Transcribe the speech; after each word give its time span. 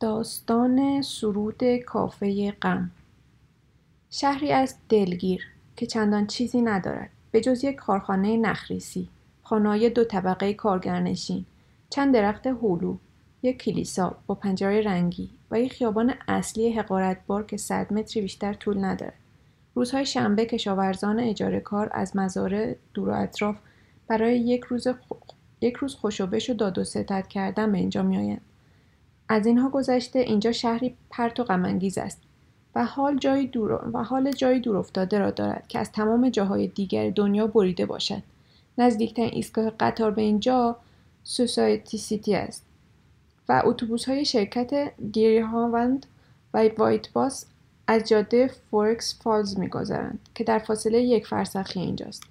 داستان 0.00 1.02
سرود 1.02 1.76
کافه 1.76 2.50
غم. 2.50 2.90
شهری 4.10 4.52
از 4.52 4.74
دلگیر 4.88 5.46
که 5.76 5.86
چندان 5.86 6.26
چیزی 6.26 6.62
ندارد. 6.62 7.10
به 7.30 7.40
جز 7.40 7.64
یک 7.64 7.76
کارخانه 7.76 8.36
نخریسی 8.36 9.08
خانه‌های 9.42 9.90
دو 9.90 10.04
طبقه 10.04 10.54
کارگرنشین 10.54 11.44
چند 11.90 12.14
درخت 12.14 12.46
هولو 12.46 12.96
یک 13.42 13.58
کلیسا 13.58 14.16
با 14.26 14.34
پنجره 14.34 14.82
رنگی 14.82 15.30
و 15.50 15.60
یک 15.60 15.72
خیابان 15.72 16.14
اصلی 16.28 16.72
حقارتبار 16.72 17.46
که 17.46 17.56
صد 17.56 17.92
متری 17.92 18.22
بیشتر 18.22 18.52
طول 18.52 18.84
ندارد. 18.84 19.14
روزهای 19.74 20.06
شنبه 20.06 20.46
کشاورزان 20.46 21.20
اجاره 21.20 21.60
کار 21.60 21.90
از 21.92 22.16
مزارع 22.16 22.74
دور 22.94 23.08
و 23.08 23.12
اطراف 23.12 23.56
برای 24.08 24.38
یک 24.38 24.64
روز, 24.64 24.88
خ... 24.88 25.12
یک 25.60 25.74
روز 25.74 25.94
خوش 25.94 26.25
و 26.25 26.31
بش 26.31 26.50
و 26.50 26.54
داد 26.54 26.78
و 26.78 26.84
ستد 26.84 27.26
کردن 27.28 27.72
به 27.72 27.78
اینجا 27.78 28.02
میآیند. 28.02 28.40
از 29.28 29.46
اینها 29.46 29.68
گذشته 29.68 30.18
اینجا 30.18 30.52
شهری 30.52 30.96
پرت 31.10 31.40
و 31.40 31.44
غمانگیز 31.44 31.98
است 31.98 32.20
و 32.74 32.84
حال 32.84 33.18
جایی 33.18 33.46
دور 33.46 33.90
و 33.92 34.04
حال 34.04 34.32
جایی 34.32 34.60
دور 34.60 34.76
افتاده 34.76 35.18
را 35.18 35.30
دارد 35.30 35.68
که 35.68 35.78
از 35.78 35.92
تمام 35.92 36.28
جاهای 36.28 36.66
دیگر 36.66 37.10
دنیا 37.10 37.46
بریده 37.46 37.86
باشد. 37.86 38.22
نزدیکترین 38.78 39.30
ایستگاه 39.32 39.70
قطار 39.70 40.10
به 40.10 40.22
اینجا 40.22 40.76
سوسایتی 41.24 41.98
سیتی 41.98 42.34
است 42.34 42.64
و 43.48 43.62
اتوبوس 43.64 44.08
های 44.08 44.24
شرکت 44.24 44.92
گری 45.12 45.38
هاوند 45.38 46.06
و 46.54 46.68
وایت 46.78 47.12
باس 47.12 47.46
از 47.86 48.08
جاده 48.08 48.50
فورکس 48.70 49.22
فالز 49.22 49.58
میگذرند 49.58 50.18
که 50.34 50.44
در 50.44 50.58
فاصله 50.58 51.02
یک 51.02 51.26
فرسخی 51.26 51.80
اینجاست. 51.80 52.22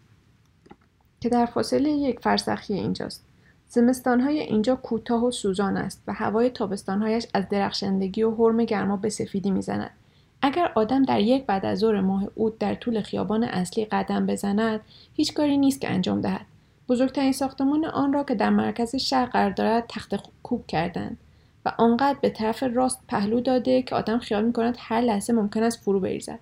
که 1.19 1.29
در 1.29 1.45
فاصله 1.45 1.89
یک 1.89 2.19
فرسخی 2.19 2.73
اینجاست. 2.73 3.23
زمستانهای 3.69 4.39
اینجا 4.39 4.75
کوتاه 4.75 5.25
و 5.25 5.31
سوزان 5.31 5.77
است 5.77 6.03
و 6.07 6.13
هوای 6.13 6.49
تابستانهایش 6.49 7.27
از 7.33 7.49
درخشندگی 7.49 8.23
و 8.23 8.31
حرم 8.31 8.65
گرما 8.65 8.97
به 8.97 9.09
سفیدی 9.09 9.51
می‌زند. 9.51 9.91
اگر 10.41 10.71
آدم 10.75 11.03
در 11.03 11.19
یک 11.19 11.45
بعد 11.45 11.65
از 11.65 11.79
ظهر 11.79 12.01
ماه 12.01 12.27
اوت 12.35 12.57
در 12.59 12.75
طول 12.75 13.01
خیابان 13.01 13.43
اصلی 13.43 13.85
قدم 13.85 14.25
بزند 14.25 14.79
هیچ 15.13 15.33
کاری 15.33 15.57
نیست 15.57 15.81
که 15.81 15.89
انجام 15.89 16.21
دهد. 16.21 16.45
بزرگترین 16.89 17.31
ساختمان 17.31 17.85
آن 17.85 18.13
را 18.13 18.23
که 18.23 18.35
در 18.35 18.49
مرکز 18.49 18.95
شهر 18.95 19.25
قرار 19.25 19.49
دارد 19.49 19.85
تخت 19.89 20.15
کوب 20.43 20.67
کردند 20.67 21.17
و 21.65 21.71
آنقدر 21.77 22.17
به 22.21 22.29
طرف 22.29 22.63
راست 22.73 22.99
پهلو 23.07 23.41
داده 23.41 23.81
که 23.81 23.95
آدم 23.95 24.17
خیال 24.17 24.45
می‌کند 24.45 24.75
هر 24.79 25.01
لحظه 25.01 25.33
ممکن 25.33 25.63
است 25.63 25.79
فرو 25.83 25.99
بریزد. 25.99 26.39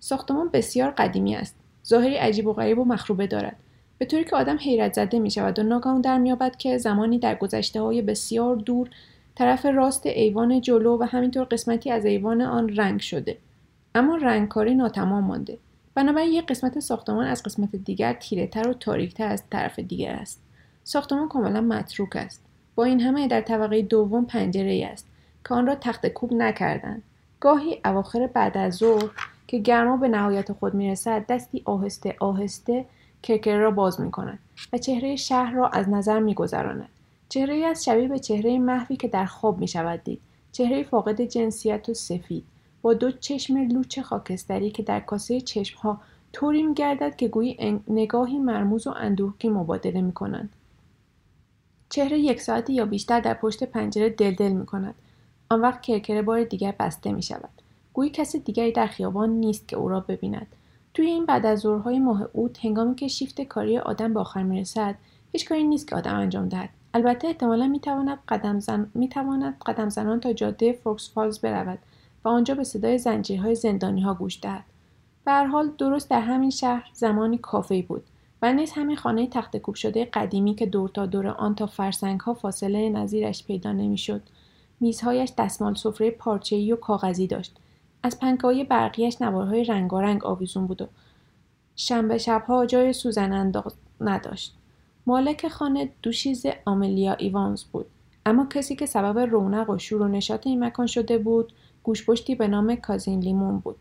ساختمان 0.00 0.48
بسیار 0.48 0.90
قدیمی 0.90 1.36
است. 1.36 1.56
ظاهری 1.86 2.14
عجیب 2.14 2.46
و 2.46 2.52
غریب 2.52 2.78
و 2.78 2.84
مخروبه 2.84 3.26
دارد. 3.26 3.56
به 3.98 4.04
طوری 4.04 4.24
که 4.24 4.36
آدم 4.36 4.56
حیرت 4.56 4.92
زده 4.92 5.18
می 5.18 5.30
شود 5.30 5.58
و 5.58 5.62
ناگهان 5.62 6.00
در 6.00 6.18
میابد 6.18 6.56
که 6.56 6.78
زمانی 6.78 7.18
در 7.18 7.34
گذشته 7.34 7.80
های 7.80 8.02
بسیار 8.02 8.56
دور 8.56 8.90
طرف 9.34 9.66
راست 9.66 10.06
ایوان 10.06 10.60
جلو 10.60 10.98
و 11.00 11.02
همینطور 11.02 11.44
قسمتی 11.44 11.90
از 11.90 12.04
ایوان 12.04 12.42
آن 12.42 12.76
رنگ 12.76 13.00
شده. 13.00 13.38
اما 13.94 14.16
رنگکاری 14.16 14.74
ناتمام 14.74 15.24
مانده. 15.24 15.58
بنابراین 15.94 16.32
یک 16.32 16.46
قسمت 16.46 16.80
ساختمان 16.80 17.26
از 17.26 17.42
قسمت 17.42 17.76
دیگر 17.76 18.12
تیره 18.12 18.46
تر 18.46 18.68
و 18.68 18.72
تاریکتر 18.72 19.28
از 19.28 19.42
طرف 19.50 19.78
دیگر 19.78 20.12
است. 20.12 20.42
ساختمان 20.84 21.28
کاملا 21.28 21.60
متروک 21.60 22.16
است. 22.16 22.42
با 22.74 22.84
این 22.84 23.00
همه 23.00 23.28
در 23.28 23.40
طبقه 23.40 23.82
دوم 23.82 24.24
پنجره 24.24 24.70
ای 24.70 24.84
است 24.84 25.06
که 25.48 25.54
آن 25.54 25.66
را 25.66 25.74
تخت 25.74 26.06
کوب 26.06 26.32
نکردند. 26.32 27.02
گاهی 27.40 27.80
اواخر 27.84 28.26
بعد 28.26 28.58
از 28.58 28.74
ظهر 28.74 29.10
که 29.46 29.58
گرما 29.58 29.96
به 29.96 30.08
نهایت 30.08 30.52
خود 30.52 30.74
می‌رسد 30.74 31.26
دستی 31.26 31.62
آهسته 31.64 32.16
آهسته 32.20 32.84
کرکره 33.24 33.58
را 33.58 33.70
باز 33.70 34.00
می 34.00 34.10
کند 34.10 34.38
و 34.72 34.78
چهره 34.78 35.16
شهر 35.16 35.52
را 35.52 35.68
از 35.68 35.88
نظر 35.88 36.18
می 36.18 36.34
گذراند. 36.34 36.88
چهره 37.28 37.54
از 37.54 37.84
شبیه 37.84 38.08
به 38.08 38.18
چهره 38.18 38.58
محوی 38.58 38.96
که 38.96 39.08
در 39.08 39.26
خواب 39.26 39.58
می 39.58 39.68
شود 39.68 40.04
دید. 40.04 40.20
چهره 40.52 40.82
فاقد 40.82 41.20
جنسیت 41.20 41.88
و 41.88 41.94
سفید 41.94 42.44
با 42.82 42.94
دو 42.94 43.10
چشم 43.10 43.56
لوچ 43.56 44.00
خاکستری 44.00 44.70
که 44.70 44.82
در 44.82 45.00
کاسه 45.00 45.40
چشم 45.40 45.78
ها 45.78 46.00
طوری 46.32 46.62
می 46.62 46.74
گردد 46.74 47.16
که 47.16 47.28
گویی 47.28 47.80
نگاهی 47.88 48.38
مرموز 48.38 48.86
و 48.86 48.90
اندوهگی 48.90 49.48
مبادله 49.48 50.00
می 50.00 50.12
کنند. 50.12 50.50
چهره 51.90 52.18
یک 52.18 52.40
ساعتی 52.40 52.72
یا 52.72 52.86
بیشتر 52.86 53.20
در 53.20 53.34
پشت 53.34 53.64
پنجره 53.64 54.10
دل 54.10 54.31
دل 54.31 54.52
می 54.52 54.66
کند. 54.66 54.94
آن 55.50 55.60
وقت 55.60 55.82
کرکره 55.82 56.22
بار 56.22 56.44
دیگر 56.44 56.74
بسته 56.78 57.12
می 57.12 57.22
شود. 57.22 57.62
گویی 57.92 58.10
کسی 58.10 58.38
دیگری 58.38 58.72
در 58.72 58.86
خیابان 58.86 59.30
نیست 59.30 59.68
که 59.68 59.76
او 59.76 59.88
را 59.88 60.00
ببیند. 60.00 60.46
توی 60.94 61.06
این 61.06 61.26
بعد 61.26 61.46
از 61.46 61.58
ظهرهای 61.60 61.98
ماه 61.98 62.22
اوت 62.32 62.64
هنگامی 62.64 62.94
که 62.94 63.08
شیفت 63.08 63.40
کاری 63.40 63.78
آدم 63.78 64.14
به 64.14 64.20
آخر 64.20 64.42
می‌رسد 64.42 64.94
هیچ 65.32 65.48
کاری 65.48 65.64
نیست 65.64 65.88
که 65.88 65.96
آدم 65.96 66.14
انجام 66.14 66.48
دهد. 66.48 66.68
البته 66.94 67.28
احتمالا 67.28 67.66
می‌تواند 67.66 68.18
قدم, 68.28 68.60
زن... 68.60 68.90
می‌تواند 68.94 69.56
قدم 69.66 69.88
زنان 69.88 70.20
تا 70.20 70.32
جاده 70.32 70.72
فوکس 70.72 71.10
فالز 71.14 71.38
برود 71.38 71.78
و 72.24 72.28
آنجا 72.28 72.54
به 72.54 72.64
صدای 72.64 72.98
زنجیرهای 72.98 73.54
زندانی 73.54 74.00
ها 74.00 74.14
گوش 74.14 74.38
دهد. 74.42 74.64
به 75.24 75.28
هر 75.28 75.32
حال 75.32 75.70
درست 75.78 76.10
در 76.10 76.20
همین 76.20 76.50
شهر 76.50 76.90
زمانی 76.92 77.38
کافه 77.38 77.82
بود 77.82 78.04
و 78.42 78.52
نیز 78.52 78.72
همین 78.72 78.96
خانه 78.96 79.26
تخت 79.26 79.56
کوب 79.56 79.74
شده 79.74 80.04
قدیمی 80.04 80.54
که 80.54 80.66
دور 80.66 80.88
تا 80.88 81.06
دور 81.06 81.26
آن 81.26 81.54
تا 81.54 81.66
فرسنگ 81.66 82.20
ها 82.20 82.34
فاصله 82.34 82.88
نظیرش 82.88 83.44
پیدا 83.44 83.72
نمی‌شد. 83.72 84.22
میزهایش 84.80 85.32
دستمال 85.38 85.74
سفره 85.74 86.10
پارچه‌ای 86.10 86.72
و 86.72 86.76
کاغذی 86.76 87.26
داشت. 87.26 87.56
از 88.04 88.18
پنکههای 88.18 88.64
برقیش 88.64 89.22
نوارهای 89.22 89.64
رنگارنگ 89.64 90.24
آویزون 90.24 90.66
بود 90.66 90.82
و 90.82 90.86
شنبه 91.76 92.18
شبها 92.18 92.66
جای 92.66 92.92
سوزن 92.92 93.32
انداز 93.32 93.74
نداشت. 94.00 94.54
مالک 95.06 95.48
خانه 95.48 95.90
دوشیز 96.02 96.46
آملیا 96.64 97.14
ایوانز 97.14 97.64
بود. 97.64 97.86
اما 98.26 98.46
کسی 98.46 98.76
که 98.76 98.86
سبب 98.86 99.18
رونق 99.18 99.70
و 99.70 99.78
شور 99.78 100.02
و 100.02 100.08
نشاط 100.08 100.46
این 100.46 100.64
مکان 100.64 100.86
شده 100.86 101.18
بود 101.18 101.52
گوشپشتی 101.82 102.34
به 102.34 102.48
نام 102.48 102.76
کازین 102.76 103.20
لیمون 103.20 103.58
بود. 103.58 103.76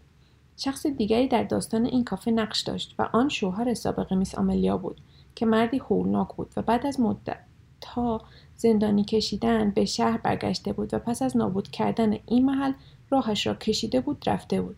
شخص 0.57 0.85
دیگری 0.85 1.28
در 1.28 1.44
داستان 1.44 1.85
این 1.85 2.03
کافه 2.03 2.31
نقش 2.31 2.62
داشت 2.62 2.95
و 3.00 3.09
آن 3.13 3.29
شوهر 3.29 3.73
سابق 3.73 4.13
میس 4.13 4.35
آملیا 4.35 4.78
بود 4.78 5.01
که 5.35 5.45
مردی 5.45 5.78
هولناک 5.78 6.28
بود 6.35 6.53
و 6.57 6.62
بعد 6.62 6.85
از 6.88 7.00
مدت 7.00 7.39
تا 7.81 8.22
زندانی 8.56 9.03
کشیدن 9.03 9.72
به 9.72 9.85
شهر 9.85 10.17
برگشته 10.17 10.73
بود 10.73 10.94
و 10.94 11.00
پس 11.00 11.22
از 11.22 11.38
نابود 11.38 11.67
کردن 11.67 12.17
این 12.25 12.45
محل 12.45 12.73
راهش 13.13 13.47
را 13.47 13.53
کشیده 13.53 14.01
بود 14.01 14.24
رفته 14.25 14.62
بود. 14.62 14.75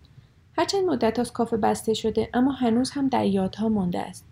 هرچند 0.57 0.85
مدت 0.85 1.19
از 1.19 1.34
کافه 1.34 1.57
بسته 1.57 1.94
شده 1.94 2.29
اما 2.34 2.51
هنوز 2.51 2.91
هم 2.91 3.07
در 3.07 3.25
یادها 3.25 3.69
مانده 3.69 4.00
است. 4.00 4.25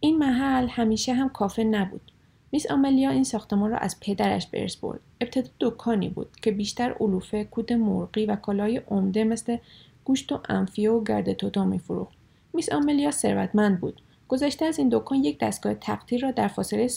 این 0.00 0.18
محل 0.18 0.68
همیشه 0.68 1.12
هم 1.12 1.28
کافه 1.28 1.64
نبود. 1.64 2.12
میس 2.52 2.70
آملیا 2.70 3.10
این 3.10 3.24
ساختمان 3.24 3.70
را 3.70 3.76
از 3.76 4.00
پدرش 4.00 4.46
به 4.46 4.60
ارث 4.60 4.76
برد. 4.76 5.00
ابتدا 5.20 5.50
دکانی 5.60 6.08
بود 6.08 6.28
که 6.42 6.50
بیشتر 6.50 6.94
علوفه 7.00 7.44
کود 7.44 7.72
مرغی 7.72 8.26
و 8.26 8.36
کالای 8.36 8.76
عمده 8.76 9.24
مثل 9.24 9.56
گوشت 10.04 10.32
و 10.32 10.40
انفیه 10.48 10.90
و 10.90 11.04
گرد 11.04 11.32
توتا 11.32 11.64
میفروخت. 11.64 12.12
میس 12.54 12.72
آملیا 12.72 13.10
ثروتمند 13.10 13.80
بود. 13.80 14.02
گذشته 14.28 14.64
از 14.64 14.78
این 14.78 14.88
دکان 14.92 15.24
یک 15.24 15.38
دستگاه 15.38 15.74
تقطیر 15.74 16.22
را 16.22 16.30
در 16.30 16.48
فاصله 16.48 16.88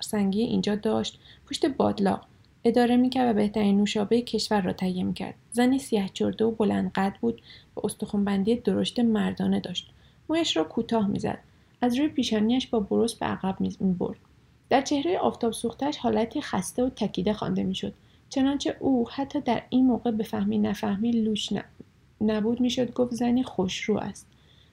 سنگی 0.00 0.42
اینجا 0.42 0.74
داشت. 0.74 1.18
پشت 1.48 1.66
بادلاق 1.66 2.26
اداره 2.64 2.96
می‌کرد 2.96 3.30
و 3.30 3.38
بهترین 3.38 3.76
نوشابه 3.76 4.22
کشور 4.22 4.60
را 4.60 4.72
تهیه 4.72 5.04
می‌کرد. 5.04 5.34
زنی 5.50 5.78
سیاه 5.78 6.08
چرده 6.08 6.44
و 6.44 6.50
بلند 6.50 6.92
قد 6.92 7.14
بود 7.20 7.42
و 7.76 7.80
استخوانبندی 7.84 8.56
درشت 8.56 9.00
مردانه 9.00 9.60
داشت. 9.60 9.90
مویش 10.28 10.56
را 10.56 10.64
کوتاه 10.64 11.06
می‌زد. 11.06 11.38
از 11.80 11.98
روی 11.98 12.08
پیشانیش 12.08 12.66
با 12.66 12.80
برس 12.80 13.14
به 13.14 13.26
عقب 13.26 13.56
می‌برد. 13.60 14.18
در 14.68 14.80
چهره 14.80 15.18
آفتاب 15.18 15.52
سوختش 15.52 15.96
حالتی 15.96 16.40
خسته 16.40 16.84
و 16.84 16.88
تکیده 16.88 17.32
خوانده 17.32 17.62
می‌شد. 17.62 17.94
چنانچه 18.28 18.76
او 18.80 19.08
حتی 19.10 19.40
در 19.40 19.62
این 19.68 19.86
موقع 19.86 20.10
به 20.10 20.24
فهمی 20.24 20.58
نفهمی 20.58 21.10
لوش 21.10 21.48
نبود 22.20 22.60
می‌شد 22.60 22.92
گفت 22.92 23.14
زنی 23.14 23.42
خوشرو 23.42 23.96
است. 23.96 24.26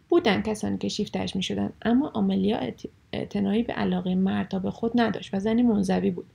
بودن 0.10 0.42
کسانی 0.42 0.78
که 0.78 0.88
شیفتش 0.88 1.36
می‌شدند 1.36 1.74
اما 1.82 2.12
آملیا 2.14 2.60
اعتنایی 3.14 3.64
به 3.64 3.74
علاقه 3.74 4.16
مردا 4.16 4.60
به 4.60 4.72
خود 4.72 4.92
نداشت 4.96 5.34
و 5.34 5.40
زنی 5.40 5.64
منزوی 5.64 6.12
بود. 6.12 6.26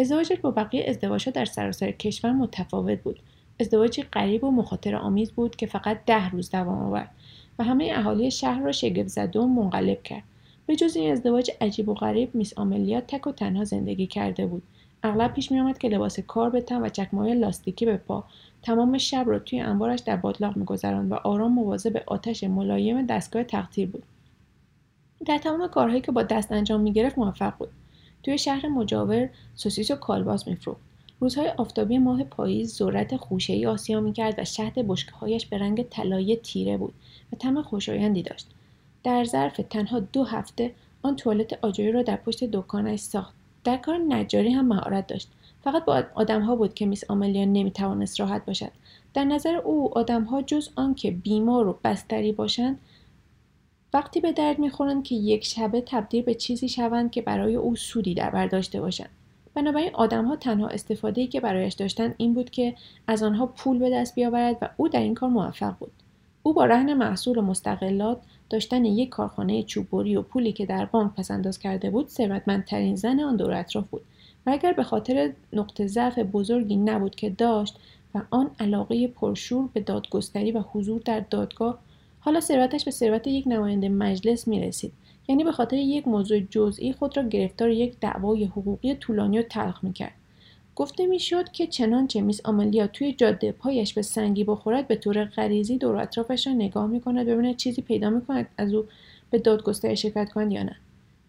ازدواجش 0.00 0.38
با 0.40 0.50
بقیه 0.50 0.84
ازدواجها 0.88 1.30
در 1.30 1.44
سراسر 1.44 1.90
کشور 1.90 2.32
متفاوت 2.32 2.98
بود. 2.98 3.20
ازدواجی 3.60 4.02
غریب 4.02 4.44
و 4.44 4.50
مخاطر 4.50 4.96
آمیز 4.96 5.32
بود 5.32 5.56
که 5.56 5.66
فقط 5.66 6.04
ده 6.06 6.30
روز 6.30 6.50
دوام 6.50 6.82
آورد 6.82 7.10
و 7.58 7.64
همه 7.64 7.92
اهالی 7.94 8.30
شهر 8.30 8.60
را 8.62 8.72
شگفت 8.72 9.08
زده 9.08 9.40
و 9.40 9.46
منقلب 9.46 10.02
کرد. 10.02 10.22
به 10.66 10.76
جز 10.76 10.96
این 10.96 11.12
ازدواج 11.12 11.50
عجیب 11.60 11.88
و 11.88 11.94
غریب 11.94 12.34
میس 12.34 12.58
آملیا 12.58 13.00
تک 13.00 13.26
و 13.26 13.32
تنها 13.32 13.64
زندگی 13.64 14.06
کرده 14.06 14.46
بود. 14.46 14.62
اغلب 15.02 15.32
پیش 15.32 15.52
میآمد 15.52 15.78
که 15.78 15.88
لباس 15.88 16.20
کار 16.20 16.50
به 16.50 16.60
تن 16.60 16.82
و 16.82 16.88
چکمههای 16.88 17.34
لاستیکی 17.34 17.86
به 17.86 17.96
پا 17.96 18.24
تمام 18.62 18.98
شب 18.98 19.24
را 19.26 19.38
توی 19.38 19.60
انبارش 19.60 20.00
در 20.00 20.16
بادلاق 20.16 20.56
میگذراند 20.56 21.12
و 21.12 21.14
آرام 21.14 21.52
مواظب 21.52 22.02
آتش 22.06 22.44
ملایم 22.44 23.06
دستگاه 23.06 23.42
تقطیر 23.42 23.88
بود. 23.88 24.02
در 25.26 25.38
تمام 25.38 25.68
کارهایی 25.68 26.00
که 26.00 26.12
با 26.12 26.22
دست 26.22 26.52
انجام 26.52 26.80
می‌گرفت 26.80 27.18
موفق 27.18 27.52
بود. 27.58 27.68
توی 28.22 28.38
شهر 28.38 28.68
مجاور 28.68 29.28
سوسیس 29.54 29.90
و 29.90 29.96
کالباس 29.96 30.48
میفروخت. 30.48 30.80
روزهای 31.20 31.48
آفتابی 31.48 31.98
ماه 31.98 32.24
پاییز 32.24 32.74
ذرت 32.74 33.16
خوشهای 33.16 33.66
آسیا 33.66 34.00
می‌کرد 34.00 34.34
و 34.38 34.44
شهد 34.44 34.74
بشکههایش 34.74 35.46
به 35.46 35.58
رنگ 35.58 35.82
طلایی 35.82 36.36
تیره 36.36 36.76
بود 36.76 36.94
و 37.32 37.36
طعم 37.36 37.62
خوشایندی 37.62 38.22
داشت. 38.22 38.46
در 39.04 39.24
ظرف 39.24 39.60
تنها 39.70 40.00
دو 40.00 40.24
هفته 40.24 40.72
آن 41.02 41.16
توالت 41.16 41.58
آجوری 41.64 41.92
را 41.92 42.02
در 42.02 42.16
پشت 42.16 42.44
دکانش 42.44 43.00
ساخت. 43.00 43.34
در 43.64 43.76
کار 43.76 43.98
نجاری 44.08 44.50
هم 44.50 44.68
مهارت 44.68 45.06
داشت. 45.06 45.28
فقط 45.64 45.84
با 45.84 46.04
آدمها 46.14 46.56
بود 46.56 46.74
که 46.74 46.86
میس 46.86 47.10
آملیا 47.10 47.44
نمی‌توانست 47.44 48.20
راحت 48.20 48.46
باشد. 48.46 48.70
در 49.14 49.24
نظر 49.24 49.56
او 49.56 49.98
آدمها 49.98 50.42
جز 50.42 50.68
آنکه 50.76 51.10
بیمار 51.10 51.68
و 51.68 51.78
بستری 51.84 52.32
باشند 52.32 52.78
وقتی 53.94 54.20
به 54.20 54.32
درد 54.32 54.58
می‌خورند 54.58 55.04
که 55.04 55.14
یک 55.14 55.44
شبه 55.44 55.80
تبدیل 55.86 56.22
به 56.22 56.34
چیزی 56.34 56.68
شوند 56.68 57.10
که 57.10 57.22
برای 57.22 57.56
او 57.56 57.76
سودی 57.76 58.14
در 58.14 58.30
برداشته 58.30 58.80
باشند. 58.80 59.10
بنابراین 59.54 59.90
آدمها 59.94 60.36
تنها 60.36 60.68
استفاده 60.68 61.26
که 61.26 61.40
برایش 61.40 61.74
داشتند 61.74 62.14
این 62.16 62.34
بود 62.34 62.50
که 62.50 62.74
از 63.06 63.22
آنها 63.22 63.46
پول 63.46 63.78
به 63.78 63.90
دست 63.90 64.14
بیاورد 64.14 64.56
و 64.62 64.68
او 64.76 64.88
در 64.88 65.00
این 65.00 65.14
کار 65.14 65.28
موفق 65.28 65.74
بود. 65.78 65.92
او 66.42 66.52
با 66.52 66.64
رهن 66.64 66.94
محصول 66.94 67.38
و 67.38 67.42
مستقلات 67.42 68.18
داشتن 68.50 68.84
یک 68.84 69.08
کارخانه 69.08 69.62
چوببری 69.62 70.16
و 70.16 70.22
پولی 70.22 70.52
که 70.52 70.66
در 70.66 70.84
بانک 70.84 71.14
پسنداز 71.14 71.58
کرده 71.58 71.90
بود 71.90 72.08
ثروتمندترین 72.08 72.96
زن 72.96 73.20
آن 73.20 73.36
دور 73.36 73.52
اطراف 73.52 73.88
بود. 73.88 74.02
و 74.46 74.50
اگر 74.50 74.72
به 74.72 74.82
خاطر 74.82 75.32
نقطه 75.52 75.86
ضعف 75.86 76.18
بزرگی 76.18 76.76
نبود 76.76 77.14
که 77.14 77.30
داشت 77.30 77.76
و 78.14 78.22
آن 78.30 78.50
علاقه 78.60 79.08
پرشور 79.08 79.68
به 79.72 79.80
دادگستری 79.80 80.52
و 80.52 80.60
حضور 80.60 81.00
در 81.04 81.20
دادگاه 81.20 81.78
حالا 82.20 82.40
ثروتش 82.40 82.84
به 82.84 82.90
ثروت 82.90 83.26
یک 83.26 83.44
نماینده 83.46 83.88
مجلس 83.88 84.48
می 84.48 84.60
رسید 84.60 84.92
یعنی 85.28 85.44
به 85.44 85.52
خاطر 85.52 85.76
یک 85.76 86.08
موضوع 86.08 86.40
جزئی 86.40 86.92
خود 86.92 87.16
را 87.16 87.28
گرفتار 87.28 87.70
یک 87.70 87.94
دعوای 88.00 88.44
حقوقی 88.44 88.94
طولانی 88.94 89.38
و 89.38 89.42
تلخ 89.42 89.84
می‌کرد. 89.84 90.12
گفته 90.76 91.06
می‌شد 91.06 91.52
که 91.52 91.66
چنانچه 91.66 92.20
میس 92.20 92.40
آملیا 92.44 92.86
توی 92.86 93.12
جاده 93.12 93.52
پایش 93.52 93.94
به 93.94 94.02
سنگی 94.02 94.44
بخورد 94.44 94.88
به 94.88 94.96
طور 94.96 95.24
غریزی 95.24 95.78
دور 95.78 95.96
اطرافش 95.96 96.46
را 96.46 96.52
نگاه 96.52 96.86
می‌کند 96.86 97.26
ببیند 97.26 97.56
چیزی 97.56 97.82
پیدا 97.82 98.10
می‌کند 98.10 98.46
از 98.58 98.74
او 98.74 98.84
به 99.30 99.38
دادگستری 99.38 99.96
شرکت 99.96 100.32
کند 100.32 100.52
یا 100.52 100.62
نه. 100.62 100.76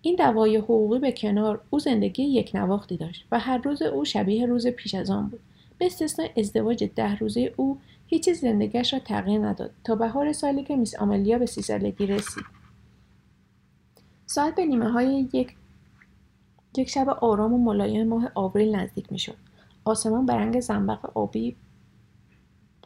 این 0.01 0.15
دعوای 0.15 0.57
حقوقی 0.57 0.99
به 0.99 1.11
کنار 1.11 1.61
او 1.69 1.79
زندگی 1.79 2.23
یک 2.23 2.51
نواختی 2.53 2.97
داشت 2.97 3.25
و 3.31 3.39
هر 3.39 3.57
روز 3.57 3.81
او 3.81 4.05
شبیه 4.05 4.45
روز 4.45 4.67
پیش 4.67 4.95
از 4.95 5.09
آن 5.09 5.27
بود. 5.27 5.39
به 5.77 5.85
استثنای 5.85 6.29
ازدواج 6.37 6.83
ده 6.95 7.15
روزه 7.15 7.53
او 7.57 7.77
هیچ 8.11 8.29
زندگیش 8.29 8.93
را 8.93 8.99
تغییر 8.99 9.47
نداد. 9.47 9.71
تا 9.83 9.95
بهار 9.95 10.33
سالی 10.33 10.63
که 10.63 10.75
میس 10.75 10.95
آملیا 10.95 11.37
به 11.37 11.45
سی 11.45 11.61
سالگی 11.61 12.05
رسید. 12.05 12.43
ساعت 14.25 14.55
به 14.55 14.65
نیمه 14.65 14.89
های 14.89 15.27
یک 15.33 15.55
یک 16.77 16.89
شب 16.89 17.09
آرام 17.09 17.53
و 17.53 17.57
ملایم 17.57 18.07
ماه 18.07 18.31
آوریل 18.35 18.75
نزدیک 18.75 19.11
می‌شد. 19.11 19.35
آسمان 19.85 20.25
به 20.25 20.33
رنگ 20.33 20.59
زنبق 20.59 21.17
آبی 21.17 21.55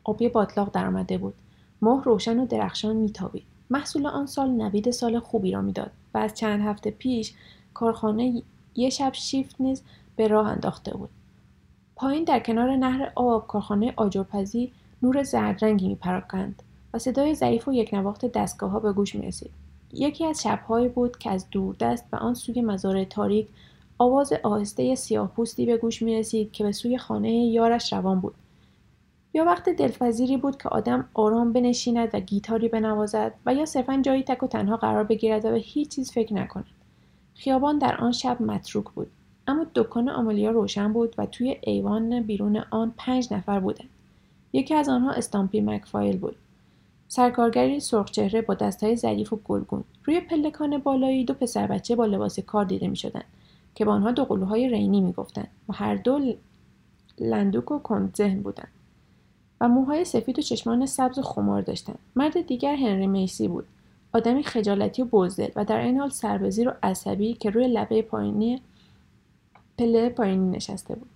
آبی 0.03 0.29
باطلاق 0.29 0.71
درآمده 0.71 1.17
بود. 1.17 1.33
ماه 1.81 2.03
روشن 2.03 2.39
و 2.39 2.45
درخشان 2.45 2.95
میتابید. 2.95 3.43
محصول 3.69 4.07
آن 4.07 4.25
سال 4.25 4.49
نوید 4.49 4.91
سال 4.91 5.19
خوبی 5.19 5.51
را 5.51 5.61
می‌داد 5.61 5.91
و 6.13 6.17
از 6.17 6.33
چند 6.33 6.61
هفته 6.61 6.91
پیش 6.91 7.33
کارخانه 7.73 8.43
یه 8.75 8.89
شب 8.89 9.13
شیفت 9.13 9.61
نیز 9.61 9.83
به 10.15 10.27
راه 10.27 10.47
انداخته 10.47 10.97
بود. 10.97 11.09
پایین 11.95 12.23
در 12.23 12.39
کنار 12.39 12.75
نهر 12.75 13.11
آب 13.15 13.47
کارخانه 13.47 13.93
آجرپزی 13.95 14.71
نور 15.05 15.23
زردرنگی 15.23 15.87
میپراکند 15.87 16.63
و 16.93 16.99
صدای 16.99 17.35
ضعیف 17.35 17.67
و 17.67 17.73
یک 17.73 17.93
نواخت 17.93 18.25
دستگاه 18.25 18.71
ها 18.71 18.79
به 18.79 18.93
گوش 18.93 19.15
می 19.15 19.27
رسید. 19.27 19.51
یکی 19.93 20.25
از 20.25 20.43
شبهایی 20.43 20.87
بود 20.87 21.17
که 21.17 21.31
از 21.31 21.49
دوردست 21.51 22.05
و 22.13 22.15
آن 22.15 22.33
سوی 22.33 22.61
مزارع 22.61 23.03
تاریک 23.03 23.47
آواز 23.97 24.33
آهسته 24.43 24.95
سیاه 24.95 25.27
پوستی 25.27 25.65
به 25.65 25.77
گوش 25.77 26.01
می 26.01 26.15
رسید 26.15 26.51
که 26.51 26.63
به 26.63 26.71
سوی 26.71 26.97
خانه 26.97 27.31
یارش 27.31 27.93
روان 27.93 28.19
بود. 28.19 28.33
یا 29.33 29.45
وقت 29.45 29.69
دلپذیری 29.69 30.37
بود 30.37 30.57
که 30.57 30.69
آدم 30.69 31.09
آرام 31.13 31.53
بنشیند 31.53 32.09
و 32.13 32.19
گیتاری 32.19 32.67
بنوازد 32.67 33.33
و 33.45 33.53
یا 33.53 33.65
صرفا 33.65 34.01
جایی 34.01 34.23
تک 34.23 34.43
و 34.43 34.47
تنها 34.47 34.77
قرار 34.77 35.03
بگیرد 35.03 35.45
و 35.45 35.51
به 35.51 35.57
هیچ 35.57 35.89
چیز 35.89 36.11
فکر 36.11 36.33
نکند. 36.33 36.65
خیابان 37.35 37.77
در 37.77 37.95
آن 37.95 38.11
شب 38.11 38.41
متروک 38.41 38.85
بود. 38.85 39.07
اما 39.47 39.65
دکان 39.75 40.09
آمالیا 40.09 40.51
روشن 40.51 40.93
بود 40.93 41.15
و 41.17 41.25
توی 41.25 41.57
ایوان 41.61 42.21
بیرون 42.21 42.63
آن 42.71 42.93
پنج 42.97 43.33
نفر 43.33 43.59
بودند. 43.59 43.89
یکی 44.55 44.73
از 44.73 44.89
آنها 44.89 45.11
استامپی 45.11 45.61
مکفایل 45.61 46.17
بود. 46.17 46.35
سرکارگری 47.07 47.79
سرخچهره 47.79 48.41
با 48.41 48.53
دستهای 48.53 48.95
ظریف 48.95 49.33
و 49.33 49.39
گلگون. 49.43 49.83
روی 50.05 50.19
پلکان 50.19 50.77
بالایی 50.77 51.25
دو 51.25 51.33
پسر 51.33 51.67
بچه 51.67 51.95
با 51.95 52.05
لباس 52.05 52.39
کار 52.39 52.65
دیده 52.65 52.87
می 52.87 52.95
شدن 52.95 53.23
که 53.75 53.85
با 53.85 53.91
آنها 53.91 54.11
دو 54.11 54.25
قلوهای 54.25 54.69
رینی 54.69 55.01
می 55.01 55.11
گفتن 55.11 55.47
و 55.69 55.73
هر 55.73 55.95
دو 55.95 56.35
لندوک 57.19 57.71
و 57.71 57.79
کند 57.79 58.15
ذهن 58.15 58.41
بودند 58.41 58.67
و 59.61 59.67
موهای 59.67 60.05
سفید 60.05 60.39
و 60.39 60.41
چشمان 60.41 60.85
سبز 60.85 61.19
و 61.19 61.21
خمار 61.21 61.61
داشتند. 61.61 61.99
مرد 62.15 62.47
دیگر 62.47 62.75
هنری 62.75 63.07
میسی 63.07 63.47
بود. 63.47 63.65
آدمی 64.13 64.43
خجالتی 64.43 65.01
و 65.01 65.05
بزدل 65.05 65.49
و 65.55 65.65
در 65.65 65.79
این 65.79 65.99
حال 65.99 66.09
سربزیر 66.09 66.69
و 66.69 66.73
عصبی 66.83 67.33
که 67.33 67.49
روی 67.49 67.67
لبه 67.67 68.01
پایینی 68.01 68.61
پله 69.77 70.09
پایینی 70.09 70.57
نشسته 70.57 70.95
بود. 70.95 71.09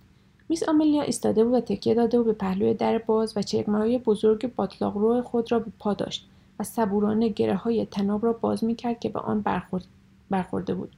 میس 0.50 0.68
آملیا 0.68 1.02
ایستاده 1.02 1.44
بود 1.44 1.54
و 1.54 1.60
تکیه 1.60 1.94
داده 1.94 2.18
بود 2.18 2.26
به 2.26 2.32
پهلوی 2.32 2.74
در 2.74 2.98
باز 2.98 3.36
و 3.36 3.42
چکمههای 3.42 3.98
بزرگ 3.98 4.54
باطلاق 4.54 5.20
خود 5.20 5.52
را 5.52 5.58
به 5.58 5.72
پا 5.78 5.94
داشت 5.94 6.28
و 6.58 6.64
صبورانه 6.64 7.28
گره 7.28 7.54
های 7.54 7.86
تناب 7.86 8.24
را 8.24 8.32
باز 8.32 8.64
می 8.64 8.74
کرد 8.74 9.00
که 9.00 9.08
به 9.08 9.20
آن 9.20 9.40
برخورد 9.40 9.84
برخورده 10.30 10.74
بود. 10.74 10.92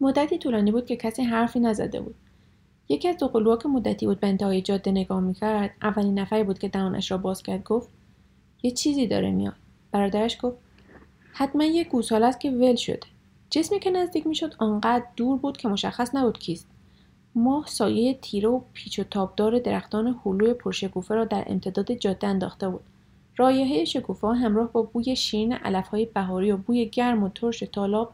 مدتی 0.00 0.38
طولانی 0.38 0.72
بود 0.72 0.86
که 0.86 0.96
کسی 0.96 1.22
حرفی 1.22 1.60
نزده 1.60 2.00
بود. 2.00 2.14
یکی 2.88 3.08
از 3.08 3.16
دو 3.16 3.56
که 3.56 3.68
مدتی 3.68 4.06
بود 4.06 4.20
به 4.20 4.26
انتهای 4.26 4.62
جاده 4.62 4.90
نگاه 4.90 5.20
می‌کرد 5.20 5.70
اولین 5.82 6.18
نفری 6.18 6.44
بود 6.44 6.58
که 6.58 6.68
دهانش 6.68 7.10
را 7.10 7.18
باز 7.18 7.42
کرد 7.42 7.64
گفت 7.64 7.88
یه 8.62 8.70
چیزی 8.70 9.06
داره 9.06 9.30
میاد 9.30 9.54
برادرش 9.92 10.38
گفت 10.42 10.56
حتما 11.32 11.64
یه 11.64 11.84
گوساله 11.84 12.26
است 12.26 12.40
که 12.40 12.50
ول 12.50 12.74
شده 12.74 13.00
جسمی 13.50 13.80
که 13.80 13.90
نزدیک 13.90 14.26
می‌شد 14.26 14.54
آنقدر 14.58 15.04
دور 15.16 15.38
بود 15.38 15.56
که 15.56 15.68
مشخص 15.68 16.14
نبود 16.14 16.38
کیست 16.38 16.73
ماه 17.34 17.66
سایه 17.66 18.14
تیره 18.14 18.48
و 18.48 18.60
پیچ 18.72 18.98
و 18.98 19.04
تابدار 19.04 19.58
درختان 19.58 20.20
هلوی 20.24 20.54
پرشکوفه 20.54 21.14
را 21.14 21.24
در 21.24 21.44
امتداد 21.46 21.92
جاده 21.92 22.26
انداخته 22.26 22.68
بود. 22.68 22.80
رایحه 23.36 23.84
شکوفه 23.84 24.28
همراه 24.28 24.72
با 24.72 24.82
بوی 24.82 25.16
شیرین 25.16 25.52
علفهای 25.52 26.06
بهاری 26.06 26.52
و 26.52 26.56
بوی 26.56 26.86
گرم 26.86 27.22
و 27.22 27.28
ترش 27.28 27.58
تالاب 27.72 28.12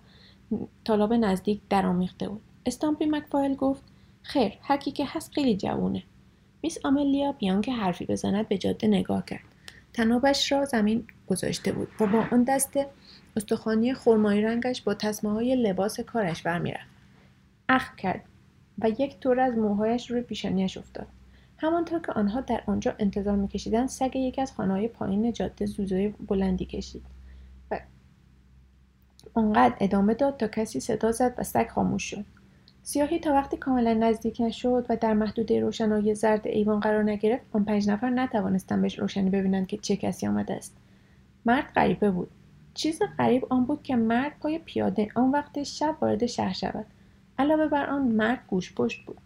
تالاب 0.85 1.13
نزدیک 1.15 1.61
درآمیخته 1.71 2.29
بود. 2.29 2.41
استامپی 2.67 3.07
مکفایل 3.07 3.55
گفت 3.55 3.83
خیر 4.23 4.53
هر 4.63 4.77
کی 4.77 4.91
که 4.91 5.05
هست 5.09 5.33
خیلی 5.33 5.57
جوونه. 5.57 6.03
میس 6.63 6.79
آملیا 6.85 7.33
بیان 7.33 7.61
که 7.61 7.73
حرفی 7.73 8.07
بزند 8.07 8.49
به 8.49 8.59
جاده 8.59 8.89
نگاه 8.89 9.25
کرد. 9.25 9.41
تنابش 9.93 10.53
را 10.53 10.65
زمین 10.65 11.07
گذاشته 11.29 11.73
بود 11.73 11.89
و 12.01 12.07
با 12.07 12.25
آن 12.33 12.45
دست 12.45 12.79
استخوانی 13.37 13.95
خرمایی 13.95 14.43
رنگش 14.43 14.83
با 14.83 14.95
تصمه 14.95 15.31
های 15.31 15.57
لباس 15.57 16.01
کارش 16.01 16.43
برمیرفت. 16.43 16.91
اخ 17.69 17.97
کرد. 17.97 18.25
و 18.83 18.89
یک 18.89 19.21
طور 19.21 19.41
از 19.41 19.59
موهایش 19.59 20.11
روی 20.11 20.21
پیشانیش 20.21 20.79
افتاد. 20.79 21.07
همانطور 21.59 22.01
که 22.01 22.13
آنها 22.13 22.41
در 22.41 22.63
آنجا 22.67 22.95
انتظار 22.99 23.37
میکشیدند 23.37 23.89
سگ 23.89 24.17
یکی 24.17 24.41
از 24.41 24.53
خانههای 24.53 24.89
پایین 24.89 25.33
جاده 25.33 25.67
زوزوی 25.67 26.09
بلندی 26.09 26.65
کشید 26.65 27.03
و 27.71 27.81
آنقدر 29.35 29.75
ادامه 29.81 30.15
داد 30.15 30.37
تا 30.37 30.49
کسی 30.49 30.81
صدا 30.81 31.13
زد 31.13 31.35
و 31.39 31.45
سگ 31.45 31.69
خاموش 31.69 32.11
شد. 32.11 32.25
سیاهی 32.83 33.19
تا 33.19 33.33
وقتی 33.33 33.57
کاملا 33.57 33.95
نزدیک 33.95 34.41
نشد 34.41 34.87
و 34.89 34.97
در 34.97 35.15
محدوده 35.15 35.61
روشنایی 35.61 36.15
زرد 36.15 36.47
ایوان 36.47 36.81
قرار 36.81 37.03
نگرفت 37.03 37.45
آن 37.53 37.65
پنج 37.65 37.89
نفر 37.89 38.11
نتوانستند 38.11 38.83
بهش 38.83 38.99
روشنی 38.99 39.31
ببینند 39.31 39.67
که 39.67 39.77
چه 39.77 39.97
کسی 39.97 40.27
آمده 40.27 40.55
است. 40.55 40.77
مرد 41.47 41.73
غریبه 41.75 42.11
بود. 42.11 42.31
چیز 42.75 43.03
غریب 43.19 43.47
آن 43.51 43.65
بود 43.65 43.83
که 43.83 43.97
مرد 43.97 44.33
پای 44.41 44.59
پیاده 44.59 45.09
آن 45.15 45.31
وقت 45.31 45.63
شب 45.63 45.97
وارد 46.01 46.27
شهر 46.27 46.53
شود. 46.53 46.87
علاوه 47.41 47.69
بر 47.69 47.87
آن 47.87 48.03
مرد 48.03 48.41
گوش 48.49 48.75
پشت 48.75 49.07
بود. 49.07 49.19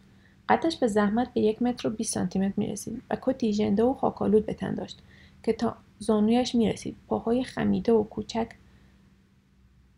قدش 0.49 0.77
به 0.77 0.87
زحمت 0.87 1.35
به 1.35 1.41
یک 1.41 1.63
متر 1.63 1.89
و 1.89 1.91
20 1.91 2.15
سانتی 2.15 2.39
متر 2.39 2.55
می 2.57 2.67
رسید 2.67 3.03
و 3.11 3.17
کتی 3.23 3.53
ژنده 3.53 3.83
و 3.83 3.95
خاکالود 3.95 4.47
به 4.47 4.55
تن 4.55 4.75
داشت 4.75 4.99
که 5.43 5.53
تا 5.53 5.77
زانویش 5.99 6.55
می 6.55 6.73
رسید 6.73 6.97
پاهای 7.09 7.45
خمیده 7.45 7.93
و 7.93 8.05
کوچک 8.05 8.49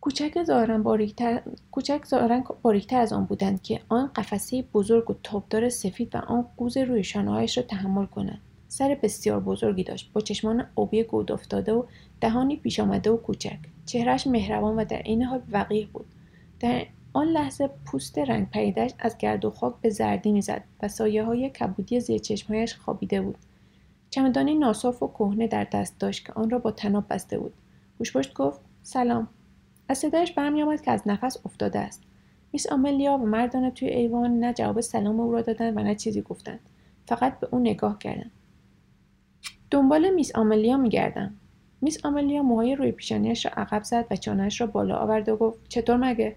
کوچک 0.01 0.43
ظاهرا 0.43 0.79
باریکتر 0.79 1.43
کوچک 1.71 2.01
باریکتر 2.63 3.01
از 3.01 3.13
آن 3.13 3.25
بودند 3.25 3.63
که 3.63 3.81
آن 3.89 4.11
قفسه 4.17 4.65
بزرگ 4.75 5.11
و 5.11 5.15
تابدار 5.23 5.69
سفید 5.69 6.15
و 6.15 6.19
آن 6.19 6.45
قوز 6.57 6.77
روی 6.77 7.05
شانههایش 7.05 7.59
را 7.59 7.65
تحمل 7.65 8.07
کنند. 8.07 8.41
سر 8.69 8.99
بسیار 9.03 9.41
بزرگی 9.41 9.85
داشت 9.85 10.13
با 10.13 10.21
چشمان 10.21 10.67
آبی 10.77 11.03
گود 11.03 11.33
افتاده 11.33 11.73
و 11.73 11.85
دهانی 12.21 12.57
پیش 12.57 12.81
آمده 12.81 13.11
و 13.11 13.17
کوچک. 13.17 13.59
چهرش 13.87 14.27
مهربان 14.27 14.77
و 14.77 14.85
در 14.85 14.97
عین 14.97 15.23
حال 15.23 15.41
وقیح 15.51 15.89
بود. 15.93 16.07
در 16.61 16.87
آن 17.17 17.29
لحظه 17.29 17.71
پوست 17.85 18.19
رنگ 18.19 18.51
پریدش 18.51 18.91
از 18.99 19.19
گرد 19.19 19.45
و 19.45 19.51
خاک 19.51 19.75
به 19.81 19.91
زردی 19.91 20.33
می‌زد 20.33 20.65
و 20.83 20.89
سایه 20.89 21.25
های 21.25 21.51
کبودی 21.51 22.01
زیر 22.01 22.19
چشمهایش 22.19 22.75
خوابیده 22.75 23.21
بود. 23.21 23.39
چمدانی 24.11 24.55
ناصاف 24.55 25.03
و 25.03 25.09
کهنه 25.09 25.47
در 25.47 25.65
دست 25.65 25.99
داشت 25.99 26.27
که 26.27 26.33
آن 26.33 26.51
را 26.51 26.59
با 26.59 26.71
تناب 26.71 27.05
بسته 27.11 27.39
بود. 27.39 27.53
گوشپشت 27.99 28.35
گفت 28.35 28.61
سلام. 28.83 29.29
از 29.89 29.99
صدایش 29.99 30.33
برمیآمد 30.33 30.83
که 30.83 30.91
از 30.91 31.03
نفس 31.07 31.37
افتاده 31.45 31.79
است. 31.79 32.03
میس 32.53 32.73
آملیا 32.73 33.13
و 33.13 33.27
مردان 33.27 33.71
توی 33.71 33.89
ایوان 33.89 34.41
نه 34.41 34.53
جواب 34.53 34.81
سلام 34.81 35.21
او 35.21 35.33
را 35.33 35.43
دادند 35.43 35.77
و 35.77 35.81
نه 35.81 35.95
چیزی 35.95 36.23
گفتند. 36.23 36.61
فقط 37.07 37.41
به 37.41 37.49
او 37.51 37.59
نگاه 37.59 37.99
کردند 37.99 38.31
دنبال 39.71 40.11
میس 40.11 40.37
آملیا 40.37 40.77
میگردم. 40.77 41.35
میس 41.81 42.05
آملیا 42.05 42.43
موهای 42.43 42.75
روی 42.75 42.93
پیشانیش 42.93 43.47
را 43.47 43.53
عقب 43.57 43.83
زد 43.83 44.07
و 44.11 44.17
چانهاش 44.17 44.61
را 44.61 44.67
بالا 44.67 44.97
آورد 44.97 45.29
و 45.29 45.37
گفت 45.37 45.59
چطور 45.69 45.97
مگه؟ 45.97 46.37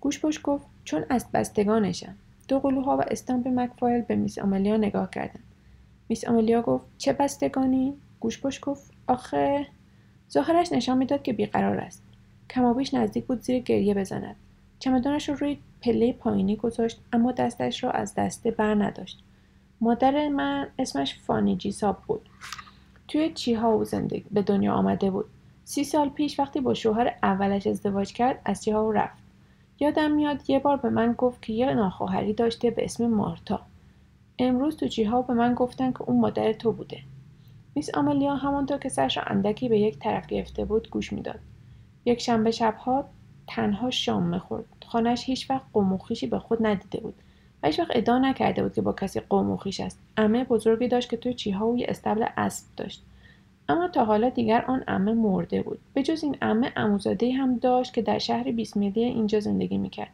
گوش 0.00 0.40
گفت 0.42 0.66
چون 0.84 1.04
از 1.08 1.26
بستگانشم. 1.34 2.14
دو 2.48 2.58
قلوها 2.58 2.96
و 2.96 3.00
استامپ 3.00 3.48
مکفایل 3.48 4.02
به 4.02 4.16
میس 4.16 4.38
آملیا 4.38 4.76
نگاه 4.76 5.10
کردند 5.10 5.44
میس 6.08 6.24
آملیا 6.24 6.62
گفت 6.62 6.84
چه 6.98 7.12
بستگانی؟ 7.12 7.94
گوشپشت 8.20 8.60
گفت 8.60 8.90
آخه 9.06 9.66
ظاهرش 10.30 10.72
نشان 10.72 10.98
می‌داد 10.98 11.22
که 11.22 11.32
بیقرار 11.32 11.78
است. 11.78 12.02
کمابیش 12.50 12.94
نزدیک 12.94 13.24
بود 13.24 13.42
زیر 13.42 13.58
گریه 13.58 13.94
بزند. 13.94 14.36
چمدانش 14.78 15.28
رو 15.28 15.34
روی 15.34 15.58
پله 15.80 16.12
پایینی 16.12 16.56
گذاشت 16.56 17.00
اما 17.12 17.32
دستش 17.32 17.84
را 17.84 17.90
از 17.90 18.14
دسته 18.14 18.50
بر 18.50 18.74
نداشت. 18.74 19.22
مادر 19.80 20.28
من 20.28 20.68
اسمش 20.78 21.18
فانی 21.18 21.56
جیساب 21.56 22.02
بود. 22.06 22.28
توی 23.08 23.30
چیهاو 23.30 23.84
زندگی 23.84 24.24
به 24.30 24.42
دنیا 24.42 24.72
آمده 24.72 25.10
بود. 25.10 25.24
سی 25.64 25.84
سال 25.84 26.08
پیش 26.08 26.40
وقتی 26.40 26.60
با 26.60 26.74
شوهر 26.74 27.14
اولش 27.22 27.66
ازدواج 27.66 28.12
کرد 28.12 28.40
از 28.44 28.64
چیهاو 28.64 28.92
رفت. 28.92 29.19
یادم 29.80 30.10
میاد 30.10 30.50
یه 30.50 30.58
بار 30.58 30.76
به 30.76 30.90
من 30.90 31.12
گفت 31.12 31.42
که 31.42 31.52
یه 31.52 31.74
ناخواهری 31.74 32.32
داشته 32.32 32.70
به 32.70 32.84
اسم 32.84 33.06
مارتا. 33.06 33.60
امروز 34.38 34.76
تو 34.76 34.88
چیها 34.88 35.22
به 35.22 35.34
من 35.34 35.54
گفتن 35.54 35.92
که 35.92 36.02
اون 36.02 36.20
مادر 36.20 36.52
تو 36.52 36.72
بوده. 36.72 36.98
میس 37.74 37.94
آملیا 37.94 38.34
همانطور 38.34 38.78
که 38.78 38.88
سرش 38.88 39.16
را 39.16 39.22
اندکی 39.22 39.68
به 39.68 39.78
یک 39.78 39.98
طرف 39.98 40.26
گرفته 40.26 40.64
بود 40.64 40.90
گوش 40.90 41.12
می‌داد. 41.12 41.38
یک 42.04 42.20
شنبه 42.20 42.50
شبها 42.50 43.04
تنها 43.48 43.90
شام 43.90 44.22
می‌خورد. 44.22 44.64
خانهش 44.86 45.24
هیچ 45.24 45.50
وقت 45.50 45.64
قوم 45.72 45.98
به 46.30 46.38
خود 46.38 46.66
ندیده 46.66 47.00
بود 47.00 47.14
و 47.62 47.66
هیچ 47.66 47.80
وقت 47.80 47.90
ادعا 47.94 48.18
نکرده 48.18 48.62
بود 48.62 48.74
که 48.74 48.82
با 48.82 48.92
کسی 48.92 49.20
قوم 49.20 49.58
است. 49.80 49.98
امه 50.16 50.44
بزرگی 50.44 50.88
داشت 50.88 51.10
که 51.10 51.16
توی 51.16 51.34
چیها 51.34 51.68
و 51.68 51.78
یه 51.78 51.86
استبل 51.88 52.26
اسب 52.36 52.66
داشت. 52.76 53.02
اما 53.70 53.88
تا 53.88 54.04
حالا 54.04 54.28
دیگر 54.28 54.64
آن 54.68 54.84
امه 54.88 55.12
مرده 55.12 55.62
بود. 55.62 55.78
به 55.94 56.02
جز 56.02 56.24
این 56.24 56.36
امه 56.42 56.72
اموزاده 56.76 57.32
هم 57.32 57.56
داشت 57.56 57.94
که 57.94 58.02
در 58.02 58.18
شهر 58.18 58.50
بیست 58.50 58.76
میلی 58.76 59.04
اینجا 59.04 59.40
زندگی 59.40 59.78
می‌کرد. 59.78 60.10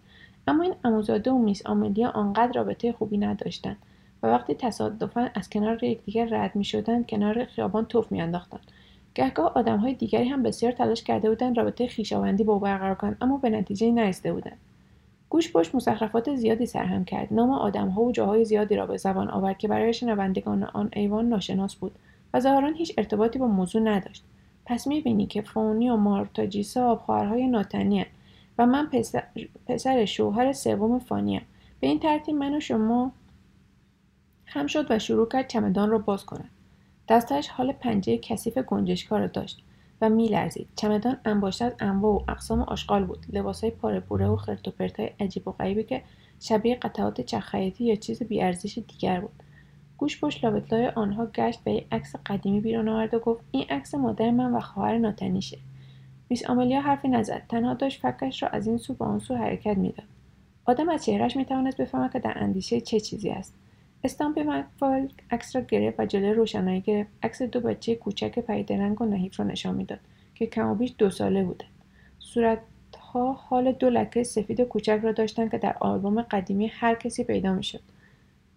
اما 0.49 0.63
این 0.63 0.75
اموزاده 0.85 1.31
و 1.31 1.39
میس 1.39 1.67
آملیا 1.67 2.09
آنقدر 2.11 2.53
رابطه 2.53 2.93
خوبی 2.93 3.19
نداشتند 3.19 3.77
و 4.23 4.27
وقتی 4.27 4.55
تصادفا 4.55 5.31
از 5.35 5.51
کنار 5.51 5.85
یکدیگر 5.85 6.27
رد 6.31 6.57
می‌شدند 6.57 7.07
کنار 7.07 7.45
خیابان 7.45 7.85
توف 7.85 8.13
میانداختند. 8.13 8.61
گهگاه 9.15 9.53
آدمهای 9.55 9.95
دیگری 9.95 10.29
هم 10.29 10.43
بسیار 10.43 10.73
تلاش 10.73 11.03
کرده 11.03 11.29
بودند 11.29 11.57
رابطه 11.57 11.89
خویشاوندی 11.89 12.45
با 12.45 12.53
او 12.53 12.61
برقرار 12.61 12.95
کنند 12.95 13.17
اما 13.21 13.39
به 13.39 13.51
نتیجه 13.51 13.93
نرسیده 13.93 14.33
بودند. 14.33 14.59
گوش 15.29 15.53
پشت 15.53 15.75
مزخرفات 15.75 16.35
زیادی 16.35 16.67
سرهم 16.67 17.05
کرد. 17.05 17.29
نام 17.31 17.51
آدمها 17.51 18.03
و 18.03 18.13
جاهای 18.13 18.45
زیادی 18.45 18.77
را 18.77 18.87
به 18.87 18.97
زبان 18.97 19.29
آورد 19.29 19.59
که 19.59 19.69
برای 19.69 19.93
شنوندگان 19.93 20.63
آن 20.65 20.91
ایوان 20.93 21.29
ناشناس 21.29 21.75
بود. 21.75 21.93
و 22.37 22.41
ظاهرا 22.41 22.69
هیچ 22.69 22.95
ارتباطی 22.99 23.39
با 23.39 23.47
موضوع 23.47 23.83
نداشت. 23.83 24.25
پس 24.67 24.87
می‌بینی 24.87 25.27
که 25.27 25.43
فونی 25.43 25.91
و 25.91 25.97
مارتا 25.97 26.47
جیساب 26.47 26.99
خواهرهای 26.99 27.47
ناتنی 27.47 28.07
و 28.59 28.67
من 28.67 28.87
پسر, 28.87 29.23
پسر 29.67 30.05
شوهر 30.05 30.53
سوم 30.53 30.99
فانیم 30.99 31.43
به 31.81 31.87
این 31.87 32.01
ترتیب 32.01 32.35
من 32.35 32.55
و 32.55 32.61
شما 32.61 33.13
خم 34.45 34.67
شد 34.67 34.87
و 34.91 34.99
شروع 34.99 35.29
کرد 35.29 35.49
چمدان 35.49 35.91
را 35.91 35.99
باز 35.99 36.27
کند 36.27 36.51
دستش 37.09 37.49
حال 37.49 37.73
پنجه 37.73 38.19
کثیف 38.19 38.59
گنجشکار 38.59 39.21
را 39.21 39.27
داشت 39.27 39.63
و 40.01 40.09
میلرزید. 40.09 40.69
چمدان 40.77 41.17
انباشته 41.25 41.65
از 41.65 41.73
انواع 41.81 42.15
و 42.15 42.31
اقسام 42.31 42.61
آشغال 42.61 43.05
بود. 43.05 43.27
لباسهای 43.33 43.71
پاره 43.71 44.01
پوره 44.01 44.29
و 44.29 44.37
خرت 44.37 44.69
و 44.69 44.73
عجیب 45.21 45.49
و 45.49 45.53
غریبی 45.53 45.83
که 45.83 46.03
شبیه 46.41 46.75
قطعات 46.75 47.21
چخیتی 47.21 47.85
یا 47.85 47.97
چیز 47.97 48.23
بیارزش 48.23 48.79
دیگر 48.89 49.21
بود. 49.21 49.43
گوش 49.99 50.21
پشت 50.21 50.45
لابتلای 50.45 50.87
آنها 50.87 51.27
گشت 51.27 51.61
و 51.67 51.71
یک 51.71 51.87
عکس 51.93 52.17
قدیمی 52.27 52.61
بیرون 52.61 52.89
آورد 52.89 53.15
و 53.15 53.19
گفت 53.19 53.45
این 53.51 53.65
عکس 53.71 53.95
مادر 53.95 54.31
من 54.31 54.55
و 54.55 54.61
خواهر 54.61 54.99
ناتنیشه. 54.99 55.59
میس 56.29 56.51
آملیا 56.51 56.81
حرفی 56.81 57.09
نزد. 57.09 57.43
تنها 57.49 57.75
داشت 57.75 58.01
فکش 58.01 58.43
را 58.43 58.49
از 58.49 58.67
این 58.67 58.77
سو 58.77 58.95
به 58.95 59.05
آن 59.05 59.19
سو 59.19 59.35
حرکت 59.35 59.77
می‌داد. 59.77 60.07
آدم 60.65 60.89
از 60.89 61.05
چهرهش 61.05 61.37
می‌توانست 61.37 61.81
بفهمد 61.81 62.13
که 62.13 62.19
در 62.19 62.33
اندیشه 62.37 62.81
چه 62.81 63.01
چیزی 63.01 63.31
است. 63.31 63.55
استامپ 64.05 64.39
مکفال 64.39 65.09
عکس 65.31 65.57
را 65.57 65.63
گرفت 65.63 66.01
و 66.01 66.07
جلوی 66.07 66.33
روشنایی 66.33 66.81
گرفت. 66.81 67.11
عکس 67.23 67.43
دو 67.43 67.61
بچه 67.61 67.95
کوچک 67.95 68.39
پریدرنگ 68.39 69.03
و 69.03 69.05
نحیف 69.05 69.41
را 69.41 69.47
نشان 69.47 69.75
می‌داد 69.75 70.01
که 70.35 70.47
کمابیش 70.47 70.95
دو 70.99 71.11
ساله 71.11 71.45
بودند 71.45 71.71
صورتها 72.19 73.33
حال 73.33 73.73
دو 73.73 73.91
لکه 73.91 74.23
سفید 74.23 74.61
کوچک 74.61 75.01
را 75.03 75.13
داشتند 75.13 75.51
که 75.51 75.59
در 75.59 75.77
آلبوم 75.81 76.23
قدیمی 76.23 76.67
هر 76.67 76.95
کسی 76.95 77.25
پیدا 77.25 77.53
می‌شد. 77.53 77.81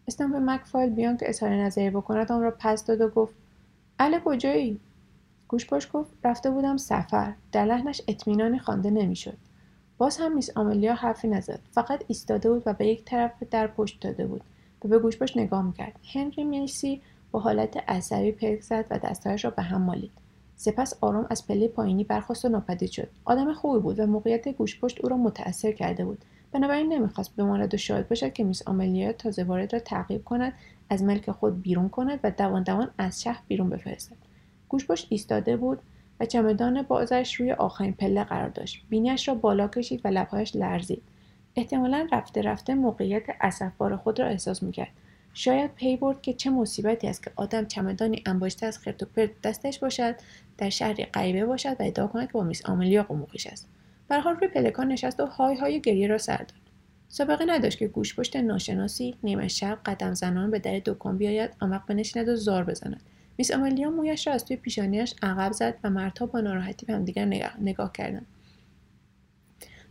استامپ 0.09 0.35
مکفایل 0.35 0.89
بیان 0.89 1.17
که 1.17 1.29
اظهار 1.29 1.51
نظری 1.51 1.89
بکند 1.89 2.31
آن 2.31 2.41
را 2.41 2.53
پس 2.59 2.85
داد 2.85 3.01
و 3.01 3.07
گفت 3.07 3.35
اله 3.99 4.19
کجایی؟ 4.25 4.79
گوشپاش 5.47 5.89
گفت 5.93 6.11
رفته 6.23 6.51
بودم 6.51 6.77
سفر. 6.77 7.33
در 7.51 7.65
لحنش 7.65 8.01
اطمینانی 8.07 8.59
خوانده 8.59 8.89
نمی‌شد. 8.89 9.37
باز 9.97 10.17
هم 10.17 10.35
میس 10.35 10.57
آملیا 10.57 10.93
حرفی 10.93 11.27
نزد. 11.27 11.59
فقط 11.71 12.03
ایستاده 12.07 12.51
بود 12.51 12.63
و 12.65 12.73
به 12.73 12.87
یک 12.87 13.05
طرف 13.05 13.43
در 13.51 13.67
پشت 13.67 14.01
داده 14.01 14.27
بود 14.27 14.41
و 14.85 14.87
به 14.87 14.99
گوشپاش 14.99 15.37
نگاه 15.37 15.61
می‌کرد. 15.61 15.99
هنری 16.13 16.43
میسی 16.43 17.01
با 17.31 17.39
حالت 17.39 17.77
عصبی 17.87 18.31
پلک 18.31 18.61
زد 18.61 18.85
و 18.89 18.99
دستهایش 18.99 19.45
را 19.45 19.51
به 19.51 19.61
هم 19.61 19.81
مالید. 19.81 20.11
سپس 20.55 20.93
آرام 21.01 21.27
از 21.29 21.47
پله 21.47 21.67
پایینی 21.67 22.03
برخواست 22.03 22.45
و 22.45 22.49
ناپدید 22.49 22.91
شد. 22.91 23.09
آدم 23.25 23.53
خوبی 23.53 23.79
بود 23.79 23.99
و 23.99 24.07
موقعیت 24.07 24.49
گوشپشت 24.49 25.01
او 25.03 25.09
را 25.09 25.17
متأثر 25.17 25.71
کرده 25.71 26.05
بود. 26.05 26.25
بنابراین 26.51 26.93
نمی‌خواست 26.93 27.35
بماند 27.35 27.73
و 27.73 27.77
شاهد 27.77 28.09
باشد 28.09 28.33
که 28.33 28.43
میس 28.43 28.67
آملیا 28.67 29.13
تازه 29.13 29.43
وارد 29.43 29.73
را 29.73 29.79
تعقیب 29.79 30.23
کند 30.23 30.53
از 30.89 31.03
ملک 31.03 31.31
خود 31.31 31.61
بیرون 31.61 31.89
کند 31.89 32.19
و 32.23 32.31
دوان 32.31 32.63
دوان 32.63 32.91
از 32.97 33.21
شهر 33.21 33.41
بیرون 33.47 33.69
بفرستد. 33.69 34.15
گوشپشت 34.69 35.07
ایستاده 35.09 35.57
بود 35.57 35.79
و 36.19 36.25
چمدان 36.25 36.81
بازش 36.81 37.35
روی 37.35 37.51
آخرین 37.51 37.93
پله 37.93 38.23
قرار 38.23 38.49
داشت. 38.49 38.85
بینیش 38.89 39.27
را 39.27 39.33
بالا 39.33 39.67
کشید 39.67 40.01
و 40.03 40.07
لبهایش 40.07 40.55
لرزید. 40.55 41.03
احتمالا 41.55 42.07
رفته 42.11 42.41
رفته 42.41 42.75
موقعیت 42.75 43.23
اسفبار 43.41 43.95
خود 43.95 44.19
را 44.19 44.27
احساس 44.27 44.63
می‌کرد. 44.63 44.91
شاید 45.33 45.73
پی 45.75 45.97
برد 45.97 46.21
که 46.21 46.33
چه 46.33 46.49
مصیبتی 46.49 47.07
است 47.07 47.23
که 47.23 47.31
آدم 47.35 47.65
چمدانی 47.65 48.23
انباشته 48.25 48.65
از 48.65 48.77
خرت 48.77 49.03
و 49.03 49.05
پرت 49.05 49.41
دستش 49.43 49.79
باشد 49.79 50.15
در 50.57 50.69
شهری 50.69 51.05
غریبه 51.05 51.45
باشد 51.45 51.75
و 51.79 51.83
ادعا 51.83 52.07
کند 52.07 52.27
که 52.27 52.33
با 52.33 52.43
میس 52.43 52.65
آملیا 52.65 53.03
قموخیش 53.03 53.47
است. 53.47 53.67
برحال 54.09 54.35
روی 54.35 54.47
پلکان 54.47 54.87
نشست 54.87 55.19
و 55.19 55.25
های 55.25 55.55
های 55.55 55.81
گریه 55.81 56.07
را 56.07 56.17
سر 56.17 56.37
داد. 56.37 56.51
سابقه 57.07 57.45
نداشت 57.45 57.77
که 57.77 57.87
گوشپشت 57.87 58.35
ناشناسی 58.35 59.15
نیمه 59.23 59.47
شب 59.47 59.79
قدم 59.85 60.13
زنان 60.13 60.51
به 60.51 60.59
در 60.59 60.81
دکان 60.85 61.17
بیاید 61.17 61.51
آمق 61.59 61.85
بنشیند 61.85 62.29
و 62.29 62.35
زار 62.35 62.63
بزند. 62.63 63.03
میس 63.37 63.51
آملیا 63.51 63.89
مویش 63.89 64.27
را 64.27 64.33
از 64.33 64.45
توی 64.45 64.57
پیشانیش 64.57 65.15
عقب 65.21 65.51
زد 65.51 65.75
و 65.83 65.89
مردها 65.89 66.25
با 66.25 66.41
ناراحتی 66.41 66.85
به 66.85 66.93
همدیگر 66.93 67.25
نگاه, 67.25 67.59
نگاه 67.61 67.91
کردند. 67.91 68.25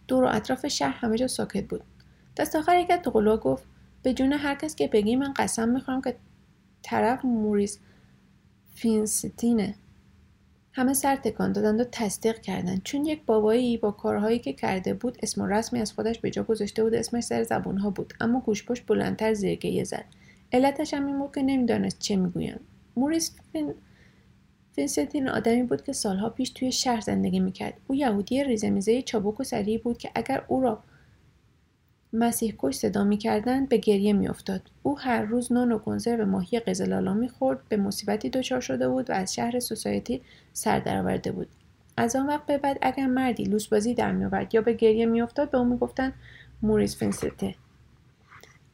دور 0.08 0.25
و 0.25 0.26
اطراف 0.26 0.66
شهر 0.66 0.96
همه 0.96 1.18
جا 1.18 1.26
ساکت 1.26 1.68
بود. 1.68 1.82
دست 2.37 2.56
آخر 2.56 2.78
یک 2.80 2.90
از 2.90 3.00
گفت 3.40 3.64
به 4.02 4.12
جون 4.12 4.32
هر 4.32 4.54
کس 4.54 4.76
که 4.76 4.88
بگی 4.88 5.16
من 5.16 5.32
قسم 5.32 5.68
می‌خورم 5.68 6.02
که 6.02 6.16
طرف 6.82 7.25
موریس 7.25 7.78
فینستینه. 8.75 9.75
همه 10.78 10.94
سر 10.94 11.16
تکان 11.16 11.52
دادند 11.52 11.80
و 11.80 11.85
تصدیق 11.92 12.40
کردند 12.40 12.82
چون 12.82 13.04
یک 13.04 13.23
بابایی 13.26 13.76
با 13.76 13.90
کارهایی 13.90 14.38
که 14.38 14.52
کرده 14.52 14.94
بود 14.94 15.18
اسم 15.23 15.42
و 15.42 15.47
رسمی 15.47 15.80
از 15.80 15.92
خودش 15.92 16.18
به 16.18 16.30
جا 16.30 16.42
گذاشته 16.42 16.85
بود 16.85 16.94
اسمش 16.94 17.25
سر 17.25 17.42
زبونها 17.42 17.90
بود. 17.90 18.14
اما 18.20 18.40
گوشپشت 18.40 18.87
بلندتر 18.87 19.35
زیرگیه 19.35 19.85
زد. 19.85 20.04
علتش 20.52 20.94
هم 20.94 21.06
این 21.06 21.18
بود 21.18 21.35
که 21.35 21.42
نمی‌دانست 21.42 21.99
چه 21.99 22.16
می‌گویند 22.16 22.61
موریس 22.97 23.37
فین... 23.52 23.75
فینستین 24.73 25.28
آدمی 25.28 25.62
بود 25.62 25.85
که 25.85 25.92
سالها 25.92 26.30
پیش 26.30 26.50
توی 26.50 26.73
شهر 26.73 27.00
زندگی 27.00 27.40
می‌کرد. 27.40 27.75
او 27.87 27.94
یهودی 27.94 28.44
ریزمیزه 28.44 29.02
چابک 29.02 29.40
و 29.40 29.44
سریعی 29.44 29.78
بود 29.78 29.99
که 29.99 30.11
اگر 30.14 30.44
او 30.49 30.61
را 30.61 30.82
مسیح 32.12 32.55
کش 32.59 32.75
صدا 32.75 33.05
می‌کردند 33.05 33.69
به 33.69 33.77
گریه 33.77 34.12
میافتاد. 34.12 34.62
او 34.83 34.99
هر 34.99 35.23
روز 35.23 35.53
نان 35.53 35.73
و 35.73 35.79
کنسرو 35.79 36.27
ماهی 36.27 36.61
قزلالا 36.61 37.15
می‌خورد 37.15 37.69
به 37.69 37.77
مصیبتی 37.77 38.31
دچار 38.31 38.61
شده 38.61 38.88
بود 38.88 39.11
و 39.11 39.12
از 39.12 39.35
شهر 39.35 39.61
سوسایتی 39.61 40.23
سر 40.53 40.79
درآورده 40.79 41.33
بود. 41.33 41.49
از 41.97 42.17
آن 42.17 42.27
وقت 42.27 42.47
به 42.47 42.59
بعد 42.59 42.79
اگر 42.83 43.07
مردی 43.07 43.45
لوسبازی 43.45 43.95
در 43.95 44.12
میآورد 44.12 44.55
یا 44.55 44.61
به 44.61 44.73
گریه 44.73 45.07
میافتاد 45.07 45.50
به 45.50 45.59
او 45.59 45.65
می‌گفتند 45.65 46.15
موریس 46.62 46.97
فینسته 46.97 47.55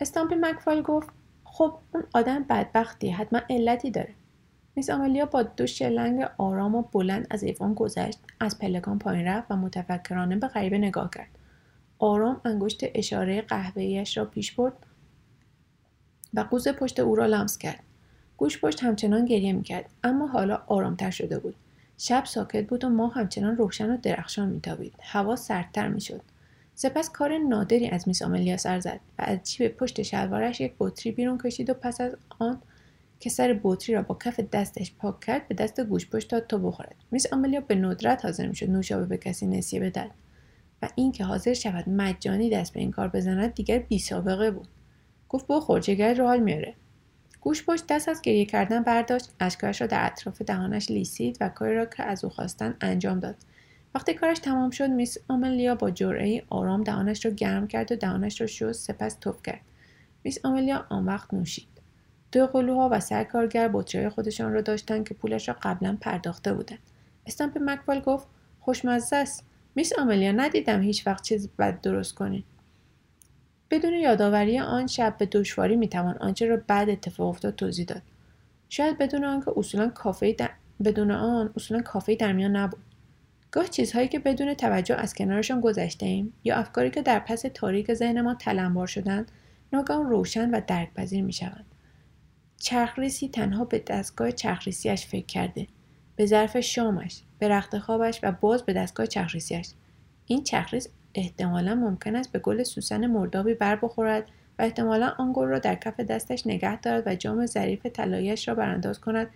استامپی 0.00 0.34
مکفال 0.34 0.82
گفت 0.82 1.08
خب 1.44 1.74
اون 1.94 2.04
آدم 2.14 2.42
بدبختی 2.42 3.10
حتما 3.10 3.40
علتی 3.50 3.90
داره. 3.90 4.14
میس 4.76 4.90
آملیا 4.90 5.26
با 5.26 5.42
دو 5.42 5.66
شلنگ 5.66 6.26
آرام 6.38 6.74
و 6.74 6.82
بلند 6.82 7.26
از 7.30 7.42
ایوان 7.42 7.74
گذشت 7.74 8.18
از 8.40 8.58
پلکان 8.58 8.98
پایین 8.98 9.26
رفت 9.26 9.50
و 9.50 9.56
متفکرانه 9.56 10.36
به 10.36 10.48
غریبه 10.48 10.78
نگاه 10.78 11.10
کرد. 11.14 11.28
آرام 11.98 12.40
انگشت 12.44 12.80
اشاره 12.94 13.42
قهوه‌ایش 13.42 14.16
را 14.16 14.24
پیش 14.24 14.52
برد 14.52 14.86
و 16.34 16.40
قوز 16.40 16.68
پشت 16.68 17.00
او 17.00 17.14
را 17.14 17.26
لمس 17.26 17.58
کرد. 17.58 17.82
گوش 18.36 18.60
پشت 18.60 18.82
همچنان 18.82 19.24
گریه 19.24 19.52
می‌کرد 19.52 19.90
اما 20.04 20.26
حالا 20.26 20.62
آرامتر 20.66 21.10
شده 21.10 21.38
بود. 21.38 21.54
شب 21.98 22.24
ساکت 22.24 22.66
بود 22.66 22.84
و 22.84 22.88
ماه 22.88 23.14
همچنان 23.14 23.56
روشن 23.56 23.90
و 23.90 23.96
درخشان 23.96 24.48
میتابید. 24.48 24.94
هوا 25.00 25.36
سردتر 25.36 25.88
می‌شد. 25.88 26.20
سپس 26.74 27.10
کار 27.10 27.38
نادری 27.38 27.88
از 27.88 28.08
میس 28.08 28.22
آملیا 28.22 28.56
سر 28.56 28.80
زد 28.80 29.00
و 29.18 29.22
از 29.26 29.38
جیب 29.42 29.68
پشت 29.68 30.02
شلوارش 30.02 30.60
یک 30.60 30.74
بطری 30.78 31.12
بیرون 31.12 31.38
کشید 31.38 31.70
و 31.70 31.74
پس 31.74 32.00
از 32.00 32.16
آن 32.38 32.62
که 33.20 33.30
سر 33.30 33.60
بطری 33.62 33.94
را 33.94 34.02
با 34.02 34.18
کف 34.24 34.40
دستش 34.40 34.92
پاک 34.94 35.20
کرد 35.20 35.48
به 35.48 35.54
دست 35.54 35.80
گوش 35.80 36.10
پشت 36.10 36.30
داد 36.30 36.46
تا 36.46 36.58
بخورد. 36.58 36.94
میس 37.10 37.32
آملیا 37.32 37.60
به 37.60 37.74
ندرت 37.74 38.24
حاضر 38.24 38.46
می‌شد 38.46 38.70
نوشابه 38.70 39.06
به 39.06 39.16
کسی 39.18 39.46
نسیه 39.46 39.80
بدهد 39.80 40.10
و 40.82 40.88
اینکه 40.94 41.24
حاضر 41.24 41.54
شود 41.54 41.88
مجانی 41.88 42.50
دست 42.50 42.72
به 42.72 42.80
این 42.80 42.90
کار 42.90 43.08
بزند 43.08 43.54
دیگر 43.54 43.78
بی 43.78 43.98
سابقه 43.98 44.50
بود. 44.50 44.68
گفت 45.28 45.46
بخور 45.48 45.80
جگر 45.80 46.14
رو 46.14 46.26
حال 46.26 46.40
میاره 46.40 46.74
گوش 47.44 47.64
پشت 47.64 47.86
دست 47.88 48.08
از 48.08 48.22
گریه 48.22 48.44
کردن 48.44 48.82
برداشت. 48.82 49.30
اشکایش 49.40 49.80
را 49.80 49.86
در 49.86 50.06
اطراف 50.06 50.42
دهانش 50.42 50.90
لیسید 50.90 51.38
و 51.40 51.48
کاری 51.48 51.74
را 51.74 51.86
که 51.86 52.02
از 52.02 52.24
او 52.24 52.30
خواستن 52.30 52.76
انجام 52.80 53.20
داد. 53.20 53.36
وقتی 53.94 54.14
کارش 54.14 54.38
تمام 54.38 54.70
شد 54.70 54.90
میس 54.90 55.18
آملیا 55.28 55.74
با 55.74 55.90
جرعه 55.90 56.42
آرام 56.48 56.82
دهانش 56.82 57.24
را 57.24 57.30
گرم 57.30 57.66
کرد 57.66 57.92
و 57.92 57.96
دهانش 57.96 58.40
را 58.40 58.46
شست 58.46 58.72
سپس 58.72 59.14
توف 59.14 59.42
کرد. 59.42 59.60
میس 60.24 60.38
آملیا 60.44 60.86
آن 60.88 61.04
وقت 61.04 61.34
نوشید. 61.34 61.68
دو 62.32 62.46
قلوها 62.46 62.88
و 62.92 63.00
سرکارگر 63.00 63.70
بطری 63.72 64.08
خودشان 64.08 64.52
را 64.52 64.60
داشتند 64.60 65.08
که 65.08 65.14
پولش 65.14 65.48
را 65.48 65.56
قبلا 65.62 65.98
پرداخته 66.00 66.54
بودند. 66.54 66.78
استامپ 67.26 67.58
مکفال 67.60 68.00
گفت 68.00 68.26
خوشمزه 68.60 69.16
است. 69.16 69.44
میس 69.74 69.98
آملیا 69.98 70.32
ندیدم 70.32 70.82
هیچ 70.82 71.06
وقت 71.06 71.22
چیز 71.22 71.48
بد 71.58 71.80
درست 71.80 72.14
کنید 72.14 72.44
بدون 73.70 73.92
یادآوری 73.92 74.58
آن 74.58 74.86
شب 74.86 75.16
به 75.18 75.26
دشواری 75.26 75.76
می‌توان 75.76 76.18
آنچه 76.18 76.46
را 76.46 76.56
بعد 76.66 76.90
اتفاق 76.90 77.28
افتاد 77.28 77.54
توضیح 77.54 77.86
داد. 77.86 78.02
شاید 78.68 78.98
بدون 78.98 79.24
آنکه 79.24 79.52
اصولا 79.56 79.88
کافه 79.88 80.32
در... 80.32 80.50
بدون 80.84 81.10
آن 81.10 81.52
اصولا 81.56 81.82
کافه 81.82 82.14
در 82.14 82.32
میان 82.32 82.56
نبود. 82.56 82.80
گاه 83.50 83.68
چیزهایی 83.68 84.08
که 84.08 84.18
بدون 84.18 84.54
توجه 84.54 84.94
از 84.94 85.14
کنارشان 85.14 85.60
گذشته 85.60 86.06
ایم 86.06 86.32
یا 86.44 86.56
افکاری 86.56 86.90
که 86.90 87.02
در 87.02 87.18
پس 87.18 87.44
تاریک 87.54 87.94
ذهن 87.94 88.20
ما 88.20 88.34
تلمبار 88.34 88.86
شدند 88.86 89.32
ناگهان 89.72 90.10
روشن 90.10 90.50
و 90.50 90.60
درکپذیر 90.66 91.24
می‌شوند. 91.24 91.66
چرخریسی 92.56 93.28
تنها 93.28 93.64
به 93.64 93.78
دستگاه 93.78 94.32
چرخریسیش 94.32 95.06
فکر 95.06 95.26
کرده 95.26 95.66
به 96.16 96.26
ظرف 96.26 96.60
شامش. 96.60 97.22
به 97.44 97.50
رخت 97.50 97.78
خوابش 97.78 98.20
و 98.22 98.32
باز 98.32 98.62
به 98.62 98.72
دستگاه 98.72 99.06
چرخریسیش 99.06 99.68
این 100.26 100.44
چرخریس 100.44 100.88
احتمالا 101.14 101.74
ممکن 101.74 102.16
است 102.16 102.32
به 102.32 102.38
گل 102.38 102.62
سوسن 102.62 103.06
مردابی 103.06 103.54
بر 103.54 103.76
بخورد 103.76 104.28
و 104.58 104.62
احتمالا 104.62 105.12
آن 105.18 105.32
گل 105.34 105.46
را 105.46 105.58
در 105.58 105.74
کف 105.74 106.00
دستش 106.00 106.46
نگه 106.46 106.80
دارد 106.80 107.02
و 107.06 107.14
جام 107.14 107.46
ظریف 107.46 107.86
طلاییاش 107.86 108.48
را 108.48 108.54
برانداز 108.54 109.00
کند 109.00 109.26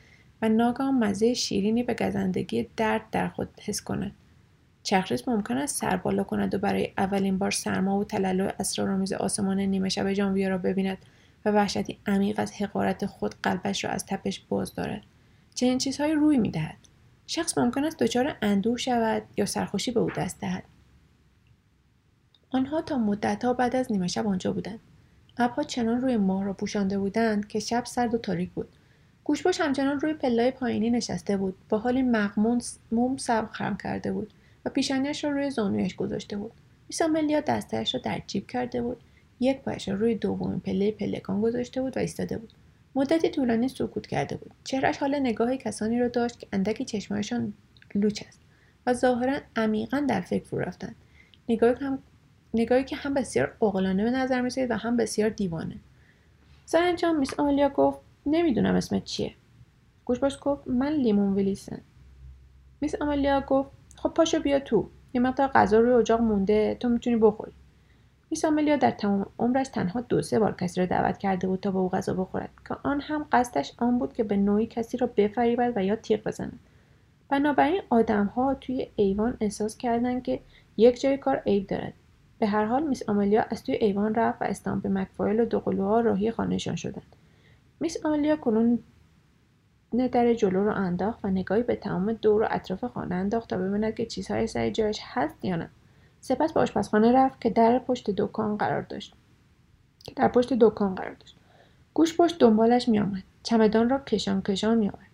و 0.43 0.49
ناگهان 0.49 0.95
مزه 0.95 1.35
شیرینی 1.35 1.83
به 1.83 1.95
گزندگی 1.95 2.69
درد 2.77 3.03
در 3.13 3.29
خود 3.29 3.49
حس 3.61 3.83
کند. 3.83 4.13
چرخریس 4.83 5.29
ممکن 5.29 5.57
است 5.57 5.81
سر 5.81 5.97
بالا 5.97 6.25
کند 6.25 6.55
و 6.55 6.59
برای 6.59 6.93
اولین 6.99 7.39
بار 7.39 7.51
سرما 7.51 7.99
و 7.99 8.05
تلالو 8.05 8.51
اسرارآمیز 8.61 9.13
آسمان 9.13 9.61
نیمه 9.61 9.89
شب 9.89 10.13
ژانویه 10.13 10.49
را 10.49 10.59
ببیند 10.59 10.99
و 11.45 11.51
وحشتی 11.51 11.99
عمیق 12.07 12.41
از 12.41 12.53
حقارت 12.53 13.07
خود 13.07 13.35
قلبش 13.43 13.85
را 13.85 13.91
از 13.91 14.07
تپش 14.07 14.41
باز 14.49 14.75
دارد. 14.75 15.03
چنین 15.55 15.79
چیزهایی 15.79 16.13
روی 16.13 16.39
می‌دهد. 16.39 16.88
شخص 17.31 17.59
ممکن 17.59 17.85
است 17.85 17.99
دچار 17.99 18.37
اندوه 18.43 18.77
شود 18.77 19.23
یا 19.37 19.47
سرخوشی 19.47 19.91
به 19.91 20.01
او 20.01 20.11
دست 20.11 20.41
دهد. 20.41 20.65
آنها 22.51 22.83
تا 22.83 22.99
مدتها 22.99 23.53
بعد 23.53 23.77
از 23.77 23.93
نیمه 23.93 24.07
شب 24.07 24.27
آنجا 24.27 24.53
بودند. 24.53 24.81
ابرها 25.39 25.63
چنان 25.63 26.01
روی 26.01 26.17
ماه 26.17 26.45
را 26.45 26.53
پوشانده 26.53 26.99
بودند 26.99 27.49
که 27.49 27.61
شب 27.61 27.85
سرد 27.85 28.15
و 28.15 28.19
تاریک 28.19 28.51
بود. 28.51 28.69
گوشباش 29.25 29.61
همچنان 29.61 30.01
روی 30.01 30.15
پلای 30.15 30.51
پایینی 30.51 30.91
نشسته 30.91 31.37
بود. 31.37 31.55
با 31.69 31.79
حالی 31.79 32.03
مغمون 32.03 32.61
موم 32.93 33.17
سب 33.17 33.49
خرم 33.53 33.77
کرده 33.77 34.13
بود 34.13 34.33
و 34.65 34.71
پیشانیش 34.71 35.25
را 35.25 35.31
روی 35.31 35.51
زانویش 35.51 35.97
گذاشته 35.97 36.37
بود. 36.37 36.53
میساملیا 36.89 37.41
دستهاش 37.41 37.95
را 37.95 38.01
در 38.05 38.23
جیب 38.27 38.47
کرده 38.47 38.83
بود. 38.83 39.01
یک 39.41 39.61
پایش 39.61 39.89
را 39.89 39.95
روی 39.95 40.15
دومین 40.15 40.61
پله 40.61 40.91
پلکان 40.91 41.41
گذاشته 41.41 41.83
بود 41.83 41.97
و 41.97 42.01
ایستاده 42.01 42.39
بود. 42.39 42.53
مدتی 42.99 43.29
طولانی 43.29 43.69
سکوت 43.69 44.07
کرده 44.07 44.37
بود. 44.37 44.51
چهرش 44.65 44.99
حال 44.99 45.19
نگاه 45.19 45.57
کسانی 45.57 45.99
را 45.99 46.09
داشت 46.09 46.39
که 46.39 46.47
اندکی 46.53 46.85
چشمهایشان 46.85 47.53
لوچ 47.95 48.23
است 48.29 48.41
و 48.87 48.93
ظاهرا 48.95 49.39
عمیقا 49.57 50.07
در 50.09 50.21
فکر 50.21 50.45
فرو 50.45 50.59
رفتند 50.59 50.97
نگاهی 51.49 51.75
هم 51.75 51.99
نگاهی 52.55 52.85
که 52.85 52.97
هم 52.97 53.15
بسیار 53.15 53.57
عاقلانه 53.61 54.05
به 54.05 54.11
نظر 54.11 54.41
می‌رسید 54.41 54.71
و 54.71 54.75
هم 54.75 54.97
بسیار 54.97 55.29
دیوانه. 55.31 55.77
سرانجام 56.65 57.19
میس 57.19 57.41
آمالیا 57.41 57.69
گفت 57.69 57.99
نمی‌دونم 58.27 58.75
اسمت 58.75 59.05
چیه. 59.05 59.35
گوشباش 60.05 60.39
گفت 60.43 60.69
من 60.69 60.93
لیمون 60.93 61.35
ویلیسن 61.35 61.81
میس 62.81 62.95
آمالیا 63.01 63.41
گفت 63.41 63.71
خب 63.97 64.09
پاشو 64.09 64.41
بیا 64.41 64.61
تو. 64.61 64.89
یه 65.15 65.21
مقدار 65.21 65.49
غذا 65.49 65.81
روی 65.81 65.93
اجاق 65.93 66.21
مونده 66.21 66.77
تو 66.81 66.89
می‌تونی 66.89 67.17
بخوری. 67.17 67.53
میس 68.31 68.45
آمالیا 68.45 68.77
در 68.77 68.91
تمام 68.91 69.27
عمرش 69.39 69.69
تنها 69.69 70.01
دو 70.01 70.23
سه 70.23 70.39
بار 70.39 70.55
کسی 70.55 70.81
را 70.81 70.87
دعوت 70.87 71.19
کرده 71.19 71.47
بود 71.47 71.61
تا 71.61 71.71
به 71.71 71.79
او 71.79 71.89
غذا 71.89 72.15
بخورد. 72.15 72.51
که 72.69 72.77
آن 72.83 73.01
هم 73.01 73.27
قصدش 73.33 73.73
آن 73.79 73.99
بود 73.99 74.13
که 74.13 74.25
به 74.25 74.37
نوعی 74.37 74.67
کسی 74.67 74.97
را 74.97 75.07
بفریبد 75.17 75.73
و 75.77 75.85
یا 75.85 75.97
تیغ 75.97 76.25
بزند. 76.25 76.59
بنابراین 77.29 77.83
آدمها 77.91 78.55
توی 78.55 78.89
ایوان 78.97 79.37
احساس 79.41 79.77
کردند 79.77 80.23
که 80.23 80.41
یک 80.77 81.01
جای 81.01 81.17
کار 81.17 81.37
عیب 81.47 81.67
دارد. 81.67 81.93
به 82.39 82.47
هر 82.47 82.65
حال 82.65 82.83
میس 82.83 83.09
آملیا 83.09 83.45
از 83.51 83.65
توی 83.65 83.75
ایوان 83.75 84.15
رفت 84.15 84.43
و 84.43 84.45
استامپ 84.45 84.87
مکفایل 84.87 85.41
و 85.41 85.45
دوقلوها 85.45 86.01
راهی 86.01 86.31
خانهشان 86.31 86.77
شدند. 86.77 87.17
میس 87.81 88.07
آملیا 88.07 88.37
کنون 88.37 88.79
در 90.13 90.35
جلو 90.35 90.65
رو 90.65 90.75
انداخت 90.75 91.25
و 91.25 91.29
نگاهی 91.29 91.63
به 91.63 91.77
تمام 91.77 92.13
دور 92.13 92.43
و 92.43 92.47
اطراف 92.51 92.85
خانه 92.85 93.15
انداخت 93.15 93.51
تا 93.51 93.57
ببیند 93.57 93.95
که 93.95 94.07
چیزهای 94.07 94.47
سر 94.47 94.71
جایش 94.71 95.01
هست 95.03 95.45
یا 95.45 95.57
نه. 95.57 95.71
سپس 96.21 96.53
به 96.53 96.61
آشپزخانه 96.61 97.13
رفت 97.13 97.41
که 97.41 97.51
در 97.51 97.79
پشت 97.79 98.11
دکان 98.11 98.57
قرار 98.57 98.83
داشت. 98.83 99.15
در 100.17 100.29
پشت 100.29 100.53
دکان 100.53 100.95
قرار 100.95 101.15
داشت. 101.15 101.37
گوش 101.95 102.17
پشت 102.17 102.39
دنبالش 102.39 102.89
میآمد. 102.89 103.23
چمدان 103.43 103.89
را 103.89 103.99
کشان 103.99 104.43
کشان 104.43 104.79
میآورد. 104.79 105.07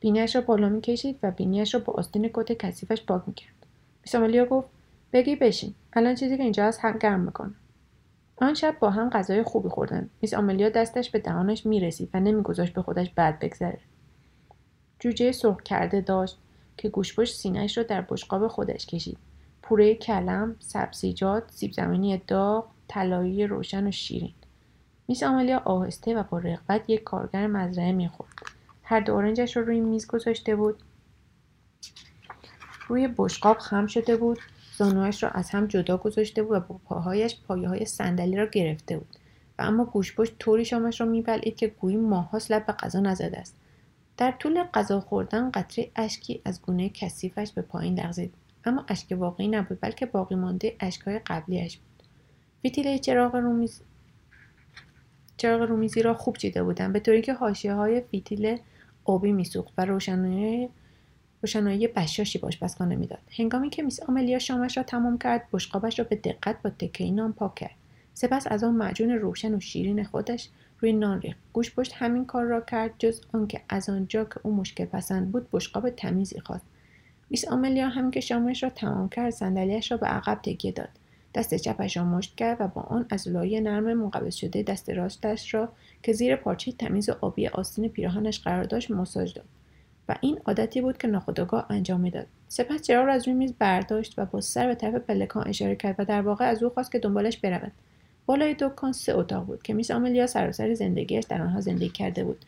بینیش 0.00 0.36
را 0.36 0.42
بالا 0.42 0.68
می‌کشید 0.68 1.18
و 1.22 1.30
بینیش 1.30 1.74
را 1.74 1.80
با 1.80 1.92
آستین 1.92 2.30
کت 2.34 2.52
کثیفش 2.52 3.02
پاک 3.02 3.22
می‌کرد. 3.26 3.54
میس 4.02 4.16
گفت 4.50 4.68
بگی 5.12 5.36
بشین. 5.36 5.74
الان 5.92 6.14
چیزی 6.14 6.36
که 6.36 6.42
اینجا 6.42 6.64
هست 6.64 6.80
هم 6.80 6.98
گرم 6.98 7.20
می‌کنم. 7.20 7.54
آن 8.36 8.54
شب 8.54 8.76
با 8.80 8.90
هم 8.90 9.10
غذای 9.10 9.42
خوبی 9.42 9.68
خوردن. 9.68 10.10
میس 10.22 10.34
آملیا 10.34 10.68
دستش 10.68 11.10
به 11.10 11.18
دهانش 11.18 11.66
می‌رسید 11.66 12.10
و 12.14 12.20
نمیگذاشت 12.20 12.72
به 12.72 12.82
خودش 12.82 13.10
بد 13.16 13.38
بگذره. 13.38 13.78
جوجه 14.98 15.32
سرخ 15.32 15.62
کرده 15.62 16.00
داشت 16.00 16.38
که 16.76 16.88
گوشپشت 16.88 17.36
سینهش 17.36 17.78
را 17.78 17.84
در 17.84 18.00
بشقاب 18.00 18.48
خودش 18.48 18.86
کشید. 18.86 19.18
پوره 19.62 19.94
کلم 19.94 20.56
سبزیجات 20.58 21.50
سیب 21.50 21.72
زمینی 21.72 22.22
داغ 22.26 22.64
طلایی 22.88 23.46
روشن 23.46 23.86
و 23.86 23.90
شیرین. 23.90 24.34
میس 25.08 25.22
آملیا 25.22 25.58
آهسته 25.64 26.16
و 26.16 26.22
با 26.22 26.38
رغبت 26.38 26.90
یک 26.90 27.02
کارگر 27.02 27.46
مزرعه 27.46 27.92
می‌خورد. 27.92 28.32
هر 28.82 29.00
دو 29.00 29.12
اورنجش 29.12 29.56
را 29.56 29.62
روی 29.62 29.80
میز 29.80 30.06
گذاشته 30.06 30.56
بود. 30.56 30.82
روی 32.88 33.08
بشقاب 33.16 33.58
خم 33.58 33.86
شده 33.86 34.16
بود. 34.16 34.38
زانوهاش 34.76 35.22
را 35.22 35.30
از 35.30 35.50
هم 35.50 35.66
جدا 35.66 35.96
گذاشته 35.96 36.42
بود 36.42 36.56
و 36.56 36.60
با 36.60 36.80
پاهایش 36.84 37.36
پایه 37.48 37.68
های 37.68 37.84
صندلی 37.84 38.36
را 38.36 38.46
گرفته 38.46 38.98
بود. 38.98 39.16
و 39.58 39.62
اما 39.62 39.84
گوشپشت 39.84 40.38
طوری 40.38 40.64
شامش 40.64 41.00
را 41.00 41.06
میبلعید 41.06 41.56
که 41.56 41.66
گویی 41.66 41.96
ماهاست 41.96 42.50
لب 42.50 42.66
به 42.66 42.72
غذا 42.72 43.00
نزده 43.00 43.38
است. 43.38 43.56
در 44.16 44.32
طول 44.32 44.62
غذا 44.62 45.00
خوردن 45.00 45.50
قطره 45.50 45.90
اشکی 45.96 46.42
از 46.44 46.62
گونه 46.62 46.88
کثیفش 46.88 47.52
به 47.52 47.62
پایین 47.62 48.00
لغزید. 48.00 48.34
اما 48.64 48.84
اشک 48.88 49.16
واقعی 49.18 49.48
نبود 49.48 49.78
بلکه 49.80 50.06
باقی 50.06 50.34
مانده 50.34 50.76
اشکهای 50.80 51.18
قبلیش 51.18 51.78
بود. 51.78 52.02
فتیله 52.66 52.98
چراغ 52.98 53.34
رومیز 53.36 53.82
چراغ 55.36 55.62
رومیزی 55.62 56.02
را 56.02 56.14
خوب 56.14 56.36
چیده 56.36 56.62
بودن 56.62 56.92
به 56.92 57.00
طوری 57.00 57.22
که 57.22 57.34
حاشیه 57.34 57.74
های 57.74 58.00
فیتیل 58.00 58.58
آبی 59.04 59.32
میسوخت 59.32 59.72
و 59.78 59.84
روشنایی 59.84 60.68
روشنایی 61.42 61.88
بشاشی 61.88 62.38
به 62.38 62.46
آشپزخانه 62.46 62.96
می‌داد. 62.96 63.18
هنگامی 63.38 63.70
که 63.70 63.82
میس 63.82 64.02
آملیا 64.02 64.38
شامش 64.38 64.76
را 64.76 64.82
تمام 64.82 65.18
کرد 65.18 65.48
بشقابش 65.52 65.98
را 65.98 66.04
به 66.04 66.16
دقت 66.16 66.62
با 66.62 66.70
تکه 66.70 67.10
نان 67.10 67.32
پاک 67.32 67.54
کرد. 67.54 67.74
سپس 68.14 68.46
از 68.46 68.64
آن 68.64 68.74
معجون 68.74 69.10
روشن 69.10 69.54
و 69.54 69.60
شیرین 69.60 70.04
خودش 70.04 70.48
روی 70.80 70.92
نان 70.92 71.20
ریخت. 71.20 71.38
گوش 71.52 71.74
پشت 71.74 71.92
همین 71.94 72.24
کار 72.24 72.44
را 72.44 72.60
کرد 72.60 72.94
جز 72.98 73.20
آنکه 73.32 73.60
از 73.68 73.88
آنجا 73.88 74.24
که 74.24 74.40
او 74.42 74.54
مشکل 74.54 74.84
پسند 74.84 75.32
بود 75.32 75.48
بشقاب 75.52 75.90
تمیزی 75.90 76.40
خواست. 76.40 76.64
میس 77.32 77.48
آملیا 77.48 77.88
هم 77.88 78.10
که 78.10 78.20
شامش 78.20 78.62
را 78.62 78.70
تمام 78.70 79.08
کرد 79.08 79.30
صندلیاش 79.30 79.92
را 79.92 79.96
به 79.96 80.06
عقب 80.06 80.40
تکیه 80.42 80.72
داد. 80.72 80.88
دست 81.34 81.54
چپش 81.54 81.96
را 81.96 82.04
مشت 82.04 82.36
کرد 82.36 82.56
و 82.60 82.68
با 82.68 82.82
آن 82.82 83.06
از 83.10 83.28
لایه 83.28 83.60
نرم 83.60 83.92
منقبض 83.92 84.34
شده 84.34 84.62
دست 84.62 84.90
راستش 84.90 85.54
را 85.54 85.68
که 86.02 86.12
زیر 86.12 86.36
پارچه 86.36 86.72
تمیز 86.72 87.08
و 87.08 87.14
آبی 87.20 87.48
آستین 87.48 87.88
پیراهنش 87.88 88.40
قرار 88.40 88.64
داشت 88.64 88.90
ماساژ 88.90 89.32
داد 89.32 89.44
و 90.08 90.16
این 90.20 90.38
عادتی 90.44 90.80
بود 90.80 90.98
که 90.98 91.08
ناخودآگاه 91.08 91.66
انجام 91.70 92.00
می‌داد. 92.00 92.26
سپس 92.48 92.82
چراغ 92.82 93.06
را 93.06 93.12
از 93.12 93.28
روی 93.28 93.36
میز 93.36 93.54
برداشت 93.58 94.14
و 94.18 94.26
با 94.26 94.40
سر 94.40 94.66
به 94.66 94.74
طرف 94.74 94.94
پلکان 94.94 95.48
اشاره 95.48 95.76
کرد 95.76 95.96
و 95.98 96.04
در 96.04 96.22
واقع 96.22 96.44
از 96.44 96.62
او 96.62 96.70
خواست 96.70 96.92
که 96.92 96.98
دنبالش 96.98 97.36
برود 97.36 97.72
بالای 98.26 98.54
دکان 98.54 98.92
سه 98.92 99.16
اتاق 99.16 99.44
بود 99.44 99.62
که 99.62 99.74
میس 99.74 99.90
آملیا 99.90 100.26
سراسر 100.26 100.74
زندگیش 100.74 101.24
در 101.24 101.42
آنها 101.42 101.60
زندگی 101.60 101.88
کرده 101.88 102.24
بود. 102.24 102.44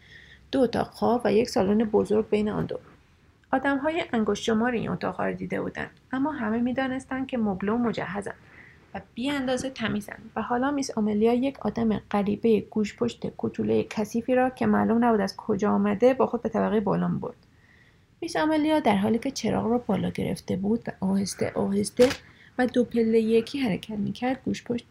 دو 0.52 0.60
اتاق 0.60 0.90
خواب 0.90 1.20
و 1.24 1.32
یک 1.32 1.48
سالن 1.48 1.84
بزرگ 1.84 2.28
بین 2.28 2.48
آن 2.48 2.66
دو. 2.66 2.78
آدمهای 3.54 4.04
انگشت 4.12 4.44
شمار 4.44 4.72
این 4.72 4.88
اتاقها 4.88 5.24
را 5.24 5.32
دیده 5.32 5.60
بودند 5.60 5.90
اما 6.12 6.32
همه 6.32 6.58
می‌دانستند 6.58 7.26
که 7.26 7.38
مبله 7.38 7.72
و 7.72 7.78
مجهزند 7.78 8.34
و 8.94 9.00
بی 9.14 9.30
اندازه 9.30 9.70
تمیزند 9.70 10.30
و 10.36 10.42
حالا 10.42 10.70
میس 10.70 10.98
آملیا 10.98 11.34
یک 11.34 11.60
آدم 11.60 11.98
غریبه 12.10 12.60
گوش 12.60 12.96
پشت 12.96 13.26
کوچوله 13.26 13.86
کثیفی 13.90 14.34
را 14.34 14.50
که 14.50 14.66
معلوم 14.66 15.04
نبود 15.04 15.20
از 15.20 15.36
کجا 15.36 15.70
آمده 15.70 16.14
با 16.14 16.26
خود 16.26 16.42
به 16.42 16.48
طبقه 16.48 16.80
بالا 16.80 17.08
برد. 17.08 17.36
میس 18.20 18.36
آملیا 18.36 18.80
در 18.80 18.96
حالی 18.96 19.18
که 19.18 19.30
چراغ 19.30 19.66
را 19.66 19.78
بالا 19.78 20.10
گرفته 20.10 20.56
بود 20.56 20.82
و 20.86 21.04
آهسته 21.04 21.52
آهسته 21.54 22.08
و 22.58 22.66
دو 22.66 22.84
پله 22.84 23.20
یکی 23.20 23.58
حرکت 23.58 23.98
می‌کرد 23.98 24.40
گوش 24.44 24.64
پشت 24.64 24.86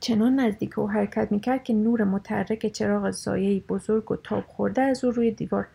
چنان 0.00 0.40
نزدیک 0.40 0.78
او 0.78 0.90
حرکت 0.90 1.32
می‌کرد 1.32 1.64
که 1.64 1.72
نور 1.72 2.04
متحرک 2.04 2.66
چراغ 2.66 3.10
سایهای 3.10 3.60
بزرگ 3.60 4.10
و 4.10 4.16
تاب 4.16 4.44
خورده 4.46 4.82
از 4.82 5.04
او 5.04 5.10
روی 5.10 5.30
دیوار 5.30 5.66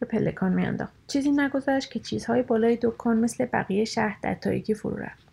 به 0.00 0.06
پلکان 0.06 0.52
میانداخت. 0.52 0.92
چیزی 1.06 1.30
نگذشت 1.30 1.90
که 1.90 2.00
چیزهای 2.00 2.42
بالای 2.42 2.78
دکان 2.82 3.16
مثل 3.16 3.44
بقیه 3.44 3.84
شهر 3.84 4.16
در 4.22 4.34
تاریکی 4.34 4.74
فرو 4.74 4.96
رفت. 4.96 5.28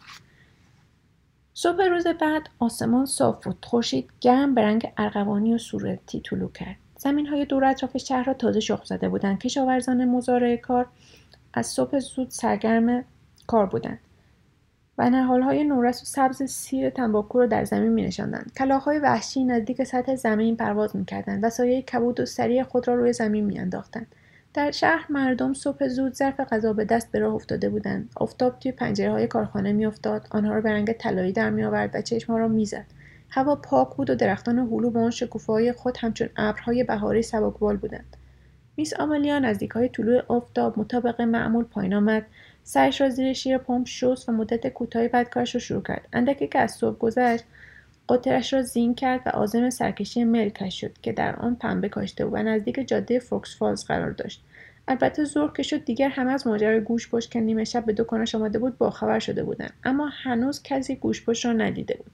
صبح 1.54 1.84
روز 1.84 2.08
بعد 2.08 2.50
آسمان 2.60 3.06
صاف 3.06 3.44
بود. 3.44 3.66
خورشید 3.66 4.10
گرم 4.22 4.56
به 4.56 4.62
رنگ 4.62 4.92
ارغوانی 4.98 5.54
و 5.54 5.58
صورتی 5.58 6.22
طلوع 6.22 6.52
کرد. 6.52 6.76
زمین 6.98 7.28
های 7.28 7.46
دور 7.46 7.66
اطراف 7.66 7.98
شهر 7.98 8.24
را 8.24 8.34
تازه 8.34 8.60
شخم 8.60 8.86
زده 8.86 9.10
بودند. 9.10 9.40
کشاورزان 9.40 10.06
مزارع 10.06 10.56
کار 10.56 10.88
از 11.54 11.68
صبح 11.68 12.00
زود 12.00 12.30
سرگرم 12.30 13.04
کار 13.48 13.66
بودند 13.66 14.00
و 14.98 15.10
های 15.24 15.64
نورس 15.64 16.02
و 16.02 16.06
سبز 16.06 16.44
سیر 16.44 16.90
تنباکو 16.90 17.40
را 17.40 17.46
در 17.46 17.66
زمین 17.66 17.92
می 17.92 18.04
نشاندند. 18.04 18.52
کلاهای 18.58 19.00
وحشی 19.00 19.44
نزدیک 19.44 19.84
سطح 19.84 20.16
زمین 20.16 20.58
پرواز 20.58 20.96
می 20.96 21.06
کردند 21.06 21.44
و 21.44 21.50
سایه 21.50 21.82
کبود 21.82 22.20
و 22.20 22.26
سریع 22.26 22.64
خود 22.64 22.88
را 22.88 22.96
روی 22.96 23.14
زمین 23.14 23.46
می 23.46 23.60
انداختند. 23.60 24.08
در 24.54 24.72
شهر 24.72 25.06
مردم 25.10 25.54
صبح 25.54 25.88
زود 25.88 26.14
ظرف 26.14 26.40
غذا 26.40 26.74
به 26.74 26.86
دست 26.86 27.12
به 27.12 27.20
راه 27.20 27.34
افتاده 27.34 27.70
بودند. 27.70 28.10
آفتاب 28.16 28.60
توی 28.60 28.72
پنجره 28.72 29.12
های 29.12 29.28
کارخانه 29.28 29.74
میافتاد. 29.74 30.28
آنها 30.32 30.54
را 30.54 30.62
به 30.62 30.72
رنگ 30.72 30.92
طلایی 30.92 31.32
در 31.32 31.50
میآورد 31.50 31.92
و 31.94 32.02
چشمها 32.02 32.38
را 32.38 32.48
می‌زد. 32.48 32.86
هوا 33.30 33.56
پاک 33.56 33.96
بود 33.96 34.10
و 34.10 34.16
درختان 34.16 34.60
هلو 34.60 34.90
با 34.90 35.02
آن 35.02 35.12
شکوفههای 35.12 35.72
خود 35.72 35.98
همچون 35.98 36.30
ابرهای 36.38 36.84
بهاری 36.84 37.22
سبکبال 37.22 37.78
بودند. 37.78 38.18
میس 38.78 38.94
آملیا 38.94 39.40
نزدیک 39.40 39.72
های 39.72 39.90
طلوع 39.90 40.22
آفتاب 40.28 40.80
مطابق 40.80 41.22
معمول 41.22 41.64
پایین 41.64 41.94
آمد. 41.94 42.26
سرش 42.64 43.02
را 43.02 43.10
زیر 43.10 43.34
شیر 43.34 43.58
پمپ 43.58 43.88
شست 43.88 44.30
و 44.30 44.32
مدت 44.32 44.68
کوتاهی 44.68 45.08
بعد 45.08 45.30
کارش 45.30 45.56
را 45.56 45.60
شروع 45.60 45.82
کرد. 45.82 46.08
اندکی 46.14 46.48
که 46.48 46.60
از 46.60 46.72
صبح 46.72 46.98
گذشت 46.98 47.44
قاطرش 48.10 48.54
را 48.54 48.62
زین 48.62 48.96
کرد 48.96 49.22
و 49.26 49.30
عازم 49.30 49.70
سرکشی 49.70 50.24
ملکش 50.24 50.82
شد 50.82 50.94
که 51.02 51.12
در 51.12 51.36
آن 51.36 51.56
پنبه 51.56 51.90
کاشته 51.90 52.26
و 52.26 52.38
نزدیک 52.38 52.88
جاده 52.88 53.20
فوکس 53.20 53.58
فالز 53.58 53.86
قرار 53.86 54.12
داشت. 54.12 54.44
البته 54.88 55.24
ظهر 55.24 55.52
که 55.54 55.64
شد 55.64 55.86
دیگر 55.86 56.10
همه 56.10 56.32
از 56.32 56.48
ماجرای 56.48 56.80
گوژپشت 56.80 57.32
که 57.32 57.40
نیمه 57.40 57.64
شب 57.64 57.86
به 57.86 57.94
دکانش 57.94 58.36
آمده 58.36 58.60
بود 58.60 58.78
باخبر 58.78 59.20
شده 59.20 59.44
بودند. 59.44 59.74
اما 59.84 60.10
هنوز 60.24 60.64
کسی 60.64 60.96
گوژپشت 60.96 61.46
را 61.46 61.54
ندیده 61.54 61.96
بود. 61.98 62.12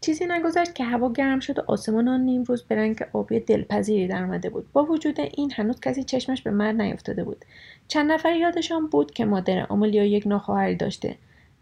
چیزی 0.00 0.26
نگذشت 0.26 0.74
که 0.74 0.84
هوا 0.84 1.12
گرم 1.12 1.40
شد 1.40 1.58
و 1.58 1.62
آسمان 1.66 2.08
آن 2.08 2.20
نیم 2.20 2.42
روز 2.42 2.62
به 2.62 2.76
رنگ 2.76 3.02
آبی 3.12 3.40
دلپذیری 3.40 4.12
آمده 4.12 4.50
بود. 4.50 4.72
با 4.72 4.84
وجود 4.84 5.20
این 5.20 5.52
هنوز 5.56 5.80
کسی 5.80 6.04
چشمش 6.04 6.42
به 6.42 6.50
مرد 6.50 6.80
نیفتاده 6.80 7.24
بود. 7.24 7.44
چند 7.88 8.12
نفر 8.12 8.32
یادشان 8.32 8.86
بود 8.86 9.10
که 9.10 9.24
مادر 9.24 9.66
آمولیا 9.68 10.04
یک 10.04 10.26
ناخواهری 10.26 10.74
داشته. 10.74 11.16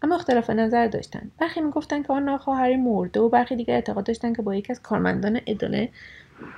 اما 0.05 0.15
اختلاف 0.15 0.49
نظر 0.49 0.87
داشتند 0.87 1.31
برخی 1.37 1.61
می‌گفتند 1.61 2.07
که 2.07 2.13
آن 2.13 2.23
ناخواهری 2.23 2.77
مرده 2.77 3.19
و 3.19 3.29
برخی 3.29 3.55
دیگر 3.55 3.73
اعتقاد 3.73 4.05
داشتند 4.05 4.35
که 4.35 4.41
با 4.41 4.55
یکی 4.55 4.71
از 4.73 4.81
کارمندان 4.81 5.41
اداره 5.45 5.89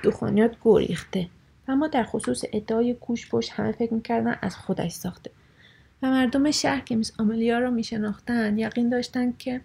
دخانیات 0.04 0.56
گریخته. 0.62 1.28
اما 1.68 1.86
در 1.88 2.04
خصوص 2.04 2.44
ادعای 2.52 2.94
کوش 2.94 3.30
پشت 3.30 3.50
همه 3.50 3.72
فکر 3.72 3.94
می‌کردن 3.94 4.36
از 4.42 4.56
خودش 4.56 4.92
ساخته. 4.92 5.30
و 6.02 6.10
مردم 6.10 6.50
شهر 6.50 6.80
که 6.80 6.96
میس 6.96 7.12
آملیا 7.20 7.58
را 7.58 7.70
میشناختند 7.70 8.58
یقین 8.58 8.88
داشتند 8.88 9.38
که 9.38 9.60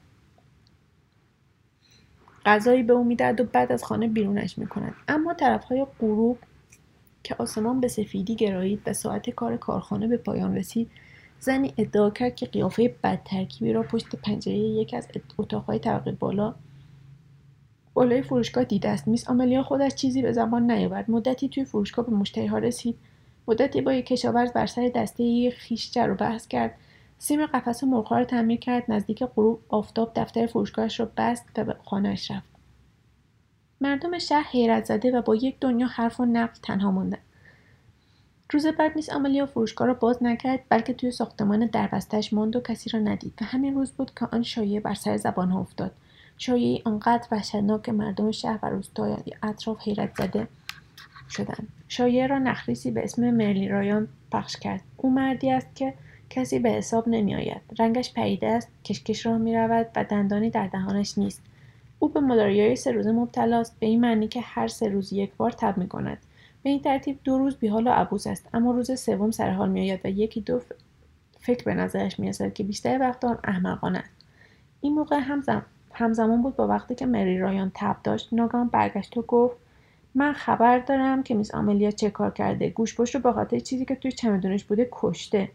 غذایی 2.46 2.84
به 2.84 2.94
او 2.94 3.04
می‌دهد 3.04 3.42
و 3.42 3.44
بعد 3.44 3.72
از 3.72 3.84
خانه 3.84 4.08
بیرونش 4.08 4.58
می‌کند. 4.58 4.94
اما 5.08 5.34
طرفهای 5.34 5.86
غروب 6.00 6.38
که 7.24 7.36
آسمان 7.38 7.80
به 7.80 7.88
سفیدی 7.88 8.36
گرایید 8.36 8.82
و 8.86 8.94
ساعت 8.94 9.30
کار 9.30 9.58
کارخانه 9.58 10.08
به 10.08 10.18
پایان 10.18 10.56
رسید 10.56 10.92
زنی 11.44 11.74
ادعا 11.78 12.10
کرد 12.10 12.36
که 12.36 12.46
قیافه 12.46 12.96
بدترکیبی 13.04 13.74
را 13.74 13.84
پشت 13.84 14.16
پنجره 14.16 14.58
یکی 14.58 14.96
از 14.96 15.08
اتاقهای 15.38 15.80
طبقه 15.80 16.12
بالا 16.12 16.56
بالای 17.94 18.22
فروشگاه 18.22 18.64
دیده 18.64 18.90
است. 18.90 19.08
میس 19.08 19.30
آملیا 19.30 19.64
خودش 19.64 19.96
چیزی 19.96 20.22
به 20.22 20.32
زبان 20.32 20.72
نیاورد. 20.72 21.12
مدتی 21.12 21.50
توی 21.50 21.66
فروشگاه 21.66 22.06
به 22.06 22.12
مشتریها 22.12 22.58
رسید. 22.58 22.96
مدتی 23.48 23.82
با 23.82 23.94
یک 23.94 24.06
کشاورز 24.06 24.54
بر 24.54 24.66
سر 24.66 24.92
دسته 24.96 25.50
خیش 25.52 25.92
جر 25.92 26.12
و 26.12 26.16
بحث 26.16 26.48
کرد. 26.48 26.76
سیم 27.18 27.46
قفس 27.46 27.84
مرغها 27.84 28.18
را 28.18 28.26
تعمیر 28.26 28.60
کرد. 28.60 28.84
نزدیک 28.88 29.24
غروب 29.24 29.60
آفتاب 29.70 30.12
دفتر 30.16 30.46
فروشگاهش 30.46 31.00
را 31.00 31.12
بست 31.18 31.46
و 31.58 31.64
به 31.64 31.76
خانهاش 31.86 32.32
رفت. 32.32 32.50
مردم 33.82 34.20
شهر 34.20 34.48
حیرت 34.52 34.86
زده 34.86 35.12
و 35.12 35.22
با 35.22 35.36
یک 35.36 35.60
دنیا 35.60 35.88
حرف 35.88 36.20
و 36.20 36.26
نقل 36.26 36.60
تنها 36.64 36.92
ماندند. 36.92 37.22
روز 38.54 38.68
بعد 38.68 38.92
نیست 38.96 39.14
آملیا 39.14 39.46
فروشگاه 39.46 39.88
را 39.88 39.94
باز 39.94 40.24
نکرد 40.24 40.60
بلکه 40.70 40.94
توی 40.94 41.12
ساختمان 41.12 41.66
دربستش 41.66 42.34
ماند 42.34 42.56
و 42.56 42.62
کسی 42.62 42.90
را 42.90 43.00
ندید. 43.00 43.34
و 43.42 43.46
همین 43.46 43.76
روز 43.76 43.92
بود 43.92 44.12
که 44.20 44.28
آن 44.32 44.44
شایعه 44.44 44.80
بر 44.80 44.94
سر 44.94 45.18
زبانها 45.18 45.60
افتاد. 45.60 45.92
شایعی 46.38 46.82
آنقدر 46.86 47.28
وحشتناک 47.32 47.90
مردم 47.90 48.32
شهر 48.32 48.60
و 48.64 48.66
روستای 48.66 49.16
اطراف 49.44 49.82
حیرت 49.82 50.16
زده 50.18 50.48
شدند. 51.30 51.68
شایعه 51.88 52.28
را 52.28 52.40
نخریسی 52.40 52.92
به 52.92 53.04
اسم 53.04 53.32
مرلی 53.32 53.68
رایان 53.68 54.08
پخش 54.32 54.56
کرد. 54.56 54.82
او 54.98 55.14
مردی 55.14 55.52
است 55.52 55.76
که 55.76 55.94
کسی 56.30 56.60
به 56.60 56.70
حساب 56.70 57.08
نمیآید. 57.08 57.62
رنگش 57.80 58.14
پریده 58.14 58.48
است 58.48 58.68
کشکش 58.86 59.26
راه 59.26 59.38
می‌رود 59.38 59.88
و 59.96 60.04
دندانی 60.04 60.50
در 60.50 60.68
دهانش 60.68 61.18
نیست. 61.18 61.42
او 62.00 62.10
به 62.10 62.20
ملاریای 62.20 62.76
سه 62.76 62.92
روزه 62.92 63.12
مبتلا 63.12 63.60
است 63.60 63.80
به 63.80 63.86
این 63.86 64.02
معنی 64.02 64.28
که 64.28 64.42
هر 64.42 64.68
سه 64.68 64.90
روز 64.90 65.14
یک 65.14 65.32
بار 65.38 65.52
تب 65.52 65.78
می 65.78 65.88
کند 65.88 66.18
به 66.64 66.70
این 66.70 66.82
ترتیب 66.82 67.20
دو 67.24 67.38
روز 67.38 67.56
بیحال 67.56 67.88
و 67.88 67.90
عبوس 67.90 68.28
است. 68.28 68.50
اما 68.54 68.72
روز 68.72 69.00
سوم 69.00 69.32
سرحال 69.32 69.70
میآید 69.70 70.00
و 70.04 70.10
یکی 70.10 70.42
دو 70.42 70.62
فکر 71.40 71.64
به 71.64 71.74
نظرش 71.74 72.20
می‌رسد 72.20 72.54
که 72.54 72.64
بیشتر 72.64 73.00
وقت 73.00 73.26
آن 73.26 73.40
احمقانه 73.44 74.00
است. 74.00 74.12
این 74.82 74.94
موقع 74.94 75.20
هم 75.20 75.66
همزمان 75.94 76.42
بود 76.42 76.56
با 76.56 76.68
وقتی 76.68 76.96
که 76.96 77.06
مری 77.06 77.40
رایان 77.40 77.72
تب 77.76 77.96
داشت 78.04 78.30
ناگهان 78.32 78.68
برگشت 78.68 79.18
و 79.18 79.22
گفت 79.22 79.58
من 80.16 80.34
خبر 80.34 80.80
دارم 80.80 81.24
که 81.24 81.36
میس 81.36 81.56
آملیا 81.56 81.92
چه 81.92 82.10
کار 82.10 82.32
کرده. 82.32 82.70
گوشپشت 82.70 83.16
رو 83.16 83.22
به 83.22 83.34
خاطر 83.34 83.60
چیزی 83.60 83.86
که 83.86 83.96
توی 83.96 84.12
چمدونش 84.12 84.64
بوده 84.64 84.90
کشته. 84.92 85.50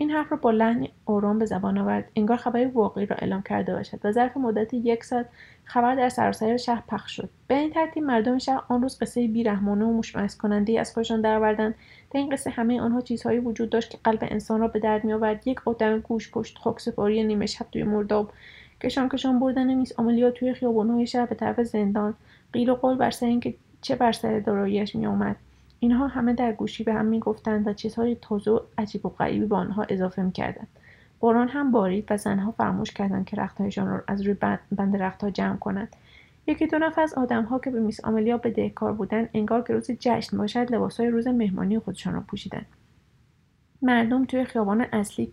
این 0.00 0.10
حرف 0.10 0.32
را 0.32 0.38
با 0.38 0.50
لحنی 0.50 0.90
آرام 1.06 1.38
به 1.38 1.46
زبان 1.46 1.78
آورد. 1.78 2.10
انگار 2.16 2.36
خبری 2.36 2.64
واقعی 2.64 3.06
را 3.06 3.16
اعلام 3.16 3.42
کرده 3.42 3.74
باشد 3.74 4.00
و 4.04 4.12
ظرف 4.12 4.36
مدت 4.36 4.74
یک 4.74 5.04
ساعت 5.04 5.26
خبر 5.64 5.94
در 5.94 6.08
سراسر 6.08 6.56
شهر 6.56 6.82
پخش 6.88 7.16
شد. 7.16 7.28
به 7.48 7.54
این 7.54 7.70
ترتیب 7.70 8.02
مردم 8.04 8.38
شهر 8.38 8.62
آن 8.68 8.82
روز 8.82 8.98
قصه 8.98 9.28
بیرحمانه 9.28 9.84
و 9.84 9.92
مشمئز 9.92 10.36
کننده 10.36 10.80
از 10.80 10.94
خودشان 10.94 11.20
درآوردند 11.20 11.74
در 12.10 12.20
این 12.20 12.30
قصه 12.30 12.50
همه 12.50 12.80
آنها 12.80 13.00
چیزهایی 13.00 13.38
وجود 13.38 13.70
داشت 13.70 13.90
که 13.90 13.98
قلب 14.04 14.18
انسان 14.22 14.60
را 14.60 14.68
به 14.68 14.78
درد 14.78 15.04
میآورد. 15.04 15.46
یک 15.46 15.68
آدم 15.68 16.00
گوش 16.00 16.30
پشت 16.30 16.58
خاکسپاری 16.58 17.24
نیمه 17.24 17.46
شب 17.46 17.66
توی 17.72 17.82
مرداب 17.82 18.32
کشان 18.82 19.08
کشان 19.08 19.40
بردن 19.40 19.74
میس 19.74 19.92
آملیا 19.98 20.30
توی 20.30 20.54
خیابانهای 20.54 21.06
شهر 21.06 21.26
به 21.26 21.34
طرف 21.34 21.62
زندان 21.62 22.14
قیل 22.52 22.70
و 22.70 22.74
قول 22.74 22.96
بر 22.96 23.10
سر 23.10 23.26
اینکه 23.26 23.54
چه 23.80 23.96
بر 23.96 24.12
سر 24.12 24.38
داراییاش 24.38 24.94
میآمد. 24.94 25.36
اینها 25.80 26.06
همه 26.06 26.32
در 26.32 26.52
گوشی 26.52 26.84
به 26.84 26.94
هم 26.94 27.04
می‌گفتند 27.04 27.66
و 27.68 27.72
چیزهای 27.72 28.16
تازه 28.20 28.50
و 28.50 28.60
عجیب 28.78 29.06
و 29.06 29.08
غریبی 29.08 29.46
به 29.46 29.56
آنها 29.56 29.86
اضافه 29.88 30.22
می‌کردند. 30.22 30.68
باران 31.20 31.48
هم 31.48 31.70
بارید 31.70 32.04
و 32.10 32.16
زنها 32.16 32.50
فراموش 32.50 32.90
کردند 32.90 33.24
که 33.24 33.36
رختهایشان 33.36 33.88
را 33.88 34.02
از 34.06 34.22
روی 34.22 34.36
بند 34.72 34.96
رختها 34.96 35.30
جمع 35.30 35.56
کنند. 35.56 35.96
یکی 36.46 36.66
دو 36.66 36.78
نفر 36.78 37.02
از 37.02 37.14
آدمها 37.14 37.58
که 37.58 37.70
به 37.70 37.80
میس 37.80 38.04
آملیا 38.04 38.38
بدهکار 38.38 38.92
بودند 38.92 39.28
انگار 39.34 39.62
که 39.62 39.72
روز 39.72 39.90
جشن 39.90 40.38
باشد 40.38 40.74
لباسهای 40.74 41.10
روز 41.10 41.26
مهمانی 41.26 41.78
خودشان 41.78 42.14
را 42.14 42.20
پوشیدند. 42.20 42.66
مردم 43.82 44.24
توی 44.24 44.44
خیابان 44.44 44.80
اصلی 44.80 45.32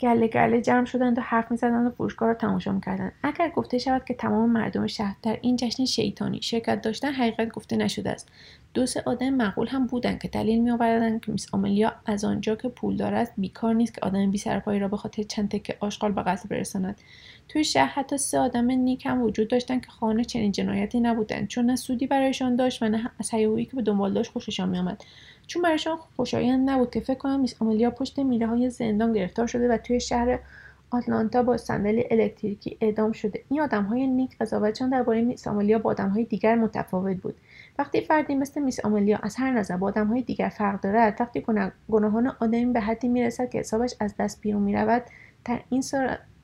گله 0.00 0.28
گله 0.28 0.60
جمع 0.60 0.84
شدند 0.84 1.18
و 1.18 1.20
حرف 1.20 1.50
می‌زدند 1.50 1.86
و 1.86 1.90
فروشگاه 1.90 2.28
را 2.28 2.34
تماشا 2.34 2.72
می‌کردند 2.72 3.12
اگر 3.22 3.48
گفته 3.48 3.78
شود 3.78 4.04
که 4.04 4.14
تمام 4.14 4.50
مردم 4.50 4.86
شهر 4.86 5.16
در 5.22 5.38
این 5.42 5.56
جشن 5.56 5.84
شیطانی 5.84 6.42
شرکت 6.42 6.82
داشتن 6.82 7.12
حقیقت 7.12 7.48
گفته 7.48 7.76
نشده 7.76 8.10
است. 8.10 8.28
دو 8.74 8.86
سه 8.86 9.02
آدم 9.06 9.30
معقول 9.30 9.68
هم 9.68 9.86
بودند 9.86 10.18
که 10.18 10.28
دلیل 10.28 10.60
میآوردند 10.60 11.20
که 11.20 11.32
میس 11.32 11.54
آملیا 11.54 11.92
از 12.06 12.24
آنجا 12.24 12.54
که 12.54 12.68
پولدار 12.68 13.14
است 13.14 13.32
بیکار 13.36 13.74
نیست 13.74 13.94
که 13.94 14.00
آدم 14.02 14.30
بی 14.30 14.38
سرپایی 14.38 14.80
را 14.80 14.88
به 14.88 14.96
خاطر 14.96 15.22
چند 15.22 15.48
تکه 15.50 15.76
آشغال 15.80 16.12
به 16.12 16.22
قتل 16.22 16.48
برساند. 16.48 17.00
توی 17.48 17.64
شهر 17.64 17.86
حتی 17.86 18.18
سه 18.18 18.38
آدم 18.38 18.70
نیک 18.70 19.06
هم 19.06 19.22
وجود 19.22 19.48
داشتند 19.48 19.86
که 19.86 19.90
خانه 19.90 20.24
چنین 20.24 20.52
جنایتی 20.52 21.00
نبودند 21.00 21.48
چون 21.48 21.66
نه 21.66 21.76
سودی 21.76 22.06
برایشان 22.06 22.56
داشت 22.56 22.82
و 22.82 22.88
نه 22.88 23.10
از 23.18 23.30
که 23.30 23.70
به 23.74 23.82
دنبال 23.82 24.12
داشت 24.12 24.32
خوششان 24.32 24.68
میآمد. 24.68 25.04
چون 25.48 25.62
برایشان 25.62 25.96
خوشایند 26.16 26.70
نبود 26.70 26.90
که 26.90 27.00
فکر 27.00 27.18
کنم 27.18 27.40
میس 27.40 27.54
آملیا 27.62 27.90
پشت 27.90 28.18
میله 28.18 28.46
های 28.46 28.70
زندان 28.70 29.12
گرفتار 29.12 29.46
شده 29.46 29.68
و 29.68 29.76
توی 29.76 30.00
شهر 30.00 30.38
آتلانتا 30.90 31.42
با 31.42 31.56
صندلی 31.56 32.04
الکتریکی 32.10 32.78
اعدام 32.80 33.12
شده. 33.12 33.42
این 33.48 33.60
آدم 33.60 33.84
های 33.84 34.06
نیک 34.06 34.38
قضاوتشان 34.38 34.90
درباره 34.90 35.22
میس 35.22 35.46
آملیا 35.46 35.78
با 35.78 35.90
آدم 35.90 36.08
های 36.08 36.24
دیگر 36.24 36.54
متفاوت 36.54 37.16
بود. 37.16 37.34
وقتی 37.78 38.00
فردی 38.00 38.34
مثل 38.34 38.62
میس 38.62 38.84
آملیا 38.84 39.18
از 39.22 39.36
هر 39.36 39.52
نظر 39.52 39.76
با 39.76 39.86
آدم 39.86 40.06
های 40.06 40.22
دیگر 40.22 40.48
فرق 40.48 40.80
دارد 40.80 41.16
وقتی 41.20 41.44
گناهان 41.90 42.32
آدمی 42.40 42.66
به 42.66 42.80
حدی 42.80 43.08
می‌رسد 43.08 43.50
که 43.50 43.58
حسابش 43.58 43.94
از 44.00 44.14
دست 44.18 44.40
بیرون 44.40 44.62
می‌رود 44.62 45.02
در 45.44 45.60
این 45.70 45.82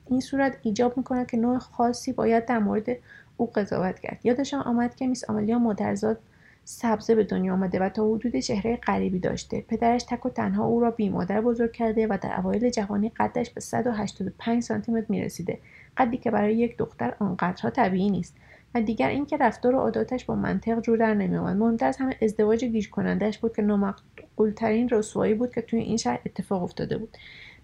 این 0.07 0.19
صورت 0.19 0.57
ایجاب 0.61 0.97
می‌کند 0.97 1.27
که 1.27 1.37
نوع 1.37 1.57
خاصی 1.57 2.13
باید 2.13 2.45
در 2.45 2.59
مورد 2.59 2.89
او 3.37 3.51
قضاوت 3.55 3.99
کرد. 3.99 4.19
یادشان 4.23 4.61
آمد 4.61 4.95
که 4.95 5.07
میس 5.07 5.29
آملیا 5.29 5.59
مادرزاد 5.59 6.19
سبزه 6.67 7.15
به 7.15 7.23
دنیا 7.23 7.53
آمده 7.53 7.79
و 7.79 7.89
تا 7.89 8.07
حدود 8.07 8.35
چهره 8.35 8.75
غریبی 8.75 9.19
داشته. 9.19 9.61
پدرش 9.61 10.03
تک 10.03 10.25
و 10.25 10.29
تنها 10.29 10.65
او 10.65 10.79
را 10.79 10.91
بی 10.91 11.09
مادر 11.09 11.41
بزرگ 11.41 11.71
کرده 11.71 12.07
و 12.07 12.17
در 12.21 12.39
اوایل 12.39 12.69
جوانی 12.69 13.11
قدش 13.17 13.49
به 13.49 13.61
185 13.61 14.63
سانتی 14.63 14.91
متر 14.91 15.05
می‌رسیده. 15.09 15.59
قدی 15.97 16.17
که 16.17 16.31
برای 16.31 16.55
یک 16.55 16.77
دختر 16.77 17.13
آنقدرها 17.19 17.69
طبیعی 17.69 18.09
نیست. 18.09 18.35
و 18.75 18.81
دیگر 18.81 19.09
اینکه 19.09 19.37
رفتار 19.37 19.75
و 19.75 19.79
عاداتش 19.79 20.25
با 20.25 20.35
منطق 20.35 20.81
جور 20.81 20.97
در 20.97 21.13
نمیآمد. 21.13 21.55
مهمتر 21.55 21.87
از 21.87 21.97
همه 21.97 22.15
ازدواج 22.21 22.65
گیج 22.65 22.89
کنندهش 22.89 23.37
بود 23.37 23.55
که 23.55 23.61
نامعقولترین 23.61 24.89
رسوایی 24.89 25.33
بود 25.33 25.53
که 25.53 25.61
توی 25.61 25.79
این 25.79 25.97
شهر 25.97 26.19
اتفاق 26.25 26.63
افتاده 26.63 26.97
بود. 26.97 27.17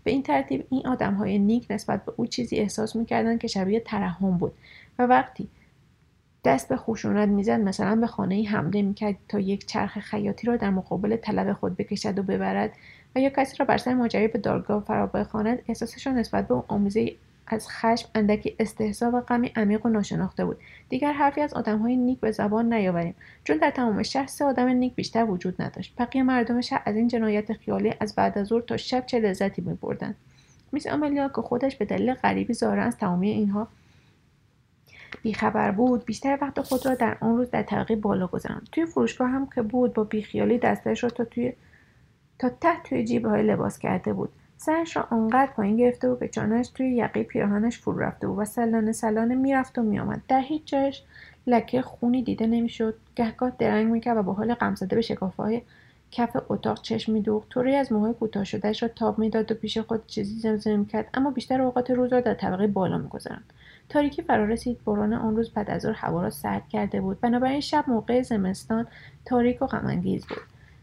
به 0.03 0.11
این 0.11 0.23
ترتیب 0.23 0.67
این 0.69 0.85
های 0.85 1.39
نیک 1.39 1.67
نسبت 1.69 2.05
به 2.05 2.13
او 2.17 2.25
چیزی 2.25 2.55
احساس 2.55 2.95
می‌کردند 2.95 3.39
که 3.39 3.47
شبیه 3.47 3.79
ترحم 3.79 4.37
بود. 4.37 4.53
و 4.99 5.05
وقتی 5.05 5.47
دست 6.43 6.69
به 6.69 6.77
خشونت 6.77 7.29
می‌زد. 7.29 7.59
مثلا 7.59 7.95
به 7.95 8.07
خانه 8.07 8.35
ای 8.35 8.45
حمله 8.45 8.81
می‌کرد 8.81 9.15
تا 9.29 9.39
یک 9.39 9.65
چرخ 9.65 9.99
خیاطی 9.99 10.47
را 10.47 10.57
در 10.57 10.69
مقابل 10.69 11.15
طلب 11.15 11.53
خود 11.53 11.77
بکشد 11.77 12.19
و 12.19 12.23
ببرد 12.23 12.71
و 13.15 13.19
یا 13.19 13.29
کسی 13.29 13.57
را 13.57 13.65
بر 13.65 13.77
سر 13.77 13.93
ماجرای 13.93 14.27
به 14.27 14.39
دادگاه 14.39 14.83
فرا 14.83 15.07
بخواند. 15.07 15.59
احساسش 15.67 16.07
نسبت 16.07 16.47
به 16.47 16.53
او 16.53 16.63
آموزه 16.67 17.15
از 17.47 17.69
خشم 17.69 18.09
اندکی 18.15 18.55
استحضا 18.59 19.11
و 19.11 19.21
غمی 19.21 19.51
عمیق 19.55 19.85
و 19.85 19.89
ناشناخته 19.89 20.45
بود. 20.45 20.57
دیگر 20.89 21.13
حرفی 21.13 21.41
از 21.41 21.53
آدمهای 21.53 21.97
نیک 21.97 22.19
به 22.19 22.31
زبان 22.31 22.73
نیاوریم. 22.73 23.15
چون 23.43 23.57
در 23.57 23.71
تمام 23.71 24.03
شهر 24.03 24.27
سه 24.27 24.45
آدم 24.45 24.67
نیک 24.67 24.95
بیشتر 24.95 25.25
وجود 25.25 25.61
نداشت. 25.61 25.93
بقیه 25.97 26.23
مردم 26.23 26.61
شهر 26.61 26.81
از 26.85 26.95
این 26.95 27.07
جنایت 27.07 27.53
خیالی 27.53 27.93
از 27.99 28.15
بعد 28.15 28.37
از 28.37 28.47
ظهر 28.47 28.61
تا 28.61 28.77
شب 28.77 29.05
چه 29.05 29.19
لذتی 29.19 29.61
میبردند؟ 29.61 30.15
میس 30.71 30.87
آملیا 30.87 31.29
که 31.29 31.41
خودش 31.41 31.75
به 31.75 31.85
دلیل 31.85 32.13
غریبی 32.13 32.53
ظاهرا 32.53 32.83
از 32.83 32.97
تمامی 32.97 33.29
اینها 33.29 33.67
بیخبر 35.21 35.71
بود 35.71 36.05
بیشتر 36.05 36.37
وقت 36.41 36.61
خود 36.61 36.85
را 36.85 36.95
در 36.95 37.17
آن 37.21 37.37
روز 37.37 37.51
در 37.51 37.63
طبقه 37.63 37.95
بالا 37.95 38.27
گذراند. 38.27 38.67
توی 38.71 38.85
فروشگاه 38.85 39.29
هم 39.29 39.49
که 39.55 39.61
بود 39.61 39.93
با 39.93 40.03
بیخیالی 40.03 40.57
دستش 40.57 41.03
را 41.03 41.09
تا 41.09 41.25
توی 41.25 41.53
تا 42.39 42.49
ته 42.49 42.83
توی 42.83 43.05
جیبهای 43.05 43.43
لباس 43.43 43.79
کرده 43.79 44.13
بود. 44.13 44.29
سرش 44.57 44.97
را 44.97 45.07
آنقدر 45.09 45.51
پایین 45.51 45.77
گرفته 45.77 46.09
بود 46.09 46.19
که 46.19 46.27
چانهش 46.27 46.67
توی 46.67 46.95
یقه 46.95 47.23
پیراهنش 47.23 47.79
فرو 47.79 47.99
رفته 47.99 48.27
بود 48.27 48.39
و 48.39 48.45
سلانه 48.45 48.91
سلانه 48.91 49.35
می‌رفت 49.35 49.77
و 49.77 49.83
میآمد. 49.83 50.21
در 50.27 50.41
هیچ 50.41 50.65
جایش 50.65 51.03
لکه 51.47 51.81
خونی 51.81 52.23
دیده 52.23 52.47
نمی‌شد. 52.47 52.95
گهگاه 53.15 53.51
درنگ 53.59 53.91
می‌کرد 53.91 54.17
و 54.17 54.23
با 54.23 54.33
حال 54.33 54.53
غمزده 54.53 54.95
به 54.95 55.01
شکافهای 55.01 55.61
کف 56.11 56.37
اتاق 56.49 56.81
چشم 56.81 57.11
میدوخت. 57.11 57.49
طوری 57.49 57.75
از 57.75 57.91
موهای 57.91 58.13
کوتاه 58.13 58.43
شدهش 58.43 58.83
را 58.83 58.89
تاب 58.89 59.19
می‌داد 59.19 59.51
و 59.51 59.55
پیش 59.55 59.77
خود 59.77 60.07
چیزی 60.07 60.39
زمزمه 60.39 60.77
می‌کرد 60.77 61.09
اما 61.13 61.31
بیشتر 61.31 61.61
اوقات 61.61 61.91
روز 61.91 62.13
را 62.13 62.21
در 62.21 62.33
طبقه 62.33 62.67
بالا 62.67 62.97
میگذراند. 62.97 63.53
تاریکی 63.89 64.21
فرا 64.21 64.45
رسید. 64.45 64.83
باران 64.83 65.13
آن 65.13 65.35
روز 65.35 65.49
بعد 65.49 65.69
از 65.69 65.85
هوا 65.85 66.21
را 66.21 66.29
سرد 66.29 66.69
کرده 66.69 67.01
بود. 67.01 67.19
بنابراین 67.19 67.59
شب 67.59 67.83
موقع 67.87 68.21
زمستان 68.21 68.87
تاریک 69.25 69.61
و 69.61 69.65
غمانگیز 69.65 70.25
بود. 70.25 70.37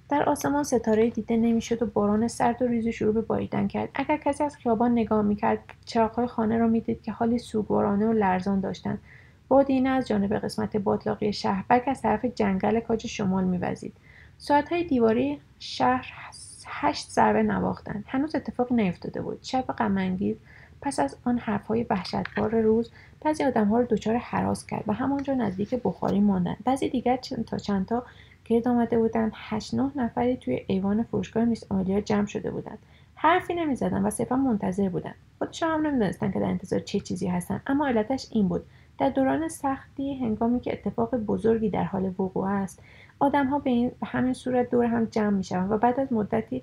در 0.09 0.23
آسمان 0.23 0.65
ستاره 0.65 1.11
دیده 1.11 1.37
نمی‌شد 1.37 1.83
و 1.83 1.87
باران 1.87 2.29
سرد 2.29 2.63
و 2.63 2.67
ریزی 2.67 2.93
شروع 2.93 3.15
به 3.15 3.21
باریدن 3.21 3.69
کرد. 3.69 3.89
اگر 3.95 4.17
کسی 4.17 4.45
از 4.45 4.57
خیابان 4.57 4.93
نگاه 4.93 5.23
می‌کرد 5.23 5.59
چراغهای 5.85 6.27
خانه 6.27 6.59
را 6.59 6.67
می‌دید 6.67 7.03
که 7.03 7.13
حالی 7.13 7.39
سوگوارانه 7.39 8.07
و 8.07 8.13
لرزان 8.13 8.61
داشتند. 8.61 8.99
بادی 9.49 9.81
نه 9.81 9.91
از 9.91 10.09
جانب 10.09 10.35
قسمت 10.35 10.77
باطلاقی 10.77 11.33
شهر 11.33 11.65
بلکه 11.69 11.91
از 11.91 12.03
طرف 12.03 12.25
جنگل 12.25 12.81
کاج 12.81 13.07
شمال 13.07 13.45
میوزید. 13.45 13.93
ساعتهای 14.39 14.85
دیواری 14.85 15.41
شهر 15.59 16.13
هشت 16.67 17.11
ضربه 17.11 17.43
نواختند. 17.43 18.05
هنوز 18.07 18.35
اتفاق 18.35 18.73
نیفتاده 18.73 19.23
بود. 19.23 19.39
شب 19.43 19.65
غمانگیز 19.67 20.37
پس 20.83 21.01
از 21.01 21.17
آن 21.25 21.39
حرفهای 21.39 21.87
وحشتبار 21.91 22.61
روز 22.61 22.91
بعضی 23.21 23.45
آدمها 23.45 23.79
را 23.79 23.85
دچار 23.85 24.17
حراس 24.17 24.67
کرد 24.67 24.85
و 24.87 24.93
همانجا 24.93 25.35
نزدیک 25.35 25.75
بخاری 25.75 26.21
ماندند. 26.21 26.57
بعضی 26.65 26.89
دیگر 26.89 27.17
چند 27.17 27.45
تا 27.45 27.57
چندتا 27.57 28.03
گرد 28.45 28.69
آمده 28.69 28.99
بودند. 28.99 29.33
هشت 29.35 29.75
نه 29.75 29.91
نفری 29.97 30.37
توی 30.37 30.65
ایوان 30.67 31.03
فروشگاه 31.03 31.45
میس 31.45 31.65
آمالیا 31.71 32.01
جمع 32.01 32.27
شده 32.27 32.51
بودند. 32.51 32.79
حرفی 33.15 33.55
نمی‌زدند 33.55 34.05
و 34.05 34.11
صرفا 34.11 34.37
منتظر 34.37 34.89
بودند. 34.89 35.15
خودشان 35.39 35.71
هم 35.71 35.87
نمی‌دانستند 35.87 36.33
که 36.33 36.41
در 36.41 36.47
انتظار 36.47 36.81
چه 36.81 37.01
چیزی 37.01 37.27
هستند. 37.27 37.63
اما 37.67 37.89
علتش 37.89 38.27
این 38.31 38.49
بود. 38.49 38.63
در 38.99 39.11
دوران 39.11 39.49
سختی 39.49 40.15
هنگامی 40.15 40.61
که 40.61 40.73
اتفاق 40.73 41.17
بزرگی 41.17 41.71
در 41.71 41.85
حال 41.85 42.07
وقوع 42.19 42.47
است 42.47 42.83
آدمها 43.19 43.59
به, 43.59 43.71
این، 43.71 43.91
به 44.01 44.07
همین 44.07 44.35
صورت 44.35 44.71
دور 44.71 44.85
هم 44.85 45.05
جمع 45.05 45.37
می‌شوند 45.37 45.73
و 45.73 45.79
بعد 45.79 46.01
از 46.01 46.13
مدتی 46.13 46.63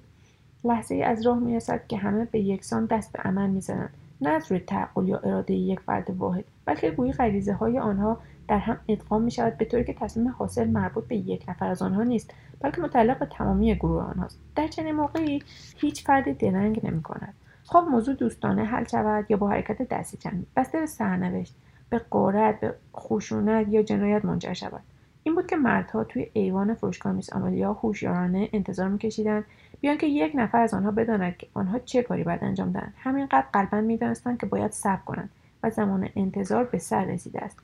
لحظه 0.64 0.96
ای 0.96 1.04
از 1.04 1.26
راه 1.26 1.40
می‌رسد 1.40 1.88
که 1.88 1.98
همه 1.98 2.26
به 2.26 2.40
یکسان 2.40 2.86
دست 2.86 3.14
به 3.14 3.20
عمل 3.20 3.50
می‌زنند. 3.50 3.94
نه 4.22 4.30
از 4.30 4.52
روی 4.52 4.60
تعقل 4.60 5.08
یا 5.08 5.18
اراده 5.18 5.54
یک 5.54 5.80
فرد 5.80 6.10
واحد 6.10 6.46
بلکه 6.66 6.92
گویی 6.92 7.14
غریزه 7.14 7.54
های 7.54 7.80
آنها 7.80 8.20
در 8.48 8.58
هم 8.58 8.78
ادغام 8.88 9.22
می 9.22 9.32
شود 9.32 9.58
به 9.58 9.66
طوری 9.66 9.84
که 9.84 9.94
تصمیم 9.94 10.28
حاصل 10.28 10.68
مربوط 10.68 11.08
به 11.08 11.16
یک 11.16 11.46
نفر 11.48 11.68
از 11.68 11.82
آنها 11.82 12.04
نیست 12.04 12.34
بلکه 12.62 12.82
متعلق 12.82 13.20
به 13.20 13.26
تمامی 13.26 13.76
گروه 13.76 14.04
آنهاست. 14.04 14.40
در 14.56 14.68
چنین 14.68 14.96
موقعی 14.96 15.44
هیچ 15.78 16.04
فردی 16.04 16.34
درنگ 16.34 16.88
نمی 16.88 17.02
کند 17.02 17.34
خب 17.64 17.86
موضوع 17.92 18.16
دوستانه 18.16 18.64
حل 18.64 18.84
شود 18.84 19.26
یا 19.30 19.38
با 19.38 19.50
حرکت 19.50 19.82
دستی 19.82 20.18
چند 20.18 20.48
بسته 20.56 20.80
به 20.80 20.86
سرنوشت 20.86 21.56
به 21.90 22.00
قارت 22.00 22.60
به 22.60 22.76
خشونت 22.96 23.68
یا 23.70 23.84
جنایت 23.84 24.26
منجر 24.26 24.54
شود. 24.54 24.82
این 25.24 25.36
بود 25.36 25.48
که 25.48 25.56
مردها 25.56 26.04
توی 26.04 26.30
ایوان 26.34 26.74
فروشگاه 26.74 27.14
میس 27.14 27.34
آمالیا 27.34 27.74
هوشیارانه 27.74 28.50
انتظار 28.54 28.90
میکشیدند 28.90 29.46
بیان 29.82 29.98
که 29.98 30.08
یک 30.08 30.32
نفر 30.36 30.60
از 30.60 30.74
آنها 30.74 30.92
بداند 30.92 31.38
که 31.38 31.48
آنها 31.54 31.80
چه 31.80 32.04
کاری 32.04 32.24
باید 32.24 32.44
انجام 32.44 32.72
دهند. 32.72 32.94
همینقدر 32.98 33.46
قلبا 33.54 33.82
می‌دانستند 33.82 34.40
که 34.40 34.46
باید 34.46 34.72
صبر 34.72 35.02
کنند 35.06 35.30
و 35.64 35.70
زمان 35.70 36.10
انتظار 36.16 36.64
به 36.64 36.78
سر 36.78 37.06
رسیده 37.06 37.42
است. 37.42 37.58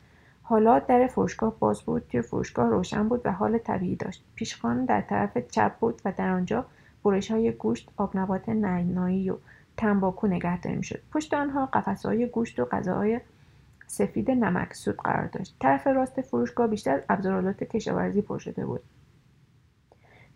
حالا 0.43 0.79
در 0.79 1.07
فروشگاه 1.07 1.59
باز 1.59 1.81
بود 1.81 2.07
توی 2.11 2.21
فروشگاه 2.21 2.69
روشن 2.69 3.09
بود 3.09 3.21
و 3.25 3.31
حال 3.31 3.57
طبیعی 3.57 3.95
داشت. 3.95 4.23
پیشخان 4.35 4.85
در 4.85 5.01
طرف 5.01 5.37
چپ 5.37 5.75
بود 5.79 6.01
و 6.05 6.13
در 6.17 6.29
آنجا 6.29 6.65
برش 7.03 7.31
های 7.31 7.51
گوشت 7.51 7.89
آبنبات 7.97 8.49
نعنایی 8.49 9.29
و 9.29 9.35
تنباکو 9.77 10.27
نگهداری 10.27 10.75
می‌شد. 10.75 11.01
پشت 11.11 11.33
آنها 11.33 11.69
های 12.05 12.27
گوشت 12.27 12.59
و 12.59 12.65
غذاهای 12.65 13.19
سفید 13.87 14.31
نمکسود 14.31 14.97
قرار 14.97 15.25
داشت. 15.25 15.55
طرف 15.59 15.87
راست 15.87 16.21
فروشگاه 16.21 16.67
بیشتر 16.67 17.01
ابزارالات 17.09 17.63
کشاورزی 17.63 18.21
پر 18.21 18.37
شده 18.37 18.65
بود. 18.65 18.81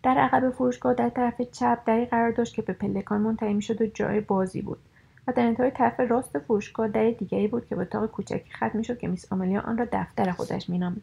در 0.06 0.18
عقب 0.18 0.50
فروشگاه 0.50 0.94
در 0.94 1.08
طرف 1.08 1.42
چپ 1.52 1.78
دری 1.86 2.06
قرار 2.06 2.30
داشت 2.30 2.54
که 2.54 2.62
به 2.62 2.72
پلکان 2.72 3.20
منتهی 3.20 3.54
می‌شد 3.54 3.82
و 3.82 3.86
جای 3.86 4.20
بازی 4.20 4.62
بود 4.62 4.78
و 5.26 5.32
در 5.32 5.46
انتهای 5.46 5.70
طرف 5.70 6.00
راست 6.00 6.38
فروشگاه 6.38 6.88
در 6.88 7.10
دیگری 7.10 7.48
بود 7.48 7.66
که 7.66 7.74
به 7.74 7.82
اتاق 7.82 8.06
کوچکی 8.06 8.50
ختم 8.52 8.70
می‌شد 8.74 8.98
که 8.98 9.08
میس 9.08 9.32
آملیا 9.32 9.60
آن 9.60 9.78
را 9.78 9.86
دفتر 9.92 10.32
خودش 10.32 10.70
مینامید. 10.70 11.02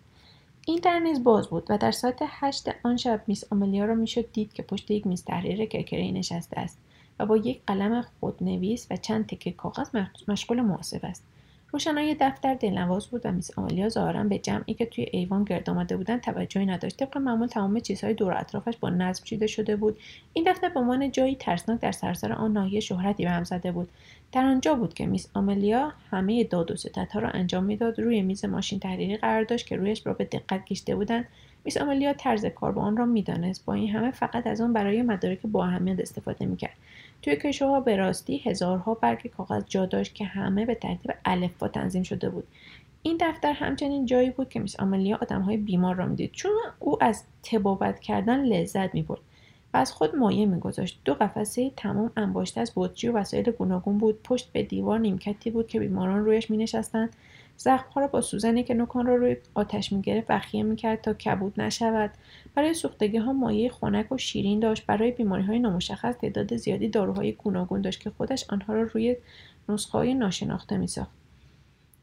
این 0.67 0.79
در 0.83 0.99
نیز 0.99 1.23
باز 1.23 1.47
بود 1.47 1.65
و 1.69 1.77
در 1.77 1.91
ساعت 1.91 2.17
هشت 2.21 2.69
آن 2.83 2.97
شب 2.97 3.21
میس 3.27 3.43
آملیا 3.51 3.85
را 3.85 3.95
می‌شد 3.95 4.31
دید 4.31 4.53
که 4.53 4.63
پشت 4.63 4.91
یک 4.91 5.07
میز 5.07 5.23
تحریر 5.23 5.65
کرکری 5.65 6.11
نشسته 6.11 6.59
است 6.59 6.77
و 7.19 7.25
با 7.25 7.37
یک 7.37 7.61
قلم 7.67 8.05
خودنویس 8.19 8.87
و 8.91 8.95
چند 8.95 9.27
تکه 9.27 9.51
کاغذ 9.51 9.89
مشغول 10.27 10.61
محاسبه 10.61 11.07
است. 11.07 11.23
روشنایی 11.73 12.15
دفتر 12.19 12.53
دلنواز 12.53 13.07
بود 13.07 13.21
و 13.25 13.31
میس 13.31 13.57
آمالیا 13.57 13.89
ظاهرا 13.89 14.23
به 14.23 14.39
جمعی 14.39 14.73
که 14.73 14.85
توی 14.85 15.07
ایوان 15.11 15.43
گرد 15.43 15.69
آمده 15.69 15.97
بودند 15.97 16.21
توجهی 16.21 16.65
نداشت. 16.65 16.97
طبق 16.97 17.17
معمول 17.17 17.47
تمام 17.47 17.79
چیزهای 17.79 18.13
دور 18.13 18.37
اطرافش 18.37 18.77
با 18.77 18.89
نظم 18.89 19.23
چیده 19.23 19.47
شده 19.47 19.75
بود. 19.75 19.97
این 20.33 20.51
دفتر 20.51 20.69
به 20.69 20.79
عنوان 20.79 21.11
جایی 21.11 21.35
ترسناک 21.35 21.79
در 21.79 21.91
سراسر 21.91 22.33
آن 22.33 22.53
ناحیه 22.53 22.79
شهرتی 22.79 23.23
به 23.23 23.29
هم 23.29 23.43
زده 23.43 23.71
بود. 23.71 23.89
در 24.31 24.45
آنجا 24.45 24.75
بود 24.75 24.93
که 24.93 25.05
میس 25.05 25.29
آملیا 25.33 25.93
همه 26.11 26.43
داد 26.43 26.71
و 26.71 26.75
ستدها 26.75 27.19
را 27.19 27.29
انجام 27.29 27.63
می‌داد. 27.63 27.99
روی 27.99 28.21
میز 28.21 28.45
ماشین 28.45 28.79
تحریری 28.79 29.17
قرار 29.17 29.43
داشت 29.43 29.67
که 29.67 29.75
رویش 29.75 30.07
را 30.07 30.13
به 30.13 30.23
دقت 30.23 30.65
کشیده 30.65 30.95
بودند. 30.95 31.25
میس 31.65 31.77
آملیا 31.77 32.13
طرز 32.13 32.45
کار 32.45 32.71
با 32.71 32.81
آن 32.81 32.97
را 32.97 33.05
می‌دانست. 33.05 33.65
با 33.65 33.73
این 33.73 33.89
همه 33.89 34.11
فقط 34.11 34.47
از 34.47 34.61
آن 34.61 34.73
برای 34.73 35.01
مدارک 35.01 35.39
با 35.41 35.65
اهمیت 35.65 35.99
استفاده 35.99 36.45
می‌کرد. 36.45 36.75
توی 37.23 37.35
کشوها 37.35 37.79
به 37.79 37.95
راستی 37.95 38.37
هزارها 38.37 38.93
برگ 38.93 39.27
کاغذ 39.27 39.63
جا 39.67 39.85
داشت 39.85 40.15
که 40.15 40.25
همه 40.25 40.65
به 40.65 40.75
ترتیب 40.75 41.11
الفبا 41.25 41.67
تنظیم 41.67 42.03
شده 42.03 42.29
بود. 42.29 42.47
این 43.03 43.17
دفتر 43.21 43.51
همچنین 43.51 44.05
جایی 44.05 44.29
بود 44.29 44.49
که 44.49 44.59
میس 44.59 44.79
آملیا 44.79 45.17
آدمهای 45.21 45.57
بیمار 45.57 45.95
را 45.95 46.05
می‌دید. 46.05 46.31
چون 46.31 46.51
او 46.79 47.03
از 47.03 47.23
تبابت 47.43 47.99
کردن 47.99 48.45
لذت 48.45 48.93
می‌برد 48.93 49.19
و 49.73 49.77
از 49.77 49.91
خود 49.91 50.15
مایه 50.15 50.45
میگذاشت. 50.45 50.99
دو 51.05 51.13
قفسه 51.13 51.71
تمام 51.77 52.11
انباشته 52.17 52.61
از 52.61 52.71
بطری 52.75 53.09
و 53.09 53.17
وسایل 53.17 53.51
گوناگون 53.51 53.97
بود. 53.97 54.23
پشت 54.23 54.51
به 54.51 54.63
دیوار 54.63 54.99
نیمکتی 54.99 55.51
بود 55.51 55.67
که 55.67 55.79
بیماران 55.79 56.25
رویش 56.25 56.51
مینشستند. 56.51 57.15
زخمها 57.57 58.01
را 58.01 58.07
با 58.07 58.21
سوزنی 58.21 58.63
که 58.63 58.73
نوکان 58.73 59.05
را 59.05 59.15
روی 59.15 59.37
آتش 59.53 59.93
می‌گرفت 59.93 60.27
وخیه 60.29 60.63
می‌کرد 60.63 61.01
تا 61.01 61.13
کبود 61.13 61.61
نشود. 61.61 62.11
برای 62.55 62.73
سوختگی 62.73 63.17
ها 63.17 63.33
مایه 63.33 63.69
خنک 63.69 64.11
و 64.11 64.17
شیرین 64.17 64.59
داشت. 64.59 64.85
برای 64.85 65.11
بیماری 65.11 65.43
های 65.43 65.59
نامشخص 65.59 66.15
تعداد 66.15 66.55
زیادی 66.55 66.89
داروهای 66.89 67.31
گوناگون 67.31 67.81
داشت 67.81 67.99
که 67.99 68.09
خودش 68.09 68.45
آنها 68.49 68.73
را 68.73 68.81
روی 68.81 69.15
نسخه 69.69 69.97
های 69.97 70.13
ناشناخته 70.13 70.77
میساخت. 70.77 71.11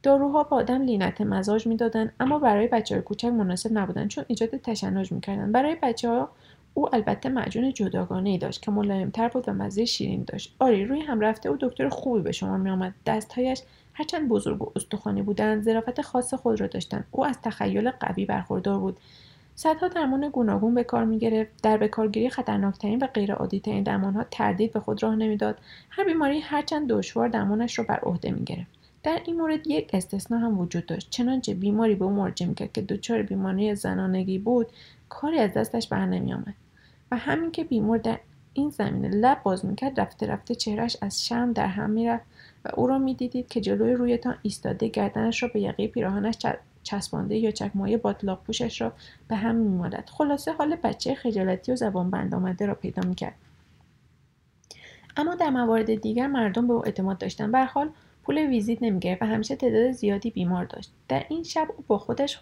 داروها 0.03 0.43
با 0.43 0.57
آدم 0.57 0.83
لینت 0.83 1.21
مزاج 1.21 1.67
می‌دادند 1.67 2.13
اما 2.21 2.39
برای 2.39 2.67
بچه 2.69 2.95
های 2.95 3.03
کوچک 3.03 3.29
مناسب 3.29 3.71
نبودند 3.73 4.09
چون 4.09 4.25
ایجاد 4.29 4.57
تشنج 4.57 5.13
می‌کردند 5.13 5.53
برای 5.53 5.77
بچه 5.83 6.09
ها 6.09 6.31
او 6.75 6.95
البته 6.95 7.29
معجون 7.29 7.73
جداگانه 7.73 8.31
ای 8.31 8.39
داشت 8.39 8.63
که 8.63 8.71
ملایمتر 8.71 9.29
بود 9.29 9.49
و 9.49 9.53
مزه 9.53 9.85
شیرین 9.85 10.25
داشت. 10.27 10.57
آری 10.59 10.85
روی 10.85 11.01
هم 11.01 11.21
رفته 11.21 11.49
او 11.49 11.57
دکتر 11.61 11.89
خوبی 11.89 12.21
به 12.21 12.33
شما 12.33 12.57
میآمد. 12.57 12.95
دستهایش 13.07 13.63
هرچند 14.01 14.29
بزرگ 14.29 14.63
و 14.63 14.73
استخوانی 14.77 15.23
بودند 15.23 15.63
ظرافت 15.63 16.01
خاص 16.03 16.35
خود 16.35 16.61
را 16.61 16.67
داشتند. 16.67 17.05
او 17.11 17.25
از 17.25 17.37
تخیل 17.43 17.91
قوی 17.91 18.25
برخوردار 18.25 18.79
بود. 18.79 18.97
صدها 19.55 19.89
درمان 19.89 20.29
گوناگون 20.29 20.75
به 20.75 20.85
کار 20.85 21.05
می‌گرفت. 21.05 21.51
در 21.63 21.77
بکارگیری 21.77 22.31
خطرناکترین 22.31 22.99
و 22.99 23.07
غیرعادیترین 23.07 23.83
درمانها 23.83 24.25
تردید 24.31 24.73
به 24.73 24.81
خود 24.81 25.03
راه 25.03 25.17
نمی‌داد. 25.17 25.59
هر 25.91 26.05
بیماری 26.05 26.41
هرچند 26.41 26.89
دشوار 26.89 27.29
درمانش 27.29 27.79
را 27.79 27.85
بر 27.85 28.01
عهده 28.03 28.31
می‌گرفت. 28.31 28.71
در 29.03 29.21
این 29.25 29.37
مورد 29.37 29.67
یک 29.67 29.91
استثنا 29.93 30.39
هم 30.39 30.59
وجود 30.59 30.87
داشت. 30.87 31.11
چنانچه 31.11 31.55
بیماری 31.55 31.95
به 31.95 32.05
او 32.05 32.11
مراجعه 32.11 32.49
می‌کرد 32.49 32.73
که 32.73 32.83
دچار 32.83 33.23
بیماری 33.23 33.75
زنانگی 33.75 34.39
بود 34.39 34.67
کاری 35.09 35.39
از 35.39 35.53
دستش 35.53 35.89
بر 35.89 36.07
نمیآمد. 36.07 36.55
و 37.11 37.17
همین 37.17 37.51
که 37.51 37.65
بیمار 37.65 37.99
در 37.99 38.19
این 38.55 38.71
زمینه 38.71 39.09
لب 39.09 39.43
باز 39.43 39.67
می‌کرد 39.67 40.01
رفته 40.01 40.27
رفته 40.27 40.55
چهرش 40.55 40.97
از 41.01 41.27
شرم 41.27 41.53
در 41.53 41.67
هم 41.67 41.91
می‌رفت. 41.91 42.25
و 42.65 42.71
او 42.75 42.87
را 42.87 42.99
می‌دیدید 42.99 43.49
که 43.49 43.61
جلوی 43.61 43.95
رویتان 43.95 44.37
ایستاده 44.43 44.89
گردنش 44.89 45.43
را 45.43 45.49
به 45.55 45.61
یقه 45.61 45.89
پیراهنش 45.89 46.37
چسبانده 46.83 47.37
یا 47.37 47.51
چکمای 47.51 47.97
باطلاق 47.97 48.43
پوشش 48.43 48.81
را 48.81 48.93
به 49.29 49.37
هم 49.37 49.55
میمالد. 49.55 50.11
خلاصه 50.13 50.53
حال 50.53 50.77
بچه 50.77 51.15
خجالتی 51.15 51.73
و 51.73 51.77
زبان 51.77 52.11
بند 52.11 52.35
آمده 52.35 52.67
را 52.67 52.75
پیدا 52.75 53.03
می‌کرد. 53.09 53.35
اما 55.17 55.35
در 55.35 55.51
موارد 55.51 55.95
دیگر 55.95 56.27
مردم 56.27 56.67
به 56.67 56.73
او 56.73 56.85
اعتماد 56.87 57.19
داشتند. 57.19 57.69
پول 58.23 58.39
ویزیت 58.39 58.83
نمی‌گرفت 58.83 59.23
و 59.23 59.27
همیشه 59.27 59.57
تعداد 59.57 59.93
زیادی 59.93 60.31
بیمار 60.31 60.65
داشت. 60.65 60.93
در 61.09 61.25
این 61.29 61.43
شب 61.43 61.69
او 61.77 61.85
با 61.89 61.99
خودش 61.99 62.41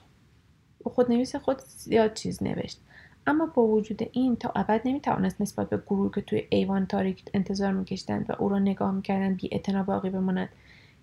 خودنویس 0.84 1.36
خود 1.36 1.58
زیاد 1.58 2.14
چیز 2.14 2.42
نوشت. 2.42 2.80
اما 3.28 3.46
با 3.46 3.66
وجود 3.66 4.10
این 4.12 4.36
تا 4.36 4.52
ابد 4.56 4.80
نمی‌توانست 4.84 5.40
نسبت 5.40 5.68
به 5.68 5.76
گروه 5.86 6.14
که 6.14 6.20
توی 6.20 6.46
ایوان 6.50 6.86
تاریک 6.86 7.24
انتظار 7.34 7.72
میکشیدند 7.72 8.30
و 8.30 8.32
او 8.38 8.48
را 8.48 8.58
نگاه 8.58 8.90
می‌کردند 8.90 9.36
بی 9.36 9.60
باقی 9.86 10.10
بماند. 10.10 10.48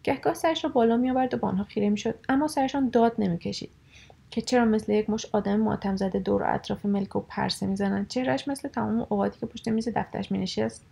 گهگاه 0.04 0.34
سرش 0.34 0.64
را 0.64 0.70
بالا 0.70 0.98
میآورد 0.98 1.34
و 1.34 1.38
به 1.38 1.48
آنها 1.48 1.64
خیره 1.64 1.90
می‌شد 1.90 2.16
اما 2.30 2.48
سرشان 2.48 2.90
داد 2.90 3.14
نمی‌کشید 3.20 3.70
که 4.30 4.42
چرا 4.42 4.66
مثل 4.66 4.92
یک 4.92 5.10
مش 5.10 5.26
آدم 5.34 5.56
ماتم 5.56 5.96
زده 5.96 6.20
دور 6.20 6.42
و 6.42 6.46
اطراف 6.48 6.86
ملک 6.86 7.16
و 7.16 7.20
پرسه 7.20 7.66
می‌زنند؟ 7.66 8.08
چهرش 8.08 8.48
مثل 8.48 8.68
تمام 8.68 9.00
اوقاتی 9.00 9.40
که 9.40 9.46
پشت 9.46 9.70
میز 9.70 9.90
دفترش 9.96 10.32
مینشست 10.32 10.86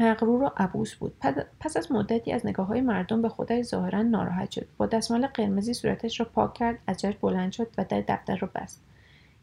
مغرور 0.00 0.42
و 0.42 0.50
عبوس 0.56 0.94
بود. 0.94 1.14
پس 1.60 1.76
از 1.76 1.92
مدتی 1.92 2.32
از 2.32 2.46
نگاه 2.46 2.66
های 2.66 2.80
مردم 2.80 3.22
به 3.22 3.28
خودش 3.28 3.64
ظاهرا 3.64 4.02
ناراحت 4.02 4.50
شد. 4.50 4.66
با 4.76 4.86
دستمال 4.86 5.26
قرمزی 5.26 5.74
صورتش 5.74 6.20
را 6.20 6.26
پاک 6.34 6.54
کرد 6.54 6.78
از 6.86 7.00
جاش 7.00 7.14
بلند 7.14 7.52
شد 7.52 7.66
و 7.78 7.84
در 7.88 8.00
دفتر 8.08 8.36
را 8.36 8.50
بست. 8.54 8.82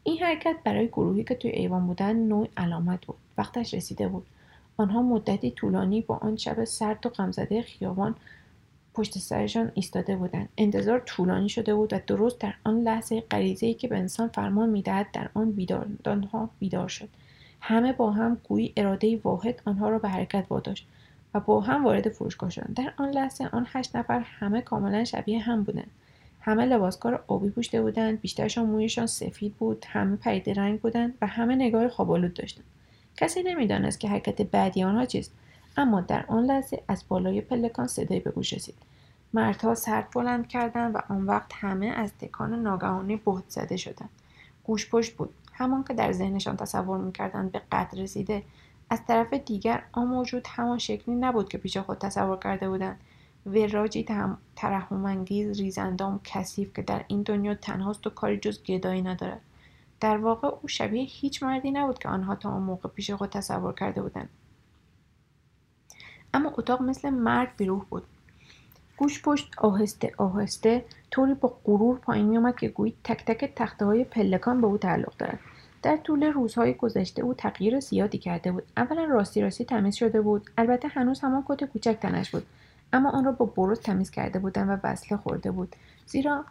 این 0.04 0.18
حرکت 0.18 0.56
برای 0.64 0.88
گروهی 0.88 1.24
که 1.24 1.34
توی 1.34 1.50
ایوان 1.50 1.86
بودن 1.86 2.16
نوع 2.16 2.48
علامت 2.56 3.06
بود. 3.06 3.16
وقتش 3.38 3.74
رسیده 3.74 4.08
بود. 4.08 4.26
آنها 4.76 5.02
مدتی 5.02 5.50
طولانی 5.50 6.00
با 6.00 6.16
آن 6.16 6.36
شب 6.36 6.64
سرد 6.64 7.06
و 7.06 7.08
غمزده 7.08 7.62
خیابان 7.62 8.14
پشت 8.94 9.18
سرشان 9.18 9.72
ایستاده 9.74 10.16
بودند. 10.16 10.48
انتظار 10.58 11.00
طولانی 11.00 11.48
شده 11.48 11.74
بود 11.74 11.92
و 11.92 12.00
درست 12.06 12.38
در 12.38 12.54
آن 12.64 12.80
لحظه 12.80 13.20
غریزهای 13.20 13.74
که 13.74 13.88
به 13.88 13.98
انسان 13.98 14.28
فرمان 14.28 14.68
می‌دهد 14.68 15.06
در 15.12 15.28
آن 15.34 15.52
بیدار 15.52 15.86
آنها 16.06 16.50
بیدار 16.58 16.88
شد. 16.88 17.08
همه 17.60 17.92
با 17.92 18.10
هم 18.10 18.38
گویی 18.48 18.72
اراده 18.76 19.20
واحد 19.24 19.62
آنها 19.64 19.88
را 19.88 19.98
به 19.98 20.08
حرکت 20.08 20.46
واداشت 20.50 20.86
و 21.34 21.40
با 21.40 21.60
هم 21.60 21.84
وارد 21.84 22.08
فروشگاه 22.08 22.50
شدند. 22.50 22.74
در 22.76 22.92
آن 22.96 23.10
لحظه 23.10 23.48
آن 23.52 23.66
هشت 23.68 23.96
نفر 23.96 24.20
همه 24.20 24.60
کاملا 24.60 25.04
شبیه 25.04 25.40
هم 25.40 25.62
بودند. 25.62 25.90
همه 26.44 26.64
لباسکار 26.64 27.24
آبی 27.26 27.50
پوشیده 27.50 27.82
بودند 27.82 28.20
بیشترشان 28.20 28.66
مویشان 28.66 29.06
سفید 29.06 29.54
بود 29.54 29.84
همه 29.88 30.16
پریده 30.16 30.54
رنگ 30.54 30.80
بودند 30.80 31.14
و 31.22 31.26
همه 31.26 31.54
نگاه 31.54 31.88
خوابالود 31.88 32.34
داشتند 32.34 32.64
کسی 33.16 33.42
نمی‌دانست 33.42 34.00
که 34.00 34.08
حرکت 34.08 34.42
بعدی 34.42 34.84
آنها 34.84 35.04
چیست 35.04 35.32
اما 35.76 36.00
در 36.00 36.24
آن 36.28 36.44
لحظه 36.44 36.82
از 36.88 37.04
بالای 37.08 37.40
پلکان 37.40 37.86
صدایی 37.86 38.20
به 38.20 38.30
گوش 38.30 38.52
رسید. 38.52 38.74
مردها 39.32 39.74
سرد 39.74 40.10
بلند 40.14 40.48
کردند 40.48 40.94
و 40.94 40.98
آن 41.08 41.26
وقت 41.26 41.50
همه 41.54 41.86
از 41.86 42.12
تکان 42.20 42.62
ناگهانی 42.62 43.16
بهت 43.16 43.44
زده 43.48 43.76
شدند 43.76 44.10
گوش 44.64 44.90
پشت 44.90 45.16
بود. 45.16 45.30
همان 45.52 45.84
که 45.84 45.94
در 45.94 46.12
ذهنشان 46.12 46.56
تصور 46.56 46.98
می‌کردند 46.98 47.52
به 47.52 47.62
قدر 47.72 47.98
رسیده 47.98 48.42
از 48.90 49.06
طرف 49.06 49.34
دیگر 49.34 49.82
آن 49.92 50.06
موجود 50.06 50.46
همان 50.50 50.78
شکلی 50.78 51.14
نبود 51.14 51.48
که 51.48 51.58
پیش 51.58 51.76
خود 51.76 51.98
تصور 51.98 52.38
کرده 52.38 52.68
بودند. 52.68 53.00
وراجی 53.46 54.06
ترحمانگیز 54.56 55.60
ریزندام 55.60 56.20
کثیف 56.24 56.72
که 56.74 56.82
در 56.82 57.04
این 57.08 57.22
دنیا 57.22 57.54
تنهاست 57.54 58.06
و 58.06 58.10
کاری 58.10 58.36
جز 58.36 58.62
گدایی 58.62 59.02
ندارد. 59.02 59.40
در 60.00 60.16
واقع 60.16 60.48
او 60.48 60.68
شبیه 60.68 61.02
هیچ 61.02 61.42
مردی 61.42 61.70
نبود 61.70 61.98
که 61.98 62.08
آنها 62.08 62.34
تا 62.34 62.50
آن 62.50 62.62
موقع 62.62 62.88
پیش 62.88 63.10
خود 63.10 63.30
تصور 63.30 63.74
کرده 63.74 64.02
بودند. 64.02 64.28
اما 66.34 66.52
اتاق 66.58 66.82
مثل 66.82 67.10
مرگ 67.10 67.48
بیروح 67.56 67.84
بود. 67.90 68.02
گوش 68.96 69.22
پشت 69.22 69.58
آهسته 69.58 70.12
آهسته 70.16 70.84
طوری 71.10 71.34
با 71.34 71.56
غرور 71.64 71.98
پایین 71.98 72.26
میآمد 72.26 72.56
که 72.56 72.68
گویی 72.68 72.94
تک 73.04 73.24
تک 73.24 73.52
تخته 73.56 73.84
های 73.84 74.04
پلکان 74.04 74.60
به 74.60 74.66
او 74.66 74.78
تعلق 74.78 75.16
دارد. 75.16 75.40
در 75.82 75.96
طول 75.96 76.24
روزهای 76.24 76.74
گذشته 76.74 77.22
او 77.22 77.34
تغییر 77.34 77.80
زیادی 77.80 78.18
کرده 78.18 78.52
بود. 78.52 78.62
اولا 78.76 79.04
راستی 79.04 79.42
راستی 79.42 79.64
تمیز 79.64 79.94
شده 79.94 80.20
بود. 80.20 80.50
البته 80.58 80.88
هنوز 80.88 81.20
همان 81.20 81.44
کت 81.48 81.64
کوچک 81.64 81.98
تنش 82.00 82.30
بود. 82.30 82.46
اما 82.92 83.10
آن 83.10 83.24
را 83.24 83.32
با 83.32 83.46
برس 83.46 83.78
تمیز 83.78 84.10
کرده 84.10 84.38
بودند 84.38 84.68
و 84.68 84.86
وصله 84.86 85.18
خورده 85.18 85.50
بود. 85.50 85.76
زیرا 86.06 86.44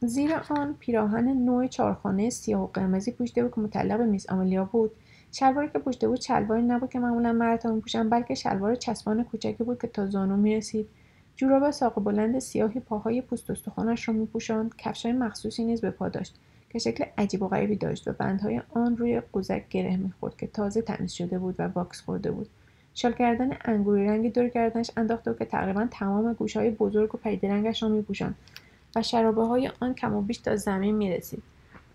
زیر 0.00 0.34
آن 0.50 0.76
پیراهن 0.78 1.28
نوع 1.28 1.66
چارخانه 1.66 2.30
سیاه 2.30 2.62
و 2.62 2.66
قرمزی 2.66 3.12
پوشیده 3.12 3.42
بود 3.42 3.54
که 3.54 3.60
متعلق 3.60 3.98
به 3.98 4.06
میس 4.06 4.30
آملیا 4.30 4.64
بود. 4.64 4.90
شلواری 5.32 5.68
که 5.68 5.78
پوشیده 5.78 6.08
بود 6.08 6.20
شلواری 6.20 6.62
نبود 6.62 6.90
که 6.90 6.98
معمولا 6.98 7.32
مردها 7.32 7.72
میپوشند 7.72 8.10
بلکه 8.10 8.34
شلوار 8.34 8.74
چسبان 8.74 9.24
کوچکی 9.24 9.64
بود 9.64 9.80
که 9.80 9.86
تا 9.86 10.06
زانو 10.06 10.36
می‌رسید. 10.36 10.88
جوراب 11.36 11.70
ساق 11.70 12.04
بلند 12.04 12.38
سیاهی 12.38 12.80
پاهای 12.80 13.20
پوست 13.20 13.50
استخوانش 13.50 14.08
را 14.08 14.14
میپوشاند. 14.14 14.76
کفشهای 14.78 15.12
مخصوصی 15.14 15.64
نیز 15.64 15.80
به 15.80 15.90
پا 15.90 16.08
داشت 16.08 16.34
که 16.70 16.78
شکل 16.78 17.04
عجیب 17.18 17.42
و 17.42 17.48
غریبی 17.48 17.76
داشت 17.76 18.08
و 18.08 18.12
بندهای 18.12 18.62
آن 18.74 18.96
روی 18.96 19.20
قوزک 19.20 19.68
گره 19.68 19.96
می‌خورد 19.96 20.36
که 20.36 20.46
تازه 20.46 20.82
تمیز 20.82 21.12
شده 21.12 21.38
بود 21.38 21.54
و 21.58 21.68
واکس 21.68 22.00
خورده 22.00 22.30
بود. 22.30 22.48
شال 22.98 23.12
گردن 23.12 23.56
انگوری 23.64 24.06
رنگی 24.06 24.30
دور 24.30 24.48
گردنش 24.48 24.90
انداخته 24.96 25.34
که 25.38 25.44
تقریبا 25.44 25.88
تمام 25.90 26.32
گوشهای 26.32 26.70
بزرگ 26.70 27.14
و 27.14 27.18
پریده 27.18 27.48
رنگش 27.48 27.82
را 27.82 27.88
میپوشاند 27.88 28.34
و 28.96 29.02
شرابه 29.02 29.42
های 29.42 29.70
آن 29.80 29.94
کم 29.94 30.14
و 30.14 30.22
بیش 30.22 30.38
تا 30.38 30.56
زمین 30.56 30.94
می‌رسید. 30.94 31.42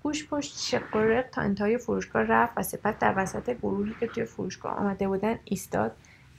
گوش 0.03 0.27
پشت 0.27 0.57
شق 0.57 1.25
تا 1.31 1.41
انتهای 1.41 1.77
فروشگاه 1.77 2.23
رفت 2.23 2.53
و 2.57 2.63
سپس 2.63 2.93
در 2.99 3.13
وسط 3.17 3.49
گروهی 3.49 3.95
که 3.99 4.07
توی 4.07 4.25
فروشگاه 4.25 4.73
آمده 4.73 5.07
بودند 5.07 5.39
ایستاد 5.45 5.91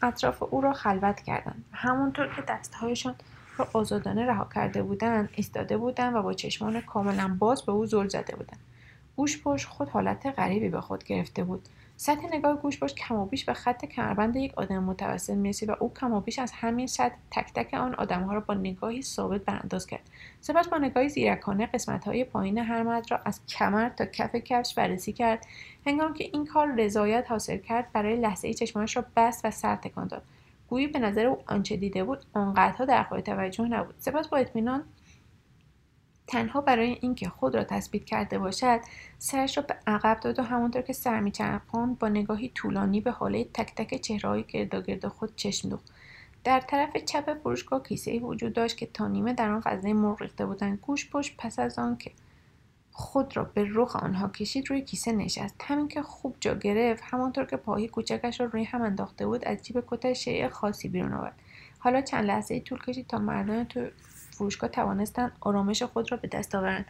اطراف 0.03 0.43
او 0.43 0.61
را 0.61 0.73
خلوت 0.73 1.21
کردند. 1.21 1.65
و 1.73 1.77
همانطور 1.77 2.27
که 2.37 2.43
دستهایشان 2.49 3.15
را 3.57 3.69
آزادانه 3.73 4.27
رها 4.27 4.49
کرده 4.55 4.83
بودند 4.83 5.29
ایستاده 5.35 5.77
بودند 5.77 6.17
و 6.17 6.23
با 6.23 6.33
چشمان 6.33 6.81
کاملا 6.81 7.37
باز 7.39 7.63
به 7.63 7.73
او 7.73 7.87
زل 7.87 8.09
زده 8.09 8.37
بودند. 8.37 8.61
گوش 9.17 9.43
پشت 9.43 9.69
خود 9.69 9.89
حالت 9.89 10.27
غریبی 10.27 10.69
به 10.69 10.81
خود 10.81 11.05
گرفته 11.05 11.45
بود. 11.45 11.69
سطح 11.97 12.27
نگاه 12.33 12.57
گوش 12.57 12.79
باش 12.79 12.95
کمابیش 12.95 13.45
به 13.45 13.55
خط 13.55 13.85
کمربند 13.85 14.37
یک 14.37 14.59
آدم 14.59 14.85
متوسط 14.85 15.35
می‌رسید 15.35 15.69
و 15.69 15.77
او 15.81 15.95
کمابیش 15.95 16.39
از 16.39 16.53
همین 16.53 16.87
سطح 16.87 17.15
تک 17.31 17.53
تک 17.55 17.75
آن 17.75 17.95
آدمها 17.95 18.35
را 18.35 18.41
با 18.41 18.55
نگاهی 18.55 19.03
ثابت 19.03 19.41
برانداز 19.41 19.87
کرد. 19.87 20.11
سپس 20.41 20.69
با 20.69 20.79
نگاهی 20.79 21.09
زیرکانه 21.09 21.69
های 22.07 22.25
پایین 22.25 22.59
هر 22.59 22.83
مرد 22.83 23.11
را 23.11 23.21
از 23.25 23.47
کمر 23.47 23.89
تا 23.89 24.05
کف 24.05 24.35
کفش 24.37 24.75
بررسی 24.75 25.13
کرد. 25.13 25.47
هنگام 25.87 26.15
که 26.15 26.25
این 26.33 26.47
کار 26.47 26.75
رضایت 26.75 27.31
حاصل 27.31 27.57
کرد 27.57 27.93
برای 27.93 28.17
لحظه 28.17 28.49
ای 28.49 28.55
چشمانش 28.55 28.97
را 28.97 29.05
بست 29.17 29.45
و 29.45 29.51
سر 29.51 29.77
تکان 29.77 30.07
داد. 30.07 30.23
گویی 30.69 30.87
به 30.87 30.99
نظر 30.99 31.27
او 31.27 31.39
آنچه 31.47 31.77
دیده 31.77 32.05
بود 32.05 32.19
آنقدرها 32.33 32.85
در 32.85 33.03
خود 33.03 33.21
توجه 33.21 33.65
نبود. 33.65 33.95
سپس 33.99 34.29
با 34.29 34.37
اطمینان 34.37 34.85
تنها 36.27 36.61
برای 36.61 36.99
اینکه 37.01 37.29
خود 37.29 37.55
را 37.55 37.65
تثبیت 37.65 38.05
کرده 38.05 38.39
باشد 38.39 38.81
سرش 39.19 39.57
را 39.57 39.63
به 39.63 39.77
عقب 39.87 40.21
داد 40.21 40.39
و 40.39 40.43
همانطور 40.43 40.83
که 40.83 40.93
سر 40.93 41.21
میچرخاند 41.21 41.99
با 41.99 42.09
نگاهی 42.09 42.49
طولانی 42.55 43.01
به 43.01 43.11
حاله 43.11 43.45
تک 43.45 43.75
تک 43.75 44.01
چهرههای 44.01 44.43
گرداگرد 44.43 45.09
خود 45.09 45.37
چشم 45.37 45.69
دوخت. 45.69 45.93
در 46.45 46.61
طرف 46.61 46.97
چپ 46.97 47.35
فروشگاه 47.43 47.83
کیسه 47.83 48.11
ای 48.11 48.19
وجود 48.19 48.53
داشت 48.53 48.77
که 48.77 48.87
تا 48.87 49.09
نیمه 49.09 49.33
در 49.33 49.51
آن 49.51 49.61
غذای 49.61 49.93
مرغ 49.93 50.23
ریخته 50.23 50.47
بودند. 50.47 50.79
گوش 50.79 51.11
پشت 51.11 51.35
پس 51.39 51.59
از 51.59 51.79
آن 51.79 51.97
که 51.97 52.11
خود 52.93 53.37
را 53.37 53.45
به 53.45 53.67
رخ 53.71 53.97
آنها 53.97 54.29
کشید 54.29 54.71
روی 54.71 54.83
کیسه 54.83 55.13
نشست. 55.13 55.55
همین 55.63 55.89
که 55.89 56.03
خوب 56.03 56.37
جا 56.41 56.55
گرفت 56.55 57.03
همانطور 57.07 57.45
که 57.45 57.57
پاهی 57.57 57.89
کوچکش 57.89 58.41
را 58.41 58.47
روی 58.47 58.65
هم 58.65 58.83
انداخته 58.83 59.27
بود 59.27 59.45
از 59.45 59.63
جیب 59.63 59.85
کتش 59.87 60.25
شیء 60.25 60.49
خاصی 60.49 60.89
بیرون 60.89 61.13
آورد. 61.13 61.35
حالا 61.79 62.01
چند 62.01 62.25
لحظه 62.25 62.55
ای 62.55 62.61
طول 62.61 62.79
کشید 62.79 63.07
تا 63.07 63.19
مردان 63.19 63.65
تو 63.65 63.87
فروشگاه 64.33 64.71
توانستند 64.71 65.33
آرامش 65.41 65.83
خود 65.83 66.13
را 66.13 66.19
به 66.19 66.29
دست 66.29 66.55
آورند. 66.55 66.85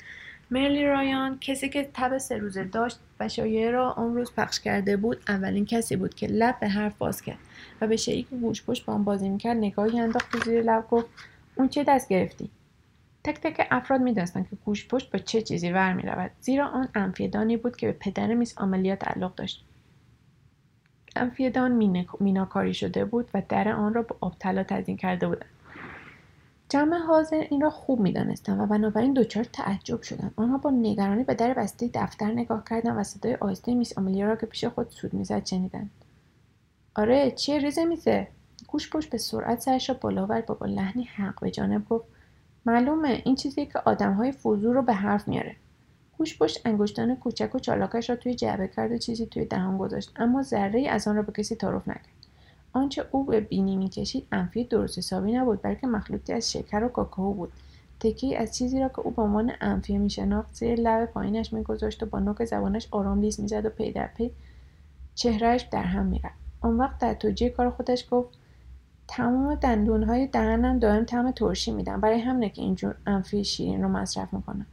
مرلی 0.51 0.85
رایان 0.85 1.39
کسی 1.39 1.69
که 1.69 1.91
تب 1.95 2.19
سه 2.19 2.39
روزه 2.39 2.65
داشت 2.65 2.99
و 3.21 3.29
شایعه 3.29 3.71
را 3.71 3.91
آن 3.91 4.15
روز 4.15 4.33
پخش 4.33 4.61
کرده 4.61 4.97
بود 4.97 5.23
اولین 5.29 5.67
کسی 5.67 5.97
بود 5.97 6.15
که 6.15 6.27
لب 6.27 6.61
به 6.61 6.69
حرف 6.69 6.99
باز 6.99 7.23
کرد 7.23 7.39
و 7.81 7.87
به 7.87 7.97
شیعی 7.97 8.23
که 8.23 8.37
گوش 8.37 8.65
پشت 8.65 8.85
با 8.85 8.93
آن 8.93 9.05
بازی 9.05 9.29
می‌کرد 9.29 9.57
نگاهی 9.57 10.01
انداخت 10.01 10.45
زیر 10.45 10.63
لب 10.63 10.89
گفت 10.91 11.07
اون 11.55 11.69
چه 11.69 11.85
دست 11.85 12.09
گرفتی؟ 12.09 12.51
تک 13.25 13.41
تک 13.41 13.67
افراد 13.71 14.01
می‌دانستند 14.01 14.49
که 14.51 14.57
گوش 14.65 14.85
با 14.85 15.19
چه 15.19 15.43
چیزی 15.43 15.71
ور 15.71 15.93
رود 15.93 16.31
زیرا 16.41 16.67
آن 16.67 16.89
انفیدانی 16.95 17.57
بود 17.57 17.77
که 17.77 17.87
به 17.87 17.93
پدر 17.93 18.35
میس 18.35 18.59
آملیا 18.59 18.97
تعلق 18.97 19.35
داشت. 19.35 19.65
انفیدان 21.17 21.73
میناکاری 22.21 22.75
شده 22.75 23.05
بود 23.05 23.31
و 23.35 23.43
در 23.49 23.69
آن 23.69 23.95
را 23.95 24.03
با 24.03 24.17
آب 24.21 24.37
طلا 24.39 24.63
تزیین 24.63 24.97
کرده 24.97 25.29
بودند. 25.29 25.51
جمع 26.73 26.99
حاضر 26.99 27.47
این 27.51 27.61
را 27.61 27.71
خوب 27.71 28.01
می‌دانستند 28.01 28.61
و 28.61 28.67
بنابراین 28.67 29.15
دچار 29.15 29.45
تعجب 29.45 30.03
شدند 30.03 30.35
آنها 30.37 30.59
با 30.59 30.71
نگرانی 30.71 31.25
به 31.25 31.35
در 31.35 31.55
بسته 31.55 31.91
دفتر 31.95 32.33
نگاه 32.33 32.65
کردند 32.71 32.99
و 32.99 33.03
صدای 33.03 33.35
آهسته 33.35 33.75
میس 33.75 33.99
آملیا 33.99 34.27
را 34.27 34.37
که 34.37 34.47
پیش 34.47 34.65
خود 34.65 34.91
سود 34.91 35.15
می‌زد 35.15 35.47
شنیدند. 35.47 35.91
آره 36.95 37.31
چیه 37.31 37.59
ریزه 37.59 37.85
میزه؟ 37.85 38.29
گوژپشت 38.69 39.11
به 39.11 39.19
سرعت 39.19 39.61
سرش 39.61 39.89
را 39.89 39.97
بالا 40.01 40.27
و 40.31 40.43
با, 40.43 40.67
لحنی 40.67 41.05
حق 41.05 41.41
به 41.41 41.51
جانب 41.51 41.89
گفت. 41.89 42.05
معلومه 42.67 43.23
این 43.25 43.35
چیزی 43.35 43.67
که 43.67 43.79
آدمهای 43.79 44.33
فضول 44.33 44.75
رو 44.75 44.83
به 44.83 44.93
حرف 44.93 45.29
میاره. 45.29 45.57
گوژپشت 46.19 46.61
انگشتان 46.65 47.17
کوچک 47.17 47.55
و 47.55 47.59
چالاکش 47.59 48.11
را 48.11 48.17
توی 48.17 48.35
جعبه 48.35 48.69
کرد 48.69 48.93
و 48.93 48.99
چیزی 48.99 49.27
توی 49.27 49.45
دهان 49.45 49.79
گذاشت. 49.79 50.13
اما 50.17 50.43
ذره‌ای 50.43 50.89
از 50.89 51.09
آن 51.09 51.17
را 51.17 51.23
به 51.23 51.33
کسی 51.33 51.55
تعارف 51.55 51.89
نکرد. 51.89 52.12
آنچه 52.73 53.05
او 53.11 53.25
به 53.25 53.41
بینی 53.41 53.77
می‌کشید 53.77 54.27
انفیه 54.33 54.65
درست 54.65 54.99
حسابی 54.99 55.33
نبود 55.33 55.63
بلکه 55.63 55.87
مخلوطی 55.87 56.33
از 56.33 56.53
شکر 56.53 56.85
و 56.85 56.89
کاکائو 56.89 57.35
بود. 57.35 57.53
تکی 58.01 58.37
از 58.37 58.57
چیزی 58.57 58.81
را 58.81 58.89
که 58.89 59.01
او 59.01 59.11
به 59.11 59.23
عنوان 59.23 59.53
انفیه 59.61 59.99
میشناخت 59.99 60.55
زیر 60.55 60.81
لب 60.81 61.07
پایینش 61.07 61.53
میگذاشت 61.53 62.03
و 62.03 62.07
با 62.07 62.19
نوک 62.19 62.45
زبانش 62.45 62.89
آرام 62.91 63.21
لیز 63.21 63.41
می‌زد 63.41 63.67
و 63.67 63.69
پی 63.69 63.93
در 63.93 64.07
پی 64.07 64.31
چهرهش 65.15 65.63
در 65.63 65.83
هم 65.83 66.07
می‌رفت. 66.07 66.39
آن 66.61 66.77
وقت 66.77 66.99
در 66.99 67.15
توجیه 67.15 67.51
کار 67.51 67.71
خودش 67.71 68.07
گفت 68.11 68.29
تمام 69.09 69.55
دندونهای 69.55 70.27
دهنم 70.27 70.79
دائم 70.79 71.05
طعم 71.05 71.31
ترشی 71.31 71.71
میدم. 71.71 72.01
برای 72.01 72.21
همینه 72.21 72.49
که 72.51 72.63
اینجور 72.63 72.95
انفی 73.07 73.45
شیرین 73.45 73.83
رو 73.83 73.89
مصرف 73.89 74.35
می‌کنم. 74.35 74.67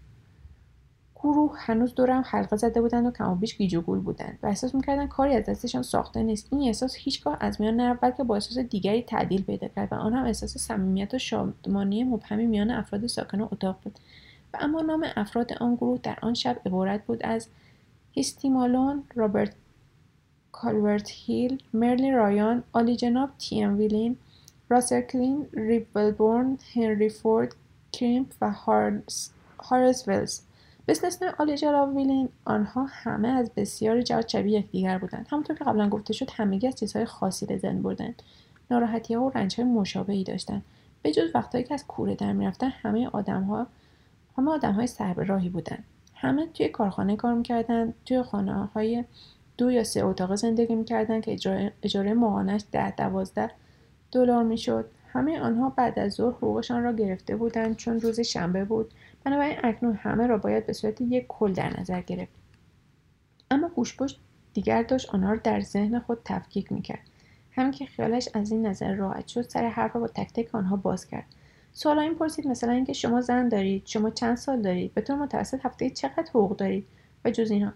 گروه 1.24 1.56
هنوز 1.58 1.96
دورم 1.96 2.24
حلقه 2.26 2.56
زده 2.56 2.82
بودند 2.82 3.06
و 3.06 3.12
کم 3.12 3.32
و 3.32 3.36
بیش 3.36 3.58
گیج 3.58 3.76
و 3.76 3.82
بودند 3.82 4.40
و 4.44 4.48
احساس 4.48 4.76
می‌کردن 4.76 5.08
کاری 5.08 5.36
از 5.36 5.46
دستشان 5.46 5.84
ساخته 5.84 6.24
نیست. 6.24 6.48
این 6.52 6.68
احساس 6.68 6.96
هیچگاه 6.96 7.38
از 7.40 7.62
میان 7.62 7.76
نرفت 7.76 8.02
بلکه 8.02 8.24
با 8.24 8.36
احساس 8.36 8.58
دیگری 8.58 9.02
تعدیل 9.02 9.44
پیدا 9.44 9.68
کرد 9.68 9.94
و 9.94 9.96
آن 9.96 10.14
هم 10.14 10.26
احساس 10.26 10.58
صمیمیت 10.58 11.14
و 11.14 11.18
شادمانی 11.18 12.04
مبهمی 12.04 12.46
میان 12.46 12.72
افراد 12.72 13.08
ساکن 13.08 13.42
اتاق 13.42 13.80
بود. 13.84 14.00
و 14.54 14.58
اما 14.62 14.82
نام 14.82 15.06
افراد 15.16 15.54
آن 15.54 15.76
گروه 15.76 16.00
در 16.04 16.18
آن 16.22 16.34
شب 16.34 16.62
عبارت 16.66 17.06
بود 17.06 17.24
از 17.24 17.48
هیستیمالون 18.12 19.04
رابرت 19.16 19.56
کالورت 20.52 21.10
هیل 21.14 21.64
مرلی 21.74 22.12
رایان 22.12 22.64
آلی 22.74 22.96
جناب 22.96 23.30
تی 23.38 23.64
ام 23.64 23.78
ویلین 23.78 24.18
راسل 24.70 25.02
کلین 25.02 25.48
ریبلبورن 25.54 26.58
هنری 26.74 27.10
فورد 27.10 27.56
کریمپ 27.92 28.34
و 28.42 28.52
هارس 29.60 30.04
به 30.06 30.28
استثنای 30.92 31.32
آلیجا 31.38 31.88
ویلین 31.88 32.30
آنها 32.46 32.88
همه 32.90 33.28
از 33.28 33.52
بسیاری 33.56 34.04
جهات 34.04 34.28
شبیه 34.28 34.60
یکدیگر 34.60 34.98
بودند. 34.98 35.28
همونطور 35.32 35.56
که 35.56 35.64
قبلا 35.64 35.90
گفته 35.90 36.14
شد 36.14 36.30
همگی 36.32 36.68
از 36.68 36.76
چیزهای 36.76 37.06
خاصی 37.06 37.46
به 37.46 37.58
زن 37.58 37.82
بردند. 37.82 38.22
ناراحتی 38.72 39.14
ها 39.14 39.24
و 39.24 39.30
رنج 39.30 39.56
های 39.56 39.70
مشابهی 39.70 40.24
داشتند. 40.24 40.62
به 41.02 41.12
جز 41.12 41.32
وقتهایی 41.36 41.68
که 41.68 41.74
از 41.74 41.88
کوره 41.88 42.16
در 42.16 42.34
می‌رفتن 42.34 42.70
همه 42.70 43.08
آدم 43.08 43.44
ها 43.44 43.68
همه 44.38 44.52
آدم 44.52 44.74
های 44.74 44.88
سر 44.88 45.14
به 45.14 45.24
راهی 45.24 45.50
بودند. 45.50 45.84
همه 46.16 46.48
توی 46.48 46.70
کارخانه 46.70 47.16
کار 47.16 47.34
می‌کردند 47.34 47.94
توی 48.06 48.22
خانه 48.22 48.66
های 48.66 49.04
دو 49.58 49.72
یا 49.72 49.84
سه 49.84 50.06
اتاق 50.06 50.36
زندگی 50.36 50.76
می‌کردند 50.76 51.24
که 51.24 51.34
اجاره, 51.34 51.72
اجاره 51.84 52.14
ماهانش 52.14 52.64
ده 52.72 52.92
دوازده 52.92 53.52
دلار 54.12 54.44
می‌شد. 54.44 54.86
همه 55.14 55.40
آنها 55.40 55.70
بعد 55.70 56.00
از 56.00 56.14
ظهر 56.14 56.32
حقوقشان 56.32 56.84
را 56.84 56.94
گرفته 56.94 57.36
بودند 57.36 57.76
چون 57.76 58.02
روز 58.02 58.20
شنبه 58.20 58.66
بود. 58.66 58.92
بنابراین 59.24 59.58
اکنون 59.64 59.96
همه 59.96 60.28
را 60.28 60.38
باید 60.38 60.66
به 60.66 60.74
صورت 60.74 61.02
یک 61.02 61.26
کل 61.28 61.54
در 61.54 61.80
نظر 61.80 62.02
گرفت. 62.02 62.32
اما 63.52 63.70
گوشپشت 63.70 64.20
دیگر 64.54 64.84
داشت 64.84 65.10
آنها 65.10 65.32
را 65.32 65.40
در 65.44 65.60
ذهن 65.60 66.00
خود 66.00 66.20
تفکیک 66.26 66.72
می‌کرد. 66.72 67.00
همین 67.52 67.72
که 67.72 67.86
خیالش 67.86 68.30
از 68.34 68.52
این 68.52 68.68
نظر 68.68 68.94
راحت 68.94 69.28
شد 69.28 69.42
سر 69.42 69.68
حرف 69.68 69.96
را 69.96 70.02
با 70.02 70.08
تک 70.08 70.34
تک 70.34 70.56
آنها 70.56 70.76
باز 70.76 71.08
کرد. 71.08 71.26
سوالایی 71.74 72.16
پرسید 72.16 72.48
مثلا 72.48 72.72
اینکه 72.72 72.94
شما 72.94 73.22
زن 73.22 73.50
دارید 73.50 73.86
شما 73.86 74.10
چند 74.10 74.38
سال 74.38 74.62
دارید؟ 74.62 74.94
به 74.94 75.02
طور 75.02 75.16
متوسط 75.16 75.60
هفته 75.66 75.90
چقدر 75.90 76.30
حقوق 76.30 76.56
دارید؟ 76.56 76.86
و 77.26 77.32
جز 77.32 77.52
اینها. 77.52 77.74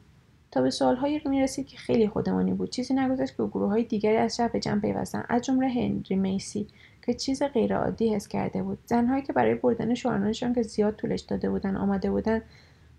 تا 0.52 0.62
به 0.62 0.70
سوالهایی 0.70 1.22
می‌رسید 1.26 1.68
که 1.68 1.78
خیلی 1.78 2.08
خودمانی 2.08 2.54
بود. 2.54 2.70
چیزی 2.70 2.94
نگذاشت 2.94 3.38
که 3.38 3.44
گروه 3.44 3.70
های 3.70 3.84
دیگری 3.84 4.18
آن 4.18 4.36
شب 4.36 4.52
به 4.52 4.60
جمع 4.60 4.82
پیوستند 4.82 5.26
از 5.30 5.42
جمله 5.42 5.68
هنری 5.70 6.16
میسی. 6.16 6.68
که 7.06 7.14
چیز 7.14 7.44
غیرعادی 7.44 8.16
حس 8.16 8.28
کرده 8.28 8.64
بود. 8.64 8.80
زنهایی 8.86 9.22
که 9.22 9.34
برای 9.34 9.56
بردن 9.56 9.94
شوهرانشان 9.94 10.54
که 10.54 10.62
زیاد 10.62 10.96
طولش 10.96 11.22
داده 11.22 11.50
بودن 11.50 11.76
آمده 11.76 12.12
بودند 12.12 12.42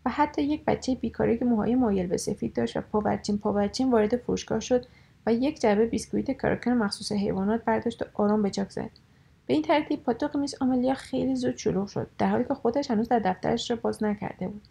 و 0.06 0.10
حتی 0.10 0.42
یک 0.42 0.64
بچه 0.64 0.94
بیکاری 0.94 1.38
که 1.38 1.44
موهای 1.44 1.74
مایل 1.74 2.06
به 2.06 2.16
سفید 2.16 2.52
داشت 2.52 2.76
و 2.76 2.80
پاورچین 2.80 3.38
پاورچین 3.38 3.90
وارد 3.90 4.16
فروشگاه 4.16 4.60
شد 4.60 4.86
و 5.26 5.32
یک 5.32 5.60
جعبه 5.60 5.86
بیسکویت 5.86 6.32
کراکن 6.32 6.70
مخصوص 6.70 7.12
حیوانات 7.12 7.64
برداشت 7.64 8.02
و 8.02 8.04
آرام 8.14 8.42
به 8.42 8.50
چاک 8.50 8.70
زد. 8.70 8.90
به 9.46 9.54
این 9.54 9.62
ترتیب 9.62 10.02
پاتوق 10.02 10.36
میس 10.36 10.62
آملیا 10.62 10.94
خیلی 10.94 11.36
زود 11.36 11.56
شلوغ 11.56 11.88
شد 11.88 12.06
در 12.18 12.28
حالی 12.28 12.44
که 12.44 12.54
خودش 12.54 12.90
هنوز 12.90 13.08
در 13.08 13.18
دفترش 13.18 13.70
را 13.70 13.76
باز 13.76 14.02
نکرده 14.02 14.48
بود. 14.48 14.62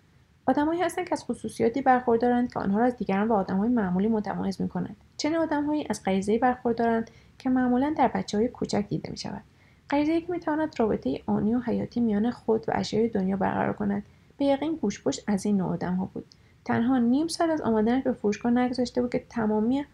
آدمهایی 0.46 0.82
هستند 0.82 1.08
که 1.08 1.14
از 1.14 1.24
خصوصیاتی 1.24 1.82
برخوردارند 1.82 2.54
که 2.54 2.60
آنها 2.60 2.80
را 2.80 2.86
از 2.86 2.98
دیگران 2.98 3.28
و 3.28 3.34
آدمهای 3.34 3.70
معمولی 3.70 4.08
متمایز 4.08 4.62
می‌کنند. 4.62 4.96
چنین 5.18 5.38
آدمهایی 5.38 5.88
از 5.90 6.04
غریزهای 6.04 6.38
برخوردارند 6.38 7.12
که 7.38 7.50
معمولا 7.50 7.94
در 7.98 8.08
بچه 8.08 8.38
های 8.38 8.48
کوچک 8.48 8.86
دیده 8.90 9.12
می 9.12 9.18
شود. 9.18 9.44
غریزه 9.90 10.22
که 10.22 10.32
می 10.32 10.40
تواند 10.40 10.80
رابطه 10.80 11.22
آنی 11.26 11.56
و 11.56 11.60
حیاتی 11.60 12.00
میان 12.00 12.32
خود 12.32 12.66
و 12.68 12.72
اشیای 12.76 13.08
دنیا 13.08 13.38
برقرار 13.38 13.74
کند. 13.74 14.04
به 14.38 14.46
یقین 14.46 14.76
گوشپشت 14.76 15.24
از 15.28 15.46
این 15.46 15.58
نوع 15.58 15.70
آدم 15.70 15.96
ها 15.96 16.10
بود. 16.14 16.26
تنها 16.66 16.98
نیم 16.98 17.28
سال 17.28 17.52
از 17.52 17.62
آمدنش 17.62 18.04
به 18.04 18.14
فروشگاه 18.14 18.52
نگذاشته 18.52 19.02
بود 19.02 19.12
که 19.12 19.26
تمامی 19.30 19.86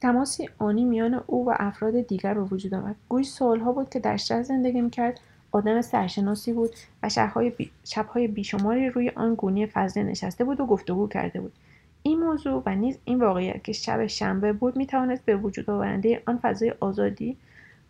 تماسی 0.00 0.48
آنی 0.58 0.84
میان 0.84 1.22
او 1.26 1.46
و 1.46 1.54
افراد 1.58 2.00
دیگر 2.00 2.34
به 2.34 2.42
وجود 2.42 2.74
آمد. 2.74 2.96
گوی 3.08 3.24
سالها 3.24 3.72
بود 3.72 3.90
که 3.90 3.98
در 3.98 4.16
شهر 4.16 4.42
زندگی 4.42 4.80
می‌کرد. 4.80 5.20
آدم 5.52 5.80
سرشناسی 5.80 6.52
بود 6.52 6.70
و 7.02 7.08
شبهای, 7.08 7.50
بی... 7.50 7.70
بیشماری 8.28 8.90
روی 8.90 9.08
آن 9.08 9.34
گونی 9.34 9.66
فضله 9.66 10.02
نشسته 10.02 10.44
بود 10.44 10.60
و 10.60 10.66
گفتگو 10.66 11.08
کرده 11.08 11.40
بود. 11.40 11.52
این 12.06 12.20
موضوع 12.20 12.62
و 12.66 12.74
نیز 12.74 12.98
این 13.04 13.20
واقعیت 13.20 13.64
که 13.64 13.72
شب 13.72 14.06
شنبه 14.06 14.52
بود 14.52 14.76
می 14.76 14.86
توانست 14.86 15.24
به 15.24 15.36
وجود 15.36 15.70
آورنده 15.70 16.22
آن 16.26 16.38
فضای 16.38 16.74
آزادی 16.80 17.36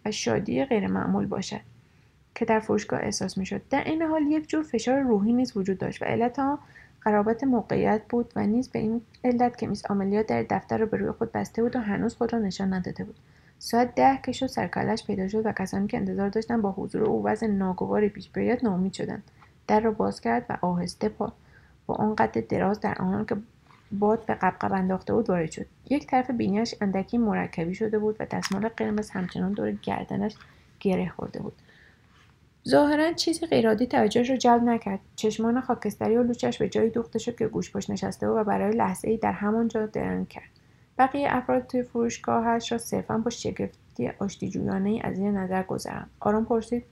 و 0.04 0.10
شادی 0.10 0.64
غیرمعمول 0.64 1.26
باشد 1.26 1.60
که 2.34 2.44
در 2.44 2.60
فروشگاه 2.60 3.00
احساس 3.00 3.38
می 3.38 3.46
شد. 3.46 3.62
در 3.70 3.84
این 3.84 4.02
حال 4.02 4.22
یک 4.22 4.48
جور 4.48 4.62
فشار 4.62 5.00
روحی 5.00 5.32
نیز 5.32 5.56
وجود 5.56 5.78
داشت 5.78 6.02
و 6.02 6.04
علت 6.04 6.38
آن 6.38 6.58
قرابت 7.02 7.44
موقعیت 7.44 8.02
بود 8.08 8.32
و 8.36 8.46
نیز 8.46 8.68
به 8.68 8.78
این 8.78 9.00
علت 9.24 9.58
که 9.58 9.66
میس 9.66 9.90
آملیا 9.90 10.22
در 10.22 10.42
دفتر 10.42 10.78
را 10.78 10.86
به 10.86 10.96
روی 10.96 11.10
خود 11.10 11.32
بسته 11.32 11.62
بود 11.62 11.76
و 11.76 11.78
هنوز 11.78 12.14
خود 12.14 12.32
را 12.32 12.38
نشان 12.38 12.74
نداده 12.74 13.04
بود 13.04 13.16
ساعت 13.58 13.94
ده 13.94 14.18
که 14.24 14.32
شد 14.32 14.46
سرکلش 14.46 15.06
پیدا 15.06 15.28
شد 15.28 15.46
و 15.46 15.52
کسانی 15.52 15.86
که 15.86 15.96
انتظار 15.96 16.28
داشتن 16.28 16.62
با 16.62 16.72
حضور 16.72 17.02
او 17.04 17.24
وضع 17.24 17.46
ناگواری 17.46 18.08
پیش 18.08 18.30
بیاید 18.30 18.64
ناامید 18.64 18.92
شدند 18.92 19.22
در 19.66 19.80
را 19.80 19.90
باز 19.90 20.20
کرد 20.20 20.46
و 20.48 20.58
آهسته 20.60 21.08
با 21.08 21.32
با 21.86 21.94
آن 21.94 22.14
قد 22.14 22.46
دراز 22.46 22.80
در 22.80 22.94
آنان 22.98 23.26
که 23.26 23.36
باد 23.92 24.26
به 24.26 24.34
قبقب 24.34 24.72
انداخته 24.72 25.14
بود 25.14 25.30
وارد 25.30 25.50
شد. 25.50 25.66
یک 25.90 26.06
طرف 26.06 26.30
بینیش 26.30 26.74
اندکی 26.80 27.18
مرکبی 27.18 27.74
شده 27.74 27.98
بود 27.98 28.16
و 28.20 28.26
دستمال 28.30 28.68
قرمز 28.68 29.10
همچنان 29.10 29.52
دور 29.52 29.70
گردنش 29.70 30.34
گره 30.80 31.08
خورده 31.08 31.40
بود. 31.40 31.52
ظاهرا 32.68 33.12
چیزی 33.12 33.46
غیرعادی 33.46 33.86
توجهش 33.86 34.30
را 34.30 34.36
جلب 34.36 34.62
نکرد. 34.62 35.00
چشمان 35.16 35.60
خاکستری 35.60 36.16
و 36.16 36.22
لوچش 36.22 36.58
به 36.58 36.68
جایی 36.68 36.90
دوخته 36.90 37.18
شد 37.18 37.36
که 37.36 37.46
گوش 37.46 37.72
پشت 37.72 37.90
نشسته 37.90 38.28
بود 38.28 38.36
و 38.36 38.44
برای 38.44 38.76
لحظه 38.76 39.08
ای 39.08 39.16
در 39.16 39.32
همانجا 39.32 39.86
درنگ 39.86 40.28
کرد. 40.28 40.50
بقیه 40.98 41.28
افراد 41.30 41.66
توی 41.66 41.82
فروشگاهش 41.82 42.72
را 42.72 42.78
صرفا 42.78 43.18
با 43.18 43.30
شگفتی 43.30 44.08
آشتی 44.18 44.48
جویانه 44.48 44.90
ای 44.90 45.00
از 45.00 45.18
این 45.18 45.36
نظر 45.36 45.62
گذرم 45.62 46.10
آرام 46.20 46.44
پرسید 46.44 46.84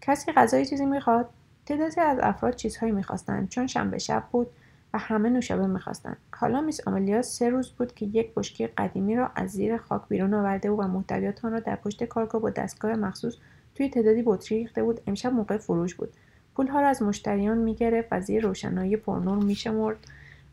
کسی 0.00 0.32
غذای 0.32 0.66
چیزی 0.66 0.86
می‌خواد؟ 0.86 1.28
تعدادی 1.66 2.00
از 2.00 2.18
افراد 2.22 2.54
چیزهایی 2.54 2.92
می‌خواستند 2.92 3.48
چون 3.48 3.66
شنبه 3.66 3.98
شب 3.98 4.24
بود 4.32 4.46
و 4.94 4.98
همه 4.98 5.30
نوشابه 5.30 5.66
می‌خواستند 5.66 6.16
حالا 6.36 6.60
میس 6.60 6.88
آملیا 6.88 7.22
سه 7.22 7.50
روز 7.50 7.70
بود 7.70 7.94
که 7.94 8.06
یک 8.06 8.34
بشکه 8.34 8.66
قدیمی 8.66 9.16
را 9.16 9.30
از 9.36 9.50
زیر 9.50 9.76
خاک 9.76 10.02
بیرون 10.08 10.34
آورده 10.34 10.70
بود 10.70 10.84
و 10.84 10.88
محتویات 10.88 11.44
آن 11.44 11.52
را 11.52 11.60
در 11.60 11.76
پشت 11.76 12.04
کارگاه 12.04 12.40
با 12.40 12.50
دستگاه 12.50 12.94
مخصوص 12.94 13.36
توی 13.74 13.88
تعدادی 13.88 14.22
بطری 14.26 14.58
ریخته 14.58 14.82
بود. 14.82 15.00
امشب 15.06 15.32
موقع 15.32 15.56
فروش 15.56 15.94
بود. 15.94 16.12
پولها 16.56 16.80
را 16.80 16.88
از 16.88 17.02
مشتریان 17.02 17.58
می‌گرفت 17.58 18.08
و 18.10 18.20
زیر 18.20 18.42
روشنایی 18.42 18.96
پرنور 18.96 19.44
میشمرد. 19.44 19.96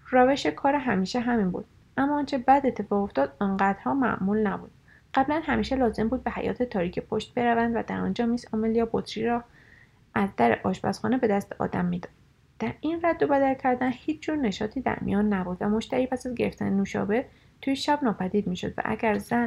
روش 0.09 0.45
کار 0.45 0.75
همیشه 0.75 1.19
همین 1.19 1.51
بود. 1.51 1.65
اما 1.97 2.17
آنچه 2.17 2.37
بعد 2.37 2.65
اتفاق 2.65 3.03
افتاد 3.03 3.33
آنقدرها 3.39 3.93
معمول 3.93 4.47
نبود. 4.47 4.71
قبلا 5.13 5.41
همیشه 5.43 5.75
لازم 5.75 6.07
بود 6.07 6.23
به 6.23 6.31
حیات 6.31 6.63
تاریک 6.63 6.99
پشت 6.99 7.33
بروند 7.33 7.75
و 7.75 7.83
در 7.87 7.99
آنجا 7.99 8.25
میس 8.25 8.53
آملیا 8.53 8.89
بطری 8.91 9.25
را 9.25 9.43
از 10.13 10.29
در 10.37 10.59
آشپزخانه 10.63 11.17
به 11.17 11.27
دست 11.27 11.55
آدم 11.59 11.85
می‌داد. 11.85 12.11
در 12.59 12.73
این 12.81 12.99
رد 13.03 13.23
و 13.23 13.27
بدل 13.27 13.53
کردن 13.53 13.91
هیچ 13.91 14.21
جور 14.21 14.35
نشاطی 14.35 14.81
در 14.81 14.97
میان 15.01 15.33
نبود 15.33 15.57
و 15.61 15.69
مشتری 15.69 16.07
پس 16.07 16.27
از 16.27 16.35
گرفتن 16.35 16.69
نوشابه 16.69 17.25
توی 17.61 17.75
شب 17.75 17.99
ناپدید 18.03 18.47
می‌شد 18.47 18.73
و 18.77 18.81
اگر 18.85 19.17
زن 19.17 19.45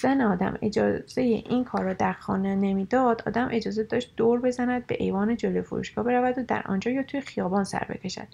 زن 0.00 0.20
آدم 0.20 0.58
اجازه 0.62 1.22
این 1.22 1.64
کار 1.64 1.84
را 1.84 1.92
در 1.92 2.12
خانه 2.12 2.54
نمی‌داد 2.54 3.22
آدم 3.26 3.48
اجازه 3.52 3.82
داشت 3.82 4.16
دور 4.16 4.40
بزند 4.40 4.86
به 4.86 4.96
ایوان 4.98 5.36
جلوی 5.36 5.62
فروشگاه 5.62 6.04
برود 6.04 6.38
و 6.38 6.42
در 6.42 6.62
آنجا 6.66 6.90
یا 6.90 7.02
توی 7.02 7.20
خیابان 7.20 7.64
سر 7.64 7.86
بکشد. 7.88 8.28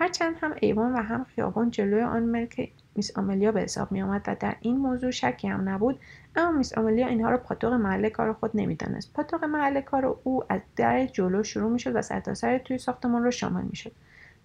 هرچند 0.00 0.36
هم 0.40 0.54
ایوان 0.60 0.92
و 0.92 1.02
هم 1.02 1.24
خیابان 1.24 1.70
جلوی 1.70 2.02
آن 2.02 2.22
ملک 2.22 2.70
میس 2.94 3.18
آملیا 3.18 3.52
به 3.52 3.60
حساب 3.60 3.92
می 3.92 4.02
آمد 4.02 4.22
و 4.26 4.36
در 4.40 4.56
این 4.60 4.76
موضوع 4.76 5.10
شکی 5.10 5.48
هم 5.48 5.68
نبود 5.68 6.00
اما 6.36 6.52
میس 6.52 6.78
آملیا 6.78 7.06
اینها 7.06 7.30
را 7.30 7.38
پاتوق 7.38 7.72
محل 7.72 8.08
کار 8.08 8.32
خود 8.32 8.50
نمی‌دانست. 8.54 9.12
پاتوق 9.12 9.44
محل 9.44 9.80
کار 9.80 10.18
او 10.24 10.52
از 10.52 10.60
در 10.76 11.06
جلو 11.06 11.42
شروع 11.42 11.70
می‌شد 11.70 11.96
و 11.96 12.02
سرتاسر 12.02 12.58
توی 12.58 12.78
ساختمان 12.78 13.24
را 13.24 13.30
شامل 13.30 13.62
می‌شد. 13.62 13.92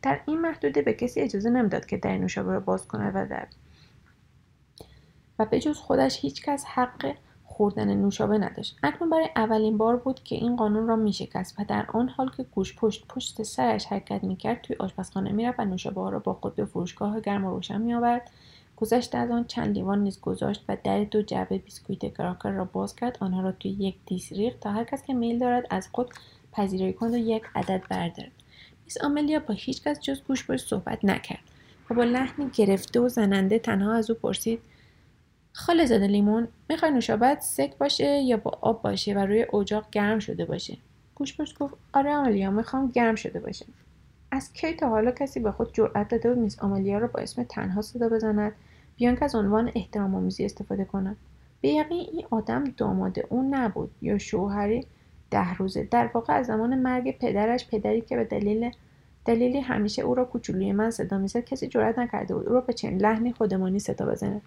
در 0.01 0.19
این 0.25 0.41
محدوده 0.41 0.81
به 0.81 0.93
کسی 0.93 1.21
اجازه 1.21 1.49
نمی‌داد 1.49 1.85
که 1.85 1.97
در 1.97 2.17
نوشابه 2.17 2.51
را 2.53 2.59
باز 2.59 2.87
کند 2.87 3.11
و 3.15 3.25
در 3.25 3.47
و 5.39 5.45
به 5.45 5.59
جز 5.59 5.77
خودش 5.77 6.19
هیچ 6.21 6.43
کس 6.43 6.65
حق 6.65 7.15
خوردن 7.53 7.93
نوشابه 7.93 8.37
نداشت. 8.37 8.77
اکنون 8.83 9.09
برای 9.09 9.29
اولین 9.35 9.77
بار 9.77 9.97
بود 9.97 10.23
که 10.23 10.35
این 10.35 10.55
قانون 10.55 10.87
را 10.87 10.95
میشکست 10.95 11.59
و 11.59 11.65
در 11.67 11.85
آن 11.93 12.09
حال 12.09 12.29
که 12.37 12.43
گوش 12.43 12.75
پشت 12.75 13.07
پشت 13.07 13.43
سرش 13.43 13.85
حرکت 13.85 14.23
می‌کرد 14.23 14.61
توی 14.61 14.75
آشپزخانه 14.79 15.31
می‌رفت 15.31 15.59
و 15.59 15.65
نوشابه 15.65 16.01
ها 16.01 16.09
را 16.09 16.19
با 16.19 16.33
خود 16.33 16.55
به 16.55 16.65
فروشگاه 16.65 17.21
گرم 17.21 17.45
و 17.45 17.49
روشن 17.49 17.81
میآورد. 17.81 18.31
گذشته 18.77 19.17
از 19.17 19.31
آن 19.31 19.43
چند 19.43 19.75
لیوان 19.75 20.03
نیز 20.03 20.21
گذاشت 20.21 20.65
و 20.69 20.77
در 20.83 21.03
دو 21.03 21.21
جعبه 21.21 21.57
بیسکویت 21.57 22.13
کراکر 22.13 22.49
را 22.49 22.65
باز 22.65 22.95
کرد. 22.95 23.17
آنها 23.19 23.41
را 23.41 23.51
توی 23.51 23.71
یک 23.71 23.95
دیس 24.05 24.33
ریخت 24.33 24.59
تا 24.59 24.71
هر 24.71 24.83
کس 24.83 25.03
که 25.03 25.13
میل 25.13 25.39
دارد 25.39 25.67
از 25.69 25.89
خود 25.91 26.09
پذیرایی 26.51 26.93
کند 26.93 27.13
و 27.13 27.17
یک 27.17 27.43
عدد 27.55 27.83
بردارد. 27.89 28.31
میس 28.85 29.03
آملیا 29.03 29.39
با 29.39 29.53
هیچ 29.53 29.83
کس 29.83 29.99
جز 29.99 30.21
گوش 30.27 30.47
پشت 30.47 30.67
صحبت 30.67 31.05
نکرد 31.05 31.43
و 31.89 31.93
با 31.93 32.03
لحنی 32.03 32.49
گرفته 32.53 32.99
و 32.99 33.09
زننده 33.09 33.59
تنها 33.59 33.93
از 33.93 34.09
او 34.09 34.17
پرسید 34.17 34.59
خاله 35.55 35.85
زاده 35.85 36.07
لیمون 36.07 36.47
می‌خوای 36.69 36.91
نوشابت 36.91 37.41
سک 37.41 37.77
باشه 37.77 38.05
یا 38.05 38.37
با 38.37 38.51
آب 38.61 38.81
باشه 38.81 39.13
و 39.13 39.19
روی 39.19 39.45
اجاق 39.53 39.85
گرم 39.91 40.19
شده 40.19 40.45
باشه؟ 40.45 40.77
گوش 41.15 41.37
پشت 41.37 41.59
گفت 41.59 41.73
آره 41.93 42.15
آملیا 42.15 42.51
می‌خوام 42.51 42.87
گرم 42.87 43.15
شده 43.15 43.39
باشه. 43.39 43.65
از 44.31 44.53
کی 44.53 44.73
تا 44.73 44.89
حالا 44.89 45.11
کسی 45.11 45.39
به 45.39 45.51
خود 45.51 45.73
جرأت 45.73 46.07
داده 46.07 46.29
بود 46.29 46.37
میس 46.37 46.59
آملیا 46.59 46.97
را 46.97 47.07
با 47.07 47.19
اسم 47.19 47.43
تنها 47.43 47.81
صدا 47.81 48.09
بزند؟ 48.09 48.51
بیان 48.95 49.15
که 49.15 49.25
از 49.25 49.35
عنوان 49.35 49.71
احترام 49.75 50.15
آمیزی 50.15 50.45
استفاده 50.45 50.85
کند 50.85 51.17
به 51.61 51.69
یقین 51.69 52.07
این 52.11 52.25
آدم 52.31 52.63
داماد 52.63 53.19
او 53.29 53.49
نبود 53.51 53.91
یا 54.01 54.17
شوهری 54.17 54.87
ده 55.31 55.53
روزه. 55.53 55.83
در 55.83 56.09
واقع 56.13 56.33
از 56.33 56.45
زمان 56.45 56.79
مرگ 56.79 57.17
پدرش 57.17 57.67
پدری 57.67 58.01
که 58.01 58.15
به 58.15 58.23
دلیل 58.23 58.71
دلیلی 59.25 59.59
همیشه 59.59 60.01
او 60.01 60.15
را 60.15 60.25
کوچولوی 60.25 60.71
من 60.71 60.91
صدا 60.91 61.17
می‌زد 61.17 61.39
کسی 61.39 61.67
جرأت 61.67 61.99
نکرده 61.99 62.35
بود 62.35 62.47
او 62.47 62.53
را 62.53 62.61
به 62.61 62.73
چنین 62.73 63.01
لحنی 63.01 63.33
خودمانی 63.33 63.79
صدا 63.79 64.05
بزنه 64.05 64.41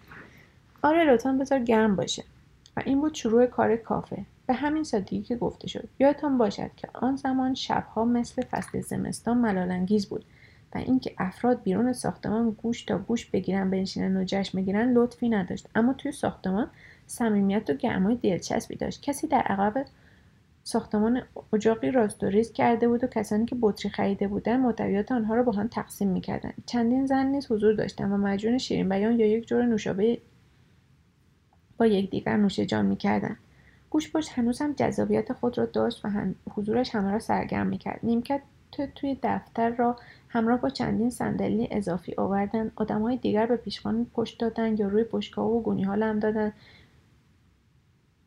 آره 0.82 1.04
لطفا 1.04 1.32
بذار 1.32 1.58
گرم 1.58 1.96
باشه. 1.96 2.24
و 2.76 2.82
این 2.84 3.00
بود 3.00 3.14
شروع 3.14 3.46
کار 3.46 3.76
کافه. 3.76 4.24
به 4.46 4.54
همین 4.54 4.84
سادگی 4.84 5.22
که 5.22 5.36
گفته 5.36 5.68
شد. 5.68 5.88
یادتان 5.98 6.38
باشد 6.38 6.70
که 6.76 6.88
آن 6.94 7.16
زمان 7.16 7.54
شبها 7.54 8.04
مثل 8.04 8.42
فصل 8.42 8.80
زمستان 8.80 9.38
ملالانگیز 9.38 10.06
بود 10.06 10.24
و 10.74 10.78
اینکه 10.78 11.14
افراد 11.18 11.62
بیرون 11.62 11.92
ساختمان 11.92 12.50
گوش 12.50 12.82
تا 12.82 12.98
گوش 12.98 13.26
بگیرن 13.26 13.70
بنشینن 13.70 14.16
و 14.16 14.24
جشن 14.26 14.58
بگیرن 14.58 14.92
لطفی 14.92 15.28
نداشت. 15.28 15.68
اما 15.74 15.92
توی 15.92 16.12
ساختمان 16.12 16.70
صمیمیت 17.06 17.70
و 17.70 17.74
گرمای 17.74 18.14
دلچسبی 18.16 18.76
داشت. 18.76 19.02
کسی 19.02 19.26
در 19.26 19.40
عقب 19.40 19.86
ساختمان 20.64 21.22
اجاقی 21.52 21.90
راست 21.90 22.22
و 22.22 22.26
ریز 22.26 22.52
کرده 22.52 22.88
بود 22.88 23.04
و 23.04 23.06
کسانی 23.06 23.46
که 23.46 23.56
بطری 23.60 23.90
خریده 23.90 24.28
بودند 24.28 24.60
محتویات 24.60 25.12
آنها 25.12 25.34
را 25.34 25.42
با 25.42 25.52
هم 25.52 25.68
تقسیم 25.68 26.08
می‌کردند 26.08 26.54
چندین 26.66 27.06
زن 27.06 27.26
نیز 27.26 27.52
حضور 27.52 27.74
داشتند 27.74 28.12
و 28.12 28.16
مجون 28.16 28.58
شیرین 28.58 28.88
بیان 28.88 29.20
یا 29.20 29.26
یک 29.26 29.46
جور 29.46 29.64
نوشابه 29.64 30.18
با 31.78 31.86
یکدیگر 31.86 32.36
نوش 32.36 32.60
جان 32.60 32.86
می‌کردند 32.86 33.36
گوش 33.90 34.12
پشت 34.12 34.30
هنوز 34.32 34.60
هم 34.60 34.72
جذابیت 34.72 35.32
خود 35.32 35.58
را 35.58 35.66
داشت 35.66 36.04
و 36.04 36.08
حضورش 36.50 36.94
همه 36.94 37.10
را 37.10 37.18
سرگرم 37.18 37.66
می‌کرد. 37.66 38.00
نیمکت 38.02 38.40
توی 38.94 39.18
دفتر 39.22 39.70
را 39.70 39.96
همراه 40.28 40.60
با 40.60 40.68
چندین 40.68 41.10
صندلی 41.10 41.68
اضافی 41.70 42.14
آوردن. 42.14 42.72
آدمهای 42.76 43.16
دیگر 43.16 43.46
به 43.46 43.56
پیشخان 43.56 44.06
پشت 44.14 44.40
دادن 44.40 44.76
یا 44.76 44.88
روی 44.88 45.04
بشکاه 45.12 45.46
و 45.46 45.62
گونی 45.62 45.82
ها 45.82 45.94
لم 45.94 46.18
دادن. 46.18 46.52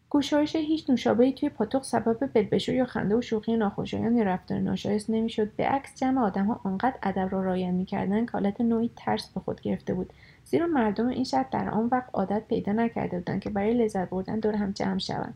گشایش 0.09 0.55
هیچ 0.55 0.89
نوشابهای 0.89 1.33
توی 1.33 1.49
پاتوق 1.49 1.83
سبب 1.83 2.33
بلبشو 2.33 2.73
یا 2.73 2.85
خنده 2.85 3.15
و 3.15 3.21
شوخی 3.21 3.57
ناخوشایند 3.57 4.17
یا 4.17 4.23
رفتار 4.23 4.59
ناشایست 4.59 5.09
نمی‌شد. 5.09 5.51
به 5.55 5.65
عکس 5.65 5.95
جمع 5.95 6.21
آدمها 6.21 6.61
آنقدر 6.63 6.95
ادب 7.03 7.27
را 7.31 7.43
رعایت 7.43 7.73
می‌کردند 7.73 8.25
که 8.25 8.31
حالت 8.31 8.61
نوعی 8.61 8.91
ترس 8.95 9.29
به 9.33 9.39
خود 9.39 9.61
گرفته 9.61 9.93
بود. 9.93 10.13
زیرا 10.49 10.67
مردم 10.67 11.07
این 11.07 11.23
شهر 11.23 11.45
در 11.51 11.69
آن 11.69 11.89
وقت 11.91 12.09
عادت 12.13 12.43
پیدا 12.47 12.71
نکرده 12.71 13.17
بودند 13.17 13.41
که 13.41 13.49
برای 13.49 13.73
لذت 13.73 14.09
بردن 14.09 14.39
دور 14.39 14.55
هم 14.55 14.71
جمع 14.71 14.99
شوند. 14.99 15.33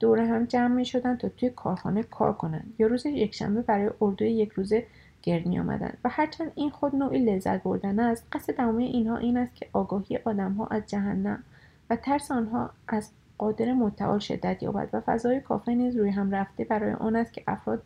دور 0.00 0.20
هم 0.20 0.44
جمع 0.44 0.74
می 0.74 0.84
شدند 0.84 1.18
تا 1.18 1.28
توی 1.28 1.50
کارخانه 1.50 2.02
کار 2.02 2.32
کنند. 2.32 2.74
یا 2.78 2.86
روز 2.86 3.06
یکشنبه 3.06 3.62
برای 3.62 3.90
اردوی 4.00 4.30
یک 4.30 4.52
روزه 4.52 4.86
گرد 5.22 5.46
می 5.46 5.58
آمدند 5.58 5.98
و 6.04 6.08
هرچند 6.08 6.52
این 6.54 6.70
خود 6.70 6.96
نوعی 6.96 7.18
لذت 7.18 7.62
بردن 7.62 7.98
است 8.00 8.26
قصد 8.32 8.52
تمامی 8.52 8.84
اینها 8.84 9.16
این 9.16 9.36
است 9.36 9.54
که 9.54 9.68
آگاهی 9.72 10.18
آدمها 10.24 10.66
از 10.66 10.82
جهنم 10.86 11.42
و 11.90 11.96
ترس 11.96 12.30
آنها 12.30 12.70
از 12.88 13.10
قادر 13.38 13.72
متعال 13.72 14.18
شدت 14.18 14.62
یابد 14.62 14.88
و 14.92 15.00
فضای 15.00 15.40
کافه 15.40 15.74
نیز 15.74 15.96
روی 15.96 16.10
هم 16.10 16.30
رفته 16.30 16.64
برای 16.64 16.92
آن 16.92 17.16
است 17.16 17.32
که 17.32 17.44
افراد 17.46 17.82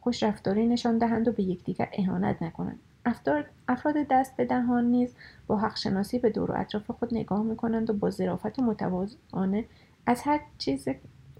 خوش 0.00 0.22
رفتاری 0.22 0.66
نشان 0.66 0.98
دهند 0.98 1.28
و 1.28 1.32
به 1.32 1.42
یکدیگر 1.42 1.88
اهانت 1.92 2.42
نکنند. 2.42 2.78
افراد 3.68 3.96
دست 4.10 4.36
به 4.36 4.44
دهان 4.44 4.84
نیز 4.84 5.14
با 5.46 5.56
حق 5.56 5.76
شناسی 5.76 6.18
به 6.18 6.30
دور 6.30 6.50
و 6.50 6.54
اطراف 6.56 6.90
خود 6.90 7.14
نگاه 7.14 7.42
می 7.42 7.56
کنند 7.56 7.90
و 7.90 7.92
با 7.92 8.10
ظرافت 8.10 8.58
متوازانه 8.58 9.64
از 10.06 10.22
هر 10.22 10.40
چیز 10.58 10.88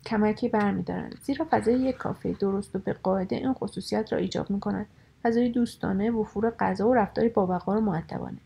کمکی 0.06 0.48
برمیدارند. 0.48 1.18
زیرا 1.22 1.46
فضای 1.50 1.74
یک 1.74 1.96
کافه 1.96 2.32
درست 2.32 2.76
و 2.76 2.78
به 2.78 2.92
قاعده 2.92 3.36
این 3.36 3.52
خصوصیت 3.52 4.12
را 4.12 4.18
ایجاب 4.18 4.50
می 4.50 4.60
کند 4.60 4.86
فضای 5.22 5.48
دوستانه 5.48 6.10
وفور 6.10 6.50
غذا 6.50 6.88
و 6.88 6.94
رفتاری 6.94 7.28
باوقار 7.28 7.76
و 7.76 7.80
معدبانه 7.80 8.38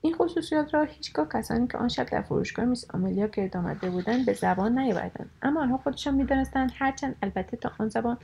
این 0.00 0.14
خصوصیات 0.14 0.74
را 0.74 0.84
هیچگاه 0.84 1.28
کسانی 1.28 1.66
که 1.66 1.78
آن 1.78 1.88
شب 1.88 2.06
در 2.06 2.22
فروشگاه 2.22 2.64
میس 2.64 2.94
آملیا 2.94 3.26
گرد 3.26 3.56
آمده 3.56 3.90
بودند 3.90 4.26
به 4.26 4.32
زبان 4.32 4.78
نیاوردند. 4.78 5.30
اما 5.42 5.62
آنها 5.62 5.76
خودشان 5.78 6.14
می‌دانستند 6.14 6.72
هرچند 6.74 7.16
البته 7.22 7.56
تا 7.56 7.72
آن 7.78 7.88
زبان 7.88 8.18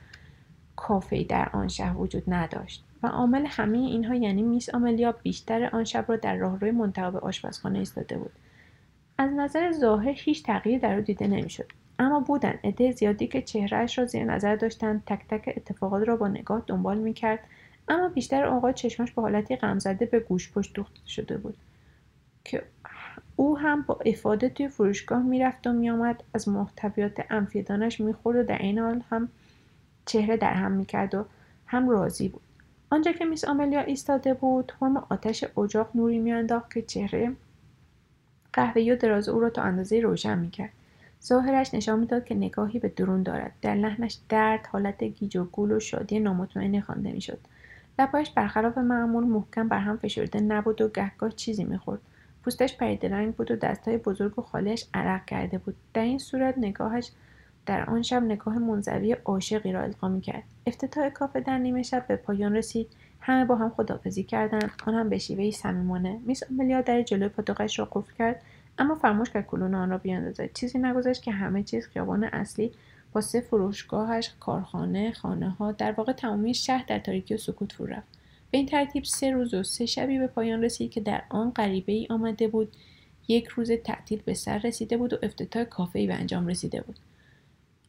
کافهای 0.77 1.24
در 1.24 1.49
آن 1.53 1.68
شهر 1.68 1.97
وجود 1.97 2.22
نداشت. 2.27 2.86
و 3.03 3.07
عامل 3.07 3.47
همه 3.49 3.79
اینها 3.79 4.15
یعنی 4.15 4.43
میس 4.43 4.75
آملیا 4.75 5.13
بیشتر 5.13 5.71
آن 5.73 5.85
شب 5.85 6.05
را 6.09 6.17
در 6.17 6.37
راهروی 6.37 6.71
منتها 6.71 7.11
به 7.11 7.19
آشپزخانه 7.19 7.79
ایستاده 7.79 8.19
بود. 8.19 8.33
از 9.19 9.31
نظر 9.33 9.73
ظاهر 9.73 10.15
هیچ 10.17 10.43
تغییری 10.43 10.79
در 10.79 10.95
او 10.95 11.01
دیده 11.01 11.27
نمی‌شد. 11.27 11.67
اما 11.99 12.21
بودند 12.21 12.59
عده 12.65 12.93
زیادی 12.93 13.27
که 13.27 13.43
چهرهاش 13.43 13.99
را 13.99 14.05
زیر 14.05 14.25
نظر 14.25 14.57
داشتند 14.57 15.03
تک 15.07 15.21
تک 15.29 15.55
اتفاقات 15.57 16.09
را 16.09 16.17
با 16.17 16.29
نگاه 16.29 16.63
دنبال 16.67 16.99
می‌کرد 16.99 17.39
اما 17.89 18.09
بیشتر 18.09 18.45
اوقات 18.45 18.75
چشمش 18.75 19.13
به 19.13 19.23
حالتی 19.23 19.57
غمزده 19.57 20.07
به 20.07 20.21
گوش 20.21 20.53
پشت 20.53 20.75
دوخته 20.75 21.01
شده 21.07 21.37
بود 21.37 21.57
که 22.45 22.63
او 23.37 23.59
هم 23.59 23.83
با 23.83 23.99
افاده 24.07 24.49
توی 24.49 24.69
فروشگاه 24.69 25.23
می‌رفت 25.23 25.67
و 25.67 25.73
میآمد. 25.73 26.23
از 26.35 26.49
محتویات 26.49 27.27
انفیدانش 27.31 28.01
می‌خورد 28.01 28.37
و 28.37 28.43
در 28.43 28.59
این 28.59 28.79
حال 28.79 29.03
هم 29.11 29.29
چهره 30.07 30.37
در 30.37 30.55
هم 30.55 30.73
می‌کرد 30.73 31.15
و 31.15 31.25
هم 31.67 31.89
راضی 31.89 32.29
بود. 32.29 32.43
آنجا 32.91 33.12
که 33.12 33.24
میس 33.24 33.45
آملیا 33.45 33.80
ایستاده 33.80 34.34
بود 34.34 34.72
فرم 34.80 34.97
آتش 34.97 35.45
اجاق 35.59 35.91
نوری 35.95 36.18
میانداخت 36.18 36.74
که 36.74 36.82
چهره 36.82 37.32
قهوه‌ای 38.53 38.91
و 38.91 38.97
دراز 38.97 39.28
او 39.28 39.41
را 39.41 39.51
تا 39.51 39.62
اندازه 39.62 40.01
روشن 40.01 40.39
می‌کرد. 40.39 40.70
ظاهرش 41.24 41.74
نشان 41.74 41.99
می‌داد 41.99 42.24
که 42.24 42.34
نگاهی 42.34 42.78
به 42.78 42.89
درون 42.89 43.22
دارد. 43.22 43.53
در 43.62 43.74
لحنش 43.74 44.18
درد 44.28 44.66
حالت 44.66 45.05
گیج 45.05 45.37
و 45.37 45.45
گول 45.45 45.72
و 45.72 45.80
شادی 45.80 46.20
نامطمئنی 46.20 46.80
خوانده 46.80 47.12
می‌شد. 47.12 47.39
لبهایش 47.99 48.30
برخلاف 48.30 48.78
معمول 48.78 49.24
محکم 49.24 49.68
بر 49.68 49.78
هم 49.78 49.97
فشرده 49.97 50.41
نبود 50.41 50.80
و 50.80 50.89
گهگاه 50.89 51.30
چیزی 51.30 51.64
می‌خورد. 51.64 52.01
پوستش 52.45 52.76
پرید 52.76 53.07
رنگ 53.07 53.34
بود 53.34 53.51
و 53.51 53.57
دستهای 53.57 53.97
بزرگ 53.97 54.39
و 54.39 54.43
خالش 54.43 54.87
عرق 54.95 55.24
کرده 55.24 55.59
بود. 55.59 55.76
در 55.95 56.03
این 56.03 56.18
صورت 56.18 56.59
نگاهش 56.59 57.11
در 57.67 57.91
آن 57.91 58.03
شب 58.03 58.23
نگاه 58.23 58.59
منزوی 58.59 59.12
عاشقی 59.12 59.73
را 59.73 59.83
القا 59.83 60.09
می‌کرد. 60.09 60.43
افتتاح 60.67 61.09
کافه 61.09 61.41
در 61.41 61.59
نیمه 61.59 61.83
شب 61.83 62.07
به 62.07 62.17
پایان 62.17 62.57
رسید. 62.57 62.89
همه 63.21 63.45
با 63.45 63.57
هم 63.57 63.71
خدافزی 63.71 64.23
کردند. 64.23 64.71
آن 64.87 64.95
هم 64.95 65.09
به 65.09 65.19
شیوهای 65.19 65.53
صمیمانه. 65.53 66.21
میس 66.27 66.43
آملیا 66.51 66.81
در 66.81 67.03
جلوی 67.03 67.29
پاتوقش 67.29 67.79
را 67.79 67.89
قفل 67.93 68.12
کرد 68.19 68.43
اما 68.79 68.95
فراموش 68.95 69.31
کرد 69.31 69.47
کلون 69.47 69.75
آن 69.75 69.91
را 69.91 69.99
بیاندازد. 69.99 70.53
چیزی 70.53 70.79
نگذاشت 70.79 71.23
که 71.23 71.33
همه 71.33 71.62
چیز 71.62 71.87
خیابان 71.87 72.25
اصلی 72.25 72.73
با 73.12 73.21
سه 73.21 73.41
فروشگاهش 73.41 74.31
کارخانه 74.41 75.12
خانه 75.12 75.51
ها 75.51 75.73
در 75.73 75.93
واقع 75.93 76.12
تمامی 76.12 76.55
شهر 76.55 76.85
در 76.89 76.99
تاریکی 76.99 77.35
و 77.35 77.37
سکوت 77.37 77.73
فرو 77.73 77.87
رفت. 77.87 78.07
به 78.51 78.59
این 78.59 78.67
ترتیب 78.67 79.05
سه 79.05 79.31
روز 79.31 79.55
و 79.55 79.62
سه 79.62 79.87
شبی 79.87 80.19
به 80.19 80.27
پایان 80.27 80.64
رسید 80.64 80.91
که 80.91 81.01
در 81.01 81.23
آن 81.29 81.51
غریبه 81.51 81.93
ای 81.93 82.07
آمده 82.11 82.49
بود. 82.49 82.73
یک 83.29 83.47
روز 83.47 83.73
تعطیل 83.73 84.23
به 84.25 84.35
سر 84.35 84.59
رسیده 84.59 84.97
بود 84.97 85.12
و 85.12 85.17
افتتاح 85.23 85.64
کافه 85.64 85.99
ای 85.99 86.07
به 86.07 86.14
انجام 86.14 86.47
رسیده 86.47 86.81
بود. 86.81 86.97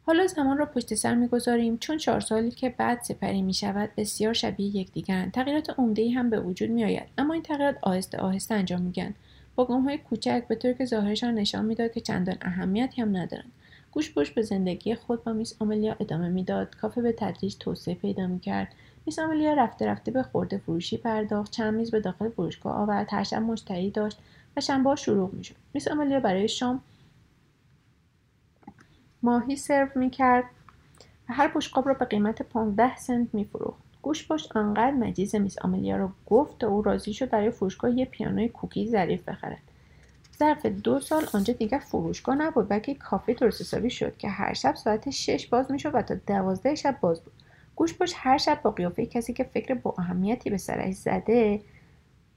حالا 0.07 0.27
زمان 0.27 0.57
را 0.57 0.65
پشت 0.65 0.93
سر 0.93 1.15
می‌گذاریم 1.15 1.77
چون 1.77 1.97
چهار 1.97 2.19
سالی 2.19 2.51
که 2.51 2.69
بعد 2.69 3.01
سپری 3.01 3.41
می 3.41 3.53
شود 3.53 3.89
بسیار 3.97 4.33
شبیه 4.33 4.75
یکدیگرند. 4.75 5.31
تغییرات 5.31 5.79
عمده 5.79 6.11
هم 6.11 6.29
به 6.29 6.39
وجود 6.39 6.69
می 6.69 6.83
آید 6.83 7.07
اما 7.17 7.33
این 7.33 7.43
تغییرات 7.43 7.75
آهسته 7.81 8.17
آهسته 8.17 8.55
انجام 8.55 8.81
میگن 8.81 9.13
با 9.55 9.65
گام 9.65 9.83
های 9.83 9.97
کوچک 9.97 10.43
به 10.47 10.55
طور 10.55 10.73
که 10.73 10.85
ظاهرشان 10.85 11.33
نشان 11.33 11.65
می‌داد 11.65 11.91
که 11.91 12.01
چندان 12.01 12.37
اهمیتی 12.41 13.01
هم 13.01 13.17
ندارند. 13.17 13.51
گوش 13.91 14.13
پشت 14.13 14.35
به 14.35 14.41
زندگی 14.41 14.95
خود 14.95 15.23
با 15.23 15.33
میس 15.33 15.55
آملیا 15.59 15.95
ادامه 15.99 16.29
می‌داد. 16.29 16.75
کافه 16.75 17.01
به 17.01 17.11
تدریج 17.11 17.55
توسعه 17.59 17.95
پیدا 17.95 18.27
می‌کرد. 18.27 18.67
میس 19.05 19.19
آملیا 19.19 19.53
رفته 19.53 19.85
رفته 19.85 20.11
به 20.11 20.23
خورده 20.23 20.57
فروشی 20.57 20.97
پرداخت. 20.97 21.51
چند 21.51 21.73
میز 21.73 21.91
به 21.91 21.99
داخل 21.99 22.29
فروشگاه 22.29 22.73
آورد. 22.75 23.07
هر 23.11 23.23
شب 23.23 23.41
مشتری 23.41 23.91
داشت 23.91 24.17
و 24.57 24.61
شنبه 24.61 24.95
شروع 24.95 25.29
می‌شد. 25.33 25.55
میس 25.73 25.87
آملیا 25.87 26.19
برای 26.19 26.47
شام 26.47 26.81
ماهی 29.27 29.55
سرو 29.55 29.87
می‌کرد 29.95 30.43
و 31.29 31.33
هر 31.33 31.47
بشقاب 31.55 31.87
را 31.87 31.93
به 31.93 32.05
قیمت 32.05 32.41
15 32.41 32.97
سنت 32.97 33.27
میفروخت. 33.33 33.83
گوش 34.01 34.27
پشت 34.27 34.57
آنقدر 34.57 34.91
مجیز 34.91 35.35
میس 35.35 35.59
آملیا 35.59 35.97
را 35.97 36.11
گفت 36.25 36.59
تا 36.59 36.67
او 36.67 36.81
راضی 36.81 37.13
شد 37.13 37.29
برای 37.29 37.51
فروشگاه 37.51 37.91
یه 37.97 38.05
پیانوی 38.05 38.49
کوکی 38.49 38.87
ظریف 38.87 39.29
بخرد. 39.29 39.61
ظرف 40.39 40.65
دو 40.65 40.99
سال 40.99 41.25
آنجا 41.33 41.53
دیگر 41.53 41.79
فروشگاه 41.79 42.35
نبود 42.35 42.69
بلکه 42.69 42.95
کافه 42.95 43.33
درست 43.33 43.61
حسابی 43.61 43.89
شد 43.89 44.17
که 44.17 44.29
هر 44.29 44.53
شب 44.53 44.75
ساعت 44.75 45.09
شش 45.09 45.47
باز 45.47 45.71
می‌شد 45.71 45.95
و 45.95 46.01
تا 46.01 46.15
دوازده 46.27 46.75
شب 46.75 46.97
باز 47.01 47.21
بود. 47.21 47.33
گوش 47.75 47.95
هر 48.15 48.37
شب 48.37 48.59
با 48.63 48.71
قیافه 48.71 49.05
کسی 49.05 49.33
که 49.33 49.43
فکر 49.43 49.73
با 49.73 49.95
اهمیتی 49.97 50.49
به 50.49 50.57
سرش 50.57 50.95
زده 50.95 51.61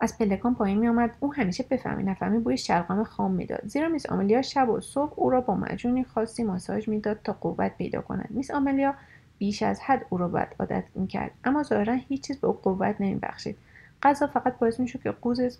از 0.00 0.18
پلکان 0.18 0.54
پایین 0.54 0.78
میآمد. 0.78 1.10
او 1.20 1.34
همیشه 1.34 1.64
بفهمی 1.70 2.02
نفهمی 2.02 2.38
بوی 2.38 2.56
شلغم 2.56 3.04
خام 3.04 3.32
می‌داد. 3.32 3.66
زیرا 3.66 3.88
میس 3.88 4.06
آملیا 4.06 4.42
شب 4.42 4.68
و 4.68 4.80
صبح 4.80 5.12
او 5.16 5.30
را 5.30 5.40
با 5.40 5.54
معجونی 5.54 6.04
خاصی 6.04 6.44
ماساژ 6.44 6.88
می‌داد 6.88 7.20
تا 7.24 7.32
قوت 7.32 7.76
پیدا 7.76 8.00
کند. 8.00 8.28
میس 8.30 8.50
آملیا 8.50 8.94
بیش 9.38 9.62
از 9.62 9.80
حد 9.80 10.06
او 10.10 10.18
را 10.18 10.28
بد 10.28 10.54
عادت 10.60 10.84
می‌کرد. 10.94 11.30
اما 11.44 11.62
ظاهرا 11.62 11.94
هیچ 11.94 12.26
چیز 12.26 12.38
به 12.38 12.46
او 12.46 12.52
قوت 12.52 12.96
نمیبخشید. 13.00 13.56
غذا 14.02 14.26
فقط 14.26 14.58
باعث 14.58 14.80
می‌شد 14.80 15.02
که 15.02 15.10
قوز 15.10 15.58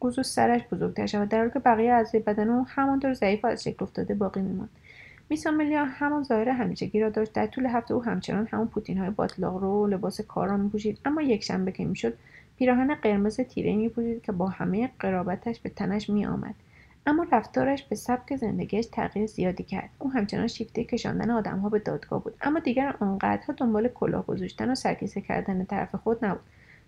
قوز 0.00 0.18
و 0.18 0.22
سرش 0.22 0.62
بزرگتر 0.72 1.06
شود 1.06 1.28
در 1.28 1.38
حالی 1.38 1.50
که 1.50 1.58
بقیه 1.58 1.92
اعضای 1.92 2.20
بدن 2.20 2.48
او 2.48 2.66
همانطور 2.68 3.14
ضعیف 3.14 3.44
و 3.44 3.46
از 3.46 3.62
شکل 3.62 3.84
افتاده 3.84 4.14
باقی 4.14 4.40
میماند. 4.40 4.70
میس 5.30 5.46
آملیا 5.46 5.84
همان 5.84 6.22
ظاهر 6.22 6.48
همیشگی 6.48 7.00
را 7.00 7.10
داشت. 7.10 7.32
در 7.32 7.46
طول 7.46 7.66
هفته 7.66 7.94
او 7.94 8.04
همچنان 8.04 8.48
همون 8.50 8.66
پوتین 8.66 8.98
های 8.98 9.10
باطلاق 9.10 9.56
رو 9.56 9.84
و 9.84 9.86
لباس 9.86 10.20
کار 10.20 10.48
را 10.48 10.56
میپوشید. 10.56 10.98
اما 11.04 11.22
یک 11.22 11.44
شنبه 11.44 11.72
که 11.72 11.84
می‌شد 11.84 12.18
پیراهن 12.62 12.94
قرمز 12.94 13.40
تیره 13.40 13.76
میپوشید 13.76 14.22
که 14.22 14.32
با 14.32 14.48
همه 14.48 14.90
قرابتش 14.98 15.60
به 15.60 15.68
تنش 15.68 16.10
میآمد. 16.10 16.54
اما 17.06 17.26
رفتارش 17.32 17.82
به 17.82 17.96
سبک 17.96 18.36
زندگیش 18.36 18.86
تغییر 18.86 19.26
زیادی 19.26 19.62
کرد. 19.62 19.90
او 19.98 20.10
همچنان 20.12 20.46
شیفته 20.46 20.84
کشاندن 20.84 21.30
آدمها 21.30 21.68
به 21.68 21.78
دادگاه 21.78 22.24
بود. 22.24 22.34
اما 22.40 22.58
دیگر 22.58 22.94
آنقدرها 23.00 23.52
دنبال 23.52 23.88
کلاه 23.88 24.26
گذاشتن 24.26 24.70
و 24.70 24.74
سرکیسه 24.74 25.20
کردن 25.20 25.64
طرف 25.64 25.94
خود 25.94 26.24
نبود. 26.24 26.40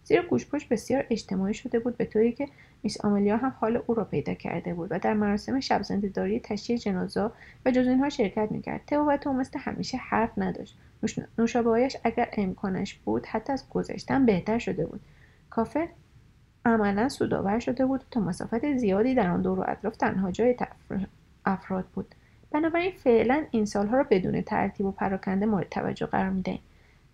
زیرا 0.05 0.23
گوشپشت 0.23 0.69
بسیار 0.69 1.05
اجتماعی 1.11 1.55
شده 1.55 1.79
بود 1.79 1.97
به 1.97 2.05
طوری 2.05 2.33
که 2.33 2.49
میس 2.83 3.05
آملیا 3.05 3.37
هم 3.37 3.55
حال 3.61 3.83
او 3.87 3.95
را 3.95 4.05
پیدا 4.05 4.35
کرده 4.35 4.75
بود 4.75 4.89
و 4.93 4.99
در 4.99 5.15
مراسم 5.15 5.61
شب 5.61 5.83
زندهداری 5.83 6.41
تشییع 6.41 6.79
جنازه 6.79 7.31
و 7.67 7.71
جز 7.71 7.87
اینها 7.87 8.09
شرکت 8.09 8.49
می‌کرد. 8.51 8.81
تئو 8.87 9.33
مثل 9.33 9.59
همیشه 9.59 9.97
حرف 9.97 10.31
نداشت. 10.37 10.79
نوشابههایش 11.39 11.97
اگر 12.05 12.29
امکانش 12.33 12.95
بود 12.95 13.27
حتی 13.27 13.53
از 13.53 13.65
گذشتن 13.71 14.27
بهتر 14.27 14.59
شده 14.59 14.87
بود. 14.87 15.01
کافه 15.55 15.89
عملا 16.65 17.09
سودآور 17.09 17.59
شده 17.59 17.87
بود 17.87 18.05
تا 18.11 18.21
مسافت 18.21 18.77
زیادی 18.77 19.15
در 19.15 19.31
آن 19.31 19.43
دور 19.43 19.61
و 19.61 19.65
اطراف 19.69 19.97
تنها 19.97 20.31
جای 20.31 20.57
افراد 21.45 21.85
بود. 21.95 22.15
بنابراین 22.51 22.93
فعلا 22.93 23.45
این 23.51 23.65
سالها 23.65 23.97
را 23.97 24.07
بدون 24.11 24.43
ترتیب 24.43 24.87
و 24.87 24.91
پراکنده 24.91 25.47
مورد 25.47 25.69
توجه 25.69 26.07
قرار 26.07 26.31
می‌دهیم. 26.31 26.61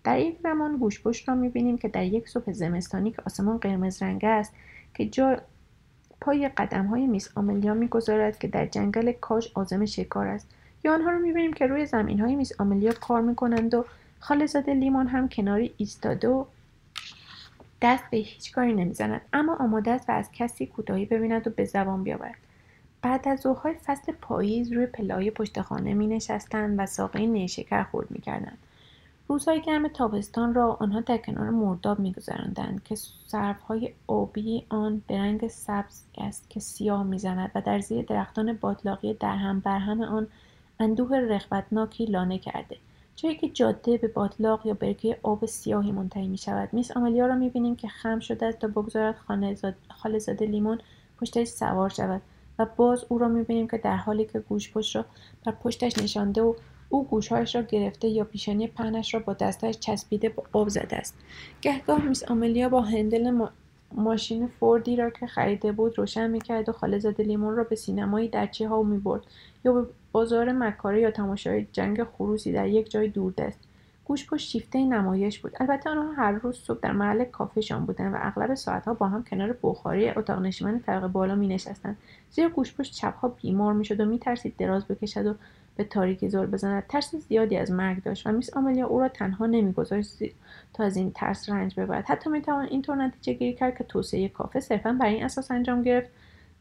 در 0.03 0.19
یک 0.19 0.39
زمان 0.43 0.77
گوشپشت 0.77 1.29
را 1.29 1.35
می‌بینیم 1.35 1.77
که 1.77 1.87
در 1.87 2.03
یک 2.03 2.29
صبح 2.29 2.51
زمستانی 2.51 3.11
که 3.11 3.21
آسمان 3.25 3.57
قرمز 3.57 4.03
رنگ 4.03 4.25
است 4.25 4.53
که 4.93 5.05
جا 5.05 5.37
پای 6.21 6.49
قدم 6.49 6.85
های 6.85 7.07
میس 7.07 7.29
آملیا 7.35 7.73
می‌گذارد 7.73 8.39
که 8.39 8.47
در 8.47 8.65
جنگل 8.65 9.11
کاش 9.11 9.51
آزم 9.53 9.85
شکار 9.85 10.27
است. 10.27 10.47
یا 10.83 10.93
آنها 10.93 11.11
را 11.11 11.19
می‌بینیم 11.19 11.53
که 11.53 11.67
روی 11.67 11.85
زمین 11.85 12.19
های 12.19 12.35
میس 12.35 12.61
آملیا 12.61 12.93
کار 12.93 13.21
می‌کنند 13.21 13.73
و 13.73 13.85
خالزاده 14.19 14.73
لیمون 14.73 15.07
هم 15.07 15.29
کناری 15.29 15.73
ایستاده 15.77 16.27
و 16.27 16.45
دست 17.81 18.03
به 18.11 18.17
هیچ 18.17 18.51
کاری 18.51 18.73
نمی‌زند. 18.73 19.21
اما 19.33 19.55
آماده 19.55 19.91
است 19.91 20.09
و 20.09 20.11
از 20.11 20.29
کسی 20.31 20.65
کوتاهی 20.65 21.05
ببیند 21.05 21.47
و 21.47 21.49
به 21.49 21.65
زبان 21.65 22.03
بیاورد. 22.03 22.37
بعد 23.01 23.27
از 23.27 23.39
ظهرهای 23.39 23.73
فصل 23.73 24.11
پاییز 24.11 24.71
روی 24.71 24.85
پلای 24.85 25.31
پشت 25.31 25.61
خانه 25.61 25.93
می 25.93 26.19
و 26.53 26.85
ساقه 26.85 27.25
نیشکر 27.25 27.83
خورد 27.83 28.11
می. 28.11 28.21
روزهای 29.27 29.61
گرم 29.61 29.87
تابستان 29.87 30.53
را 30.53 30.77
آنها 30.79 30.99
در 30.99 31.17
کنار 31.17 31.49
مرداب 31.49 31.99
میگذراندند 31.99 32.83
که 32.83 32.95
سرفهای 33.27 33.93
آبی 34.07 34.65
آن 34.69 35.01
به 35.07 35.17
رنگ 35.17 35.47
سبز 35.47 36.03
است 36.17 36.49
که 36.49 36.59
سیاه 36.59 37.03
می‌زند 37.03 37.51
و 37.55 37.61
در 37.61 37.79
زیر 37.79 38.05
درختان 38.05 38.53
باطلاقی 38.53 39.13
درهم 39.13 39.59
برهم 39.59 40.01
آن 40.01 40.27
اندوه 40.79 41.17
رغبتناکی 41.17 42.05
لانه 42.05 42.37
کرده. 42.37 42.77
جایی 43.15 43.35
که 43.35 43.49
جاده 43.49 43.97
به 43.97 44.07
باطلاق 44.07 44.65
یا 44.65 44.73
برکه 44.73 45.17
آب 45.23 45.45
سیاهی 45.45 45.91
منتهی 45.91 46.27
می 46.27 46.37
شود 46.37 46.69
میس 46.73 46.97
آمالیا 46.97 47.27
را 47.27 47.35
می 47.35 47.49
بینیم 47.49 47.75
که 47.75 47.87
خم 47.87 48.19
شده 48.19 48.45
است 48.45 48.59
تا 48.59 48.67
بگذارد 48.67 49.15
خالزاده 49.89 50.45
لیمون 50.45 50.79
پشتش 51.21 51.47
سوار 51.47 51.89
شود 51.89 52.21
و 52.59 52.65
باز 52.75 53.05
او 53.09 53.17
را 53.17 53.27
می 53.27 53.43
بینیم 53.43 53.67
که 53.67 53.77
در 53.77 53.95
حالی 53.95 54.25
که 54.25 54.39
گوش 54.39 54.71
پشت 54.71 54.95
را 54.95 55.05
بر 55.45 55.51
پشتش 55.51 55.97
نشانده 55.97 56.41
و 56.41 56.53
او 56.89 57.07
گوشهایش 57.07 57.55
را 57.55 57.61
گرفته 57.61 58.07
یا 58.07 58.23
پیشانی 58.23 58.67
پهنش 58.67 59.13
را 59.13 59.19
با 59.19 59.33
دستش 59.33 59.79
چسبیده 59.79 60.29
با 60.29 60.43
آب 60.53 60.69
زده 60.69 60.95
است. 60.95 61.17
گهگاه 61.61 62.05
میس 62.05 62.23
آملیا 62.23 62.69
با 62.69 62.81
هندل 62.81 63.47
ماشین 63.91 64.47
فوردی 64.47 64.95
را 64.95 65.09
که 65.09 65.27
خریده 65.27 65.71
بود 65.71 65.97
روشن 65.97 66.29
می‌کرد 66.29 66.69
و 66.69 66.71
خالزاده 66.71 67.23
لیمون 67.23 67.55
را 67.55 67.63
به 67.63 67.75
سینمایی 67.75 68.27
در 68.27 68.47
چه 68.47 68.67
ها 68.67 68.83
می‌برد 68.83 69.21
یا 69.65 69.73
به 69.73 69.87
بازار 70.11 70.51
مکاره 70.51 71.01
یا 71.01 71.11
تماشای 71.11 71.67
جنگ 71.71 72.03
خروسی 72.03 72.51
در 72.51 72.67
یک 72.67 72.91
جای 72.91 73.07
دوردست. 73.07 73.59
گوشپشت 74.05 74.49
شیفته 74.49 74.85
نمایش 74.85 75.39
بود. 75.39 75.51
البته 75.59 75.89
آنها 75.89 76.11
هر 76.11 76.31
روز 76.31 76.57
صبح 76.57 76.79
در 76.81 76.91
محل 76.91 77.23
کافهشان 77.23 77.85
بودند 77.85 78.13
و 78.13 78.17
اغلب 78.21 78.55
ساعتها 78.55 78.93
با 78.93 79.07
هم 79.07 79.23
کنار 79.23 79.57
بخاری 79.63 80.09
اتاق 80.09 80.41
نشیمن 80.41 80.79
طبقه 80.79 81.07
بالا 81.07 81.35
می 81.35 81.47
نشستند 81.47 81.97
زیرا 82.31 82.49
گوشپشت 82.49 82.95
شبها 82.95 83.27
بیمار 83.27 83.73
می‌شد 83.73 83.99
و 83.99 84.05
میترسید 84.05 84.57
دراز 84.57 84.85
بکشد 84.85 85.27
و 85.27 85.33
به 85.75 85.83
تاریکی 85.83 86.29
زل 86.29 86.45
بزند. 86.45 86.83
ترس 86.89 87.15
زیادی 87.15 87.57
از 87.57 87.71
مرگ 87.71 88.03
داشت 88.03 88.27
و 88.27 88.31
میس 88.31 88.57
آملیا 88.57 88.87
او 88.87 88.99
را 88.99 89.09
تنها 89.09 89.45
نمیگذاشت 89.45 90.17
تا 90.73 90.83
از 90.83 90.97
این 90.97 91.11
ترس 91.11 91.49
رنج 91.49 91.79
ببرد. 91.79 92.05
حتی 92.05 92.29
می‌توان 92.29 92.65
اینطور 92.65 92.95
نتیجه 92.95 93.33
گیری 93.33 93.53
کرد 93.53 93.77
که 93.77 93.83
توسعه 93.83 94.29
کافه 94.29 94.59
صرفا 94.59 94.97
بر 94.99 95.05
این 95.05 95.23
اساس 95.23 95.51
انجام 95.51 95.83
گرفت. 95.83 96.09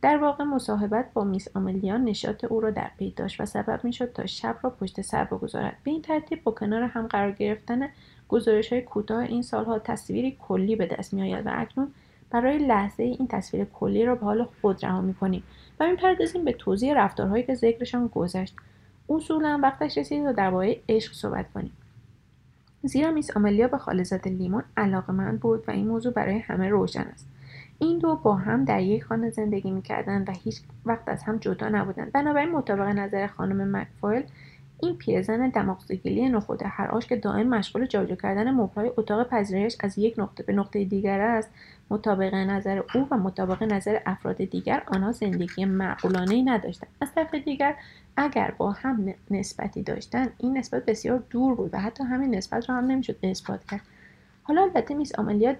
در 0.03 0.17
واقع 0.17 0.45
مصاحبت 0.45 1.13
با 1.15 1.25
میس 1.25 1.49
آملیا 1.57 1.97
نشاط 1.97 2.45
او 2.45 2.61
را 2.61 2.71
در 2.71 2.91
پی 2.99 3.11
داشت 3.11 3.41
و 3.41 3.47
سبب 3.47 3.81
می‌شد 3.85 4.13
تا 4.13 4.27
شب 4.27 4.57
را 4.63 4.71
پشت 4.71 5.01
سر 5.01 5.25
بگذارد. 5.25 5.77
به 5.85 5.91
این 5.91 6.03
ترتیب 6.03 6.43
با 6.45 6.53
کنار 6.53 6.83
هم 6.83 7.07
قرار 7.07 7.33
گرفتن 7.33 7.89
گزارش 8.29 8.73
های 8.73 8.83
کوتاه 8.83 9.19
این 9.19 9.43
سالها 9.43 9.79
تصویری 9.79 10.37
کلی 10.41 10.77
به 10.77 10.87
دست 10.87 11.15
میآید 11.15 11.47
و 11.47 11.51
اکنون 11.53 11.89
برای 12.31 12.59
لحظه 12.59 13.03
این 13.03 13.29
تصویر 13.29 13.65
کلی 13.65 14.05
را 14.05 14.15
به 14.15 14.25
حال 14.27 14.49
خود 14.61 14.85
رها 14.85 15.01
می‌کنیم 15.01 15.43
و 15.81 15.87
می‌پردازیم 15.87 16.45
به 16.45 16.53
توضیح 16.53 16.95
رفتارهایی 16.95 17.45
که 17.45 17.55
ذکرشان 17.55 18.07
گذشت. 18.07 18.57
اصولا 19.09 19.61
وقتش 19.63 19.99
رسید 19.99 20.25
تا 20.25 20.33
درباره 20.33 20.81
عشق 20.89 21.13
صحبت 21.13 21.53
کنیم. 21.53 21.73
زیرا 22.83 23.11
میس 23.11 23.37
آملیا 23.37 23.69
به 23.69 23.79
خالزاد 23.79 24.29
لیمون 24.29 24.63
من 25.09 25.37
بود 25.37 25.65
و 25.69 25.71
این 25.71 25.87
موضوع 25.87 26.13
برای 26.13 26.39
همه 26.39 26.69
روشن 26.69 27.01
است. 27.01 27.27
این 27.83 27.99
دو 27.99 28.17
با 28.17 28.35
هم 28.35 28.65
در 28.65 28.81
یک 28.81 29.05
خانه 29.05 29.31
زندگی 29.31 29.71
می‌کردند 29.71 30.29
و 30.29 30.33
هیچ 30.33 30.61
وقت 30.87 31.09
از 31.09 31.23
هم 31.23 31.37
جدا 31.37 31.69
نبودند 31.69 32.13
بنابراین 32.13 32.51
مطابق 32.51 32.87
نظر 32.87 33.27
خانم 33.27 33.77
مکفایل 33.77 34.23
این 34.83 34.97
پیرزن 34.97 35.49
دماغزگیلی 35.49 36.29
نخود 36.29 36.63
هر 36.65 37.01
که 37.01 37.17
دائم 37.17 37.49
مشغول 37.49 37.87
جابجا 37.87 38.15
کردن 38.15 38.51
مبلای 38.51 38.93
اتاق 38.97 39.29
پذیرش 39.29 39.77
از 39.81 39.99
یک 39.99 40.15
نقطه 40.19 40.43
به 40.43 40.53
نقطه 40.53 40.85
دیگر 40.85 41.21
است. 41.21 41.51
مطابق 41.91 42.35
نظر 42.35 42.83
او 42.95 43.07
و 43.11 43.17
مطابق 43.17 43.63
نظر 43.63 43.99
افراد 44.07 44.37
دیگر 44.37 44.83
آنها 44.87 45.13
زندگی 45.13 45.65
معقولانه 45.65 46.35
ای 46.35 46.43
نداشتند. 46.43 46.91
از 47.01 47.15
طرف 47.15 47.35
دیگر 47.35 47.75
اگر 48.17 48.55
با 48.59 48.71
هم 48.71 49.15
نسبتی 49.31 49.83
داشتند 49.83 50.33
این 50.39 50.59
نسبت 50.59 50.85
بسیار 50.85 51.23
دور 51.31 51.55
بود 51.55 51.71
و 51.75 51.79
حتی 51.79 52.05
همین 52.05 52.35
نسبت 52.35 52.71
را 52.71 52.77
هم 52.77 52.85
نمی‌شد 52.85 53.17
اثبات 53.23 53.65
کرد. 53.65 53.83
حالا 54.43 54.63
البته 54.63 54.95
میس 54.95 55.19
آملیا 55.19 55.53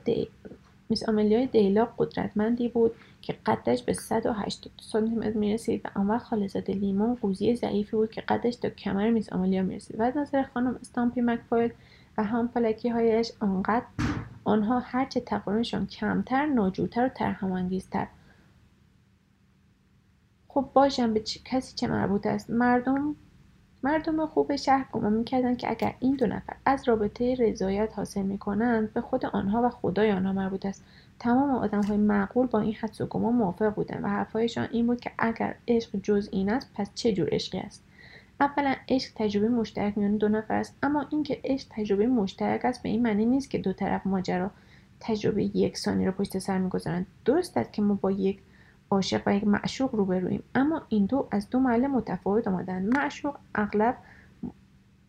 میس 0.91 1.09
آملیای 1.09 1.47
دیلا 1.47 1.89
قدرتمندی 1.99 2.69
بود 2.69 2.93
که 3.23 3.37
قدش 3.47 3.83
به 3.83 3.93
180 3.93 4.73
سانتیمتر 4.81 5.31
می‌رسید 5.33 5.81
و 5.85 5.89
آن 5.99 6.09
وقت 6.09 6.25
خالزاده 6.25 6.73
لیمون 6.73 7.15
قوزی 7.15 7.57
ضعیفی 7.57 7.97
بود 7.97 8.11
که 8.11 8.21
قدش 8.21 8.57
تا 8.57 8.71
کمر 8.71 9.11
میس 9.11 9.33
آملیا 9.33 9.63
می‌رسید. 9.63 10.01
و 10.01 10.03
از 10.03 10.17
نظر 10.17 10.43
خانم 10.43 10.75
استامپی 10.81 11.21
مکفایل 11.21 11.73
و 12.19 12.25
هم 12.25 12.49
فلکی 12.49 12.89
هایش 12.89 13.33
آنقدر 13.41 13.87
آنها 14.45 14.79
هرچه 14.79 15.21
تقریبشان 15.21 15.87
کمتر 15.87 16.47
ناجورتر 16.47 17.07
و 17.07 17.09
ترهمانگیزتر 17.09 18.07
خب 20.49 20.71
باشم 20.75 21.15
به 21.15 21.21
کسی 21.21 21.77
چه 21.77 21.87
مربوط 21.87 22.27
است؟ 22.27 22.51
مردم 22.51 23.17
مردم 23.83 24.27
خوب 24.27 24.57
شهر 24.57 24.87
گمان 24.93 25.13
می‌کردند 25.13 25.59
که 25.59 25.71
اگر 25.71 25.95
این 26.01 26.17
دو 26.17 26.27
نفر 26.27 26.57
از 26.65 26.89
رابطه 26.89 27.35
رضایت 27.35 27.93
حاصل 27.97 28.23
می‌کنند 28.23 28.93
به 28.93 29.01
خود 29.01 29.27
آنها 29.27 29.63
و 29.63 29.71
خدای 29.71 30.13
آنها 30.13 30.33
مربوط 30.33 30.67
است. 30.67 30.85
تمام 31.19 31.51
آدم 31.51 31.83
های 31.83 31.97
معقول 31.97 32.47
با 32.47 32.61
این 32.61 32.75
حدس 32.75 33.01
و 33.01 33.07
گمان 33.07 33.35
موافق 33.35 33.75
بودند 33.75 34.05
و 34.05 34.09
حرفهایشان 34.09 34.69
این 34.73 34.87
بود 34.87 35.01
که 35.01 35.11
اگر 35.19 35.55
عشق 35.69 35.97
جز 36.03 36.29
این 36.33 36.51
است 36.51 36.71
پس 36.75 36.91
چه 36.95 37.13
جور 37.13 37.29
عشقی 37.33 37.59
است؟ 37.59 37.85
اولا 38.41 38.75
عشق 38.89 39.13
تجربه 39.15 39.49
مشترک 39.49 39.99
میان 39.99 40.17
دو 40.17 40.29
نفر 40.29 40.55
است 40.55 40.77
اما 40.83 41.07
اینکه 41.11 41.41
عشق 41.45 41.67
تجربه 41.71 42.07
مشترک 42.07 42.65
است 42.65 42.83
به 42.83 42.89
این 42.89 43.03
معنی 43.03 43.27
نیست 43.27 43.51
که 43.51 43.59
دو 43.59 43.73
طرف 43.73 44.07
ماجرا 44.07 44.51
تجربه 45.01 45.57
یکسانی 45.57 46.07
را 46.07 46.13
پشت 46.13 46.39
سر 46.39 46.59
می‌گذارند. 46.59 47.07
درست 47.25 47.57
است 47.57 47.73
که 47.73 47.83
ما 47.83 47.95
با 47.95 48.11
یک 48.11 48.39
عاشق 48.91 49.23
و 49.27 49.37
یک 49.37 49.47
معشوق 49.47 49.95
روبرویم. 49.95 50.43
اما 50.55 50.83
این 50.89 51.07
دو 51.07 51.29
از 51.31 51.51
دو 51.51 51.59
محل 51.59 51.87
متفاوت 51.87 52.49
آمدن. 52.49 52.83
معشوق 52.83 53.37
اغلب 53.55 53.97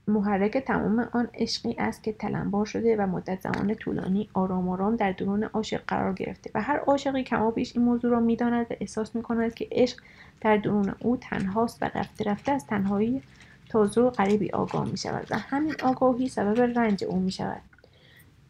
محرک 0.07 0.57
تمام 0.57 0.99
آن 1.11 1.27
عشقی 1.33 1.75
است 1.79 2.03
که 2.03 2.13
تلمبار 2.13 2.65
شده 2.65 2.95
و 2.95 3.07
مدت 3.07 3.41
زمان 3.41 3.73
طولانی 3.73 4.29
آرام 4.33 4.69
آرام 4.69 4.95
در 4.95 5.11
درون 5.11 5.43
عاشق 5.43 5.81
قرار 5.87 6.13
گرفته 6.13 6.51
و 6.55 6.61
هر 6.61 6.77
عاشقی 6.77 7.23
کما 7.23 7.51
بیش 7.51 7.75
این 7.75 7.85
موضوع 7.85 8.11
را 8.11 8.19
می‌داند 8.19 8.65
و 8.69 8.75
احساس 8.79 9.15
می‌کند 9.15 9.53
که 9.53 9.67
عشق 9.71 9.97
در 10.41 10.57
درون 10.57 10.95
او 10.99 11.17
تنهاست 11.17 11.83
و 11.83 11.89
رفته 11.95 12.23
رفته 12.23 12.51
از 12.51 12.65
تنهایی 12.65 13.21
تازه 13.69 14.01
و 14.01 14.09
غریبی 14.09 14.51
آگاه 14.51 14.89
می 14.89 14.97
شود 14.97 15.27
و 15.29 15.37
همین 15.37 15.75
آگاهی 15.83 16.29
سبب 16.29 16.61
رنج 16.79 17.03
او 17.03 17.19
می 17.19 17.31
شود 17.31 17.61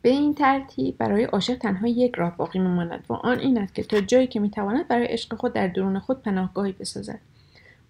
به 0.01 0.09
این 0.09 0.35
ترتیب 0.35 0.97
برای 0.97 1.23
عاشق 1.23 1.55
تنها 1.57 1.87
یک 1.87 2.15
راه 2.15 2.37
باقی 2.37 2.59
میماند 2.59 3.05
و 3.09 3.13
آن 3.13 3.39
این 3.39 3.57
است 3.57 3.75
که 3.75 3.83
تا 3.83 4.01
جایی 4.01 4.27
که 4.27 4.39
می‌تواند 4.39 4.87
برای 4.87 5.05
عشق 5.05 5.35
خود 5.35 5.53
در 5.53 5.67
درون 5.67 5.99
خود 5.99 6.21
پناهگاهی 6.21 6.71
بسازد. 6.71 7.19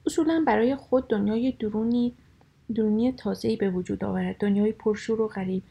اصولا 0.05 0.43
برای 0.47 0.75
خود 0.75 1.07
دنیای 1.07 1.51
درونی 1.51 2.13
درونی 2.75 3.11
تازه‌ای 3.11 3.55
به 3.55 3.69
وجود 3.69 4.03
آورد. 4.03 4.37
دنیای 4.37 4.71
پرشور 4.71 5.21
و 5.21 5.27
غریب 5.27 5.63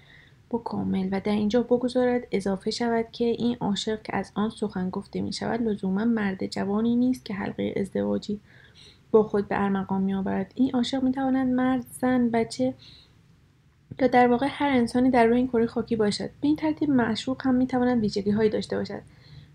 و 0.55 0.59
کامل 0.59 1.09
و 1.13 1.21
در 1.21 1.33
اینجا 1.33 1.63
بگذارد 1.63 2.27
اضافه 2.33 2.71
شود 2.71 3.07
که 3.13 3.25
این 3.25 3.57
عاشق 3.61 4.03
که 4.03 4.17
از 4.17 4.33
آن 4.35 4.51
سخن 4.51 4.91
گفته 4.91 5.21
می 5.21 5.33
شود 5.33 5.63
لزوما 5.63 6.05
مرد 6.05 6.47
جوانی 6.47 6.97
نیست 6.97 7.25
که 7.25 7.35
حلقه 7.35 7.75
ازدواجی 7.77 8.41
با 9.11 9.23
خود 9.23 9.49
به 9.49 9.63
ارمغان 9.63 10.03
می 10.03 10.15
آورد 10.15 10.53
این 10.55 10.71
عاشق 10.75 11.03
می 11.03 11.13
تواند 11.13 11.49
مرد 11.49 11.85
زن 12.01 12.29
بچه 12.29 12.75
یا 14.01 14.07
در 14.07 14.29
واقع 14.29 14.47
هر 14.51 14.69
انسانی 14.69 15.11
در 15.11 15.27
روی 15.27 15.37
این 15.37 15.49
کره 15.49 15.67
خاکی 15.67 15.97
باشد. 15.97 16.31
به 16.41 16.49
این 16.49 16.57
ترتیب 16.57 16.91
معشوق 16.91 17.43
هم 17.47 17.55
می 17.55 17.67
تواند 17.67 18.01
ویژگی 18.01 18.31
هایی 18.31 18.51
داشته 18.51 18.77
باشد 18.77 19.03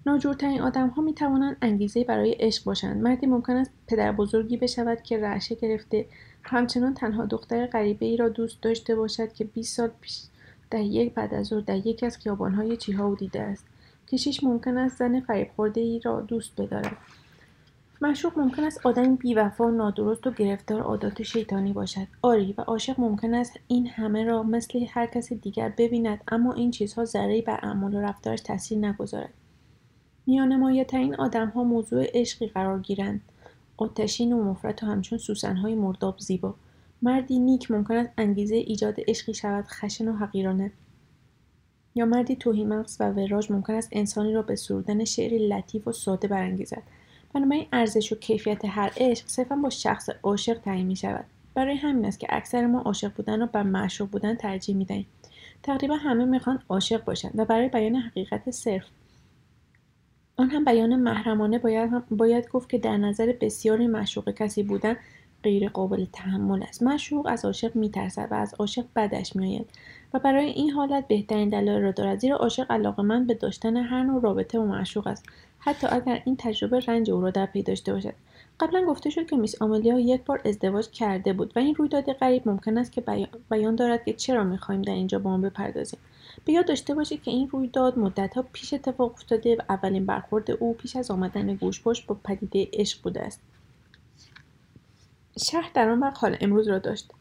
ناجورترین 0.06 0.62
آدم 0.62 0.88
ها 0.88 1.02
می 1.02 1.14
توانند 1.14 1.58
انگیزه 1.62 2.04
برای 2.04 2.32
عشق 2.32 2.64
باشند. 2.64 3.04
مردی 3.04 3.26
ممکن 3.26 3.54
است 3.56 3.72
پدر 3.88 4.12
بزرگی 4.12 4.58
بشود 4.58 5.02
که 5.02 5.18
رعشه 5.18 5.56
گرفته 5.56 6.06
همچنان 6.44 6.94
تنها 6.94 7.26
دختر 7.26 7.66
غریبه 7.66 8.06
ای 8.06 8.18
را 8.18 8.30
دوست 8.30 8.62
داشته 8.62 8.96
باشد 8.96 9.34
که 9.34 9.44
20 9.44 9.78
سال 9.78 9.90
پیش 10.02 10.22
در 10.72 10.82
یک 10.82 11.14
بعد 11.14 11.34
از 11.34 11.54
در 11.66 11.88
یکی 11.88 12.06
از 12.06 12.18
خیابانهای 12.18 12.78
چیهاو 12.78 13.16
دیده 13.16 13.42
است. 13.42 13.66
کشیش 14.08 14.44
ممکن 14.44 14.78
است 14.78 14.98
زن 14.98 15.20
فریب 15.20 15.48
خورده 15.56 15.82
ای 15.82 16.00
را 16.00 16.22
دوست 16.22 16.62
بدارد. 16.62 16.98
مشروق 18.02 18.40
ممکن 18.40 18.64
است 18.64 18.86
آدمی 18.86 19.16
بیوفا 19.16 19.70
نادرست 19.70 20.28
و 20.28 20.32
گرفتار 20.32 20.82
عادات 20.82 21.24
شیطانی 21.24 21.74
باشد. 21.74 22.08
آری 22.22 22.54
و 22.58 22.62
عاشق 22.62 23.00
ممکن 23.00 23.34
است 23.34 23.60
این 23.68 23.88
همه 23.88 24.24
را 24.24 24.44
مثل 24.44 24.86
هر 24.90 25.06
کس 25.06 25.34
دیگر 25.34 25.74
ببیند 25.78 26.22
اما 26.28 26.54
این 26.54 26.72
چیزها 26.72 27.06
ذرهای 27.06 27.42
بر 27.42 27.60
اعمال 27.64 27.94
و 27.94 28.02
رفتارش 28.02 28.42
تاثیر 28.42 28.78
نگذارد. 28.78 29.34
میان 30.28 30.84
ترین 30.84 31.16
آدمها 31.16 31.64
موضوع 31.64 32.06
عشقی 32.14 32.48
قرار 32.48 32.80
گیرند. 32.80 33.22
آتشین 33.78 34.34
و 34.34 34.44
مفرد 34.44 34.84
و 34.84 34.86
همچون 34.86 35.18
سوسنهای 35.18 35.76
مرداب 35.76 36.20
زیبا. 36.20 36.56
مردی 37.02 37.40
نیک 37.40 37.72
ممکن 37.72 37.96
است 37.96 38.10
انگیزه 38.18 38.56
ایجاد 38.56 38.96
عشقی 39.08 39.34
شود 39.34 39.66
خشن 39.68 40.08
و 40.08 40.14
حقیرانه. 40.14 40.72
یا 41.96 42.06
مردی 42.06 42.36
توهیمغز 42.36 42.98
و 43.00 43.12
وراج 43.12 43.52
ممکن 43.52 43.74
است 43.74 43.90
انسانی 43.92 44.34
را 44.34 44.42
به 44.42 44.56
سرودن 44.56 45.06
شعری 45.06 45.48
لطیف 45.48 45.88
و 45.88 45.92
ساده 45.92 46.28
برانگیزد. 46.28 46.84
بنابراین 47.36 47.66
ارزش 47.74 48.12
و 48.12 48.16
کیفیت 48.16 48.66
هر 48.66 48.92
عشق 48.98 49.28
صرفا 49.28 49.56
با 49.56 49.70
شخص 49.70 50.10
عاشق 50.24 50.54
تعیین 50.54 50.88
می 50.88 50.96
شود 50.96 51.26
برای 51.54 51.76
همین 51.76 52.06
است 52.06 52.20
که 52.20 52.28
اکثر 52.30 52.68
ما 52.68 52.82
عاشق 52.82 53.14
بودن 53.14 53.40
را 53.40 53.46
بر 53.46 53.64
معشوق 53.64 54.10
بودن 54.10 54.36
ترجیح 54.36 54.76
می 54.76 54.86
دهیم 54.86 55.06
تقریبا 55.64 55.96
همه 55.96 56.26
می‌خوان 56.26 56.60
عاشق 56.70 57.04
باشند 57.04 57.32
و 57.36 57.46
برای 57.46 57.70
بیان 57.70 57.96
حقیقت 57.96 58.52
صرف. 58.52 58.84
آن 60.38 60.50
هم 60.50 60.66
بیان 60.66 60.96
محرمانه 60.96 61.58
باید, 61.60 61.92
باید 62.12 62.50
گفت 62.50 62.70
که 62.70 62.78
در 62.78 62.98
نظر 62.98 63.34
بسیاری 63.42 63.88
معشوق 63.88 64.30
کسی 64.30 64.64
بودن 64.64 64.96
غیر 65.44 65.70
قابل 65.70 66.06
تحمل 66.14 66.64
است. 66.64 66.84
معشوق 66.84 67.28
از 67.30 67.46
عاشق 67.46 67.76
میترسد 67.76 68.28
و 68.32 68.34
از 68.34 68.54
عاشق 68.54 68.86
بدش 68.96 69.36
میآید 69.36 69.70
و 70.14 70.20
برای 70.20 70.46
این 70.46 70.72
حالت 70.72 71.08
بهترین 71.08 71.50
دلایل 71.50 71.82
را 71.82 71.92
دارد 71.92 72.20
زیرا 72.20 72.38
عاشق 72.38 72.72
علاقمند 72.72 73.28
به 73.28 73.34
داشتن 73.34 73.78
هر 73.78 74.04
نوع 74.04 74.22
رابطه 74.22 74.60
با 74.60 74.66
معشوق 74.66 75.08
است. 75.08 75.26
حتی 75.66 75.88
اگر 75.88 76.22
این 76.26 76.36
تجربه 76.40 76.80
رنج 76.80 77.12
او 77.12 77.22
را 77.22 77.32
در 77.32 77.46
پی 77.46 77.64
داشته 77.64 77.94
باشد. 77.94 78.14
قبلا 78.60 78.86
گفته 78.86 79.10
شد 79.10 79.26
که 79.26 79.36
میس 79.36 79.62
آملیا 79.62 80.00
یک 80.00 80.24
بار 80.24 80.42
ازدواج 80.46 80.90
کرده 80.90 81.34
بود 81.34 81.54
و 81.56 81.60
این 81.60 81.76
رویداد 81.76 82.14
غریب 82.14 82.50
ممکن 82.50 82.78
است 82.78 82.92
که 82.92 83.04
بیان 83.50 83.76
دارد 83.76 84.06
که 84.06 84.14
چرا 84.14 84.44
می‌خواهیم 84.44 84.82
در 84.82 84.94
اینجا 84.94 85.20
با 85.20 85.30
آن 85.30 85.42
بپردازیم. 85.42 86.00
به 86.46 86.54
یاد 86.54 86.68
داشته 86.68 86.94
باشید 86.94 87.24
که 87.24 87.32
این 87.32 87.50
رویداد 87.50 88.00
مدتها 88.00 88.46
پیش 88.54 88.74
اتفاق 88.74 89.12
افتاده 89.12 89.56
و 89.56 89.62
اولین 89.70 90.06
برخورد 90.06 90.52
او 90.52 90.74
پیش 90.74 90.96
از 90.96 91.12
آمدن 91.12 91.56
گوشپشت 91.56 92.08
با 92.08 92.18
پدیده 92.24 92.68
عشق 92.74 93.02
بوده 93.04 93.22
است. 93.22 93.42
شهر 95.40 95.72
در 95.74 95.90
آن 95.90 96.00
وقت 96.00 96.18
حال 96.18 96.38
امروز 96.42 96.68
را 96.68 96.80
داشت. 96.80 97.12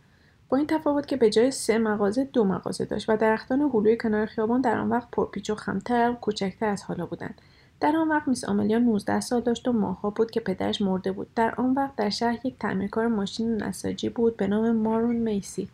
با 0.49 0.57
این 0.57 0.67
تفاوت 0.67 1.07
که 1.07 1.17
به 1.17 1.31
جای 1.31 1.51
سه 1.51 1.79
مغازه 1.79 2.25
دو 2.25 2.45
مغازه 2.45 2.85
داشت 2.85 3.09
و 3.09 3.17
درختان 3.17 3.61
هلوی 3.61 3.97
کنار 3.97 4.27
خیابان 4.27 4.61
در 4.61 4.79
آن 4.79 4.89
وقت 4.89 5.09
پرپیچ 5.13 5.51
و 5.51 5.55
خمتر 5.55 6.13
کوچکتر 6.13 6.67
از 6.67 6.83
حالا 6.83 7.07
بودند. 7.07 7.41
در 7.81 7.97
آن 7.97 8.09
وقت 8.09 8.29
میس 8.29 8.45
آملیا 8.45 8.79
19 8.79 9.21
سال 9.21 9.41
داشت 9.41 9.69
و 9.69 9.73
ماهها 9.73 10.11
بود 10.11 10.31
که 10.31 10.41
پدرش 10.41 10.83
مرده 10.83 11.13
بود. 11.13 11.27
در 11.35 11.55
آن 11.55 11.75
وقت 11.75 11.97
در 11.97 12.11
شهر 12.11 12.47
یک 12.47 12.59
تعمیرکار 12.59 13.07
ماشین 13.07 13.63
نساجی 13.63 14.09
بود 14.09 14.37
به 14.37 14.47
نام 14.47 14.77
مارون 14.77 15.17
میسی. 15.17 15.69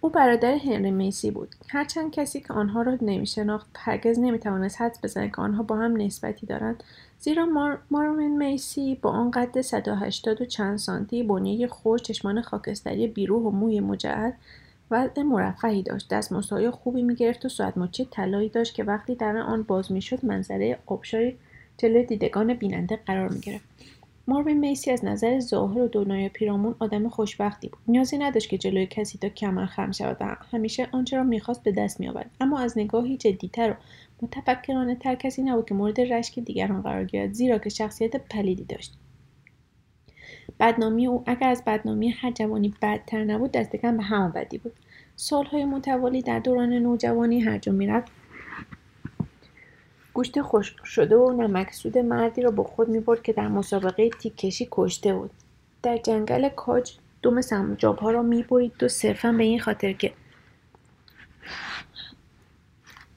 او 0.00 0.10
برادر 0.10 0.54
هنری 0.54 0.90
میسی 0.90 1.30
بود. 1.30 1.54
هرچند 1.68 2.10
کسی 2.10 2.40
که 2.40 2.52
آنها 2.52 2.82
را 2.82 2.98
نمیشناخت 3.02 3.66
هرگز 3.76 4.18
نمی‌توانست 4.18 4.80
حدس 4.80 5.04
بزند 5.04 5.30
که 5.30 5.42
آنها 5.42 5.62
با 5.62 5.76
هم 5.76 5.96
نسبتی 5.96 6.46
دارند. 6.46 6.82
زیرا 7.18 7.46
مارون 7.90 8.28
میسی 8.28 8.98
با 9.02 9.10
آن 9.10 9.30
قد 9.30 9.60
180 9.60 10.40
و 10.40 10.44
چند 10.44 10.78
سانتی 10.78 11.22
بنیه 11.22 11.66
خوش 11.66 12.02
چشمان 12.02 12.42
خاکستری 12.42 13.06
بیروح 13.06 13.42
و 13.42 13.50
موی 13.50 13.80
مجعد 13.80 14.34
وضع 14.90 15.22
مرفهی 15.22 15.82
داشت. 15.82 16.08
دستمزدهای 16.08 16.70
خوبی 16.70 17.02
می‌گرفت 17.02 17.44
و 17.44 17.48
ساعت 17.48 17.78
مچی 17.78 18.04
طلایی 18.04 18.48
داشت 18.48 18.74
که 18.74 18.84
وقتی 18.84 19.14
در 19.14 19.36
آن 19.36 19.62
باز 19.62 19.92
می‌شد 19.92 20.24
منظره 20.24 20.78
آبشاری 20.86 21.36
جلوی 21.78 22.04
دیدگان 22.04 22.54
بیننده 22.54 22.98
قرار 23.06 23.28
می‌گرفت. 23.28 23.64
ماروین 24.28 24.58
میسی 24.58 24.90
از 24.90 25.04
نظر 25.04 25.40
ظاهر 25.40 25.78
و 25.78 25.88
دنیای 25.88 26.28
پیرامون 26.28 26.74
آدم 26.78 27.08
خوشبختی 27.08 27.68
بود. 27.68 27.80
نیازی 27.88 28.18
نداشت 28.18 28.48
که 28.48 28.58
جلوی 28.58 28.86
کسی 28.86 29.18
تا 29.18 29.28
کمر 29.28 29.66
خم 29.66 29.92
شود 29.92 30.16
و 30.20 30.36
همیشه 30.52 30.88
آنچه 30.92 31.16
را 31.16 31.24
می‌خواست 31.24 31.62
به 31.62 31.72
دست 31.72 32.00
میآورد. 32.00 32.30
اما 32.40 32.58
از 32.58 32.78
نگاهی 32.78 33.16
جدیتر 33.16 33.70
و 33.70 33.74
متفکرانه 34.22 34.94
تر 34.94 35.14
کسی 35.14 35.42
نبود 35.42 35.66
که 35.66 35.74
مورد 35.74 36.00
رشک 36.00 36.38
دیگران 36.38 36.82
قرار 36.82 37.04
گیرد 37.04 37.32
زیرا 37.32 37.58
که 37.58 37.70
شخصیت 37.70 38.16
پلیدی 38.16 38.64
داشت. 38.64 38.94
بدنامی 40.60 41.06
او 41.06 41.22
اگر 41.26 41.48
از 41.48 41.62
بدنامی 41.66 42.08
هر 42.08 42.30
جوانی 42.30 42.74
بدتر 42.82 43.24
نبود 43.24 43.52
دست 43.52 43.76
کم 43.76 43.96
به 43.96 44.02
همان 44.02 44.30
بدی 44.30 44.58
بود. 44.58 44.72
سالهای 45.16 45.64
متوالی 45.64 46.22
در 46.22 46.38
دوران 46.38 46.72
نوجوانی 46.72 47.40
هر 47.40 47.58
جا 47.58 47.72
می‌رفت. 47.72 48.12
گوشت 50.14 50.42
خشک 50.42 50.76
شده 50.84 51.16
و 51.16 51.42
نمکسود 51.42 51.98
مردی 51.98 52.42
را 52.42 52.50
با 52.50 52.62
خود 52.62 52.88
می‌برد 52.88 53.22
که 53.22 53.32
در 53.32 53.48
مسابقه 53.48 54.10
تیکشی 54.10 54.68
کشته 54.70 55.14
بود. 55.14 55.30
در 55.82 55.96
جنگل 55.96 56.48
کاج 56.48 56.92
دم 57.22 57.40
ها 58.00 58.10
را 58.10 58.22
می‌برید 58.22 58.82
و 58.82 58.88
صرفا 58.88 59.32
به 59.32 59.42
این 59.42 59.60
خاطر 59.60 59.92
که 59.92 60.12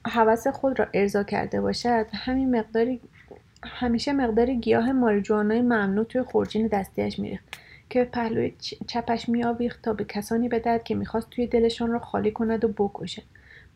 حوث 0.06 0.46
خود 0.46 0.78
را 0.78 0.86
ارضا 0.94 1.22
کرده 1.22 1.60
باشد 1.60 2.06
همین 2.12 2.58
مقداری 2.58 3.00
همیشه 3.64 4.12
مقدار 4.12 4.54
گیاه 4.54 4.92
ماریجوانای 4.92 5.62
ممنوع 5.62 6.04
توی 6.04 6.22
خورجین 6.22 6.66
دستیش 6.66 7.18
میریخت 7.18 7.44
که 7.90 8.04
پهلوی 8.04 8.52
چپش 8.86 9.28
میآویخت 9.28 9.82
تا 9.82 9.92
به 9.92 10.04
کسانی 10.04 10.48
بدهد 10.48 10.84
که 10.84 10.94
می‌خواست 10.94 11.30
توی 11.30 11.46
دلشان 11.46 11.90
را 11.90 11.98
خالی 11.98 12.30
کند 12.30 12.64
و 12.64 12.68
بکشد 12.68 13.22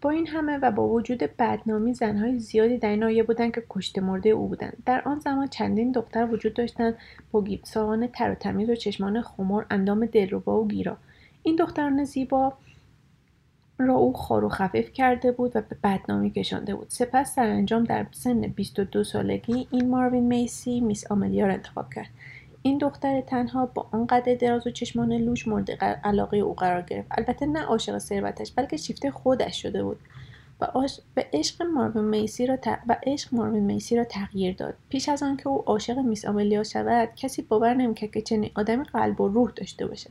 با 0.03 0.11
این 0.11 0.27
همه 0.27 0.59
و 0.59 0.71
با 0.71 0.89
وجود 0.89 1.19
بدنامی 1.19 1.95
زنهای 1.95 2.39
زیادی 2.39 2.79
در 2.79 2.89
این 2.89 2.99
نایه 2.99 3.23
بودند 3.23 3.55
که 3.55 3.63
کشته 3.71 4.01
مرده 4.01 4.31
او 4.31 4.49
بودند. 4.49 4.77
در 4.87 5.03
آن 5.05 5.19
زمان 5.19 5.47
چندین 5.47 5.93
دختر 5.93 6.29
وجود 6.33 6.55
داشتند 6.55 6.95
با 7.33 7.43
گیبسان 7.43 8.07
تر 8.07 8.31
و 8.31 8.35
تمیز 8.35 8.71
و 8.71 8.75
چشمان 8.75 9.23
خمر 9.23 9.65
اندام 9.71 10.07
دلربا 10.07 10.63
و 10.63 10.69
گیرا. 10.69 10.97
این 11.43 11.57
دختران 11.57 12.05
زیبا 12.05 12.53
را 13.79 13.95
او 13.95 14.13
خار 14.13 14.45
و 14.45 14.49
خفیف 14.49 14.93
کرده 14.93 15.33
بود 15.33 15.57
و 15.57 15.61
به 15.61 15.77
بدنامی 15.85 16.31
کشانده 16.31 16.75
بود. 16.75 16.87
سپس 16.89 17.35
سرانجام 17.35 17.85
در 17.85 18.07
سن 18.13 18.41
22 18.41 19.05
سالگی 19.05 19.69
این 19.71 19.91
ماروین 19.91 20.27
میسی 20.27 20.81
میس 20.81 21.11
آملیا 21.11 21.47
را 21.47 21.53
انتخاب 21.53 21.95
کرد. 21.95 22.09
این 22.63 22.79
دختر 22.79 23.21
تنها 23.21 23.67
با 23.67 23.87
آن 23.93 24.07
قد 24.07 24.39
دراز 24.39 24.67
و 24.67 24.71
چشمان 24.71 25.13
لوش 25.13 25.49
مورد 25.49 25.71
علاقه 26.05 26.37
او 26.37 26.55
قرار 26.55 26.83
گرفت. 26.83 27.09
البته 27.11 27.47
نه 27.47 27.63
عاشق 27.63 27.99
ثروتش 27.99 28.53
بلکه 28.53 28.77
شیفته 28.77 29.11
خودش 29.11 29.63
شده 29.63 29.83
بود 29.83 29.99
و 30.61 30.67
به 31.15 31.27
عشق 31.33 31.63
ماروین 31.63 32.05
میسی 32.05 32.47
را 32.47 32.59
و 32.89 32.97
عشق 33.07 33.35
ماروین 33.35 33.63
میسی 33.63 33.97
را 33.97 34.05
تغییر 34.05 34.55
داد. 34.55 34.75
پیش 34.89 35.09
از 35.09 35.23
آنکه 35.23 35.49
او 35.49 35.63
عاشق 35.67 35.99
میس 35.99 36.25
آملیا 36.25 36.63
شود 36.63 37.09
کسی 37.17 37.43
باور 37.43 37.75
نمی‌کرد 37.75 38.11
که 38.11 38.23
چنین 38.23 38.51
آدمی 38.55 38.85
قلب 38.85 39.21
و 39.21 39.29
روح 39.29 39.51
داشته 39.57 39.87
باشد. 39.87 40.11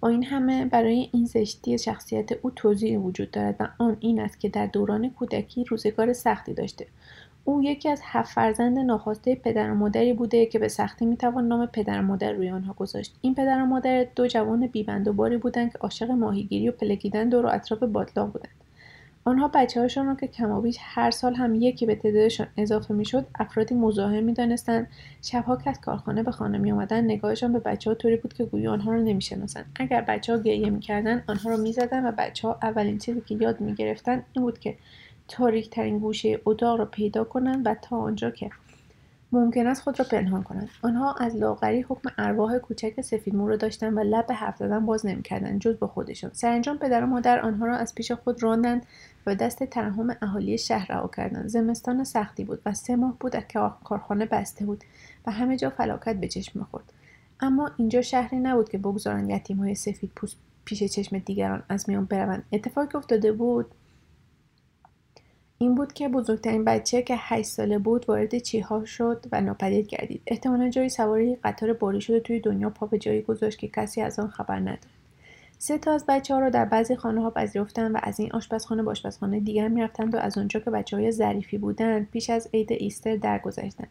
با 0.00 0.08
این 0.08 0.24
همه 0.24 0.64
برای 0.64 1.08
این 1.12 1.24
زشتی 1.24 1.78
شخصیت 1.78 2.32
او 2.32 2.50
توضیح 2.50 2.98
وجود 2.98 3.30
دارد 3.30 3.56
و 3.60 3.68
آن 3.78 3.96
این 4.00 4.20
است 4.20 4.40
که 4.40 4.48
در 4.48 4.66
دوران 4.66 5.10
کودکی 5.10 5.64
روزگار 5.64 6.12
سختی 6.12 6.54
داشته. 6.54 6.86
او 7.44 7.62
یکی 7.62 7.88
از 7.88 8.00
هفت 8.04 8.34
فرزند 8.34 8.78
ناخواسته 8.78 9.34
پدر 9.34 9.70
و 9.70 9.74
مادری 9.74 10.12
بوده 10.12 10.46
که 10.46 10.58
به 10.58 10.68
سختی 10.68 11.06
می‌توان 11.06 11.48
نام 11.48 11.66
پدر 11.66 12.00
و 12.00 12.02
مادر 12.02 12.32
روی 12.32 12.50
آنها 12.50 12.72
گذاشت. 12.72 13.14
این 13.20 13.34
پدر 13.34 13.62
و 13.62 13.66
مادر 13.66 14.06
دو 14.16 14.26
جوان 14.26 14.66
بیبند 14.66 15.08
و 15.08 15.12
باری 15.12 15.36
بودند 15.36 15.72
که 15.72 15.78
عاشق 15.78 16.10
ماهیگیری 16.10 16.68
و 16.68 16.72
پلکیدن 16.72 17.28
دور 17.28 17.46
و 17.46 17.48
اطراف 17.52 17.82
بادلاق 17.82 18.32
بودند. 18.32 18.65
آنها 19.26 19.50
بچه 19.54 19.80
هاشان 19.80 20.06
را 20.06 20.14
که 20.14 20.26
کمابیش 20.26 20.76
هر 20.80 21.10
سال 21.10 21.34
هم 21.34 21.54
یکی 21.54 21.86
به 21.86 21.94
تعدادشان 21.94 22.46
اضافه 22.56 22.94
می‌شد 22.94 23.26
افرادی 23.34 23.74
مزاحم 23.74 24.24
می‌دانستند. 24.24 24.88
شبها 25.22 25.56
که 25.56 25.70
از 25.70 25.80
کارخانه 25.80 26.22
به 26.22 26.30
خانه 26.30 26.58
می 26.58 26.72
آمدن 26.72 27.04
نگاهشان 27.04 27.52
به 27.52 27.58
بچه 27.58 27.90
ها 27.90 27.94
طوری 27.94 28.16
بود 28.16 28.32
که 28.32 28.44
گویی 28.44 28.66
آنها 28.66 28.92
را 28.92 29.00
نمی‌شناسند. 29.00 29.66
اگر 29.76 30.00
بچه 30.00 30.32
ها 30.32 30.38
گریه 30.38 30.70
می‌کردند 30.70 31.24
آنها 31.26 31.50
را 31.50 31.56
می‌زدند 31.56 32.04
و 32.04 32.12
بچه 32.18 32.48
ها 32.48 32.58
اولین 32.62 32.98
چیزی 32.98 33.20
که 33.20 33.34
یاد 33.34 33.60
می‌گرفتند 33.60 34.24
این 34.32 34.44
بود 34.44 34.58
که 34.58 34.76
تاریکترین 35.28 35.98
گوشه 35.98 36.40
اتاق 36.44 36.78
را 36.78 36.84
پیدا 36.84 37.24
کنند 37.24 37.66
و 37.66 37.74
تا 37.82 37.96
آنجا 37.96 38.30
که 38.30 38.50
ممکن 39.32 39.66
است 39.66 39.82
خود 39.82 39.98
را 39.98 40.06
پنهان 40.10 40.42
کنند. 40.42 40.68
آنها 40.82 41.14
از 41.14 41.36
لاغری 41.36 41.82
حکم 41.82 42.10
ارواح 42.18 42.58
کوچک 42.58 43.00
سفیدمو 43.00 43.48
را 43.48 43.56
داشتند 43.56 43.96
و 43.96 44.00
لب 44.00 44.32
حرف 44.32 44.56
زدن 44.56 44.86
باز 44.86 45.06
نمی‌کردند 45.06 45.60
جز 45.60 45.76
به 45.76 45.86
خودشان. 45.86 46.30
سرانجام 46.34 46.78
پدر 46.78 47.04
و 47.04 47.06
مادر 47.06 47.40
آنها 47.40 47.66
را 47.66 47.76
از 47.76 47.94
پیش 47.94 48.12
خود 48.12 48.42
راندند 48.42 48.86
و 49.26 49.34
دست 49.34 49.64
ترحم 49.64 50.16
اهالی 50.22 50.58
شهر 50.58 50.92
رها 50.92 51.10
کردند 51.16 51.46
زمستان 51.46 52.04
سختی 52.04 52.44
بود 52.44 52.62
و 52.66 52.74
سه 52.74 52.96
ماه 52.96 53.16
بود 53.20 53.46
که 53.48 53.60
کارخانه 53.84 54.26
بسته 54.26 54.66
بود 54.66 54.84
و 55.26 55.30
همه 55.30 55.56
جا 55.56 55.70
فلاکت 55.70 56.16
به 56.16 56.28
چشم 56.28 56.58
می‌خورد. 56.58 56.92
اما 57.40 57.70
اینجا 57.76 58.02
شهری 58.02 58.38
نبود 58.38 58.68
که 58.68 58.78
بگذارند 58.78 59.30
یتیم 59.30 59.56
های 59.56 59.74
سفید 59.74 60.12
پوست 60.16 60.36
پیش 60.64 60.84
چشم 60.84 61.18
دیگران 61.18 61.62
از 61.68 61.88
میان 61.88 62.04
بروند. 62.04 62.44
اتفاقی 62.52 62.98
افتاده 62.98 63.32
بود 63.32 63.66
این 65.58 65.74
بود 65.74 65.92
که 65.92 66.08
بزرگترین 66.08 66.64
بچه 66.64 67.02
که 67.02 67.14
هشت 67.18 67.48
ساله 67.48 67.78
بود 67.78 68.08
وارد 68.08 68.38
چیها 68.38 68.84
شد 68.84 69.24
و 69.32 69.40
ناپدید 69.40 69.86
گردید. 69.86 70.22
احتمالا 70.26 70.68
جایی 70.68 70.88
سواری 70.88 71.36
قطار 71.44 71.72
باری 71.72 72.00
شده 72.00 72.20
توی 72.20 72.40
دنیا 72.40 72.70
پا 72.70 72.86
به 72.86 72.98
جایی 72.98 73.22
گذاشت 73.22 73.58
که 73.58 73.68
کسی 73.68 74.00
از 74.00 74.18
آن 74.18 74.28
خبر 74.28 74.58
ندارد 74.60 74.95
سه 75.66 75.78
تا 75.78 75.92
از 75.92 76.04
بچه 76.08 76.34
ها 76.34 76.40
را 76.40 76.50
در 76.50 76.64
بعضی 76.64 76.96
خانه 76.96 77.22
ها 77.22 77.30
پذیرفتند 77.30 77.94
و 77.94 77.98
از 78.02 78.20
این 78.20 78.32
آشپزخانه 78.32 78.82
به 78.82 78.90
آشپزخانه 78.90 79.40
دیگر 79.40 79.68
می‌رفتند 79.68 80.14
و 80.14 80.18
از 80.18 80.38
آنجا 80.38 80.60
که 80.60 80.70
بچه 80.70 80.96
های 80.96 81.12
ظریفی 81.12 81.58
بودند 81.58 82.10
پیش 82.10 82.30
از 82.30 82.48
عید 82.54 82.72
ایستر 82.72 83.16
درگذشتند 83.16 83.88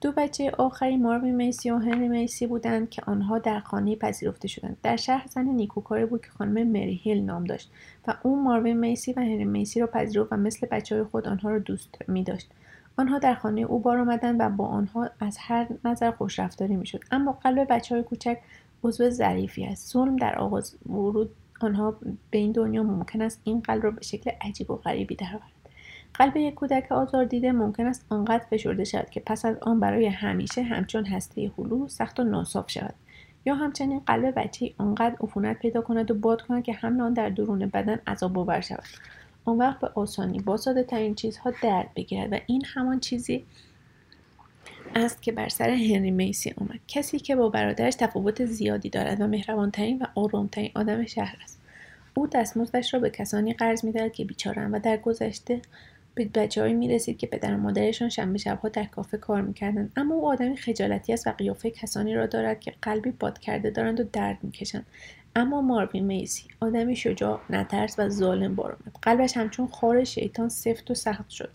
دو 0.00 0.12
بچه 0.12 0.50
آخری 0.58 0.96
ماروی 0.96 1.30
میسی 1.30 1.70
و 1.70 1.78
هنری 1.78 2.08
میسی 2.08 2.46
بودند 2.46 2.90
که 2.90 3.02
آنها 3.06 3.38
در 3.38 3.60
خانه 3.60 3.96
پذیرفته 3.96 4.48
شدند. 4.48 4.76
در 4.82 4.96
شهر 4.96 5.26
زن 5.26 5.44
نیکوکاری 5.44 6.04
بود 6.04 6.22
که 6.22 6.30
خانم 6.30 6.66
مری 6.66 7.00
هیل 7.02 7.24
نام 7.24 7.44
داشت 7.44 7.72
و 8.08 8.14
او 8.22 8.42
ماروی 8.42 8.74
میسی 8.74 9.12
و 9.12 9.20
هنری 9.20 9.44
میسی 9.44 9.80
را 9.80 9.86
پذیرفت 9.86 10.32
و 10.32 10.36
مثل 10.36 10.66
بچه 10.66 10.94
های 10.94 11.04
خود 11.04 11.28
آنها 11.28 11.50
را 11.50 11.58
دوست 11.58 11.98
می 12.08 12.24
داشت 12.24 12.50
آنها 12.96 13.18
در 13.18 13.34
خانه 13.34 13.60
او 13.60 13.78
بار 13.78 13.98
آمدند 13.98 14.40
و 14.40 14.48
با 14.48 14.66
آنها 14.66 15.10
از 15.20 15.36
هر 15.40 15.66
نظر 15.84 16.10
خوش 16.10 16.38
رفتاری 16.38 16.76
می‌شد. 16.76 17.00
اما 17.10 17.32
قلب 17.32 17.66
بچه 17.70 17.94
های 17.94 18.04
کوچک 18.04 18.38
عضو 18.84 19.10
ظریفی 19.10 19.64
است. 19.64 19.92
ظلم 19.92 20.16
در 20.16 20.38
آغاز 20.38 20.76
ورود 20.86 21.30
آنها 21.60 21.96
به 22.30 22.38
این 22.38 22.52
دنیا 22.52 22.82
ممکن 22.82 23.22
است 23.22 23.40
این 23.44 23.60
قلب 23.60 23.84
را 23.84 23.90
به 23.90 24.02
شکل 24.02 24.30
عجیب 24.40 24.70
و 24.70 24.76
غریبی 24.76 25.14
درآورد. 25.14 25.52
قلب 26.14 26.36
یک 26.36 26.54
کودک 26.54 26.92
آزار 26.92 27.24
دیده 27.24 27.52
ممکن 27.52 27.86
است 27.86 28.06
آنقدر 28.08 28.44
فشرده 28.50 28.84
شود 28.84 29.10
که 29.10 29.22
پس 29.26 29.44
از 29.44 29.56
آن 29.60 29.80
برای 29.80 30.06
همیشه 30.06 30.62
همچون 30.62 31.06
هسته 31.06 31.50
هلو 31.58 31.88
سخت 31.88 32.20
و 32.20 32.24
ناصاف 32.24 32.70
شود. 32.70 32.94
یا 33.46 33.54
همچنین 33.54 34.02
قلب 34.06 34.34
بچه 34.36 34.72
آنقدر 34.78 35.16
عفونت 35.20 35.58
پیدا 35.58 35.80
کند 35.80 36.10
و 36.10 36.14
باد 36.14 36.42
کند 36.42 36.64
که 36.64 36.72
حمل 36.72 37.00
آن 37.00 37.12
در 37.12 37.28
درون 37.28 37.66
بدن 37.66 37.98
عذاب 38.06 38.38
آور 38.38 38.60
شود. 38.60 38.84
آن 39.44 39.58
وقت 39.58 39.80
به 39.80 39.90
آسانی 39.94 40.40
با 40.40 40.56
ساده 40.56 40.82
ترین 40.82 41.14
چیزها 41.14 41.52
درد 41.62 41.90
بگیرد 41.96 42.32
و 42.32 42.36
این 42.46 42.62
همان 42.64 43.00
چیزی 43.00 43.44
است 44.94 45.22
که 45.22 45.32
بر 45.32 45.48
سر 45.48 45.70
هنری 45.70 46.10
میسی 46.10 46.54
آمد 46.60 46.80
کسی 46.88 47.18
که 47.18 47.36
با 47.36 47.48
برادرش 47.48 47.94
تفاوت 47.94 48.44
زیادی 48.44 48.90
دارد 48.90 49.20
و 49.20 49.26
مهربانترین 49.26 49.98
و 49.98 50.06
آرامترین 50.14 50.70
آدم 50.74 51.06
شهر 51.06 51.36
است. 51.44 51.60
او 52.14 52.26
دستمزدش 52.26 52.94
را 52.94 53.00
به 53.00 53.10
کسانی 53.10 53.52
قرض 53.52 53.84
می‌دهد 53.84 54.12
که 54.12 54.24
بیچارند 54.24 54.74
و 54.74 54.78
در 54.78 54.96
گذشته 54.96 55.60
به 56.14 56.24
بچههایی 56.24 56.74
می‌رسید 56.74 57.18
که 57.18 57.26
پدر 57.26 57.54
و 57.54 57.56
مادرشان 57.56 58.08
شنبه 58.08 58.38
شبها 58.38 58.68
در 58.68 58.84
کافه 58.84 59.18
کار 59.18 59.42
می‌کردند. 59.42 59.92
اما 59.96 60.14
او 60.14 60.28
آدمی 60.28 60.56
خجالتی 60.56 61.12
است 61.12 61.26
و 61.26 61.30
قیافه 61.30 61.70
کسانی 61.70 62.14
را 62.14 62.26
دارد 62.26 62.60
که 62.60 62.72
قلبی 62.82 63.10
باد 63.10 63.38
کرده 63.38 63.70
دارند 63.70 64.00
و 64.00 64.04
درد 64.12 64.38
می‌کشند. 64.42 64.86
اما 65.36 65.60
ماروین 65.60 66.04
میسی 66.04 66.48
آدمی 66.60 66.96
شجاع 66.96 67.40
نترس 67.50 67.98
و 67.98 68.08
ظالم 68.08 68.54
بار 68.54 68.72
آمد 68.72 68.96
قلبش 69.02 69.36
همچون 69.36 69.66
خار 69.66 70.04
شیطان 70.04 70.48
سفت 70.48 70.90
و 70.90 70.94
سخت 70.94 71.30
شد. 71.30 71.50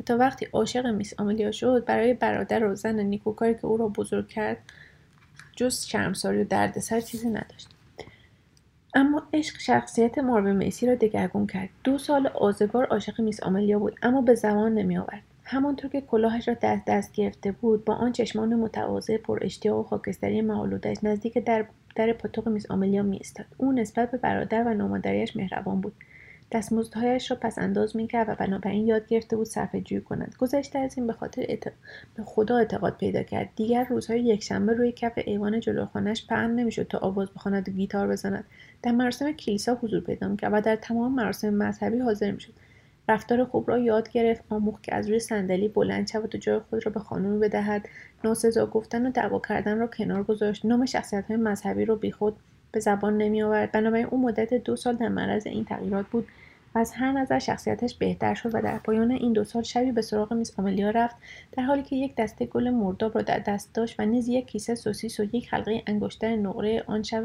و 0.00 0.02
تا 0.02 0.16
وقتی 0.16 0.46
عاشق 0.52 0.86
میس 0.86 1.20
آملیا 1.20 1.52
شد 1.52 1.84
برای 1.84 2.14
برادر 2.14 2.64
و 2.64 2.74
زن 2.74 3.00
نیکوکاری 3.00 3.54
که 3.54 3.66
او 3.66 3.76
را 3.76 3.88
بزرگ 3.88 4.28
کرد 4.28 4.58
جز 5.56 5.84
شرمساری 5.84 6.40
و 6.40 6.44
دردسر 6.44 7.00
چیزی 7.00 7.28
نداشت. 7.28 7.68
اما 8.94 9.22
عشق 9.32 9.58
شخصیت 9.58 10.18
مارو 10.18 10.54
میسی 10.54 10.86
را 10.86 10.94
دگرگون 10.94 11.46
کرد. 11.46 11.68
دو 11.84 11.98
سال 11.98 12.26
آزگار 12.26 12.84
عاشق 12.84 13.20
میس 13.20 13.42
آملیا 13.42 13.78
بود 13.78 13.98
اما 14.02 14.20
به 14.20 14.34
زمان 14.34 14.74
نمی 14.74 14.98
آورد 14.98 15.22
همانطور 15.44 15.90
که 15.90 16.00
کلاهش 16.00 16.48
را 16.48 16.54
دست 16.62 16.82
دست 16.86 17.12
گرفته 17.12 17.52
بود 17.52 17.84
با 17.84 17.94
آن 17.94 18.12
چشمان 18.12 18.54
متواضع 18.54 19.16
پر 19.16 19.38
اشتیاق 19.42 19.78
و 19.78 19.82
خاکستری 19.82 20.42
مهالودش 20.42 20.96
نزدیک 21.02 21.38
در 21.38 21.64
در 21.94 22.12
پاتوق 22.12 22.48
میس 22.48 22.70
آملیا 22.70 23.02
می 23.02 23.20
او 23.56 23.72
نسبت 23.72 24.10
به 24.10 24.18
برادر 24.18 24.62
و 24.66 24.74
نامادریش 24.74 25.36
مهربان 25.36 25.80
بود. 25.80 25.92
دستمزدهایش 26.52 27.30
را 27.30 27.36
پس 27.40 27.58
انداز 27.58 27.96
می‌کرد 27.96 28.28
و 28.28 28.34
بنابراین 28.34 28.86
یاد 28.86 29.06
گرفته 29.06 29.36
بود 29.36 29.46
صرفه 29.46 29.80
جویی 29.80 30.00
کند. 30.00 30.34
گذشته 30.38 30.78
از 30.78 30.98
این 30.98 31.06
به 31.06 31.12
خاطر 31.12 31.58
به 32.14 32.22
خدا 32.24 32.56
اعتقاد 32.56 32.96
پیدا 32.96 33.22
کرد. 33.22 33.48
دیگر 33.56 33.84
روزهای 33.84 34.20
یکشنبه 34.20 34.72
روی 34.72 34.92
کف 34.92 35.12
ایوان 35.16 35.60
جلو 35.60 35.86
خانهاش 35.86 36.26
پهن 36.26 36.50
نمی‌شد 36.50 36.82
تا 36.82 36.98
آواز 36.98 37.28
بخواند 37.34 37.68
و 37.68 37.72
گیتار 37.72 38.08
بزند. 38.08 38.44
در 38.82 38.92
مراسم 38.92 39.32
کلیسا 39.32 39.74
حضور 39.74 40.00
پیدا 40.00 40.28
می‌کرد 40.28 40.50
و 40.54 40.60
در 40.60 40.76
تمام 40.76 41.14
مراسم 41.14 41.54
مذهبی 41.54 41.98
حاضر 41.98 42.30
می‌شد. 42.30 42.52
رفتار 43.08 43.44
خوب 43.44 43.70
را 43.70 43.78
یاد 43.78 44.10
گرفت 44.10 44.44
آموخت 44.48 44.82
که 44.82 44.94
از 44.94 45.08
روی 45.08 45.18
صندلی 45.18 45.68
بلند 45.68 46.08
شود 46.08 46.34
و 46.34 46.38
جای 46.38 46.58
خود 46.58 46.86
را 46.86 46.92
به 46.92 47.00
خانم 47.00 47.40
بدهد. 47.40 47.88
ناسزا 48.24 48.66
گفتن 48.66 49.06
و 49.06 49.10
دعوا 49.10 49.40
کردن 49.48 49.78
را 49.78 49.86
کنار 49.86 50.22
گذاشت. 50.22 50.64
نام 50.64 50.86
شخصیت 50.86 51.24
های 51.28 51.36
مذهبی 51.36 51.84
را 51.84 51.94
بیخود 51.94 52.36
به 52.72 52.80
زبان 52.80 53.18
نمی 53.18 53.42
آورد 53.42 53.72
بنابراین 53.72 54.06
او 54.06 54.22
مدت 54.22 54.54
دو 54.54 54.76
سال 54.76 54.96
در 54.96 55.08
معرض 55.08 55.46
این 55.46 55.64
تغییرات 55.64 56.06
بود. 56.06 56.28
و 56.74 56.78
از 56.78 56.92
هر 56.92 57.12
نظر 57.12 57.38
شخصیتش 57.38 57.94
بهتر 57.94 58.34
شد 58.34 58.54
و 58.54 58.62
در 58.62 58.78
پایان 58.78 59.10
این 59.10 59.32
دو 59.32 59.44
سال 59.44 59.62
شبی 59.62 59.92
به 59.92 60.02
سراغ 60.02 60.32
میس 60.32 60.58
آملیا 60.58 60.90
رفت 60.90 61.16
در 61.52 61.62
حالی 61.62 61.82
که 61.82 61.96
یک 61.96 62.14
دسته 62.16 62.46
گل 62.46 62.70
مرداب 62.70 63.14
را 63.14 63.22
در 63.22 63.38
دست 63.38 63.74
داشت 63.74 64.00
و 64.00 64.06
نیز 64.06 64.28
یک 64.28 64.46
کیسه 64.46 64.74
سوسیس 64.74 65.20
و 65.20 65.24
یک 65.24 65.54
حلقه 65.54 65.82
انگشتر 65.86 66.36
نقره 66.36 66.84
آن 66.86 67.02
شب 67.02 67.24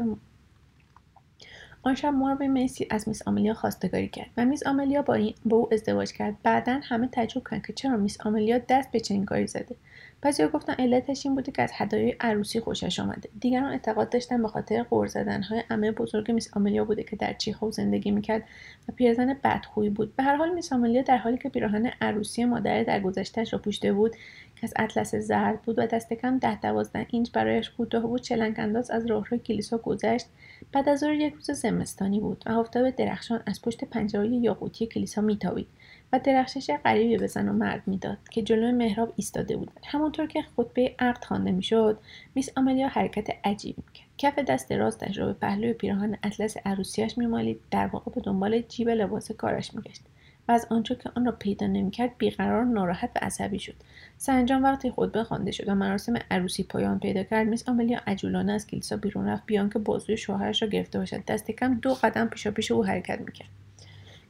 آن 1.82 1.94
شب 1.94 2.08
مارو 2.08 2.48
میسی 2.48 2.86
از 2.90 3.08
میس 3.08 3.28
آملیا 3.28 3.54
خواستگاری 3.54 4.08
کرد 4.08 4.30
و 4.36 4.44
میس 4.44 4.66
آملیا 4.66 5.02
با, 5.02 5.18
با 5.44 5.56
او 5.56 5.74
ازدواج 5.74 6.12
کرد. 6.12 6.36
بعدا 6.42 6.80
همه 6.82 7.08
تعجب 7.08 7.42
کردند 7.44 7.66
که 7.66 7.72
چرا 7.72 7.96
میس 7.96 8.26
آملیا 8.26 8.58
دست 8.68 8.90
به 8.90 9.00
چنین 9.00 9.24
کاری 9.24 9.46
زده. 9.46 9.76
بعضیا 10.22 10.48
گفتن 10.48 10.72
علتش 10.72 11.26
این 11.26 11.34
بوده 11.34 11.52
که 11.52 11.62
از 11.62 11.70
هدایای 11.74 12.16
عروسی 12.20 12.60
خوشش 12.60 13.00
آمده. 13.00 13.28
دیگران 13.40 13.72
اعتقاد 13.72 14.10
داشتن 14.10 14.42
به 14.42 14.48
خاطر 14.48 14.82
غور 14.82 15.06
زدنهای 15.06 15.62
عمه 15.70 15.92
بزرگ 15.92 16.30
میس 16.30 16.56
آملیا 16.56 16.84
بوده 16.84 17.02
که 17.02 17.16
در 17.16 17.32
چیخو 17.32 17.70
زندگی 17.70 18.10
می‌کرد 18.10 18.42
و 18.88 18.92
پیرزن 18.92 19.36
بدخویی 19.44 19.90
بود. 19.90 20.16
به 20.16 20.22
هر 20.22 20.36
حال 20.36 20.54
میس 20.54 20.72
آملیا 20.72 21.02
در 21.02 21.16
حالی 21.16 21.38
که 21.38 21.48
پیراهن 21.48 21.90
عروسی 22.00 22.44
مادر 22.44 22.82
در 22.82 23.00
گذشتهش 23.00 23.52
را 23.52 23.58
پوشیده 23.58 23.92
بود 23.92 24.16
از 24.62 24.74
اطلس 24.76 25.14
زرد 25.14 25.62
بود 25.62 25.78
و 25.78 25.86
دست 25.86 26.12
کم 26.12 26.38
ده 26.38 26.60
دوازده 26.60 27.06
اینچ 27.10 27.30
برایش 27.32 27.70
کوتاه 27.70 28.02
بود 28.02 28.20
چلنگ 28.20 28.54
انداز 28.58 28.90
از 28.90 29.06
راهروی 29.06 29.38
کلیسا 29.38 29.78
گذشت. 29.78 30.26
بعد 30.72 30.88
از 30.88 30.98
ظهر 30.98 31.14
یک 31.14 31.34
روز 31.34 31.50
زمستانی 31.50 32.20
بود 32.20 32.44
و 32.46 32.52
آفتاب 32.52 32.90
درخشان 32.90 33.42
از 33.46 33.62
پشت 33.62 33.84
پنجره 33.84 34.28
یاقوتی 34.28 34.86
کلیسا 34.86 35.20
میتابید 35.20 35.66
و 36.12 36.20
درخشش 36.24 36.70
غریبی 36.84 37.16
به 37.16 37.26
زن 37.26 37.48
و 37.48 37.52
مرد 37.52 37.82
می‌داد 37.86 38.18
که 38.30 38.42
جلوی 38.42 38.72
محراب 38.72 39.12
ایستاده 39.16 39.56
بودند 39.56 39.80
همانطور 39.86 40.26
که 40.26 40.42
خطبه 40.56 40.94
عقد 40.98 41.24
خوانده 41.24 41.50
می‌شد 41.50 41.98
میس 42.34 42.48
آملیا 42.56 42.88
حرکت 42.88 43.26
عجیبی 43.44 43.82
می‌کرد. 43.86 44.08
کف 44.18 44.38
دست 44.38 44.72
راستش 44.72 45.18
را 45.18 45.26
به 45.26 45.32
پهلوی 45.32 45.72
پیراهن 45.72 46.18
اطلس 46.22 46.56
عروسیش 46.64 47.18
میمالید 47.18 47.60
در 47.70 47.86
واقع 47.86 48.12
به 48.14 48.20
دنبال 48.20 48.60
جیب 48.60 48.88
لباس 48.88 49.32
کارش 49.32 49.74
میگشت. 49.74 50.02
و 50.48 50.52
از 50.52 50.66
آنجا 50.70 50.94
که 50.94 51.10
آن 51.14 51.26
را 51.26 51.32
پیدا 51.32 51.66
نمی‌کرد 51.66 52.10
بیقرار 52.18 52.64
ناراحت 52.64 53.10
و 53.16 53.18
عصبی 53.22 53.58
شد. 53.58 53.74
سرانجام 54.16 54.64
وقتی 54.64 54.90
خطبه 54.90 55.24
خوانده 55.24 55.50
شد 55.50 55.68
و 55.68 55.74
مراسم 55.74 56.14
عروسی 56.30 56.62
پایان 56.62 56.98
پیدا 56.98 57.22
کرد 57.22 57.48
میس 57.48 57.68
آملیا 57.68 58.00
عجولانه 58.06 58.52
از 58.52 58.66
کلیسا 58.66 58.96
بیرون 58.96 59.28
رفت 59.28 59.46
بیان 59.46 59.70
که 59.70 59.78
بازوی 59.78 60.16
شوهرش 60.16 60.62
را 60.62 60.68
گرفته 60.68 60.98
باشد. 60.98 61.24
دست 61.24 61.50
کم 61.50 61.74
دو 61.74 61.94
قدم 61.94 62.26
پیشا 62.26 62.50
پیش 62.50 62.70
او 62.70 62.84
حرکت 62.84 63.20
می‌کرد. 63.20 63.48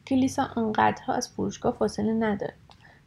کلیسا 0.06 0.48
آنقدرها 0.56 1.14
از 1.14 1.28
فروشگاه 1.28 1.76
فاصله 1.78 2.12
ندارد 2.12 2.54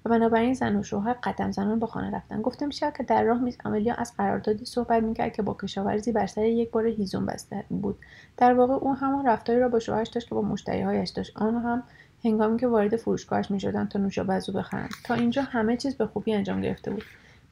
و 0.06 0.10
بنابراین 0.10 0.54
زن 0.54 0.76
و 0.76 0.84
شوهر 0.84 1.14
قدم 1.14 1.52
زنان 1.52 1.80
به 1.80 1.86
خانه 1.86 2.16
رفتن. 2.16 2.42
گفته 2.42 2.66
میشه 2.66 2.94
که 2.98 3.04
در 3.04 3.24
راه 3.24 3.42
میز 3.42 3.58
آملیا 3.66 3.94
از 3.94 4.14
قراردادی 4.18 4.66
صحبت 4.66 5.04
می‌کرد 5.04 5.34
که 5.34 5.42
با 5.42 5.58
کشاورزی 5.62 6.12
بر 6.12 6.28
سر 6.28 6.46
یک 6.46 6.72
بار 6.72 6.88
هیزم 6.88 7.26
بسته 7.26 7.64
بود. 7.70 8.00
در 8.38 8.54
واقع 8.54 8.74
او 8.74 8.96
همان 8.96 9.28
رفتاری 9.28 9.60
را 9.60 9.70
با 9.70 9.80
شوهرش 9.80 10.08
داشت 10.08 10.30
که 10.30 10.36
با 10.36 10.42
مشتریهایش 10.42 11.10
داشت. 11.10 11.38
آن 11.38 11.56
هم 11.56 11.84
هنگامی 12.24 12.60
که 12.60 12.68
وارد 12.68 12.96
فروشگاهش 12.96 13.52
می‌شدند 13.52 13.90
تا 13.90 14.00
نوشابه 14.00 14.42
بخرند. 14.56 14.90
تا 15.04 15.14
اینجا 15.14 15.42
همه 15.42 15.78
چیز 15.78 15.96
به 15.96 16.08
خوبی 16.08 16.34
انجام 16.34 16.62
گرفته 16.62 16.92
بود. 16.92 17.04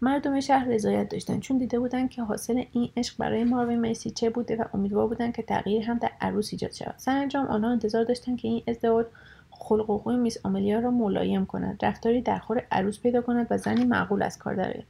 مردم 0.02 0.40
شهر 0.40 0.68
رضایت 0.68 1.10
داشتند 1.10 1.40
چون 1.40 1.58
دیده 1.58 1.80
بودند 1.80 2.10
که 2.10 2.24
حاصل 2.24 2.64
این 2.72 2.90
عشق 2.98 3.18
برای 3.18 3.44
ماروین 3.44 3.80
میسی 3.80 4.12
چه 4.12 4.30
بوده 4.30 4.56
و 4.56 4.64
امیدوار 4.74 5.08
بودند 5.08 5.36
که 5.36 5.44
تغییر 5.44 5.84
هم 5.84 5.98
در 5.98 6.12
عروس 6.22 6.50
ایجاد 6.52 6.72
شود. 6.72 6.94
سرانجام 6.98 7.46
آنها 7.46 7.72
انتظار 7.72 8.04
داشتند 8.04 8.38
که 8.38 8.48
این 8.48 8.64
ازدواج 8.68 9.06
خلق 9.52 9.90
و 9.90 9.98
خوی 9.98 10.16
میس 10.16 10.38
آملیا 10.44 10.80
را 10.80 10.92
ملایم 10.92 11.46
کند. 11.46 11.86
رفتاری 11.86 12.22
در 12.22 12.40
خور 12.40 12.64
عروس 12.72 13.00
پیدا 13.00 13.22
کند 13.22 13.48
و 13.50 13.58
زنی 13.58 13.86
معقول 13.86 14.22
از 14.22 14.38
کار 14.38 14.56
درآید 14.56 14.86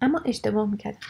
اما 0.00 0.20
اشتباه 0.24 0.70
می‌کردند. 0.70 1.02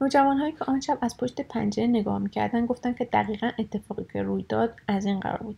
نوجوانهایی 0.00 0.52
که 0.52 0.64
آن 0.64 0.80
شب 0.80 0.98
از 1.02 1.16
پشت 1.16 1.40
پنجره 1.40 1.86
نگاه 1.86 2.18
می‌کردند 2.18 2.68
گفتند 2.68 2.96
که 2.96 3.04
دقیقا 3.04 3.50
اتفاقی 3.58 4.04
که 4.12 4.22
روی 4.22 4.44
داد 4.48 4.74
از 4.88 5.04
این 5.06 5.20
قرار 5.20 5.42
بود. 5.42 5.56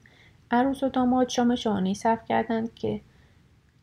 عروس 0.50 0.82
و 0.82 0.88
داماد 0.88 1.28
شام 1.28 1.54
شانهای 1.54 1.94
صرف 1.94 2.24
کردند 2.24 2.74
که 2.74 3.00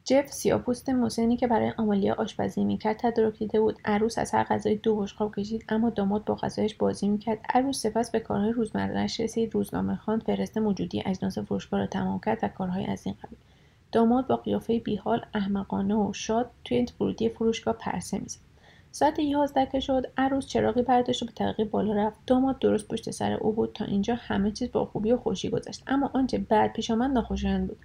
جف 0.05 0.27
سیاپوست 0.27 0.89
مسنی 0.89 1.37
که 1.37 1.47
برای 1.47 1.73
آمالیا 1.77 2.13
آشپزی 2.13 2.63
می‌کرد 2.63 2.97
تدارک 2.99 3.39
دیده 3.39 3.59
بود. 3.59 3.79
عروس 3.85 4.17
از 4.17 4.31
هر 4.31 4.43
غذای 4.43 4.75
دو 4.75 4.95
بشقاب 4.95 5.35
کشید 5.35 5.65
اما 5.69 5.89
داماد 5.89 6.25
با 6.25 6.35
غذایش 6.35 6.75
بازی 6.75 7.09
می‌کرد. 7.09 7.39
عروس 7.49 7.81
سپس 7.81 8.11
به 8.11 8.19
کارهای 8.19 8.51
روزمرهاش 8.51 9.19
رسید. 9.19 9.53
روزنامه 9.53 9.95
خواند 9.95 10.23
فهرست 10.23 10.57
موجودی 10.57 11.03
اجناس 11.05 11.37
فروشگاه 11.37 11.79
را 11.79 11.87
تمام 11.87 12.19
کرد 12.19 12.39
و 12.43 12.47
کارهای 12.47 12.85
از 12.85 13.05
این 13.05 13.15
قبیل. 13.23 13.39
داماد 13.91 14.27
با 14.27 14.35
قیافه 14.35 14.79
بیحال 14.79 15.25
احمقانه 15.33 15.95
و 15.95 16.13
شاد 16.13 16.51
توی 16.63 16.85
ورودی 16.99 17.29
فروشگاه 17.29 17.73
پرسه 17.73 18.19
می‌زد. 18.19 18.50
ساعت 18.91 19.19
یازده 19.19 19.65
که 19.65 19.79
شد 19.79 20.11
عروس 20.17 20.47
چراغی 20.47 20.81
برداشت 20.81 21.23
و 21.23 21.25
به 21.25 21.31
طبقه 21.31 21.69
بالا 21.69 21.93
رفت. 21.93 22.19
داماد 22.27 22.59
درست 22.59 22.87
پشت 22.87 23.11
سر 23.11 23.33
او 23.33 23.51
بود 23.51 23.73
تا 23.73 23.85
اینجا 23.85 24.15
همه 24.15 24.51
چیز 24.51 24.71
به 24.71 24.85
خوبی 24.85 25.11
و 25.11 25.17
خوشی 25.17 25.49
گذشت. 25.49 25.83
اما 25.87 26.09
آنچه 26.13 26.37
بعد 26.37 26.73
پیش 26.73 26.91
آمد 26.91 27.11
ناخوشایند 27.11 27.67
بود. 27.67 27.77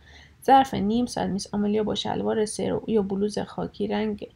ظرف 0.44 0.74
نیم 0.74 1.06
ساعت 1.06 1.30
میس 1.30 1.54
آملیا 1.54 1.84
با 1.84 1.94
شلوار 1.94 2.44
سواری 2.44 2.82
و 2.86 3.02
بلوز 3.02 3.38
خاکی 3.38 3.86
رنگ 3.86 4.28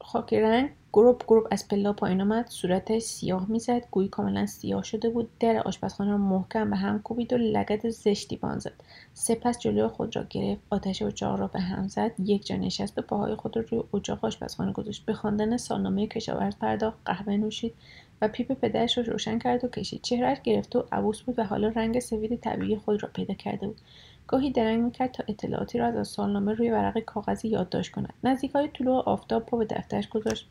خاکی 0.00 0.40
رنگ 0.40 0.70
گروپ 0.92 1.24
گروپ 1.24 1.46
از 1.50 1.68
پله‌ها 1.68 1.92
پایین 1.92 2.20
آمد 2.20 2.46
صورتش 2.48 3.02
سیاه 3.02 3.50
می‌زد 3.50 3.86
گویی 3.90 4.08
کاملا 4.08 4.46
سیاه 4.46 4.82
شده 4.82 5.10
بود. 5.10 5.30
در 5.40 5.62
آشپزخانه 5.64 6.10
را 6.10 6.18
محکم 6.18 6.70
به 6.70 6.76
هم 6.76 7.02
کوبید 7.02 7.32
و 7.32 7.36
لگد 7.36 7.88
زشتی 7.88 8.36
به 8.36 8.47
آن 8.47 8.58
زد. 8.58 8.72
سپس 9.14 9.58
جلوی 9.58 9.88
خود 9.88 10.16
را 10.16 10.24
گرفت 10.30 10.60
آتش 10.70 11.02
اجاق 11.02 11.40
را 11.40 11.46
به 11.46 11.60
هم 11.60 11.88
زد 11.88 12.12
یک 12.20 12.46
جا 12.46 12.56
نشست 12.56 12.98
و 12.98 13.02
پاهای 13.02 13.34
خود 13.34 13.56
را 13.56 13.64
روی 13.70 13.82
اجاق 13.94 14.24
آشپزخانه 14.24 14.72
گذاشت. 14.72 15.04
به 15.06 15.12
خواندن 15.12 15.56
سالنامه 15.56 16.06
کشاورز 16.06 16.56
پرداخت 16.56 16.98
قهوه 17.04 17.36
نوشید 17.36 17.74
و 18.22 18.28
پیپ 18.28 18.52
پدرش 18.52 18.98
را 18.98 19.04
روشن 19.04 19.38
کرد 19.38 19.64
و 19.64 19.68
کشید. 19.68 20.02
چهرهش 20.02 20.38
گرفته 20.44 20.78
و 20.78 20.82
عبوس 20.92 21.20
بود 21.20 21.38
و 21.38 21.44
حالا 21.44 21.68
رنگ 21.68 21.98
سفید 21.98 22.40
طبیعی 22.40 22.76
خود 22.76 23.02
را 23.02 23.08
پیدا 23.12 23.34
کرده 23.34 23.66
بود. 23.66 23.80
گاهی 24.26 24.50
درنگ 24.50 24.82
می‌کرد 24.82 25.10
تا 25.10 25.24
اطلاعاتی 25.28 25.78
را 25.78 25.86
از 25.86 26.08
سالنامه 26.08 26.54
روی 26.54 26.70
ورق 26.70 26.98
کاغذی 26.98 27.48
یادداشت 27.48 27.92
کند. 27.92 28.12
نزدیکهای 28.24 28.68
طلوع 28.68 29.02
آفتاب 29.06 29.46
پا 29.46 29.56
به 29.56 29.64
دفترش 29.64 30.08
گذاشت. 30.08 30.48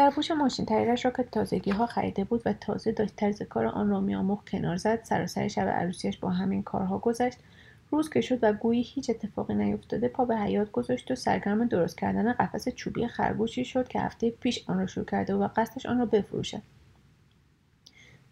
در 0.00 0.10
پوش 0.10 0.30
ماشین 0.30 0.66
تایرش 0.66 1.04
را 1.04 1.10
که 1.10 1.22
تازگی 1.22 1.70
ها 1.70 1.86
خریده 1.86 2.24
بود 2.24 2.42
و 2.46 2.52
تازه 2.52 2.92
داشت 2.92 3.16
طرز 3.16 3.42
کار 3.42 3.66
آن 3.66 3.88
را 3.88 4.00
میآموخت 4.00 4.50
کنار 4.50 4.76
زد 4.76 5.04
سراسر 5.04 5.48
شب 5.48 5.68
عروسیش 5.68 6.18
با 6.18 6.30
همین 6.30 6.62
کارها 6.62 6.98
گذشت. 6.98 7.38
روز 7.90 8.10
که 8.10 8.20
شد 8.20 8.38
و 8.42 8.52
گویی 8.52 8.82
هیچ 8.82 9.10
اتفاقی 9.10 9.54
نیفتاده 9.54 10.08
پا 10.08 10.24
به 10.24 10.36
حیات 10.36 10.70
گذاشت 10.70 11.10
و 11.10 11.14
سرگرم 11.14 11.64
درست 11.64 11.98
کردن 11.98 12.32
قفس 12.32 12.68
چوبی 12.68 13.06
خرگوشی 13.06 13.64
شد 13.64 13.88
که 13.88 14.00
هفته 14.00 14.30
پیش 14.30 14.64
آن 14.66 14.78
را 14.78 14.86
شروع 14.86 15.06
کرده 15.06 15.34
و 15.34 15.48
قصدش 15.56 15.86
آن 15.86 15.98
را 15.98 16.06
بفروشد. 16.06 16.62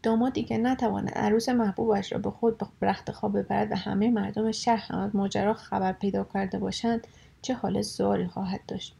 دامادی 0.02 0.44
که 0.44 0.58
نتواند 0.58 1.10
عروس 1.10 1.48
محبوبش 1.48 2.12
را 2.12 2.18
به 2.18 2.30
خود 2.30 2.58
به 2.58 2.66
رخت 2.82 3.10
خواب 3.10 3.38
ببرد 3.38 3.72
و 3.72 3.76
همه 3.76 4.10
مردم 4.10 4.52
شهر 4.52 4.92
هم 4.92 4.98
از 4.98 5.16
ماجرا 5.16 5.54
خبر 5.54 5.92
پیدا 5.92 6.26
کرده 6.34 6.58
باشند 6.58 7.06
چه 7.42 7.54
حال 7.54 7.82
زاری 7.82 8.26
خواهد 8.26 8.60
داشت. 8.68 8.97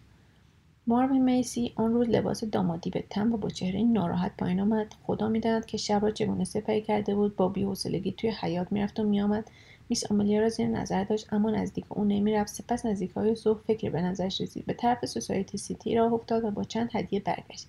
ماروین 0.89 1.25
میسی 1.25 1.73
آن 1.77 1.95
روز 1.95 2.09
لباس 2.09 2.45
دامادی 2.45 2.91
به 2.91 3.05
تن 3.11 3.33
و 3.33 3.37
با 3.37 3.49
چهره 3.49 3.83
ناراحت 3.83 4.33
پایین 4.39 4.61
آمد. 4.61 4.95
خدا 5.07 5.29
می‌داند 5.29 5.67
که 5.67 5.77
شب 5.77 6.03
را 6.03 6.11
چگونه 6.11 6.45
سپری 6.45 6.83
کرده 6.83 7.15
بود. 7.15 7.37
با 7.37 7.49
بیحوصلگی 7.49 8.13
توی 8.13 8.31
حیات 8.31 8.73
می‌رفت 8.73 9.01
و 9.01 9.03
میآمد. 9.03 9.51
میس 9.89 10.13
آملیا 10.13 10.41
را 10.41 10.49
زیر 10.49 10.67
نظر 10.67 11.05
داشت 11.05 11.33
اما 11.33 11.51
نزدیک 11.51 11.85
او 11.89 12.05
نمی‌رفت. 12.05 12.55
سپس 12.55 12.87
نزدیک 12.87 13.11
های 13.11 13.35
صبح 13.35 13.61
فکر 13.61 13.91
به 13.91 14.01
نظرش 14.01 14.41
رسید. 14.41 14.67
به 14.67 14.73
طرف 14.73 15.07
سوسایتی 15.07 15.59
سیتی 15.59 15.95
راه 15.95 16.13
افتاد 16.13 16.45
و 16.45 16.51
با 16.51 16.65
چند 16.65 16.91
هدیه 16.93 17.21
برگشت. 17.21 17.67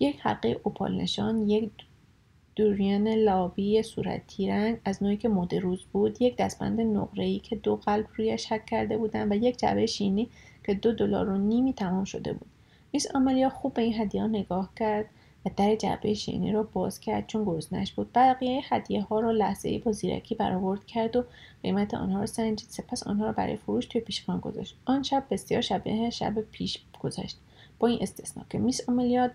یک 0.00 0.16
حلقه 0.20 0.60
اوپال 0.62 1.00
نشان 1.00 1.48
یک 1.48 1.70
دوریان 2.56 3.08
لاوی 3.08 3.82
صورتی 3.82 4.48
رنگ 4.48 4.78
از 4.84 5.02
نوعی 5.02 5.16
که 5.16 5.28
مد 5.28 5.54
روز 5.54 5.84
بود 5.92 6.22
یک 6.22 6.36
دستبند 6.36 6.80
نقره‌ای 6.80 7.38
که 7.38 7.56
دو 7.56 7.76
قلب 7.76 8.06
رویش 8.16 8.52
حک 8.52 8.66
کرده 8.66 8.98
بودند 8.98 9.32
و 9.32 9.34
یک 9.34 9.58
جعبه 9.58 9.86
شینی 9.86 10.28
که 10.64 10.74
دو 10.74 10.92
دلار 10.92 11.28
و 11.28 11.38
نیمی 11.38 11.72
تمام 11.72 12.04
شده 12.04 12.32
بود. 12.32 12.48
میس 12.92 13.14
آمالیا 13.14 13.48
خوب 13.48 13.74
به 13.74 13.82
این 13.82 14.00
هدیه 14.00 14.26
نگاه 14.26 14.70
کرد 14.76 15.06
و 15.46 15.50
در 15.56 15.76
جعبه 15.76 16.14
شینی 16.14 16.52
را 16.52 16.62
باز 16.62 17.00
کرد 17.00 17.26
چون 17.26 17.44
گرسنش 17.44 17.92
بود. 17.92 18.10
بقیه 18.14 18.62
هدیه 18.68 19.02
ها 19.02 19.20
را 19.20 19.30
لحظه 19.30 19.68
ای 19.68 19.78
با 19.78 19.92
زیرکی 19.92 20.34
برآورد 20.34 20.84
کرد 20.84 21.16
و 21.16 21.24
قیمت 21.62 21.94
آنها 21.94 22.20
را 22.20 22.26
سنجید. 22.26 22.68
سپس 22.68 23.06
آنها 23.06 23.26
را 23.26 23.32
برای 23.32 23.56
فروش 23.56 23.86
توی 23.86 24.00
پیشخان 24.00 24.40
گذاشت. 24.40 24.76
آن 24.84 25.02
شب 25.02 25.24
بسیار 25.30 25.60
شبیه 25.60 26.10
شب 26.10 26.40
پیش 26.40 26.78
گذشت. 27.00 27.38
با 27.78 27.88
این 27.88 27.98
استثنا 28.02 28.44
که 28.50 28.58
میس 28.58 28.88
آمالیا 28.88 29.30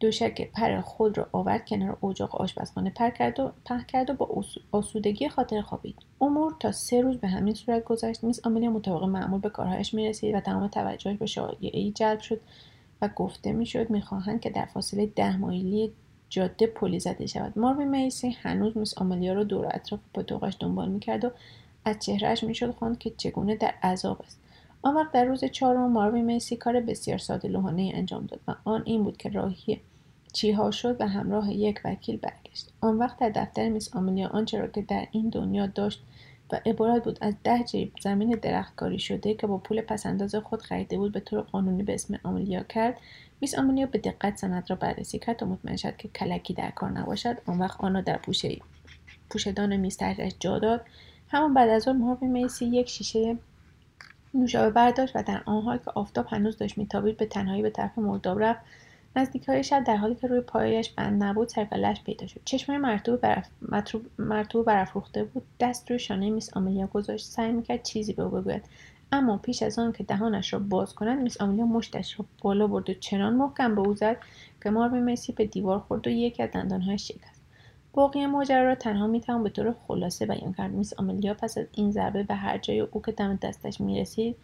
دوشک 0.00 0.50
پر 0.52 0.80
خود 0.80 1.18
را 1.18 1.26
آورد 1.32 1.66
کنار 1.66 1.98
اجاق 2.04 2.34
آشپزخانه 2.34 2.90
پر 2.90 3.10
کرد 3.10 3.40
و 3.40 3.52
په 3.64 3.84
کرد 3.88 4.10
و 4.10 4.14
با 4.14 4.44
آسودگی 4.72 5.28
خاطر 5.28 5.60
خوابید. 5.60 5.96
امور 6.20 6.54
تا 6.60 6.72
سه 6.72 7.00
روز 7.00 7.16
به 7.16 7.28
همین 7.28 7.54
صورت 7.54 7.84
گذشت. 7.84 8.24
میس 8.24 8.46
آملیا 8.46 8.70
مطابق 8.70 9.04
معمول 9.04 9.40
به 9.40 9.50
کارهایش 9.50 9.94
می‌رسید 9.94 10.34
و 10.34 10.40
تمام 10.40 10.68
توجهش 10.68 11.16
به 11.16 11.26
شایعهای 11.26 11.90
جلب 11.90 12.20
شد 12.20 12.40
و 13.02 13.08
گفته 13.08 13.52
می‌شد 13.52 13.90
می‌خواهند 13.90 14.40
که 14.40 14.50
در 14.50 14.64
فاصله 14.64 15.06
ده 15.06 15.36
مایلی 15.36 15.92
جاده 16.28 16.66
پلی 16.66 17.00
زده 17.00 17.26
شود. 17.26 17.58
ماروی 17.58 17.84
میسی 17.84 18.30
هنوز 18.30 18.76
میس 18.76 18.98
آملیا 18.98 19.32
را 19.32 19.44
دور 19.44 19.66
اطراف 19.70 20.00
پاتوقش 20.14 20.56
دنبال 20.60 20.88
می‌کرد 20.88 21.24
و 21.24 21.30
از 21.84 21.98
چهرهش 21.98 22.44
می‌شد 22.44 22.74
خواند 22.74 22.98
که 22.98 23.10
چگونه 23.10 23.56
در 23.56 23.74
عذاب 23.82 24.22
است. 24.26 24.40
آن 24.84 24.94
وقت 24.94 25.12
در 25.12 25.24
روز 25.24 25.44
چهارم 25.44 25.92
ماروی 25.92 26.22
میسی 26.22 26.56
کار 26.56 26.80
بسیار 26.80 27.18
ساده 27.18 27.48
لوحانه 27.48 27.92
انجام 27.94 28.26
داد 28.26 28.40
و 28.48 28.54
آن 28.64 28.82
این 28.84 29.04
بود 29.04 29.16
که 29.16 29.28
راهی 29.28 29.80
چیها 30.32 30.70
شد 30.70 30.96
و 31.00 31.08
همراه 31.08 31.52
یک 31.52 31.80
وکیل 31.84 32.16
برگشت. 32.16 32.72
آن 32.80 32.98
وقت 32.98 33.18
در 33.18 33.28
دفتر 33.28 33.68
میس 33.68 33.96
آملیا 33.96 34.28
آنچه 34.28 34.58
را 34.58 34.66
که 34.66 34.82
در 34.82 35.06
این 35.10 35.28
دنیا 35.28 35.66
داشت 35.66 36.02
و 36.52 36.60
عبارت 36.66 37.04
بود 37.04 37.18
از 37.20 37.34
ده 37.44 37.64
جیب 37.64 37.92
زمین 38.00 38.30
درختکاری 38.30 38.98
شده 38.98 39.34
که 39.34 39.46
با 39.46 39.58
پول 39.58 39.80
پسنداز 39.80 40.34
خود 40.34 40.62
خریده 40.62 40.96
بود 40.96 41.12
به 41.12 41.20
طور 41.20 41.40
قانونی 41.40 41.82
به 41.82 41.94
اسم 41.94 42.18
آملیا 42.22 42.62
کرد 42.62 43.00
میس 43.40 43.58
آملیا 43.58 43.86
به 43.86 43.98
دقت 43.98 44.36
سند 44.36 44.70
را 44.70 44.76
بررسی 44.76 45.18
کرد 45.18 45.36
تا 45.36 45.46
مطمئن 45.46 45.76
شد 45.76 45.96
که 45.96 46.08
کلکی 46.08 46.54
در 46.54 46.70
کار 46.70 46.90
نباشد. 46.90 47.36
آن 47.46 47.58
وقت 47.58 47.80
آن 47.80 47.94
را 47.94 48.00
در 48.00 48.16
پوشه 48.16 48.58
پوشدان 49.30 49.76
میز 49.76 49.98
جا 50.40 50.58
داد. 50.58 50.80
همان 51.28 51.54
بعد 51.54 51.68
از 51.68 51.88
آن 51.88 51.98
مارو 51.98 52.26
میسی 52.26 52.64
یک 52.64 52.88
شیشه 52.88 53.36
نوشابه 54.34 54.70
برداشت 54.70 55.16
و 55.16 55.22
در 55.22 55.42
آن 55.46 55.62
حال 55.62 55.78
که 55.78 55.90
آفتاب 55.94 56.26
هنوز 56.28 56.56
داشت 56.56 56.78
میتابید 56.78 57.16
به 57.16 57.26
تنهایی 57.26 57.62
به 57.62 57.70
طرف 57.70 57.98
مرداب 57.98 58.42
رفت. 58.42 58.60
های 59.48 59.64
شب 59.64 59.84
در 59.84 59.96
حالی 59.96 60.14
که 60.14 60.26
روی 60.26 60.40
پایش 60.40 60.90
بند 60.90 61.22
نبود 61.22 61.48
سرکلش 61.48 62.02
پیدا 62.02 62.26
شد. 62.26 62.40
چشمای 62.44 62.78
مرتوب 62.78 63.20
برف... 63.20 63.48
مرتوب 64.18 64.66
برافروخته 64.66 65.24
بود. 65.24 65.42
دست 65.60 65.90
روی 65.90 65.98
شانه 65.98 66.30
میس 66.30 66.56
آملیا 66.56 66.86
گذاشت. 66.86 67.26
سعی 67.26 67.52
می‌کرد 67.52 67.82
چیزی 67.82 68.12
به 68.12 68.22
او 68.22 68.30
بگوید. 68.30 68.64
اما 69.12 69.38
پیش 69.38 69.62
از 69.62 69.78
آن 69.78 69.92
که 69.92 70.04
دهانش 70.04 70.52
را 70.52 70.58
باز 70.58 70.94
کند 70.94 71.22
میس 71.22 71.40
آملیا 71.40 71.66
مشتش 71.66 72.20
را 72.20 72.26
بالا 72.42 72.66
برد 72.66 72.90
و 72.90 72.94
چنان 72.94 73.34
محکم 73.34 73.74
به 73.74 73.80
او 73.80 73.94
زد 73.94 74.16
که 74.62 74.70
ماروی 74.70 75.00
میسی 75.00 75.32
به 75.32 75.44
دیوار 75.46 75.78
خورد 75.78 76.06
و 76.06 76.10
یکی 76.10 76.42
از 76.42 76.50
دندانهایش 76.50 77.08
شکست. 77.08 77.33
باقی 77.94 78.26
ماجرا 78.26 78.62
را 78.64 78.74
تنها 78.74 79.06
می‌توان 79.06 79.42
به 79.42 79.48
طور 79.48 79.74
خلاصه 79.88 80.26
بیان 80.26 80.52
کرد. 80.52 80.72
میس 80.72 80.92
آملیا 80.98 81.34
پس 81.34 81.58
از 81.58 81.66
این 81.72 81.90
ضربه 81.90 82.22
به 82.22 82.34
هر 82.34 82.58
جای 82.58 82.80
او 82.80 83.02
که 83.02 83.12
دم 83.12 83.38
دستش 83.42 83.80
می‌رسید 83.80 84.36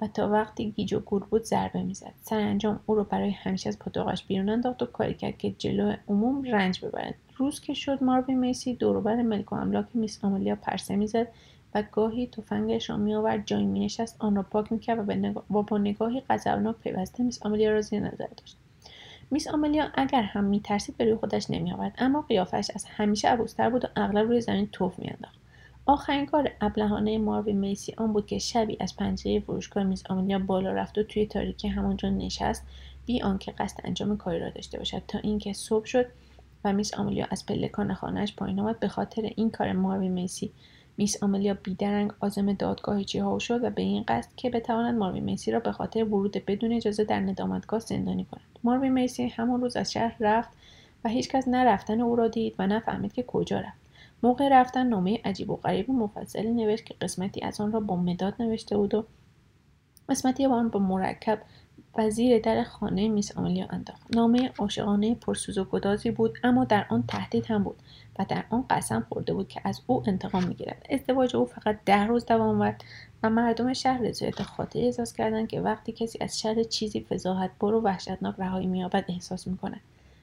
و 0.00 0.06
تا 0.06 0.28
وقتی 0.28 0.70
گیج 0.70 0.94
و 0.94 1.00
گور 1.00 1.24
بود 1.24 1.44
ضربه 1.44 1.82
می‌زد. 1.82 2.12
سرانجام 2.22 2.80
او 2.86 2.94
رو 2.94 3.04
برای 3.04 3.30
همیشه 3.30 3.68
از 3.68 3.78
پاتوقش 3.78 4.24
بیرون 4.24 4.48
انداخت 4.48 4.82
و 4.82 4.86
کاری 4.86 5.14
کرد 5.14 5.38
که 5.38 5.50
جلو 5.58 5.92
عموم 6.08 6.42
رنج 6.42 6.84
ببرد. 6.84 7.14
روز 7.36 7.60
که 7.60 7.74
شد 7.74 8.04
ماروی 8.04 8.34
میسی 8.34 8.74
دوروبر 8.74 9.22
ملک 9.22 9.52
و 9.52 9.54
املاک 9.54 9.86
میس 9.94 10.24
آملیا 10.24 10.56
پرسه 10.56 10.96
می‌زد 10.96 11.28
و 11.74 11.82
گاهی 11.92 12.26
تفنگش 12.26 12.90
را 12.90 12.96
میآورد. 12.96 13.46
جایی 13.46 13.66
مینشست 13.66 14.16
آن 14.18 14.36
را 14.36 14.42
پاک 14.42 14.72
می‌کرد. 14.72 15.24
و 15.50 15.62
با 15.62 15.78
نگاهی 15.78 16.22
غضبناک 16.30 16.76
پیوسته 16.76 17.22
میس 17.22 17.46
آملیا 17.46 17.70
را 17.70 17.80
زیر 17.80 18.00
نظر 18.00 18.26
داشت. 18.36 18.56
میس 19.30 19.48
آملیا 19.48 19.88
اگر 19.94 20.22
هم 20.22 20.44
میترسید 20.44 20.96
به 20.96 21.04
روی 21.04 21.14
خودش 21.14 21.50
نمیآورد 21.50 21.94
اما 21.98 22.22
قیافش 22.22 22.70
از 22.74 22.84
همیشه 22.84 23.28
عبوستر 23.28 23.70
بود 23.70 23.84
و 23.84 23.88
اغلب 23.96 24.28
روی 24.28 24.40
زمین 24.40 24.68
توف 24.72 24.98
میانداخت. 24.98 25.38
آخرین 25.86 26.26
کار 26.26 26.50
ابلهانه 26.60 27.18
ماروی 27.18 27.52
میسی 27.52 27.94
آن 27.96 28.12
بود 28.12 28.26
که 28.26 28.38
شبی 28.38 28.76
از 28.80 28.96
پنجره 28.96 29.40
فروشگاه 29.40 29.84
میز 29.84 30.04
آملیا 30.08 30.38
بالا 30.38 30.72
رفت 30.72 30.98
و 30.98 31.02
توی 31.02 31.26
تاریکی 31.26 31.68
همانجا 31.68 32.08
نشست 32.08 32.66
بی 33.06 33.22
آنکه 33.22 33.52
قصد 33.52 33.80
انجام 33.84 34.16
کاری 34.16 34.38
را 34.38 34.50
داشته 34.50 34.78
باشد 34.78 35.02
تا 35.08 35.18
اینکه 35.18 35.52
صبح 35.52 35.84
شد 35.84 36.06
و 36.64 36.72
میس 36.72 36.94
آملیا 36.94 37.26
از 37.30 37.46
پلکان 37.46 37.94
خانهاش 37.94 38.36
پایین 38.36 38.60
آمد. 38.60 38.80
به 38.80 38.88
خاطر 38.88 39.32
این 39.36 39.50
کار 39.50 39.72
ماروی 39.72 40.08
میسی 40.08 40.52
میس 40.98 41.22
آملیا 41.22 41.54
بیدرنگ 41.54 42.12
عازم 42.20 42.52
دادگاه 42.52 43.04
چیهاو 43.04 43.40
شد 43.40 43.64
و 43.64 43.70
به 43.70 43.82
این 43.82 44.04
قصد 44.08 44.30
که 44.36 44.50
بتواند 44.50 44.98
ماروی 44.98 45.20
میسی 45.20 45.50
را 45.50 45.60
به 45.60 45.72
خاطر 45.72 46.04
ورود 46.04 46.42
بدون 46.46 46.72
اجازه 46.72 47.04
در 47.04 47.20
ندامتگاه 47.20 47.80
زندانی 47.80 48.24
کند. 48.24 48.58
ماروی 48.64 48.88
میسی 48.88 49.28
همان 49.28 49.60
روز 49.60 49.76
از 49.76 49.92
شهر 49.92 50.16
رفت 50.20 50.50
و 51.04 51.08
هیچکس 51.08 51.48
نه 51.48 51.64
رفتن 51.64 52.00
او 52.00 52.16
را 52.16 52.28
دید 52.28 52.54
و 52.58 52.66
نه 52.66 52.80
فهمید 52.80 53.12
که 53.12 53.22
کجا 53.22 53.60
رفت. 53.60 53.78
موقع 54.22 54.48
رفتن 54.48 54.86
نامه 54.86 55.20
عجیب 55.24 55.50
و 55.50 55.56
غریب 55.56 55.90
مفصلی 55.90 56.50
نوشت 56.50 56.84
که 56.84 56.94
قسمتی 57.00 57.42
از 57.42 57.60
آن 57.60 57.72
را 57.72 57.80
با 57.80 57.96
مداد 57.96 58.34
نوشته 58.40 58.76
بود 58.76 58.94
و 58.94 59.04
قسمتی 60.08 60.46
آن 60.46 60.68
با 60.68 60.80
مرکب 60.80 61.38
و 61.98 62.10
زیر 62.10 62.38
در 62.38 62.62
خانه 62.62 63.08
میس 63.08 63.38
آملیا 63.38 63.66
انداخت. 63.70 64.16
نامه 64.16 64.50
عاشقانه 64.58 65.14
پرسوز 65.14 65.58
و 65.58 65.64
گدازی 65.64 66.10
بود 66.10 66.38
اما 66.42 66.64
در 66.64 66.86
آن 66.90 67.04
تهدید 67.08 67.46
هم 67.46 67.64
بود 67.64 67.76
و 68.18 68.26
در 68.28 68.44
آن 68.50 68.64
قسم 68.70 69.06
خورده 69.08 69.34
بود 69.34 69.48
که 69.48 69.60
از 69.64 69.80
او 69.86 70.02
انتقام 70.06 70.44
می‌گیرد. 70.44 70.86
ازدواج 70.90 71.36
او 71.36 71.44
فقط 71.46 71.78
ده 71.84 72.06
روز 72.06 72.26
دوام 72.26 72.56
آورد 72.56 72.84
و 73.22 73.30
مردم 73.30 73.72
شهر 73.72 74.02
رضایت 74.02 74.42
خاطر 74.42 74.78
احساس 74.78 75.12
کردند 75.12 75.48
که 75.48 75.60
وقتی 75.60 75.92
کسی 75.92 76.18
از 76.20 76.40
شر 76.40 76.62
چیزی 76.62 77.00
فضاحت 77.00 77.50
برو 77.60 77.80
وحشتناک 77.80 78.34
رهایی 78.38 78.66
مییابد 78.66 79.04
احساس 79.08 79.46
می‌کند. 79.46 79.80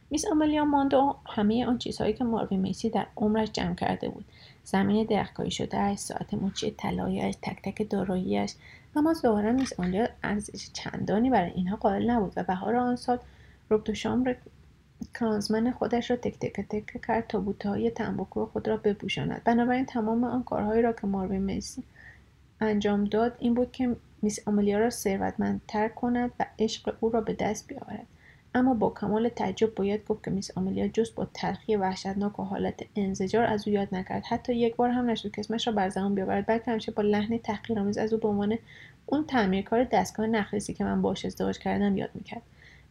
میس 0.10 0.26
آملیا 0.32 0.66
ماند 0.66 0.94
و 0.94 1.16
همه 1.26 1.66
آن 1.66 1.78
چیزهایی 1.78 2.14
که 2.14 2.24
ماروی 2.24 2.58
میسی 2.58 2.90
در 2.90 3.06
عمرش 3.18 3.52
جمع 3.52 3.76
کرده 3.76 4.10
بود. 4.10 4.26
زمین 4.64 5.06
درختکاری 5.06 5.52
شدهاش 5.52 5.98
ساعت 5.98 6.34
مچی 6.34 6.72
طلایش 6.72 7.36
تک 7.42 7.62
تک 7.64 7.90
داراییاش 7.90 8.54
اما 8.96 9.14
ظاهرا 9.14 9.52
میس 9.52 9.80
آملیا 9.80 10.08
ارزش 10.24 10.70
چندانی 10.74 11.30
برای 11.30 11.52
اینها 11.52 11.76
قائل 11.76 12.10
نبود 12.10 12.34
و 12.36 12.44
بهار 12.44 12.76
آن 12.76 12.96
سال 12.96 13.20
شام 13.94 14.36
کرانزمن 15.14 15.72
خودش 15.72 16.12
را 16.12 16.18
تک 16.18 16.40
تک 16.40 16.62
تک 16.70 17.02
کرد 17.08 17.28
تا 17.28 17.40
بوتههای 17.40 17.92
تنباکو 17.92 18.46
خود 18.46 18.68
را 18.68 18.78
بپوشاند. 18.78 19.42
بنابراین 19.44 19.86
تمام 19.86 20.24
آن 20.24 20.44
کارهایی 20.44 20.82
را 20.82 20.94
که 20.94 21.08
ماروی 21.08 21.40
میسی 21.40 21.84
انجام 22.62 23.04
داد 23.04 23.36
این 23.40 23.54
بود 23.54 23.72
که 23.72 23.96
میس 24.22 24.48
آملیا 24.48 24.80
را 24.80 24.90
ثروتمندتر 24.90 25.90
کند 25.90 26.32
و 26.40 26.46
عشق 26.60 26.96
او 27.00 27.10
را 27.10 27.22
به 27.22 27.34
دست 27.34 27.68
بیاورد. 27.68 28.08
اما 28.56 28.74
با 28.74 28.90
کمال 28.90 29.30
تعجب 29.30 29.76
باید 29.76 30.06
گفت 30.06 30.24
که 30.24 30.32
میس 30.32 30.58
آملیا 30.58 30.88
جز 30.88 31.16
با 31.16 31.28
تلخی 31.34 31.76
وحشتناک 31.76 32.40
و 32.40 32.44
حالت 32.44 32.86
انزجار 32.96 33.44
از 33.44 33.68
او 33.68 33.74
یاد 33.74 33.88
نکرد. 33.92 34.24
حتی 34.26 34.56
یک 34.56 34.76
بار 34.76 34.90
هم 34.90 35.10
نشد 35.10 35.32
که 35.32 35.40
اسمش 35.40 35.68
را 35.68 35.74
بر 35.74 35.90
زبان 35.90 36.16
بیاورد. 36.16 36.46
بلکه 36.46 36.72
همیشه 36.72 36.92
با 36.92 37.04
لحن 37.04 37.38
تحقیرآمیز 37.38 37.98
از 37.98 38.14
او 38.14 38.20
به 38.20 38.28
عنوان 38.28 38.58
اون 39.06 39.26
تعمیرکار 39.26 39.84
دستگاه 39.84 40.28
نخریسی 40.28 40.74
که 40.74 40.84
من 40.84 41.02
باش 41.02 41.26
ازدواج 41.26 41.60
کردم 41.60 41.98
یاد 41.98 42.10
می‌کرد. 42.14 42.42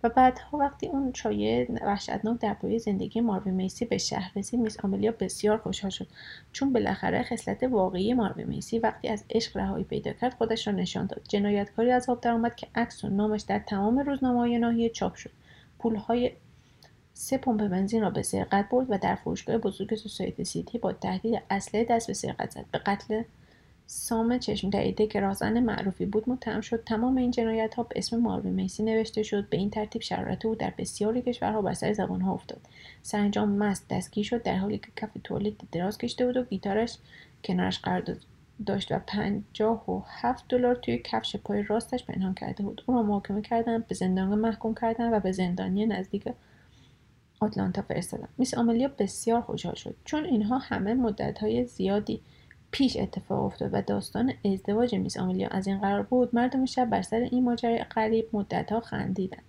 و 0.02 0.08
بعدها 0.08 0.58
وقتی 0.58 0.86
اون 0.86 1.12
شایعه 1.14 1.68
وحشتناک 1.82 2.40
درباره 2.40 2.78
زندگی 2.78 3.20
ماروی 3.20 3.50
میسی 3.50 3.84
به 3.84 3.98
شهر 3.98 4.32
رسید 4.36 4.60
میس 4.60 4.84
آملیا 4.84 5.12
بسیار 5.20 5.58
خوشحال 5.58 5.90
شد. 5.90 6.06
چون 6.52 6.72
بالاخره 6.72 7.22
خصلت 7.22 7.62
واقعی 7.62 8.14
ماروی 8.14 8.44
میسی 8.44 8.78
وقتی 8.78 9.08
از 9.08 9.24
عشق 9.30 9.56
رهایی 9.56 9.84
پیدا 9.84 10.12
کرد 10.12 10.34
خودش 10.34 10.66
را 10.66 10.72
نشان 10.72 11.06
داد. 11.06 11.22
جنایتکاری 11.28 11.90
از 11.90 12.08
آب 12.08 12.20
درآمد 12.20 12.56
که 12.56 12.66
عکس 12.74 13.04
و 13.04 13.08
نامش 13.08 13.40
در 13.40 13.58
تمام 13.58 13.98
روزنامه‌های 13.98 14.58
ناحیه 14.58 14.88
چاپ 14.88 15.14
شد. 15.14 15.30
پولهای 15.84 16.30
سه 17.14 17.38
پمپ 17.38 17.68
بنزین 17.68 18.02
را 18.02 18.10
به 18.10 18.22
سرقت 18.22 18.68
برد 18.70 18.86
و 18.90 18.98
در 18.98 19.14
فروشگاه 19.14 19.58
بزرگ 19.58 19.94
سوسایتی 19.94 20.44
سیتی 20.44 20.78
با 20.78 20.92
تهدید 20.92 21.42
اسلحه 21.50 21.84
دست 21.84 22.06
به 22.06 22.14
سرقت 22.14 22.50
زد. 22.50 22.64
به 22.72 22.78
قتل 22.78 23.22
سام 23.86 24.38
چشم 24.38 24.70
دریده 24.70 25.06
که 25.06 25.20
راهزن 25.20 25.60
معروفی 25.60 26.06
بود 26.06 26.28
متهم 26.28 26.60
شد. 26.60 26.84
تمام 26.84 27.16
این 27.16 27.30
جنایت 27.30 27.74
ها 27.74 27.82
به 27.82 27.98
اسم 27.98 28.16
ماروی 28.16 28.50
میسی 28.50 28.82
نوشته 28.82 29.22
شد. 29.22 29.48
به 29.48 29.56
این 29.56 29.70
ترتیب 29.70 30.02
شرایط 30.02 30.46
او 30.46 30.54
در 30.54 30.72
بسیاری 30.78 31.22
کشورها 31.22 31.62
بر 31.62 31.74
سر 31.74 31.92
زبان 31.92 32.20
ها 32.20 32.32
افتاد. 32.32 32.60
سرانجام 33.02 33.48
مست 33.48 33.88
دستگیر 33.88 34.24
شد 34.24 34.42
در 34.42 34.56
حالی 34.56 34.78
که 34.78 34.88
کف 34.96 35.10
توالت 35.24 35.54
دراز 35.72 35.98
کشته 35.98 36.26
بود 36.26 36.36
و 36.36 36.44
گیتارش 36.44 36.98
کنارش 37.44 37.78
قرار 37.78 38.00
داشت 38.66 38.92
و 38.92 38.98
پنجاه 39.06 39.90
و 39.90 40.02
هفت 40.06 40.44
دلار 40.48 40.74
توی 40.74 40.98
کفش 41.04 41.36
پای 41.36 41.62
راستش 41.62 42.04
پنهان 42.04 42.34
کرده 42.34 42.62
بود. 42.62 42.84
او 42.86 42.94
را 42.94 43.02
محاکمه 43.02 43.42
کردن 43.42 43.84
به 43.88 43.94
زندان 43.94 44.38
محکوم 44.38 44.74
کردن 44.74 45.14
و 45.14 45.20
به 45.20 45.32
زندانی 45.32 45.86
نزدیک 45.86 46.28
آتلانتا 47.40 47.82
فرستادن. 47.82 48.28
میس 48.38 48.54
آملیا 48.54 48.90
بسیار 48.98 49.40
خوشحال 49.40 49.74
شد. 49.74 49.96
چون 50.04 50.24
اینها 50.24 50.58
همه 50.58 50.94
مدتهای 50.94 51.64
زیادی 51.64 52.20
پیش 52.70 52.96
اتفاق 52.96 53.44
افتاد 53.44 53.70
و 53.72 53.82
داستان 53.82 54.32
ازدواج 54.44 54.94
میس 54.94 55.16
آملیا 55.16 55.48
از 55.48 55.66
این 55.66 55.80
قرار 55.80 56.02
بود 56.02 56.34
مردم 56.34 56.64
شب 56.64 56.90
بر 56.90 57.02
سر 57.02 57.16
این 57.16 57.44
ماجرای 57.44 57.84
غریب 57.84 58.28
مدتها 58.32 58.80
خندیدند. 58.80 59.42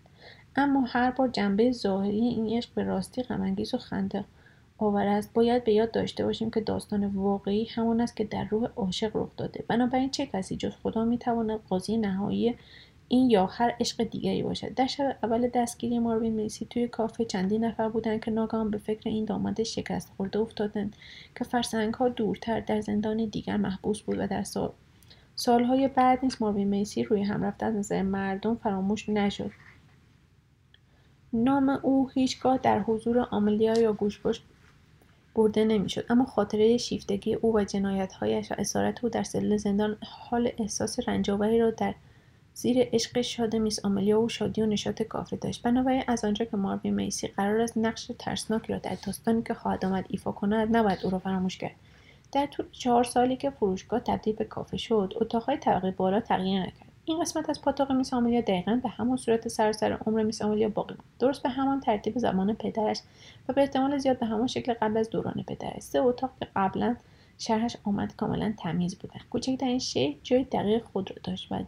اما 0.56 0.86
هر 0.88 1.12
بار 1.12 1.28
جنبه 1.28 1.72
ظاهری 1.72 2.22
این 2.22 2.58
عشق 2.58 2.70
به 2.74 2.84
راستی 2.84 3.24
غمانگیز 3.24 3.74
و 3.74 3.78
خنده 3.78 4.26
آور 4.78 5.08
است. 5.08 5.34
باید 5.34 5.64
به 5.64 5.74
یاد 5.74 5.92
داشته 5.92 6.26
باشیم 6.26 6.52
که 6.52 6.62
داستان 6.62 7.06
واقعی 7.06 7.66
همان 7.66 8.02
است 8.02 8.16
که 8.16 8.24
در 8.24 8.44
روح 8.44 8.68
عاشق 8.76 9.12
رخ 9.14 9.30
داده. 9.38 9.64
بنابراین 9.68 10.10
چه 10.10 10.26
کسی 10.26 10.56
جز 10.56 10.72
خدا 10.84 11.06
می‌تواند 11.06 11.60
قاضی 11.70 11.98
نهایی 11.98 12.56
این 13.08 13.30
یا 13.30 13.46
هر 13.46 13.74
عشق 13.80 14.04
دیگری 14.04 14.44
باشد؟ 14.44 14.74
در 14.74 14.88
شب 14.88 15.18
اول 15.24 15.48
دستگیری 15.48 16.00
ماروین 16.00 16.34
میسی 16.34 16.68
توی 16.70 16.88
کافه 16.88 17.26
چندین 17.26 17.66
نفر 17.66 17.90
بودند 17.90 18.24
که 18.24 18.32
ناگهان 18.32 18.72
به 18.72 18.78
فکر 18.78 19.10
این 19.10 19.26
داماد 19.26 19.64
شکست 19.64 20.12
خورده 20.18 20.40
افتادند 20.40 20.96
که 21.36 21.44
فرسنگ 21.44 21.94
ها 21.94 22.10
دورتر 22.10 22.60
در 22.60 22.82
زندان 22.82 23.26
دیگر 23.26 23.58
محبوس 23.58 24.02
بود 24.02 24.20
و 24.20 24.28
در 24.28 24.44
سال 24.44 24.72
سالهای 25.36 25.88
بعد 25.88 26.20
نیز 26.24 26.38
ماروین 26.40 26.68
میسی 26.68 27.04
روی 27.04 27.24
هم 27.24 27.44
رفته 27.44 27.66
از 27.66 27.76
نظر 27.76 28.02
مردم 28.02 28.56
فراموش 28.56 29.10
نشد. 29.10 29.52
نام 31.34 31.70
او 31.70 32.10
هیچگاه 32.10 32.58
در 32.58 32.80
حضور 32.80 33.20
آملیا 33.32 33.80
یا 33.80 33.94
گوشپشت 33.94 34.44
برده 35.36 35.66
نمی‌شد. 35.66 36.06
اما 36.10 36.26
خاطره 36.26 36.78
شیفتگی 36.78 37.34
او 37.34 37.56
و 37.56 37.64
جنایتهایش 37.64 38.52
و 38.52 38.56
اسارت 38.58 39.04
او 39.04 39.10
در 39.10 39.24
سل 39.24 39.58
زندان 39.58 39.98
حال 40.04 40.52
احساس 40.58 41.00
رنجاوری 41.08 41.60
را 41.60 41.72
در 41.72 41.96
زیر 42.54 42.90
عشق 42.94 43.22
شاد 43.22 43.56
میس 43.56 43.86
آملیا 43.86 44.22
و 44.22 44.30
شادی 44.30 44.62
و 44.62 44.66
نشاط 44.66 45.02
کافی 45.02 45.38
داشت. 45.38 45.62
بنابراین 45.62 46.04
از 46.08 46.26
آنجا 46.26 46.46
که 46.46 46.58
ماروی 46.58 46.92
میسی 46.92 47.28
قرار 47.28 47.62
است 47.62 47.78
نقش 47.78 48.12
ترسناکی 48.20 48.74
را 48.74 48.80
در 48.80 48.98
داستانی 49.06 49.42
که 49.44 49.54
خواهد 49.54 49.86
آمد 49.86 50.06
ایفا 50.10 50.32
کند 50.32 50.78
نباید 50.78 51.00
او 51.04 51.10
را 51.10 51.20
فراموش 51.20 51.58
کرد. 51.58 51.76
در 52.32 52.46
طول 52.46 52.66
چهار 52.72 53.04
سالی 53.04 53.36
که 53.36 53.50
فروشگاه 53.50 54.00
تبدیل 54.00 54.36
به 54.36 54.46
کافه 54.46 54.78
شد 54.78 55.14
اتاقهای 55.22 55.58
طبقه 55.58 55.92
بالا 55.92 56.20
تغییر 56.20 56.62
نکرد. 56.62 56.95
این 57.08 57.22
قسمت 57.22 57.50
از 57.50 57.62
پاتوق 57.62 57.92
میس 57.92 58.14
آملیا 58.14 58.42
دقیقا 58.42 58.80
به 58.84 58.90
همان 58.90 59.18
صورت 59.18 59.48
سراسر 59.48 59.98
عمر 60.06 60.24
میس 60.24 60.42
باقی 60.42 60.68
بود. 60.68 61.00
درست 61.20 61.44
به 61.44 61.50
همان 61.50 61.80
ترتیب 61.80 62.18
زمان 62.18 62.54
پدرش 62.54 63.00
و 63.50 63.54
به 63.54 63.62
احتمال 63.62 63.98
زیاد 63.98 64.20
به 64.20 64.26
همان 64.26 64.48
شکل 64.48 64.74
قبل 64.74 64.98
از 64.98 65.10
دوران 65.10 65.44
پدرش 65.48 65.82
سه 65.82 66.00
اتاق 66.00 66.32
که 66.40 66.48
قبلا 66.56 66.96
شرحش 67.38 67.78
آمد 67.84 68.16
کاملا 68.16 68.54
تمیز 68.58 68.96
بودن. 68.96 69.20
کوچکترین 69.30 69.80
شی 69.80 70.20
جای 70.24 70.44
دقیق 70.44 70.84
خود 70.84 71.12
را 71.12 71.18
داشت 71.24 71.52
و 71.52 71.64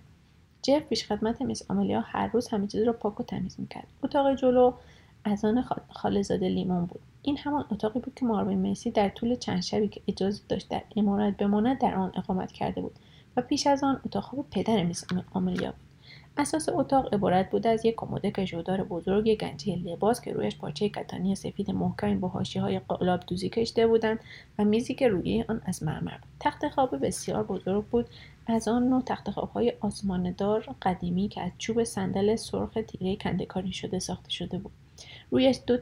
جف 0.61 0.81
پیشخدمت 0.81 1.41
میس 1.41 1.71
آملیا 1.71 2.01
هر 2.01 2.27
روز 2.27 2.47
همه 2.47 2.67
چیز 2.67 2.83
را 2.83 2.93
پاک 2.93 3.19
و 3.19 3.23
تمیز 3.23 3.55
می‌کرد. 3.59 3.87
اتاق 4.03 4.35
جلو 4.35 4.73
از 5.23 5.45
آن 5.45 5.65
خالزاده 5.89 6.49
لیمون 6.49 6.85
بود. 6.85 6.99
این 7.21 7.37
همان 7.37 7.65
اتاقی 7.71 7.99
بود 7.99 8.13
که 8.15 8.25
ماروین 8.25 8.57
میسی 8.57 8.91
در 8.91 9.09
طول 9.09 9.35
چند 9.35 9.61
شبی 9.61 9.87
که 9.87 10.01
اجازه 10.07 10.41
داشت 10.49 10.69
در 10.69 10.81
امارت 10.95 11.37
بماند 11.37 11.79
در 11.79 11.95
آن 11.95 12.11
اقامت 12.15 12.51
کرده 12.51 12.81
بود. 12.81 12.95
و 13.37 13.41
پیش 13.41 13.67
از 13.67 13.83
آن 13.83 14.01
اتاق 14.05 14.23
خواب 14.23 14.45
پدر 14.51 14.83
میس 14.83 15.05
آملیا 15.33 15.71
بود. 15.71 15.87
اساس 16.37 16.69
اتاق 16.69 17.13
عبارت 17.13 17.49
بود 17.49 17.67
از 17.67 17.85
یک 17.85 17.95
کمد 17.95 18.45
ژودار 18.45 18.83
بزرگ 18.83 19.27
یک 19.27 19.39
گنجه 19.39 19.75
لباس 19.75 20.21
که 20.21 20.33
رویش 20.33 20.57
پارچه 20.57 20.89
کتانی 20.89 21.35
سفید 21.35 21.71
محکمی 21.71 22.15
با 22.15 22.27
های 22.55 22.79
قلاب 22.79 23.19
دوزی 23.27 23.49
کشیده 23.49 23.87
بودند 23.87 24.19
و 24.59 24.63
میزی 24.63 24.93
که 24.93 25.07
روی 25.07 25.45
آن 25.49 25.61
از 25.65 25.83
مرمر 25.83 26.17
بود. 26.17 26.29
تخت 26.39 26.69
خواب 26.69 27.05
بسیار 27.05 27.43
بزرگ 27.43 27.85
بود. 27.85 28.05
از 28.47 28.67
آن 28.67 28.89
نوع 28.89 29.01
تخت 29.05 29.29
های 29.29 29.73
آسماندار 29.79 30.75
قدیمی 30.81 31.27
که 31.27 31.41
از 31.41 31.51
چوب 31.57 31.83
صندل 31.83 32.35
سرخ 32.35 32.77
تیره 32.87 33.15
کندکاری 33.15 33.73
شده 33.73 33.99
ساخته 33.99 34.29
شده 34.29 34.57
بود. 34.57 34.71
رویش 35.31 35.59
دو 35.67 35.77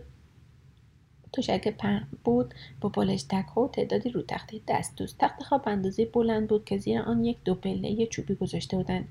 تشک 1.36 1.68
پهن 1.68 2.08
بود 2.24 2.54
با 2.82 2.90
بالش 2.90 3.26
ها 3.56 3.62
و 3.62 3.68
تعدادی 3.68 4.10
رو 4.10 4.22
تخته 4.22 4.62
دست. 4.68 4.96
دوست 4.96 5.18
تخت 5.20 5.44
خواب 5.44 5.62
اندازه 5.66 6.06
بلند 6.06 6.48
بود 6.48 6.66
که 6.66 6.78
زیر 6.78 7.00
آن 7.00 7.26
یک 7.26 7.38
دو 7.46 7.56
پله 7.56 8.06
چوبی 8.06 8.36
گذاشته 8.36 8.78
بودند 8.78 9.08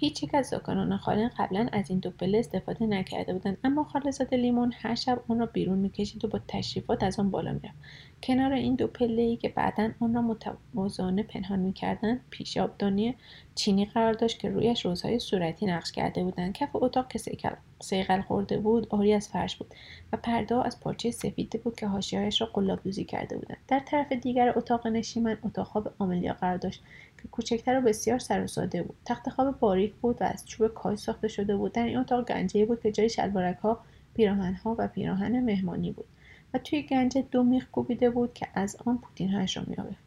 هیچ 0.00 0.22
یک 0.22 0.34
از 0.34 0.46
زاکانان 0.46 0.96
خالن 0.96 1.30
قبلا 1.38 1.68
از 1.72 1.90
این 1.90 1.98
دو 1.98 2.10
پله 2.10 2.38
استفاده 2.38 2.86
نکرده 2.86 3.32
بودند 3.32 3.58
اما 3.64 3.84
خالصات 3.84 4.32
لیمون 4.32 4.72
هر 4.76 4.94
شب 4.94 5.22
آن 5.28 5.38
را 5.38 5.46
بیرون 5.46 5.78
می‌کشید 5.78 6.24
و 6.24 6.28
با 6.28 6.40
تشریفات 6.48 7.02
از 7.02 7.20
آن 7.20 7.30
بالا 7.30 7.52
می‌رفت. 7.52 7.78
کنار 8.22 8.52
این 8.52 8.74
دو 8.74 8.86
پله 8.86 9.22
ای 9.22 9.36
که 9.36 9.48
بعدا 9.48 9.90
آن 10.00 10.14
را 10.14 10.22
متوازانه 10.22 11.22
پنهان 11.22 11.58
می‌کردند 11.58 12.20
پیشابدانی 12.30 13.14
چینی 13.54 13.84
قرار 13.84 14.12
داشت 14.12 14.38
که 14.38 14.48
رویش 14.48 14.84
روزهای 14.84 15.18
صورتی 15.18 15.66
نقش 15.66 15.92
کرده 15.92 16.24
بودند 16.24 16.52
کف 16.52 16.68
اتاق 16.74 17.08
که 17.08 17.18
سیقل 17.80 18.20
خورده 18.20 18.58
بود 18.58 18.86
آری 18.90 19.12
از 19.12 19.28
فرش 19.28 19.56
بود 19.56 19.74
و 20.12 20.16
پرده 20.16 20.66
از 20.66 20.80
پارچه 20.80 21.10
سفید 21.10 21.60
بود 21.64 21.76
که 21.76 21.86
حاشیهایش 21.86 22.40
را 22.40 22.46
قلابدوزی 22.46 23.04
کرده 23.04 23.38
بودند 23.38 23.58
در 23.68 23.80
طرف 23.80 24.12
دیگر 24.12 24.52
اتاق 24.56 24.86
نشیمن 24.86 25.38
اتاق 25.42 25.66
خواب 25.66 25.94
آملیا 25.98 26.32
قرار 26.32 26.56
داشت 26.56 26.82
که 27.22 27.28
کوچکتر 27.28 27.78
و 27.78 27.80
بسیار 27.80 28.18
سر 28.18 28.46
ساده 28.46 28.82
بود. 28.82 28.96
تخت 29.04 29.28
خواب 29.28 29.58
باریک 29.58 29.94
بود 29.94 30.22
و 30.22 30.24
از 30.24 30.46
چوب 30.46 30.68
کاج 30.68 30.98
ساخته 30.98 31.28
شده 31.28 31.56
بود. 31.56 31.72
در 31.72 31.84
این 31.84 31.96
اتاق 31.96 32.28
گنجه 32.28 32.64
بود 32.64 32.80
که 32.80 32.92
جای 32.92 33.08
شلوارک 33.08 33.56
ها 33.56 33.80
پیراهن 34.14 34.54
ها 34.54 34.76
و 34.78 34.88
پیراهن 34.88 35.40
مهمانی 35.40 35.92
بود 35.92 36.06
و 36.54 36.58
توی 36.58 36.82
گنج 36.82 37.18
دو 37.30 37.42
میخ 37.42 37.66
کوبیده 37.70 38.10
بود 38.10 38.34
که 38.34 38.48
از 38.54 38.76
آن 38.86 38.98
پوتینهایش 38.98 39.56
را 39.56 39.62
میآویخت 39.66 40.04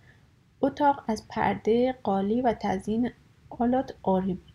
اتاق 0.61 1.03
از 1.07 1.27
پرده 1.27 1.95
قالی 2.03 2.41
و 2.41 2.53
تزیین 2.59 3.11
آلات 3.49 3.93
آری 4.03 4.33
بود. 4.33 4.51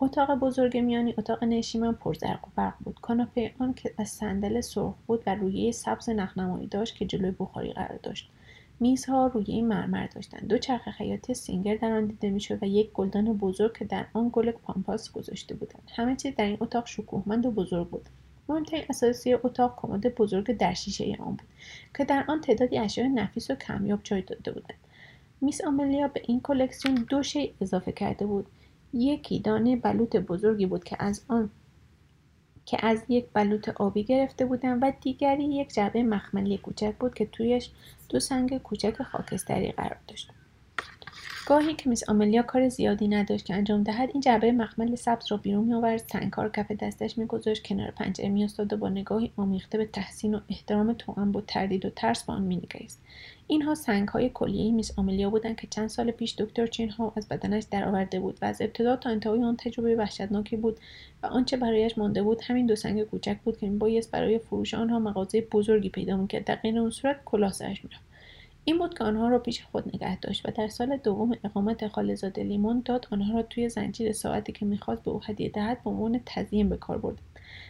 اتاق 0.00 0.34
بزرگ 0.34 0.76
میانی 0.76 1.14
اتاق 1.18 1.44
نشیمن 1.44 1.92
پرزرق 1.92 2.44
و 2.44 2.50
برق 2.56 2.74
بود. 2.84 3.00
کاناپه 3.00 3.54
آن 3.58 3.74
که 3.74 3.94
از 3.98 4.08
صندل 4.08 4.60
سرخ 4.60 4.94
بود 5.06 5.22
و 5.26 5.34
رویه 5.34 5.72
سبز 5.72 6.08
نخنمایی 6.10 6.66
داشت 6.66 6.96
که 6.96 7.06
جلوی 7.06 7.30
بخاری 7.30 7.72
قرار 7.72 7.98
داشت. 8.02 8.30
میزها 8.80 9.26
روی 9.26 9.62
مرمر 9.62 10.06
داشتند 10.06 10.48
دو 10.48 10.58
چرخ 10.58 10.90
خیاطی 10.90 11.34
سینگر 11.34 11.74
در 11.74 11.92
آن 11.92 12.06
دیده 12.06 12.30
می‌شد 12.30 12.62
و 12.62 12.66
یک 12.66 12.92
گلدان 12.92 13.32
بزرگ 13.32 13.78
که 13.78 13.84
در 13.84 14.06
آن 14.12 14.30
گل 14.32 14.50
پامپاس 14.50 15.12
گذاشته 15.12 15.54
بودند. 15.54 15.90
همه 15.96 16.16
چیز 16.16 16.34
در 16.36 16.44
این 16.44 16.56
اتاق 16.60 16.86
شکوهمند 16.86 17.46
و 17.46 17.50
بزرگ 17.50 17.88
بود. 17.88 18.08
مهمترین 18.48 18.84
اساسی 18.90 19.34
اتاق 19.34 19.74
کمد 19.76 20.14
بزرگ 20.14 20.56
در 20.56 20.74
شیشه 20.74 21.16
آن 21.20 21.30
بود 21.30 21.42
که 21.96 22.04
در 22.04 22.24
آن 22.28 22.40
تعدادی 22.40 22.78
اشیاء 22.78 23.08
نفیس 23.08 23.50
و 23.50 23.54
کمیاب 23.54 24.00
جای 24.04 24.22
داده 24.22 24.52
بودند. 24.52 24.78
میس 25.40 25.64
آملیا 25.64 26.08
به 26.08 26.22
این 26.26 26.40
کلکسیون 26.40 26.94
دو 26.94 27.22
شی 27.22 27.54
اضافه 27.60 27.92
کرده 27.92 28.26
بود. 28.26 28.46
یکی 28.92 29.40
دانه 29.40 29.76
بلوط 29.76 30.16
بزرگی 30.16 30.66
بود 30.66 30.84
که 30.84 30.96
از 30.98 31.24
آن 31.28 31.50
که 32.68 32.86
از 32.86 33.02
یک 33.08 33.26
بلوط 33.34 33.68
آبی 33.68 34.04
گرفته 34.04 34.44
بودم 34.46 34.80
و 34.82 34.92
دیگری 35.00 35.44
یک 35.44 35.74
جعبه 35.74 36.02
مخملی 36.02 36.58
کوچک 36.58 36.94
بود 37.00 37.14
که 37.14 37.26
تویش 37.26 37.70
دو 38.08 38.20
سنگ 38.20 38.58
کوچک 38.58 39.02
خاکستری 39.02 39.72
قرار 39.72 39.96
داشت. 40.08 40.30
گاهی 41.48 41.74
که 41.74 41.88
میس 41.88 42.08
آملیا 42.08 42.42
کار 42.42 42.68
زیادی 42.68 43.08
نداشت 43.08 43.44
که 43.44 43.54
انجام 43.54 43.82
دهد 43.82 44.10
این 44.12 44.20
جعبه 44.20 44.52
مخمل 44.52 44.94
سبز 44.94 45.24
را 45.30 45.36
بیرون 45.36 45.64
میآورد 45.64 45.98
سنگها 45.98 46.48
کف 46.48 46.72
دستش 46.72 47.18
میگذاشت 47.18 47.62
کنار 47.66 47.90
پنجره 47.90 48.28
میاستاد 48.28 48.72
و 48.72 48.76
با 48.76 48.88
نگاهی 48.88 49.32
آمیخته 49.36 49.78
به 49.78 49.86
تحسین 49.86 50.34
و 50.34 50.40
احترام 50.50 50.92
توأم 50.92 51.32
با 51.32 51.40
تردید 51.40 51.84
و 51.84 51.90
ترس 51.90 52.22
به 52.22 52.32
آن 52.32 52.42
مینگریست. 52.42 53.02
اینها 53.46 53.74
سنگهای 53.74 54.30
کلیه 54.34 54.72
میس 54.72 54.98
آملیا 54.98 55.30
بودند 55.30 55.56
که 55.56 55.66
چند 55.70 55.88
سال 55.88 56.10
پیش 56.10 56.34
دکتر 56.38 56.66
چینها 56.66 57.12
از 57.16 57.28
بدنش 57.28 57.64
درآورده 57.70 58.20
بود 58.20 58.38
و 58.42 58.44
از 58.44 58.62
ابتدا 58.62 58.96
تا 58.96 59.10
انتهای 59.10 59.42
آن 59.42 59.56
تجربه 59.56 59.96
وحشتناکی 59.96 60.56
بود 60.56 60.76
و 61.22 61.26
آنچه 61.26 61.56
برایش 61.56 61.98
مانده 61.98 62.22
بود 62.22 62.40
همین 62.44 62.66
دو 62.66 62.76
سنگ 62.76 63.02
کوچک 63.02 63.36
بود 63.44 63.58
که 63.58 63.68
میبایست 63.68 64.10
برای 64.10 64.38
فروش 64.38 64.74
آنها 64.74 64.98
مغازه 64.98 65.40
بزرگی 65.40 65.88
پیدا 65.88 66.16
می‌کرد. 66.16 66.44
در 66.44 66.56
غیر 66.56 66.78
اون 66.78 66.90
صورت 66.90 67.24
کلاه 67.24 67.52
سرش 67.52 67.84
می‌رفت. 67.84 68.07
این 68.68 68.78
بود 68.78 68.98
که 68.98 69.04
آنها 69.04 69.28
را 69.28 69.38
پیش 69.38 69.62
خود 69.62 69.88
نگه 69.94 70.20
داشت 70.20 70.48
و 70.48 70.52
در 70.52 70.68
سال 70.68 70.96
دوم 70.96 71.32
اقامت 71.44 71.88
خالزاده 71.88 72.42
لیمون 72.42 72.82
داد. 72.84 73.08
آنها 73.10 73.34
را 73.34 73.42
توی 73.42 73.68
زنجیر 73.68 74.12
ساعتی 74.12 74.52
که 74.52 74.66
می‌خواست 74.66 75.02
به 75.02 75.10
او 75.10 75.20
هدیه 75.24 75.48
دهد 75.48 75.82
به 75.84 75.90
عنوان 75.90 76.20
تزیین 76.26 76.68
به 76.68 76.76
کار 76.76 76.98
برد 76.98 77.18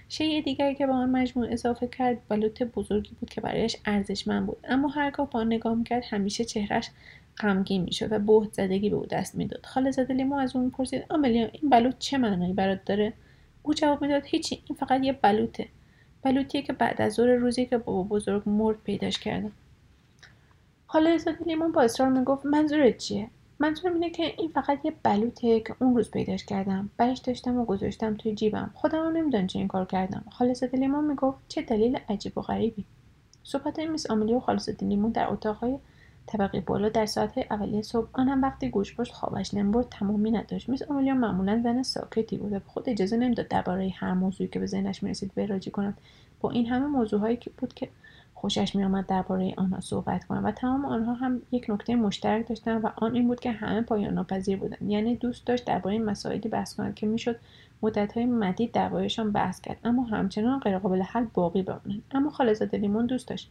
شیء 0.08 0.42
دیگری 0.42 0.74
که 0.74 0.86
به 0.86 0.92
آن 0.92 1.10
مجموع 1.10 1.52
اضافه 1.52 1.86
کرد 1.86 2.28
بلوط 2.28 2.62
بزرگی 2.62 3.16
بود 3.20 3.30
که 3.30 3.40
برایش 3.40 3.76
ارزشمند 3.84 4.46
بود. 4.46 4.56
اما 4.64 4.88
هرگاه 4.88 5.30
به 5.30 5.38
آن 5.38 5.46
نگاه 5.46 5.74
می‌کرد 5.74 6.04
همیشه 6.10 6.44
چهرش 6.44 6.90
غمگین 7.38 7.82
می‌شد 7.82 8.12
و 8.12 8.18
بهت 8.18 8.52
زدگی 8.52 8.90
به 8.90 8.96
او 8.96 9.06
دست 9.06 9.34
می‌داد. 9.34 9.66
خالزاده 9.66 10.14
لیمون 10.14 10.38
از 10.38 10.56
او 10.56 10.62
می‌پرسید 10.62 11.04
آملیا 11.10 11.48
این 11.52 11.70
بلوط 11.70 11.94
چه 11.98 12.18
معنایی 12.18 12.52
برات 12.52 12.84
داره؟ 12.84 13.12
او 13.62 13.74
جواب 13.74 14.02
می‌داد 14.02 14.22
هیچی 14.26 14.62
این 14.66 14.78
فقط 14.78 15.04
یه 15.04 15.12
بلوطه. 15.12 15.68
بلوطیه 16.22 16.62
که 16.62 16.72
بعد 16.72 17.02
از 17.02 17.12
ظهر 17.12 17.28
روزی 17.28 17.66
که 17.66 17.78
بابا 17.78 18.02
بزرگ 18.02 18.42
مرد 18.46 18.76
پیداش 18.84 19.18
کردم. 19.18 19.52
حالا 20.90 21.10
ایزاده 21.10 21.44
لیمون 21.44 21.72
با 21.72 21.82
اصرار 21.82 22.08
می‌گفت 22.08 22.46
منظورت 22.46 22.96
چیه؟ 22.96 23.30
منظورم 23.58 23.94
اینه 23.94 24.10
که 24.10 24.22
این 24.38 24.48
فقط 24.48 24.84
یه 24.84 24.92
بلوطه 25.02 25.60
که 25.60 25.74
اون 25.80 25.96
روز 25.96 26.10
پیداش 26.10 26.44
کردم. 26.44 26.90
برش 26.96 27.18
داشتم 27.18 27.58
و 27.58 27.64
گذاشتم 27.64 28.14
توی 28.14 28.34
جیبم. 28.34 28.70
خودم 28.74 29.16
نمی‌دونم 29.16 29.46
چه 29.46 29.58
این 29.58 29.68
کار 29.68 29.84
کردم. 29.84 30.24
خالصه 30.30 30.70
لیمون 30.72 31.04
می‌گفت 31.04 31.38
چه 31.48 31.62
دلیل 31.62 31.98
عجیب 32.08 32.38
و 32.38 32.40
غریبی. 32.40 32.84
صحبت 33.44 33.78
میس 33.78 34.10
آملی 34.10 34.34
و 34.34 34.40
خالصه 34.40 34.76
لیمون 34.82 35.10
در 35.10 35.32
اتاقهای 35.32 35.78
طبقه 36.26 36.60
بالا 36.60 36.88
در 36.88 37.06
ساعت 37.06 37.38
اولیه 37.50 37.82
صبح 37.82 38.08
آن 38.12 38.28
هم 38.28 38.42
وقتی 38.42 38.68
گوش 38.68 38.96
پشت 38.96 39.12
خوابش 39.12 39.54
نمی‌برد 39.54 39.86
تمامی 39.90 40.30
نداشت. 40.30 40.68
میس 40.68 40.82
آملیا 40.82 41.14
معمولا 41.14 41.60
زن 41.62 41.82
ساکتی 41.82 42.36
بود 42.36 42.52
و 42.52 42.58
به 42.58 42.64
خود 42.66 42.88
اجازه 42.88 43.16
نمی‌داد 43.16 43.48
درباره 43.48 43.92
هر 43.96 44.14
موضوعی 44.14 44.48
که 44.48 44.58
به 44.58 44.66
ذهنش 44.66 45.02
می‌رسید 45.02 45.32
وراجی 45.36 45.70
کند. 45.70 45.98
با 46.40 46.50
این 46.50 46.66
همه 46.66 46.86
موضوعهایی 46.86 47.36
که 47.36 47.50
بود 47.58 47.74
که 47.74 47.88
خوشش 48.40 48.74
میآمد 48.76 49.06
درباره 49.06 49.54
آنها 49.56 49.80
صحبت 49.80 50.24
کنم 50.24 50.44
و 50.44 50.50
تمام 50.52 50.84
آنها 50.84 51.14
هم 51.14 51.42
یک 51.52 51.66
نکته 51.68 51.96
مشترک 51.96 52.48
داشتند 52.48 52.84
و 52.84 52.88
آن 52.96 53.14
این 53.14 53.26
بود 53.28 53.40
که 53.40 53.50
همه 53.50 53.80
پایان 53.82 54.14
ناپذیر 54.14 54.58
بودند 54.58 54.90
یعنی 54.90 55.16
دوست 55.16 55.46
داشت 55.46 55.64
درباره 55.64 55.98
مسائلی 55.98 56.48
بحث 56.48 56.74
کند 56.74 56.94
که 56.94 57.06
می‌شد 57.06 57.40
مدتهای 57.82 58.26
مدید 58.26 58.72
دربارهشان 58.72 59.32
بحث 59.32 59.60
کرد. 59.60 59.78
اما 59.84 60.02
همچنان 60.02 60.60
غیرقابل 60.60 61.02
حل 61.02 61.24
باقی 61.34 61.62
بمانند 61.62 62.02
اما 62.10 62.30
خالزاده 62.30 62.78
لیمون 62.78 63.06
دوست 63.06 63.28
داشت 63.28 63.50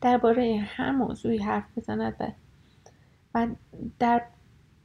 درباره 0.00 0.64
هر 0.66 0.90
موضوعی 0.90 1.38
حرف 1.38 1.64
بزند 1.76 2.14
و, 2.20 2.26
و 3.34 3.46
در 3.98 4.22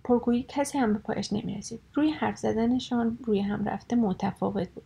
پرگویی 0.04 0.46
کسی 0.48 0.78
هم 0.78 0.94
به 0.94 1.00
پایش 1.00 1.34
نمی‌رسید. 1.34 1.80
روی 1.94 2.10
حرف 2.12 2.38
زدنشان 2.38 3.18
روی 3.24 3.40
هم 3.40 3.66
رفته 3.66 3.96
متفاوت 3.96 4.70
بود. 4.70 4.84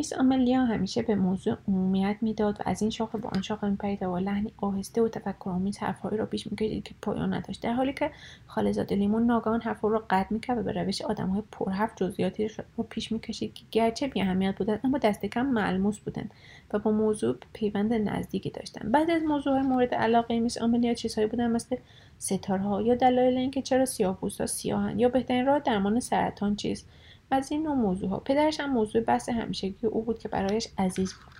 میس 0.00 0.12
آملیا 0.12 0.64
همیشه 0.64 1.02
به 1.02 1.14
موضوع 1.14 1.56
عمومیت 1.68 2.16
می‌داد 2.20 2.60
و 2.60 2.62
از 2.66 2.82
این 2.82 2.90
شاخه 2.90 3.18
به 3.18 3.28
آن 3.28 3.42
شاخه 3.42 3.68
میپرید 3.68 4.02
و 4.02 4.18
لحنی 4.18 4.52
آهسته 4.56 5.02
و 5.02 5.08
تفکرآمیز 5.08 5.78
حرفهایی 5.78 6.16
را 6.16 6.26
پیش 6.26 6.46
می‌کشید 6.46 6.84
که 6.84 6.94
پایان 7.02 7.34
نداشت. 7.34 7.62
در 7.62 7.72
حالی 7.72 7.92
که 7.92 8.10
خالزاده 8.46 8.96
لیمون 8.96 9.26
ناگهان 9.26 9.60
حرفها 9.60 9.88
را 9.88 10.04
قطع 10.10 10.34
می‌کرد 10.34 10.58
و 10.58 10.62
به 10.62 10.72
روش 10.72 11.02
آدمهای 11.02 11.42
پرحرف 11.52 11.92
جزئیاتی 11.96 12.48
را 12.48 12.84
پیش 12.88 13.12
می‌کشید 13.12 13.54
که 13.54 13.62
گرچه 13.70 14.08
بیاهمیت 14.08 14.54
بودند 14.58 14.80
اما 14.84 14.98
دست 14.98 15.26
کم 15.26 15.46
ملموس 15.46 15.98
بودند 15.98 16.30
و 16.72 16.78
با 16.78 16.90
موضوع 16.90 17.36
پیوند 17.52 17.92
نزدیکی 17.92 18.50
داشتند. 18.50 18.92
بعد 18.92 19.10
از 19.10 19.22
موضوع 19.22 19.60
مورد 19.60 19.94
علاقه 19.94 20.40
میس 20.40 20.58
آملیا 20.58 20.94
چیزهایی 20.94 21.28
بودند 21.28 21.50
مثل 21.50 21.76
ستارها 22.18 22.82
یا 22.82 22.94
دلایل 22.94 23.36
اینکه 23.36 23.62
چرا 23.62 23.84
سیاهپوستها 23.84 24.46
سیاهند 24.46 25.00
یا 25.00 25.08
بهترین 25.08 25.46
راه 25.46 25.58
درمان 25.58 26.00
سرطان 26.00 26.56
چیست؟ 26.56 26.88
از 27.30 27.52
این 27.52 27.62
نوع 27.62 27.74
موضوع 27.74 28.10
ها 28.10 28.18
پدرش 28.18 28.60
هم 28.60 28.70
موضوع 28.70 29.02
بحث 29.02 29.28
همیشگی 29.28 29.86
او 29.86 30.02
بود 30.02 30.18
که 30.18 30.28
برایش 30.28 30.68
عزیز 30.78 31.12
بود. 31.12 31.32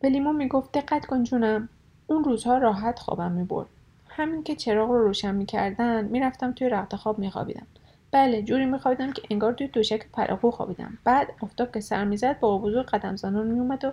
به 0.00 0.10
می‌گفت 0.32 0.72
دقت 0.72 1.06
کن 1.06 1.22
جونم 1.22 1.68
اون 2.06 2.24
روزها 2.24 2.58
راحت 2.58 2.98
خوابم 2.98 3.32
می‌برد. 3.32 3.66
همین 4.08 4.42
که 4.42 4.56
چراغ 4.56 4.90
رو 4.90 5.02
روشن 5.02 5.34
می‌کردن 5.34 6.04
می‌رفتم 6.04 6.52
توی 6.52 6.68
رخت 6.68 6.96
خواب 6.96 7.18
میخوابیدم. 7.18 7.66
بله 8.10 8.42
جوری 8.42 8.66
میخوابیدم 8.66 9.12
که 9.12 9.22
انگار 9.30 9.52
توی 9.52 9.66
دوشک 9.66 10.06
پراغو 10.12 10.50
خوابیدم. 10.50 10.98
بعد 11.04 11.28
آفتاب 11.40 11.72
که 11.72 11.80
سر 11.80 12.04
می‌زد 12.04 12.40
با 12.40 12.58
بزرگ 12.58 12.86
قدم 12.86 13.16
زنان 13.16 13.46
میومد 13.46 13.84
و 13.84 13.92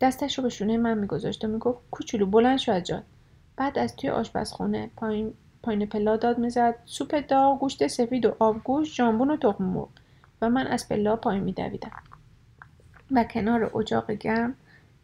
دستش 0.00 0.38
رو 0.38 0.42
به 0.42 0.48
شونه 0.48 0.76
من 0.76 0.98
میگذاشت 0.98 1.44
و 1.44 1.48
می‌گفت 1.48 1.78
کوچولو 1.90 2.26
بلند 2.26 2.58
شو 2.58 2.72
از 2.72 2.82
جات. 2.82 3.02
بعد 3.56 3.78
از 3.78 3.96
توی 3.96 4.10
آشپزخونه 4.10 4.90
پایین 4.96 5.34
پایین 5.64 5.86
پلا 5.86 6.16
داد 6.16 6.38
می‌زد. 6.38 6.74
سوپ 6.84 7.26
داغ 7.28 7.60
گوشت 7.60 7.86
سفید 7.86 8.26
و 8.26 8.36
آبگوشت 8.38 8.94
ژامبون 8.94 9.30
و 9.30 9.36
تخم 9.36 9.64
مرغ. 9.64 9.88
و 10.42 10.50
من 10.50 10.66
از 10.66 10.88
پلا 10.88 11.16
پایین 11.16 11.42
میدویدم. 11.42 12.02
و 13.10 13.24
کنار 13.24 13.78
اجاق 13.78 14.10
گرم 14.10 14.54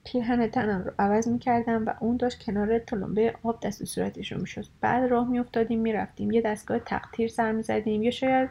پیرهن 0.05 0.47
تنم 0.47 0.83
رو 0.85 0.91
عوض 0.99 1.29
می‌کردم 1.29 1.87
و 1.87 1.95
اون 2.01 2.17
داشت 2.17 2.45
کنار 2.45 2.79
تلمبه 2.79 3.35
آب 3.43 3.61
دست 3.61 3.85
صورتش 3.85 4.33
رو 4.33 4.41
می‌شد 4.41 4.65
بعد 4.81 5.11
راه 5.11 5.29
میافتادیم 5.29 5.81
می‌رفتیم. 5.81 6.31
یه 6.31 6.41
دستگاه 6.41 6.79
تقطیر 6.79 7.29
سر 7.29 7.53
می‌زدیم. 7.53 8.03
یا 8.03 8.11
شاید 8.11 8.51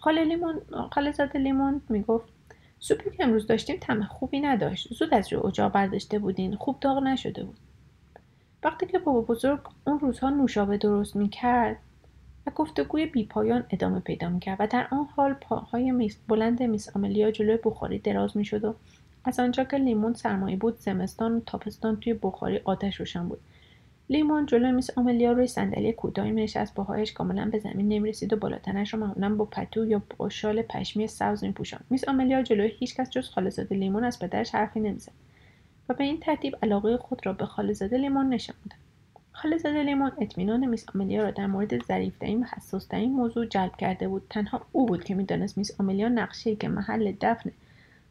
خاله 0.00 0.24
لیمون 0.24 0.60
خاله 0.92 1.12
زاده 1.12 1.38
لیمون 1.38 1.80
می‌گفت 1.88 2.28
سوپی 2.78 3.10
که 3.10 3.24
امروز 3.24 3.46
داشتیم 3.46 3.76
طعم 3.80 4.02
خوبی 4.02 4.40
نداشت. 4.40 4.94
زود 4.94 5.14
از 5.14 5.32
روی 5.32 5.42
اجاق 5.46 5.72
برداشته 5.72 6.18
بودین. 6.18 6.56
خوب 6.56 6.76
داغ 6.80 7.02
نشده 7.02 7.44
بود. 7.44 7.58
وقتی 8.62 8.86
که 8.86 8.98
بابا 8.98 9.20
بزرگ 9.20 9.60
اون 9.86 9.98
روزها 9.98 10.30
نوشابه 10.30 10.76
درست 10.76 11.16
می‌کرد 11.16 11.76
و 12.46 12.50
گفتگوی 12.50 13.06
بیپایان 13.06 13.64
ادامه 13.70 14.00
پیدا 14.00 14.28
می‌کرد 14.28 14.56
و 14.60 14.66
در 14.66 14.86
آن 14.90 15.04
حال 15.16 15.32
پاهای 15.32 15.90
میس 15.90 16.18
بلند 16.28 16.62
میس 16.62 16.96
آملیا 16.96 17.30
جلوی 17.30 17.58
بخاری 17.64 17.98
دراز 17.98 18.36
می‌شد 18.36 18.64
و 18.64 18.74
از 19.24 19.40
آنجا 19.40 19.64
که 19.64 19.76
لیمون 19.76 20.14
سرمایه 20.14 20.56
بود 20.56 20.78
زمستان 20.78 21.36
و 21.36 21.40
تابستان 21.40 21.96
توی 21.96 22.14
بخاری 22.14 22.60
آتش 22.64 22.96
روشن 22.96 23.28
بود. 23.28 23.40
لیمون 24.08 24.46
جلوی 24.46 24.72
میس 24.72 24.98
آملیا 24.98 25.32
روی 25.32 25.46
صندلی 25.46 25.92
کوتاهی 25.92 26.30
مینشست 26.30 26.74
پاهایش 26.74 27.12
کاملا 27.12 27.48
به 27.52 27.58
زمین 27.58 27.88
نمی‌رسید 27.88 28.32
و 28.32 28.36
بالاتنش 28.36 28.94
رو 28.94 29.00
معمولا 29.00 29.34
با 29.34 29.44
پتو 29.44 29.86
یا 29.86 30.02
با 30.18 30.28
شال 30.28 30.62
پشمی 30.62 31.06
سبز 31.06 31.44
میپوشاند. 31.44 31.84
میس 31.90 32.08
آملیا 32.08 32.42
جلوی 32.42 32.72
هیچکس 32.78 33.10
جز 33.10 33.28
خالهزاده 33.28 33.74
لیمون 33.74 34.04
از 34.04 34.18
پدرش 34.18 34.54
حرفی 34.54 34.80
نمی‌زد. 34.80 35.12
و 35.90 35.94
به 35.94 36.04
این 36.04 36.20
ترتیب 36.20 36.56
علاقه 36.62 36.96
خود 36.96 37.26
را 37.26 37.32
به 37.32 37.46
خاله‌زاده 37.46 37.98
لیمون 37.98 38.28
نشاند 38.28 38.74
خاله‌زاده 39.32 39.82
لیمون 39.82 40.12
اطمینان 40.20 40.66
میس 40.66 40.86
آملیا 40.94 41.22
را 41.22 41.30
در 41.30 41.46
مورد 41.46 41.84
ظریفترین 41.84 42.42
و 42.42 42.44
حساسترین 42.56 43.12
موضوع 43.12 43.46
جلب 43.46 43.76
کرده 43.76 44.08
بود. 44.08 44.22
تنها 44.30 44.66
او 44.72 44.86
بود 44.86 45.04
که 45.04 45.14
می‌دانست 45.14 45.58
میس 45.58 45.80
آملیا 45.80 46.08
نقشه‌ای 46.08 46.56
که 46.56 46.68
محل 46.68 47.12
دفن 47.20 47.50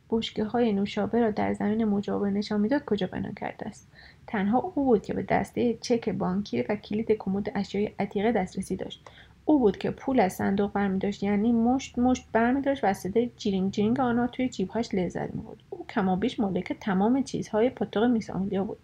بشکه 0.10 0.44
های 0.44 0.74
نوشابه 0.74 1.20
را 1.20 1.32
در 1.32 1.54
زمین 1.54 1.86
مجاور 1.86 2.30
نشان 2.30 2.62
می‌داد 2.62 2.86
کجا 2.86 3.08
پنهان 3.08 3.32
کرده 3.32 3.68
است. 3.68 3.88
تنها 4.28 4.60
او 4.60 4.86
بود 4.86 5.02
که 5.02 5.14
به 5.14 5.24
دسته 5.24 5.74
چک 5.82 6.10
بانکی 6.10 6.62
و 6.62 6.76
کلید 6.76 7.12
کمد 7.12 7.52
اشیای 7.56 7.92
عتیقه 8.00 8.32
دسترسی 8.32 8.76
داشت. 8.76 9.10
او 9.50 9.60
بود 9.60 9.78
که 9.78 9.92
پول 9.92 10.20
از 10.20 10.34
صندوق 10.34 10.72
برمی 10.72 11.00
داشت 11.00 11.24
یعنی 11.24 11.52
مشت 11.52 12.00
مشت 12.00 12.28
برمی 12.34 12.62
داشت 12.62 12.84
و 12.84 12.94
صدای 12.94 13.30
جیرینگ 13.38 13.72
جیرینگ 13.72 14.00
آنها 14.00 14.28
توی 14.28 14.50
جیبهاش 14.50 14.94
لذت 14.94 15.36
می‌برد 15.36 15.64
او 15.70 15.86
کمابیش 15.88 16.40
مالک 16.40 16.74
تمام 16.74 17.24
چیزهای 17.24 17.70
پاتوق 17.70 18.04
میس 18.04 18.30
آملیا 18.30 18.64
بود. 18.64 18.78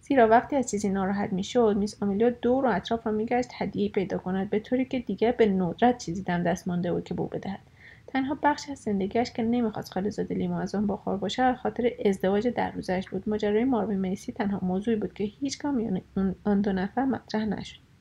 زیرا 0.00 0.28
وقتی 0.28 0.56
از 0.56 0.70
چیزی 0.70 0.88
ناراحت 0.88 1.32
می‌شد 1.32 1.76
میس 1.78 2.02
آملیا 2.02 2.30
دور 2.30 2.64
و 2.64 2.68
اطراف 2.68 3.06
را 3.06 3.12
میگشت 3.12 3.48
هدیه 3.54 3.88
پیدا 3.88 4.18
کند 4.18 4.50
به 4.50 4.58
طوری 4.58 4.84
که 4.84 4.98
دیگر 4.98 5.32
به 5.32 5.46
ندرت 5.46 5.98
چیزی 5.98 6.22
دم 6.22 6.42
دست 6.42 6.68
مانده 6.68 6.92
بود 6.92 7.04
که 7.04 7.14
بو 7.14 7.26
بدهد. 7.26 7.60
تنها 8.06 8.38
بخش 8.42 8.70
از 8.70 8.78
زندگیش 8.78 9.30
که 9.30 9.42
نمی‌خواست 9.42 9.92
خالزاده 9.92 10.34
لیمو 10.34 10.56
از 10.56 10.74
آن 10.74 10.86
بخار 10.86 11.16
باشد 11.16 11.54
خاطر 11.54 11.90
ازدواج 12.04 12.48
در 12.48 12.70
روزش 12.70 13.08
بود. 13.10 13.28
ماجرای 13.28 13.64
ماروی 13.64 13.96
میسی 13.96 14.32
تنها 14.32 14.58
موضوعی 14.62 14.96
بود 14.96 15.14
که 15.14 15.24
هیچ 15.24 15.64
میان 15.64 16.00
آن 16.44 16.60
دو 16.60 16.72
نفر 16.72 17.04
مطرح 17.04 17.44
نشد. 17.44 17.91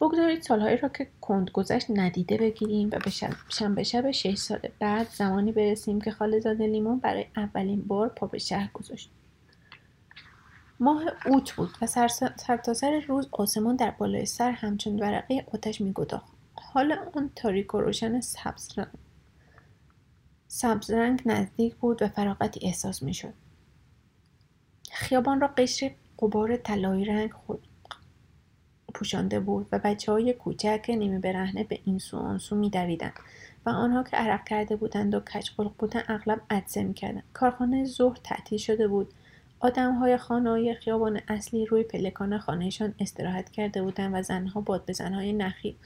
بگذارید 0.00 0.42
سالهایی 0.42 0.76
را 0.76 0.88
که 0.88 1.08
کند 1.20 1.50
گذشت 1.50 1.86
ندیده 1.90 2.36
بگیریم 2.36 2.88
و 2.92 2.98
به 2.98 3.10
شنبه 3.48 3.82
شب 3.82 4.10
شش 4.10 4.34
سال 4.34 4.58
بعد 4.78 5.08
زمانی 5.08 5.52
برسیم 5.52 6.00
که 6.00 6.10
خالزاده 6.10 6.66
لیمون 6.66 6.98
برای 6.98 7.26
اولین 7.36 7.82
بار 7.82 8.08
پا 8.08 8.26
به 8.26 8.38
شهر 8.38 8.70
گذاشت. 8.74 9.10
ماه 10.80 11.02
اوت 11.26 11.52
بود 11.52 11.70
و 11.82 11.86
سرتاسر 11.86 12.74
سر 12.74 13.00
روز 13.08 13.28
آسمان 13.32 13.76
در 13.76 13.90
بالای 13.90 14.26
سر 14.26 14.50
همچون 14.50 14.98
ورقه 14.98 15.46
آتش 15.54 15.80
میگداخت. 15.80 16.32
حال 16.54 16.92
آن 17.14 17.30
تاریک 17.36 17.74
و 17.74 17.80
روشن 17.80 18.20
سبز 18.20 18.78
رنگ, 18.78 18.88
سبز 20.48 20.90
رنگ 20.90 21.22
نزدیک 21.26 21.74
بود 21.74 22.02
و 22.02 22.08
فراغتی 22.08 22.60
احساس 22.66 23.02
می‌شد. 23.02 23.34
خیابان 24.92 25.40
را 25.40 25.48
قشر 25.48 25.90
قبار 26.18 26.56
طلایی 26.56 27.04
رنگ 27.04 27.32
خود 27.32 27.68
پوشانده 28.96 29.40
بود 29.40 29.66
و 29.72 29.78
بچه 29.84 30.12
های 30.12 30.32
کوچک 30.32 30.86
نیمه 30.88 31.18
برهنه 31.18 31.64
به 31.64 31.78
این 31.84 31.98
سو 31.98 32.16
آن 32.16 32.38
سو 32.38 32.56
می 32.56 32.70
و 33.66 33.70
آنها 33.70 34.02
که 34.02 34.16
عرق 34.16 34.44
کرده 34.44 34.76
بودند 34.76 35.14
و 35.14 35.20
کچقلق 35.20 35.72
بودند 35.78 36.04
اغلب 36.08 36.40
عدسه 36.50 36.82
می‌کردند. 36.82 37.22
کارخانه 37.32 37.84
ظهر 37.84 38.18
تعطیل 38.24 38.58
شده 38.58 38.88
بود. 38.88 39.08
آدمهای 39.60 40.16
خانههای 40.16 40.74
خیابان 40.74 41.20
اصلی 41.28 41.66
روی 41.66 41.82
پلکان 41.82 42.38
خانهشان 42.38 42.94
استراحت 43.00 43.50
کرده 43.50 43.82
بودند 43.82 44.14
و 44.14 44.22
زنها 44.22 44.60
باد 44.60 44.84
به 44.84 44.92
زنهای 44.92 45.32
نخی 45.32 45.76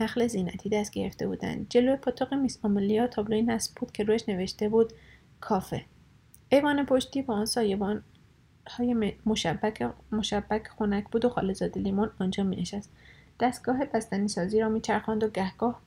نخل 0.00 0.26
زینتی 0.26 0.68
دست 0.68 0.92
گرفته 0.92 1.26
بودند. 1.26 1.66
جلوی 1.68 1.96
پاتوق 1.96 2.34
میس 2.34 2.58
آمولیا 2.62 3.06
تابلوی 3.06 3.42
نصب 3.42 3.72
بود 3.76 3.92
که 3.92 4.04
روش 4.04 4.28
نوشته 4.28 4.68
بود 4.68 4.92
کافه. 5.40 5.84
ایوان 6.48 6.86
پشتی 6.86 7.22
با 7.22 7.34
آن 7.34 7.46
سایبان 7.46 8.02
های 8.68 9.14
مشبک, 9.26 9.90
مشبک 10.12 10.68
خنک 10.68 11.04
بود 11.10 11.24
و 11.24 11.28
خالزاده 11.28 11.80
لیمون 11.80 12.10
آنجا 12.20 12.44
می 12.44 12.56
نشست. 12.56 12.90
دستگاه 13.40 13.84
بستنی 13.84 14.28
سازی 14.28 14.60
را 14.60 14.68
میچرخاند 14.68 15.24
و 15.24 15.28
گهگاه 15.28 15.80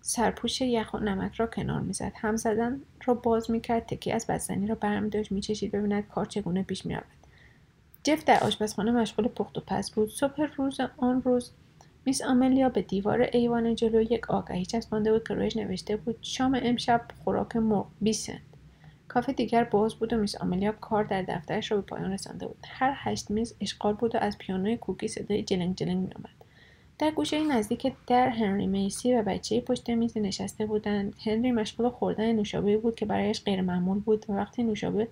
سرپوش 0.00 0.60
یخ 0.60 0.94
و 0.94 0.98
نمک 0.98 1.34
را 1.34 1.46
کنار 1.46 1.80
می‌زد. 1.80 2.12
هم 2.16 2.36
زدن 2.36 2.80
را 3.04 3.14
باز 3.14 3.50
می‌کرد 3.50 3.86
تکی 3.86 4.12
از 4.12 4.26
بستنی 4.26 4.66
را 4.66 4.74
برمی 4.74 5.10
داشت 5.10 5.32
میچشید 5.32 5.72
ببیند 5.72 6.08
کار 6.08 6.24
چگونه 6.24 6.62
پیش 6.62 6.86
می‌رود. 6.86 7.04
جف 8.04 8.24
در 8.24 8.44
آشپزخانه 8.44 8.90
مشغول 8.90 9.28
پخت 9.28 9.58
و 9.58 9.60
پس 9.66 9.90
بود. 9.90 10.08
صبح 10.08 10.42
روز 10.56 10.80
آن 10.96 11.22
روز 11.22 11.50
میس 12.06 12.22
آملیا 12.22 12.68
به 12.68 12.82
دیوار 12.82 13.28
ایوان 13.32 13.74
جلو 13.74 14.00
یک 14.00 14.30
آگهی 14.30 14.66
چسبانده 14.66 15.12
بود 15.12 15.28
که 15.28 15.34
رویش 15.34 15.56
نوشته 15.56 15.96
بود 15.96 16.18
شام 16.22 16.58
امشب 16.62 17.00
خوراک 17.24 17.56
مرغ 17.56 17.86
بیسن 18.00 18.38
کافه 19.18 19.32
دیگر 19.32 19.64
باز 19.64 19.94
بود 19.94 20.12
و 20.12 20.16
میس 20.16 20.36
آملیا 20.36 20.72
کار 20.72 21.04
در 21.04 21.22
دفترش 21.22 21.70
را 21.70 21.76
به 21.76 21.82
پایان 21.82 22.12
رسانده 22.12 22.46
بود. 22.46 22.66
هر 22.68 22.94
هشت 22.96 23.30
میز 23.30 23.54
اشغال 23.60 23.94
بود 23.94 24.14
و 24.14 24.18
از 24.18 24.38
پیانوی 24.38 24.76
کوکی 24.76 25.08
صدای 25.08 25.42
جلنگ 25.42 25.76
جلنگ 25.76 25.96
میآمد. 25.96 26.30
در 26.98 27.10
گوشه 27.10 27.44
نزدیک 27.44 27.92
در 28.06 28.28
هنری 28.28 28.66
میسی 28.66 29.14
و 29.14 29.22
بچه 29.22 29.60
پشت 29.60 29.90
میز 29.90 30.18
نشسته 30.18 30.66
بودند. 30.66 31.14
هنری 31.24 31.52
مشغول 31.52 31.88
خوردن 31.88 32.32
نوشابه 32.32 32.78
بود 32.78 32.94
که 32.94 33.06
برایش 33.06 33.44
غیرمعمول 33.44 33.98
بود 33.98 34.26
و 34.28 34.32
وقتی 34.32 34.62
نوشابه 34.62 35.08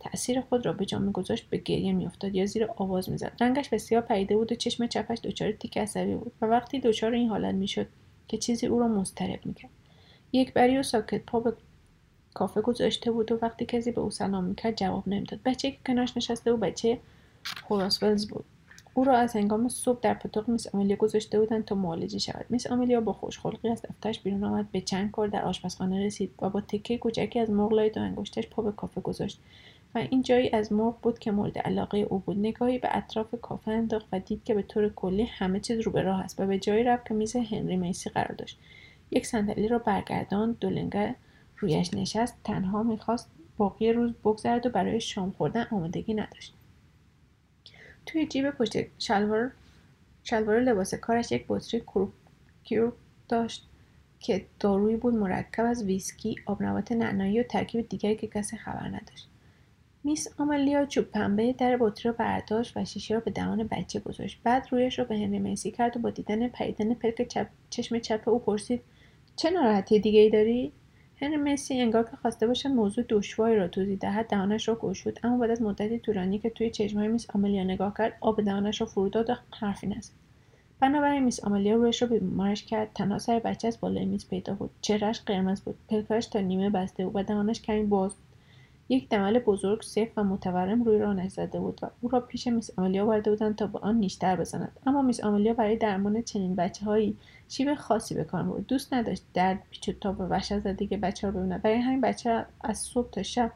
تأثیر 0.00 0.40
خود 0.40 0.66
را 0.66 0.72
به 0.72 0.84
جا 0.84 0.98
میگذاشت 0.98 1.50
به 1.50 1.56
گریه 1.56 1.92
میافتاد 1.92 2.34
یا 2.34 2.46
زیر 2.46 2.68
آواز 2.76 3.10
می‌زد. 3.10 3.32
رنگش 3.40 3.68
بسیار 3.68 4.02
پریده 4.02 4.36
بود 4.36 4.52
و 4.52 4.54
چشم 4.54 4.86
چپش 4.86 5.18
دچار 5.24 5.52
تیک 5.52 5.78
عصبی 5.78 6.14
بود 6.14 6.32
و 6.40 6.46
وقتی 6.46 6.80
دچار 6.80 7.12
این 7.12 7.28
حالت 7.28 7.54
می‌شد 7.54 7.86
که 8.28 8.36
چیزی 8.36 8.66
او 8.66 8.80
را 8.80 8.88
مضطرب 8.88 9.46
می‌کرد. 9.46 9.70
یک 10.32 10.52
بری 10.52 10.78
و 10.78 10.82
ساکت 10.82 11.22
پا 11.26 11.40
به 11.40 11.52
کافه 12.34 12.60
گذاشته 12.60 13.10
بود 13.10 13.32
و 13.32 13.38
وقتی 13.42 13.66
کسی 13.66 13.92
به 13.92 14.00
او 14.00 14.10
سلام 14.10 14.44
می‌کرد 14.44 14.76
جواب 14.76 15.08
نمی‌داد. 15.08 15.40
بچه 15.44 15.70
که 15.70 15.76
کنارش 15.86 16.16
نشسته 16.16 16.52
بود 16.52 16.60
بچه 16.60 16.98
هوراسولز 17.70 18.28
بود. 18.28 18.44
او 18.94 19.04
را 19.04 19.16
از 19.16 19.36
هنگام 19.36 19.68
صبح 19.68 20.00
در 20.00 20.14
پاتوق 20.14 20.48
میس 20.48 20.74
آملیا 20.74 20.96
گذاشته 20.96 21.40
بودند 21.40 21.64
تا 21.64 21.74
معالجه 21.74 22.18
شود. 22.18 22.46
میس 22.48 22.66
آملیا 22.66 23.00
با 23.00 23.12
خوشخلقی 23.12 23.68
از 23.68 23.82
دفترش 23.82 24.20
بیرون 24.20 24.44
آمد 24.44 24.72
به 24.72 24.80
چند 24.80 25.10
کار 25.10 25.28
در 25.28 25.44
آشپزخانه 25.44 26.06
رسید 26.06 26.30
و 26.42 26.50
با 26.50 26.60
تکه 26.60 26.98
کوچکی 26.98 27.38
از 27.38 27.50
مرغ 27.50 27.72
لای 27.72 27.90
دو 27.90 28.00
انگشتش 28.00 28.48
پا 28.48 28.62
به 28.62 28.72
کافه 28.72 29.00
گذاشت 29.00 29.40
و 29.94 29.98
این 29.98 30.22
جایی 30.22 30.50
از 30.50 30.72
مرغ 30.72 31.00
بود 31.02 31.18
که 31.18 31.30
مورد 31.30 31.58
علاقه 31.58 31.98
او 31.98 32.18
بود. 32.18 32.38
نگاهی 32.38 32.78
به 32.78 32.96
اطراف 32.96 33.34
کافه 33.42 33.70
انداخت 33.70 34.06
و 34.12 34.20
دید 34.20 34.44
که 34.44 34.54
به 34.54 34.62
طور 34.62 34.88
کلی 34.88 35.22
همه 35.22 35.60
چیز 35.60 35.80
رو 35.80 35.92
به 35.92 36.02
راه 36.02 36.20
است 36.20 36.40
و 36.40 36.46
به 36.46 36.58
جایی 36.58 36.84
رفت 36.84 37.08
که 37.08 37.14
میز 37.14 37.36
هنری 37.36 37.76
میسی 37.76 38.10
قرار 38.10 38.32
داشت. 38.32 38.58
یک 39.10 39.26
صندلی 39.26 39.68
را 39.68 39.78
برگرداند 39.78 40.58
دولنگه 40.58 41.14
رویش 41.60 41.94
نشست 41.94 42.34
تنها 42.44 42.82
می‌خواست 42.82 43.30
باقی 43.56 43.92
روز 43.92 44.12
بگذرد 44.12 44.66
و 44.66 44.70
برای 44.70 45.00
شام 45.00 45.30
خوردن 45.30 45.66
آمادگی 45.70 46.14
نداشت. 46.14 46.54
توی 48.06 48.26
جیب 48.26 48.50
پشت 48.50 48.76
شلوار 48.98 49.50
شلوار 50.24 50.60
لباس 50.60 50.94
کارش 50.94 51.32
یک 51.32 51.44
بطری 51.48 51.82
کیور 52.64 52.92
داشت 53.28 53.66
که 54.20 54.46
دارویی 54.60 54.96
بود 54.96 55.14
مرکب 55.14 55.64
از 55.64 55.84
ویسکی 55.84 56.36
آبنبات 56.46 56.92
نعنایی 56.92 57.40
و 57.40 57.42
ترکیب 57.42 57.88
دیگری 57.88 58.16
که 58.16 58.26
کسی 58.26 58.56
خبر 58.56 58.88
نداشت. 58.88 59.28
میس 60.04 60.28
آملیا 60.38 60.86
چوب 60.86 61.04
پنبه 61.04 61.52
در 61.52 61.76
بطری 61.80 62.02
را 62.04 62.12
برداشت 62.12 62.76
و 62.76 62.84
شیشه 62.84 63.14
را 63.14 63.20
به 63.20 63.30
دهان 63.30 63.68
بچه 63.70 64.00
گذاشت. 64.00 64.40
بعد 64.44 64.68
رویش 64.70 64.98
را 64.98 65.04
به 65.04 65.14
هنری 65.16 65.38
میسی 65.38 65.70
کرد 65.70 65.96
و 65.96 66.00
با 66.00 66.10
دیدن 66.10 66.48
پریدن 66.48 66.94
پلک 66.94 67.28
چپ 67.28 67.46
چشم 67.70 67.98
چپ 67.98 68.28
او 68.28 68.38
پرسید 68.38 68.82
چه 69.36 69.50
ناراحتی 69.50 70.00
دیگه 70.00 70.20
ای 70.20 70.30
داری؟ 70.30 70.72
هنری 71.22 71.36
مسی 71.36 71.80
انگار 71.80 72.02
که 72.02 72.16
خواسته 72.16 72.46
باشد 72.46 72.68
موضوع 72.68 73.04
دشواری 73.08 73.56
را 73.56 73.68
توضیح 73.68 73.96
دهد 73.96 74.26
دهانش 74.26 74.68
را 74.68 74.74
گشود. 74.74 75.20
اما 75.22 75.38
بعد 75.38 75.50
از 75.50 75.62
مدتی 75.62 75.98
طولانی 75.98 76.38
که 76.38 76.50
توی 76.50 76.70
چشمهای 76.70 77.08
میس 77.08 77.26
آملیا 77.34 77.64
نگاه 77.64 77.94
کرد 77.98 78.12
آب 78.20 78.44
دهانش 78.44 78.80
را 78.80 78.86
فرو 78.86 79.08
داد 79.08 79.30
و 79.30 79.34
حرفی 79.50 79.86
نزد. 79.86 80.12
بنابراین 80.80 81.24
میس 81.24 81.44
آملیا 81.44 81.74
رویش 81.74 82.02
را 82.02 82.08
به 82.08 82.18
بیمارش 82.18 82.64
کرد. 82.64 82.92
تنها 82.94 83.18
سر 83.18 83.38
بچه 83.38 83.68
از 83.68 83.80
بالای 83.80 84.04
میز 84.04 84.28
پیدا 84.28 84.54
بود. 84.54 84.70
چهرهش 84.80 85.20
قرمز 85.20 85.60
بود. 85.60 85.76
پلکاش 85.88 86.26
تا 86.26 86.40
نیمه 86.40 86.70
بسته 86.70 87.04
بود 87.04 87.16
و 87.16 87.22
دهانش 87.22 87.62
کمی 87.62 87.84
باز 87.84 88.14
یک 88.90 89.08
دمل 89.08 89.38
بزرگ 89.38 89.82
سفت 89.82 90.12
و 90.16 90.24
متورم 90.24 90.82
روی 90.82 90.98
رانش 90.98 91.32
زده 91.32 91.60
بود 91.60 91.78
و 91.82 91.86
او 92.00 92.08
را 92.08 92.20
پیش 92.20 92.46
میس 92.46 92.78
آملیا 92.78 93.06
برده 93.06 93.30
بودند 93.30 93.56
تا 93.56 93.66
به 93.66 93.78
آن 93.78 93.96
نیشتر 93.96 94.36
بزند. 94.36 94.72
اما 94.86 95.02
میس 95.02 95.24
آملیا 95.24 95.54
برای 95.54 95.76
درمان 95.76 96.22
چنین 96.22 96.56
بچههایی 96.56 97.16
شیب 97.48 97.74
خاصی 97.74 98.14
به 98.14 98.24
کار 98.24 98.42
برد. 98.42 98.66
دوست 98.66 98.94
نداشت 98.94 99.24
درد 99.34 99.62
پیچ 99.70 99.88
و 99.88 99.92
تاب 99.92 100.16
و 100.20 100.40
زدگی 100.40 100.96
بچه 100.96 101.26
را 101.26 101.32
ببیند. 101.32 101.62
برای 101.62 101.76
همین 101.76 102.00
بچه 102.00 102.46
از 102.60 102.78
صبح 102.78 103.10
تا 103.10 103.22
شب 103.22 103.52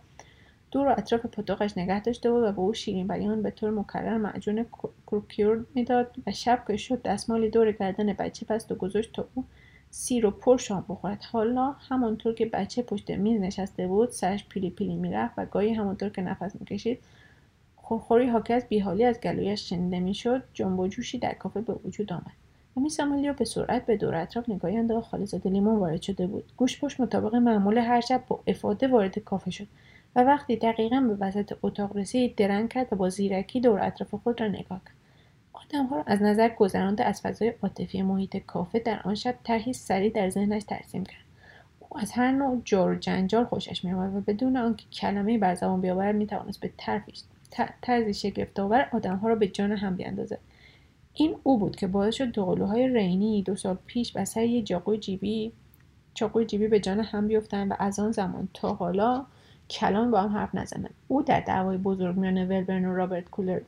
دور 0.70 0.86
و 0.86 0.94
اطراف 0.98 1.26
پاتوقش 1.26 1.78
نگه 1.78 2.02
داشته 2.02 2.30
بود 2.30 2.42
و 2.42 2.52
به 2.52 2.60
او 2.60 2.74
شیرین 2.74 3.08
بیان 3.08 3.42
به 3.42 3.50
طور 3.50 3.70
مکرر 3.70 4.16
معجون 4.16 4.66
کروکیور 5.06 5.64
می‌داد 5.74 6.14
و 6.26 6.32
شب 6.32 6.64
که 6.68 6.76
شد 6.76 7.02
دستمالی 7.02 7.50
دور 7.50 7.72
گردن 7.72 8.12
بچه 8.12 8.46
بست 8.46 8.72
و 8.72 8.74
گذاشت 8.74 9.12
تا 9.12 9.28
او 9.34 9.44
سیر 9.96 10.26
و 10.26 10.30
پر 10.30 10.56
شام 10.56 10.84
بخورد. 10.88 11.24
حالا 11.32 11.72
همانطور 11.72 12.34
که 12.34 12.46
بچه 12.46 12.82
پشت 12.82 13.10
میز 13.10 13.40
نشسته 13.40 13.86
بود 13.86 14.10
سرش 14.10 14.48
پیلی 14.48 14.70
پیلی 14.70 14.94
می‌رفت 14.94 15.34
و 15.36 15.46
گاهی 15.46 15.72
همانطور 15.72 16.08
که 16.08 16.22
نفس 16.22 16.56
می‌کشید 16.60 16.98
خورخوری 17.76 18.28
حاکی 18.28 18.52
از 18.52 18.66
بیحالی 18.68 19.04
از 19.04 19.20
گلویش 19.20 19.68
شنیده 19.68 20.00
می‌شد 20.00 20.42
جنب 20.52 20.80
و 20.80 20.88
جوشی 20.88 21.18
در 21.18 21.34
کافه 21.34 21.60
به 21.60 21.74
وجود 21.84 22.12
آمد. 22.12 22.32
میس 22.76 23.00
به 23.38 23.44
سرعت 23.44 23.86
به 23.86 23.96
دور 23.96 24.14
اطراف 24.14 24.48
نگاهی 24.48 24.76
انداخت 24.76 25.10
خالص 25.10 25.34
لیمون 25.34 25.78
وارد 25.78 26.02
شده 26.02 26.26
بود. 26.26 26.52
گوش 26.56 26.80
پشت 26.80 27.00
مطابق 27.00 27.34
معمول 27.34 27.78
هر 27.78 28.00
شب 28.00 28.22
با 28.28 28.40
افاده 28.46 28.88
وارد 28.88 29.18
کافه 29.18 29.50
شد 29.50 29.66
و 30.16 30.24
وقتی 30.24 30.56
دقیقا 30.56 31.00
به 31.00 31.26
وسط 31.26 31.52
اتاق 31.62 31.96
رسید 31.96 32.36
درنگ 32.36 32.68
کرد 32.68 32.92
و 32.92 32.96
با 32.96 33.08
زیرکی 33.08 33.60
دور 33.60 33.80
اطراف 33.80 34.14
خود 34.14 34.40
را 34.40 34.48
نگاه 34.48 34.80
کرد. 34.84 35.03
آدمها 35.74 35.96
را 35.96 36.02
از 36.06 36.22
نظر 36.22 36.48
گذرانده 36.48 37.04
از 37.04 37.20
فضای 37.20 37.54
عاطفی 37.62 38.02
محیط 38.02 38.36
کافه 38.36 38.78
در 38.78 39.00
آن 39.04 39.14
شب 39.14 39.34
طرحی 39.44 39.72
سریع 39.72 40.12
در 40.12 40.28
ذهنش 40.30 40.62
ترسیم 40.64 41.04
کرد. 41.04 41.24
او 41.78 41.98
از 41.98 42.12
هر 42.12 42.30
نوع 42.30 42.60
جور 42.64 42.96
جنجال 42.96 43.44
خوشش 43.44 43.84
میآمد 43.84 44.16
و 44.16 44.20
بدون 44.20 44.56
آنکه 44.56 44.84
کلمه 44.92 45.38
بر 45.38 45.54
زبان 45.54 45.80
بیاورد 45.80 46.14
می‌توانست 46.14 46.60
به 46.60 46.70
طرزی 47.82 48.14
شگفتآور 48.14 48.88
آدمها 48.92 49.28
را 49.28 49.34
به 49.34 49.48
جان 49.48 49.72
هم 49.72 49.96
بیاندازد. 49.96 50.38
این 51.14 51.36
او 51.42 51.58
بود 51.58 51.76
که 51.76 51.86
باعث 51.86 52.14
شد 52.14 52.30
دوقلوهای 52.30 52.88
رینی 52.88 53.42
دو 53.42 53.56
سال 53.56 53.78
پیش 53.86 54.12
بر 54.12 54.24
سر 54.24 54.44
یه 54.44 54.62
جاقوی 54.62 54.98
جیبی 54.98 55.52
چاقوی 56.14 56.44
جیبی 56.44 56.68
به 56.68 56.80
جان 56.80 57.00
هم 57.00 57.28
بیفتند 57.28 57.70
و 57.70 57.74
از 57.78 57.98
آن 57.98 58.12
زمان 58.12 58.48
تا 58.54 58.74
حالا 58.74 59.26
کلان 59.70 60.10
با 60.10 60.20
هم 60.20 60.36
حرف 60.36 60.54
نزنند 60.54 60.94
او 61.08 61.22
در 61.22 61.40
دعوای 61.40 61.76
بزرگ 61.76 62.16
میان 62.16 62.48
ولبرن 62.48 62.84
و 62.84 62.94
رابرت 62.94 63.24
کولر 63.30 63.60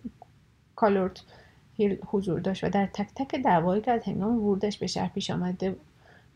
کالورت 1.78 1.98
حضور 2.07 2.40
داشت 2.40 2.65
و 2.65 2.69
در 2.69 2.86
تک 2.86 3.09
تک 3.15 3.35
دعوایی 3.35 3.82
که 3.82 3.90
از 3.90 4.03
هنگام 4.05 4.39
ورودش 4.39 4.78
به 4.78 4.86
شهر 4.86 5.09
پیش 5.09 5.31
آمده 5.31 5.77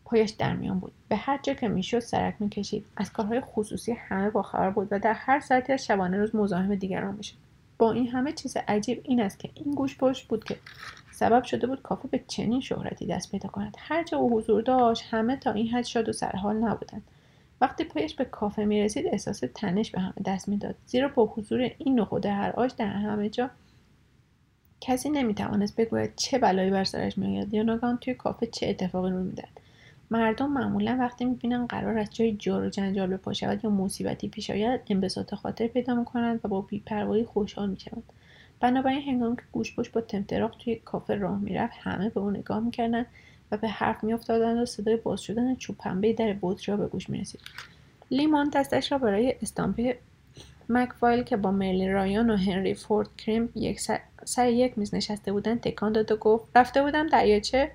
پایش 0.05 0.29
در 0.29 0.55
میان 0.55 0.79
بود. 0.79 0.91
به 1.09 1.15
هر 1.15 1.39
جا 1.43 1.53
که 1.53 1.67
می‌شد 1.67 1.99
سرک 1.99 2.35
می‌کشید. 2.39 2.85
از 2.97 3.13
کارهای 3.13 3.41
خصوصی 3.41 3.91
همه 3.91 4.29
باخبر 4.29 4.69
بود 4.69 4.87
و 4.91 4.99
در 4.99 5.13
هر 5.13 5.39
ساعتی 5.39 5.73
از 5.73 5.85
شبانه 5.85 6.17
روز 6.17 6.35
مزاحم 6.35 6.75
دیگران 6.75 7.15
می‌شد. 7.15 7.35
با 7.77 7.91
این 7.91 8.07
همه 8.07 8.31
چیز 8.31 8.57
عجیب 8.67 9.01
این 9.03 9.21
است 9.21 9.39
که 9.39 9.49
این 9.53 9.75
گوش 9.75 9.97
پشت 9.97 10.27
بود 10.27 10.43
که 10.43 10.57
سبب 11.11 11.43
شده 11.43 11.67
بود 11.67 11.81
کافه 11.81 12.07
به 12.07 12.19
چنین 12.27 12.61
شهرتی 12.61 13.05
دست 13.05 13.31
پیدا 13.31 13.49
کند. 13.49 13.75
هر 13.79 14.03
جا 14.03 14.17
او 14.17 14.37
حضور 14.37 14.61
داشت 14.61 15.03
همه 15.11 15.37
تا 15.37 15.51
این 15.51 15.67
حد 15.67 15.83
شاد 15.83 16.09
و 16.09 16.13
سرحال 16.13 16.55
نبودند. 16.55 17.03
وقتی 17.61 17.83
پایش 17.83 18.15
به 18.15 18.25
کافه 18.25 18.65
می‌رسید 18.65 19.05
احساس 19.07 19.43
تنش 19.55 19.91
به 19.91 19.99
همه 19.99 20.13
دست 20.25 20.49
می‌داد. 20.49 20.75
زیرا 20.85 21.07
با 21.07 21.25
حضور 21.25 21.71
این 21.77 21.99
نخود 21.99 22.25
هر 22.25 22.53
آش 22.57 22.71
در 22.71 22.87
همه 22.87 23.29
جا 23.29 23.49
کسی 24.81 25.09
نمی‌توانست 25.09 25.75
بگوید 25.75 26.15
چه 26.15 26.39
بلایی 26.39 26.71
بر 26.71 26.83
سرش 26.83 27.17
میآید 27.17 27.53
یا 27.53 27.63
ناگهان 27.63 27.97
توی 27.97 28.13
کافه 28.13 28.45
چه 28.45 28.67
اتفاقی 28.67 29.11
روی 29.11 29.23
می‌دهد. 29.23 29.61
مردم 30.11 30.51
معمولا 30.51 30.97
وقتی 30.99 31.25
می‌بینن 31.25 31.65
قرار 31.65 31.97
از 31.97 32.09
جای 32.15 32.33
جور 32.33 32.63
و 32.63 32.69
جنجال 32.69 33.17
به 33.17 33.33
یا 33.63 33.69
مصیبتی 33.69 34.29
پیش 34.29 34.49
آید 34.49 34.81
انبساط 34.89 35.35
خاطر 35.35 35.67
پیدا 35.67 35.95
می‌کنند 35.95 36.39
و 36.43 36.47
با 36.47 36.61
بیپروایی 36.61 37.25
خوشحال 37.25 37.69
می‌شوند. 37.69 38.03
بنابراین 38.59 39.01
هنگام 39.01 39.35
که 39.35 39.41
گوشپوش 39.51 39.89
با 39.89 40.01
تمتراق 40.01 40.55
توی 40.59 40.75
کافه 40.75 41.15
راه 41.15 41.39
می‌رفت 41.39 41.73
همه 41.79 42.09
به 42.09 42.19
او 42.19 42.31
نگاه 42.31 42.59
می‌کردند 42.59 43.05
و 43.51 43.57
به 43.57 43.67
حرف 43.67 44.03
میافتادند 44.03 44.57
و 44.61 44.65
صدای 44.65 44.95
باز 44.95 45.21
شدن 45.21 45.55
چوب 45.55 45.77
پنبه 45.77 46.13
در 46.13 46.35
بطری 46.41 46.77
به 46.77 46.87
گوش 46.87 47.09
می‌رسید. 47.09 47.41
لیمون 48.11 48.49
دستش 48.53 48.91
را 48.91 48.97
برای 48.97 49.35
استامپه 49.41 49.97
مکفایل 50.71 51.23
که 51.23 51.37
با 51.37 51.51
مرلین 51.51 51.93
رایان 51.93 52.29
و 52.29 52.37
هنری 52.37 52.73
فورد 52.73 53.09
کریم 53.17 53.49
یک 53.55 53.79
سر, 53.79 53.99
سر 54.25 54.49
یک 54.49 54.77
میز 54.77 54.95
نشسته 54.95 55.31
بودند 55.31 55.61
تکان 55.61 55.91
داد 55.91 56.11
و 56.11 56.15
گفت 56.15 56.45
رفته 56.55 56.81
بودم 56.81 57.07
دریاچه 57.07 57.71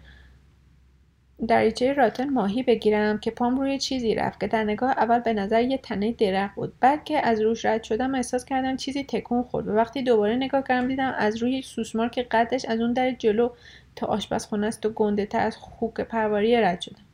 دریچه 1.48 1.92
راتن 1.92 2.30
ماهی 2.30 2.62
بگیرم 2.62 3.18
که 3.18 3.30
پام 3.30 3.60
روی 3.60 3.78
چیزی 3.78 4.14
رفت 4.14 4.40
که 4.40 4.46
در 4.46 4.64
نگاه 4.64 4.90
اول 4.90 5.18
به 5.18 5.32
نظر 5.32 5.62
یه 5.62 5.78
تنه 5.78 6.12
درخت 6.12 6.54
بود. 6.54 6.72
بعد 6.80 7.04
که 7.04 7.26
از 7.26 7.40
روش 7.40 7.64
رد 7.64 7.82
شدم 7.82 8.14
احساس 8.14 8.44
کردم 8.44 8.76
چیزی 8.76 9.04
تکون 9.04 9.42
خورد 9.42 9.68
و 9.68 9.72
وقتی 9.72 10.02
دوباره 10.02 10.36
نگاه 10.36 10.62
کردم 10.62 10.88
دیدم 10.88 11.14
از 11.18 11.36
روی 11.36 11.62
سوسمار 11.62 12.08
که 12.08 12.22
قدش 12.22 12.64
از 12.64 12.80
اون 12.80 12.92
در 12.92 13.10
جلو 13.10 13.50
تا 13.96 14.06
آشپزخونه 14.06 14.66
است 14.66 14.86
و 14.86 14.90
گنده 14.90 15.26
تر 15.26 15.40
از 15.40 15.56
خوک 15.56 16.00
پرواری 16.00 16.56
رد 16.56 16.80
شدم 16.80 17.05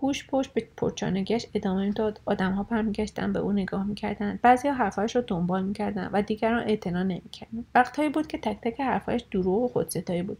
گوش 0.00 0.26
پشت 0.26 0.52
به 0.52 0.66
پرچانگیش 0.76 1.46
ادامه 1.54 1.90
داد 1.90 2.20
آدمها 2.26 2.62
برمیگشتن 2.62 3.32
به 3.32 3.38
او 3.38 3.52
نگاه 3.52 3.86
می‌کردند 3.86 4.40
بعضی 4.42 4.68
حرفهایش 4.68 5.16
را 5.16 5.22
دنبال 5.26 5.62
می‌کردند 5.62 6.10
و 6.12 6.22
دیگران 6.22 6.62
اعتنا 6.62 7.02
نمی‌کردند 7.02 7.66
وقتهایی 7.74 8.08
بود 8.08 8.26
که 8.26 8.38
تک 8.38 8.58
تک 8.62 8.80
حرفهایش 8.80 9.22
دروغ 9.30 9.62
و 9.62 9.68
خودستایی 9.68 10.22
بود. 10.22 10.38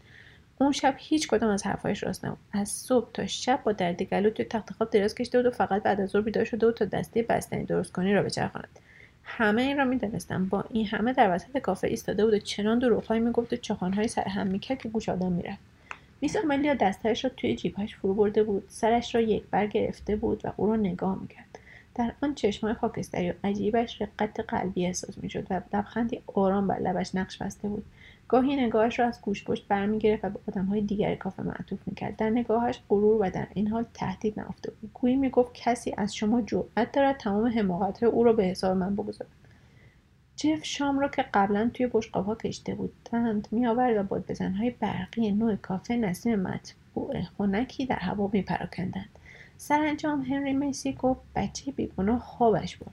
اون 0.57 0.71
شب 0.71 0.95
هیچ 0.97 1.27
کدام 1.27 1.49
از 1.49 1.65
حرفایش 1.65 2.03
راست 2.03 2.25
نبود. 2.25 2.37
از 2.53 2.69
صبح 2.69 3.11
تا 3.13 3.27
شب 3.27 3.59
با 3.63 3.71
درد 3.71 4.01
گلو 4.01 4.29
توی 4.29 4.45
تخت 4.45 4.73
خواب 4.73 4.89
دراز 4.89 5.15
کشیده 5.15 5.37
بود 5.41 5.47
و 5.47 5.55
فقط 5.55 5.83
بعد 5.83 6.01
از 6.01 6.09
ظهر 6.09 6.21
بیدار 6.21 6.45
شده 6.45 6.65
بود 6.65 6.75
تا 6.75 6.85
دسته 6.85 7.23
بستنی 7.23 7.65
درست 7.65 7.91
کنی 7.91 8.13
را 8.13 8.23
بچرخاند. 8.23 8.79
همه 9.23 9.61
این 9.61 9.77
را 9.77 9.85
می‌دانستم. 9.85 10.45
با 10.45 10.65
این 10.69 10.87
همه 10.87 11.13
در 11.13 11.35
وسط 11.35 11.57
کافه 11.57 11.87
ایستاده 11.87 12.25
بود 12.25 12.33
و 12.33 12.39
چنان 12.39 12.79
دروغهایی 12.79 13.21
می‌گفت 13.21 13.53
و 13.53 13.55
چخانهایی 13.55 14.07
سر 14.07 14.27
هم 14.27 14.47
می‌کرد 14.47 14.77
که 14.81 14.89
گوش 14.89 15.09
آدم 15.09 15.31
می‌رفت. 15.31 15.59
میس 16.21 16.35
آملیا 16.35 16.73
دستهایش 16.73 17.23
را 17.25 17.31
توی 17.37 17.55
جیبهایش 17.55 17.95
فرو 17.95 18.13
برده 18.13 18.43
بود 18.43 18.63
سرش 18.69 19.15
را 19.15 19.21
یک 19.21 19.43
بر 19.51 19.67
گرفته 19.67 20.15
بود 20.15 20.41
و 20.45 20.51
او 20.57 20.67
را 20.67 20.75
نگاه 20.75 21.21
می‌کرد. 21.21 21.59
در 21.95 22.11
آن 22.21 22.35
چشمهای 22.35 22.73
خاکستری 22.73 23.31
و 23.31 23.33
عجیبش 23.43 24.01
رقت 24.01 24.39
قلبی 24.39 24.85
احساس 24.85 25.17
می‌شد 25.17 25.47
و 25.49 25.61
لبخندی 25.73 26.21
آرام 26.33 26.67
بر 26.67 26.79
لبش 26.79 27.15
نقش 27.15 27.37
بسته 27.37 27.67
بود. 27.67 27.85
گاهی 28.27 28.55
نگاهش 28.55 28.99
را 28.99 29.07
از 29.07 29.21
گوش 29.21 29.43
پشت 29.43 29.67
برمیگرفت 29.67 30.25
و 30.25 30.29
به 30.29 30.39
آدمهای 30.47 30.81
دیگر 30.81 31.15
کافه 31.15 31.43
معطوف 31.43 31.79
می‌کرد. 31.85 32.15
در 32.15 32.29
نگاهش 32.29 32.79
غرور 32.89 33.27
و 33.27 33.29
در 33.29 33.47
این 33.53 33.67
حال 33.67 33.85
تهدید 33.93 34.39
نهفته 34.39 34.71
بود. 34.71 34.89
گویی 34.93 35.15
می‌گفت 35.15 35.53
کسی 35.53 35.93
از 35.97 36.15
شما 36.15 36.41
جرأت 36.41 36.91
دارد 36.91 37.17
تمام 37.17 37.47
حماقتهای 37.47 38.11
او 38.11 38.23
را 38.23 38.33
به 38.33 38.43
حساب 38.43 38.77
من 38.77 38.95
بگذارد. 38.95 39.40
جف 40.43 40.65
شام 40.65 40.99
را 40.99 41.07
که 41.07 41.25
قبلا 41.33 41.71
توی 41.73 41.87
بشقابها 41.93 42.35
کشته 42.35 42.75
بودند 42.75 43.47
میآورد 43.51 43.97
و 43.97 44.03
بادبزنهای 44.03 44.69
برقی 44.69 45.31
نوع 45.31 45.55
کافه 45.55 45.95
نسیم 45.95 46.39
مطبوع 46.39 47.21
خنکی 47.21 47.85
در 47.85 47.99
هوا 47.99 48.29
میپراکندند. 48.33 49.09
سرانجام 49.57 50.21
هنری 50.21 50.53
میسی 50.53 50.93
گفت 50.93 51.21
بچه 51.35 51.71
بیگناه 51.71 52.19
خوابش 52.19 52.77
بود 52.77 52.91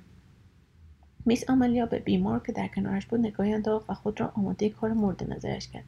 میس 1.27 1.51
آمالیا 1.51 1.87
به 1.87 1.99
بیمار 1.99 2.41
که 2.47 2.53
در 2.53 2.69
کنارش 2.69 3.07
بود 3.07 3.21
نگاهی 3.21 3.53
انداخت 3.53 3.91
و 3.91 3.95
خود 3.95 4.21
را 4.21 4.33
آماده 4.35 4.69
کار 4.69 4.93
مورد 4.93 5.33
نظرش 5.33 5.69
کرد. 5.69 5.85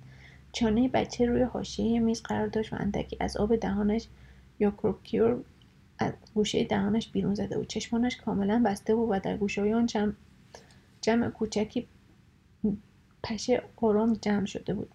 چانه 0.52 0.88
بچه 0.88 1.26
روی 1.26 1.42
حاشیه 1.42 2.00
میز 2.00 2.22
قرار 2.22 2.46
داشت 2.46 2.72
و 2.72 2.76
اندکی 2.76 3.16
از 3.20 3.36
آب 3.36 3.56
دهانش 3.56 4.06
یا 4.60 4.70
کروکیور 4.70 5.40
از 5.98 6.12
گوشه 6.34 6.64
دهانش 6.64 7.08
بیرون 7.08 7.34
زده 7.34 7.58
بود 7.58 7.66
چشمانش 7.66 8.16
کاملا 8.16 8.62
بسته 8.66 8.94
بود 8.94 9.08
و 9.10 9.20
در 9.20 9.36
گوشه 9.36 9.74
آن 9.74 9.86
جمع, 9.86 10.12
جمع 11.00 11.30
کوچکی 11.30 11.88
پشه 13.22 13.62
آرام 13.76 14.12
جمع 14.12 14.46
شده 14.46 14.74
بود. 14.74 14.90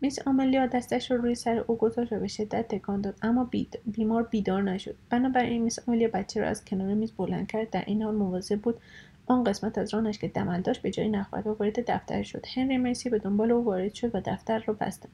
میس 0.00 0.18
آملیا 0.26 0.66
دستش 0.66 1.10
رو 1.10 1.16
روی 1.16 1.34
سر 1.34 1.58
او 1.58 1.76
گذاشت 1.76 2.12
و 2.12 2.20
به 2.20 2.28
شدت 2.28 2.68
تکان 2.68 3.00
داد 3.00 3.18
اما 3.22 3.50
بیمار 3.86 4.22
بیدار 4.22 4.62
نشد. 4.62 4.96
بنابراین 5.10 5.62
میس 5.62 5.88
آملیا 5.88 6.08
بچه 6.14 6.40
را 6.40 6.48
از 6.48 6.64
کنار 6.64 6.94
میز 6.94 7.12
بلند 7.12 7.46
کرد. 7.46 7.70
در 7.70 7.84
این 7.86 8.02
حال 8.02 8.14
مواظب 8.14 8.60
بود 8.60 8.80
آن 9.26 9.44
قسمت 9.44 9.78
از 9.78 9.94
رانش 9.94 10.18
که 10.18 10.28
دمل 10.28 10.60
داشت 10.60 10.82
به 10.82 10.90
جایی 10.90 11.08
نخواهد 11.08 11.46
و 11.46 11.52
وارد 11.52 11.90
دفتر 11.90 12.22
شد. 12.22 12.44
هنری 12.54 12.78
مرسی 12.78 13.10
به 13.10 13.18
دنبال 13.18 13.52
او 13.52 13.64
وارد 13.64 13.94
شد 13.94 14.14
و 14.14 14.20
دفتر 14.24 14.58
را 14.58 14.74
بستند. 14.74 15.12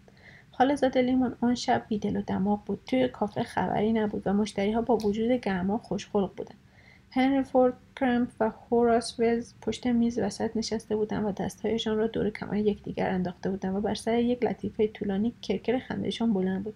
خالهزاده 0.52 1.02
لیمون 1.02 1.36
آن 1.40 1.54
شب 1.54 1.84
بیدل 1.88 2.16
و 2.16 2.22
دماغ 2.22 2.64
بود. 2.64 2.80
توی 2.86 3.08
کافه 3.08 3.42
خبری 3.42 3.92
نبود 3.92 4.22
و 4.26 4.32
مشتریها 4.32 4.82
با 4.82 4.96
وجود 4.96 5.30
گرما 5.30 5.78
خوشخلق 5.78 6.34
بودند. 6.34 6.58
هنری 7.14 7.42
فورد 7.42 7.74
کرمپ 7.96 8.28
و 8.40 8.50
هوراس 8.50 9.20
ویز 9.20 9.54
پشت 9.62 9.86
میز 9.86 10.18
وسط 10.18 10.56
نشسته 10.56 10.96
بودند 10.96 11.24
و 11.24 11.32
دستهایشان 11.32 11.96
را 11.96 12.06
دور 12.06 12.30
کمر 12.30 12.56
یکدیگر 12.56 13.10
انداخته 13.10 13.50
بودند 13.50 13.76
و 13.76 13.80
بر 13.80 13.94
سر 13.94 14.18
یک 14.18 14.44
لطیفه 14.44 14.86
طولانی 14.86 15.34
کرکر 15.42 15.78
خندهشان 15.78 16.32
بلند 16.32 16.64
بود 16.64 16.74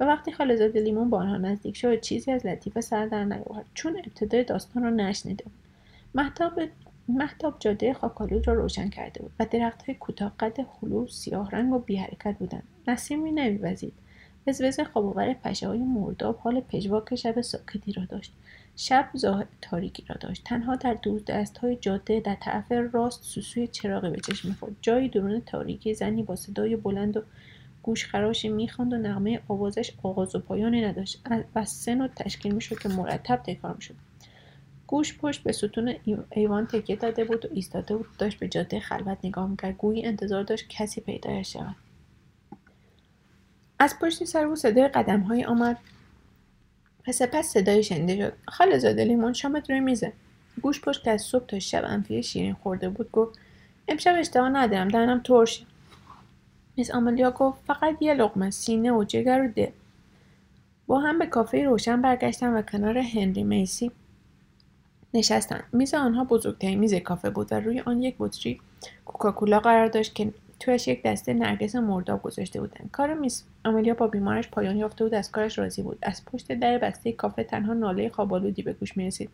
و 0.00 0.04
وقتی 0.04 0.32
خالهزاده 0.32 0.80
لیمون 0.80 1.10
با 1.10 1.18
آنها 1.18 1.36
نزدیک 1.36 1.76
شد 1.76 2.00
چیزی 2.00 2.32
از 2.32 2.46
لطیفه 2.46 2.80
سر 2.80 3.06
در 3.06 3.24
نیاورد 3.24 3.66
چون 3.74 3.96
ابتدای 3.96 4.44
داستان 4.44 4.82
را 4.82 4.90
نشنیده 4.90 5.44
بود. 5.44 6.70
محتاب 7.08 7.56
جاده 7.58 7.94
خاکالود 7.94 8.48
را 8.48 8.54
روشن 8.54 8.88
کرده 8.88 9.22
بود 9.22 9.32
و 9.40 9.46
های 9.86 9.94
کوتاه 9.94 10.32
قد 10.40 10.66
هلو 10.82 11.06
سیاه 11.06 11.50
رنگ 11.50 11.72
و 11.72 11.78
بی 11.78 11.96
حرکت 11.96 12.36
بودند. 12.38 12.62
نسیمی 12.88 13.32
نمیوزید. 13.32 13.92
وزوز 14.46 14.80
خوابآور 14.80 15.32
پشه 15.32 15.68
های 15.68 15.78
مرداب 15.78 16.38
حال 16.38 16.60
پژواک 16.60 17.14
شب 17.14 17.40
ساکتی 17.40 17.92
را 17.92 18.04
داشت. 18.04 18.32
شب 18.76 19.08
ظاهر 19.16 19.46
تاریکی 19.62 20.04
را 20.08 20.16
داشت. 20.20 20.44
تنها 20.44 20.76
در 20.76 20.94
دور 20.94 21.20
دست 21.20 21.58
های 21.58 21.76
جاده 21.76 22.20
در 22.20 22.34
طرف 22.34 22.72
راست 22.92 23.22
سوسوی 23.22 23.66
چراغی 23.66 24.10
به 24.10 24.20
چشم 24.20 24.48
می‌خورد 24.48 24.76
جایی 24.82 25.08
درون 25.08 25.40
تاریکی 25.40 25.94
زنی 25.94 26.22
با 26.22 26.36
صدای 26.36 26.76
بلند 26.76 27.16
و 27.16 27.22
گوشخراشی 27.82 28.48
می‌خواند 28.48 28.92
و 28.92 28.96
نغمه 28.96 29.40
آوازش 29.48 29.92
آغاز 30.02 30.36
و 30.36 30.38
پایانی 30.38 30.84
نداشت. 30.84 31.26
و 31.54 31.64
سه 31.64 31.94
نوع 31.94 32.08
تشکیل 32.08 32.54
می‌شد 32.54 32.78
که 32.78 32.88
مرتب 32.88 33.36
تکرار 33.36 33.74
می‌شد. 33.74 33.94
گوش 34.86 35.18
پشت 35.18 35.42
به 35.42 35.52
ستون 35.52 35.94
ایوان 36.30 36.66
تکیه 36.66 36.96
داده 36.96 37.24
بود 37.24 37.44
و 37.44 37.48
ایستاده 37.52 37.96
بود. 37.96 38.06
داشت 38.18 38.38
به 38.38 38.48
جاده 38.48 38.80
خلوت 38.80 39.18
نگاه 39.24 39.50
می‌کرد. 39.50 39.76
گویی 39.76 40.06
انتظار 40.06 40.42
داشت 40.42 40.68
کسی 40.68 41.00
پیدایش 41.00 41.52
شود. 41.52 41.76
از 43.78 43.98
پشت 43.98 44.24
سر 44.24 44.44
او 44.44 44.56
صدای 44.56 44.90
های 45.28 45.44
آمد. 45.44 45.78
و 47.08 47.12
سپس 47.12 47.46
صدای 47.46 47.82
شنیده 47.82 48.16
شد. 48.16 48.32
خاله 48.48 48.78
زاده 48.78 49.04
لیمون 49.04 49.32
شامت 49.32 49.70
روی 49.70 49.80
میزه. 49.80 50.12
گوش 50.62 50.80
پشت 50.80 51.04
که 51.04 51.10
از 51.10 51.22
صبح 51.22 51.46
تا 51.46 51.58
شب 51.58 51.84
انفیه 51.86 52.20
شیرین 52.20 52.54
خورده 52.54 52.88
بود 52.88 53.10
گفت 53.10 53.38
امشب 53.88 54.14
اشتها 54.18 54.48
ندارم 54.48 54.88
دهنم 54.88 55.20
ترش. 55.20 55.64
میز 56.76 56.90
آملیا 56.90 57.30
گفت 57.30 57.58
فقط 57.66 57.96
یه 58.00 58.14
لقمه 58.14 58.50
سینه 58.50 58.92
و 58.92 59.04
جگر 59.04 59.42
و 59.42 59.48
دل. 59.48 59.70
با 60.86 61.00
هم 61.00 61.18
به 61.18 61.26
کافه 61.26 61.64
روشن 61.64 62.02
برگشتم 62.02 62.54
و 62.54 62.62
کنار 62.62 62.98
هنری 62.98 63.42
میسی 63.42 63.90
نشستند 65.14 65.64
میز 65.72 65.94
آنها 65.94 66.24
بزرگترین 66.24 66.78
میز 66.78 66.94
کافه 66.94 67.30
بود 67.30 67.52
و 67.52 67.54
روی 67.54 67.80
آن 67.80 68.02
یک 68.02 68.14
بطری 68.18 68.60
کوکاکولا 69.04 69.60
قرار 69.60 69.86
داشت 69.86 70.14
که 70.14 70.32
تویش 70.64 70.88
یک 70.88 71.02
دسته 71.02 71.34
نرگس 71.34 71.76
مرداب 71.76 72.22
گذاشته 72.22 72.60
بودند 72.60 72.90
کار 72.92 73.14
میس 73.14 73.44
آملیا 73.64 73.94
با 73.94 74.06
بیمارش 74.06 74.48
پایان 74.48 74.76
یافته 74.76 75.04
بود 75.04 75.14
از 75.14 75.30
کارش 75.30 75.58
راضی 75.58 75.82
بود. 75.82 75.98
از 76.02 76.24
پشت 76.24 76.52
در 76.52 76.78
بسته 76.78 77.12
کافه 77.12 77.44
تنها 77.44 77.74
ناله 77.74 78.08
خوابالودی 78.08 78.62
به 78.62 78.72
گوش 78.72 78.96
می‌رسید. 78.96 79.30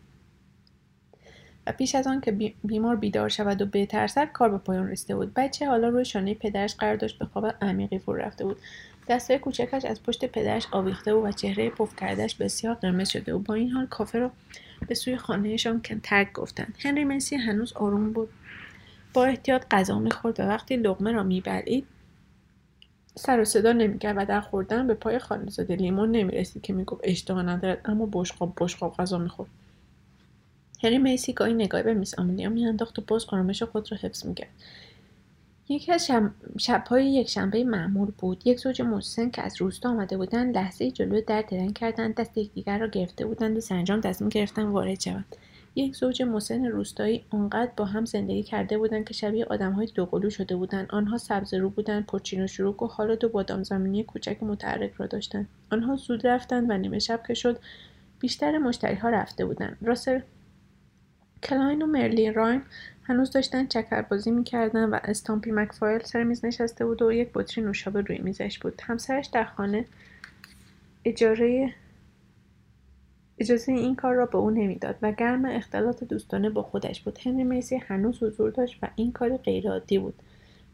و 1.67 1.73
پیش 1.73 1.95
از 1.95 2.07
آن 2.07 2.21
که 2.21 2.53
بیمار 2.65 2.97
بیدار 2.97 3.29
شود 3.29 3.63
و 3.63 3.67
بترسد 3.67 4.33
کار 4.33 4.49
به 4.49 4.59
پایان 4.59 4.89
رسیده 4.89 5.17
بود. 5.17 5.35
بچه 5.35 5.67
حالا 5.67 5.89
روی 5.89 6.05
شانه 6.05 6.35
پدرش 6.35 6.75
قرار 6.75 6.97
داشت 6.97 7.19
به 7.19 7.25
خواب 7.25 7.55
عمیقی 7.63 7.99
فرو 7.99 8.17
رفته 8.17 8.45
بود. 8.45 8.57
دستای 9.09 9.39
کوچکش 9.39 9.85
از 9.85 10.03
پشت 10.03 10.25
پدرش 10.25 10.67
آویخته 10.71 11.15
بود 11.15 11.25
و 11.25 11.33
چهره 11.33 11.71
پف 11.71 11.97
کردهش 11.97 12.35
بسیار 12.35 12.75
قرمز 12.75 13.09
شده 13.09 13.35
و 13.35 13.39
با 13.39 13.55
این 13.55 13.71
حال 13.71 13.87
کافه 13.87 14.19
را 14.19 14.31
به 14.89 14.95
سوی 14.95 15.17
خانهشان 15.17 15.81
ترک 16.03 16.33
گفتند. 16.33 16.75
هنری 16.85 17.05
منسی 17.05 17.37
هنوز 17.37 17.73
آروم 17.73 18.13
بود. 18.13 18.29
با 19.15 19.25
احتیاط 19.25 19.65
غذا 19.71 19.99
می‌خورد 19.99 20.41
و 20.41 20.43
وقتی 20.43 20.77
لغمه 20.77 21.13
را 21.13 21.23
میبلید 21.23 21.87
سر 23.15 23.41
و 23.41 23.45
صدا 23.45 23.73
نمی‌کرد 23.73 24.17
و 24.19 24.25
در 24.25 24.41
خوردن 24.41 24.87
به 24.87 24.95
پای 24.95 25.19
خالزاده 25.19 25.77
لیمون 25.77 26.11
نمی‌رسید 26.11 26.63
که 26.63 26.73
می‌گفت 26.73 27.01
اشتها 27.05 27.43
ندارد 27.43 27.81
اما 27.85 28.09
بشقاب 28.13 28.53
بشقاب 28.57 28.97
غذا 28.97 29.19
می‌خورد. 29.19 29.51
هری 30.83 30.99
میسی 30.99 31.33
گاهی 31.33 31.55
نگاهی 31.55 31.85
به 31.85 31.95
میس 31.95 32.19
آملیا 32.19 32.49
میانداخت 32.49 32.99
و 32.99 33.03
باز 33.07 33.27
آرامش 33.29 33.63
خود 33.63 33.93
را 33.93 33.99
حفظ 34.03 34.27
می‌کرد. 34.27 34.51
یکی 35.69 35.93
از 35.93 36.07
شب... 36.07 36.31
شبهای 36.59 37.13
یک 37.13 37.29
شنبه 37.29 37.65
معمول 37.65 38.11
بود. 38.19 38.43
یک 38.45 38.59
زوج 38.59 38.83
مسن 38.83 39.31
که 39.31 39.43
از 39.43 39.61
روستا 39.61 39.89
آمده 39.89 40.17
بودند 40.17 40.57
لحظه 40.57 40.91
جلو 40.91 41.21
در 41.21 41.43
درنگ 41.43 41.75
کردند 41.75 42.15
دست 42.15 42.39
یکدیگر 42.39 42.79
را 42.79 42.87
گرفته 42.87 43.27
بودند 43.27 43.57
و 43.57 43.61
سرانجام 43.61 44.01
تصمیم 44.01 44.29
گرفتن 44.29 44.63
وارد 44.63 45.01
شوند. 45.01 45.37
یک 45.75 45.97
زوج 45.97 46.23
مسن 46.23 46.67
روستایی 46.67 47.25
آنقدر 47.31 47.71
با 47.77 47.85
هم 47.85 48.05
زندگی 48.05 48.43
کرده 48.43 48.79
بودند 48.79 49.05
که 49.05 49.15
شبیه 49.15 49.45
آدمهای 49.45 49.87
دوقلو 49.87 50.31
شده 50.31 50.57
بودند 50.57 50.87
آنها 50.91 51.19
رو 51.53 51.71
بودند 51.71 52.07
پرچین 52.07 52.45
و 52.45 52.47
شروک 52.47 52.83
و 52.83 52.87
حال 52.87 53.17
دو 53.17 53.29
بادام 53.29 53.63
زمینی 53.63 54.05
کوچک 54.05 54.43
متحرک 54.43 54.93
را 54.93 55.07
داشتند 55.07 55.49
آنها 55.73 55.97
زود 55.97 56.27
رفتند 56.27 56.71
و 56.71 56.79
نیمه 56.79 56.99
شب 56.99 57.21
که 57.27 57.35
شد 57.35 57.61
بیشتر 58.21 58.59
مشتریها 58.59 59.09
رفته 59.09 59.45
بودند 59.45 59.77
راسل 59.83 60.21
کلاین 61.43 61.83
و 61.83 61.87
مرلی 61.87 62.33
راین 62.33 62.63
هنوز 63.03 63.31
داشتن 63.31 63.67
چکربازی 63.67 64.31
می‌کردن 64.31 64.85
و 64.85 64.99
استامپی 65.05 65.51
مکفایل 65.51 66.03
سر 66.03 66.25
میز 66.25 66.45
نشسته 66.45 66.87
بود 66.87 67.03
و 67.03 67.13
یک 67.13 67.31
بطری 67.35 67.65
نوشابه 67.65 68.01
روی 68.01 68.19
میزش 68.19 68.59
بود. 68.59 68.81
همسرش 68.85 69.27
در 69.27 69.45
خانه 69.45 71.75
اجازه 73.41 73.73
این 73.73 73.97
کار 73.97 74.15
را 74.15 74.27
به 74.27 74.39
او 74.39 74.51
نمی‌داد 74.51 74.97
و 75.03 75.13
گرم 75.13 75.45
اختلاط 75.45 76.05
دوستانه 76.05 76.51
با 76.51 76.63
خودش 76.63 77.01
بود. 77.01 77.19
هنری 77.25 77.45
میسی 77.45 77.77
هنوز 77.77 78.23
حضور 78.23 78.51
داشت 78.51 78.79
و 78.83 78.89
این 78.97 79.13
کاری 79.13 79.37
غیرعادی 79.37 79.99
بود. 79.99 80.15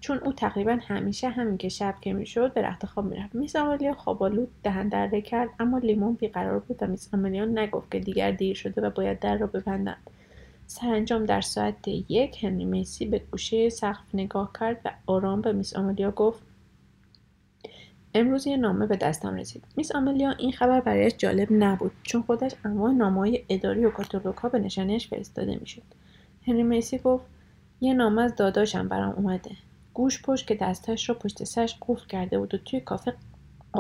چون 0.00 0.18
او 0.18 0.32
تقریبا 0.32 0.78
همیشه 0.82 1.28
همین 1.28 1.56
که 1.56 1.68
شب 1.68 1.94
که 2.00 2.12
می‌شد 2.12 2.54
به 2.54 2.62
رخت 2.62 2.86
خواب 2.86 3.06
می‌رفت. 3.06 3.34
میس 3.34 3.56
آملیا 3.56 3.94
خوابالود 3.94 4.48
دهن 4.62 4.88
دره 4.88 5.20
کرد 5.20 5.48
اما 5.60 5.78
لیمون 5.78 6.14
بیقرار 6.14 6.58
بود 6.58 6.82
و 6.82 6.86
میس 6.86 7.14
نگفت 7.14 7.90
که 7.90 7.98
دیگر 7.98 8.30
دیر 8.30 8.56
شده 8.56 8.80
و 8.80 8.90
باید 8.90 9.18
در 9.18 9.36
را 9.36 9.46
ببندند 9.46 10.10
سرانجام 10.66 11.24
در 11.24 11.40
ساعت 11.40 11.88
یک 11.88 12.44
هنری 12.44 12.64
میسی 12.64 13.06
به 13.06 13.18
گوشه 13.30 13.68
سقف 13.68 14.14
نگاه 14.14 14.50
کرد 14.60 14.80
و 14.84 14.90
آرام 15.06 15.40
به 15.40 15.52
میس 15.52 15.76
آملیا 15.76 16.10
گفت 16.10 16.42
امروز 18.16 18.46
یه 18.46 18.56
نامه 18.56 18.86
به 18.86 18.96
دستم 18.96 19.34
رسید. 19.34 19.64
میس 19.76 19.94
آملیا 19.94 20.30
این 20.30 20.52
خبر 20.52 20.80
برایش 20.80 21.12
جالب 21.18 21.48
نبود 21.50 21.92
چون 22.02 22.22
خودش 22.22 22.52
انواع 22.64 22.92
نامههای 22.92 23.44
اداری 23.48 23.84
و 23.84 23.90
کاتالوگها 23.90 24.48
به 24.48 24.58
نشانیش 24.58 25.08
فرستاده 25.08 25.56
می‌شد. 25.56 25.82
هنری 26.46 26.62
میسی 26.62 26.98
گفت 26.98 27.24
یه 27.80 27.94
نامه 27.94 28.22
از 28.22 28.36
داداشم 28.36 28.88
برام 28.88 29.14
اومده. 29.14 29.50
گوش 29.94 30.22
پشت 30.22 30.46
که 30.46 30.54
دستش 30.54 31.08
را 31.08 31.14
پشت 31.14 31.44
سرش 31.44 31.76
قفل 31.88 32.06
کرده 32.06 32.38
بود 32.38 32.54
و 32.54 32.58
توی 32.58 32.80
کافه 32.80 33.14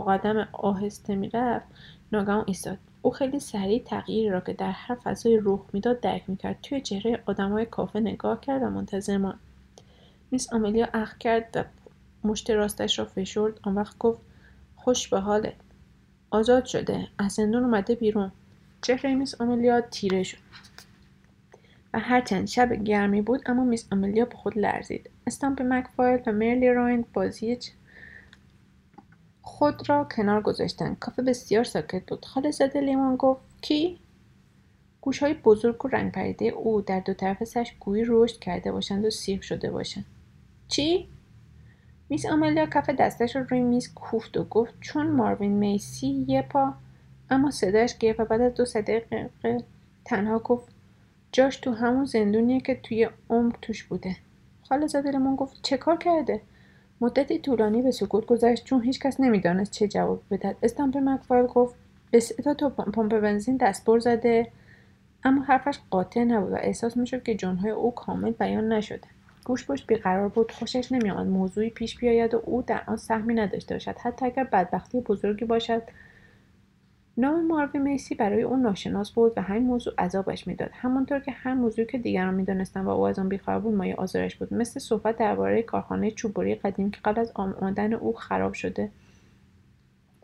قدم 0.08 0.48
آهسته 0.52 1.14
می‌رفت 1.14 1.66
ناگهان 2.12 2.44
ایستاد. 2.46 2.78
او 3.02 3.10
خیلی 3.10 3.40
سریع 3.40 3.82
تغییری 3.84 4.28
را 4.28 4.40
که 4.40 4.52
در 4.52 4.70
هر 4.70 4.94
فضای 4.94 5.40
رخ 5.42 5.60
می‌داد 5.72 6.00
درک 6.00 6.22
می‌کرد. 6.28 6.58
توی 6.62 6.80
چهره 6.80 7.22
آدمای 7.26 7.66
کافه 7.66 8.00
نگاه 8.00 8.40
کرد 8.40 8.62
و 8.62 8.70
منتظر 8.70 9.16
ماند. 9.16 9.38
میس 10.30 10.52
آملیا 10.52 10.88
اخ 10.94 11.18
کرد 11.18 11.48
و 11.54 11.64
مشت 12.24 12.50
راستش 12.50 12.98
را 12.98 13.04
فشرد 13.04 13.60
آن 13.62 13.74
وقت 13.74 13.98
گفت 13.98 14.20
خوش 14.76 15.08
به 15.08 15.20
حالت 15.20 15.54
آزاد 16.30 16.64
شده. 16.64 17.08
از 17.18 17.32
زندون 17.32 17.64
اومده 17.64 17.94
بیرون. 17.94 18.32
چهره 18.82 19.14
میس 19.14 19.40
آملیا 19.40 19.80
تیره 19.80 20.22
شد. 20.22 20.38
و 21.94 21.98
هرچند 21.98 22.46
شب 22.46 22.72
گرمی 22.72 23.22
بود 23.22 23.42
اما 23.46 23.64
میس 23.64 23.86
آملیا 23.92 24.24
به 24.24 24.34
خود 24.34 24.58
لرزید. 24.58 25.10
استامپ 25.26 25.62
مکفایل 25.62 26.20
و 26.26 26.32
مرلی 26.32 26.72
رایند 26.72 27.12
بازی 27.12 27.58
خود 29.42 29.88
را 29.88 30.04
کنار 30.16 30.40
گذاشتن 30.40 30.94
کافه 30.94 31.22
بسیار 31.22 31.64
ساکت 31.64 32.06
بود. 32.06 32.24
خاله 32.24 32.50
زده 32.50 32.80
لیمون 32.80 33.16
گفت 33.16 33.40
کی؟ 33.62 33.98
گوشهای 35.00 35.34
بزرگ 35.34 35.84
و 35.84 35.88
رنگ 35.88 36.12
پریده 36.12 36.44
او 36.44 36.80
در 36.80 37.00
دو 37.00 37.14
طرف 37.14 37.44
سرش 37.44 37.74
گویی 37.80 38.04
رشد 38.08 38.38
کرده 38.38 38.72
باشند 38.72 39.04
و 39.04 39.10
سیخ 39.10 39.42
شده 39.42 39.70
باشند. 39.70 40.04
چی؟ 40.68 41.08
میس 42.08 42.26
آملیا 42.26 42.66
کف 42.66 42.90
دستش 42.90 43.36
رو 43.36 43.44
روی 43.50 43.60
میز 43.60 43.94
کوفت 43.94 44.36
و 44.36 44.44
گفت 44.44 44.74
چون 44.80 45.06
ماروین 45.06 45.52
میسی 45.52 46.24
یه 46.28 46.42
پا 46.42 46.74
اما 47.30 47.50
صداش 47.50 47.98
گرفت 47.98 48.20
و 48.20 48.24
بعد 48.24 48.40
از 48.40 48.54
دو 48.54 48.64
دقیقه 48.64 49.30
تنها 50.04 50.38
گفت 50.38 50.68
جاش 51.32 51.56
تو 51.56 51.72
همون 51.72 52.04
زندونیه 52.04 52.60
که 52.60 52.74
توی 52.74 53.08
عمر 53.30 53.54
توش 53.62 53.84
بوده. 53.84 54.16
خاله 54.68 54.86
زده 54.86 55.10
لیمون 55.10 55.36
گفت 55.36 55.58
چه 55.62 55.76
کار 55.76 55.96
کرده؟ 55.96 56.40
مدتی 57.00 57.38
طولانی 57.38 57.82
به 57.82 57.90
سکوت 57.90 58.26
گذشت 58.26 58.64
چون 58.64 58.82
هیچکس 58.82 59.20
نمی‌دانست 59.20 59.70
چه 59.70 59.88
جواب 59.88 60.22
بدهد. 60.30 60.56
استامپ 60.62 60.96
مکفایل 60.96 61.46
گفت 61.46 61.74
تا 62.44 62.54
تو 62.54 62.68
پمپ 62.68 63.20
بنزین 63.20 63.56
دستبر 63.56 63.98
زده 63.98 64.52
اما 65.24 65.42
حرفش 65.42 65.78
قاطع 65.90 66.24
نبود 66.24 66.52
و 66.52 66.56
احساس 66.56 66.96
می‌شد 66.96 67.22
که 67.22 67.34
جنهای 67.34 67.70
او 67.70 67.94
کامل 67.94 68.30
بیان 68.30 68.72
نشده. 68.72 69.08
گوش 69.46 69.66
پشت 69.66 69.86
بیقرار 69.86 70.28
بود. 70.28 70.52
خوشش 70.52 70.92
نمیآمد. 70.92 71.26
موضوعی 71.26 71.70
پیش 71.70 71.98
بیاید 71.98 72.34
و 72.34 72.42
او 72.44 72.62
در 72.62 72.82
آن 72.86 72.96
سهمی 72.96 73.34
نداشته 73.34 73.74
باشد. 73.74 73.98
حتی 73.98 74.26
اگر 74.26 74.44
بدبختی 74.44 75.00
بزرگی 75.00 75.44
باشد. 75.44 75.82
نام 77.16 77.46
ماروی 77.46 77.78
میسی 77.78 78.14
برای 78.14 78.42
او 78.42 78.56
ناشناس 78.56 79.10
بود 79.10 79.32
و 79.36 79.42
همین 79.42 79.62
موضوع 79.62 79.94
عذابش 79.98 80.46
می‌داد. 80.46 80.70
همانطور 80.72 81.20
که 81.20 81.30
هر 81.30 81.54
موضوعی 81.54 81.86
که 81.86 81.98
دیگران 81.98 82.34
می‌دانستند 82.34 82.86
و 82.86 82.88
او 82.88 83.06
از 83.06 83.18
آن 83.18 83.28
بیخبر 83.28 83.58
بود 83.58 83.74
مایه 83.74 83.94
آزارش 83.94 84.36
بود. 84.36 84.54
مثل 84.54 84.80
صحبت 84.80 85.16
درباره 85.16 85.62
کارخانه 85.62 86.10
چوبوری 86.10 86.54
قدیم 86.54 86.90
که 86.90 87.00
قبل 87.04 87.20
از 87.20 87.32
آمدن 87.34 87.92
او 87.92 88.12
خراب 88.12 88.52
شده 88.52 88.90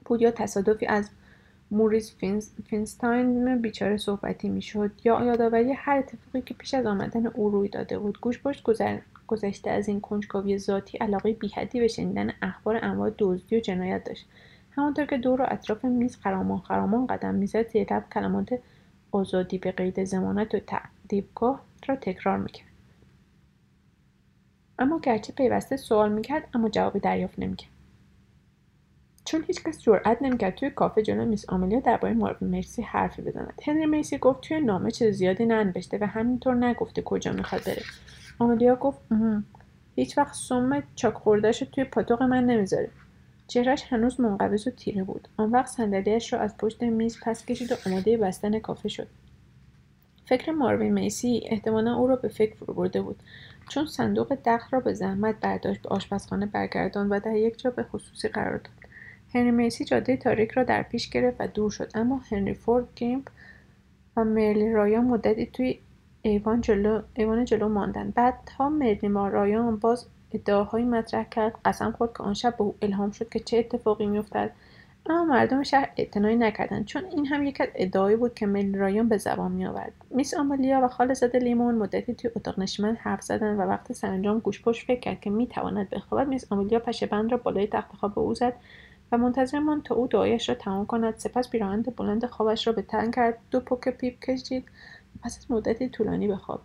بود 0.05 0.23
یا 0.23 0.31
تصادفی 0.31 0.87
از 0.87 1.11
موریس 1.73 2.15
فینستاین 2.69 3.59
بیچاره 3.63 3.97
صحبتی 3.97 4.49
می‌شد. 4.49 4.91
یا 5.05 5.25
یادآوری 5.25 5.73
هر 5.73 5.99
اتفاقی 5.99 6.43
که 6.43 6.55
پیش 6.55 6.75
از 6.75 6.87
آمدن 6.87 7.27
او 7.27 7.51
روی 7.51 7.69
داده 7.69 7.99
بود 7.99 8.21
گوش 8.21 8.43
پشت 8.43 8.63
گذشته 9.27 9.71
از 9.71 9.89
این 9.89 10.01
کنجکاوی 10.01 10.59
ذاتی 10.59 10.99
علاقه 10.99 11.33
بیحدی 11.33 11.81
به 11.81 11.89
شنیدن 11.89 12.31
اخبار 12.43 12.79
انواع 12.83 13.11
دزدی 13.19 13.57
و 13.57 13.61
جنایت 13.61 14.05
داشت. 14.05 14.27
همانطور 14.71 15.05
که 15.05 15.17
دور 15.17 15.43
و 15.43 15.47
اطراف 15.49 15.85
میز 15.85 16.17
خرامان 16.17 16.59
خرامان 16.59 17.07
قدم 17.07 17.35
می‌زد 17.35 17.69
زیر 17.69 17.85
کلمات 17.85 18.59
آزادی 19.13 19.59
به 19.59 19.73
قید 19.73 20.05
زمانت 20.05 20.55
و 20.55 20.59
تعدیبگاه 20.59 21.61
را 21.89 21.97
تکرار 21.97 22.39
می‌کرد. 22.39 22.67
اما 24.79 25.01
گرچه 25.01 25.33
پیوسته 25.33 25.77
سوال 25.77 26.13
می‌کرد 26.13 26.49
اما 26.55 26.69
جوابی 26.69 27.01
دریافت 27.01 27.39
نمی‌کرد. 27.39 27.72
چون 29.25 29.45
هیچکس 29.47 29.83
جرأت 29.83 30.23
نمی‌کرد 30.23 30.55
توی 30.55 30.71
کافه 30.71 31.03
جلو 31.03 31.25
میس 31.25 31.49
آملیا 31.49 31.81
درباره 31.81 32.15
مارو 32.15 32.37
مرسی 32.41 32.83
حرفی 32.83 33.23
بزند. 33.23 33.63
هنری 33.67 33.87
مرسی 33.87 34.19
گفت 34.19 34.41
توی 34.41 34.61
نامه 34.61 34.91
چیز 34.91 35.17
زیادی 35.17 35.47
ننوشته 35.47 35.99
و 36.01 36.05
همینطور 36.07 36.55
نگفته 36.55 37.03
کجا 37.03 37.33
می‌خواد 37.33 37.65
بره. 37.65 37.83
آملیا 38.39 38.77
گفت 38.77 39.01
هیچ 39.97 40.19
وقت 40.19 40.35
سم 40.35 40.83
چاک 40.95 41.15
خوردهش 41.15 41.59
توی 41.59 41.85
پاتوق 41.85 42.23
من 42.23 42.47
نمی‌ذاره. 42.47 42.89
چهرش 43.49 43.85
هنوز 43.89 44.21
منقبض 44.21 44.67
و 44.67 44.71
تیره 44.71 45.05
بود. 45.05 45.29
آن 45.37 45.51
وقت 45.51 45.67
صندلیاش 45.67 46.33
را 46.33 46.39
از 46.41 46.57
پشت 46.57 46.83
میز 46.83 47.19
پس 47.23 47.47
کشید 47.47 47.73
و 47.73 47.75
آماده 47.87 48.17
بستن 48.17 48.59
کافه 48.59 48.89
شد. 48.89 49.07
فکر 50.27 50.53
ماروین 50.53 50.93
میسی 50.93 51.43
احتمالا 51.47 51.97
او 51.97 52.07
را 52.07 52.17
به 52.17 52.29
فکر 52.29 52.55
فرو 52.55 52.75
برده 52.75 53.03
بود. 53.03 53.23
چون 53.69 53.87
صندوق 53.87 54.39
دخل 54.45 54.69
را 54.71 54.81
به 54.81 54.93
زحمت 54.93 55.35
برداشت 55.41 55.83
به 55.83 55.89
آشپزخانه 55.89 56.47
برگردان 56.47 57.09
و 57.09 57.21
در 57.21 57.37
یک 57.37 57.59
جا 57.59 57.71
به 57.71 57.83
خصوصی 57.83 58.29
قرار 58.29 58.57
داد. 58.57 58.92
هنری 59.35 59.51
میسی 59.51 59.85
جاده 59.85 60.17
تاریک 60.17 60.51
را 60.51 60.65
در 60.65 60.83
پیش 60.83 61.11
گرفت 61.11 61.37
و 61.41 61.47
دور 61.47 61.71
شد. 61.71 61.91
اما 61.95 62.21
هنری 62.31 62.55
فورد 62.55 62.85
کریمپ 62.95 63.29
و 64.17 64.25
مرلی 64.25 64.73
رایان 64.73 65.05
مدتی 65.05 65.47
توی 65.47 65.79
ایوان 66.23 66.61
جلو, 66.61 67.03
ایوان 67.15 67.45
جلو 67.45 67.69
ماندن 67.69 68.11
بعدها 68.11 68.69
مرلی 68.69 69.09
رایان 69.09 69.77
باز 69.77 70.07
ادعاهایی 70.33 70.85
مطرح 70.85 71.25
کرد 71.25 71.55
قسم 71.65 71.91
خورد 71.91 72.13
که 72.17 72.23
آن 72.23 72.35
شب 72.35 72.57
به 72.57 72.65
او 72.65 72.75
الهام 72.83 73.11
شد 73.11 73.29
که 73.29 73.41
چه 73.41 73.59
اتفاقی 73.59 74.07
میافتد. 74.07 74.51
اما 75.07 75.25
مردم 75.25 75.63
شهر 75.63 75.89
اعتنایی 75.97 76.37
نکردند 76.37 76.85
چون 76.85 77.05
این 77.05 77.27
هم 77.27 77.45
یک 77.45 77.61
از 77.61 77.69
ادعایی 77.75 78.17
بود 78.17 78.35
که 78.35 78.47
مرلی 78.47 78.79
رایان 78.79 79.09
به 79.09 79.17
زبان 79.17 79.53
میآورد. 79.53 79.93
میس 80.11 80.35
آملیا 80.35 80.81
و 80.85 80.89
خاله‌زاده 80.89 81.39
لیمون 81.39 81.75
مدتی 81.75 82.15
توی 82.15 82.31
اتاق 82.37 82.59
نشیمن 82.59 82.97
حرف 82.97 83.23
زدند 83.23 83.59
و 83.59 83.63
وقتی 83.63 83.95
سرانجام 83.95 84.39
گوژپشت 84.39 84.87
فکر 84.87 85.01
کرد 85.01 85.21
که 85.21 85.31
می‌تواند 85.31 85.91
بخوابد 85.91 86.29
میس 86.29 86.53
آملیا 86.53 86.79
پشه 86.79 87.07
بند 87.07 87.31
را 87.31 87.37
بالای 87.37 87.67
تخت 87.67 87.97
خواب 87.97 88.19
او 88.19 88.35
زد. 88.35 88.55
و 89.13 89.19
منتظر 89.19 89.59
ماند 89.59 89.83
تا 89.83 89.95
او 89.95 90.07
دعایش 90.07 90.49
را 90.49 90.55
تمام 90.55 90.87
کند. 90.87 91.17
سپس 91.17 91.51
پیراهن 91.51 91.97
بلند 91.97 92.27
خوابش 92.27 92.67
را 92.67 92.73
به 92.73 92.83
تن 92.83 93.11
کرد. 93.11 93.39
دو 93.51 93.61
پک 93.61 93.89
پیپ 93.89 94.21
کشید. 94.21 94.65
و 94.65 95.19
پس 95.23 95.39
از 95.39 95.51
مدتی 95.51 95.89
طولانی 95.89 96.29
به 96.29 96.37
خواب 96.37 96.61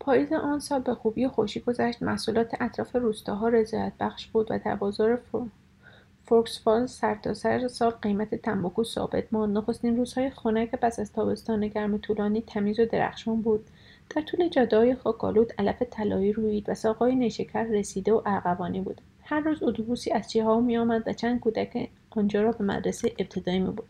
پاییز 0.00 0.32
آن 0.32 0.60
سال 0.60 0.80
به 0.80 0.94
خوبی 0.94 1.24
و 1.24 1.28
خوشی 1.28 1.60
گذشت. 1.60 2.02
محصولات 2.02 2.54
اطراف 2.60 2.96
روستاها 2.96 3.48
رضایت 3.48 3.92
بخش 4.00 4.26
بود 4.26 4.50
و 4.50 4.58
در 4.64 4.76
بازار 4.76 5.20
فورکس 6.24 6.65
فالز 6.65 6.86
سرتاسر 6.86 7.68
سال 7.68 7.90
قیمت 7.90 8.34
تنباکو 8.34 8.84
ثابت 8.84 9.24
ماند. 9.32 9.58
نخستین 9.58 9.96
روزهای 9.96 10.30
خنک 10.30 10.70
پس 10.70 10.98
از 10.98 11.12
تابستان 11.12 11.68
گرم 11.68 11.98
طولانی 11.98 12.42
تمیز 12.42 12.80
و 12.80 12.86
درخشان 12.86 13.42
بود. 13.42 13.66
در 14.10 14.22
طول 14.22 14.48
جادههای 14.48 14.94
خاکالود 14.94 15.52
علف 15.58 15.82
طلایی 15.90 16.32
رویید 16.32 16.68
و 16.68 16.74
ساقهای 16.74 17.14
نیشکر 17.14 17.64
رسیده 17.64 18.12
و 18.12 18.22
ارغوانی 18.26 18.80
بود. 18.80 19.00
هر 19.24 19.40
روز 19.40 19.62
اتوبوسی 19.62 20.12
از 20.12 20.30
چیهاو 20.30 20.60
میآمد 20.60 21.02
و 21.06 21.12
چند 21.12 21.40
کودک 21.40 21.88
آنجا 22.10 22.42
را 22.42 22.52
به 22.52 22.64
مدرسه 22.64 23.12
ابتدایی 23.18 23.58
می‌برد. 23.58 23.88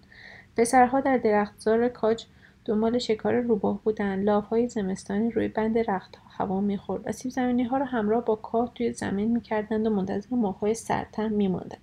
پسرها 0.56 1.00
در 1.00 1.16
درختزار 1.16 1.88
کاج 1.88 2.24
دنبال 2.64 2.98
شکار 2.98 3.40
روباه 3.40 3.80
بودند. 3.84 4.28
های 4.28 4.68
زمستانی 4.68 5.30
روی 5.30 5.48
بند 5.48 5.78
رختها 5.78 6.22
هوا 6.28 6.60
می‌خورد 6.60 7.02
و 7.06 7.12
سیب 7.12 7.32
زمینی 7.32 7.62
ها 7.62 7.76
را 7.76 7.84
همراه 7.84 8.24
با 8.24 8.36
کاه 8.36 8.72
توی 8.74 8.92
زمین 8.92 9.30
می‌کردند 9.30 9.86
و 9.86 9.90
منتظر 9.90 10.36
ماههای 10.36 10.74
سرتر 10.74 11.28
میماندند. 11.28 11.80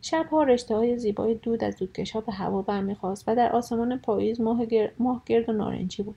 شبها 0.00 0.42
رشته 0.42 0.76
های 0.76 0.98
زیبای 0.98 1.34
دود 1.34 1.64
از 1.64 1.76
دودکش 1.76 2.10
ها 2.10 2.20
به 2.20 2.32
هوا 2.32 2.62
برمیخواست 2.62 3.24
و 3.26 3.34
در 3.36 3.52
آسمان 3.52 3.98
پاییز 3.98 4.40
ماه, 4.40 4.62
ماه 4.98 5.22
گرد 5.26 5.48
و 5.48 5.52
نارنجی 5.52 6.02
بود. 6.02 6.14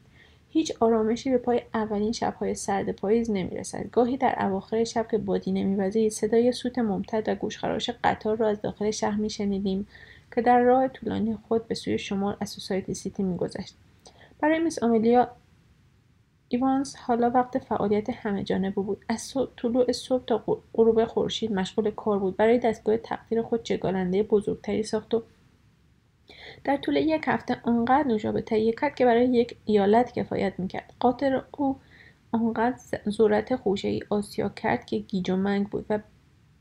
هیچ 0.56 0.73
آرامشی 0.80 1.30
به 1.30 1.38
پای 1.38 1.61
اولین 1.73 2.11
شبهای 2.11 2.56
سرد 2.56 2.91
پاییز 2.91 3.32
نمی‌رسد. 3.32 3.90
گاهی 3.91 4.18
در 4.18 4.36
اواخر 4.40 4.84
شب 4.84 5.07
که 5.11 5.18
بادی 5.18 5.52
نمیوزید 5.52 6.11
صدای 6.11 6.52
سوت 6.52 6.80
ممتد 6.80 7.30
و 7.30 7.36
گوشخراش 7.36 7.90
قطار 8.03 8.38
را 8.38 8.48
از 8.48 8.61
داخل 8.61 8.91
شهر 8.91 9.15
میشنیدیم 9.15 9.88
که 10.36 10.41
در 10.41 10.60
راه 10.60 10.88
طولانی 10.88 11.38
خود 11.48 11.68
به 11.68 11.76
سوی 11.76 11.98
شمال 11.98 12.38
از 12.40 12.49
سوسایتی 12.49 12.94
سیتی 12.94 13.23
میگذشت. 13.23 13.76
برای 14.40 14.60
میس 14.60 14.84
آملیا 14.84 15.27
ایوانس 16.49 16.95
حالا 16.95 17.30
وقت 17.30 17.57
فعالیت 17.57 18.10
همه 18.10 18.44
جانبه 18.44 18.82
بود. 18.82 19.06
از 19.10 19.22
صبح 19.22 19.52
طلوع 19.57 19.91
صبح 19.91 20.26
تا 20.26 20.44
غروب 20.73 21.06
خورشید 21.06 21.52
مشغول 21.52 21.91
کار 21.91 22.19
بود. 22.19 22.38
برای 22.38 22.60
دستگاه 22.60 22.98
تقطیر 22.97 23.41
خود 23.41 23.64
چگالنده 23.64 24.23
بزرگتری 24.23 24.84
ساخت 24.84 25.14
و 25.14 25.23
در 26.64 26.77
طول 26.77 26.95
یک 26.95 27.23
هفته 27.27 27.57
آنقدر 27.64 28.07
نوشابه 28.07 28.41
تهیه 28.41 28.72
کرد 28.72 28.95
که 28.95 29.06
برای 29.06 29.26
یک 29.26 29.57
ایالت 29.65 30.11
کفایت 30.11 30.53
می‌کرد. 30.60 30.93
قاطر 30.99 31.43
او 31.57 31.76
آنقدر 32.31 32.77
ذرت 33.10 33.56
خوشه 33.56 33.88
ای 33.88 34.02
آسیا 34.10 34.49
کرد 34.49 34.85
که 34.85 34.97
گیج 34.97 35.30
و 35.30 35.35
منگ 35.35 35.68
بود 35.68 35.85
و 35.89 35.99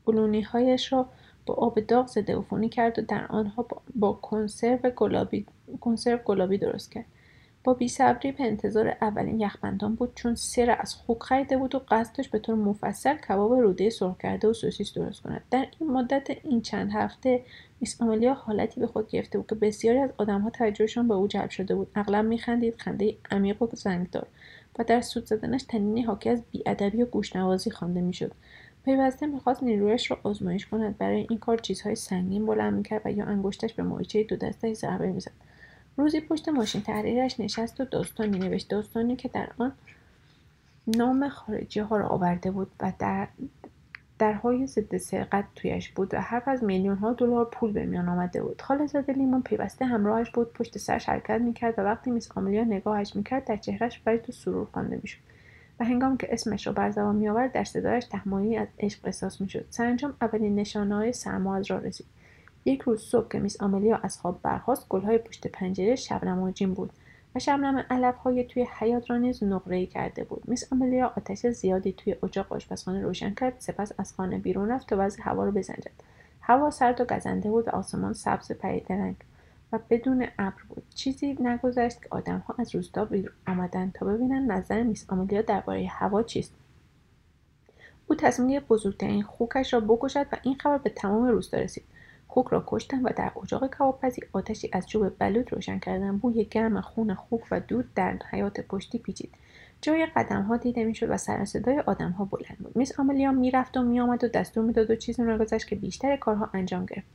بلونی 0.05 0.41
هایش 0.41 0.93
را 0.93 1.09
با 1.45 1.53
آب 1.53 1.79
داغ 1.79 2.07
زده 2.07 2.35
و 2.35 2.67
کرد 2.67 2.99
و 2.99 3.01
در 3.01 3.25
آنها 3.25 3.65
با 3.95 4.13
کنسرو 4.13 4.89
گلابی, 4.89 5.45
کنسرو 5.81 6.17
گلابی 6.17 6.57
درست 6.57 6.91
کرد. 6.91 7.05
با 7.65 7.73
بیصبری 7.73 8.31
به 8.31 8.43
انتظار 8.43 8.97
اولین 9.01 9.39
یخبندان 9.39 9.95
بود 9.95 10.11
چون 10.15 10.35
سر 10.35 10.77
از 10.79 10.95
خوک 10.95 11.23
خریده 11.23 11.57
بود 11.57 11.75
و 11.75 11.81
قصد 11.89 12.15
داشت 12.15 12.31
به 12.31 12.39
طور 12.39 12.55
مفصل 12.55 13.15
کباب 13.15 13.53
روده 13.53 13.89
سرخ 13.89 14.17
کرده 14.17 14.47
و 14.47 14.53
سوسیس 14.53 14.93
درست 14.93 15.21
کند. 15.21 15.41
در 15.51 15.67
این 15.79 15.91
مدت 15.91 16.27
این 16.43 16.61
چند 16.61 16.91
هفته 16.91 17.41
میس 17.81 18.01
آملیا 18.01 18.33
حالتی 18.33 18.79
به 18.79 18.87
خود 18.87 19.09
گرفته 19.09 19.37
بود 19.37 19.47
که 19.47 19.55
بسیاری 19.55 19.99
از 19.99 20.09
آدمها 20.17 20.49
توجهشان 20.49 21.07
به 21.07 21.13
او 21.13 21.27
جلب 21.27 21.49
شده 21.49 21.75
بود. 21.75 21.87
اغلب 21.95 22.25
میخندید 22.25 22.75
خنده 22.75 23.15
عمیق 23.31 23.61
و 23.61 23.67
زنگدار 23.73 24.27
و 24.79 24.83
در 24.83 25.01
سود 25.01 25.25
زدنش 25.25 25.63
تنینی 25.63 26.01
حاکی 26.01 26.29
از 26.29 26.41
بیادبی 26.51 27.01
و 27.01 27.05
گوشنوازی 27.05 27.71
خوانده 27.71 28.01
می‌شد. 28.01 28.31
پیوسته 28.85 29.27
می‌خواست 29.27 29.63
نیرویش 29.63 30.11
را 30.11 30.19
آزمایش 30.23 30.65
کند. 30.65 30.97
برای 30.97 31.27
این 31.29 31.39
کار 31.39 31.57
چیزهای 31.57 31.95
سنگین 31.95 32.45
بلند 32.45 32.73
می‌کرد 32.73 33.01
و 33.05 33.11
یا 33.11 33.25
انگشتش 33.25 33.73
به 33.73 33.83
ماهیچه 33.83 34.23
دو 34.23 34.35
دستش 34.35 34.73
ضربه 34.73 35.07
می‌زد. 35.07 35.31
روزی 35.97 36.21
پشت 36.21 36.49
ماشین 36.49 36.81
تحریرش 36.81 37.39
نشست 37.39 37.81
و 37.81 37.85
داستانی 37.85 38.39
نوشت. 38.39 38.69
داستانی 38.69 39.15
که 39.15 39.27
در 39.27 39.49
آن 39.57 39.71
نام 40.87 41.29
خارجی 41.29 41.79
ها 41.79 41.97
را 41.97 42.07
آورده 42.07 42.51
بود 42.51 42.71
و 42.79 42.93
در 42.99 43.27
درهای 44.19 44.67
ضد 44.67 44.97
سرقت 44.97 45.45
تویش 45.55 45.89
بود 45.89 46.13
و 46.13 46.21
حرف 46.21 46.47
از 46.47 46.63
میلیون 46.63 46.97
ها 46.97 47.13
دلار 47.13 47.45
پول 47.45 47.71
به 47.71 47.85
میان 47.85 48.09
آمده 48.09 48.43
بود. 48.43 48.61
خالزاده 48.61 49.13
لیمون 49.13 49.41
پیوسته 49.41 49.85
همراهش 49.85 50.29
بود 50.29 50.53
پشت 50.53 50.77
سرش 50.77 51.09
حرکت 51.09 51.41
می‌کرد 51.41 51.79
و 51.79 51.81
وقتی 51.81 52.11
میس 52.11 52.31
آملیا 52.35 52.63
نگاهش 52.63 53.15
می‌کرد 53.15 53.45
در 53.45 53.57
چهرش 53.57 54.01
وجد 54.05 54.29
و 54.29 54.31
سرور 54.31 54.67
خوانده 54.73 54.99
می‌شد. 55.01 55.19
و 55.79 55.85
هنگام 55.85 56.17
که 56.17 56.33
اسمش 56.33 56.67
را 56.67 56.73
بر 56.73 56.91
زبان 56.91 57.15
میآورد 57.15 57.51
در 57.51 57.63
صدایش 57.63 58.05
تحمایی 58.05 58.57
از 58.57 58.67
عشق 58.79 58.99
احساس 59.05 59.41
می‌شد. 59.41 59.65
سرانجام 59.69 60.13
اولین 60.21 60.55
نشانه 60.55 60.95
های 60.95 61.13
سرما 61.13 61.55
از 61.55 61.71
راه 61.71 61.81
رسید. 61.81 62.07
یک 62.65 62.81
روز 62.81 63.01
صبح 63.01 63.27
که 63.27 63.39
میس 63.39 63.61
آملیا 63.61 63.97
از 63.97 64.17
خواب 64.17 64.41
برخاست 64.41 64.89
گلهای 64.89 65.17
پشت 65.17 65.47
پنجره 65.47 65.95
شبنم 65.95 66.53
بود 66.75 66.93
و 67.35 67.39
شبنم 67.39 67.85
های 68.23 68.43
توی 68.43 68.67
حیات 68.79 69.09
را 69.09 69.17
نیز 69.17 69.43
نقرهای 69.43 69.85
کرده 69.85 70.23
بود. 70.23 70.43
میس 70.47 70.73
آملیا 70.73 71.13
آتش 71.17 71.47
زیادی 71.47 71.93
توی 71.93 72.15
اجاق 72.23 72.53
آشپزخانه 72.53 73.01
روشن 73.01 73.33
کرد 73.33 73.55
سپس 73.59 73.91
از 73.97 74.13
خانه 74.13 74.37
بیرون 74.37 74.69
رفت 74.69 74.87
تا 74.87 74.95
وضع 74.99 75.23
هوا 75.23 75.45
را 75.45 75.51
بزنجد. 75.51 75.91
هوا 76.41 76.69
سرد 76.69 77.01
و 77.01 77.05
گزنده 77.05 77.49
بود 77.49 77.67
و 77.67 77.71
آسمان 77.71 78.13
سبز 78.13 78.51
پریده 78.51 78.93
رنگ 78.93 79.15
و 79.71 79.79
بدون 79.89 80.27
ابر 80.39 80.61
بود. 80.69 80.83
چیزی 80.95 81.37
نگذشت 81.39 82.01
که 82.01 82.07
آدمها 82.11 82.55
از 82.57 82.75
روستا 82.75 83.05
بیرون 83.05 83.33
آمدند 83.47 83.93
تا 83.93 84.05
ببینند 84.05 84.51
نظر 84.51 84.83
میس 84.83 85.05
آملیا 85.09 85.41
درباره 85.41 85.87
هوا 85.87 86.23
چیست. 86.23 86.53
او 88.07 88.15
تصمیم 88.15 88.49
گرفت 88.49 88.67
بزرگترین 88.67 89.23
خوکش 89.23 89.73
را 89.73 89.79
بکشد 89.79 90.27
و 90.31 90.37
این 90.43 90.55
خبر 90.55 90.77
به 90.77 90.89
تمام 90.89 91.27
روستا 91.27 91.57
رسید. 91.57 91.83
خوک 92.35 92.47
را 92.47 92.63
کشتن 92.67 93.01
و 93.01 93.09
در 93.15 93.31
اجاق 93.43 93.75
کبابپزی 93.75 94.21
آتشی 94.33 94.69
از 94.73 94.87
چوب 94.87 95.19
بلوط 95.19 95.53
روشن 95.53 95.79
کردن 95.79 96.17
بوی 96.17 96.45
گرم 96.45 96.81
خون 96.81 97.13
خوک 97.13 97.41
و 97.51 97.59
دود 97.59 97.93
در 97.93 98.17
حیات 98.31 98.59
پشتی 98.59 98.97
پیچید. 98.97 99.33
جای 99.81 100.07
قدم 100.15 100.41
ها 100.41 100.57
دیده 100.57 100.83
می‌شد 100.83 101.09
و 101.09 101.17
سر 101.17 101.45
صدای 101.45 101.79
آدم 101.79 102.11
ها 102.11 102.25
بلند 102.25 102.57
بود. 102.59 102.77
میس 102.77 102.99
آملیا 102.99 103.31
می‌رفت 103.31 103.77
و 103.77 103.83
میآمد 103.83 104.23
و 104.23 104.27
دستور 104.27 104.63
می‌داد 104.65 104.91
و 104.91 104.95
چیزی 104.95 105.23
نگذشت 105.23 105.67
که 105.67 105.75
بیشتر 105.75 106.15
کارها 106.15 106.49
انجام 106.53 106.85
گرفت. 106.85 107.07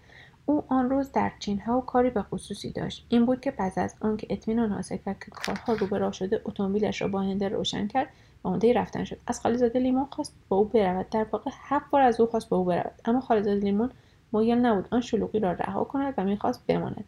او 0.47 0.65
آن 0.69 0.91
روز 0.91 1.13
در 1.13 1.31
ها 1.67 1.79
و 1.79 1.81
کاری 1.81 2.11
به 2.11 2.23
خصوصی 2.23 2.71
داشت. 2.71 3.07
این 3.09 3.27
بود 3.27 3.41
که 3.41 3.51
پس 3.51 3.79
از 3.79 3.95
آنکه 4.01 4.27
اطمینان 4.31 4.73
حاصل 4.73 4.97
کرد 4.97 5.19
که 5.19 5.31
کارها 5.31 5.73
رو 5.73 5.87
به 5.87 5.99
راه 5.99 6.13
شده 6.13 6.41
اتومبیلش 6.45 7.03
را 7.03 7.09
با 7.09 7.21
هنده 7.21 7.49
روشن 7.49 7.87
کرد 7.87 8.09
و 8.45 8.49
آماده 8.49 8.73
رفتن 8.73 9.05
شد. 9.05 9.19
از 9.27 9.41
خالزاده 9.41 9.79
لیمون 9.79 10.05
خواست 10.05 10.35
با 10.49 10.57
او 10.57 10.65
برود. 10.65 11.09
در 11.09 11.27
واقع 11.33 11.51
هفت 11.55 11.91
بار 11.91 12.03
از 12.03 12.21
او 12.21 12.27
خواست 12.27 12.49
با 12.49 12.57
او 12.57 12.65
برود. 12.65 12.93
اما 13.05 13.21
خالزاده 13.21 13.61
لیمون 13.61 13.91
مایل 14.33 14.59
نبود 14.59 14.89
آن 14.91 15.01
شلوغی 15.01 15.39
را 15.39 15.53
رها 15.53 15.85
کند 15.85 16.15
و 16.17 16.25
می‌خواست 16.25 16.67
بماند. 16.67 17.05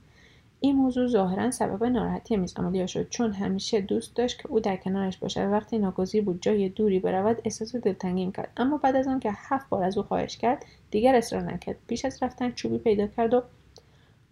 این 0.60 0.76
موضوع 0.76 1.06
ظاهرا 1.06 1.50
سبب 1.50 1.84
ناراحتی 1.84 2.36
میز 2.36 2.54
آمالیا 2.58 2.86
شد 2.86 3.08
چون 3.08 3.32
همیشه 3.32 3.80
دوست 3.80 4.16
داشت 4.16 4.42
که 4.42 4.48
او 4.50 4.60
در 4.60 4.76
کنارش 4.76 5.16
باشد. 5.16 5.40
وقتی 5.40 5.78
ناگزیر 5.78 6.24
بود 6.24 6.42
جای 6.42 6.68
دوری 6.68 6.98
برود 6.98 7.40
احساس 7.44 7.76
دلتنگی 7.76 8.26
می‌کرد. 8.26 8.52
اما 8.56 8.76
بعد 8.76 8.96
از 8.96 9.08
آنکه 9.08 9.30
هفت 9.34 9.68
بار 9.68 9.84
از 9.84 9.98
او 9.98 10.02
خواهش 10.02 10.36
کرد 10.36 10.64
دیگر 10.90 11.14
اصرار 11.14 11.42
نکرد. 11.42 11.76
پیش 11.86 12.04
از 12.04 12.22
رفتن 12.22 12.50
چوبی 12.50 12.78
پیدا 12.78 13.06
کرد 13.06 13.34
و 13.34 13.42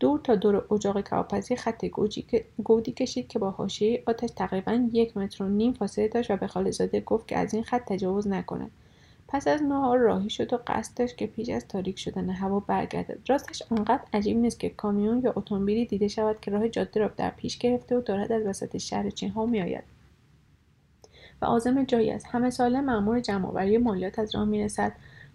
دور 0.00 0.20
تا 0.20 0.34
دور 0.34 0.64
اجاق 0.74 1.00
کبابپزی 1.00 1.56
خط 1.56 1.84
گودی 2.64 2.92
کشید 2.92 3.28
که 3.28 3.38
با 3.38 3.50
حاشیه 3.50 4.02
آتش 4.06 4.30
تقریبا 4.30 4.88
یک 4.92 5.16
متر 5.16 5.44
و 5.44 5.48
نیم 5.48 5.72
فاصله 5.72 6.08
داشت 6.08 6.30
و 6.30 6.36
به 6.36 6.46
خالزاده 6.46 7.00
گفت 7.00 7.28
که 7.28 7.36
از 7.38 7.54
این 7.54 7.62
خط 7.62 7.84
تجاوز 7.84 8.28
نکند. 8.28 8.70
پس 9.32 9.48
از 9.48 9.62
نهار 9.62 9.98
راهی 9.98 10.30
شد 10.30 10.52
و 10.52 10.58
قصد 10.66 10.98
داشت 10.98 11.16
که 11.16 11.26
پیش 11.26 11.48
از 11.48 11.68
تاریک 11.68 11.98
شدن 11.98 12.30
هوا 12.30 12.60
برگردد. 12.60 13.18
راستش 13.28 13.62
آنقدر 13.70 14.02
عجیب 14.12 14.36
نیست 14.36 14.60
که 14.60 14.68
کامیون 14.68 15.20
یا 15.24 15.32
اتومبیلی 15.36 15.86
دیده 15.86 16.08
شود 16.08 16.40
که 16.40 16.50
راه 16.50 16.68
جاده 16.68 17.00
را 17.00 17.08
در 17.08 17.30
پیش 17.30 17.58
گرفته 17.58 17.96
و 17.96 18.00
دارد 18.00 18.32
از 18.32 18.46
وسط 18.46 18.76
شهر 18.76 19.10
چینها 19.10 19.46
میآید. 19.46 19.84
و 21.42 21.46
عازم 21.46 21.84
جایی 21.84 22.10
است. 22.10 22.26
همه 22.30 22.50
ساله 22.50 22.80
مأمور 22.80 23.20
جمعآوری 23.20 23.78
مالیات 23.78 24.18
از 24.18 24.34
راه 24.34 24.44
می‌رسد 24.44 24.92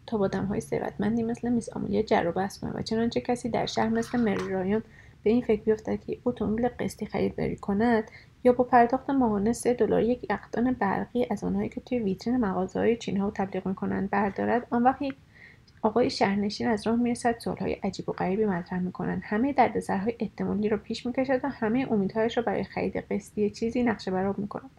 تا 0.08 0.18
با 0.18 0.26
آدمهای 0.26 0.62
ثروتمندی 0.62 1.24
مثل 1.24 1.50
میس 1.50 1.70
آمولیا 1.70 2.02
جر 2.02 2.28
و 2.28 2.32
بحث 2.32 2.60
کند 2.60 2.76
و 2.76 2.82
چنانچه 2.82 3.22
کسی 3.22 3.50
در 3.50 3.66
شهر 3.66 3.90
مثل 3.90 4.20
مری 4.20 4.50
رایان 4.50 4.84
به 5.24 5.30
این 5.30 5.42
فکر 5.42 5.62
بیفتد 5.62 6.00
که 6.08 6.18
اتومبیل 6.26 6.68
قسطی 6.68 7.06
خریداری 7.06 7.56
کند 7.56 8.12
یا 8.46 8.52
با 8.52 8.64
پرداخت 8.64 9.10
ماهانه 9.10 9.54
سه 9.54 9.74
دلار 9.74 10.04
یک 10.04 10.28
یخدان 10.30 10.72
برقی 10.72 11.28
از 11.30 11.44
آنهایی 11.44 11.70
که 11.70 11.82
توی 11.82 12.00
ویترین 12.00 12.38
مغازههای 12.38 12.98
چینها 12.98 13.32
تبلیغ 13.32 13.68
می‌کنند 13.68 14.10
بردارد 14.10 14.68
آن 14.70 14.84
وقت 14.84 15.00
آقای 15.82 16.10
شهرنشین 16.10 16.68
از 16.68 16.88
راه 16.88 16.96
می‌رسد 16.96 17.40
سوالهای 17.40 17.74
عجیب 17.74 18.10
و 18.10 18.12
غریبی 18.12 18.46
مطرح 18.46 18.80
می‌کنند. 18.80 19.22
همه 19.26 19.54
دردسرهای 19.54 20.16
احتمالی 20.20 20.70
را 20.70 20.78
پیش 20.78 21.06
می‌کشد 21.06 21.40
و 21.44 21.50
همه 21.50 21.88
امیدهایش 21.92 22.38
را 22.38 22.44
برای 22.44 22.64
خرید 22.64 22.98
قسطی 22.98 23.50
چیزی 23.50 23.84
نقشه 23.84 24.12
براب 24.12 24.40
می‌کند 24.40 24.70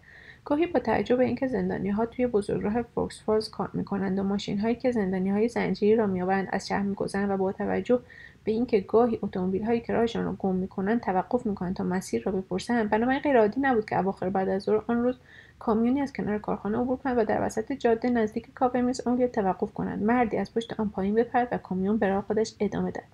گاهی 0.44 0.66
با 0.66 0.80
توجه 0.80 1.16
به 1.16 1.24
اینکه 1.24 1.46
زندانی 1.46 1.90
ها 1.90 2.06
توی 2.06 2.26
بزرگراه 2.26 2.82
فوکس 2.82 3.50
کار 3.50 3.70
می‌کنند 3.72 4.18
و 4.18 4.22
ماشین 4.22 4.60
هایی 4.60 4.74
که 4.74 4.92
زندانی 4.92 5.30
های 5.30 5.48
زنجیری 5.48 5.96
را 5.96 6.06
میآورند 6.06 6.48
از 6.52 6.68
شهر 6.68 6.82
میگذرند 6.82 7.30
و 7.30 7.36
با 7.36 7.52
توجه 7.52 8.00
به 8.46 8.52
اینکه 8.52 8.80
گاهی 8.80 9.18
اتومبیل 9.22 9.64
هایی 9.64 9.80
که 9.80 9.92
راهشان 9.92 10.24
را 10.24 10.32
گم 10.32 10.54
می‌کنند 10.54 11.00
توقف 11.00 11.46
می‌کنند 11.46 11.76
تا 11.76 11.84
مسیر 11.84 12.22
را 12.22 12.32
بپرسند 12.32 12.90
بنابراین 12.90 13.20
غیرعادی 13.20 13.60
نبود 13.60 13.84
که 13.84 13.98
اواخر 13.98 14.30
بعد 14.30 14.48
از 14.48 14.62
ظهر 14.62 14.82
آن 14.86 15.02
روز 15.02 15.16
کامیونی 15.58 16.00
از 16.00 16.12
کنار 16.12 16.38
کارخانه 16.38 16.78
عبور 16.78 16.96
کند 16.96 17.18
و 17.18 17.24
در 17.24 17.46
وسط 17.46 17.72
جاده 17.72 18.10
نزدیک 18.10 18.54
کافه 18.54 18.80
میس 18.80 19.00
آملیا 19.00 19.26
توقف 19.26 19.72
کنند. 19.74 20.02
مردی 20.02 20.36
از 20.36 20.54
پشت 20.54 20.80
آن 20.80 20.88
پایین 20.88 21.14
بپرد 21.14 21.48
و 21.52 21.58
کامیون 21.58 21.96
به 21.96 22.08
راه 22.08 22.24
خودش 22.26 22.54
ادامه 22.60 22.90
داد. 22.90 23.04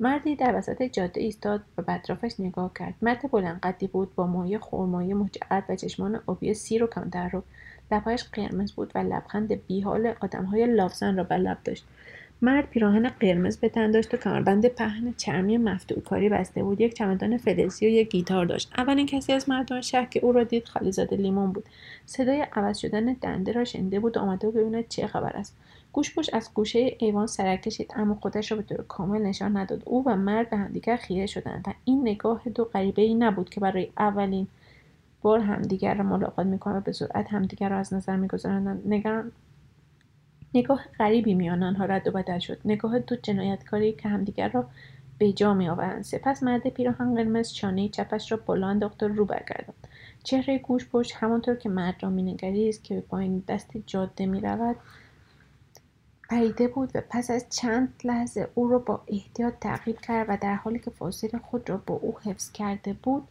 مردی 0.00 0.36
در 0.36 0.58
وسط 0.58 0.82
جاده 0.82 1.20
ایستاد 1.20 1.60
و 1.78 1.82
به 1.82 1.99
اطرافش 1.99 2.40
نگاه 2.40 2.70
کرد. 2.78 2.94
مرد 3.02 3.30
بلند 3.30 3.60
قدی 3.60 3.86
بود 3.86 4.14
با 4.14 4.26
موی 4.26 4.58
خرمایی 4.58 5.14
مجعد 5.14 5.64
و 5.68 5.76
چشمان 5.76 6.20
آبی 6.26 6.54
سیر 6.54 6.84
و 6.84 6.86
کمتر 6.86 7.28
رو. 7.28 7.42
لبهایش 7.92 8.24
قرمز 8.24 8.72
بود 8.72 8.92
و 8.94 8.98
لبخند 8.98 9.66
بیحال 9.66 10.14
آدمهای 10.20 10.66
لافزن 10.66 11.16
را 11.16 11.24
بر 11.24 11.38
لب 11.38 11.58
داشت. 11.64 11.86
مرد 12.44 12.70
پیراهن 12.70 13.08
قرمز 13.08 13.56
به 13.56 13.68
تن 13.68 13.90
داشت 13.90 14.14
و 14.14 14.16
کمربند 14.16 14.66
پهن 14.66 15.14
چرمی 15.16 15.58
مفتوح 15.58 16.02
کاری 16.02 16.28
بسته 16.28 16.62
بود. 16.62 16.80
یک 16.80 16.94
چمدان 16.94 17.36
فلزی 17.36 17.86
و 17.86 17.88
یک 17.88 18.10
گیتار 18.10 18.46
داشت. 18.46 18.72
اولین 18.78 19.06
کسی 19.06 19.32
از 19.32 19.48
مردم 19.48 19.80
شهر 19.80 20.04
که 20.04 20.20
او 20.20 20.32
را 20.32 20.44
دید 20.44 20.64
خالیزاده 20.64 21.16
لیمون 21.16 21.52
بود. 21.52 21.64
صدای 22.06 22.46
عوض 22.52 22.78
شدن 22.78 23.04
دنده 23.12 23.52
را 23.52 23.64
شنیده 23.64 24.00
بود 24.00 24.16
و 24.16 24.20
آمده 24.20 24.46
بود 24.46 24.60
ببیند 24.60 24.88
چه 24.88 25.06
خبر 25.06 25.36
است. 25.36 25.56
گوشپوش 25.92 26.30
از 26.32 26.50
گوشه 26.54 26.96
ایوان 26.98 27.26
سرک 27.26 27.62
کشید 27.62 27.92
اما 27.96 28.14
خودش 28.14 28.52
را 28.52 28.56
به 28.58 28.62
طور 28.62 28.84
کامل 28.88 29.22
نشان 29.22 29.56
نداد. 29.56 29.82
او 29.84 30.04
و 30.06 30.16
مرد 30.16 30.50
به 30.50 30.56
همدیگر 30.56 30.96
خیره 30.96 31.26
شدند 31.26 31.64
و 31.66 31.72
این 31.84 32.00
نگاه 32.00 32.42
دو 32.54 32.64
غریبه 32.64 33.02
ای 33.02 33.14
نبود 33.14 33.50
که 33.50 33.60
برای 33.60 33.88
اولین 33.98 34.46
بار 35.22 35.38
همدیگر 35.38 35.94
را 35.94 36.04
ملاقات 36.04 36.46
می‌کنند 36.46 36.76
و 36.76 36.80
به 36.80 36.92
سرعت 36.92 37.32
همدیگر 37.32 37.68
را 37.68 37.78
از 37.78 37.94
نظر 37.94 38.16
می‌گذارند 38.16 38.82
نگاه 40.54 40.84
غریبی 40.98 41.34
میان 41.34 41.62
آنها 41.62 41.84
رد 41.84 42.08
و 42.08 42.10
بدل 42.10 42.38
شد. 42.38 42.58
نگاه 42.64 42.98
دو 42.98 43.16
جنایتکاری 43.16 43.92
که 43.92 44.08
همدیگر 44.08 44.48
را 44.48 44.66
به 45.18 45.32
جا 45.32 45.54
می 45.54 45.68
آورند 45.68 46.02
سپس 46.04 46.42
مرد 46.42 46.68
پیراهن 46.68 47.14
قرمز 47.14 47.52
چانه 47.52 47.88
چپش 47.88 48.32
را 48.32 48.38
بالا 48.46 48.66
انداخت 48.66 49.02
و 49.02 49.08
رو 49.08 49.24
برگرداند. 49.24 49.88
چهره 50.24 50.58
گوش 50.58 50.88
پشت 50.88 51.14
همانطور 51.16 51.54
که 51.54 51.68
مرد 51.68 52.02
را 52.02 52.10
مینگریست 52.10 52.84
که 52.84 52.94
به 52.94 53.00
پایین 53.00 53.42
دست 53.48 53.70
جاده 53.86 54.26
می‌رود 54.26 54.76
پریده 56.30 56.68
بود 56.68 56.90
و 56.94 57.00
پس 57.10 57.30
از 57.30 57.46
چند 57.50 57.92
لحظه 58.04 58.48
او 58.54 58.68
را 58.68 58.78
با 58.78 59.00
احتیاط 59.08 59.54
تعقیب 59.60 60.00
کرد 60.00 60.26
و 60.28 60.38
در 60.40 60.54
حالی 60.54 60.78
که 60.78 60.90
فاصله 60.90 61.40
خود 61.50 61.70
را 61.70 61.82
با 61.86 61.94
او 61.94 62.18
حفظ 62.24 62.52
کرده 62.52 62.92
بود 62.92 63.28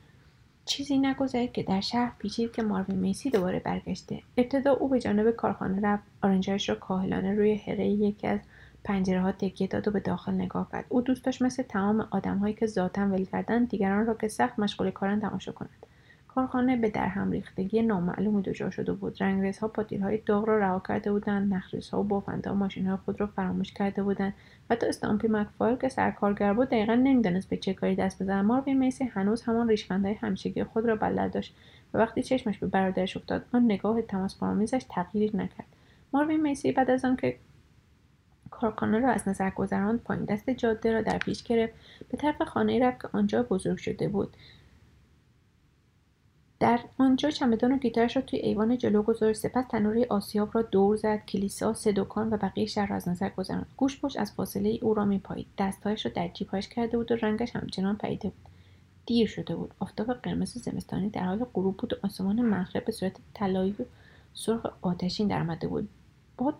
چیزی 0.65 0.97
نگذشت 0.97 1.53
که 1.53 1.63
در 1.63 1.81
شهر 1.81 2.11
پیچید 2.19 2.51
که 2.51 2.63
ماروین 2.63 2.99
میسی 2.99 3.29
دوباره 3.29 3.59
برگشته. 3.59 4.21
ابتدا 4.37 4.71
او 4.73 4.89
به 4.89 4.99
جانب 4.99 5.31
کارخانه 5.31 5.81
رفت. 5.81 6.03
آرنجهاش 6.21 6.69
را 6.69 6.75
کاهلانه 6.75 7.35
روی 7.35 7.55
هره 7.55 7.87
یکی 7.87 8.27
از 8.27 8.39
پنجره 8.83 9.21
ها 9.21 9.31
تکیه 9.31 9.67
داد 9.67 9.87
و 9.87 9.91
به 9.91 9.99
داخل 9.99 10.31
نگاه 10.31 10.69
کرد. 10.71 10.85
او 10.89 11.01
دوست 11.01 11.25
داشت 11.25 11.41
مثل 11.41 11.63
تمام 11.63 12.07
آدمهایی 12.11 12.53
که 12.53 12.65
ذاتا 12.65 13.01
ول 13.01 13.25
کردن 13.25 13.63
دیگران 13.63 14.05
را 14.05 14.13
که 14.13 14.27
سخت 14.27 14.59
مشغول 14.59 14.91
کارن 14.91 15.19
تماشا 15.19 15.51
کند 15.51 15.85
کارخانه 16.35 16.77
به 16.77 16.89
درهم 16.89 17.31
ریختگی 17.31 17.81
نامعلومی 17.81 18.41
دچار 18.41 18.69
شده 18.69 18.93
بود. 18.93 19.23
رنگریزها 19.23 19.67
پاتیلهای 19.67 20.17
داغ 20.17 20.45
را 20.45 20.57
رها 20.57 20.81
کرده 20.87 21.11
بودند 21.11 21.53
نخریزها 21.53 21.99
و 21.99 22.03
بافندها 22.03 22.53
ماشینهای 22.53 22.97
خود 22.97 23.19
را 23.21 23.27
فراموش 23.27 23.73
کرده 23.73 24.03
بودند. 24.03 24.33
حتی 24.71 24.87
استامپی 24.87 25.27
مکفایل 25.27 25.75
که 25.75 25.89
سرکارگر 25.89 26.53
بود 26.53 26.69
دقیقا 26.69 26.95
نمی‌دانست 26.95 27.49
به 27.49 27.57
چه 27.57 27.73
کاری 27.73 27.95
دست 27.95 28.23
بزند. 28.23 28.45
ماروین 28.45 28.77
میسی 28.77 29.03
هنوز 29.03 29.41
همان 29.41 29.69
ریشخندهای 29.69 30.13
همیشگی 30.13 30.63
خود 30.63 30.85
را 30.85 30.95
بلد 30.95 31.33
داشت 31.33 31.55
و 31.93 31.97
وقتی 31.97 32.23
چشمش 32.23 32.57
به 32.57 32.67
برادرش 32.67 33.17
افتاد 33.17 33.45
آن 33.53 33.65
نگاه 33.65 34.01
تماسبرآمیزش 34.01 34.85
تغییری 34.89 35.37
نکرد. 35.37 35.67
ماروین 36.13 36.41
میسی 36.41 36.71
بعد 36.71 36.91
از 36.91 37.05
آنکه 37.05 37.35
کارخانه 38.51 38.99
را 38.99 39.09
از 39.09 39.27
نظر 39.27 39.49
گذراند 39.49 39.99
پایین 40.03 40.25
دست 40.25 40.49
جاده 40.49 40.91
را 40.91 41.01
در 41.01 41.17
پیش 41.17 41.43
گرفت. 41.43 41.73
به 42.09 42.17
طرف 42.17 42.41
خانه 42.41 42.87
رفت 42.87 43.01
که 43.01 43.09
آنجا 43.11 43.43
بزرگ 43.43 43.77
شده 43.77 44.07
بود. 44.07 44.37
در 46.63 46.79
آنجا 46.97 47.29
چمدان 47.29 47.71
و 47.71 47.77
گیتارش 47.77 48.15
را 48.15 48.21
توی 48.21 48.39
ایوان 48.39 48.77
جلو 48.77 49.01
گذاشت. 49.01 49.39
سپس 49.39 49.65
تنوری 49.69 50.05
آسیاب 50.05 50.49
را 50.53 50.61
دور 50.61 50.95
زد 50.95 51.25
کلیسا 51.25 51.73
سه 51.73 51.91
دکان 51.91 52.33
و 52.33 52.37
بقیه 52.37 52.65
شهر 52.65 52.87
را 52.87 52.95
از 52.95 53.07
نظر 53.07 53.29
گذراند. 53.29 53.65
گوش 53.77 54.01
پشت 54.01 54.19
از 54.19 54.31
فاصله 54.31 54.69
ای 54.69 54.79
او 54.79 54.93
را 54.93 55.05
میپایید. 55.05 55.47
دستهایش 55.57 56.05
را 56.05 56.11
در 56.15 56.27
جیبهایش 56.27 56.67
کرده 56.67 56.97
بود 56.97 57.11
و 57.11 57.15
رنگش 57.15 57.55
همچنان 57.55 57.95
پریده 57.95 58.29
بود. 58.29 58.51
دیر 59.05 59.27
شده 59.27 59.55
بود. 59.55 59.73
آفتاب 59.79 60.13
قرمز 60.13 60.53
زمستانی 60.53 61.09
در 61.09 61.23
حال 61.23 61.45
غروب 61.53 61.77
بود 61.77 61.93
و 61.93 61.95
آسمان 62.03 62.41
مغرب 62.41 62.85
به 62.85 62.91
صورت 62.91 63.15
طلایی 63.33 63.75
و 63.79 63.83
سرخ 64.33 64.65
آتشین 64.81 65.27
درآمده 65.27 65.67
بود. 65.67 65.89
باد 66.37 66.55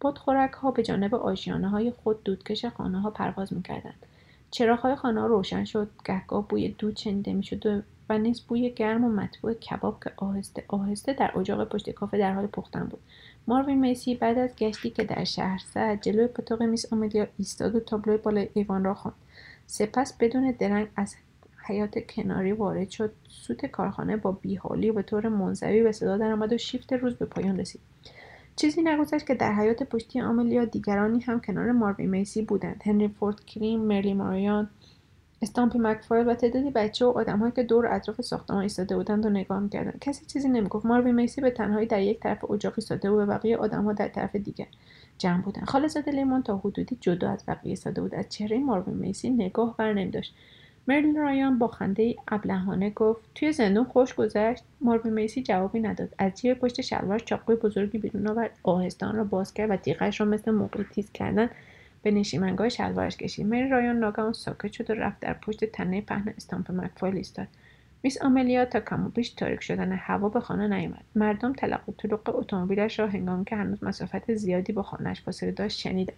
بادخورک 0.00 0.52
ها 0.52 0.70
به 0.70 0.82
جانب 0.82 1.14
آشیانه 1.14 1.68
های 1.68 1.90
خود 1.90 2.22
دودکش 2.24 2.64
خانه 2.64 3.00
ها 3.00 3.10
پرواز 3.10 3.52
می‌کردند. 3.52 4.06
چراغ 4.50 4.78
های 4.78 4.94
خانه 4.94 5.26
روشن 5.26 5.64
شد. 5.64 5.88
گهگاه 6.04 6.48
بوی 6.48 6.68
دود 6.68 6.96
شنیده 6.96 7.32
می‌شد 7.32 7.66
و 7.66 7.82
نیز 8.18 8.40
بوی 8.40 8.70
گرم 8.70 9.04
و 9.04 9.08
مطبوع 9.08 9.54
کباب 9.54 10.04
که 10.04 10.12
آهسته 10.16 10.64
آهسته 10.68 11.12
در 11.12 11.38
اجاق 11.38 11.68
پشت 11.68 11.90
کافه 11.90 12.18
در 12.18 12.32
حال 12.32 12.46
پختن 12.46 12.84
بود. 12.84 13.00
ماروین 13.46 13.80
میسی 13.80 14.14
بعد 14.14 14.38
از 14.38 14.56
گشتی 14.56 14.90
که 14.90 15.04
در 15.04 15.24
شهر 15.24 15.60
زد 15.74 16.00
جلوی 16.00 16.26
پاتوق 16.26 16.62
میس 16.62 16.92
آملیا 16.92 17.26
ایستاد 17.38 17.74
و 17.74 17.80
تابلوی 17.80 18.16
بالای 18.16 18.48
ایوان 18.54 18.84
را 18.84 18.94
خواند. 18.94 19.16
سپس 19.66 20.16
بدون 20.20 20.50
درنگ 20.58 20.88
از 20.96 21.16
حیات 21.66 21.98
کناری 22.06 22.52
وارد 22.52 22.90
شد. 22.90 23.12
سوت 23.28 23.66
کارخانه 23.66 24.16
با 24.16 24.32
بیحالی 24.32 24.90
و 24.90 24.92
به 24.92 25.02
طور 25.02 25.28
منزوی 25.28 25.82
به 25.82 25.92
صدا 25.92 26.16
درآمد 26.16 26.52
و 26.52 26.58
شیفت 26.58 26.92
روز 26.92 27.14
به 27.14 27.26
پایان 27.26 27.60
رسید. 27.60 27.80
چیزی 28.56 28.82
نگذشت 28.82 29.26
که 29.26 29.34
در 29.34 29.54
حیات 29.54 29.82
پشتی 29.82 30.20
آملیا 30.20 30.64
دیگرانی 30.64 31.20
هم 31.20 31.40
کنار 31.40 31.72
ماروین 31.72 32.10
میسی 32.10 32.42
بودند. 32.42 32.82
هنری 32.84 33.08
فورد 33.08 33.44
کریم 33.44 33.80
مرلی 33.80 34.14
ماریان 34.14 34.70
استامپی 35.42 35.78
مکفایل 35.78 36.28
و 36.28 36.34
تعدادی 36.34 36.70
بچه 36.70 37.04
و 37.06 37.08
آدمهایی 37.08 37.52
که 37.52 37.62
دور 37.62 37.86
اطراف 37.86 38.20
ساختمان 38.20 38.62
ایستاده 38.62 38.96
بودند 38.96 39.26
و 39.26 39.28
نگاه 39.28 39.60
می‌کردند. 39.60 39.98
کسی 40.00 40.26
چیزی 40.26 40.48
نمی‌گفت. 40.48 40.86
ماروین 40.86 41.14
میسی 41.14 41.40
به 41.40 41.50
تنهایی 41.50 41.86
در 41.86 42.02
یک 42.02 42.20
طرف 42.20 42.50
اجاق 42.50 42.72
ایستاده 42.76 43.10
و 43.10 43.26
بقیه 43.26 43.56
آدمها 43.56 43.92
در 43.92 44.08
طرف 44.08 44.36
دیگر 44.36 44.66
جمع 45.18 45.42
بودند. 45.42 45.64
خالصه 45.64 46.00
لیمون 46.00 46.42
تا 46.42 46.56
حدودی 46.56 46.98
جدا 47.00 47.30
از 47.30 47.44
بقیه 47.48 47.70
ایستاده 47.70 48.00
بود. 48.00 48.14
از 48.14 48.28
چهره 48.28 48.58
ماروین 48.58 48.96
میسی 48.96 49.30
نگاه 49.30 49.76
بر 49.76 49.92
نمیداشت. 49.92 50.34
مرلین 50.88 51.16
رایان 51.16 51.58
با 51.58 51.68
خنده 51.68 52.14
ابلهانه 52.28 52.90
گفت 52.90 53.20
توی 53.34 53.52
زندون 53.52 53.84
خوش 53.84 54.14
گذشت؟ 54.14 54.64
ماروین 54.80 55.14
میسی 55.14 55.42
جوابی 55.42 55.80
نداد. 55.80 56.14
از 56.18 56.34
جیب 56.34 56.58
پشت 56.58 56.80
شلوارش 56.80 57.24
چاقوی 57.24 57.56
بزرگی 57.56 57.98
بیرون 57.98 58.28
آورد. 58.28 58.50
آهستان 58.62 59.16
را 59.16 59.24
باز 59.24 59.54
کرد 59.54 59.70
و 59.70 59.76
تیغش 59.76 60.20
را 60.20 60.26
مثل 60.26 60.50
موقعی 60.50 60.84
تیز 60.84 61.12
کردن 61.12 61.50
به 62.02 62.10
نشیمنگاه 62.10 62.68
شلوارش 62.68 63.16
کشید. 63.16 63.46
مری 63.46 63.68
رایان 63.68 63.96
ناگهان 63.96 64.32
ساکت 64.32 64.72
شد 64.72 64.90
و 64.90 64.94
رفت 64.94 65.20
در 65.20 65.32
پشت 65.32 65.64
تنه 65.64 66.00
پهن 66.00 66.34
استامپ 66.36 66.70
مکفایل 66.70 67.16
ایستاد. 67.16 67.48
میس 68.02 68.22
آملیا 68.22 68.64
تا 68.64 68.80
کم 68.80 69.06
و 69.06 69.08
بیش 69.08 69.30
تاریک 69.30 69.62
شدن 69.62 69.92
هوا 69.92 70.28
به 70.28 70.40
خانه 70.40 70.68
نیامد 70.68 71.04
مردم 71.14 71.52
تلق 71.52 71.88
و 71.88 71.92
طرق 71.92 72.36
اتومبیلش 72.36 72.98
را 72.98 73.06
هنگامی 73.06 73.44
که 73.44 73.56
هنوز 73.56 73.84
مسافت 73.84 74.34
زیادی 74.34 74.72
با 74.72 74.82
خانهاش 74.82 75.22
فاصله 75.22 75.50
داشت 75.50 75.78
شنیدند. 75.78 76.16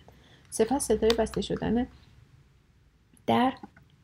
سپس 0.50 0.86
صدای 0.86 1.10
بسته 1.18 1.40
شدن 1.40 1.86
در 3.26 3.52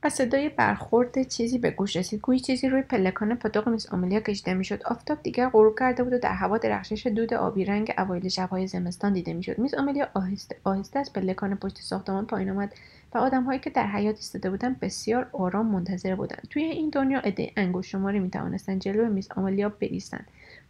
و 0.03 0.09
صدای 0.09 0.49
برخورد 0.49 1.23
چیزی 1.23 1.59
به 1.59 1.71
گوش 1.71 1.97
رسید. 1.97 2.21
گویی 2.21 2.41
چیزی 2.41 2.69
روی 2.69 2.83
پلکان 2.83 3.35
پاتوق 3.35 3.69
میس 3.69 3.93
آملیا 3.93 4.21
کشیده 4.21 4.55
می‌شد. 4.55 4.83
آفتاب 4.85 5.23
دیگر 5.23 5.49
غروب 5.49 5.79
کرده 5.79 6.03
بود 6.03 6.13
و 6.13 6.19
در 6.19 6.33
هوا 6.33 6.59
درخشش 6.59 7.07
دود 7.07 7.35
آبی 7.35 7.65
رنگ 7.65 7.95
اوایل 7.99 8.29
شبهای 8.29 8.67
زمستان 8.67 9.13
دیده 9.13 9.33
می‌شد. 9.33 9.59
میس 9.59 9.75
آملیا 9.75 10.09
آهسته 10.15 10.57
آهسته 10.65 10.99
از 10.99 11.13
پلکان 11.13 11.55
پشت 11.55 11.79
ساختمان 11.79 12.27
پایین 12.27 12.51
آمد 12.51 12.75
و 13.15 13.19
آدمهایی 13.19 13.61
که 13.61 13.71
در 13.71 13.87
حیات 13.87 14.17
ایستاده 14.17 14.51
بودند 14.51 14.81
بسیار 14.81 15.31
آرام 15.33 15.67
منتظر 15.67 16.15
بودند. 16.15 16.47
توی 16.51 16.63
این 16.63 16.91
دنیا 16.91 17.19
عده 17.19 17.53
انگشت 17.57 17.91
شماری 17.91 18.19
می‌توانستند 18.19 18.81
جلو 18.81 19.09
میس 19.09 19.29
آملیا 19.33 19.69
بایستند 19.69 20.27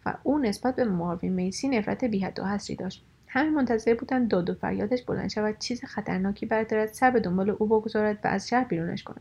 و 0.06 0.14
او 0.22 0.38
نسبت 0.38 0.76
به 0.76 0.84
ماروین 0.84 1.32
میسی 1.32 1.68
نفرت 1.68 2.05
بیحد 2.05 2.40
و 2.40 2.44
حصری 2.44 2.76
داشت. 2.76 3.05
همه 3.28 3.50
منتظر 3.50 3.94
بودند 3.94 4.28
داد 4.28 4.50
و 4.50 4.55
فریادش 4.55 5.02
بلند 5.02 5.30
شود 5.30 5.59
چیز 5.59 5.84
خطرناکی 5.84 6.46
بردارد 6.46 6.92
سر 6.92 7.10
به 7.10 7.20
دنبال 7.20 7.50
او 7.50 7.66
بگذارد 7.66 8.18
و 8.24 8.28
از 8.28 8.48
شهر 8.48 8.64
بیرونش 8.64 9.02
کند. 9.02 9.20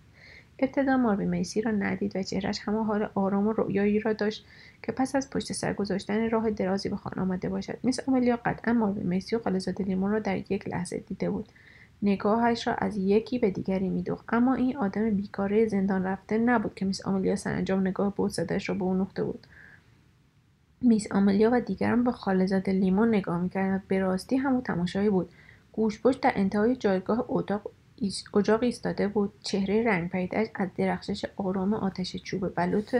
ابتدا 0.59 0.97
ماروی 0.97 1.25
میسی 1.25 1.61
را 1.61 1.71
ندید 1.71 2.15
و 2.15 2.23
چهرش 2.23 2.59
همان 2.59 2.85
حال 2.85 3.09
آرام 3.15 3.47
و 3.47 3.53
رویایی 3.53 3.99
را 3.99 4.13
داشت 4.13 4.45
که 4.83 4.91
پس 4.91 5.15
از 5.15 5.29
پشت 5.29 5.53
سر 5.53 5.73
گذاشتن 5.73 6.29
راه 6.29 6.49
درازی 6.49 6.89
به 6.89 6.95
خانه 6.95 7.21
آمده 7.21 7.49
باشد. 7.49 7.77
میس 7.83 7.99
آملیا 8.07 8.39
قطعا 8.45 8.73
ماروی 8.73 9.03
میسی 9.03 9.35
و 9.35 9.39
خالزاده 9.39 9.83
لیمون 9.83 10.11
را 10.11 10.19
در 10.19 10.37
یک 10.37 10.67
لحظه 10.67 10.97
دیده 10.97 11.29
بود. 11.29 11.49
نگاهش 12.01 12.67
را 12.67 12.73
از 12.73 12.97
یکی 12.97 13.39
به 13.39 13.51
دیگری 13.51 13.89
میدوخت. 13.89 14.25
اما 14.29 14.55
این 14.55 14.77
آدم 14.77 15.09
بیکاره 15.09 15.67
زندان 15.67 16.03
رفته 16.03 16.37
نبود 16.37 16.75
که 16.75 16.85
میس 16.85 17.05
آملیا 17.05 17.35
سرانجام 17.35 17.87
نگاه 17.87 18.15
بود 18.15 18.31
صداش 18.31 18.69
را 18.69 18.75
به 18.75 18.83
او 18.83 18.93
نقطه 18.93 19.23
بود 19.23 19.47
میس 20.81 21.11
آملیا 21.11 21.49
و 21.53 21.61
دیگران 21.61 22.03
به 22.03 22.11
خالزاده 22.11 22.71
لیمون 22.71 23.07
نگاه 23.07 23.41
می‌کردند. 23.41 23.83
به 23.87 23.99
راستی 23.99 24.37
همون 24.37 24.61
تماشایی 24.61 25.09
بود. 25.09 25.29
گوشپشت 25.73 26.21
در 26.21 26.31
انتهای 26.35 26.75
جایگاه 26.75 27.25
اتاق 27.27 27.71
اجاق 28.33 28.63
ایستاده 28.63 29.07
بود. 29.07 29.33
چهره 29.43 29.83
رنگ 29.83 30.09
پیداش 30.09 30.47
از 30.55 30.69
درخشش 30.77 31.25
آرام 31.37 31.73
آتش 31.73 32.15
چوب 32.15 32.55
بلوط 32.55 32.95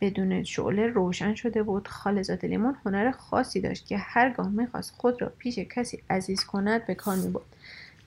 بدون 0.00 0.44
شعله 0.44 0.86
روشن 0.86 1.34
شده 1.34 1.62
بود. 1.62 1.88
خالزاده 1.88 2.48
لیمون 2.48 2.76
هنر 2.84 3.10
خاصی 3.10 3.60
داشت 3.60 3.86
که 3.86 3.98
هرگاه 3.98 4.48
می‌خواست 4.48 4.94
خود 4.96 5.22
را 5.22 5.32
پیش 5.38 5.58
کسی 5.58 6.02
عزیز 6.10 6.44
کند 6.44 6.86
به 6.86 6.94
کار 6.94 7.16
می‌برد. 7.16 7.44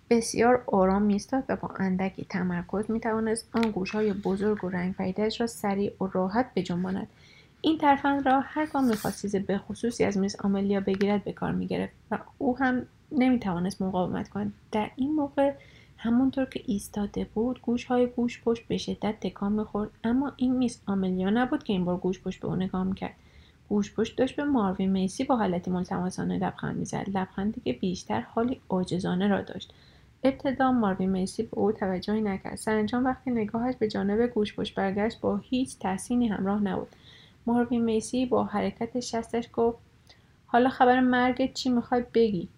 بسیار 0.09 0.63
آرام 0.67 1.01
میستاد 1.01 1.43
و 1.49 1.55
با 1.55 1.69
اندکی 1.79 2.25
تمرکز 2.29 2.91
می‌توانست 2.91 3.47
آن 3.51 3.71
گوشهای 3.71 4.13
بزرگ 4.13 4.63
و 4.63 4.69
رنگ 4.69 4.95
را 5.39 5.47
سریع 5.47 5.93
و 6.03 6.07
راحت 6.13 6.45
بجنباند. 6.55 7.07
این 7.61 7.77
ترفند 7.77 8.25
را 8.25 8.39
هرگاه 8.39 8.85
می‌خواست 8.85 9.35
به 9.35 9.57
خصوصی 9.57 10.03
از 10.03 10.17
میز 10.17 10.35
آملیا 10.39 10.79
بگیرد 10.79 11.23
به 11.23 11.31
کار 11.31 11.51
می‌گرفت 11.51 11.93
و 12.11 12.17
او 12.38 12.57
هم 12.57 12.85
نمی‌توانست 13.11 13.81
مقاومت 13.81 14.29
کند. 14.29 14.53
در 14.71 14.91
این 14.95 15.15
موقع 15.15 15.53
همونطور 15.97 16.45
که 16.45 16.61
ایستاده 16.65 17.27
بود 17.33 17.61
گوشهای 17.61 18.07
گوش 18.07 18.41
پشت 18.43 18.67
به 18.67 18.77
شدت 18.77 19.19
تکان 19.19 19.51
می‌خورد 19.51 19.89
اما 20.03 20.31
این 20.38 20.55
میس 20.55 20.81
آملیا 20.85 21.29
نبود 21.29 21.63
که 21.63 21.73
این 21.73 21.85
بار 21.85 21.97
گوش 21.97 22.21
پشت 22.21 22.41
به 22.41 22.47
او 22.47 22.55
نگاه 22.55 22.83
می‌کرد. 22.83 23.13
گوش 23.69 23.93
پشت 23.93 24.17
داشت 24.17 24.35
به 24.35 24.43
ماروین 24.43 24.91
میسی 24.91 25.23
با 25.23 25.38
حالتی 25.38 25.71
ملتمسانه 25.71 26.38
لبخند 26.38 26.77
می‌زد 26.77 27.05
لبخندی 27.13 27.61
که 27.61 27.73
بیشتر 27.73 28.21
حالی 28.21 28.61
عاجزانه 28.69 29.27
را 29.27 29.41
داشت. 29.41 29.73
ابتدا 30.23 30.71
ماروین 30.71 31.09
میسی 31.09 31.43
به 31.43 31.57
او 31.57 31.71
توجهی 31.71 32.21
نکرد. 32.21 32.55
سرانجام 32.55 33.05
وقتی 33.05 33.31
نگاهش 33.31 33.75
به 33.75 33.88
جانب 33.88 34.27
گوش 34.27 34.55
پشت 34.55 34.75
برگشت 34.75 35.21
با 35.21 35.38
هیچ 35.38 35.79
تحسینی 35.79 36.27
همراه 36.27 36.63
نبود. 36.63 36.88
ماروین 37.45 37.84
میسی 37.84 38.26
با 38.26 38.43
حرکت 38.43 38.99
شستش 38.99 39.49
گفت 39.53 39.77
حالا 40.45 40.69
خبر 40.69 40.99
مرگت 40.99 41.53
چی 41.53 41.69
می‌خوای 41.69 42.03
بگی؟ 42.13 42.49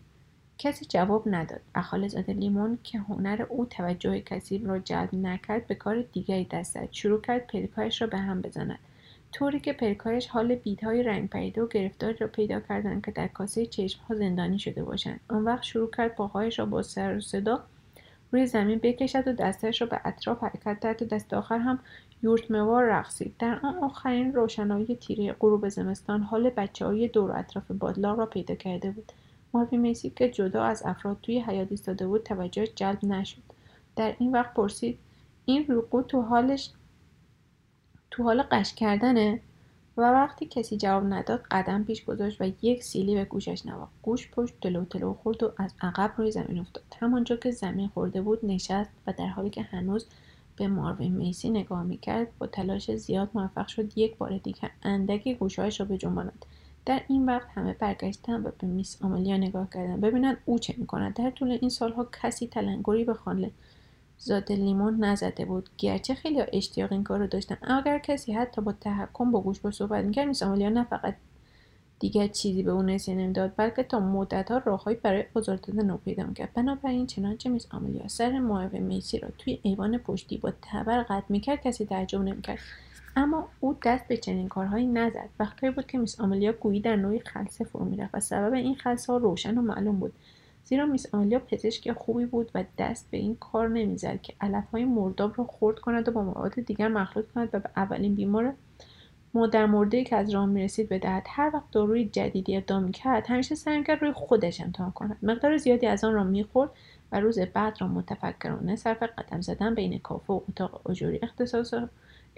کسی 0.57 0.85
جواب 0.85 1.23
نداد. 1.25 1.61
و 1.75 2.07
زاده 2.07 2.33
لیمون 2.33 2.77
که 2.83 2.99
هنر 2.99 3.45
او 3.49 3.65
توجه 3.65 4.19
کسی 4.19 4.57
را 4.57 4.79
جلب 4.79 5.15
نکرد 5.15 5.67
به 5.67 5.75
کار 5.75 6.01
دیگری 6.01 6.45
دست 6.45 6.73
زد. 6.73 6.87
شروع 6.91 7.21
کرد 7.21 7.47
پلکایش 7.47 8.01
را 8.01 8.07
به 8.07 8.17
هم 8.17 8.41
بزند. 8.41 8.79
طوری 9.31 9.59
که 9.59 9.73
پلکایش 9.73 10.27
حال 10.27 10.55
بیدهای 10.55 11.03
رنگ 11.03 11.29
پریده 11.29 11.61
و 11.61 11.67
گرفتاری 11.67 12.17
را 12.17 12.27
پیدا 12.27 12.59
کردند 12.59 13.05
که 13.05 13.11
در 13.11 13.27
کاسه 13.27 13.65
چشمها 13.65 14.15
زندانی 14.15 14.59
شده 14.59 14.83
باشند. 14.83 15.19
آن 15.29 15.43
وقت 15.43 15.63
شروع 15.63 15.89
کرد 15.91 16.15
پاهایش 16.15 16.59
را 16.59 16.65
با 16.65 16.81
سر 16.81 17.17
و 17.17 17.21
صدا 17.21 17.63
روی 18.31 18.45
زمین 18.45 18.79
بکشد 18.83 19.27
و 19.27 19.33
دستش 19.33 19.81
را 19.81 19.87
به 19.87 20.01
اطراف 20.05 20.43
حرکت 20.43 20.79
دهد 20.79 21.01
و 21.01 21.05
دست 21.05 21.33
آخر 21.33 21.57
هم 21.57 21.79
یورتموار 22.23 22.83
رقصید. 22.83 23.35
در 23.39 23.59
آن 23.63 23.75
آخرین 23.75 24.33
روشنایی 24.33 24.95
تیره 24.95 25.33
غروب 25.39 25.69
زمستان 25.69 26.21
حال 26.21 26.49
بچه 26.49 26.85
های 26.85 27.07
دور 27.07 27.31
و 27.31 27.33
اطراف 27.37 27.71
بادلاق 27.71 28.19
را 28.19 28.25
پیدا 28.25 28.55
کرده 28.55 28.91
بود. 28.91 29.11
مارفی 29.53 29.77
میسی 29.77 30.09
که 30.09 30.29
جدا 30.29 30.63
از 30.63 30.83
افراد 30.85 31.17
توی 31.21 31.39
حیات 31.39 31.67
ایستاده 31.71 32.07
بود 32.07 32.23
توجه 32.23 32.67
جلب 32.67 33.05
نشد. 33.05 33.41
در 33.95 34.15
این 34.19 34.31
وقت 34.31 34.53
پرسید 34.53 34.99
این 35.45 35.65
روقو 35.67 36.01
تو 36.01 36.21
حالش 36.21 36.69
تو 38.11 38.23
حال 38.23 38.43
قش 38.51 38.73
کردنه؟ 38.73 39.39
و 39.97 40.01
وقتی 40.01 40.45
کسی 40.45 40.77
جواب 40.77 41.13
نداد 41.13 41.43
قدم 41.51 41.83
پیش 41.83 42.05
گذاشت 42.05 42.41
و 42.41 42.51
یک 42.61 42.83
سیلی 42.83 43.15
به 43.15 43.25
گوشش 43.25 43.65
نواخت. 43.65 43.91
گوش 44.01 44.31
پشت 44.31 44.53
تلو 44.61 44.85
تلو 44.85 45.13
خورد 45.13 45.43
و 45.43 45.51
از 45.57 45.73
عقب 45.81 46.13
روی 46.17 46.31
زمین 46.31 46.59
افتاد. 46.59 46.83
همانجا 46.99 47.35
که 47.35 47.51
زمین 47.51 47.87
خورده 47.87 48.21
بود 48.21 48.39
نشست 48.45 48.89
و 49.07 49.13
در 49.17 49.27
حالی 49.27 49.49
که 49.49 49.61
هنوز 49.61 50.07
به 50.55 50.67
ماروین 50.67 51.13
میسی 51.13 51.49
نگاه 51.49 51.83
می‌کرد 51.83 52.27
با 52.39 52.47
تلاش 52.47 52.95
زیاد 52.95 53.29
موفق 53.33 53.67
شد 53.67 53.97
یک 53.97 54.17
بار 54.17 54.37
دیگر 54.37 54.71
اندکی 54.83 55.35
گوشهایش 55.35 55.79
را 55.79 55.85
بجنباند 55.85 56.45
در 56.85 57.01
این 57.07 57.25
وقت 57.25 57.47
همه 57.53 57.73
برگشتن 57.73 58.43
و 58.43 58.51
به 58.59 58.67
میس 58.67 58.97
آملیا 59.03 59.37
نگاه 59.37 59.69
کردن. 59.73 60.01
ببینند 60.01 60.37
او 60.45 60.59
چه 60.59 60.75
می‌کند. 60.77 61.13
در 61.13 61.29
طول 61.29 61.51
این 61.61 61.69
سالها 61.69 62.07
کسی 62.21 62.47
تلنگری 62.47 63.03
به 63.03 63.13
خانه 63.13 63.51
زاد 64.17 64.51
لیمون 64.51 65.03
نزده 65.03 65.45
بود. 65.45 65.69
گرچه 65.77 66.13
خیلی 66.13 66.43
اشتیاق 66.53 66.91
این 66.91 67.03
کار 67.03 67.19
رو 67.19 67.27
داشتن. 67.27 67.57
اگر 67.61 67.99
کسی 67.99 68.33
حتی 68.33 68.61
با 68.61 68.71
تحکم 68.71 69.31
با 69.31 69.41
گوش 69.41 69.59
با 69.59 69.71
صحبت 69.71 70.05
می‌کرد 70.05 70.27
میس 70.27 70.43
آملیا 70.43 70.69
نه 70.69 70.83
فقط 70.83 71.15
دیگر 72.03 72.27
چیزی 72.27 72.63
به 72.63 72.71
او 72.71 72.81
نسیه 72.81 73.15
نمی‌داد 73.15 73.53
بلکه 73.57 73.83
تا 73.83 73.99
مدتها 73.99 74.57
راههایی 74.65 74.97
برای 75.03 75.23
آزار 75.33 75.55
دادن 75.55 75.89
او 75.89 75.97
پیدا 75.97 76.25
می‌کرد. 76.25 76.53
بنابراین 76.53 77.07
چنانچه 77.07 77.49
میس 77.49 77.67
آملیا 77.71 78.07
سر 78.07 78.39
معاوه 78.39 78.79
میسی 78.79 79.19
را 79.19 79.29
توی 79.37 79.59
ایوان 79.61 79.97
پشتی 79.97 80.37
با 80.37 80.53
تبر 80.61 81.03
قطع 81.03 81.25
می‌کرد 81.29 81.61
کسی 81.61 81.85
تعجب 81.85 82.21
نمی‌کرد. 82.21 82.59
اما 83.15 83.47
او 83.59 83.77
دست 83.85 84.07
به 84.07 84.17
چنین 84.17 84.47
کارهایی 84.47 84.87
نزد. 84.87 85.29
وقتی 85.39 85.69
بود 85.69 85.87
که 85.87 85.97
میس 85.97 86.19
آملیا 86.19 86.51
گویی 86.51 86.81
در 86.81 86.95
نوعی 86.95 87.19
خلصه 87.19 87.65
فرو 87.65 87.85
می‌رفت 87.85 88.15
و 88.15 88.19
سبب 88.19 88.53
این 88.53 88.75
خلصه 88.75 89.13
ها 89.13 89.17
روشن 89.17 89.57
و 89.57 89.61
معلوم 89.61 89.99
بود. 89.99 90.13
زیرا 90.65 90.85
میس 90.85 91.13
آملیا 91.13 91.39
پزشک 91.39 91.91
خوبی 91.91 92.25
بود 92.25 92.51
و 92.55 92.63
دست 92.77 93.11
به 93.11 93.17
این 93.17 93.35
کار 93.35 93.69
نمی‌زد 93.69 94.21
که 94.21 94.33
علفهای 94.41 94.85
مرداب 94.85 95.33
را 95.37 95.45
خرد 95.59 95.79
کند 95.79 96.07
و 96.07 96.11
با 96.11 96.23
مواد 96.23 96.53
دیگر 96.53 96.87
مخلوط 96.87 97.25
کند 97.31 97.49
و 97.53 97.59
به 97.59 97.69
اولین 97.75 98.15
بیمار 98.15 98.53
مادر 99.35 99.65
مرده 99.65 100.03
که 100.03 100.15
از 100.15 100.29
راه 100.29 100.45
می‌رسید 100.45 100.89
بدهد 100.89 101.25
هر 101.29 101.51
وقت 101.53 101.71
داروی 101.71 102.05
جدیدی 102.05 102.57
ادعا 102.57 102.91
کرد 102.91 103.27
همیشه 103.27 103.55
سعی 103.55 103.83
کرد 103.83 104.01
روی 104.01 104.11
خودش 104.11 104.61
امتحان 104.61 104.91
کند. 104.91 105.17
مقدار 105.23 105.57
زیادی 105.57 105.87
از 105.87 106.03
آن 106.03 106.13
را 106.13 106.23
می‌خورد 106.23 106.69
و 107.11 107.19
روز 107.19 107.39
بعد 107.39 107.77
را 107.79 107.87
متفکرانه 107.87 108.75
صرف 108.75 109.03
قدم 109.03 109.41
زدن 109.41 109.75
بین 109.75 109.99
کافه 109.99 110.33
و 110.33 110.41
اتاق 110.49 110.89
اجوری 110.89 111.19
اختصاص 111.23 111.73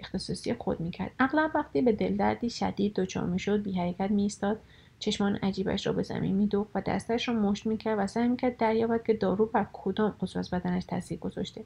اختصاصی 0.00 0.54
خود 0.54 0.80
می‌کرد. 0.80 1.10
اغلب 1.18 1.50
وقتی 1.54 1.82
به 1.82 1.92
دلدردی 1.92 2.50
شدید 2.50 2.94
دچار 2.94 3.24
می‌شد 3.24 3.62
بی 3.62 3.72
حرکت 3.72 4.10
میایستاد. 4.10 4.60
چشمان 4.98 5.36
عجیبش 5.36 5.86
را 5.86 5.92
به 5.92 6.02
زمین 6.02 6.36
میدوخت 6.36 6.70
و 6.74 6.80
دستش 6.80 7.28
را 7.28 7.34
مشت 7.34 7.66
می‌کرد 7.66 7.98
و 7.98 8.06
سعی 8.06 8.28
می‌کرد 8.28 8.56
دریابد 8.56 9.02
که 9.02 9.14
دارو 9.14 9.46
بر 9.46 9.66
کدام 9.72 10.14
عضو 10.22 10.38
از 10.38 10.50
بدنش 10.50 10.84
تاثیر 10.84 11.18
گذاشته. 11.18 11.64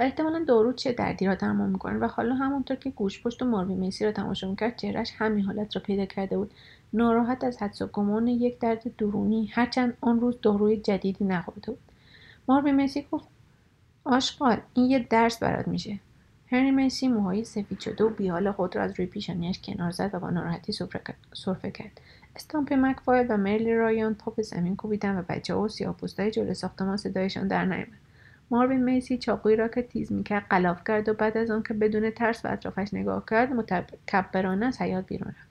و 0.00 0.02
احتمالا 0.02 0.44
دارو 0.44 0.72
چه 0.72 0.92
دردی 0.92 1.26
را 1.26 1.34
درمان 1.34 1.70
می‌کنه. 1.70 1.98
و 1.98 2.08
حالا 2.08 2.34
همونطور 2.34 2.76
که 2.76 2.90
گوش 2.90 3.22
پشت 3.22 3.42
و 3.42 3.44
ماروی 3.44 3.74
میسی 3.74 4.04
را 4.04 4.12
تماشا 4.12 4.50
می‌کرد 4.50 4.76
چهرش 4.76 5.12
همین 5.18 5.44
حالت 5.44 5.76
را 5.76 5.82
پیدا 5.82 6.04
کرده 6.04 6.38
بود. 6.38 6.54
ناراحت 6.92 7.44
از 7.44 7.62
حدس 7.62 7.82
و 7.82 7.86
گمان 7.86 8.26
یک 8.26 8.58
درد 8.58 8.96
درونی 8.96 9.46
هرچند 9.46 9.96
آن 10.00 10.20
روز 10.20 10.34
داروی 10.42 10.76
جدیدی 10.76 11.24
نخورده 11.24 11.70
بود. 11.70 11.78
ماروی 12.48 12.72
میسی 12.72 13.06
گفت 13.12 13.28
آشغال 14.04 14.60
این 14.74 14.86
یه 14.86 15.06
درس 15.10 15.38
برات 15.38 15.68
میشه. 15.68 15.98
هنری 16.52 16.70
میسی 16.70 17.08
موهای 17.08 17.44
سفید 17.44 17.80
شده 17.80 18.04
و 18.04 18.08
بیحال 18.08 18.52
خود 18.52 18.76
را 18.76 18.82
از 18.82 18.92
روی 18.96 19.06
پیشانیش 19.06 19.60
کنار 19.64 19.90
زد 19.90 20.10
و 20.12 20.20
با 20.20 20.30
ناراحتی 20.30 20.72
سرفه 21.34 21.70
کرد. 21.70 22.00
استامپ 22.36 22.72
مکفاید 22.72 23.30
و 23.30 23.36
مرلی 23.36 23.74
رایان 23.74 24.14
پا 24.14 24.30
به 24.30 24.42
زمین 24.42 24.76
کوبیدن 24.76 25.18
و 25.18 25.22
بچه 25.28 25.54
ها 25.54 25.60
و 25.60 25.68
سیاهپوستهای 25.68 26.30
جلو 26.30 26.54
ساختمان 26.54 26.96
صدایشان 26.96 27.48
در 27.48 27.64
نیامد. 27.64 28.09
ماروین 28.50 28.84
میسی 28.84 29.18
چاقویی 29.18 29.56
را 29.56 29.68
که 29.68 29.82
تیز 29.82 30.12
می‌کرد 30.12 30.46
قلاف 30.50 30.84
کرد 30.84 31.08
و 31.08 31.14
بعد 31.14 31.36
از 31.36 31.50
آن 31.50 31.62
که 31.62 31.74
بدون 31.74 32.10
ترس 32.10 32.42
به 32.42 32.52
اطرافش 32.52 32.94
نگاه 32.94 33.24
کرد 33.30 33.52
متکبرانه 33.52 34.66
از 34.66 34.82
حیات 34.82 35.06
بیرون 35.06 35.28
رفت. 35.28 35.50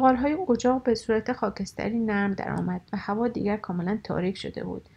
های 0.00 0.36
اجاق 0.50 0.82
به 0.82 0.94
صورت 0.94 1.32
خاکستری 1.32 1.98
نرم 1.98 2.32
درآمد 2.32 2.80
و 2.92 2.96
هوا 2.96 3.28
دیگر 3.28 3.56
کاملا 3.56 3.98
تاریک 4.04 4.38
شده 4.38 4.64
بود. 4.64 4.88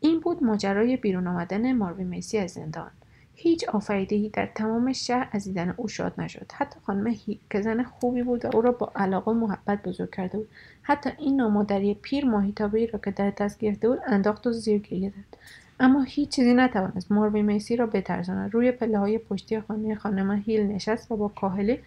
این 0.00 0.20
بود 0.20 0.42
ماجرای 0.42 0.96
بیرون 0.96 1.26
آمدن 1.26 1.72
ماروین 1.72 2.06
میسی 2.06 2.38
از 2.38 2.50
زندان. 2.50 2.90
هیچ 3.34 3.68
آفریدهی 3.68 4.28
در 4.28 4.46
تمام 4.54 4.92
شهر 4.92 5.28
از 5.32 5.44
دیدن 5.44 5.74
او 5.76 5.88
شاد 5.88 6.20
نشد. 6.20 6.52
حتی 6.54 6.80
خانم 6.82 7.14
که 7.50 7.60
زن 7.62 7.82
خوبی 7.82 8.22
بود 8.22 8.44
و 8.44 8.50
او 8.54 8.60
را 8.62 8.72
با 8.72 8.92
علاقه 8.96 9.30
و 9.30 9.34
محبت 9.34 9.82
بزرگ 9.82 10.14
کرده 10.14 10.38
بود. 10.38 10.48
حتی 10.86 11.10
این 11.18 11.36
نامادری 11.36 11.94
پیر 11.94 12.24
ماهیتابهای 12.24 12.86
را 12.86 12.98
که 12.98 13.10
در 13.10 13.30
دست 13.30 13.58
گرفته 13.58 13.88
بود 13.88 13.98
انداخت 14.06 14.46
و 14.46 14.52
زیر 14.52 14.82
داد 14.90 15.38
اما 15.80 16.02
هیچ 16.02 16.28
چیزی 16.28 16.54
نتوانست. 16.54 17.12
ماروی 17.12 17.42
میسی 17.42 17.76
را 17.76 17.86
بترساند. 17.86 18.54
روی 18.54 18.72
پله 18.72 18.98
های 18.98 19.18
پشتی 19.18 19.60
خانه 19.60 19.94
خانم 19.94 20.42
هیل 20.46 20.60
نشست 20.60 21.12
و 21.12 21.16
با 21.16 21.28
کاهلی 21.28 21.78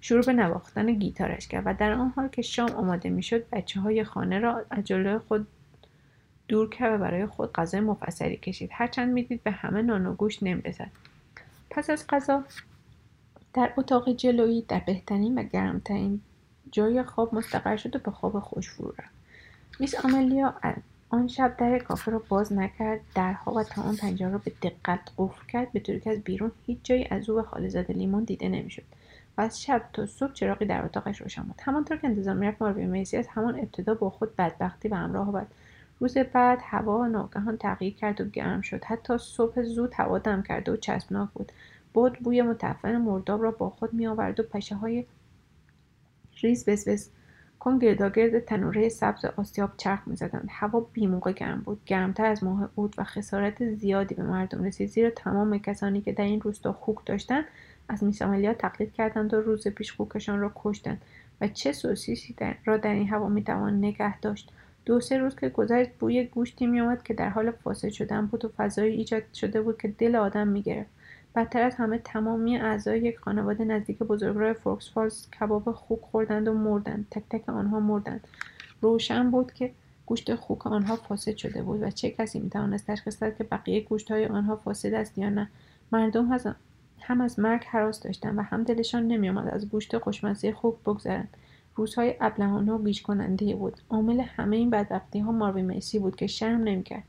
شروع 0.00 0.22
به 0.24 0.32
نواختن 0.32 0.92
گیتارش 0.92 1.48
کرد 1.48 1.62
و 1.66 1.74
در 1.74 1.92
آن 1.92 2.12
حال 2.16 2.28
که 2.28 2.42
شام 2.42 2.70
آماده 2.70 3.10
می‌شد 3.10 3.48
بچه 3.52 3.80
های 3.80 4.04
خانه 4.04 4.38
را 4.38 4.64
از 4.70 4.84
جلوی 4.84 5.18
خود 5.18 5.46
دور 6.48 6.70
کرد 6.70 7.00
و 7.00 7.04
برای 7.04 7.26
خود 7.26 7.52
غذای 7.52 7.80
مفصلی 7.80 8.36
کشید. 8.36 8.70
هرچند 8.72 9.12
می‌دید 9.12 9.42
به 9.42 9.50
همه 9.50 9.82
نان 9.82 10.06
و 10.06 10.14
گوشت 10.14 10.42
نمی‌رسد 10.42 10.90
پس 11.70 11.90
از 11.90 12.06
غذا 12.08 12.44
در 13.54 13.72
اتاق 13.76 14.12
جلویی 14.12 14.64
در 14.68 14.82
بهترین 14.86 15.38
و 15.38 15.42
گرمترین 15.42 16.20
جای 16.74 17.02
خواب 17.02 17.34
مستقر 17.34 17.76
شد 17.76 17.96
و 17.96 17.98
به 17.98 18.10
خواب 18.10 18.40
خوش 18.40 18.70
فرو 18.70 18.88
رفت. 18.88 19.14
میس 19.80 20.04
آملیا 20.04 20.54
آن 21.10 21.28
شب 21.28 21.56
در 21.56 21.78
کافه 21.78 22.10
را 22.10 22.22
باز 22.28 22.52
نکرد 22.52 23.00
درها 23.14 23.52
و 23.52 23.62
تمام 23.62 23.96
پنجره 23.96 24.30
را 24.30 24.38
به 24.38 24.52
دقت 24.62 25.00
قفل 25.18 25.46
کرد 25.46 25.72
به 25.72 25.80
طوری 25.80 26.00
که 26.00 26.10
از 26.10 26.20
بیرون 26.20 26.52
هیچ 26.66 26.78
جایی 26.82 27.06
از 27.10 27.30
او 27.30 27.42
به 27.56 27.68
زده 27.68 27.92
لیمون 27.92 28.24
دیده 28.24 28.48
نمی‌شد. 28.48 28.82
و 29.38 29.40
از 29.40 29.62
شب 29.62 29.82
تا 29.92 30.06
صبح 30.06 30.32
چراغی 30.32 30.64
در 30.64 30.84
اتاقش 30.84 31.20
روشن 31.20 31.42
بود. 31.42 31.60
همانطور 31.62 31.96
که 31.96 32.08
انتظار 32.08 32.34
می‌رفت 32.34 32.62
ماروی 32.62 32.86
میسی 32.86 33.16
از 33.16 33.28
همان 33.28 33.58
ابتدا 33.58 33.94
با 33.94 34.10
خود 34.10 34.36
بدبختی 34.36 34.88
و 34.88 34.94
همراه 34.94 35.32
بود. 35.32 35.46
روز 36.00 36.18
بعد 36.18 36.58
هوا 36.62 37.06
ناگهان 37.06 37.56
تغییر 37.56 37.94
کرد 37.94 38.20
و 38.20 38.24
گرم 38.24 38.60
شد. 38.60 38.84
حتی 38.84 39.18
صبح 39.18 39.62
زود 39.62 39.92
هوا 39.94 40.18
دم 40.18 40.42
کرده 40.42 40.72
و 40.72 40.76
چسبناک 40.76 41.28
بود. 41.34 41.52
بود 41.92 42.18
بوی 42.18 42.42
متفن 42.42 42.96
مرداب 42.96 43.42
را 43.42 43.50
با 43.50 43.70
خود 43.70 43.94
می 43.94 44.06
آورد 44.06 44.40
و 44.40 44.42
پشه 44.42 44.74
های 44.74 45.04
ریز 46.40 46.68
بزبز 46.68 47.10
کن 47.58 47.78
گرداگرد 47.78 48.38
تنوره 48.38 48.88
سبز 48.88 49.24
آسیاب 49.24 49.70
چرخ 49.76 50.00
می‌زدند. 50.06 50.48
هوا 50.50 50.80
بیموقع 50.80 51.32
گرم 51.32 51.60
بود. 51.60 51.80
گرمتر 51.86 52.24
از 52.24 52.44
ماه 52.44 52.70
بود 52.74 52.94
و 52.98 53.04
خسارت 53.04 53.74
زیادی 53.74 54.14
به 54.14 54.22
مردم 54.22 54.64
رسید. 54.64 54.88
زیرا 54.88 55.10
تمام 55.10 55.58
کسانی 55.58 56.00
که 56.00 56.12
در 56.12 56.24
این 56.24 56.40
روستا 56.40 56.72
خوک 56.72 56.98
داشتند 57.06 57.44
از 57.88 58.04
میساملیا 58.04 58.54
تقلید 58.54 58.92
کردند 58.92 59.34
و 59.34 59.40
روز 59.40 59.68
پیش 59.68 59.92
خوکشان 59.92 60.40
را 60.40 60.52
کشتند 60.54 61.02
و 61.40 61.48
چه 61.48 61.72
سوسیسی 61.72 62.36
را 62.64 62.76
در 62.76 62.92
این 62.94 63.08
هوا 63.08 63.28
می‌توان 63.28 63.78
نگه 63.78 64.20
داشت. 64.20 64.52
دو 64.84 65.00
سه 65.00 65.18
روز 65.18 65.36
که 65.36 65.48
گذشت 65.48 65.90
بوی 65.98 66.24
گوشتی 66.24 66.66
میآمد 66.66 67.02
که 67.02 67.14
در 67.14 67.28
حال 67.28 67.50
فاسد 67.50 67.88
شدن 67.88 68.26
بود 68.26 68.44
و 68.44 68.48
فضایی 68.56 68.96
ایجاد 68.96 69.22
شده 69.34 69.62
بود 69.62 69.78
که 69.78 69.88
دل 69.88 70.16
آدم 70.16 70.48
می‌گرفت. 70.48 70.90
بدتر 71.34 71.62
از 71.62 71.74
همه 71.74 71.98
تمامی 71.98 72.58
اعضای 72.58 73.00
یک 73.00 73.18
خانواده 73.18 73.64
نزدیک 73.64 73.98
بزرگراه 73.98 74.52
فورکس 74.52 75.30
کباب 75.40 75.72
خوک 75.72 76.00
خوردند 76.00 76.48
و 76.48 76.54
مردند. 76.54 77.06
تک 77.10 77.22
تک 77.30 77.48
آنها 77.48 77.80
مردند. 77.80 78.28
روشن 78.80 79.30
بود 79.30 79.52
که 79.52 79.72
گوشت 80.06 80.34
خوک 80.34 80.66
آنها 80.66 80.96
فاسد 80.96 81.36
شده 81.36 81.62
بود 81.62 81.82
و 81.82 81.90
چه 81.90 82.10
کسی 82.10 82.40
می‌توانست 82.40 82.86
تشخیص 82.86 83.22
دهد 83.22 83.38
که 83.38 83.44
بقیه 83.44 83.80
گوشت 83.80 84.10
های 84.10 84.26
آنها 84.26 84.56
فاسد 84.56 84.94
است 84.94 85.18
یا 85.18 85.30
نه. 85.30 85.48
مردم 85.92 86.40
هم 87.00 87.20
از 87.20 87.38
مرگ 87.38 87.64
حراس 87.64 88.00
داشتند 88.00 88.38
و 88.38 88.42
هم 88.42 88.62
دلشان 88.62 89.08
نمیآمد 89.08 89.48
از 89.48 89.68
گوشت 89.68 89.98
خوشمزه 89.98 90.52
خوک 90.52 90.74
بگذرند. 90.86 91.28
روزهای 91.76 92.14
ابلهانه 92.20 92.72
و 92.72 92.84
گیج 92.84 93.02
کننده 93.02 93.54
بود. 93.54 93.80
عامل 93.90 94.20
همه 94.20 94.56
این 94.56 94.70
بدبختی 94.70 95.18
ها 95.20 95.32
ماروی 95.32 95.62
میسی 95.62 95.98
بود 95.98 96.16
که 96.16 96.26
شرم 96.26 96.60
نمی‌کرد. 96.60 97.04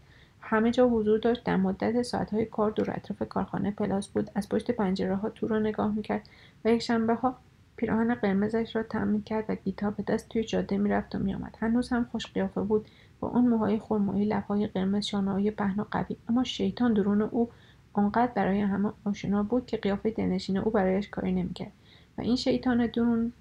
همه 0.48 0.72
جا 0.72 0.90
حضور 0.90 1.20
داشت. 1.20 1.44
در 1.44 1.58
مدت 1.58 2.02
ساعتهای 2.02 2.46
کار 2.46 2.72
دور 2.72 2.92
اطراف 2.92 3.30
کارخانه 3.30 3.72
پلاس 3.72 4.08
بود. 4.08 4.32
از 4.36 4.50
پشت 4.50 4.72
پنجره 4.72 5.16
ها 5.16 5.30
تو 5.30 5.48
را 5.48 5.60
نگاه 5.60 5.92
می‌کرد 5.96 6.30
و 6.66 6.70
یک 6.70 6.82
شنبه 6.82 7.14
ها 7.14 7.36
پیراهن 7.78 8.16
قرمزش 8.16 8.76
را 8.76 8.84
تم 8.84 9.22
کرد 9.22 9.46
و 9.50 9.56
گیتار 9.56 9.92
به 9.92 10.04
دست 10.04 10.30
توی 10.30 10.44
جاده 10.44 10.78
می‌رفت 10.78 11.16
و 11.16 11.20
میآمد. 11.20 11.58
هنوز 11.60 11.90
هم 11.90 12.08
خوش 12.12 12.28
قیافه 12.28 12.62
بود. 12.62 12.88
با 13.20 13.28
اون 13.28 13.48
موهای 13.48 13.80
خرمایی 13.80 14.26
لبهای 14.26 14.68
قرمز 14.68 15.06
شانههای 15.06 15.52
پهن 15.52 15.80
و 15.80 15.84
قوی. 15.92 16.16
اما 16.30 16.44
شیطان 16.44 16.94
درون 16.94 17.22
او 17.22 17.50
آنقدر 17.94 18.32
برای 18.36 18.62
همه 18.62 18.92
آشنا 19.06 19.44
بود 19.44 19.66
که 19.66 19.78
قیافه 19.78 20.10
دلنشین 20.10 20.58
او 20.58 20.72
برایش 20.72 21.10
کاری 21.10 21.32
نمی‌کرد. 21.32 21.72
و 22.18 22.22
این 22.22 22.36
شیطان 22.36 22.88
درون 22.88 23.34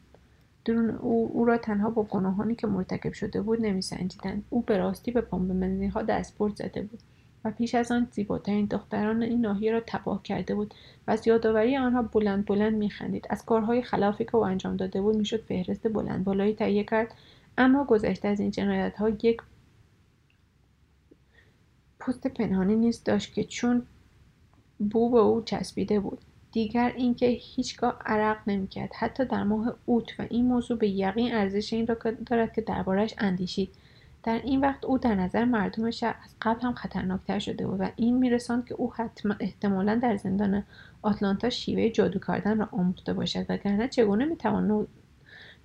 درون 0.65 0.91
او 0.91 1.31
او 1.33 1.45
را 1.45 1.59
تنها 1.59 1.91
با 1.91 2.03
گناهانی 2.03 2.55
که 2.55 2.67
مرتکب 2.67 3.13
شده 3.13 3.43
بود 3.43 3.61
نمیسنجیدند. 3.61 4.45
او 4.51 4.63
به 4.63 4.79
راستی 4.79 5.11
به 5.11 5.21
پمپ 5.21 5.93
ها 5.93 6.03
دستبرد 6.03 6.57
زده 6.57 6.83
بود 6.83 7.01
و 7.45 7.51
پیش 7.51 7.75
از 7.75 7.93
آن 7.93 8.09
زیباترین 8.11 8.67
دختران 8.67 9.23
این 9.23 9.41
ناحیه 9.41 9.73
را 9.73 9.83
تباه 9.87 10.23
کرده 10.23 10.55
بود 10.55 10.75
و 11.07 11.11
از 11.11 11.27
یادآوری 11.27 11.77
آنها 11.77 12.03
بلند 12.03 12.47
بلند 12.47 12.75
میخندید. 12.75 13.27
از 13.31 13.45
کارهای 13.45 13.83
خلافی 13.83 14.25
که 14.25 14.37
او 14.37 14.45
انجام 14.45 14.77
داده 14.77 15.03
بود 15.03 15.17
می‌شد 15.17 15.41
فهرست 15.41 15.89
بلند 15.89 16.25
بالایی 16.25 16.55
تهیه 16.55 16.85
کرد. 16.85 17.15
اما 17.59 17.85
گذشته 17.85 18.29
از 18.29 18.41
این 18.41 18.51
جنایت 18.51 18.97
ها 18.97 19.09
یک 19.09 19.43
پست 22.01 22.27
پنهانی 22.27 22.77
نیست 22.77 23.07
داشت 23.07 23.35
که 23.35 23.45
چون 23.45 23.83
بو 24.91 25.11
به 25.11 25.19
او 25.19 25.43
چسبیده 25.43 26.01
بود. 26.01 26.19
دیگر 26.55 26.93
اینکه 26.97 27.27
هیچگاه 27.27 27.99
عرق 28.07 28.37
نمی‌کرد. 28.47 28.91
حتی 28.95 29.25
در 29.25 29.43
ماه 29.43 29.75
اوت 29.87 30.21
و 30.21 30.27
این 30.31 30.47
موضوع 30.47 30.79
به 30.79 30.89
یقین 30.89 31.35
ارزش 31.35 31.73
این 31.73 31.87
را 31.87 31.97
دارد 32.27 32.53
که 32.53 32.61
دربارهش 32.61 33.15
اندیشید. 33.19 33.69
در 34.23 34.41
این 34.45 34.61
وقت 34.61 34.85
او 34.85 34.99
در 34.99 35.15
نظر 35.15 35.45
مردم 35.45 35.91
شهر 35.91 36.17
از 36.25 36.35
قبل 36.43 36.61
هم 36.61 36.75
خطرناکتر 36.75 37.39
شده 37.39 37.67
بود 37.67 37.81
و 37.81 37.89
این 37.97 38.19
میرساند 38.19 38.67
که 38.67 38.75
او 38.75 38.95
حتما 38.95 39.35
احتمالا 39.41 39.95
در 39.95 40.17
زندان 40.17 40.65
آتلانتا 41.03 41.51
شیوه 41.51 41.89
جادو 41.89 42.19
کردن 42.19 42.59
را 42.59 42.69
آموخته 42.73 43.13
باشد 43.13 43.47
وگرنه 43.49 43.89
چگونه 43.89 44.25
می‌توان 44.25 44.87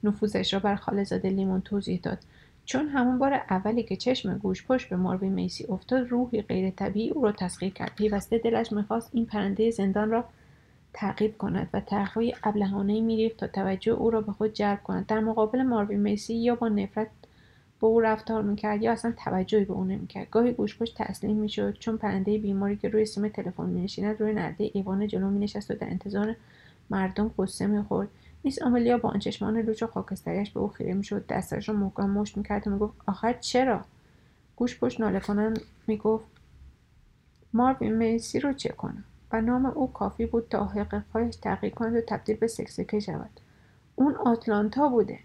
نفوذش 0.03 0.53
را 0.53 0.60
بر 0.60 0.76
خالزاده 0.76 1.30
لیمون 1.30 1.61
توضیح 1.61 1.99
داد؟ 2.03 2.18
چون 2.66 2.88
همون 2.88 3.20
بار 3.20 3.34
اولی 3.34 3.84
که 3.84 3.95
چشم 3.95 4.38
گوش 4.38 4.66
پشت 4.66 4.90
به 4.90 4.95
ماروی 4.95 5.30
میسی 5.30 5.66
افتاد 5.66 6.07
روحی 6.07 6.41
غیر 6.41 6.70
طبیعی 6.70 7.10
او 7.10 7.24
را 7.24 7.32
تسخیر 7.32 7.74
کرد. 7.74 7.95
پیوسته 7.95 8.38
دلش 8.38 8.72
می‌خواست 8.72 9.10
این 9.14 9.26
پرنده 9.26 9.72
زندان 9.72 10.11
را 10.11 10.26
تعقیب 10.94 11.38
کند 11.38 11.70
و 11.74 11.80
طرحهای 11.80 12.36
ابلهانهای 12.44 13.02
میریخت 13.02 13.38
تا 13.38 13.48
توجه 13.48 13.91
او 13.91 14.10
را 14.10 14.22
به 14.22 14.32
خود 14.32 14.53
جلب 14.53 14.84
کند. 14.84 15.06
در 15.06 15.20
مقابل 15.20 15.64
ماروی 15.64 15.95
میسی 15.95 16.36
یا 16.36 16.56
با 16.56 16.68
نفرت 16.68 17.07
با 17.80 17.88
او 17.88 17.99
رفتار 17.99 18.41
می‌کرد 18.41 18.82
یا 18.82 18.91
اصلا 18.91 19.14
توجهی 19.26 19.66
به 19.66 19.74
او 19.74 19.84
نمی‌کرد. 19.84 20.30
گاهی 20.30 20.52
گوشپشت 20.52 21.02
تسلیم 21.02 21.38
می‌شد 21.38 21.74
چون 21.80 21.98
پرنده 21.98 22.38
بیماری 22.38 22.76
که 22.76 22.90
روی 22.90 23.06
سیم 23.06 23.28
تلفن 23.28 23.66
مینشیند 23.66 24.22
روی 24.22 24.34
نرده 24.34 24.72
ایوان 24.74 25.07
جلو 25.07 25.30
مینشست 25.30 25.72
و 25.72 25.74
در 25.74 25.88
انتظار 25.88 26.36
مردم 26.90 27.32
قصه 27.38 27.68
می‌خورد. 27.68 28.07
میس 28.44 28.61
آملیا 28.61 28.98
با 28.98 29.10
آن 29.10 29.20
چشمان 29.20 29.57
لوچ 29.57 29.84
و 29.84 29.88
خاکستریش 29.88 30.52
به 30.52 30.60
او 30.60 30.68
خیره 30.68 30.94
می‌شد. 30.94 31.28
دستش 31.28 31.70
را 31.70 31.76
محکم 31.76 32.10
مشت 32.10 32.38
می‌کرد 32.38 32.68
و 32.68 32.72
می‌گفت 32.72 32.94
آخر 33.07 33.34
چرا؟ 33.34 33.82
گوش 34.56 34.99
ناله 34.99 35.20
کنان 35.20 35.57
می‌گفت 35.88 36.26
ماروین 37.53 37.95
میسی 37.95 38.40
رو 38.40 38.53
چه 38.53 38.70
کنم؟ 38.70 39.03
و 39.31 39.41
نام 39.41 39.65
او 39.65 39.93
کافی 39.93 40.26
بود 40.26 40.47
تا 40.49 40.65
حقیقهایش 40.65 41.35
تغییر 41.35 41.73
کند 41.73 41.95
و 41.95 42.01
تبدیل 42.01 42.35
به 42.35 42.47
سکسکه 42.47 42.99
شود. 42.99 43.30
اون 43.95 44.15
آتلانتا 44.15 44.89
بوده. 44.89 45.19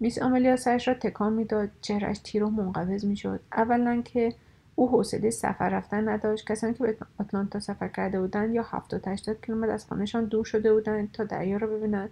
میس 0.00 0.22
آملیا 0.22 0.56
سرش 0.56 0.88
را 0.88 0.94
تکان 0.94 1.32
می‌داد. 1.32 1.70
چهرش 1.80 2.18
تیر 2.18 2.44
و 2.44 2.50
منقبض 2.50 3.04
می‌شد. 3.04 3.40
اولا 3.52 4.02
که 4.04 4.34
او 4.74 4.90
حوصله 4.90 5.30
سفر 5.30 5.68
رفتن 5.68 6.08
نداشت. 6.08 6.46
کسانی 6.46 6.74
که 6.74 6.84
به 6.84 6.96
آتلانتا 7.20 7.60
سفر 7.60 7.88
کرده 7.88 8.20
بودند 8.20 8.54
یا 8.54 8.62
هفتاد 8.62 9.08
هشتاد 9.08 9.46
کیلومتر 9.46 9.72
از 9.72 9.86
خانهشان 9.86 10.24
دور 10.24 10.44
شده 10.44 10.72
بودند 10.72 11.12
تا 11.12 11.24
دریا 11.24 11.56
را 11.56 11.66
ببینند. 11.66 12.10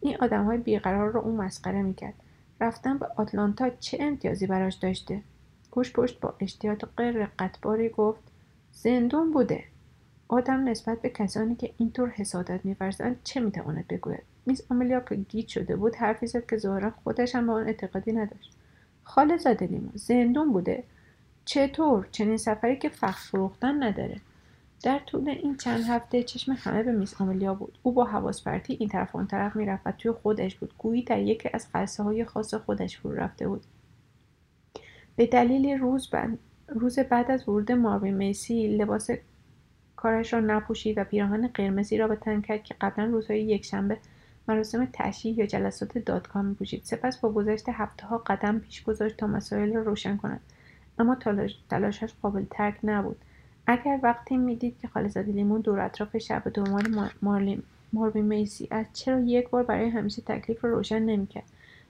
این 0.00 0.16
آدم 0.20 0.44
های 0.44 0.58
بیقرار 0.58 1.10
را 1.10 1.20
او 1.20 1.36
مسخره 1.36 1.82
می‌کرد. 1.82 2.14
رفتن 2.60 2.98
به 2.98 3.06
آتلانتا 3.16 3.70
چه 3.70 3.98
امتیازی 4.00 4.46
براش 4.46 4.74
داشته؟ 4.74 5.22
گوش 5.70 5.92
پشت 5.92 6.20
با 6.20 6.34
اشتیاق 6.40 6.88
غیر 6.96 7.10
رقتباری 7.16 7.88
گفت 7.88 8.20
زندون 8.72 9.32
بوده. 9.32 9.64
آدم 10.32 10.68
نسبت 10.68 11.02
به 11.02 11.08
کسانی 11.08 11.54
که 11.54 11.70
اینطور 11.78 12.08
حسادت 12.08 12.60
میورزند 12.64 13.16
چه 13.24 13.40
می‌تواند 13.40 13.88
بگوید؟ 13.88 14.22
میز 14.46 14.62
آملیا 14.70 15.00
که 15.00 15.14
گیت 15.14 15.48
شده 15.48 15.76
بود 15.76 15.96
حرفی 15.96 16.26
زد 16.26 16.46
که 16.46 16.56
ظاهرا 16.56 16.90
خودش 16.90 17.34
هم 17.34 17.46
به 17.46 17.52
آن 17.52 17.66
اعتقادی 17.66 18.12
نداشت. 18.12 18.56
خاله 19.04 19.36
زده 19.36 19.66
لیمو 19.66 19.90
زندون 19.94 20.52
بوده. 20.52 20.84
چطور؟ 21.44 22.08
چنین 22.12 22.36
سفری 22.36 22.76
که 22.76 22.88
فخر 22.88 23.28
فروختن 23.30 23.82
نداره. 23.82 24.20
در 24.82 24.98
طول 24.98 25.28
این 25.28 25.56
چند 25.56 25.84
هفته 25.84 26.22
چشم 26.22 26.52
همه 26.58 26.82
به 26.82 26.92
میس 26.92 27.20
آملیا 27.20 27.54
بود. 27.54 27.78
او 27.82 27.92
با 27.92 28.04
حواس 28.04 28.44
پرتی 28.44 28.76
این 28.80 28.88
طرف 28.88 29.16
آن 29.16 29.26
طرف 29.26 29.56
می‌رفت 29.56 29.86
و 29.86 29.92
توی 29.92 30.12
خودش 30.12 30.56
بود. 30.56 30.74
گویی 30.78 31.02
در 31.02 31.18
یکی 31.18 31.50
از 31.52 31.66
قصه 31.74 32.02
های 32.02 32.24
خاص 32.24 32.54
خودش 32.54 32.98
فرو 32.98 33.12
رفته 33.12 33.48
بود. 33.48 33.62
به 35.16 35.26
دلیل 35.26 35.78
روز, 35.78 36.10
بعد 36.10 36.38
روز 36.68 36.98
بعد 36.98 37.30
از 37.30 37.48
ورود 37.48 37.72
ماروی 37.72 38.10
میسی 38.10 38.76
لباس 38.76 39.10
کارش 40.02 40.32
را 40.32 40.40
نپوشید 40.40 40.98
و 40.98 41.04
پیراهن 41.04 41.46
قرمزی 41.46 41.98
را 41.98 42.08
به 42.08 42.16
تن 42.16 42.40
کرد 42.40 42.62
که 42.62 42.74
قبلا 42.80 43.04
روزهای 43.04 43.42
یکشنبه 43.42 43.98
مراسم 44.48 44.88
تشییع 44.92 45.38
یا 45.38 45.46
جلسات 45.46 45.98
دادگاه 45.98 46.42
میپوشید. 46.42 46.84
سپس 46.84 47.18
با 47.18 47.32
گذشت 47.32 47.68
هفته 47.68 48.06
ها 48.06 48.18
قدم 48.18 48.58
پیش 48.58 48.82
گذاشت 48.82 49.16
تا 49.16 49.26
مسائل 49.26 49.72
را 49.72 49.82
روشن 49.82 50.16
کند. 50.16 50.40
اما 50.98 51.16
تلاشش 51.70 52.12
قابل 52.22 52.44
ترک 52.50 52.74
نبود. 52.84 53.16
اگر 53.66 54.00
وقتی 54.02 54.36
می‌دید 54.36 54.78
که 54.78 54.88
خالزاده 54.88 55.32
لیمون 55.32 55.60
دور 55.60 55.80
اطراف 55.80 56.16
شب 56.16 56.42
دنبال 56.54 57.10
ماروی 57.92 58.22
میسی 58.22 58.68
از 58.70 58.86
چرا 58.92 59.20
یک 59.20 59.50
بار 59.50 59.62
برای 59.62 59.88
همیشه 59.88 60.22
تکلیف 60.22 60.64
را 60.64 60.70
روشن 60.70 61.02
نمی‌کرد 61.02 61.44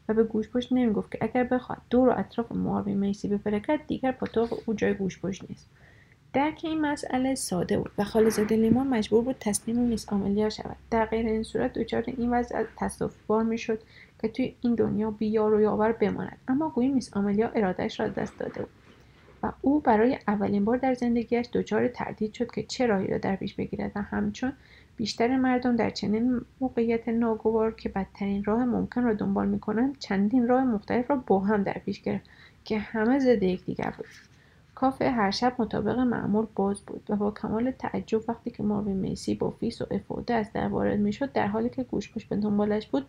و 0.08 0.14
به 0.14 0.24
گوش 0.24 0.48
پشت 0.48 0.72
نمی‌گفت 0.72 1.10
که 1.12 1.18
اگر 1.20 1.44
بخواد 1.44 1.78
دور 1.90 2.18
اطراف 2.18 2.52
ماروی 2.52 2.94
میسی 2.94 3.28
بپرکد 3.28 3.80
دیگر 3.86 4.12
پاتوق 4.12 4.58
او 4.66 4.74
جای 4.74 4.94
گوش 4.94 5.20
پشت 5.20 5.50
نیست. 5.50 5.66
درک 6.32 6.60
این 6.64 6.80
مسئله 6.80 7.34
ساده 7.34 7.78
بود 7.78 7.90
و 7.98 8.04
خالزاده 8.04 8.56
لیمون 8.56 8.86
مجبور 8.86 9.24
بود 9.24 9.36
تسلیم 9.40 9.78
میس 9.78 10.08
آملیا 10.08 10.48
شود. 10.48 10.76
در 10.90 11.04
غیر 11.04 11.26
این 11.26 11.42
صورت 11.42 11.72
دچار 11.72 12.04
این 12.06 12.30
وضع 12.30 12.64
تصادفبار 12.76 13.42
می‌شد 13.42 13.82
که 14.22 14.28
توی 14.28 14.54
این 14.60 14.74
دنیا 14.74 15.10
بیار 15.10 15.54
و 15.54 15.60
یاور 15.60 15.92
بماند. 15.92 16.38
اما 16.48 16.68
گویی 16.68 16.88
میس 16.88 17.16
آملیا 17.16 17.48
ارادهش 17.48 18.00
را 18.00 18.08
دست 18.08 18.38
داده 18.38 18.60
بود 18.60 18.70
و 19.42 19.52
او 19.60 19.80
برای 19.80 20.18
اولین 20.28 20.64
بار 20.64 20.76
در 20.76 20.94
زندگیش 20.94 21.46
دچار 21.52 21.88
تردید 21.88 22.34
شد 22.34 22.50
که 22.50 22.62
چه 22.62 22.86
راهی 22.86 23.06
را 23.06 23.18
در 23.18 23.36
پیش 23.36 23.54
بگیرد 23.54 23.92
و 23.94 24.02
همچون 24.02 24.52
بیشتر 24.96 25.36
مردم 25.36 25.76
در 25.76 25.90
چنین 25.90 26.40
موقعیت 26.60 27.08
ناگوار 27.08 27.74
که 27.74 27.88
بدترین 27.88 28.44
راه 28.44 28.64
ممکن 28.64 29.02
را 29.02 29.14
دنبال 29.14 29.48
می‌کنند 29.48 29.98
چندین 29.98 30.48
راه 30.48 30.64
مختلف 30.64 31.10
را 31.10 31.16
با 31.16 31.40
هم 31.40 31.62
در 31.62 31.76
پیش 31.84 32.00
گرفت 32.00 32.24
که 32.64 32.78
همه 32.78 33.18
ضد 33.18 33.42
یکدیگر 33.42 33.94
بود. 33.96 34.06
کافه 34.80 35.10
هر 35.10 35.30
شب 35.30 35.54
مطابق 35.58 35.98
معمول 35.98 36.46
باز 36.54 36.80
بود 36.80 37.02
و 37.08 37.16
با 37.16 37.30
کمال 37.30 37.70
تعجب 37.70 38.20
وقتی 38.28 38.50
که 38.50 38.62
ماروین 38.62 38.92
میسی 38.92 39.34
با 39.34 39.50
فیس 39.50 39.82
و 39.82 39.86
افاده 39.90 40.34
از 40.34 40.52
در 40.52 40.68
وارد 40.68 40.98
می‌شد 40.98 41.32
در 41.32 41.46
حالی 41.46 41.68
که 41.68 41.82
گوژپشت 41.82 42.28
به 42.28 42.36
دنبالش 42.36 42.86
بود 42.86 43.06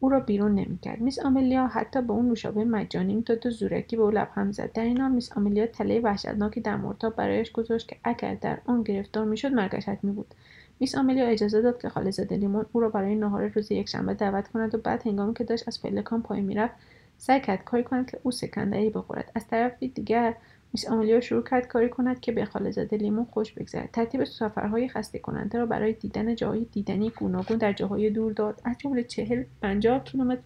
او 0.00 0.08
را 0.08 0.20
بیرون 0.20 0.54
نمی‌کرد. 0.54 1.00
میس 1.00 1.18
آملیا 1.18 1.66
حتی 1.66 2.02
به 2.02 2.12
اون 2.12 2.28
نوشابه 2.28 2.64
مجانی 2.64 3.14
می‌داد 3.14 3.46
و 3.46 3.50
زورکی 3.50 3.96
به 3.96 4.02
او 4.02 4.10
لبخند 4.10 4.52
زد. 4.52 4.72
در 4.72 4.82
این 4.82 5.00
حال 5.00 5.10
میس 5.10 5.36
آملیا 5.36 5.66
تله 5.66 6.00
وحشتناکی 6.00 6.60
در 6.60 6.76
مرداب 6.76 7.16
برایش 7.16 7.52
گذاشت 7.52 7.88
که 7.88 7.96
اگر 8.04 8.34
در 8.34 8.58
آن 8.66 8.82
گرفتار 8.82 9.24
می‌شد 9.24 9.52
مرگش 9.52 9.88
حتمی 9.88 10.12
بود 10.12 10.34
میس 10.80 10.94
آملیا 10.94 11.26
اجازه 11.26 11.62
داد 11.62 11.80
که 11.80 11.88
خاله‌زاده 11.88 12.36
لیمون 12.36 12.66
او 12.72 12.80
را 12.80 12.88
برای 12.88 13.14
نهار 13.14 13.46
روز 13.46 13.72
یکشنبه 13.72 14.14
دعوت 14.14 14.48
کند 14.48 14.74
و 14.74 14.78
بعد 14.78 15.06
هنگامی 15.06 15.34
که 15.34 15.44
داشت 15.44 15.68
از 15.68 15.82
پلکان 15.82 16.22
پایین 16.22 16.44
می‌رفت 16.44 16.74
سعی 17.18 17.40
کرد 17.40 17.64
کاری 17.64 17.82
کند 17.82 18.10
که 18.10 18.18
او 18.22 18.30
سکندری 18.30 18.90
بخورد. 18.90 19.32
از 19.34 19.46
طرفی 19.46 19.88
دیگر 19.88 20.34
میس 20.72 20.88
آملیا 20.88 21.20
شروع 21.20 21.42
کرد 21.42 21.68
کاری 21.68 21.88
کند 21.88 22.20
که 22.20 22.32
به 22.32 22.44
خاله‌زاده 22.44 22.96
لیمون 22.96 23.24
خوش 23.24 23.52
بگذرد 23.52 23.90
ترتیب 23.92 24.24
سفرهای 24.24 24.88
خسته 24.88 25.18
کننده 25.18 25.58
را 25.58 25.66
برای 25.66 25.92
دیدن 25.92 26.34
جاهای 26.34 26.66
دیدنی 26.72 27.10
گوناگون 27.10 27.56
در 27.56 27.72
جاهای 27.72 28.10
دور 28.10 28.32
داد. 28.32 28.60
از 28.64 28.76
جمله 28.78 29.02
چهل 29.02 29.44
پنجاه 29.62 30.04
کیلومتر 30.04 30.42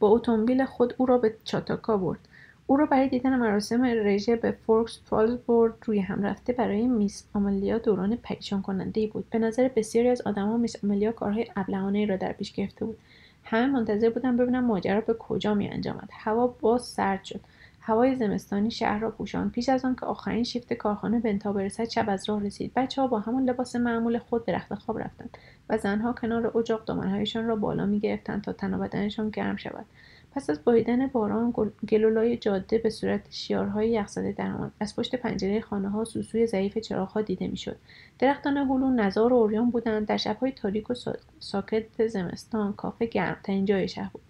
با 0.00 0.08
اتومبیل 0.08 0.64
خود 0.64 0.94
او 0.96 1.06
را 1.06 1.18
به 1.18 1.34
چاتاکا 1.44 1.96
برد. 1.96 2.18
او 2.66 2.76
را 2.76 2.86
برای 2.86 3.08
دیدن 3.08 3.36
مراسم 3.36 3.84
رژه 3.84 4.36
به 4.36 4.50
فورکس 4.50 5.00
فالز 5.04 5.36
برد. 5.36 5.74
روی 5.86 6.00
هم 6.00 6.22
رفته 6.22 6.52
برای 6.52 6.86
میس 6.86 7.24
آملیا 7.34 7.78
دوران 7.78 8.16
پریشان 8.16 8.62
کننده 8.62 9.06
بود. 9.06 9.30
به 9.30 9.38
نظر 9.38 9.68
بسیاری 9.76 10.08
از 10.08 10.20
آدمها 10.20 10.56
میس 10.56 10.84
آملیا 10.84 11.12
کارهای 11.12 11.46
ابلهانه 11.56 12.06
را 12.06 12.16
در 12.16 12.32
پیش 12.32 12.52
گرفته 12.52 12.84
بود. 12.84 12.98
همه 13.44 13.66
منتظر 13.66 14.10
بودن 14.10 14.36
ببینم 14.36 14.64
ماجرا 14.64 15.00
به 15.00 15.14
کجا 15.14 15.54
می 15.54 15.68
انجامد 15.68 16.08
هوا 16.12 16.46
باز 16.46 16.82
سرد 16.82 17.24
شد. 17.24 17.40
هوای 17.88 18.16
زمستانی 18.16 18.70
شهر 18.70 18.98
را 18.98 19.10
پوشاند. 19.10 19.52
پیش 19.52 19.68
از 19.68 19.84
آنکه 19.84 20.06
آخرین 20.06 20.44
شیفت 20.44 20.72
کارخانه 20.72 21.20
به 21.20 21.28
انتها 21.28 21.52
برسد 21.52 21.88
شب 21.88 22.04
از 22.08 22.28
راه 22.28 22.42
رسید. 22.42 22.72
بچه 22.76 23.02
ها 23.02 23.08
با 23.08 23.18
همون 23.18 23.44
لباس 23.44 23.76
معمول 23.76 24.18
خود 24.18 24.44
به 24.44 24.52
رخت 24.52 24.74
خواب 24.74 24.98
رفتند 24.98 25.38
و 25.68 25.78
زنها 25.78 26.12
کنار 26.12 26.58
اجاق 26.58 26.84
دامنهایشان 26.84 27.46
را 27.46 27.56
بالا 27.56 27.86
می‌گرفتند 27.86 28.42
تا 28.42 28.52
تن 28.52 28.78
بدنشان 28.78 29.30
گرم 29.30 29.56
شود. 29.56 29.86
پس 30.32 30.50
از 30.50 30.64
بایدن 30.64 31.06
باران 31.06 31.54
گلولای 31.88 32.36
جاده 32.36 32.78
به 32.78 32.90
صورت 32.90 33.20
شیارهای 33.30 33.90
یخزده 33.90 34.32
درآمد 34.32 34.72
از 34.80 34.96
پشت 34.96 35.14
پنجره 35.14 35.60
خانه 35.60 35.88
ها 35.88 36.04
سوسوی 36.04 36.46
ضعیف 36.46 36.78
چراغها 36.78 37.22
دیده 37.22 37.48
می‌شد. 37.48 37.76
درختان 38.18 38.56
هلو 38.56 38.90
نزار 38.90 39.32
و 39.32 39.36
اوریان 39.36 39.70
بودند. 39.70 40.06
در 40.06 40.16
شبهای 40.16 40.52
تاریک 40.52 40.90
و 40.90 40.94
ساکت 41.38 42.06
زمستان 42.06 42.72
کافه 42.72 43.06
گرمترین 43.06 43.64
جای 43.64 43.88
شهر 43.88 44.10
بود. 44.12 44.27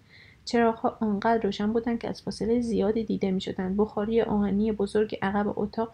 چراغها 0.49 0.97
آنقدر 0.99 1.43
روشن 1.43 1.73
بودند 1.73 1.99
که 1.99 2.09
از 2.09 2.21
فاصله 2.21 2.61
زیادی 2.61 3.03
دیده 3.03 3.31
می‌شدند 3.31 3.77
بخاری 3.77 4.21
آهنی 4.21 4.71
بزرگ 4.71 5.17
عقب 5.21 5.59
اتاق 5.59 5.91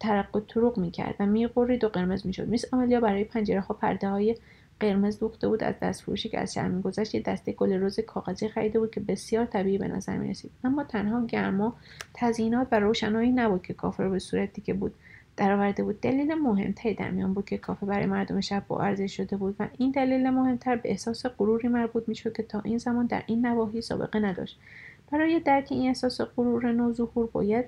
ترق 0.00 0.36
و 0.36 0.40
طرق 0.40 0.78
می‌کرد 0.78 1.14
و 1.20 1.26
میقرید 1.26 1.84
و 1.84 1.88
قرمز 1.88 2.26
می‌شد. 2.26 2.48
میس 2.48 2.74
آملیا 2.74 3.00
برای 3.00 3.24
پنجره 3.24 3.60
ها 3.60 3.74
پرده 3.74 4.08
های 4.08 4.36
قرمز 4.80 5.18
دوخته 5.18 5.48
بود 5.48 5.64
از 5.64 5.74
دست 5.82 6.02
فروشی 6.02 6.28
که 6.28 6.40
از 6.40 6.54
شهر 6.54 6.68
میگذشت 6.68 7.14
یه 7.14 7.20
دسته 7.20 7.52
گل 7.52 7.72
روز 7.72 8.00
کاغذی 8.00 8.48
خریده 8.48 8.78
بود 8.78 8.90
که 8.90 9.00
بسیار 9.00 9.46
طبیعی 9.46 9.78
به 9.78 9.88
نظر 9.88 10.16
می 10.16 10.30
رسید 10.30 10.50
اما 10.64 10.84
تنها 10.84 11.26
گرما 11.26 11.76
تزیینات 12.14 12.68
و 12.72 12.80
روشنایی 12.80 13.32
نبود 13.32 13.62
که 13.62 13.74
کافه 13.74 14.02
رو 14.02 14.10
به 14.10 14.18
صورتی 14.18 14.62
که 14.62 14.74
بود. 14.74 14.94
درآورده 15.40 15.82
بود. 15.82 16.00
دلیل 16.00 16.34
مهمتری 16.34 16.94
در 16.94 17.10
میان 17.10 17.34
بود 17.34 17.44
که 17.44 17.58
کافه 17.58 17.86
برای 17.86 18.06
مردم 18.06 18.40
شب 18.40 18.64
با 18.68 18.80
ارزش 18.80 19.16
شده 19.16 19.36
بود 19.36 19.56
و 19.58 19.68
این 19.78 19.90
دلیل 19.90 20.30
مهمتر 20.30 20.76
به 20.76 20.90
احساس 20.90 21.26
غروری 21.26 21.68
مربوط 21.68 22.08
می‌شد 22.08 22.36
که 22.36 22.42
تا 22.42 22.60
این 22.64 22.78
زمان 22.78 23.06
در 23.06 23.22
این 23.26 23.46
نواحی 23.46 23.80
سابقه 23.80 24.18
نداشت. 24.18 24.58
برای 25.12 25.40
درک 25.40 25.68
این 25.70 25.88
احساس 25.88 26.20
غرور 26.20 26.72
نوظهور 26.72 27.26
باید 27.26 27.64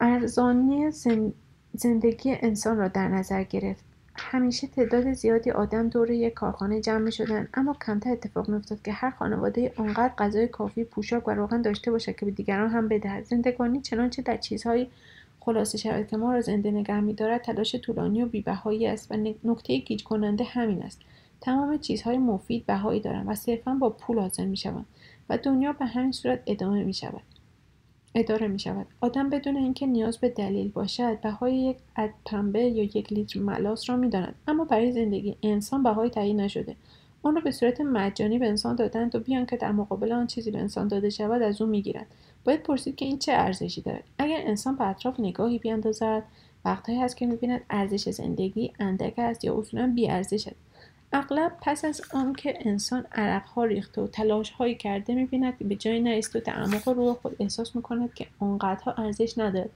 ارزانی 0.00 0.90
زندگی 1.72 2.36
انسان 2.42 2.76
را 2.76 2.88
در 2.88 3.08
نظر 3.08 3.42
گرفت. 3.42 3.84
همیشه 4.16 4.66
تعداد 4.66 5.12
زیادی 5.12 5.50
آدم 5.50 5.88
دور 5.88 6.10
یک 6.10 6.34
کارخانه 6.34 6.80
جمع 6.80 6.98
می 6.98 7.12
شدن 7.12 7.48
اما 7.54 7.76
کمتر 7.86 8.12
اتفاق 8.12 8.48
می 8.48 8.56
افتاد 8.56 8.82
که 8.82 8.92
هر 8.92 9.10
خانواده 9.10 9.72
آنقدر 9.76 10.14
غذای 10.18 10.48
کافی 10.48 10.84
پوشاک 10.84 11.28
و 11.28 11.30
روغن 11.30 11.62
داشته 11.62 11.90
باشد 11.90 12.16
که 12.16 12.26
به 12.26 12.32
دیگران 12.32 12.70
هم 12.70 12.88
بدهد. 12.88 13.24
زندگانی 13.24 13.80
چنانچه 13.80 14.22
در 14.22 14.36
چیزهایی 14.36 14.90
خلاصه 15.44 16.04
که 16.04 16.16
ما 16.16 16.32
را 16.32 16.40
زنده 16.40 16.70
نگه 16.70 17.00
میدارد 17.00 17.42
تلاش 17.42 17.76
طولانی 17.76 18.22
و 18.22 18.26
بیبهایی 18.26 18.86
است 18.86 19.12
و 19.12 19.16
نکته 19.44 19.78
گیج 19.78 20.04
کننده 20.04 20.44
همین 20.44 20.82
است 20.82 21.00
تمام 21.40 21.78
چیزهای 21.78 22.18
مفید 22.18 22.66
بهایی 22.66 23.00
دارند 23.00 23.28
و 23.28 23.34
صرفا 23.34 23.74
با 23.74 23.90
پول 23.90 24.18
حاصل 24.18 24.44
می 24.44 24.56
شوند 24.56 24.86
و 25.28 25.38
دنیا 25.38 25.72
به 25.72 25.84
همین 25.84 26.12
صورت 26.12 26.42
ادامه 26.46 26.84
می 26.84 26.94
شود 26.94 27.22
اداره 28.14 28.48
می 28.48 28.58
شود. 28.58 28.86
آدم 29.00 29.30
بدون 29.30 29.56
اینکه 29.56 29.86
نیاز 29.86 30.18
به 30.18 30.28
دلیل 30.28 30.68
باشد 30.68 31.20
بهای 31.20 31.56
یک 31.56 31.76
عد 31.96 32.14
پنبه 32.24 32.60
یا 32.60 32.82
یک 32.82 33.12
لیتر 33.12 33.40
ملاس 33.40 33.90
را 33.90 33.96
می 33.96 34.08
داند. 34.08 34.34
اما 34.48 34.64
برای 34.64 34.92
زندگی 34.92 35.36
انسان 35.42 35.82
بهای 35.82 36.10
تعیین 36.10 36.40
نشده 36.40 36.76
آن 37.22 37.34
را 37.34 37.40
به 37.40 37.50
صورت 37.50 37.80
مجانی 37.80 38.38
به 38.38 38.48
انسان 38.48 38.76
دادند 38.76 39.14
و 39.14 39.20
بیان 39.20 39.46
که 39.46 39.56
در 39.56 39.72
مقابل 39.72 40.12
آن 40.12 40.26
چیزی 40.26 40.50
به 40.50 40.58
انسان 40.58 40.88
داده 40.88 41.10
شود 41.10 41.42
از 41.42 41.62
او 41.62 41.68
می‌گیرند 41.68 42.06
باید 42.44 42.62
پرسید 42.62 42.96
که 42.96 43.04
این 43.04 43.18
چه 43.18 43.32
ارزشی 43.32 43.80
دارد 43.80 44.04
اگر 44.18 44.40
انسان 44.44 44.76
به 44.76 44.86
اطراف 44.86 45.20
نگاهی 45.20 45.58
بیاندازد 45.58 46.22
وقتهایی 46.64 47.00
هست 47.00 47.16
که 47.16 47.26
می‌بیند 47.26 47.60
ارزش 47.70 48.08
زندگی 48.08 48.72
اندک 48.80 49.18
است 49.18 49.44
یا 49.44 49.58
اصولا 49.58 49.92
بیارزش 49.94 50.48
است. 50.48 50.56
اغلب 51.12 51.52
پس 51.60 51.84
از 51.84 52.02
آنکه 52.14 52.54
انسان 52.60 53.06
عرقها 53.12 53.64
ریخته 53.64 54.02
و 54.02 54.06
تلاشهایی 54.06 54.74
کرده 54.74 55.14
می‌بیند 55.14 55.58
که 55.58 55.64
به 55.64 55.74
جایی 55.74 56.00
نرسید 56.00 56.36
و 56.36 56.40
تعمق 56.40 56.88
روح 56.88 57.14
خود 57.14 57.36
احساس 57.40 57.76
می‌کند 57.76 58.14
که 58.14 58.26
آنقدرها 58.38 58.92
ارزش 58.92 59.38
ندارد. 59.38 59.70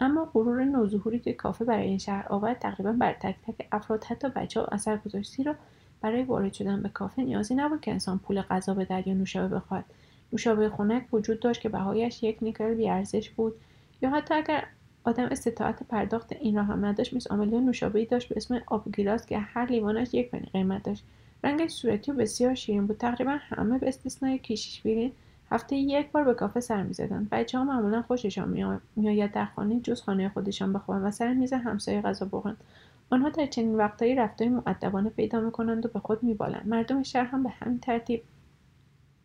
اما 0.00 0.30
غرور 0.34 0.64
نوظهوری 0.64 1.18
که 1.18 1.32
کافه 1.32 1.64
برای 1.64 1.86
این 1.86 1.98
شهر 1.98 2.26
آورد 2.28 2.58
تقریبا 2.58 2.92
بر 2.92 3.12
تک 3.12 3.34
تک 3.46 3.66
افراد 3.72 4.04
حتی 4.04 4.28
بچه 4.28 4.60
ها 4.60 4.66
اثر 4.66 4.96
گذاشت 4.96 5.46
را 5.46 5.54
برای 6.00 6.22
وارد 6.22 6.52
شدن 6.52 6.82
به 6.82 6.88
کافه 6.88 7.22
نیازی 7.22 7.54
نبود 7.54 7.80
که 7.80 7.90
انسان 7.90 8.18
پول 8.18 8.42
غذا 8.42 8.74
بدهد 8.74 9.06
یا 9.06 9.14
نوشابه 9.14 9.56
بخواهد 9.56 9.84
نوشابه 10.34 10.68
خنک 10.68 11.14
وجود 11.14 11.40
داشت 11.40 11.60
که 11.60 11.68
بهایش 11.68 12.22
یک 12.22 12.38
نیکل 12.42 12.74
بیارزش 12.74 13.30
بود. 13.30 13.54
یا 14.02 14.10
حتی 14.10 14.34
اگر 14.34 14.64
آدم 15.04 15.24
استطاعت 15.24 15.82
پرداخت 15.82 16.32
این 16.32 16.56
را 16.56 16.62
هم 16.62 16.84
نداشت 16.84 17.12
میس 17.12 17.30
آملیا 17.30 17.60
نوشابهای 17.60 18.06
داشت 18.06 18.28
به 18.28 18.36
اسم 18.36 18.62
آب 18.66 18.84
گیلاس 18.96 19.26
که 19.26 19.38
هر 19.38 19.66
لیوانش 19.66 20.14
یک 20.14 20.30
پنی 20.30 20.48
قیمت 20.52 20.82
داشت. 20.82 21.04
رنگش 21.44 21.70
صورتی 21.70 22.10
و 22.10 22.14
بسیار 22.14 22.54
شیرین 22.54 22.86
بود. 22.86 22.98
تقریبا 22.98 23.36
همه 23.40 23.78
به 23.78 23.88
استثنای 23.88 24.38
کیشیش 24.38 24.82
بیرین 24.82 25.12
هفته 25.50 25.76
یک 25.76 26.10
بار 26.10 26.24
به 26.24 26.34
کافه 26.34 26.60
سر 26.60 26.82
می‌زدند 26.82 27.30
بچه 27.30 27.58
ها 27.58 27.64
معمولا 27.64 28.02
خوششان 28.02 28.80
میآید 28.96 29.32
در 29.32 29.44
خانه 29.44 29.80
جز 29.80 30.02
خانه 30.02 30.28
خودشان 30.28 30.72
بخوابند 30.72 31.04
و 31.04 31.10
سر 31.10 31.34
میز 31.34 31.52
همسایه 31.52 32.02
غذا 32.02 32.26
بخورند 32.26 32.56
آنها 33.10 33.28
در 33.28 33.46
چنین 33.46 33.74
وقتهایی 33.74 34.14
رفتاری 34.14 34.50
مؤدبانه 34.50 35.10
پیدا 35.10 35.40
می‌کنند 35.40 35.86
و 35.86 35.88
به 35.88 35.98
خود 35.98 36.22
میبالند. 36.22 36.68
مردم 36.68 37.02
شهر 37.02 37.24
هم 37.24 37.42
به 37.42 37.48
همین 37.48 37.78
ترتیب 37.78 38.22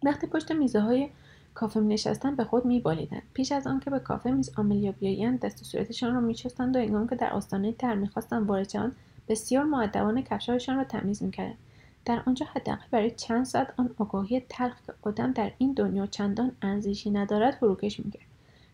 وقتی 0.04 0.28
پشت 0.28 0.52
میزه 0.52 0.80
های 0.80 1.10
کافه 1.54 1.80
می 1.80 1.98
به 2.38 2.44
خود 2.44 2.66
می 2.66 2.80
بالیدند. 2.80 3.22
پیش 3.34 3.52
از 3.52 3.68
آنکه 3.68 3.90
به 3.90 4.00
کافه 4.00 4.32
میز 4.32 4.52
آملیا 4.58 4.92
بیایند 4.92 5.40
دست 5.40 5.62
و 5.62 5.66
صورتشان 5.66 6.14
را 6.14 6.20
میشستند 6.20 6.76
و 6.76 6.80
هنگام 6.80 7.08
که 7.08 7.16
در 7.16 7.30
آستانه 7.30 7.72
تر 7.72 7.96
می‌خواستند 7.96 8.48
وارد 8.48 8.70
شوند 8.70 8.96
بسیار 9.28 9.64
مؤدبانه 9.64 10.22
کفشهایشان 10.22 10.78
را 10.78 10.84
تمیز 10.84 11.24
می‌کردند 11.24 11.58
در 12.06 12.22
آنجا 12.26 12.46
حداقل 12.56 12.86
برای 12.92 13.12
چند 13.12 13.46
ساعت 13.46 13.74
آن 13.78 13.90
آگاهی 13.98 14.40
تلخ 14.50 14.76
که 14.88 14.94
آدم 15.02 15.32
در 15.32 15.52
این 15.58 15.74
دنیا 15.74 16.06
چندان 16.06 16.52
ارزشی 16.62 17.10
ندارد 17.10 17.54
فروکش 17.54 18.00
می‌کرد 18.00 18.26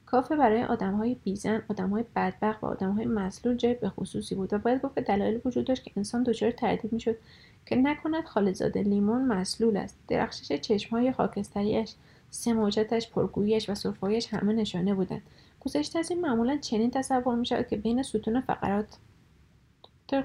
کافه 0.05 0.35
برای 0.35 0.63
آدمهای 0.63 1.15
بیزن 1.23 1.61
آدمهای 1.69 2.05
بدبخت 2.15 2.63
و 2.63 2.67
آدمهای 2.67 3.05
مسلول 3.05 3.57
جای 3.57 3.73
به 3.73 3.89
خصوصی 3.89 4.35
بود 4.35 4.53
و 4.53 4.57
باید 4.57 4.81
گفت 4.81 4.99
دلایل 4.99 5.41
وجود 5.45 5.65
داشت 5.65 5.83
که 5.83 5.91
انسان 5.97 6.23
دچار 6.23 6.51
تردید 6.51 6.93
می‌شد 6.93 7.17
که 7.65 7.75
نکند 7.75 8.23
خالزاده 8.23 8.83
لیمون 8.83 9.25
مسلول 9.25 9.77
است. 9.77 9.97
درخشش 10.07 10.51
چشمهای 10.51 11.11
خاکستریاش 11.11 11.93
سماجتش 12.29 13.09
پرگوییش 13.09 13.69
و 13.69 13.75
سرفایش 13.75 14.33
همه 14.33 14.53
نشانه 14.53 14.93
بودند. 14.93 15.21
گذشته 15.59 15.99
از 15.99 16.11
این 16.11 16.21
معمولا 16.21 16.57
چنین 16.57 16.91
تصور 16.91 17.35
می 17.35 17.45
شود 17.45 17.67
که 17.67 17.77
بین 17.77 18.03
ستون 18.03 18.41
فقرات 18.41 18.97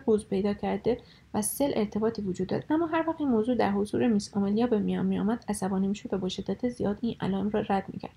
قوز 0.06 0.26
پیدا 0.26 0.54
کرده 0.54 0.98
و 1.34 1.42
سل 1.42 1.72
ارتباطی 1.76 2.22
وجود 2.22 2.48
دارد. 2.48 2.64
اما 2.70 2.86
هر 2.86 3.04
وقت 3.08 3.20
این 3.20 3.28
موضوع 3.28 3.54
در 3.54 3.70
حضور 3.70 4.06
میس 4.06 4.36
آملیا 4.36 4.66
به 4.66 4.78
میان 4.78 5.06
میآمد 5.06 5.44
عصبانی 5.48 5.88
می‌شد 5.88 6.14
و 6.14 6.18
با 6.18 6.28
شدت 6.28 6.68
زیاد 6.68 6.98
این 7.00 7.16
علائم 7.20 7.50
را 7.50 7.60
رد 7.60 7.84
می‌کرد. 7.88 8.12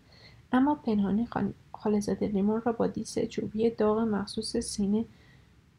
اما 0.52 0.76
پنهانی 0.76 1.28
خالزاده 1.72 2.28
لیمون 2.28 2.62
را 2.66 2.72
با 2.72 2.88
دیس 2.88 3.20
چوبی 3.20 3.70
داغ 3.70 4.00
مخصوص 4.00 4.58
سینه 4.58 5.06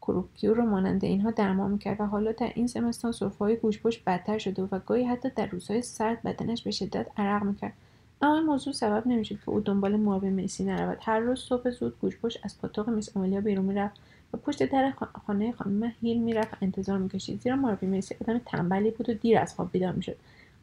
کروکیور 0.07 0.57
رو 0.57 0.65
مانند 0.65 1.05
اینها 1.05 1.31
درمان 1.31 1.71
می‌کرد 1.71 2.01
و 2.01 2.05
حالا 2.05 2.31
در 2.31 2.51
این 2.55 2.67
زمستان 2.67 3.11
سرفههای 3.11 3.55
گوشپشت 3.55 4.03
بدتر 4.07 4.37
شده 4.37 4.63
و 4.71 4.79
گاهی 4.79 5.03
حتی 5.03 5.29
در 5.35 5.45
روزهای 5.45 5.81
سرد 5.81 6.23
بدنش 6.23 6.63
به 6.63 6.71
شدت 6.71 7.07
عرق 7.17 7.43
می‌کرد. 7.43 7.73
اما 8.21 8.35
این 8.35 8.45
موضوع 8.45 8.73
سبب 8.73 9.07
نمی‌شد 9.07 9.35
که 9.35 9.49
او 9.49 9.59
دنبال 9.59 9.95
ماربی 9.95 10.29
میسی 10.29 10.63
نرود. 10.63 10.97
هر 11.01 11.19
روز 11.19 11.39
صبح 11.39 11.69
زود 11.69 11.99
گوشپشت 12.01 12.39
از 12.43 12.61
پاتوق 12.61 12.89
میس 12.89 13.17
آملیا 13.17 13.41
بیرون 13.41 13.65
می‌رفت 13.65 13.95
و 14.33 14.37
پشت 14.37 14.63
در 14.71 14.93
خانه 15.27 15.51
خانم 15.51 15.93
هیل 16.01 16.21
می‌رفت 16.21 16.57
انتظار 16.61 16.97
می‌کشید 16.97 17.41
زیرا 17.41 17.55
ماربی 17.55 17.85
میسی 17.85 18.15
آدم 18.21 18.41
تنبلی 18.45 18.91
بود 18.91 19.09
و 19.09 19.13
دیر 19.13 19.37
از 19.37 19.55
خواب 19.55 19.71
بیدار 19.71 19.91
می‌شد. 19.91 20.15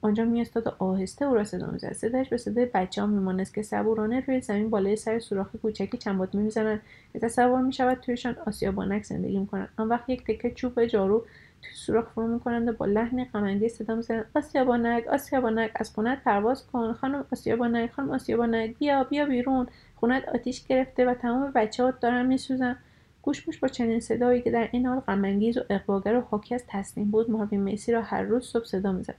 آنجا 0.03 0.25
میاستاد 0.25 0.67
و 0.67 0.71
آهسته 0.79 1.25
او 1.25 1.35
را 1.35 1.45
صدا 1.45 1.67
می‌زد. 1.67 1.93
صدایش 1.93 2.29
به 2.29 2.37
صدای 2.37 2.67
بچه 2.75 3.01
ها 3.01 3.07
میمانست 3.07 3.55
که 3.55 3.63
صبورانه 3.63 4.21
روی 4.27 4.41
زمین 4.41 4.71
بالای 4.71 4.97
سر 4.97 5.19
سوراخ 5.19 5.57
کوچکی 5.63 5.99
چنبات 5.99 6.35
می‌زنند 6.35 6.81
که 7.13 7.19
تصور 7.19 7.61
می‌شود 7.61 8.01
تویشان 8.01 8.37
آسیابانک 8.47 9.05
زندگی 9.05 9.39
می‌کنند. 9.39 9.69
آن 9.77 9.89
وقت 9.89 10.11
یک 10.11 10.25
تکه 10.27 10.51
چوب 10.51 10.85
جارو 10.85 11.25
توی 11.63 11.71
سوراخ 11.75 12.09
فرو 12.09 12.27
می‌کنند 12.27 12.69
و 12.69 12.73
با 12.73 12.87
لحن 12.87 13.25
غمانگیز 13.25 13.73
صدا 13.73 13.95
می‌زنند 13.95 14.25
آسیابانک 14.35 15.07
آسیابانک 15.07 15.71
از 15.75 15.95
خونت 15.95 16.25
پرواز 16.25 16.67
کن. 16.67 16.93
خانم 16.93 17.25
آسیابانک 17.33 17.91
خانم 17.91 18.11
آسیابانک. 18.11 18.79
بیا 18.79 19.05
بیا 19.05 19.27
بیرون. 19.27 19.67
خونت 19.97 20.29
آتیش 20.29 20.67
گرفته 20.67 21.07
و 21.07 21.15
تمام 21.15 21.53
بچه 21.55 21.83
ها 21.83 21.91
دارن 21.91 22.27
میسوزن. 22.27 22.77
گوشپوش 23.23 23.59
با 23.59 23.69
چنین 23.69 24.01
صدایی 24.01 24.43
که 24.43 24.51
در 24.51 24.69
این 24.73 24.87
حال 24.87 25.01
غمانگیز 25.01 25.59
و 25.59 25.61
اقواگر 25.71 26.17
و 26.17 26.21
حاکی 26.21 26.55
از 26.55 26.65
تسلیم 26.69 27.11
بود 27.11 27.31
ماروین 27.31 27.61
میسی 27.61 27.93
را 27.93 28.03
هر 28.03 28.23
روز 28.23 28.45
صبح 28.45 28.65
صدا 28.65 28.93
می‌زد. 28.93 29.15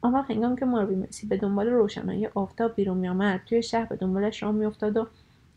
آن 0.00 0.12
وقت 0.12 0.30
هنگام 0.30 0.56
که 0.56 0.64
ماروی 0.64 0.96
مسی 0.96 1.26
به 1.26 1.36
دنبال 1.36 1.66
روشنایی 1.68 2.26
آفتاب 2.26 2.74
بیرون 2.74 2.98
میآمد 2.98 3.40
توی 3.46 3.62
شهر 3.62 3.84
به 3.84 3.96
دنبالش 3.96 4.42
راه 4.42 4.52
میافتاد 4.52 4.96
و 4.96 5.06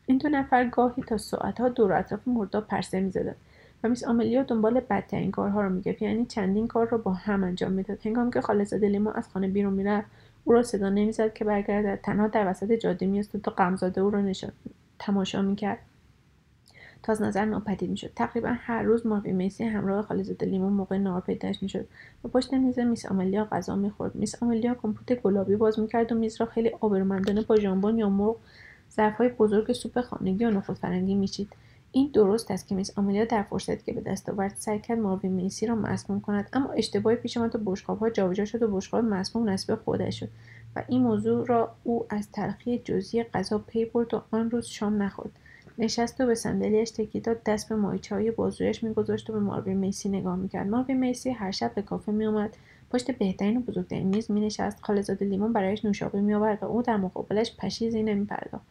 این 0.06 0.18
دو 0.18 0.30
نفر 0.30 0.66
گاهی 0.70 1.04
تا 1.04 1.18
ساعتها 1.18 1.70
دور 1.70 1.94
اطراف 1.94 2.28
مرداب 2.28 2.68
پرسه 2.68 3.00
می‌زدند 3.00 3.36
و 3.84 3.90
میس 3.90 4.04
آملیا 4.04 4.44
دنبال 4.44 4.80
بدترین 4.80 5.32
کارها 5.32 5.62
رو 5.62 5.70
می‌گفت 5.70 6.02
یعنی 6.02 6.26
چندین 6.26 6.68
کار 6.68 6.88
رو 6.90 6.98
با 6.98 7.14
هم 7.14 7.44
انجام 7.44 7.72
می‌داد. 7.72 7.98
هنگام 8.06 8.32
که 8.32 8.42
خالصه 8.42 8.78
لیما 8.78 9.12
از 9.12 9.28
خانه 9.30 9.48
بیرون 9.48 9.74
می‌رفت 9.74 10.08
او 10.44 10.54
را 10.54 10.64
صدا 10.64 10.90
نمی‌زد 10.90 11.34
که 11.34 11.46
برگردد 11.46 12.00
تنها 12.04 12.28
در 12.28 12.50
وسط 12.50 12.72
جاده 12.72 13.06
میاستاد 13.06 13.42
تا 13.42 13.52
غمزاده 13.52 14.02
او 14.02 14.10
را 14.10 14.22
نشان 14.22 14.52
تماشا 15.00 15.42
می‌کرد. 15.42 15.80
تا 17.04 17.12
از 17.12 17.22
نظر 17.22 17.46
ناپدید 17.46 17.90
می‌شد. 17.90 18.12
تقریبا 18.16 18.50
هر 18.52 18.82
روز 18.82 19.08
ماروی 19.08 19.32
میسی 19.32 19.64
همراه 19.64 20.02
خالزاده 20.02 20.46
لیمون 20.46 20.74
موقع 20.74 20.98
نهار 20.98 21.22
پیداش 21.22 21.64
می‌شد. 21.64 21.88
و 22.24 22.28
پشت 22.28 22.54
میز 22.54 22.80
میس 22.80 23.06
آملیا 23.06 23.46
غذا 23.46 23.76
می‌خورد. 23.76 24.16
میس 24.16 24.44
آملیا 24.44 24.76
کمپوت 24.76 25.14
گلابی 25.14 25.56
باز 25.56 25.80
می‌کرد 25.80 26.12
و 26.12 26.16
میز 26.16 26.42
را 26.42 26.46
خیلی 26.46 26.70
آبرومندانه 26.82 27.42
با 27.42 27.56
ژامبون 27.56 27.98
یا 27.98 28.10
مرغ 28.10 28.36
ظرفهای 28.96 29.30
بزرگ 29.30 29.72
سوپ 29.72 30.02
خانگی 30.02 30.46
و 30.46 30.50
نخود 30.50 30.78
فرنگی 30.78 31.16
میچید. 31.16 31.50
این 31.92 32.10
درست 32.14 32.52
است 32.52 32.68
که 32.68 32.76
میس 32.76 32.98
آملیا 32.98 33.26
در 33.26 33.44
فرصتی 33.44 33.84
که 33.86 33.94
به 33.94 34.02
دست 34.02 34.30
آورد 34.30 34.54
سعی 34.56 34.80
کرد 34.80 35.24
میسی 35.24 35.66
را 35.66 35.76
مسموم 35.76 36.22
کند 36.22 36.50
اما 36.54 36.72
اشتباهی 36.72 37.16
پیش 37.16 37.38
آمد 37.38 37.56
و 37.56 37.60
بشقابها 37.66 38.10
جابجا 38.10 38.46
شد 38.46 38.64
و 38.64 38.68
بشقاب 38.68 39.06
مسموم 39.06 39.50
نصیب 39.50 39.76
خودش 39.76 40.20
شد 40.20 40.30
و 40.76 40.84
این 40.88 41.02
موضوع 41.02 41.46
را 41.46 41.72
او 41.84 42.06
از 42.10 42.32
تلخی 42.32 42.78
جزئی 42.78 43.24
غذا 43.24 43.58
پی 43.58 43.86
برد 43.86 44.14
و 44.14 44.22
آن 44.32 44.52
روز 44.52 44.66
شام 44.66 45.02
نخورد. 45.04 45.32
نشست 45.82 46.22
و 46.22 46.26
به 46.26 46.36
صندلیاش 46.36 46.92
تکیه 46.92 47.22
داد. 47.22 47.44
دست 47.44 47.70
به 47.70 47.76
ماهیچه 47.76 48.16
های 48.16 48.32
بازویش 48.32 48.84
میگذاشت 48.84 49.30
و 49.30 49.34
به 49.34 49.40
ماروین 49.40 49.78
میسی 49.78 50.10
نگاه 50.10 50.36
می‌کرد. 50.36 50.68
ماروین 50.68 51.00
میسی 51.00 51.30
هر 51.30 51.52
شب 51.52 51.72
به 51.76 51.82
کافه 51.82 52.12
میآمد. 52.12 52.58
پشت 52.92 53.12
بهترین 53.12 53.58
و 53.58 53.60
بزرگترین 53.60 54.08
میز 54.08 54.32
مینشست. 54.32 54.78
خاله‌زاده 54.82 55.26
لیمون 55.26 55.54
برایش 55.54 55.86
نوشابه 55.86 56.22
میآورد 56.22 56.64
و 56.64 56.66
او 56.66 56.82
در 56.82 56.98
مقابلش 56.98 57.56
پشیزی 57.58 58.04
نمیپرداخت. 58.04 58.66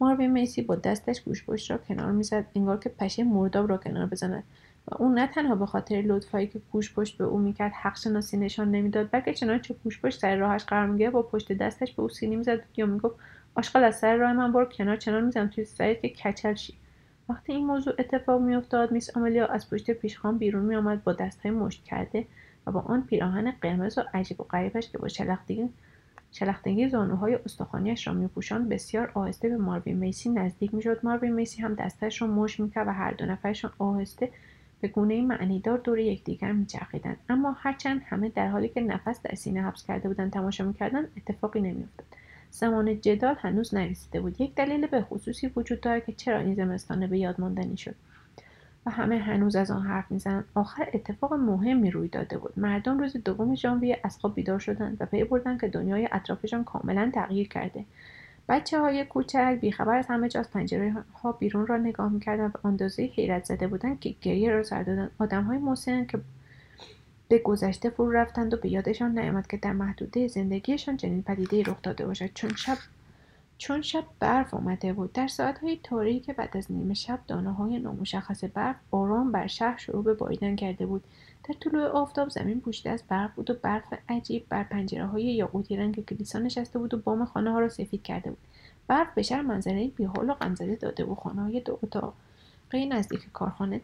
ماروین 0.00 0.30
میسی 0.30 0.62
با 0.62 0.76
دستش 0.76 1.20
گوشپشت 1.20 1.70
را 1.70 1.78
کنار 1.78 2.12
می‌زد. 2.12 2.44
انگار 2.54 2.78
که 2.78 2.88
پشه 2.88 3.24
مرداب 3.24 3.68
را 3.68 3.76
کنار 3.76 4.06
بزند. 4.06 4.44
و 4.88 5.02
او 5.02 5.08
نه 5.08 5.26
تنها 5.26 5.54
به 5.54 5.66
خاطر 5.66 5.94
لطفهایی 5.94 6.46
که 6.46 6.60
گوشپشت 6.72 7.18
به 7.18 7.24
او 7.24 7.38
می‌کرد 7.38 7.72
حق 7.72 7.96
شناسی 7.96 8.36
نشان 8.36 8.70
نمی‌داد 8.70 9.08
بلکه 9.12 9.34
چنانچه 9.34 9.74
گوشپشت 9.84 10.20
سر 10.20 10.36
راهش 10.36 10.64
قرار 10.64 10.86
می‌گرفت 10.86 11.12
با 11.12 11.22
پشت 11.22 11.52
دستش 11.52 11.92
به 11.92 12.02
او 12.02 12.08
سینی 12.08 12.36
می‌زد 12.36 12.60
یا 12.76 12.86
می‌گفت 12.86 13.16
آشغال 13.56 13.84
از 13.84 13.98
سر 13.98 14.16
راه 14.16 14.32
من 14.32 14.52
برو 14.52 14.64
کنار 14.64 14.96
چنان 14.96 15.24
می‌زنم 15.24 15.48
توی 15.48 15.64
سرت 15.64 16.02
که 16.02 16.08
کچل 16.08 16.54
شی. 16.54 16.74
وقتی 17.28 17.52
این 17.52 17.66
موضوع 17.66 17.94
اتفاق 17.98 18.40
میافتاد 18.40 18.92
میس 18.92 19.16
آملیا 19.16 19.46
از 19.46 19.70
پشت 19.70 19.90
پیشخان 19.90 20.38
بیرون 20.38 20.64
میآمد 20.64 21.04
با 21.04 21.12
دستهای 21.12 21.52
مشت 21.52 21.84
کرده 21.84 22.24
و 22.66 22.70
با 22.70 22.80
آن 22.80 23.02
پیراهن 23.02 23.50
قرمز 23.50 23.98
و 23.98 24.02
عجیب 24.14 24.40
و 24.40 24.44
غریبش 24.44 24.90
که 24.90 24.98
با 24.98 25.08
شلختگی 25.08 25.68
شلختگی 26.32 26.88
زانوهای 26.88 27.34
استخوانیش 27.34 28.06
را 28.06 28.14
میپوشاند 28.14 28.68
بسیار 28.68 29.10
آهسته 29.14 29.48
به 29.48 29.56
ماروین 29.56 29.96
میسی 29.96 30.30
نزدیک 30.30 30.74
می‌شد. 30.74 31.00
ماروین 31.02 31.32
میسی 31.32 31.62
هم 31.62 31.74
دستش 31.74 32.22
را 32.22 32.28
مشت 32.28 32.60
می‌کرد 32.60 32.88
و 32.88 32.90
هر 32.90 33.10
دو 33.10 33.26
نفرشان 33.26 33.70
آهسته 33.78 34.30
به 34.80 34.88
گونه 34.88 35.22
معنیدار 35.22 35.78
دور 35.78 35.98
یکدیگر 35.98 36.52
میچرخیدند. 36.52 37.16
اما 37.28 37.52
هرچند 37.52 38.02
همه 38.06 38.28
در 38.28 38.48
حالی 38.48 38.68
که 38.68 38.80
نفس 38.80 39.22
در 39.22 39.34
سینه 39.34 39.62
حبس 39.62 39.86
کرده 39.86 40.08
بودند 40.08 40.32
تماشا 40.32 40.64
می‌کردند 40.64 41.08
اتفاقی 41.16 41.60
نمیافتاد. 41.60 42.06
زمان 42.58 43.00
جدال 43.00 43.34
هنوز 43.38 43.74
نرسیده 43.74 44.20
بود. 44.20 44.40
یک 44.40 44.54
دلیل 44.54 44.86
به 44.86 45.02
خصوصی 45.02 45.52
وجود 45.56 45.80
دارد 45.80 46.06
که 46.06 46.12
چرا 46.12 46.38
این 46.38 46.54
زمستانه 46.54 47.06
به 47.06 47.18
یاد 47.18 47.40
ماندنی 47.40 47.76
شد. 47.76 47.94
و 48.86 48.90
همه 48.90 49.18
هنوز 49.18 49.56
از 49.56 49.70
آن 49.70 49.82
حرف 49.82 50.10
می‌زنند 50.10 50.44
آخر 50.54 50.88
اتفاق 50.94 51.34
مهمی 51.34 51.90
روی 51.90 52.08
داده 52.08 52.38
بود. 52.38 52.52
مردم 52.56 52.98
روز 52.98 53.16
دوم 53.24 53.54
ژانویه 53.54 54.00
از 54.04 54.18
خواب 54.18 54.34
بیدار 54.34 54.58
شدند 54.58 54.96
و 55.00 55.06
پی 55.06 55.24
بردند 55.24 55.60
که 55.60 55.68
دنیای 55.68 56.08
اطرافشان 56.12 56.64
کاملا 56.64 57.10
تغییر 57.14 57.48
کرده. 57.48 57.84
بچه 58.48 58.80
های 58.80 59.04
کوچک 59.04 59.58
بیخبر 59.60 59.96
از 59.96 60.06
همه 60.06 60.28
جا 60.28 60.40
از 60.40 60.50
پنجره 60.50 60.94
ها 61.22 61.32
بیرون 61.32 61.66
را 61.66 61.76
نگاه 61.76 62.12
می‌کردند 62.12 62.52
و 62.54 62.68
اندازه 62.68 63.02
حیرت 63.02 63.44
زده 63.44 63.66
بودند 63.66 64.00
که 64.00 64.14
گریه 64.20 64.50
را 64.50 64.62
سر 64.62 64.82
دادند. 64.82 65.10
آدم 65.18 65.44
های 65.44 65.58
که 66.06 66.18
به 67.28 67.38
گذشته 67.38 67.90
فرو 67.90 68.10
رفتند 68.10 68.54
و 68.54 68.56
به 68.56 68.68
یادشان 68.68 69.18
نیامد 69.18 69.46
که 69.46 69.56
در 69.56 69.72
محدوده 69.72 70.28
زندگیشان 70.28 70.96
چنین 70.96 71.22
پدیده 71.22 71.62
رخ 71.62 71.76
داده 71.82 72.06
باشد. 72.06 72.30
چون 72.34 72.50
شب 72.50 72.78
چون 73.58 73.82
شب 73.82 74.04
برف 74.20 74.54
آمده 74.54 74.92
بود. 74.92 75.12
در 75.12 75.28
ساعتهای 75.28 75.80
تاریک 75.82 76.30
بعد 76.30 76.56
از 76.56 76.72
نیمه 76.72 76.94
شب 76.94 77.18
دانه 77.26 77.52
های 77.52 77.78
نامشخص 77.78 78.44
برف 78.54 78.76
آرام 78.90 79.32
بر 79.32 79.46
شهر 79.46 79.78
شروع 79.78 80.04
به 80.04 80.14
باییدن 80.14 80.56
کرده 80.56 80.86
بود. 80.86 81.04
در 81.48 81.54
طلوع 81.60 81.86
آفتاب 81.86 82.28
زمین 82.28 82.60
پوشیده 82.60 82.90
از 82.90 83.02
برف 83.08 83.34
بود 83.34 83.50
و 83.50 83.54
برف 83.54 83.92
عجیب 84.08 84.46
بر 84.48 84.62
پنجره 84.62 85.06
های 85.06 85.22
یاقوتی 85.22 85.76
رنگ 85.76 86.04
کلیسا 86.04 86.38
نشسته 86.38 86.78
بود 86.78 86.94
و 86.94 86.98
بام 86.98 87.24
خانه 87.24 87.52
ها 87.52 87.60
را 87.60 87.68
سفید 87.68 88.02
کرده 88.02 88.30
بود. 88.30 88.38
برف 88.86 89.14
به 89.14 89.22
شهر 89.22 89.42
منظره 89.42 89.88
بیحال 89.88 90.30
و 90.30 90.34
غمزده 90.34 90.74
داده 90.74 91.04
بود 91.04 91.18
خانه 91.18 91.42
های 91.42 91.60
دو 91.60 91.78
اتاقه 91.82 92.86
نزدیک 92.90 93.32
کارخانه 93.32 93.78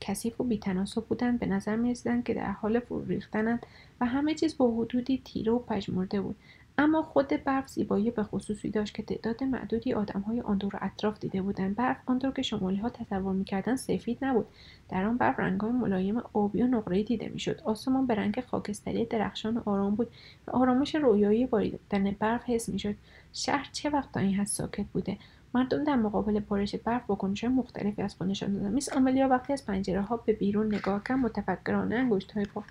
کثیف 0.00 0.40
و 0.40 0.44
بیتناسب 0.44 1.04
بودند 1.04 1.38
به 1.38 1.46
نظر 1.46 1.76
می‌رسیدند 1.76 2.24
که 2.24 2.34
در 2.34 2.50
حال 2.50 2.80
فرو 2.80 3.04
ریختنند 3.04 3.66
و 4.00 4.06
همه 4.06 4.34
چیز 4.34 4.56
با 4.56 4.74
حدودی 4.76 5.22
تیره 5.24 5.52
و 5.52 5.58
پژمرده 5.58 6.20
بود. 6.20 6.36
اما 6.78 7.02
خود 7.02 7.28
برف 7.44 7.68
زیبایی 7.68 8.10
به 8.10 8.22
خصوصی 8.22 8.70
داشت 8.70 8.94
که 8.94 9.02
تعداد 9.02 9.44
معدودی 9.44 9.92
آدمهای 9.92 10.40
آن 10.40 10.58
دور 10.58 10.78
اطراف 10.80 11.18
دیده 11.20 11.42
بودند. 11.42 11.76
برف 11.76 11.96
آنطور 12.06 12.32
که 12.32 12.42
شمالی 12.42 12.76
ها 12.76 12.90
تصور 12.90 13.32
می‌کردند 13.32 13.76
سفید 13.76 14.18
نبود. 14.22 14.46
در 14.88 15.04
آن 15.04 15.16
برف 15.16 15.40
رنگهای 15.40 15.72
ملایم 15.72 16.22
آبی 16.32 16.62
و 16.62 16.66
نقرهای 16.66 17.02
دیده 17.02 17.28
می‌شد. 17.28 17.60
آسمان 17.64 18.06
به 18.06 18.14
رنگ 18.14 18.40
خاکستری 18.40 19.04
درخشان 19.04 19.62
آرام 19.64 19.94
بود 19.94 20.08
و 20.46 20.50
آرامش 20.50 20.94
رویایی 20.94 21.46
باریدن 21.46 22.16
برف 22.18 22.42
حس 22.44 22.68
می‌شد. 22.68 22.94
شهر 23.32 23.68
چه 23.72 23.90
وقت 23.90 24.12
تا 24.12 24.20
این 24.20 24.34
حد 24.34 24.46
ساکت 24.46 24.86
بوده؟ 24.92 25.16
مردم 25.54 25.84
در 25.84 25.96
مقابل 25.96 26.40
بارش 26.40 26.74
برف 26.74 27.02
واکنشهای 27.08 27.52
مختلفی 27.52 28.02
از 28.02 28.14
خود 28.14 28.28
نشان 28.28 28.52
دادند 28.52 28.72
میس 28.72 28.92
آملیا 28.92 29.28
وقتی 29.28 29.52
از 29.52 29.66
پنجره 29.66 30.00
ها 30.00 30.16
به 30.16 30.32
بیرون 30.32 30.74
نگاه 30.74 31.02
کرد 31.04 31.18
متفکرانه 31.18 31.94
انگشتهای 31.94 32.44
پا 32.44 32.64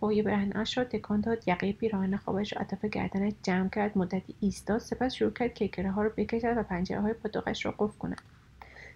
پای 0.00 0.22
برهنهاش 0.22 0.78
را 0.78 0.84
تکان 0.84 1.20
داد. 1.20 1.48
یقه 1.48 1.72
پیراهن 1.72 2.16
خوابش 2.16 2.52
را 2.52 2.62
اطراف 2.62 2.84
گردنش 2.84 3.32
جمع 3.42 3.68
کرد. 3.68 3.98
مدتی 3.98 4.34
ایستاد 4.40 4.78
سپس 4.78 5.14
شروع 5.14 5.30
کرد 5.30 5.54
کیکره 5.54 5.90
ها 5.90 6.02
را 6.02 6.12
بکشد 6.16 6.56
و 6.56 6.62
پنجره 6.62 7.00
های 7.00 7.12
پاتوقش 7.12 7.66
را 7.66 7.74
قفل 7.78 7.98
کند. 7.98 8.20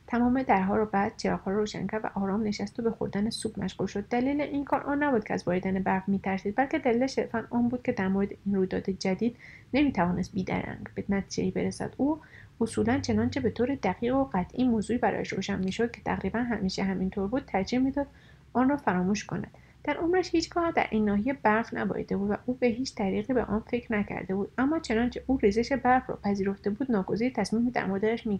تمام 0.07 0.43
درها 0.43 0.77
را 0.77 0.85
بعد 0.85 1.13
چراغها 1.17 1.51
را 1.51 1.57
روشن 1.57 1.87
کرد 1.87 2.05
و 2.05 2.09
آرام 2.15 2.43
نشست 2.43 2.81
و 2.81 2.83
به 2.83 2.91
خوردن 2.91 3.31
سوپ 3.31 3.59
مشغول 3.59 3.87
شد. 3.87 4.09
دلیل 4.09 4.41
این 4.41 4.65
کار 4.65 4.83
آن 4.83 5.03
نبود 5.03 5.25
که 5.25 5.35
از 5.35 5.45
باریدن 5.45 5.83
برف 5.83 6.09
میترسید 6.09 6.57
بلکه 6.57 6.79
دلیل 6.79 7.07
صرفا 7.07 7.47
آن 7.51 7.69
بود 7.69 7.83
که 7.83 7.93
در 7.93 8.09
مورد 8.09 8.29
این 8.47 8.55
رویداد 8.55 8.91
جدید 8.91 9.37
نمی‌توانست 9.75 10.33
بیدرنگ 10.33 10.87
به 10.95 11.05
نتیجهای 11.09 11.51
برسد. 11.51 11.95
او 11.97 12.21
اصولا 12.61 13.01
چنانچه 13.01 13.41
به 13.41 13.51
طور 13.51 13.75
دقیق 13.75 14.17
و 14.17 14.25
قطعی 14.25 14.65
موضوعی 14.65 14.99
برایش 14.99 15.33
روشن 15.33 15.59
می‌شد 15.59 15.91
که 15.91 16.01
تقریبا 16.01 16.39
همیشه 16.39 16.83
همینطور 16.83 17.27
بود 17.27 17.45
ترجیح 17.47 17.79
می‌داد 17.79 18.07
آن 18.53 18.69
را 18.69 18.77
فراموش 18.77 19.25
کند. 19.25 19.51
در 19.85 19.97
عمرش 19.97 20.31
هیچگاه 20.31 20.73
در 20.73 20.87
این 20.91 21.05
ناحیه 21.05 21.33
برف 21.33 21.75
نباییده 21.75 22.17
بود 22.17 22.31
و 22.31 22.37
او 22.47 22.55
به 22.55 22.67
هیچ 22.67 22.95
طریقی 22.95 23.33
به 23.33 23.45
آن 23.45 23.61
فکر 23.61 23.93
نکرده 23.93 24.35
بود. 24.35 24.53
اما 24.59 24.79
چنانچه 24.79 25.23
او 25.27 25.39
ریزش 25.39 25.73
برف 25.73 26.11
را 26.11 26.17
پذیرفته 26.17 26.71
بود 26.71 26.93
ناگزیر 26.93 27.33
تصمیمی 27.37 27.71
در 27.71 27.87
موردش, 27.87 28.27
می... 28.27 28.39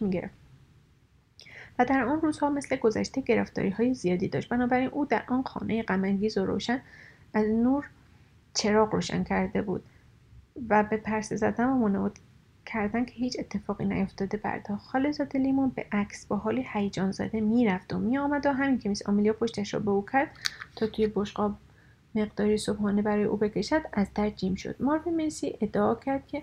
می‌گرفت 0.00 0.34
و 1.78 1.84
در 1.84 2.04
آن 2.04 2.20
روزها 2.20 2.50
مثل 2.50 2.76
گذشته 2.76 3.20
گرفتاری 3.20 3.70
های 3.70 3.94
زیادی 3.94 4.28
داشت. 4.28 4.48
بنابراین 4.48 4.88
او 4.88 5.06
در 5.06 5.22
آن 5.28 5.42
خانه 5.42 5.82
غمانگیز 5.82 6.38
و 6.38 6.46
روشن 6.46 6.80
از 7.34 7.46
نور 7.46 7.84
چراغ 8.54 8.94
روشن 8.94 9.24
کرده 9.24 9.62
بود 9.62 9.84
و 10.68 10.82
به 10.82 10.96
پرسه 10.96 11.36
زدن 11.36 11.64
و 11.64 11.74
کردن 12.66 13.04
که 13.04 13.12
هیچ 13.12 13.36
اتفاقی 13.38 13.84
نیفتاده 13.84 14.36
پرداخت 14.36 14.86
خالزاده 14.86 15.38
لیمون 15.38 15.68
به 15.68 15.86
عکس 15.92 16.26
با 16.26 16.36
حالی 16.36 16.66
هیجان 16.72 17.12
زده 17.12 17.40
می‌رفت 17.40 17.92
و 17.92 17.98
میآمد 17.98 18.46
و 18.46 18.52
همین 18.52 18.78
که 18.78 18.88
میس 18.88 19.08
آملیا 19.08 19.32
پشتش 19.32 19.74
را 19.74 19.80
به 19.80 19.90
او 19.90 20.04
کرد 20.12 20.30
تا 20.76 20.86
توی 20.86 21.06
بشقاب 21.06 21.54
مقداری 22.14 22.58
صبحانه 22.58 23.02
برای 23.02 23.24
او 23.24 23.36
بکشد 23.36 23.82
از 23.92 24.06
در 24.14 24.30
جیم 24.30 24.54
شد. 24.54 24.76
ماروین 24.80 25.26
مسی 25.26 25.58
ادعا 25.60 25.94
کرد 25.94 26.26
که 26.26 26.42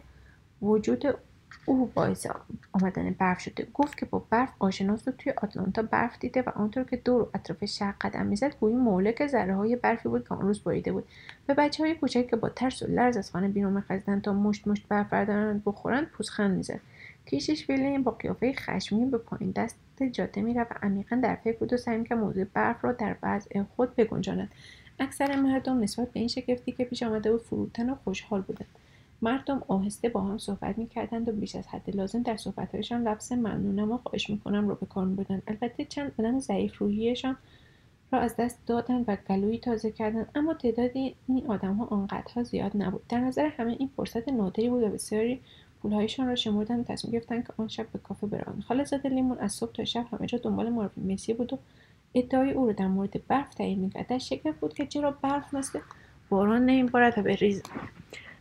وجود 0.61 1.05
او 1.65 1.91
باعث 1.93 2.27
آمدن 2.71 3.15
برف 3.19 3.39
شده 3.39 3.67
گفت 3.73 3.97
که 3.97 4.05
با 4.05 4.25
برف 4.29 4.49
آشناست 4.59 5.07
و 5.07 5.11
توی 5.11 5.33
آتلانتا 5.37 5.81
برف 5.81 6.19
دیده 6.19 6.41
و 6.41 6.49
آنطور 6.55 6.83
که 6.83 6.97
دور 6.97 7.29
اطراف 7.33 7.65
شهر 7.65 7.95
قدم 8.01 8.25
می‌زد 8.25 8.55
گویی 8.59 8.75
مولک 8.75 9.27
ذره 9.27 9.55
های 9.55 9.75
برفی 9.75 10.09
بود 10.09 10.27
که 10.27 10.35
آن 10.35 10.41
روز 10.41 10.59
بریده 10.59 10.91
بود. 10.91 11.07
به 11.47 11.53
بچه 11.53 11.83
های 11.83 11.95
کوچک 11.95 12.27
که 12.27 12.35
با 12.35 12.49
ترس 12.49 12.83
و 12.83 12.87
لرز 12.87 13.17
از 13.17 13.31
خانه 13.31 13.47
بیرون 13.47 13.73
میخزیدند 13.73 14.21
تا 14.21 14.33
مشت 14.33 14.67
مشت 14.67 14.87
برف 14.87 15.09
بردارند 15.09 15.63
بخورند 15.65 16.07
پوزخند 16.07 16.57
می‌زد. 16.57 16.79
کیشش 17.25 17.69
ویلیم 17.69 18.03
با 18.03 18.11
قیافه 18.11 18.53
خشمگین 18.53 19.11
به 19.11 19.17
پایین 19.17 19.51
دست 19.51 19.75
جاده 20.11 20.41
می‌رفت 20.41 20.71
و 20.71 20.75
عمیقا 20.81 21.15
در 21.15 21.35
فکر 21.35 21.57
بود 21.57 21.73
و 21.73 21.77
سعی 21.77 21.97
می‌کرد 21.97 22.17
موضوع 22.17 22.43
برف 22.43 22.85
را 22.85 22.91
در 22.91 23.15
وضع 23.23 23.63
خود 23.75 23.95
بگنجاند. 23.95 24.51
اکثر 24.99 25.35
مردم 25.35 25.79
نسبت 25.79 26.11
به 26.11 26.19
این 26.19 26.29
شگفتی 26.29 26.71
که 26.71 26.85
پیش 26.85 27.03
آمده 27.03 27.31
بود 27.31 27.41
فروتن 27.41 27.89
و 27.89 27.95
خوشحال 27.95 28.41
بودند. 28.41 28.67
مردم 29.21 29.63
آهسته 29.67 30.09
با 30.09 30.21
هم 30.21 30.37
صحبت 30.37 30.77
می‌کردند 30.77 31.29
و 31.29 31.31
بیش 31.31 31.55
از 31.55 31.67
حد 31.67 31.95
لازم 31.95 32.21
در 32.21 32.37
صحبتهایشان 32.37 33.07
لفظ 33.07 33.31
ممنونم 33.31 33.91
و 33.91 33.97
خواهش 33.97 34.29
می‌کنم 34.29 34.69
را 34.69 34.75
به 34.75 34.85
کار 34.85 35.05
میبردند 35.05 35.43
البته 35.47 35.85
چند 35.85 36.11
آدم 36.19 36.39
ضعیف 36.39 36.77
روحیشان 36.77 37.37
را 38.11 38.19
از 38.19 38.35
دست 38.35 38.59
دادند 38.67 39.05
و 39.07 39.17
گلویی 39.29 39.59
تازه 39.59 39.91
کردند 39.91 40.29
اما 40.35 40.53
تعداد 40.53 40.91
این 40.95 41.47
آدمها 41.47 41.85
آنقدرها 41.85 42.43
زیاد 42.43 42.71
نبود. 42.75 43.07
در 43.09 43.19
نظر 43.19 43.47
همه 43.47 43.75
این 43.79 43.89
فرصت 43.95 44.29
نادری 44.29 44.69
بود 44.69 44.83
و 44.83 44.89
بسیاری 44.89 45.41
پولهایشان 45.81 46.27
را 46.27 46.35
شمردند 46.35 46.79
و 46.79 46.83
تصمیم 46.83 47.13
گرفتند 47.13 47.47
که 47.47 47.53
آن 47.57 47.67
شب 47.67 47.87
به 47.93 47.99
کافه 47.99 48.27
بروند. 48.27 48.63
خالهزاده 48.67 49.09
لیمون 49.09 49.37
از 49.37 49.51
صبح 49.51 49.71
تا 49.71 49.85
شب 49.85 50.05
همه 50.11 50.27
جا 50.27 50.37
دنبال 50.37 50.69
ماروین 50.69 51.13
مسی 51.13 51.33
بود 51.33 51.53
و 51.53 51.57
ادعای 52.15 52.51
او 52.51 52.67
را 52.67 52.73
در 52.73 52.87
مورد 52.87 53.27
برف 53.27 53.53
تایید 53.53 53.79
می‌کرد. 53.79 54.07
در 54.07 54.17
شگفت 54.17 54.59
بود 54.59 54.73
که 54.73 54.85
چرا 54.85 55.11
برف 55.11 55.53
مثل 55.53 55.79
باران 56.29 56.65
نمیبارد 56.65 57.17
و 57.17 57.21
ریز 57.21 57.63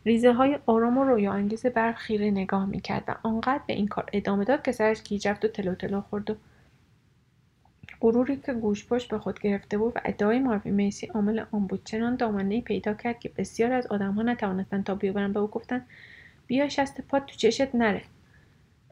ریزه 0.05 0.32
های 0.32 0.59
آرام 0.66 0.98
و 0.98 1.31
انگیز 1.31 1.66
برف 1.66 1.97
خیره 1.97 2.31
نگاه 2.31 2.66
می‌کرد 2.66 3.05
و 3.09 3.14
آنقدر 3.22 3.60
به 3.66 3.72
این 3.72 3.89
کار 3.89 4.10
ادامه 4.12 4.44
داد 4.44 4.62
که 4.62 4.72
سرش 4.72 5.02
گیج 5.02 5.28
و 5.28 5.35
تلو 5.35 5.74
تلو 5.74 6.01
خورد 6.01 6.31
و 6.31 6.35
غروری 8.01 8.36
که 8.36 8.52
گوشپشت 8.52 9.10
به 9.10 9.18
خود 9.18 9.40
گرفته 9.40 9.78
بود 9.78 9.93
و 9.97 10.01
ادعای 10.05 10.39
ماروی 10.39 10.70
میسی 10.70 11.06
عامل 11.06 11.44
آن 11.52 11.66
بود. 11.66 11.85
چنان 11.85 12.60
پیدا 12.60 12.94
کرد 12.94 13.18
که 13.18 13.31
بسیار 13.36 13.72
از 13.72 13.86
آدمها 13.86 14.22
نتوانستند 14.22 14.85
تا 14.85 14.94
بیاورند 14.94 15.35
به 15.35 15.40
او 15.40 15.47
گفتند 15.47 15.86
بیا 16.47 16.68
شست 16.68 17.01
پات 17.01 17.27
تو 17.27 17.36
چشت 17.36 17.74
نره. 17.74 18.02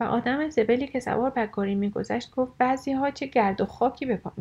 و 0.00 0.04
آدم 0.04 0.48
زبلی 0.48 0.86
که 0.86 1.00
سوار 1.00 1.30
بر 1.30 1.46
گاری 1.46 1.74
میگذشت 1.74 2.30
گفت 2.30 2.52
بعضی 2.58 2.92
ها 2.92 3.10
چه 3.10 3.26
گرد 3.26 3.60
و 3.60 3.66
خاکی 3.66 4.06
به 4.06 4.16
پا 4.16 4.32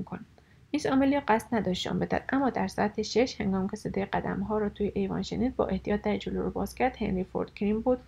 میس 0.73 0.85
آملیا 0.85 1.21
قصد 1.27 1.55
نداشت 1.55 1.81
شام 1.81 1.99
بدهد. 1.99 2.23
اما 2.29 2.49
در 2.49 2.67
ساعت 2.67 3.01
شش 3.01 3.41
هنگام 3.41 3.67
که 3.67 3.77
صدای 3.77 4.05
قدمها 4.05 4.57
را 4.57 4.69
توی 4.69 4.91
ایوان 4.95 5.21
شنید 5.21 5.55
با 5.55 5.67
احتیاط 5.67 6.01
در 6.01 6.17
جلو 6.17 6.41
رو 6.43 6.51
باز 6.51 6.75
کرد. 6.75 6.95
هنری 6.97 7.23
فورد 7.23 7.53
کریم 7.53 7.81
بود 7.81 7.99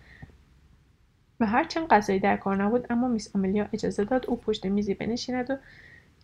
و 1.40 1.46
هرچند 1.46 1.86
غذایی 1.86 2.18
در 2.18 2.36
کار 2.36 2.62
نبود 2.62 2.86
اما 2.90 3.08
میس 3.08 3.36
آملیا 3.36 3.66
اجازه 3.72 4.04
داد 4.04 4.26
او 4.26 4.36
پشت 4.36 4.66
میزی 4.66 4.94
بنشیند 4.94 5.50
و 5.50 5.56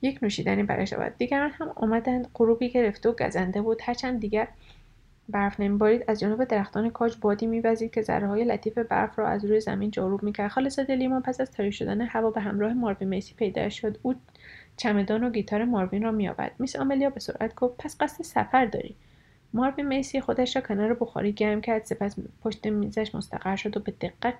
یک 0.02 0.18
نوشیدنی 0.22 0.62
برای 0.62 0.86
شود 0.86 1.14
دیگران 1.18 1.50
هم 1.50 1.72
آمدند 1.74 2.30
غروبی 2.34 2.70
گرفته 2.70 3.08
و 3.08 3.12
گزنده 3.12 3.62
بود. 3.62 3.78
هرچند 3.82 4.20
دیگر 4.20 4.48
برف 5.28 5.60
نمیبارید 5.60 6.04
از 6.08 6.20
جانب 6.20 6.44
درختان 6.44 6.90
کاج 6.90 7.16
بادی 7.20 7.46
میوزید 7.46 7.90
که 7.90 8.02
ذرههای 8.02 8.44
لطیف 8.44 8.78
برف 8.78 9.18
را 9.18 9.28
از 9.28 9.44
روی 9.44 9.60
زمین 9.60 9.90
جاروب 9.90 10.22
می‌کرد. 10.22 10.50
خالصاده 10.50 10.96
لیمان 10.96 11.22
پس 11.22 11.40
از 11.40 11.50
تاریک 11.50 11.74
شدن 11.74 12.00
هوا 12.00 12.30
به 12.30 12.40
همراه 12.40 12.72
ماروین 12.72 13.08
میسی 13.08 13.34
پیدا 13.34 13.68
شد. 13.68 13.98
او 14.02 14.14
چمدان 14.76 15.24
و 15.24 15.30
گیتار 15.30 15.64
ماروین 15.64 16.02
را 16.02 16.10
میآورد 16.10 16.52
میس 16.58 16.76
آملیا 16.76 17.10
به 17.10 17.20
سرعت 17.20 17.54
گفت 17.54 17.76
پس 17.78 17.96
قصد 18.00 18.22
سفر 18.22 18.66
داری. 18.66 18.96
ماروین 19.52 19.86
میسی 19.86 20.20
خودش 20.20 20.56
را 20.56 20.62
کنار 20.62 20.94
بخاری 20.94 21.32
گرم 21.32 21.60
کرد 21.60 21.84
سپس 21.84 22.16
پشت 22.42 22.66
میزش 22.66 23.14
مستقر 23.14 23.56
شد 23.56 23.76
و 23.76 23.80
به 23.80 23.92
دقت 24.00 24.34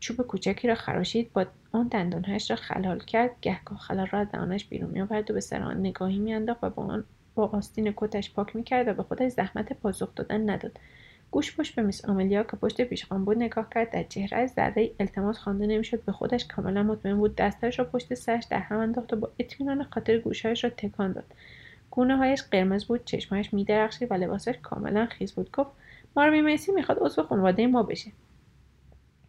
چوب 0.00 0.16
کوچکی 0.16 0.68
را 0.68 0.74
خراشید 0.74 1.32
با 1.32 1.46
آن 1.72 1.88
دندانهایش 1.88 2.50
را 2.50 2.56
خلال 2.56 2.98
کرد. 2.98 3.30
گهگاه 3.42 3.78
خلال 3.78 4.06
را 4.06 4.18
از 4.18 4.28
دهانش 4.32 4.64
بیرون 4.64 4.90
میآورد 4.90 5.30
و 5.30 5.34
به 5.34 5.40
سر 5.40 5.62
آن 5.62 5.80
نگاهی 5.80 6.18
میانداخت 6.18 6.64
و 6.64 6.70
با 6.70 6.82
آن 6.82 7.04
با 7.34 7.46
آستین 7.46 7.92
کتش 7.96 8.32
پاک 8.32 8.56
می‌کرد 8.56 8.88
و 8.88 8.94
به 8.94 9.02
خودش 9.02 9.32
زحمت 9.32 9.72
پاسخ 9.72 10.14
دادن 10.14 10.50
نداد. 10.50 10.78
گوش 11.34 11.56
پشت 11.56 11.74
به 11.74 11.82
میس 11.82 12.04
آملیا 12.04 12.42
که 12.42 12.56
پشت 12.56 12.82
پیشخان 12.82 13.24
بود 13.24 13.36
نگاه 13.36 13.70
کرد. 13.74 13.90
در 13.90 14.02
چهره 14.02 14.46
ذره 14.46 14.90
التماس 15.00 15.38
خوانده 15.38 15.66
نمی‌شد. 15.66 16.04
به 16.04 16.12
خودش 16.12 16.46
کاملا 16.46 16.82
مطمئن 16.82 17.16
بود. 17.16 17.36
دستش 17.36 17.78
را 17.78 17.84
پشت 17.84 18.14
سرش 18.14 18.44
در 18.44 18.58
هم 18.58 18.78
انداخت 18.78 19.12
و 19.12 19.16
با 19.16 19.30
اطمینان 19.38 19.82
خاطر 19.82 20.18
گوشهایش 20.18 20.64
را 20.64 20.70
تکان 20.70 21.12
داد. 21.12 21.24
گونه 21.90 22.16
هایش 22.16 22.42
قرمز 22.42 22.84
بود. 22.84 23.04
چشمهایش 23.04 23.54
میدرخشید 23.54 24.10
و 24.10 24.14
لباسش 24.14 24.54
کاملا 24.62 25.06
خیز 25.06 25.32
بود. 25.32 25.50
گفت 25.52 25.70
ماروی 26.16 26.40
میسی 26.40 26.72
می‌خواد 26.72 26.98
عضو 27.00 27.22
خانواده 27.22 27.66
ما 27.66 27.82
بشه. 27.82 28.10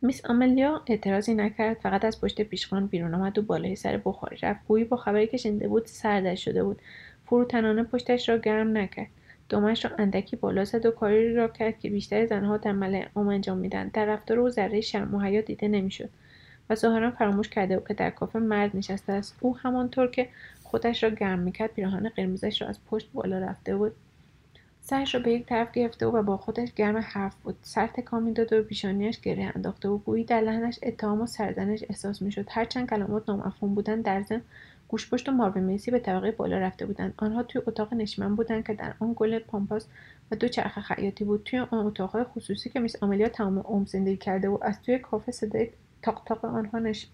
میس 0.02 0.26
آملیا 0.26 0.82
اعتراضی 0.88 1.34
نکرد. 1.34 1.78
فقط 1.78 2.06
از 2.06 2.22
پشت 2.22 2.42
پیشخان 2.42 2.88
بیرون 2.88 3.14
آمد 3.14 3.38
و 3.38 3.42
بالای 3.42 3.76
سر 3.76 3.98
بخاری 3.98 4.38
رفت. 4.42 4.68
گویی 4.68 4.84
با 4.84 4.98
خبری 4.98 5.28
که 5.28 5.38
شنیده 5.38 5.68
بود 5.68 5.86
سردش 5.86 6.46
شده 6.46 6.64
بود. 6.64 6.82
فروتنانه 7.26 7.84
پشتش 7.84 8.30
را 8.30 8.38
گرم 8.38 8.78
نکرد. 8.78 9.08
دمش 9.50 9.86
را 9.86 9.92
اندکی 9.98 10.36
بالا 10.36 10.66
زد 10.66 10.86
و 10.86 10.92
کاری 10.92 11.34
را 11.34 11.48
کرد 11.48 11.80
که 11.80 11.90
بیشتر 11.90 12.26
زنها 12.26 12.58
در 12.58 12.72
ملع 12.72 13.08
عام 13.16 13.28
انجام 13.28 13.58
میدن. 13.58 13.88
در 13.94 14.06
رفتار 14.06 14.40
او 14.40 14.50
ذره 14.50 14.82
شرم 14.82 15.16
و 15.16 15.20
حیا 15.20 15.42
دیده 15.42 15.68
نمی‌شد 15.68 16.10
و 16.70 16.76
ظاهرا 16.76 17.12
فراموش 17.12 17.50
کرده 17.50 17.78
بود 17.78 17.88
که 17.88 17.94
در 17.94 18.10
کافه 18.10 18.40
مرد 18.40 18.76
نشسته 18.76 19.14
است. 19.14 19.36
او 19.40 19.58
همانطور 19.58 20.08
که 20.08 20.28
خودش 20.64 21.04
را 21.04 21.10
گرم 21.10 21.40
می‌کرد 21.40 21.74
پیراهن 21.74 22.10
قرمزش 22.10 22.62
را 22.62 22.68
از 22.68 22.80
پشت 22.86 23.12
بالا 23.14 23.40
رفته 23.40 23.78
بود. 23.78 23.92
سرش 24.82 25.16
را 25.16 25.22
به 25.22 25.32
یک 25.32 25.46
طرف 25.46 25.72
گرفته 25.72 26.06
و 26.06 26.24
با 26.24 26.38
خودش 26.38 26.74
گرم 26.74 26.98
حرف 26.98 27.36
بود. 27.36 27.56
سر 27.62 27.88
تکان 27.88 28.24
می‌داد 28.24 28.54
و 28.54 28.64
پیشانیاش 28.64 29.22
گره 29.22 29.52
انداخته 29.56 29.90
و 29.90 29.98
گویی 29.98 30.24
در 30.24 30.42
لحنش 30.42 30.80
اتهام 30.84 31.22
و 31.22 31.26
سرزنش 31.26 31.84
احساس 31.90 32.22
می‌شد. 32.22 32.46
هرچند 32.50 32.90
کلمات 32.90 33.30
نامفهوم 33.30 33.76
بودند 33.76 34.04
در 34.04 34.22
ضمن 34.22 34.42
گوشپشت 34.88 35.30
و 35.30 35.32
ماروین 35.32 35.64
میسی 35.64 35.92
به 35.92 36.00
طبقه 36.00 36.32
بالا 36.32 36.58
رفته 36.58 36.86
بودند. 36.86 37.14
آنها 37.18 37.44
توی 37.44 37.62
اتاق 37.68 37.94
نشیمن 37.94 38.36
بودند 38.36 38.68
که 38.68 38.74
در 38.74 38.94
آن 39.00 39.14
گل 39.16 39.40
پامپاس 39.40 39.88
و 40.32 40.36
دو 40.36 40.48
چرخ 40.48 40.80
خیاطی 40.80 41.24
بود. 41.24 41.44
توی 41.44 41.60
آن 41.60 41.86
اتاقهای 41.86 42.24
خصوصی 42.24 42.70
که 42.70 42.80
میس 42.80 43.04
آملیا 43.04 43.30
تمام 43.30 43.60
عمر 43.60 43.86
زندگی 43.86 44.18
کرده 44.18 44.50
و 44.50 44.58
از 44.62 44.82
توی 44.82 45.00
کافه 45.00 45.32
صدای 45.32 45.70
تاق 46.02 46.46
آنها 46.46 46.80
نش... 46.80 47.08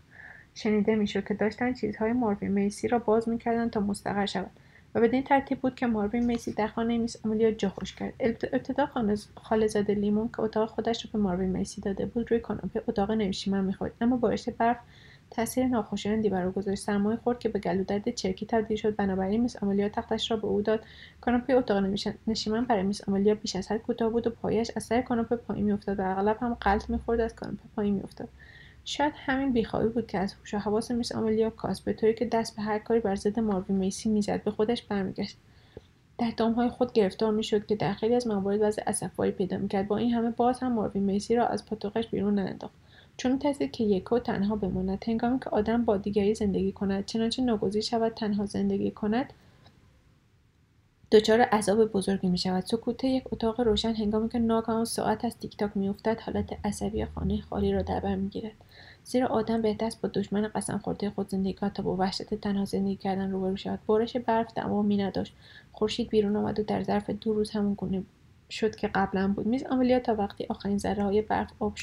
شنیده 0.56 0.95
می‌شد 0.95 1.27
که 1.27 1.34
داشتن 1.34 1.73
چیزهای 1.73 2.14
ماروین 2.14 2.52
میسی 2.52 2.88
را 2.88 2.99
باز 2.99 3.30
می‌کردند 3.30 3.72
تا 3.72 3.80
مستقر 3.80 4.26
شود 4.26 4.52
و 4.95 5.02
بدین 5.02 5.23
ترتیب 5.23 5.60
بود 5.60 5.76
که 5.76 5.88
ماروین 5.88 6.26
میسی 6.26 6.53
در 6.53 6.68
خانه 6.68 6.98
میس 6.98 7.26
آملیا 7.26 7.52
جا 7.52 7.69
خوش 7.69 7.95
کرد. 7.95 8.14
ابتدا 8.53 8.89
خالزاده 9.35 9.93
لیمون 9.93 10.27
که 10.27 10.39
اتاق 10.39 10.69
خودش 10.69 11.06
را 11.06 11.10
به 11.14 11.19
ماروین 11.19 11.49
میسی 11.49 11.81
داده 11.81 12.06
بود 12.06 12.31
روی 12.31 12.39
کاناپه 12.39 12.84
اتاق 12.88 13.11
نشیمن 13.11 13.64
می‌خورد. 13.64 13.91
اما 14.02 14.18
بارش 14.18 14.49
برف 14.49 14.77
تاثیر 15.32 15.68
ناخوشایندی 15.68 16.30
بر 16.30 16.45
او 16.45 16.52
گذاشت. 16.52 16.84
سرمای 16.84 17.16
خورد 17.16 17.40
که 17.40 17.49
به 17.49 17.60
گلودرد 17.60 18.10
چرکی 18.10 18.45
تبدیل 18.45 18.78
شد 18.78 18.95
بنابراین 18.95 19.41
میس 19.41 19.64
آمالیا 19.64 19.90
تختش 19.90 20.32
را 20.32 20.38
به 20.38 20.48
او 20.48 20.62
داد. 20.62 20.84
کاناپه 21.22 21.53
اتاق 21.53 21.84
نشیمن 22.28 22.66
برای 22.66 22.84
میس 22.84 23.10
آمالیا 23.10 23.36
بیش 23.36 23.56
از 23.56 23.72
حد 23.72 23.82
کوتاه 23.82 24.10
بود 24.10 24.28
و 24.28 24.30
پایش 24.30 24.72
از 24.76 24.84
سر 24.84 25.02
کاناپه 25.02 25.36
پایین 25.36 25.66
میافتاد 25.66 25.99
و 25.99 26.12
اغلب 26.12 26.38
هم 26.41 26.53
قلط 26.53 26.90
می‌خورد 26.90 27.20
از 27.20 27.36
کاناپه 27.36 27.64
پایین 27.76 27.94
میافتاد. 27.94 28.30
شاید 28.86 29.14
همین 29.16 29.53
بیخوابی 29.53 29.88
بود 29.88 30.08
که 30.08 30.18
از 30.20 30.34
هوش 30.34 30.53
و 30.53 30.58
حواس 30.58 30.91
میس 30.91 31.12
آمالیا 31.12 31.49
کاست 31.49 31.86
به 31.86 31.94
طوری 31.94 32.14
که 32.14 32.26
دست 32.26 32.56
به 32.56 32.62
هر 32.62 32.80
کاری 32.80 32.99
بر 32.99 33.16
ضد 33.16 33.40
ماروین 33.40 33.78
میسی 33.78 34.10
می‌زد 34.10 34.44
به 34.44 34.52
خودش 34.52 34.84
برمیگشت. 34.84 35.38
در 36.18 36.32
دامهای 36.38 36.70
خود 36.70 36.94
گرفتار 36.94 37.32
می‌شد 37.32 37.66
که 37.66 37.76
در 37.76 37.94
خیلی 37.94 38.16
از 38.16 38.28
موارد 38.28 38.62
وضع 38.62 38.82
اسفباری 38.88 39.32
پیدا 39.32 39.58
می‌کرد. 39.58 39.88
با 39.88 39.98
این 39.98 40.14
همه 40.14 40.30
باز 40.30 40.60
هم 40.60 40.74
ماروین 40.74 41.03
میسی 41.03 41.36
را 41.36 41.48
از 41.48 41.66
پاتوقش 41.66 42.08
بیرون 42.08 42.36
نانداخت 42.36 42.74
چون 43.22 43.31
میترسید 43.31 43.72
که 43.72 43.84
یکو 43.84 44.19
تنها 44.19 44.56
بماند 44.56 45.03
هنگامی 45.07 45.39
که 45.39 45.49
آدم 45.49 45.85
با 45.85 45.98
دیگری 45.98 46.35
زندگی 46.35 46.72
کند 46.72 47.06
چنانچه 47.06 47.41
ناگزیر 47.41 47.81
شود 47.81 48.14
تنها 48.14 48.45
زندگی 48.45 48.91
کند 48.91 49.34
دچار 51.11 51.41
عذاب 51.41 51.85
بزرگی 51.85 52.30
می 52.30 52.38
شود 52.38 52.64
سکوت 52.65 53.03
یک 53.03 53.23
اتاق 53.31 53.61
روشن 53.61 53.93
هنگامی 53.93 54.30
که 54.30 54.39
ناگهان 54.39 54.85
ساعت 54.85 55.26
از 55.26 55.38
تیک 55.38 55.57
تاک 55.57 55.72
میافتد 55.76 56.19
حالت 56.19 56.65
عصبی 56.65 57.06
خانه 57.06 57.41
خالی 57.41 57.72
را 57.72 57.81
در 57.81 57.99
بر 57.99 58.15
می‌گیرد. 58.15 58.53
زیرا 59.03 59.27
آدم 59.27 59.61
بهتر 59.61 59.85
است 59.85 60.02
با 60.02 60.10
دشمن 60.14 60.48
قسم 60.48 60.77
خورده 60.77 61.10
خود 61.10 61.30
زندگی 61.30 61.53
کند 61.53 61.73
تا 61.73 61.84
با 61.84 61.95
وحشت 61.95 62.34
تنها 62.34 62.65
زندگی 62.65 62.95
کردن 62.95 63.31
روبرو 63.31 63.56
شود. 63.56 63.80
بارش 63.85 64.18
برف 64.18 64.53
دمامی 64.53 64.98
نداشت 64.98 65.34
خورشید 65.72 66.10
بیرون 66.10 66.35
آمد 66.35 66.60
و 66.60 66.64
در 66.64 66.84
ظرف 66.84 67.10
دو 67.10 67.34
روز 67.34 67.52
همون 67.52 67.73
گونه 67.73 68.03
شد 68.52 68.76
که 68.76 68.88
قبلا 68.88 69.28
بود. 69.28 69.48
میز 69.48 69.64
آملیا 69.64 69.99
تا 69.99 70.15
وقتی 70.15 70.45
آخرین 70.49 70.78
ذره 70.78 71.03
های 71.03 71.22
برف 71.22 71.49
آب, 71.60 71.73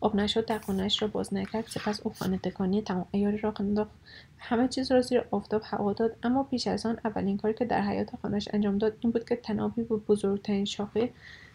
آب 0.00 0.16
نشد 0.16 0.64
خانهاش 0.64 1.02
را 1.02 1.08
باز 1.08 1.34
نکرد. 1.34 1.66
سپس 1.66 2.00
او 2.04 2.12
خانه 2.12 2.38
تکانی 2.38 2.82
تمام 2.82 3.06
ایاری 3.10 3.38
را 3.38 3.54
انداخت 3.60 3.90
همه 4.38 4.68
چیز 4.68 4.92
را 4.92 5.00
زیر 5.00 5.24
آفتاب 5.30 5.62
هوا 5.64 5.92
داد 5.92 6.16
اما 6.22 6.42
پیش 6.42 6.66
از 6.66 6.86
آن 6.86 6.98
اولین 7.04 7.36
کاری 7.36 7.54
که 7.54 7.64
در 7.64 7.80
حیات 7.80 8.16
خانهاش 8.22 8.48
انجام 8.52 8.78
داد 8.78 8.96
این 9.00 9.12
بود 9.12 9.28
که 9.28 9.36
تنابی 9.36 9.82
به 9.82 9.96
بزرگترین 9.96 10.64
شاخه 10.64 11.10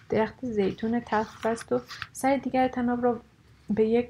درخت 0.10 0.46
زیتون 0.46 1.00
تلخ 1.00 1.46
بست 1.46 1.72
و 1.72 1.82
سر 2.12 2.38
دیگر 2.38 2.68
تناب 2.68 3.04
را 3.04 3.22
به 3.70 3.88
یک 3.88 4.10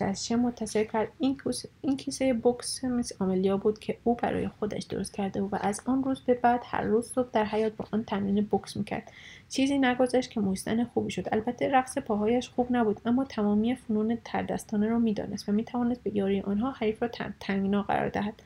از 0.00 0.26
شم 0.26 0.40
متصل 0.40 0.84
کرد. 0.84 1.08
این, 1.18 1.40
این 1.80 1.96
کیسه 1.96 2.34
بکس 2.34 2.84
میس 2.84 3.22
آملیا 3.22 3.56
بود 3.56 3.78
که 3.78 3.98
او 4.04 4.14
برای 4.14 4.48
خودش 4.48 4.82
درست 4.82 5.14
کرده 5.14 5.40
و 5.40 5.58
از 5.60 5.80
آن 5.86 6.04
روز 6.04 6.20
به 6.20 6.34
بعد 6.34 6.60
هر 6.64 6.82
روز 6.82 7.12
صبح 7.12 7.28
در 7.32 7.44
حیات 7.44 7.76
با 7.76 7.84
آن 7.90 8.04
تمرین 8.04 8.48
بکس 8.52 8.76
می‌کرد. 8.76 9.12
چیزی 9.48 9.78
نگذشت 9.78 10.30
که 10.30 10.40
مویستن 10.40 10.84
خوبی 10.84 11.10
شد. 11.10 11.28
البته 11.32 11.68
رقص 11.68 11.98
پاهایش 11.98 12.48
خوب 12.48 12.66
نبود 12.70 13.00
اما 13.04 13.24
تمامی 13.24 13.74
فنون 13.74 14.18
تردستانه 14.24 14.88
را 14.88 14.98
می‌دانست 14.98 15.48
و 15.48 15.52
می‌توانست 15.52 16.02
به 16.02 16.16
یاری 16.16 16.40
آنها 16.40 16.70
حریف 16.70 17.02
را 17.02 17.08
تنگنا 17.40 17.82
قرار 17.82 18.08
دهد. 18.08 18.42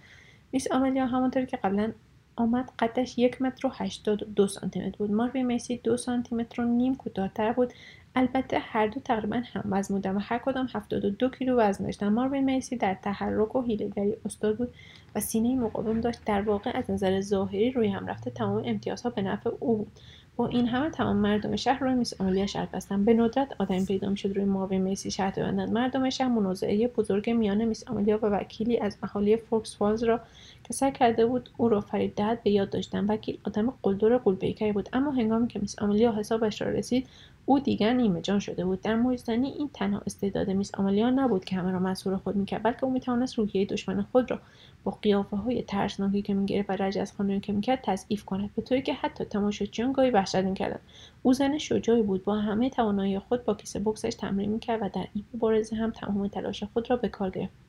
میس 0.53 0.73
آملیا 0.73 1.07
همانطور 1.07 1.45
که 1.45 1.57
قبلا 1.57 1.93
آمد 2.37 2.73
قدش 2.79 3.19
یک 3.19 3.43
متر 3.43 3.67
و 3.67 3.71
هشتاد 3.75 4.19
دو 4.19 4.47
سانتی 4.47 4.93
بود. 4.99 5.11
ماروی 5.11 5.43
میسی 5.43 5.77
دو 5.77 5.97
سانتی 5.97 6.35
متر 6.35 6.63
و 6.63 6.65
نیم 6.65 6.95
کوتاهتر 6.95 7.53
بود. 7.53 7.73
البته 8.15 8.59
هر 8.59 8.87
دو 8.87 9.01
تقریبا 9.01 9.43
هم 9.53 9.63
وزن 9.65 9.95
بودن 9.95 10.17
و 10.17 10.19
هر 10.19 10.39
کدام 10.39 10.69
72 10.75 11.31
کیلو 11.31 11.57
وزن 11.57 11.85
داشتن. 11.85 12.09
ماروین 12.09 12.45
میسی 12.45 12.77
در 12.77 12.95
تحرک 12.95 13.57
و 13.57 13.63
حیلهگری 13.63 14.15
استاد 14.25 14.57
بود 14.57 14.75
و 15.15 15.21
سینه 15.21 15.57
مقاوم 15.57 16.01
داشت. 16.01 16.19
در 16.27 16.43
واقع 16.43 16.71
از 16.75 16.91
نظر 16.91 17.21
ظاهری 17.21 17.71
روی 17.71 17.89
هم 17.89 18.07
رفته 18.07 18.31
تمام 18.31 18.63
امتیازها 18.67 19.11
به 19.11 19.23
نفع 19.23 19.51
او 19.61 19.77
بود. 19.77 19.93
با 20.37 20.47
این 20.47 20.67
همه 20.67 20.91
تمام 20.91 21.17
مردم 21.17 21.57
شهر 21.57 21.79
روی 21.79 21.95
میس 21.95 22.21
آملیا 22.21 22.47
شرط 22.47 22.71
بستن. 22.71 23.05
به 23.05 23.15
ندرت 23.15 23.49
آدمی 23.59 23.85
پیدا 23.85 24.09
می‌شد 24.09 24.37
روی 24.37 24.45
ماروین 24.45 24.81
میسی 24.81 25.11
شرط 25.11 25.39
ببندند 25.39 25.73
مردم 25.73 26.11
شهر 26.11 26.29
منازعه 26.29 26.89
بزرگ 26.89 27.31
میان 27.31 27.65
میس 27.65 27.89
آملیا 27.89 28.19
و 28.23 28.27
وکیلی 28.27 28.79
از 28.79 28.97
اهالی 29.03 29.37
فورکس 29.37 29.77
فالز 29.77 30.03
را 30.03 30.21
که 30.67 30.73
سعی 30.73 30.93
کرده 30.93 31.27
بود 31.27 31.51
او 31.57 31.69
را 31.69 31.81
فریب 31.81 32.15
دهد 32.15 32.43
به 32.43 32.51
یاد 32.51 32.71
داشتن. 32.71 33.07
وکیل 33.07 33.39
آدم 33.45 33.73
قلدر 33.83 34.17
غول‌پیکری 34.19 34.73
بود. 34.73 34.89
اما 34.93 35.11
هنگامی 35.11 35.49
که 35.49 35.59
میس 35.59 35.79
آملیا 35.79 36.13
حسابش 36.13 36.63
را 36.63 36.69
رسید 36.69 37.09
او 37.47 37.59
دیگر 37.59 37.93
نیمه 37.93 38.21
جان 38.21 38.39
شده 38.39 38.65
بود. 38.65 38.81
در 38.81 38.97
مشت‌زنی 38.97 39.49
این 39.49 39.71
تنها 39.75 40.03
استعداد 40.07 40.51
میس 40.51 40.75
آملیا 40.75 41.11
نبود 41.11 41.45
که 41.45 41.57
همه 41.57 41.71
را 41.71 41.79
مسحور 41.79 42.17
خود 42.17 42.37
می‌کرد 42.37 42.63
بلکه 42.63 42.85
او 42.85 42.93
می‌توانست 42.93 43.39
روحیه 43.39 43.65
دشمن 43.65 44.03
خود 44.03 44.31
را 44.31 44.39
با 44.85 44.99
قیافه 45.03 45.37
های 45.37 45.63
ترسناکی 45.63 46.23
که 46.23 46.35
می‌گرفت 46.35 46.71
و 46.71 46.73
رجزخوانی 46.73 47.41
که 47.41 47.53
می‌کرد 47.53 47.81
تضعیف 47.83 48.25
کند 48.25 48.51
به 48.57 48.63
طوری 48.63 48.83
که 48.83 48.95
حتی 48.95 49.25
تماشاچیان 49.25 49.93
گاهی 49.93 50.11
وحشت 50.11 50.37
می‌کردند. 50.37 50.81
او 51.23 51.33
زن 51.33 51.59
شجاعی 51.59 52.03
بود. 52.03 52.25
با 52.25 52.35
همه 52.35 52.71
توانایی 52.71 53.19
خود 53.19 53.45
با 53.45 53.55
کیسه 53.55 53.79
بکسش 53.79 54.15
تمرین 54.15 54.51
می‌کرد 54.51 54.83
و 54.83 54.89
در 54.95 55.07
این 55.15 55.25
مبارزه 55.35 55.77
هم 55.77 55.91
تمام 55.91 56.29
تلاش 56.29 56.65
خود 56.65 56.91
را 56.91 56.97
به 56.97 57.09
کار 57.09 57.31
گرفت. 57.31 57.66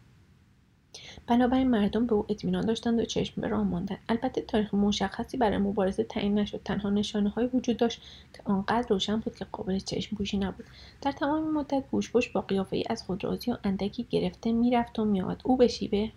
بنابراین 1.27 1.69
مردم 1.69 2.05
به 2.05 2.13
او 2.13 2.25
اطمینان 2.29 2.65
داشتند 2.65 2.99
و 2.99 3.05
چشم 3.05 3.41
به 3.41 3.47
راه 3.47 3.63
ماندند. 3.63 3.99
البته 4.09 4.41
تاریخ 4.41 4.73
مشخصی 4.73 5.37
برای 5.37 5.57
مبارزه 5.57 6.03
تعیین 6.03 6.39
نشد. 6.39 6.61
تنها 6.65 6.89
نشانه 6.89 7.29
های 7.29 7.45
وجود 7.53 7.77
داشت 7.77 8.01
که 8.33 8.41
آنقدر 8.45 8.87
روشن 8.89 9.17
بود 9.17 9.35
که 9.35 9.45
قابل 9.51 9.79
چشم 9.79 10.15
پوشی 10.15 10.37
نبود. 10.37 10.65
در 11.01 11.11
تمام 11.11 11.53
مدت 11.53 11.83
گوشپشت 11.91 12.33
با 12.33 12.41
قیافه 12.41 12.77
ای 12.77 12.83
از 12.89 13.03
خود 13.03 13.23
راضی 13.23 13.51
و 13.51 13.57
اندکی 13.63 14.07
گرفته 14.09 14.51
می‌رفت 14.51 14.99
و 14.99 15.05
میآمد. 15.05 15.41
او 15.43 15.57
به 15.57 15.67
شیوه 15.67 16.09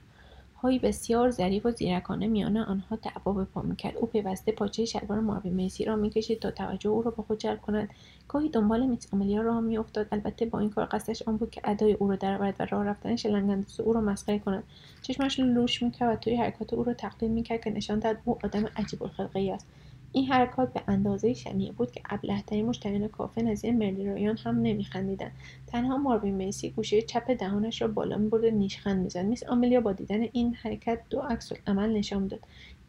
هایی 0.62 0.78
بسیار 0.78 1.30
ظریف 1.30 1.66
و 1.66 1.70
زیرکانه 1.70 2.26
میان 2.26 2.56
آنها 2.56 2.96
دعوا 2.96 3.32
به 3.32 3.44
پا 3.44 3.62
می‌کرد. 3.62 3.96
او 3.96 4.06
پیوسته 4.06 4.52
پاچه 4.52 4.84
شلوار 4.84 5.20
ماروی 5.20 5.50
میسی 5.50 5.84
را 5.84 5.96
می‌کشید 5.96 6.38
تا 6.40 6.50
توجه 6.50 6.90
او 6.90 7.02
را 7.02 7.10
به 7.10 7.22
خود 7.22 7.38
جلب 7.38 7.60
کند. 7.60 7.88
گاهی 8.28 8.48
دنبال 8.48 8.86
میس 8.86 9.08
آملیا 9.14 9.42
راه 9.42 9.60
میافتاد. 9.60 10.06
البته 10.12 10.46
با 10.46 10.58
این 10.58 10.70
کار 10.70 10.88
قصدش 10.90 11.22
آن 11.22 11.36
بود 11.36 11.50
که 11.50 11.60
ادای 11.64 11.92
او 11.92 12.08
را 12.08 12.16
درآورد 12.16 12.54
و 12.58 12.66
راه 12.70 12.84
رفتن 12.84 13.16
شلنگانداز 13.16 13.80
او 13.80 13.92
را 13.92 14.00
مسخره 14.00 14.38
کند. 14.38 14.64
چشمش 15.02 15.40
لوش 15.40 15.82
می‌کرد 15.82 16.12
و 16.12 16.16
توی 16.16 16.36
حرکات 16.36 16.74
او 16.74 16.84
را 16.84 16.94
تقلید 16.94 17.30
می‌کرد 17.30 17.64
که 17.64 17.70
نشان 17.70 17.98
داد 17.98 18.16
او 18.24 18.38
آدم 18.44 18.64
عجیب 18.76 19.02
الخلقه 19.02 19.52
است. 19.54 19.66
این 20.12 20.26
حرکات 20.26 20.72
به 20.72 20.82
اندازه 20.88 21.34
شنیع 21.34 21.72
بود 21.72 21.90
که 21.90 22.00
ابلهترین 22.10 22.66
مشتریان 22.66 23.08
کافه 23.08 23.42
نظیر 23.42 23.72
مردی 23.72 24.24
هم 24.26 24.62
نمیخندیدند. 24.62 25.32
تنها 25.66 25.96
ماروین 25.96 26.34
میسی 26.34 26.70
گوشه 26.70 27.02
چپ 27.02 27.30
دهانش 27.30 27.82
را 27.82 27.88
بالا 27.88 28.16
می‌برد 28.18 28.44
و 28.44 28.50
نیشخند 28.50 29.02
می‌زد. 29.02 29.24
میس 29.24 29.42
آملیا 29.44 29.80
با 29.80 29.92
دیدن 29.92 30.22
این 30.32 30.54
حرکت 30.54 30.98
دو 31.10 31.20
عکس 31.20 31.52
عمل 31.66 31.92
نشان 31.96 32.26
داد. 32.26 32.40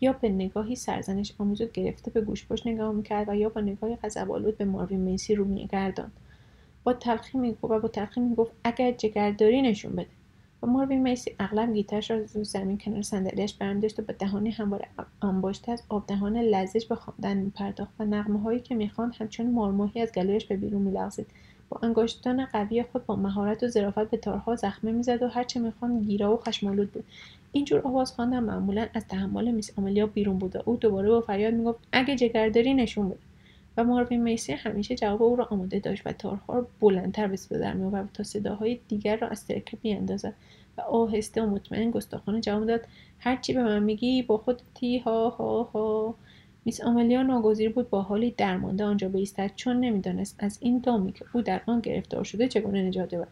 یا 0.02 0.14
به 0.14 0.30
نگاهی 0.30 0.76
سرزنش 0.76 1.34
آمیز 1.40 1.62
گرفته 1.74 2.12
به 2.12 2.22
گوشپشت 2.22 2.68
نگاه 2.68 2.92
می‌کرد 2.92 3.30
و 3.30 3.36
یا 3.36 3.50
با 3.50 3.62
نگاهی 3.62 3.96
غضبآلود 3.96 4.58
به 4.58 4.66
ماروین 4.66 5.00
میسی 5.00 5.36
رو 5.36 5.46
میگرداند 5.46 6.12
با 6.84 6.94
تلخی 6.94 7.38
می‌گفت 7.38 7.64
و 7.64 7.80
با 7.80 7.88
تلخی 7.88 8.20
می‌گفت 8.20 8.52
اگر 8.64 8.92
جگرداری 8.92 9.62
نشون 9.62 9.92
بده. 9.92 10.08
و 10.64 10.68
ماروین 10.68 11.02
میسی 11.02 11.36
اغلب 11.40 11.74
گیترش 11.74 12.12
را 12.12 12.18
رو 12.34 12.44
زمین 12.44 12.78
کنار 12.78 13.02
صندلیاش 13.02 13.54
برمیداشت 13.54 14.00
و 14.00 14.02
با 14.02 14.14
دهانی 14.20 14.50
همواره 14.52 14.88
انباشته 15.22 15.72
از 15.72 15.84
آبدهان 15.90 16.38
لرزش 16.38 16.86
به 16.86 16.96
خواندن 16.96 17.38
میپرداخت 17.38 17.92
و 18.00 18.06
نغمه 18.06 18.40
هایی 18.40 18.60
که 18.60 18.76
می‌خواند 18.76 19.16
همچون 19.20 19.52
مارماهی 19.52 20.02
از 20.02 20.12
گلویش 20.12 20.46
به 20.46 20.58
بیرون 20.58 20.82
میلغزید. 20.82 21.28
با 21.70 21.80
انگشتان 21.84 22.46
قوی 22.46 22.84
خود 22.84 23.06
با 23.06 23.16
مهارت 23.16 23.64
و 23.64 23.68
ظرافت 23.68 24.10
به 24.10 24.18
تارها 24.18 24.56
زخمه 24.56 24.92
می‌زد 24.92 25.24
و 25.24 25.28
هرچه 25.28 25.60
می‌خواند 25.60 26.06
گیرا 26.06 26.34
و 26.34 26.38
خشمالود 26.38 26.92
بود. 26.92 27.04
اینجور 27.52 27.82
آواز 27.88 28.12
خواندن 28.12 28.40
معمولا 28.40 28.88
از 28.94 29.08
تحمل 29.08 29.52
میس 29.52 29.80
آملیا 29.80 30.08
بیرون 30.08 30.38
بود 30.38 30.56
و 30.56 30.60
او 30.66 30.76
دوباره 30.76 31.10
با 31.10 31.22
فریاد 31.22 31.54
می‌گفت 31.54 31.80
اگه 31.92 32.16
جگرداری 32.16 32.74
نشون 32.74 33.10
بده. 33.10 33.20
و 33.78 33.84
ماروین 33.84 34.24
میسی 34.24 34.54
همیشه 34.54 34.96
جواب 34.96 35.24
او 35.24 35.36
را 35.36 35.46
آماده 35.46 35.80
داشت 35.80 36.02
و 36.06 36.12
تارها 36.12 36.54
را 36.54 36.68
بلندتر 36.80 37.28
به 37.28 37.36
صدا 37.36 37.60
در 37.60 37.74
میآورد 37.74 38.10
تا 38.14 38.24
صداهای 38.24 38.80
دیگر 38.88 39.18
را 39.18 39.28
از 39.28 39.48
ترکه 39.48 39.78
بیاندازد 39.78 40.34
و 40.78 40.82
آهسته 40.82 41.42
و 41.42 41.50
مطمئن 41.50 41.92
گستاخانه 41.92 42.42
جواب 42.42 42.66
داد. 42.66 42.88
هرچی 43.20 43.54
به 43.54 43.64
من 43.64 43.84
میگی 43.84 44.22
با 44.22 44.38
خودتی 44.38 44.98
ها 45.00 45.30
ها 45.30 45.64
ها. 45.64 46.16
میس 46.66 46.82
آملیا 46.82 47.24
ناگزیر 47.24 47.72
بود 47.72 47.90
با 47.90 48.02
حالی 48.02 48.32
درمانده 48.32 48.84
آنجا 48.84 49.10
بایستد 49.10 49.52
چون 49.56 49.80
نمی‌دانست 49.80 50.36
از 50.40 50.58
این 50.62 50.80
دامی 50.80 51.14
که 51.14 51.26
او 51.34 51.42
در 51.42 51.62
آن 51.66 51.80
گرفتار 51.80 52.24
شده 52.24 52.48
چگونه 52.48 52.82
نجات 52.82 53.14
یابد. 53.14 53.28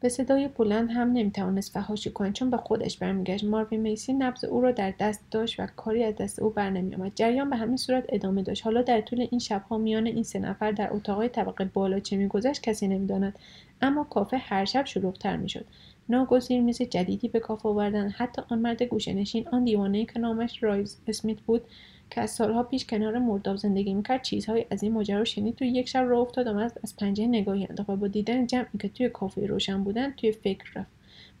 به 0.00 0.08
صدای 0.08 0.48
بلند 0.48 0.90
هم 0.90 1.12
نمی‌توانست 1.12 1.72
فهاشی 1.72 2.10
کند 2.10 2.32
چون 2.32 2.50
به 2.50 2.56
خودش 2.56 2.98
برمیگشت. 2.98 3.44
ماروین 3.44 3.80
میسی 3.80 4.12
نبض 4.12 4.44
او 4.44 4.60
را 4.60 4.72
در 4.72 4.94
دست 5.00 5.20
داشت 5.30 5.60
و 5.60 5.66
کاری 5.76 6.04
از 6.04 6.16
دست 6.16 6.38
او 6.38 6.50
برنمیآمد. 6.50 7.12
جریان 7.14 7.50
به 7.50 7.56
همین 7.56 7.76
صورت 7.76 8.04
ادامه 8.08 8.42
داشت. 8.42 8.64
حالا 8.64 8.82
در 8.82 9.00
طول 9.00 9.26
این 9.30 9.40
شبها 9.40 9.78
میان 9.78 10.06
این 10.06 10.22
سه 10.22 10.38
نفر 10.38 10.72
در 10.72 10.92
اتاقهای 10.92 11.28
طبقه 11.28 11.64
بالا 11.64 12.00
چه 12.00 12.16
میگذشت 12.16 12.62
کسی 12.62 12.88
نمی‌داند. 12.88 13.38
اما 13.82 14.04
کافه 14.04 14.36
هر 14.36 14.64
شب 14.64 14.86
شلوغتر 14.86 15.36
می‌شد. 15.36 15.64
ناگزیر 16.08 16.60
میز 16.60 16.82
جدیدی 16.82 17.28
به 17.28 17.40
کافه 17.40 17.68
آوردن. 17.68 18.08
حتی 18.08 18.42
آن 18.48 18.58
مرد 18.58 18.82
گوشهنشین 18.82 19.48
آن 19.48 19.64
دیوانهای 19.64 20.04
که 20.04 20.18
نامش 20.18 20.62
رایز 20.62 20.96
اسمیت 21.06 21.40
بود 21.40 21.62
که 22.10 22.20
از 22.20 22.30
سالها 22.30 22.62
پیش 22.62 22.86
کنار 22.86 23.18
مرداب 23.18 23.56
زندگی 23.56 23.94
می‌کرد 23.94 24.22
چیزهایی 24.22 24.66
از 24.70 24.82
این 24.82 24.92
ماجرا 24.92 25.24
شنید. 25.24 25.54
توی 25.54 25.68
یک 25.68 25.88
شب 25.88 26.04
راه 26.08 26.20
افتاد 26.20 26.46
و 26.46 26.58
از 26.58 26.96
پنجره 26.98 27.26
نگاهی 27.26 27.66
انداخت 27.70 27.90
و 27.90 27.96
با 27.96 28.08
دیدن 28.08 28.46
جمعی 28.46 28.78
که 28.80 28.88
توی 28.88 29.08
کافه 29.08 29.46
روشن 29.46 29.84
بودن 29.84 30.10
توی 30.10 30.32
فکر 30.32 30.64
رفت. 30.74 30.90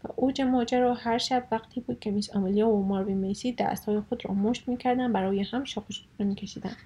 و 0.04 0.08
اوج 0.16 0.40
ماجرا 0.40 0.94
هر 0.94 1.18
شب 1.18 1.44
وقتی 1.50 1.80
بود 1.80 2.00
که 2.00 2.10
میس 2.10 2.36
آملیا 2.36 2.68
و 2.68 2.86
ماروین 2.86 3.16
میسی 3.16 3.52
دستهای 3.52 4.00
خود 4.00 4.24
را 4.26 4.34
مشت 4.34 4.68
می‌کردن 4.68 5.12
برای 5.12 5.42
هم 5.42 5.64
شاخش 5.64 6.02
میکشیدن. 6.18 6.76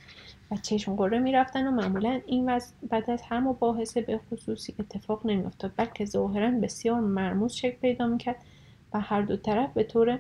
و 0.50 0.56
چشم 0.56 0.96
قره 0.96 1.18
می‌رفتن 1.18 1.66
و 1.66 1.70
معمولا 1.70 2.20
این 2.26 2.50
وضع 2.50 2.74
بعد 2.90 3.10
از 3.10 3.22
هر 3.22 3.40
مباحثه 3.40 4.00
به 4.00 4.20
خصوصی 4.30 4.74
اتفاق 4.78 5.26
نمیافتاد. 5.26 5.72
بلکه 5.76 6.04
ظاهرا 6.04 6.50
بسیار 6.50 7.00
مرموز 7.00 7.52
شکل 7.52 7.76
پیدا 7.76 8.06
می‌کرد 8.06 8.36
و 8.94 9.00
هر 9.00 9.22
دو 9.22 9.36
طرف 9.36 9.72
به 9.72 9.82
طور 9.82 10.18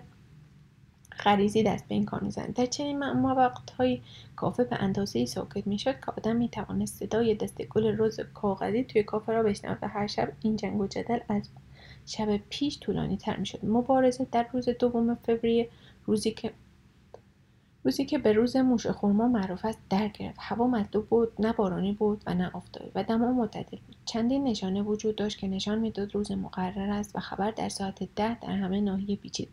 غریزی 1.24 1.62
دست 1.62 1.88
به 1.88 1.94
این 1.94 2.04
کار 2.04 2.20
می‌زنند 2.20 2.54
در 2.54 2.66
چنین 2.66 2.98
وقتهایی 2.98 4.02
کافه 4.36 4.64
به 4.64 4.76
اندازه 4.76 5.26
ساکت 5.26 5.66
می‌شد 5.66 6.00
که 6.00 6.12
آدم 6.16 6.36
می‌توانست 6.36 6.98
صدای 6.98 7.34
دست 7.34 7.62
گل 7.62 7.96
روز 7.96 8.20
کاغذی 8.20 8.84
توی 8.84 9.02
کافه 9.02 9.32
را 9.32 9.42
بشنود 9.42 9.78
و 9.82 9.88
هر 9.88 10.06
شب 10.06 10.32
این 10.42 10.56
جنگ 10.56 10.80
و 10.80 10.86
جدل 10.86 11.18
از 11.28 11.48
شب 12.06 12.36
پیش 12.48 12.78
طولانی 12.80 13.16
تر 13.16 13.36
می‌شد. 13.36 13.64
مبارزه 13.64 14.26
در 14.32 14.46
روز 14.52 14.68
دوم 14.68 15.14
فوریه 15.14 15.68
روزی 16.06 16.30
که 16.30 16.52
روزی 17.84 18.04
که 18.04 18.18
به 18.18 18.32
روز 18.32 18.56
موش 18.56 18.86
خورما 18.86 19.28
معروف 19.28 19.64
است 19.64 19.78
در 19.90 20.08
گرفت. 20.08 20.38
هوا 20.40 20.66
مطلوب 20.66 21.06
بود 21.08 21.32
نه 21.38 21.52
بارانی 21.52 21.92
بود 21.92 22.22
و 22.26 22.34
نه 22.34 22.50
آفتابی 22.54 22.90
و 22.94 23.02
دما 23.02 23.32
معتدل 23.32 23.78
بود. 23.86 23.96
چندین 24.04 24.44
نشانه 24.44 24.82
وجود 24.82 25.16
داشت 25.16 25.38
که 25.38 25.48
نشان 25.48 25.78
می‌داد 25.78 26.14
روز 26.14 26.32
مقرر 26.32 26.90
است 26.90 27.16
و 27.16 27.20
خبر 27.20 27.50
در 27.50 27.68
ساعت 27.68 28.14
ده 28.16 28.40
در 28.40 28.50
همه 28.50 28.80
ناحیه 28.80 29.16
پیچید 29.16 29.48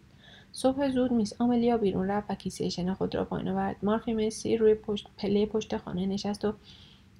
صبح 0.61 0.89
زود 0.89 1.11
میس 1.11 1.41
آملیا 1.41 1.77
بیرون 1.77 2.07
رفت 2.07 2.31
و 2.31 2.35
کیسه 2.35 2.69
شنا 2.69 2.95
خود 2.95 3.15
را 3.15 3.25
پایین 3.25 3.47
آورد. 3.47 3.75
مارفی 3.83 4.13
مسی 4.13 4.57
روی 4.57 4.75
پشت 4.75 5.07
پله 5.17 5.45
پشت 5.45 5.77
خانه 5.77 6.05
نشست 6.05 6.45
و 6.45 6.53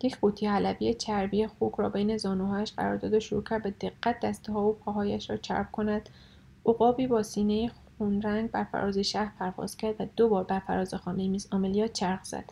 یک 0.04 0.18
قوطی 0.20 0.46
حلبی 0.46 0.94
چربی 0.94 1.48
خوک 1.48 1.74
را 1.78 1.90
بین 1.90 2.18
زانوهایش 2.18 2.72
قرار 2.72 2.98
داد 2.98 3.14
و 3.14 3.20
شروع 3.20 3.44
کرد 3.44 3.64
به 3.64 3.70
دقت 3.70 4.20
دسته 4.20 4.54
ها 4.54 4.70
و 4.70 4.74
پاهایش 4.74 5.30
را 5.30 5.38
چرب 5.38 5.72
کند. 5.72 6.10
عقابی 6.66 7.08
با 7.08 7.24
سینه 7.24 7.72
رنگ 8.00 8.52
بر 8.52 8.64
فراز 8.64 8.98
شهر 8.98 9.32
پرواز 9.40 9.78
کرد 9.78 9.96
و 10.02 10.06
دو 10.16 10.30
بار 10.30 10.44
بر 10.44 10.60
فراز 10.60 10.94
خانه 10.94 11.28
میس 11.28 11.48
آملیا 11.52 11.88
چرخ 11.88 12.24
زد. 12.24 12.46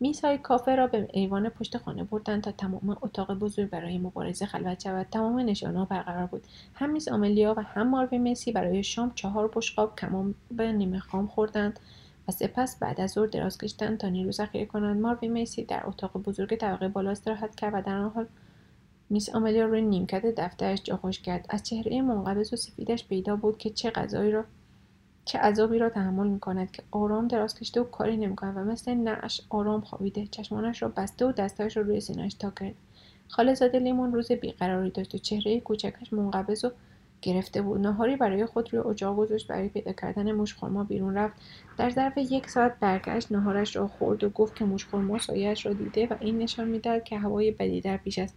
میزهای 0.00 0.38
کافه 0.38 0.74
را 0.74 0.86
به 0.86 1.08
ایوان 1.12 1.48
پشت 1.48 1.78
خانه 1.78 2.04
بردند 2.04 2.42
تا 2.42 2.52
تمام 2.52 2.96
اتاق 3.02 3.34
بزرگ 3.34 3.70
برای 3.70 3.98
مبارزه 3.98 4.46
خلوت 4.46 4.82
شود. 4.82 5.06
تمام 5.10 5.38
نشانها 5.38 5.84
برقرار 5.84 6.26
بود. 6.26 6.44
هم 6.74 6.90
میز 6.90 7.08
آملیا 7.08 7.54
و 7.56 7.62
هم 7.62 7.88
ماروی 7.88 8.18
مسی 8.18 8.52
برای 8.52 8.82
شام 8.82 9.12
چهار 9.14 9.50
بشقاب 9.54 9.96
کمان 9.96 10.34
به 10.50 10.72
نیمه 10.72 10.98
خام 10.98 11.26
خوردند 11.26 11.80
و 12.28 12.32
سپس 12.32 12.78
بعد 12.78 13.00
از 13.00 13.10
ظهر 13.10 13.26
دراز 13.26 13.58
کشیدند 13.58 13.98
تا 13.98 14.08
نیرو 14.08 14.32
ذخیره 14.32 14.66
کنند. 14.66 15.00
ماروی 15.00 15.28
میسی 15.28 15.64
در 15.64 15.82
اتاق 15.86 16.12
بزرگ 16.12 16.56
طبقه 16.56 16.88
بالا 16.88 17.10
استراحت 17.10 17.54
کرد 17.54 17.74
و 17.74 17.82
در 17.82 17.96
آن 17.96 18.10
حال 18.10 18.26
میس 19.10 19.28
آملیا 19.34 19.66
روی 19.66 19.82
نیمکت 19.82 20.26
دفترش 20.26 20.82
جا 20.82 20.96
خوش 20.96 21.20
کرد. 21.20 21.46
از 21.48 21.62
چهره 21.62 22.02
منقبض 22.02 22.52
و 22.52 22.56
سفیدش 22.56 23.08
پیدا 23.08 23.36
بود 23.36 23.58
که 23.58 23.70
چه 23.70 23.90
غذایی 23.90 24.30
را 24.30 24.44
چه 25.28 25.38
عذابی 25.38 25.78
را 25.78 25.88
تحمل 25.88 26.26
می 26.26 26.40
کند 26.40 26.70
که 26.70 26.82
آرام 26.90 27.28
دراز 27.28 27.54
کشیده 27.54 27.80
و 27.80 27.84
کاری 27.84 28.16
نمی 28.16 28.36
کند 28.36 28.56
و 28.56 28.60
مثل 28.60 28.94
نعش 28.94 29.40
آرام 29.48 29.80
خوابیده 29.80 30.26
چشمانش 30.26 30.82
را 30.82 30.88
بسته 30.88 31.26
و 31.26 31.32
دستهایش 31.32 31.76
را 31.76 31.82
روی 31.82 32.00
سینهاش 32.00 32.34
تا 32.34 32.50
کرد. 32.50 32.74
خاله 33.28 33.54
زاده 33.54 33.78
لیمون 33.78 34.12
روز 34.12 34.32
بیقراری 34.32 34.90
داشت 34.90 35.14
و 35.14 35.18
چهره 35.18 35.60
کوچکش 35.60 36.12
منقبض 36.12 36.64
و 36.64 36.70
گرفته 37.22 37.62
بود. 37.62 37.80
ناهاری 37.80 38.16
برای 38.16 38.46
خود 38.46 38.74
روی 38.74 38.90
اجاق 38.90 39.16
گذاشت 39.16 39.46
برای 39.46 39.68
پیدا 39.68 39.92
کردن 39.92 40.32
موشخورما 40.32 40.84
بیرون 40.84 41.14
رفت. 41.14 41.34
در 41.78 41.90
ظرف 41.90 42.18
یک 42.18 42.50
ساعت 42.50 42.80
برگشت 42.80 43.32
ناهارش 43.32 43.76
را 43.76 43.88
خورد 43.88 44.24
و 44.24 44.28
گفت 44.28 44.56
که 44.56 44.64
موشخورما 44.64 45.18
سایهاش 45.18 45.66
را 45.66 45.72
دیده 45.72 46.06
و 46.06 46.14
این 46.20 46.38
نشان 46.38 46.68
می‌دهد 46.68 47.04
که 47.04 47.18
هوای 47.18 47.50
بدی 47.50 47.80
در 47.80 47.96
پیش 47.96 48.18
است. 48.18 48.36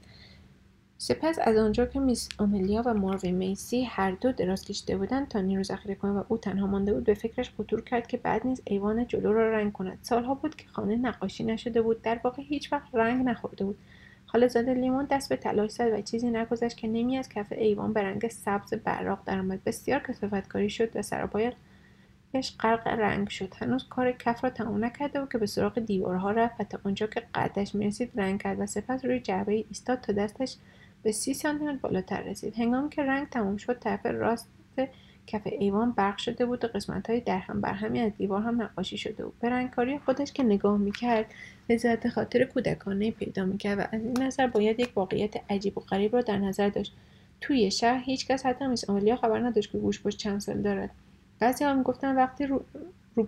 سپس 1.03 1.39
از 1.41 1.57
آنجا 1.57 1.85
که 1.85 1.99
میس 1.99 2.29
آملیا 2.37 2.83
و 2.85 2.93
ماروی 2.93 3.31
میسی 3.31 3.83
هر 3.83 4.11
دو 4.11 4.31
دراز 4.31 4.65
کشیده 4.65 4.97
بودند 4.97 5.27
تا 5.27 5.41
نیرو 5.41 5.63
ذخیره 5.63 5.95
کنند 5.95 6.15
و 6.15 6.25
او 6.27 6.37
تنها 6.37 6.67
مانده 6.67 6.93
بود 6.93 7.03
به 7.03 7.13
فکرش 7.13 7.51
خطور 7.57 7.81
کرد 7.81 8.07
که 8.07 8.17
بعد 8.17 8.47
نیز 8.47 8.61
ایوان 8.65 9.07
جلو 9.07 9.33
را 9.33 9.51
رنگ 9.51 9.73
کند. 9.73 9.97
سالها 10.01 10.33
بود 10.33 10.55
که 10.55 10.67
خانه 10.67 10.95
نقاشی 10.95 11.43
نشده 11.43 11.81
بود 11.81 12.01
در 12.01 12.19
واقع 12.23 12.43
هیچ 12.43 12.73
وقت 12.73 12.95
رنگ 12.95 13.25
نخورده 13.25 13.65
بود. 13.65 13.77
خاله 14.25 14.47
زاده 14.47 14.73
لیمون 14.73 15.05
دست 15.05 15.29
به 15.29 15.35
تلاش 15.35 15.71
زد 15.71 15.93
و 15.93 16.01
چیزی 16.01 16.29
نگذشت 16.29 16.77
که 16.77 16.87
نمی 16.87 17.17
از 17.17 17.29
کف 17.29 17.51
ایوان 17.51 17.93
به 17.93 18.01
رنگ 18.01 18.27
سبز 18.27 18.73
براق 18.73 19.19
درآمد 19.25 19.63
بسیار 19.63 19.99
کاری 20.49 20.69
شد 20.69 20.95
و 20.95 21.01
سراپایش 21.01 21.53
غرق 22.59 22.87
رنگ 22.87 23.29
شد. 23.29 23.53
هنوز 23.57 23.87
کار 23.89 24.11
کف 24.11 24.43
را 24.43 24.49
تمام 24.49 24.85
نکرده 24.85 25.19
بود 25.19 25.31
که 25.31 25.37
به 25.37 25.45
سراغ 25.45 25.79
دیوارها 25.79 26.31
رفت 26.31 26.55
و 26.59 26.63
تا 26.63 26.79
آنجا 26.83 27.07
که 27.07 27.23
قدش 27.35 27.75
می‌رسید 27.75 28.11
رنگ 28.15 28.41
کرد 28.41 28.59
و 28.59 28.65
سپس 28.65 29.05
روی 29.05 29.19
جعبه 29.19 29.53
ایستاد 29.53 30.01
تا 30.01 30.13
دستش 30.13 30.55
به 31.03 31.11
سی 31.11 31.33
سانتیمتر 31.33 31.77
بالاتر 31.77 32.21
رسید. 32.21 32.55
هنگامی 32.55 32.89
که 32.89 33.03
رنگ 33.03 33.29
تمام 33.29 33.57
شد 33.57 33.79
طرف 33.79 34.05
راست 34.05 34.49
کف 35.27 35.41
ایوان 35.45 35.91
برق 35.91 36.17
شده 36.17 36.45
بود 36.45 36.65
و 36.65 36.67
قسمت 36.67 37.09
های 37.09 37.19
در 37.19 37.37
هم 37.37 37.61
بر 37.61 37.73
همی 37.73 37.99
از 37.99 38.11
دیوار 38.17 38.41
هم 38.41 38.61
نقاشی 38.61 38.97
شده 38.97 39.25
بود. 39.25 39.39
به 39.39 39.49
رنگکاری 39.49 39.99
خودش 39.99 40.31
که 40.31 40.43
نگاه 40.43 40.77
می‌کرد 40.77 41.25
لذت 41.69 42.09
خاطر 42.09 42.43
کودکانه 42.43 43.11
پیدا 43.11 43.45
می‌کرد 43.45 43.79
و 43.79 43.81
از 43.81 44.01
این 44.05 44.21
نظر 44.21 44.47
باید 44.47 44.79
یک 44.79 44.91
واقعیت 44.95 45.51
عجیب 45.51 45.77
و 45.77 45.81
غریب 45.81 46.15
را 46.15 46.21
در 46.21 46.37
نظر 46.37 46.69
داشت. 46.69 46.93
توی 47.41 47.71
شهر 47.71 48.03
هیچکس 48.03 48.45
حتی 48.45 48.67
میس 48.67 48.89
خبر 49.21 49.39
نداشت 49.39 49.71
که 49.71 49.77
گوش 49.77 50.07
چند 50.07 50.41
سال 50.41 50.61
دارد. 50.61 50.89
بعضی 51.39 51.63
هم 51.63 51.77
می‌گفتن 51.77 52.15
وقتی 52.15 52.45
رو, 52.45 52.63
رو 53.15 53.23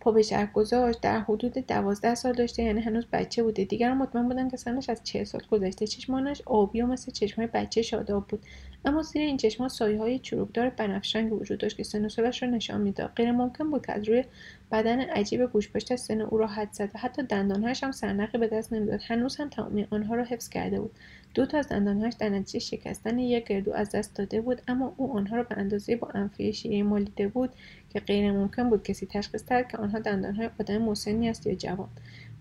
پا 0.00 0.12
به 0.12 0.22
شهر 0.22 0.46
گذاشت 0.46 1.00
در 1.00 1.20
حدود 1.20 1.52
دوازده 1.52 2.14
سال 2.14 2.32
داشته 2.32 2.62
یعنی 2.62 2.80
هنوز 2.80 3.06
بچه 3.12 3.42
بوده. 3.42 3.64
دیگران 3.64 3.96
مطمئن 3.96 4.28
بودن 4.28 4.48
که 4.48 4.56
سنش 4.56 4.90
از 4.90 5.00
چه 5.04 5.24
سال 5.24 5.42
گذشته. 5.50 5.86
چشمانش 5.86 6.42
آبی 6.46 6.82
و 6.82 6.86
مثل 6.86 7.12
چشمای 7.12 7.46
بچه 7.46 7.82
شاداب 7.82 8.26
بود. 8.28 8.40
اما 8.84 9.02
زیر 9.02 9.22
این 9.22 9.36
چشمان 9.36 9.68
سایه 9.68 9.98
های 9.98 10.18
چروکدار 10.18 10.70
بنفشنگ 10.70 11.32
وجود 11.32 11.58
داشت 11.58 11.76
که 11.76 11.82
سن 11.82 12.04
و 12.04 12.08
سالش 12.08 12.42
را 12.42 12.50
نشان 12.50 12.80
می‌داد. 12.80 13.12
غیر 13.16 13.32
ممکن 13.32 13.70
بود 13.70 13.86
که 13.86 13.92
از 13.92 14.08
روی 14.08 14.24
بدن 14.72 15.00
عجیب 15.00 15.46
گوشپشت 15.46 15.96
سن 15.96 16.20
او 16.20 16.38
را 16.38 16.46
حد 16.46 16.72
زد 16.72 16.90
و 16.94 16.98
حتی 16.98 17.22
دندانهایش 17.22 17.84
هم 17.84 17.92
سرنخی 17.92 18.38
به 18.38 18.46
دست 18.46 18.72
نمی‌داد. 18.72 19.00
هنوز 19.06 19.36
هم 19.36 19.48
تمامی 19.48 19.86
آنها 19.90 20.14
را 20.14 20.24
حفظ 20.24 20.48
کرده 20.48 20.80
بود. 20.80 20.90
دو 21.34 21.46
تا 21.46 21.58
از 21.58 21.68
دندانهایش 21.68 22.14
در 22.14 22.28
نتیجه 22.28 22.58
شکستن 22.58 23.18
یک 23.18 23.44
گردو 23.44 23.72
از 23.72 23.90
دست 23.90 24.16
داده 24.16 24.40
بود 24.40 24.62
اما 24.68 24.94
او 24.96 25.16
آنها 25.16 25.36
را 25.36 25.42
به 25.42 25.58
اندازه 25.58 25.96
با 25.96 26.08
انفیه 26.14 26.52
شیره 26.52 26.82
مالیده 26.82 27.28
بود 27.28 27.50
که 27.90 28.00
غیر 28.00 28.32
ممکن 28.32 28.70
بود 28.70 28.82
کسی 28.82 29.06
تشخیص 29.06 29.44
دهد 29.44 29.68
که 29.68 29.78
آنها 29.78 29.98
دندانهای 29.98 30.50
آدم 30.60 30.78
مسنی 30.78 31.28
است 31.28 31.46
یا 31.46 31.54
جوان. 31.54 31.88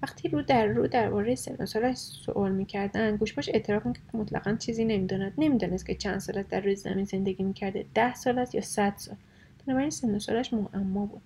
وقتی 0.04 0.30
رو 0.30 0.42
در 0.42 0.66
رو 0.66 0.88
درباره 0.88 1.36
سن 1.36 1.56
و 1.60 1.66
سالش 1.66 1.98
سوال 1.98 2.52
می‌کردند 2.52 3.20
گوشباش 3.20 3.50
اعتراف 3.50 3.86
می‌کرد 3.86 4.04
که 4.12 4.18
مطلقا 4.18 4.56
چیزی 4.56 4.86
نمی‌داند. 4.86 5.34
نمی‌دانست 5.38 5.86
که 5.86 5.96
چند 5.96 6.20
سال 6.20 6.44
در 6.44 6.60
روی 6.62 6.76
زمین 6.76 7.06
زندگی 7.06 7.44
می‌کرده. 7.44 7.86
ده 7.96 8.14
سال 8.14 8.40
است 8.40 8.56
یا 8.56 8.62
صد 8.62 8.94
سال. 8.98 9.16
بنابراین 9.66 9.90
سن 9.90 10.16
و 10.16 10.20
سالش 10.20 10.54
معما 10.54 11.06
بود. 11.06 11.22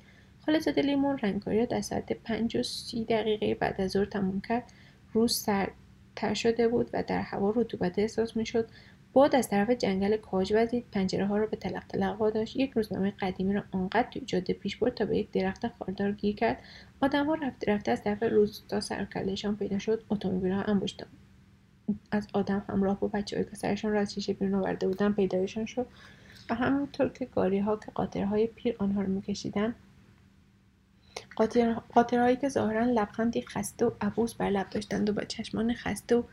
خالص 0.46 0.68
لیمون 0.68 1.18
رنگکاری 1.18 1.60
را 1.60 1.66
در 1.66 1.82
ساعت 1.82 2.14
پنج 2.14 2.58
و 2.58 2.64
سی 2.64 3.06
دقیقه 3.06 3.56
بعد 3.56 3.82
از 3.82 3.92
ظهر 3.92 4.06
تموم 4.06 4.42
کرد. 4.42 4.64
روز 5.14 5.36
سردتر 5.36 6.34
شده 6.34 6.68
بود 6.68 6.90
و 6.94 7.04
در 7.08 7.22
هوا 7.22 7.54
رطوبت 7.56 8.00
احساس 8.00 8.38
می‌شد. 8.38 8.70
باد 9.14 9.36
از 9.36 9.50
طرف 9.50 9.70
جنگل 9.70 10.18
کاج 10.18 10.54
وزید 10.56 10.86
پنجره 10.92 11.26
ها 11.26 11.38
را 11.38 11.46
به 11.46 11.58
تلق 11.58 11.88
تلق 11.88 12.34
داشت. 12.34 12.56
یک 12.56 12.72
روزنامه 12.72 13.14
قدیمی 13.20 13.54
را 13.54 13.64
آنقدر 13.72 14.08
توی 14.12 14.22
جاده 14.26 14.54
پیش 14.54 14.78
برد 14.78 14.94
تا 14.94 15.06
به 15.06 15.18
یک 15.18 15.32
درخت 15.32 15.68
خاردار 15.68 16.12
گیر 16.12 16.36
کرد. 16.36 16.62
آدمها 17.02 17.34
رفته 17.34 17.74
رفته 17.74 17.92
از 17.92 18.04
طرف 18.04 18.24
روستا 18.24 18.80
سرکلهشان 18.80 19.56
پیدا 19.56 19.80
شد. 19.80 20.04
اتومبیلها 20.10 20.62
انباشته 20.62 21.06
از 22.12 22.28
آدم 22.34 22.66
همراه 22.70 23.00
با 23.00 23.08
بچههایی 23.08 23.50
که 23.50 23.56
سرشان 23.56 23.92
را 23.92 24.00
از 24.00 24.14
شیشه 24.14 24.34
بیرون 24.34 24.54
آورده 24.56 24.88
بودن 24.88 25.12
پیدایشان 25.12 25.66
شد. 25.66 25.88
و 26.50 26.56
همینطور 26.56 27.10
که 27.10 27.26
گاری 27.26 27.60
ها 27.60 27.78
که 27.78 27.92
قاطرهای 27.92 28.48
پیر 28.48 28.76
آنها 28.80 29.02
را 29.02 29.08
میکشیدند 29.08 29.76
قاطرهایی 31.94 32.36
که 32.36 32.50
ظاهرا 32.50 32.86
لبخندی 32.86 33.42
خسته 33.42 33.86
و 33.86 33.92
عبوس 34.02 34.34
بر 34.34 34.50
لب 34.50 34.70
داشتند 34.70 35.10
و 35.10 35.14
با 35.14 35.24
چشمان 35.24 35.74
خسته 35.74 36.16
و 36.16 36.24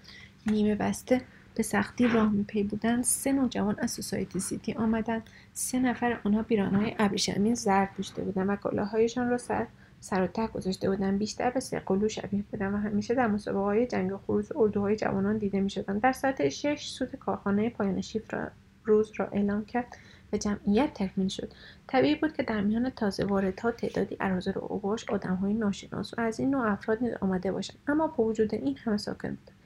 نیمه 0.47 0.75
بسته 0.75 1.21
به 1.55 1.63
سختی 1.63 2.09
راه 2.09 2.33
میپی 2.33 2.63
بودند 2.63 3.05
سه 3.05 3.33
نوجوان 3.33 3.77
از 3.79 3.91
سوسایتی 3.91 4.41
سیتی 4.41 4.73
آمدند 4.73 5.31
سه 5.53 5.79
نفر 5.79 6.21
آنها 6.25 6.43
پیراهنهای 6.43 6.95
ابریشمی 6.99 7.55
زرد 7.55 7.93
پوشیده 7.97 8.23
بودند 8.23 8.49
و 8.49 8.57
کلاههایشان 8.57 9.31
را 9.31 9.39
سر 9.39 9.67
سر 10.01 10.23
و 10.23 10.27
ته 10.27 10.47
گذاشته 10.47 10.91
بودند 10.91 11.19
بیشتر 11.19 11.51
به 11.51 11.61
سقلو 11.61 12.09
شبیه 12.09 12.45
بودند 12.51 12.75
و 12.75 12.77
همیشه 12.77 13.15
در 13.15 13.27
مسابقه 13.27 13.61
های 13.61 13.87
جنگ 13.87 14.17
خروج 14.17 14.47
اردوهای 14.57 14.97
جوانان 14.97 15.39
دیده 15.39 15.61
می‌شدند 15.61 16.01
در 16.01 16.13
ساعت 16.13 16.49
شش 16.49 16.89
سود 16.89 17.17
کارخانه 17.17 17.71
پایان 17.71 18.01
شیفت 18.01 18.35
را 18.35 18.49
روز 18.85 19.13
را 19.17 19.27
اعلام 19.27 19.65
کرد 19.65 19.97
و 20.33 20.37
جمعیت 20.37 20.95
تکمیل 20.95 21.29
شد. 21.29 21.53
طبیعی 21.87 22.15
بود 22.15 22.33
که 22.33 22.43
در 22.43 22.61
میان 22.61 22.91
تازه 22.91 23.25
واردها 23.25 23.71
تعدادی 23.71 24.17
اراذل 24.21 24.53
و 24.57 24.65
اوباش 24.65 25.11
آدمهای 25.11 25.55
ناشناس 25.55 26.19
و 26.19 26.21
از 26.21 26.41
این 26.41 26.51
نوع 26.51 26.73
افراد 26.73 26.99
نیز 27.03 27.15
آمده 27.21 27.53
باشند. 27.53 27.79
اما 27.89 28.07
با 28.07 28.25
وجود 28.25 28.55
این 28.55 28.77
همه 28.77 28.97
ساکن 28.97 29.29
بودند. 29.29 29.60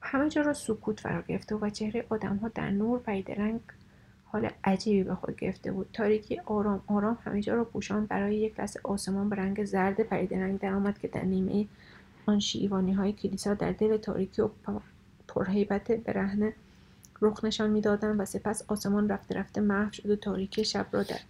همه 0.00 0.28
جا 0.28 0.42
را 0.42 0.52
سکوت 0.52 1.00
فرا 1.00 1.22
گرفته 1.22 1.54
و 1.54 1.70
چهره 1.70 2.06
آدمها 2.08 2.48
در 2.48 2.70
نور 2.70 3.00
رنگ 3.28 3.60
حال 4.24 4.50
عجیبی 4.64 5.02
به 5.02 5.14
خود 5.14 5.36
گرفته 5.36 5.72
بود. 5.72 5.88
تاریکی 5.92 6.40
آرام 6.46 6.82
آرام 6.86 7.18
همه 7.24 7.42
جا 7.42 7.54
را 7.54 7.64
پوشان 7.64 8.06
برای 8.06 8.36
یک 8.36 8.60
لحظه 8.60 8.80
آسمان 8.84 9.28
به 9.28 9.36
رنگ 9.36 9.64
زرد 9.64 10.00
پریدرنگ 10.00 10.58
درآمد 10.58 10.98
که 10.98 11.08
در 11.08 11.24
نیمه 11.24 11.66
آن 12.26 12.40
شیوانی 12.40 12.92
های 12.92 13.12
کلیسا 13.12 13.54
در 13.54 13.72
دل 13.72 13.96
تاریکی 13.96 14.42
و 14.42 14.48
پرهیبت 15.28 15.92
برهنه 15.92 16.52
رخ 17.22 17.44
نشان 17.44 17.70
می‌دادند 17.70 18.20
و 18.20 18.24
سپس 18.24 18.62
آسمان 18.68 19.08
رفته 19.08 19.34
رفته 19.34 19.60
محو 19.60 19.92
شد 19.92 20.10
و 20.10 20.16
تاریکی 20.16 20.64
شب 20.64 20.86
را 20.92 21.02
در, 21.02 21.20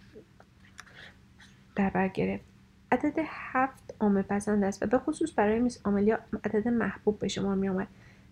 در 1.75 1.89
بر 1.89 2.07
گرفت. 2.07 2.43
عدد 2.91 3.13
هفت 3.27 3.93
عامه 3.99 4.21
پسند 4.21 4.63
است 4.63 4.83
و 4.83 4.85
به 4.85 4.99
خصوص 4.99 5.31
برای 5.35 5.59
میس 5.59 5.79
آملیا 5.83 6.19
عدد 6.43 6.67
محبوب 6.67 7.19
به 7.19 7.27
شما 7.27 7.55
می 7.55 7.69
آمد 7.69 7.87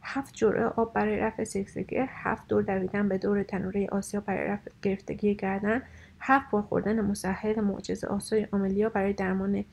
هفت 0.08 0.34
جرعه 0.34 0.66
آب 0.66 0.94
برای 0.94 1.18
رفع 1.18 1.44
سکسگی 1.44 1.96
هفت 2.08 2.48
دور 2.48 2.62
دویدن 2.64 3.10
به 3.10 3.18
دور 3.18 3.44
تنوره 3.44 3.88
آسیا 3.92 4.20
برای 4.20 4.48
رفع 4.48 4.72
گرفتگی 4.82 5.36
گردن 5.36 5.82
هفت 6.20 6.52
بار 6.52 6.62
خوردن 6.62 7.02
مسهل 7.02 7.62
معجزه 7.62 8.08
آسای 8.08 8.48
آملیا 8.52 8.90
برای 8.90 9.14
درمان 9.14 9.66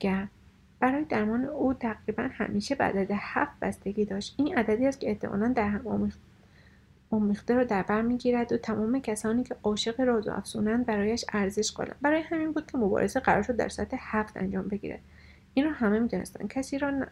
گرم. 0.00 0.30
برای 0.80 1.04
درمان 1.04 1.44
او 1.44 1.74
تقریبا 1.74 2.28
همیشه 2.32 2.74
به 2.74 2.84
عدد 2.84 3.10
هفت 3.14 3.60
بستگی 3.62 4.04
داشت. 4.04 4.34
این 4.38 4.58
عددی 4.58 4.86
است 4.86 5.00
که 5.00 5.08
احتمالا 5.08 5.48
در 5.48 5.68
هم 5.68 6.10
آمیخته 7.10 7.54
را 7.54 7.64
در 7.64 7.82
بر 7.82 8.02
می‌گیرد 8.02 8.52
و 8.52 8.56
تمام 8.56 9.00
کسانی 9.00 9.42
که 9.42 9.56
عاشق 9.62 10.00
راز 10.00 10.28
و 10.28 10.30
افسونند 10.30 10.86
برایش 10.86 11.24
ارزش 11.32 11.72
قائلند. 11.72 11.96
برای 12.02 12.20
همین 12.20 12.52
بود 12.52 12.70
که 12.70 12.78
مبارزه 12.78 13.20
قرار 13.20 13.42
شد 13.42 13.56
در 13.56 13.68
ساعت 13.68 13.94
هفت 13.98 14.36
انجام 14.36 14.68
بگیرد. 14.68 15.00
این 15.54 15.64
را 15.64 15.70
همه 15.70 15.98
می‌دانستند. 15.98 16.48
کسی 16.48 16.78
را 16.78 17.06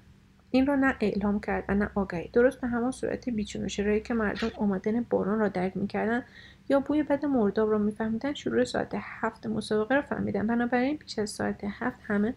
این 0.50 0.66
را 0.66 0.76
نه 0.76 0.94
اعلام 1.00 1.40
کرد 1.40 1.64
و 1.68 1.74
نه 1.74 1.90
آگهی. 1.94 2.28
درست 2.32 2.60
به 2.60 2.66
همان 2.66 2.90
صورت 2.90 3.28
بیچون 3.28 3.64
و 3.64 3.98
که 3.98 4.14
مردم 4.14 4.50
آمدن 4.56 5.06
باران 5.10 5.38
را 5.38 5.48
درک 5.48 5.76
می‌کردند 5.76 6.24
یا 6.68 6.80
بوی 6.80 7.02
بد 7.02 7.24
مرداب 7.24 7.70
را 7.70 7.78
میفهمیدند 7.78 8.34
شروع 8.34 8.64
ساعت 8.64 8.92
هفت 8.94 9.46
مسابقه 9.46 9.94
را 9.94 10.02
فهمیدند 10.02 10.46
بنابراین 10.46 10.96
پیش 10.96 11.18
از 11.18 11.30
ساعت 11.30 11.64
هفت 11.64 11.98
همه 12.02 12.34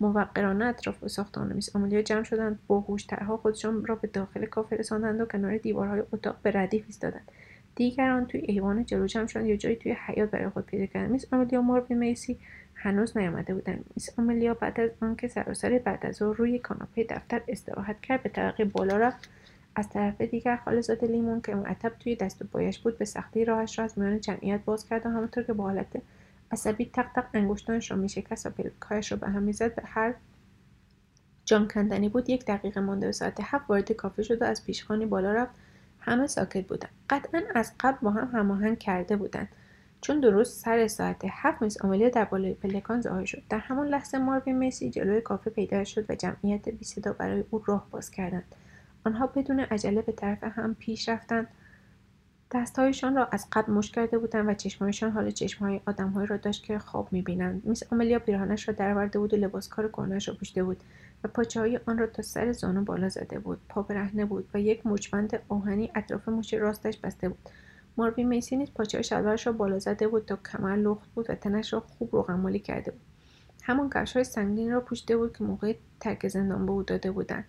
موقرانه 0.00 0.64
اطراف 0.64 1.06
ساختمان 1.06 1.52
میس 1.52 1.76
آملیا 1.76 2.02
جمع 2.02 2.22
شدند. 2.22 2.58
باهوشترها 2.66 3.36
خودشان 3.36 3.86
را 3.86 3.94
به 3.94 4.08
داخل 4.08 4.46
کافه 4.46 4.76
رساندند 4.76 5.20
و 5.20 5.24
کنار 5.24 5.56
دیوارهای 5.56 6.02
اتاق 6.12 6.36
به 6.42 6.50
ردیف 6.50 6.84
ایستادند. 6.86 7.32
دیگران 7.74 8.26
توی 8.26 8.40
ایوان 8.40 8.84
جلو 8.84 9.06
جمع 9.06 9.26
شدند 9.26 9.46
یا 9.46 9.56
جایی 9.56 9.76
توی 9.76 9.96
حیات 10.06 10.30
برای 10.30 10.48
خود 10.48 10.66
پیدا 10.66 10.86
کردند 10.86 11.10
میس 11.10 11.26
آملیا 11.32 11.62
ماربی 11.62 11.94
میسی 11.94 12.38
هنوز 12.82 13.16
نیامده 13.16 13.54
بودند 13.54 13.84
میس 13.96 14.18
آملیا 14.18 14.54
بعد 14.54 14.80
از 14.80 14.90
آنکه 15.00 15.28
سراسر 15.28 15.78
بعد 15.78 16.06
از 16.06 16.16
ظهر 16.16 16.36
روی 16.36 16.58
کاناپه 16.58 17.04
دفتر 17.04 17.42
استراحت 17.48 18.00
کرد 18.00 18.22
به 18.22 18.28
طبقه 18.28 18.64
بالا 18.64 18.96
رفت. 18.96 19.28
از 19.74 19.88
طرف 19.88 20.20
دیگر 20.20 20.56
خالصات 20.56 21.04
لیمون 21.04 21.40
که 21.40 21.54
مرتب 21.54 21.92
توی 22.00 22.16
دست 22.16 22.42
و 22.42 22.44
پایش 22.44 22.78
بود 22.78 22.98
به 22.98 23.04
سختی 23.04 23.44
راهش 23.44 23.78
را 23.78 23.84
از 23.84 23.98
میان 23.98 24.20
جمعیت 24.20 24.60
باز 24.64 24.88
کرد 24.88 25.06
و 25.06 25.08
همانطور 25.08 25.44
که 25.44 25.52
با 25.52 25.64
حالت 25.64 26.02
عصبی 26.50 26.84
تق 26.84 27.06
تق 27.14 27.24
انگشتانش 27.34 27.90
را 27.90 27.96
میشکست 27.96 28.46
و 28.46 28.50
پلکهایش 28.50 29.12
را 29.12 29.18
به 29.18 29.28
هم 29.28 29.42
می‌زد. 29.42 29.74
به 29.74 29.82
هر 29.84 30.14
جان 31.44 31.68
کندنی 31.68 32.08
بود 32.08 32.30
یک 32.30 32.44
دقیقه 32.44 32.80
مانده 32.80 33.06
به 33.06 33.12
ساعت 33.12 33.40
هفت 33.42 33.70
وارد 33.70 33.92
کافه 33.92 34.22
شد 34.22 34.42
و 34.42 34.44
از 34.44 34.66
پیشخانی 34.66 35.06
بالا 35.06 35.32
رفت. 35.32 35.54
همه 36.00 36.26
ساکت 36.26 36.66
بودند. 36.66 36.90
قطعا 37.10 37.42
از 37.54 37.72
قبل 37.80 37.98
با 38.02 38.10
هم 38.10 38.38
هماهنگ 38.38 38.78
کرده 38.78 39.16
بودند. 39.16 39.48
چون 40.02 40.20
درست 40.20 40.64
سر 40.64 40.86
ساعت 40.88 41.24
هفت 41.30 41.62
میز 41.62 41.78
آملیا 41.80 42.08
در 42.08 42.24
بالای 42.24 42.54
پلکان 42.54 43.00
ظاهر 43.00 43.24
شد. 43.24 43.42
در 43.48 43.58
همان 43.58 43.88
لحظه 43.88 44.18
ماروین 44.18 44.58
میسی 44.58 44.90
جلوی 44.90 45.20
کافه 45.20 45.50
پیدا 45.50 45.84
شد 45.84 46.04
و 46.08 46.14
جمعیت 46.14 46.68
بی 46.68 46.84
صدا 46.84 47.12
برای 47.12 47.44
او 47.50 47.62
راه 47.66 47.86
باز 47.90 48.10
کردند. 48.10 48.44
آنها 49.04 49.26
بدون 49.26 49.60
عجله 49.60 50.02
به 50.02 50.12
طرف 50.12 50.44
هم 50.44 50.74
پیش 50.74 51.08
رفتند. 51.08 51.48
دستهایشان 52.52 53.16
را 53.16 53.28
از 53.32 53.46
قبل 53.52 53.72
مشت 53.72 53.94
کرده 53.94 54.18
بودند 54.18 54.48
و 54.48 54.54
چشمهایشان 54.54 55.10
حال 55.10 55.30
چشمهای 55.30 55.80
آدمهایی 55.86 56.26
را 56.26 56.36
داشت 56.36 56.64
که 56.64 56.78
خواب 56.78 57.08
می‌بینند. 57.12 57.62
میس 57.64 57.82
آملیا 57.92 58.18
پیراهنش 58.18 58.68
را 58.68 58.74
درآورده 58.74 59.18
بود 59.18 59.34
و 59.34 59.36
لباسکار 59.36 59.88
کهنهاش 59.88 60.28
را 60.28 60.34
پوشیده 60.34 60.64
بود 60.64 60.80
و 61.24 61.28
پاچه 61.28 61.60
های 61.60 61.80
آن 61.86 61.98
را 61.98 62.06
تا 62.06 62.22
سر 62.22 62.52
زانو 62.52 62.84
بالا 62.84 63.08
زده 63.08 63.38
بود. 63.38 63.58
پا 63.68 63.82
برهنه 63.82 64.24
بود 64.24 64.48
و 64.54 64.60
یک 64.60 64.86
مچبند 64.86 65.40
آهنی 65.48 65.90
اطراف 65.94 66.28
مچ 66.28 66.54
راستش 66.54 66.98
بسته 66.98 67.28
بود. 67.28 67.48
ماربی 67.96 68.24
میسی 68.24 68.56
نیز 68.56 68.70
پاچه 68.74 69.02
شلوارش 69.02 69.46
را 69.46 69.52
بالا 69.52 69.78
زده 69.78 70.08
بود 70.08 70.24
تا 70.24 70.36
کمر 70.36 70.76
لخت 70.76 71.08
بود 71.14 71.30
و 71.30 71.34
تنش 71.34 71.72
را 71.72 71.80
خوب 71.80 72.08
روغنمالی 72.12 72.58
کرده 72.58 72.90
بود. 72.90 73.00
همان 73.62 73.90
کفش 73.90 74.12
های 74.12 74.24
سنگین 74.24 74.70
را 74.72 74.80
پوشیده 74.80 75.16
بود 75.16 75.36
که 75.36 75.44
موقع 75.44 75.74
ترک 76.00 76.28
زندان 76.28 76.66
به 76.66 76.72
او 76.72 76.82
داده 76.82 77.10
بودند. 77.10 77.44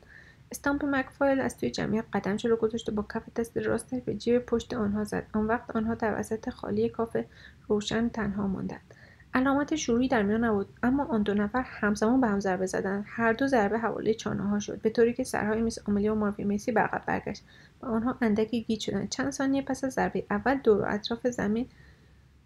استامپ 0.52 0.86
مکفایل 0.86 1.40
از 1.40 1.58
توی 1.58 1.72
جمعیت 1.72 2.06
قدم 2.14 2.36
جلو 2.36 2.56
گذاشت 2.56 2.90
و 2.90 2.92
با 2.92 3.06
کف 3.14 3.24
دست 3.36 3.58
راستش 3.58 4.02
به 4.02 4.14
جیب 4.14 4.40
پشت 4.40 4.74
آنها 4.74 5.04
زد. 5.04 5.28
آن 5.34 5.48
وقت 5.48 5.76
آنها 5.76 5.96
در 5.96 6.20
وسط 6.20 6.50
خالی 6.50 6.90
کافه 6.90 7.26
روشن 7.68 8.10
تنها 8.10 8.48
ماندند. 8.48 8.94
علامت 9.34 9.76
شروعی 9.76 10.08
در 10.08 10.24
میان 10.24 10.44
نبود 10.44 10.68
اما 10.84 11.06
آن 11.06 11.24
دو 11.24 11.34
نفر 11.34 11.62
همزمان 11.62 12.22
به 12.22 12.28
هم 12.28 12.40
ضربه 12.40 12.66
زدند. 12.66 13.06
هر 13.08 13.34
دو 13.34 13.48
ضربه 13.48 13.80
حواله 13.80 14.14
چانه 14.14 14.44
ها 14.44 14.60
شد 14.60 14.82
به 14.82 14.90
طوری 14.90 15.14
که 15.14 15.24
سرهای 15.24 15.62
میس 15.62 15.90
آملیا 15.90 16.16
و 16.16 16.18
مارفی 16.18 16.44
میسی 16.44 16.72
به 16.72 16.90
برگشت. 17.08 17.44
و 17.84 17.86
آنها 17.86 18.18
اندکی 18.22 18.64
گیج 18.64 18.82
شدند. 18.82 19.10
چند 19.10 19.32
ثانیه 19.32 19.62
پس 19.62 19.84
از 19.84 19.94
ضربه 19.94 20.26
اول 20.30 20.56
دور 20.64 20.82
و 20.82 20.86
اطراف 20.88 21.28
زمین 21.28 21.68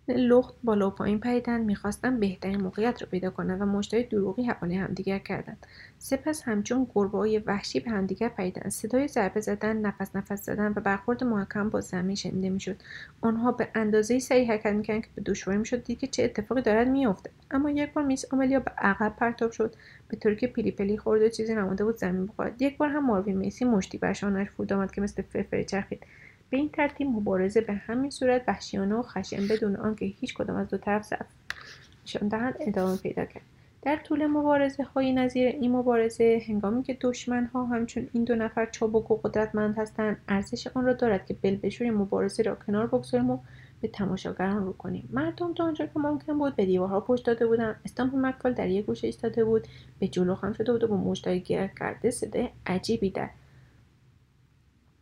لخت 0.07 0.55
بالا 0.63 0.87
و 0.87 0.89
پایین 0.89 1.19
پریدند. 1.19 1.65
می‌خواستند 1.65 2.19
بهترین 2.19 2.61
موقعیت 2.61 3.01
را 3.01 3.07
پیدا 3.11 3.29
کنند 3.29 3.61
و 3.61 3.65
مشتهای 3.65 4.03
دروغی 4.03 4.43
حواله 4.43 4.75
همدیگر 4.77 5.19
کردند. 5.19 5.65
سپس 5.99 6.43
همچون 6.43 6.87
گربههای 6.95 7.39
وحشی 7.39 7.79
به 7.79 7.91
همدیگر 7.91 8.29
پریدند. 8.29 8.69
صدای 8.69 9.07
ضربه 9.07 9.41
زدن 9.41 9.77
نفس 9.77 10.15
نفس 10.15 10.45
زدن 10.45 10.73
و 10.75 10.79
برخورد 10.81 11.23
محکم 11.23 11.69
با 11.69 11.81
زمین 11.81 12.15
شنیده 12.15 12.49
می‌شد. 12.49 12.75
آنها 13.21 13.51
به 13.51 13.67
اندازه 13.75 14.19
سریع 14.19 14.47
حرکت 14.47 14.73
می‌کردند 14.73 15.03
که 15.03 15.09
به 15.15 15.21
دشواری 15.21 15.59
می‌شد. 15.59 15.83
دید 15.83 15.99
که 15.99 16.07
چه 16.07 16.23
اتفاقی 16.23 16.61
دارد 16.61 16.87
میافتد 16.87 17.31
اما 17.51 17.69
یک 17.69 17.93
بار 17.93 18.03
میس 18.03 18.33
آملیا 18.33 18.59
به 18.59 18.71
عقب 18.77 19.13
پرتاب 19.17 19.51
شد. 19.51 19.75
به 20.07 20.17
طوری 20.17 20.35
که 20.35 20.47
پیلی 20.47 20.71
پلی 20.71 20.97
خورد 20.97 21.21
و 21.21 21.29
چیزی 21.29 21.55
نمانده 21.55 21.83
بود 21.83 21.97
زمین 21.97 22.25
بخورد. 22.25 22.61
یک 22.61 22.77
بار 22.77 22.89
هم 22.89 23.05
ماروی 23.05 23.33
میسی 23.33 23.65
مشتی 23.65 23.97
بر 23.97 24.13
شانهاش 24.13 24.49
فرود 24.49 24.73
آمد 24.73 24.91
که 24.91 25.01
مثل 25.01 25.21
فرفره 25.21 25.63
چرخید. 25.63 26.03
به 26.49 26.57
این 26.57 26.69
ترتیب 26.69 27.07
مبارزه 27.07 27.61
به 27.61 27.73
همین 27.73 28.09
صورت 28.09 28.43
وحشیانه 28.47 28.95
و 28.95 29.01
خشن 29.01 29.47
بدون 29.47 29.75
آنکه 29.75 30.05
هیچ 30.05 30.33
کدام 30.33 30.57
از 30.57 30.67
دو 30.67 30.77
طرف 30.77 31.03
ضعف 31.03 31.25
نشان 32.05 32.27
دهند 32.27 32.55
ادامه 32.59 32.97
پیدا 32.97 33.25
کرد. 33.25 33.43
در 33.81 33.95
طول 33.95 34.27
مبارزه 34.27 34.83
های 34.83 35.13
نظیر 35.13 35.47
این 35.47 35.71
مبارزه 35.71 36.41
هنگامی 36.47 36.83
که 36.83 36.97
دشمن 37.01 37.45
ها 37.45 37.65
همچون 37.65 38.07
این 38.13 38.23
دو 38.23 38.35
نفر 38.35 38.65
چابک 38.65 39.11
و 39.11 39.15
قدرتمند 39.15 39.77
هستند 39.77 40.17
ارزش 40.27 40.67
آن 40.67 40.85
را 40.85 40.93
دارد 40.93 41.25
که 41.25 41.33
بلبشوی 41.33 41.89
مبارزه 41.89 42.43
را 42.43 42.55
کنار 42.55 42.87
بگذاریم 42.87 43.29
و 43.29 43.39
به 43.81 43.87
تماشاگران 43.87 44.65
رو 44.65 44.73
کنیم. 44.73 45.09
مردم 45.11 45.53
تا 45.53 45.63
آنجا 45.63 45.85
که 45.85 45.99
ممکن 45.99 46.37
بود 46.37 46.55
به 46.55 46.65
دیوارها 46.65 46.99
پشت 46.99 47.25
داده 47.25 47.47
بودند. 47.47 47.75
استامپ 47.85 48.15
مکفال 48.15 48.53
در 48.53 48.69
یک 48.69 48.85
گوشه 48.85 49.07
ایستاده 49.07 49.45
بود 49.45 49.67
به 49.99 50.07
جلو 50.07 50.35
خم 50.35 50.53
شده 50.53 50.71
بود 50.71 50.83
و 50.83 50.87
با 50.87 50.97
مشتهای 50.97 51.41
گرد 51.41 51.79
کرده 51.79 52.11
صدای 52.11 52.49
عجیبی 52.65 53.09
در 53.09 53.29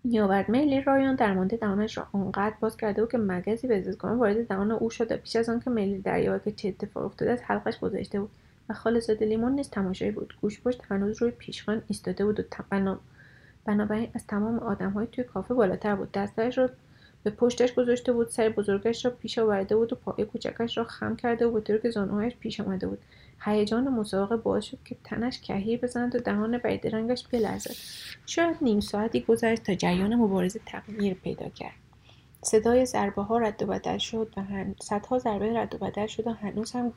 میآورد 0.06 0.50
میلی 0.50 0.82
رایان 0.82 1.16
درمانده 1.16 1.58
دهانش 1.58 1.98
را 1.98 2.08
آنقدر 2.14 2.56
باز 2.60 2.78
کرده 2.78 3.02
بود 3.02 3.12
که 3.12 3.18
مگزی 3.18 3.68
به 3.68 3.96
وارد 4.02 4.48
دهان 4.48 4.72
او 4.72 4.90
شد 4.90 5.12
و 5.12 5.18
پیش 5.18 5.36
از 5.36 5.50
آنکه 5.50 5.70
میلی 5.70 6.02
دریابد 6.02 6.44
که 6.44 6.52
چه 6.52 6.68
اتفاق 6.68 7.06
افتاده 7.06 7.32
از 7.32 7.42
حلقش 7.44 7.80
گذاشته 7.80 8.20
بود 8.20 8.30
و 8.70 8.74
خالصاده 8.74 9.26
لیمون 9.26 9.52
نیز 9.52 9.70
تماشایی 9.70 10.12
بود. 10.12 10.34
گوش 10.42 10.62
پشت 10.62 10.82
هنوز 10.90 11.22
روی 11.22 11.32
پیشخان 11.32 11.82
ایستاده 11.88 12.26
بود 12.26 12.40
و 12.40 12.96
بنابراین 13.66 14.10
از 14.14 14.28
تمام 14.28 14.60
آدمهای 14.60 15.08
توی 15.12 15.24
کافه 15.24 15.54
بالاتر 15.54 15.96
بود. 15.96 16.12
دستش 16.12 16.58
را 16.58 16.70
به 17.24 17.30
پشتش 17.30 17.74
گذاشته 17.74 18.14
بود 18.14 18.30
سر 18.30 18.50
بزرگش 18.50 19.06
را 19.06 19.12
پیش 19.12 19.40
آورده 19.40 19.76
بود 19.76 19.94
و 19.94 19.96
پای 19.96 20.26
کوچکش 20.26 20.78
را 20.78 20.84
خم 20.84 21.16
کرده 21.16 21.48
بود 21.48 21.64
به 21.64 21.80
که 21.80 21.90
زانوهایش 21.90 22.36
پیش 22.36 22.60
آمده 22.60 22.88
بود. 22.88 23.00
هیجان 23.40 23.88
مسابقه 23.88 24.38
باعث 24.38 24.64
شد 24.64 24.78
که 24.86 24.96
تنش 25.04 25.42
کهیر 25.42 25.80
بزند 25.80 26.16
و 26.16 26.20
دهان 26.20 26.54
رنگش 26.64 27.28
بلرزد 27.28 27.76
شاید 28.26 28.58
نیم 28.62 28.80
ساعتی 28.80 29.22
گذشت 29.22 29.64
تا 29.64 29.76
جریان 29.76 30.16
مبارزه 30.16 30.60
تغییر 30.66 31.14
پیدا 31.14 31.50
کرد. 31.50 31.76
صدای 32.42 32.86
ضربه 32.86 33.22
ها 33.22 33.38
رد 33.38 33.64
و 33.64 33.66
بدل 33.66 33.98
شد 33.98 34.34
و 34.38 34.42
هن... 34.42 34.76
صدها 34.82 35.20
ضربه 35.20 35.60
رد 35.60 35.76
و 35.76 35.78
بدل 35.78 36.08
شد 36.08 36.28
و 36.28 36.34
هنوز 36.34 36.72
هم 36.72 36.94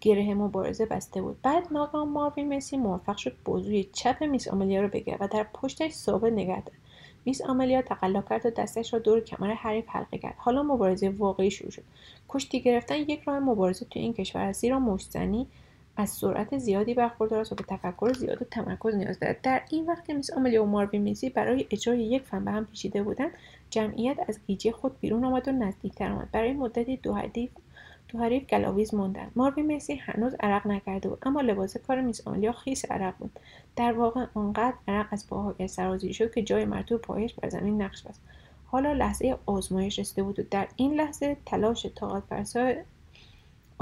گره 0.00 0.34
مبارزه 0.34 0.86
بسته 0.86 1.22
بود. 1.22 1.42
بعد 1.42 1.66
ناگهان 1.70 2.08
ماروین 2.08 2.56
مسی 2.56 2.76
موفق 2.76 3.16
شد 3.16 3.36
بازوی 3.44 3.84
چپ 3.92 4.24
میس 4.24 4.48
آملیا 4.48 4.80
را 4.80 4.88
بگیرد 4.88 5.22
و 5.22 5.26
در 5.26 5.46
پشتش 5.54 5.92
ثابت 5.92 6.32
نگه 6.32 6.60
دارد 6.60 6.78
میس 7.24 7.42
آملیا 7.42 7.82
تقلا 7.82 8.22
کرد 8.30 8.46
و 8.46 8.50
دستش 8.50 8.94
را 8.94 8.98
دور 8.98 9.20
کمر 9.20 9.54
حریف 9.54 9.84
حلقه 9.88 10.18
کرد. 10.18 10.34
حالا 10.38 10.62
مبارزه 10.62 11.08
واقعی 11.08 11.50
شروع 11.50 11.70
شد. 11.70 11.82
کشتی 12.28 12.60
گرفتن 12.60 12.96
یک 12.96 13.22
راه 13.22 13.38
مبارزه 13.38 13.84
توی 13.84 14.02
این 14.02 14.12
کشور 14.12 14.42
است 14.42 14.60
زیرا 14.60 14.78
مشتزنی 14.78 15.46
از 15.96 16.10
سرعت 16.10 16.58
زیادی 16.58 16.94
برخوردار 16.94 17.40
است 17.40 17.52
و 17.52 17.54
به 17.54 17.64
تفکر 17.68 18.12
زیاد 18.12 18.42
و 18.42 18.44
تمرکز 18.44 18.94
نیاز 18.94 19.18
دارد. 19.18 19.40
در 19.42 19.62
این 19.70 19.86
وقت 19.86 20.04
که 20.04 20.14
میس 20.14 20.32
آملیا 20.32 20.64
و 20.64 20.66
ماروین 20.66 21.02
میسی 21.02 21.30
برای 21.30 21.66
اجرای 21.70 22.02
یک 22.02 22.22
فن 22.22 22.44
به 22.44 22.50
هم 22.50 22.64
پیچیده 22.64 23.02
بودند 23.02 23.30
جمعیت 23.70 24.16
از 24.28 24.38
گیجی 24.46 24.72
خود 24.72 25.00
بیرون 25.00 25.24
آمد 25.24 25.48
و 25.48 25.52
نزدیکتر 25.52 26.12
آمد. 26.12 26.28
برای 26.32 26.52
مدتی 26.52 26.96
دو 26.96 27.14
حریف 27.14 27.50
دو 28.08 28.18
حریف 28.18 28.46
گلاویز 28.46 28.94
ماندند. 28.94 29.32
ماروین 29.36 29.76
مسی 29.76 29.94
هنوز 29.94 30.34
عرق 30.40 30.66
نکرده 30.66 31.08
بود 31.08 31.18
اما 31.22 31.40
لباس 31.40 31.76
کار 31.76 32.00
میس 32.00 32.28
آملیا 32.28 32.52
خیس 32.52 32.84
عرق 32.90 33.14
بود. 33.18 33.38
در 33.76 33.92
واقع 33.92 34.26
آنقدر 34.34 34.74
عرق 34.88 35.06
از 35.10 35.26
پاهایش 35.26 35.70
سرازیر 35.70 36.12
شد 36.12 36.34
که 36.34 36.42
جای 36.42 36.64
مرتوب 36.64 37.00
پایش 37.00 37.34
بر 37.34 37.48
زمین 37.48 37.82
نقش 37.82 38.02
بست. 38.02 38.20
حالا 38.66 38.92
لحظه 38.92 39.38
آزمایش 39.46 39.98
رسیده 39.98 40.22
بود 40.22 40.38
و 40.38 40.42
در 40.50 40.68
این 40.76 40.94
لحظه 40.94 41.36
تلاش 41.46 41.86
طاقت 41.94 42.22
فرسای 42.30 42.76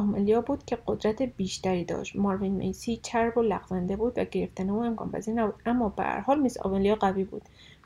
آملیا 0.01 0.41
بود 0.41 0.65
که 0.65 0.79
قدرت 0.87 1.23
بیشتری 1.23 1.85
داشت. 1.85 2.17
ماروین 2.17 2.53
میسی 2.53 2.97
چرب 2.97 3.39
و 3.39 3.43
لغزنده 3.43 3.97
بود 3.97 4.13
و 4.19 4.25
گرفتن 4.25 4.71
او 4.71 4.85
امکان 4.85 5.11
پذیر 5.11 5.35
نبود. 5.35 5.55
اما 5.67 5.89
به 5.89 6.03
هر 6.03 6.21
حال 6.21 6.41
میس 6.41 6.59
آملیا 6.59 6.95
قوی 6.95 7.25
بود. 7.25 7.43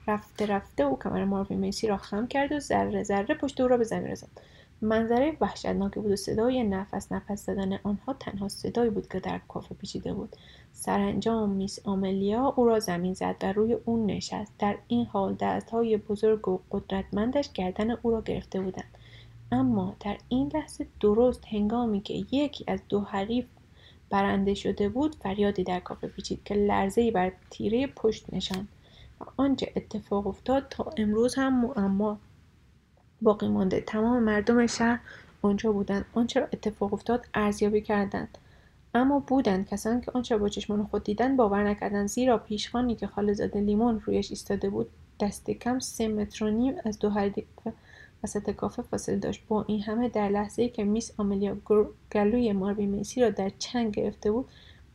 رفته 0.06 0.46
رفته 0.46 0.82
او 0.82 0.98
کمر 0.98 1.24
ماروین 1.24 1.58
میسی 1.58 1.86
را 1.86 1.96
خم 1.96 2.26
کرد 2.26 2.52
و 2.52 2.60
ذره 2.60 3.02
ذره 3.02 3.34
پشت 3.34 3.60
او 3.60 3.68
را 3.68 3.76
به 3.76 3.84
زمین 3.84 4.10
رساند. 4.10 4.40
منظره 4.82 5.36
وحشتناکی 5.40 6.00
بود 6.00 6.12
و 6.12 6.16
صدای 6.16 6.64
نفس 6.64 7.12
نفس 7.12 7.46
زدن 7.46 7.78
آنها 7.82 8.12
تنها 8.12 8.48
صدایی 8.48 8.90
بود 8.90 9.08
که 9.08 9.20
در 9.20 9.40
کافه 9.48 9.74
پیچیده 9.74 10.12
بود. 10.12 10.36
سرانجام 10.72 11.50
میس 11.50 11.78
آملیا 11.84 12.54
او 12.56 12.66
را 12.66 12.78
زمین 12.78 13.14
زد 13.14 13.36
و 13.42 13.52
روی 13.52 13.72
او 13.84 14.06
نشست. 14.06 14.52
در 14.58 14.76
این 14.88 15.06
حال 15.06 15.34
دستهای 15.40 15.96
بزرگ 15.96 16.48
و 16.48 16.60
قدرتمندش 16.70 17.52
گردن 17.52 17.90
او 17.90 18.10
را 18.10 18.20
گرفته 18.20 18.60
بودند. 18.60 18.98
اما 19.54 19.96
در 20.00 20.16
این 20.28 20.50
لحظه 20.54 20.86
درست 21.00 21.44
هنگامی 21.48 22.00
که 22.00 22.14
یکی 22.14 22.64
از 22.68 22.80
دو 22.88 23.00
حریف 23.00 23.44
برنده 24.10 24.54
شده 24.54 24.88
بود 24.88 25.14
فریادی 25.14 25.64
در 25.64 25.80
کافه 25.80 26.06
پیچید 26.06 26.44
که 26.44 26.54
لرزهای 26.54 27.10
بر 27.10 27.32
تیره 27.50 27.86
پشت 27.86 28.34
نشان 28.34 28.68
و 29.20 29.24
آنچه 29.36 29.72
اتفاق 29.76 30.26
افتاد 30.26 30.66
تا 30.70 30.92
امروز 30.96 31.34
هم 31.34 31.60
معما 31.60 32.18
باقی 33.22 33.48
مانده. 33.48 33.80
تمام 33.80 34.22
مردم 34.22 34.66
شهر 34.66 35.00
آنجا 35.42 35.72
بودند 35.72 36.04
آنچه 36.14 36.40
را 36.40 36.46
اتفاق 36.52 36.94
افتاد 36.94 37.26
ارزیابی 37.34 37.80
کردند. 37.80 38.38
اما 38.94 39.18
بودند 39.18 39.68
کسانی 39.68 40.00
که 40.00 40.10
آنچه 40.14 40.36
با 40.36 40.48
چشمان 40.48 40.86
خود 40.86 41.04
دیدند 41.04 41.36
باور 41.36 41.68
نکردند 41.68 42.08
زیرا 42.08 42.38
پیشخانی 42.38 42.94
که 42.94 43.06
خالزاده 43.06 43.60
لیمون 43.60 44.00
رویش 44.00 44.30
ایستاده 44.30 44.70
بود 44.70 44.90
دست 45.20 45.50
کم 45.50 45.78
سه 45.78 46.08
متر 46.08 46.44
و 46.44 46.50
نیم 46.50 46.74
از 46.84 46.98
دو 46.98 47.10
حریف 47.10 47.44
کافه 48.56 48.82
فاصله 48.82 49.16
داشت. 49.16 49.42
با 49.48 49.64
این 49.68 49.82
همه 49.82 50.08
در 50.08 50.28
لحظه 50.28 50.62
ای 50.62 50.68
که 50.68 50.84
میس 50.84 51.12
آملیا 51.18 51.56
گلوی 52.12 52.52
ماروی 52.52 52.86
میسی 52.86 53.20
را 53.20 53.30
در 53.30 53.52
چنگ 53.58 53.94
گرفته 53.94 54.32
بود 54.32 54.48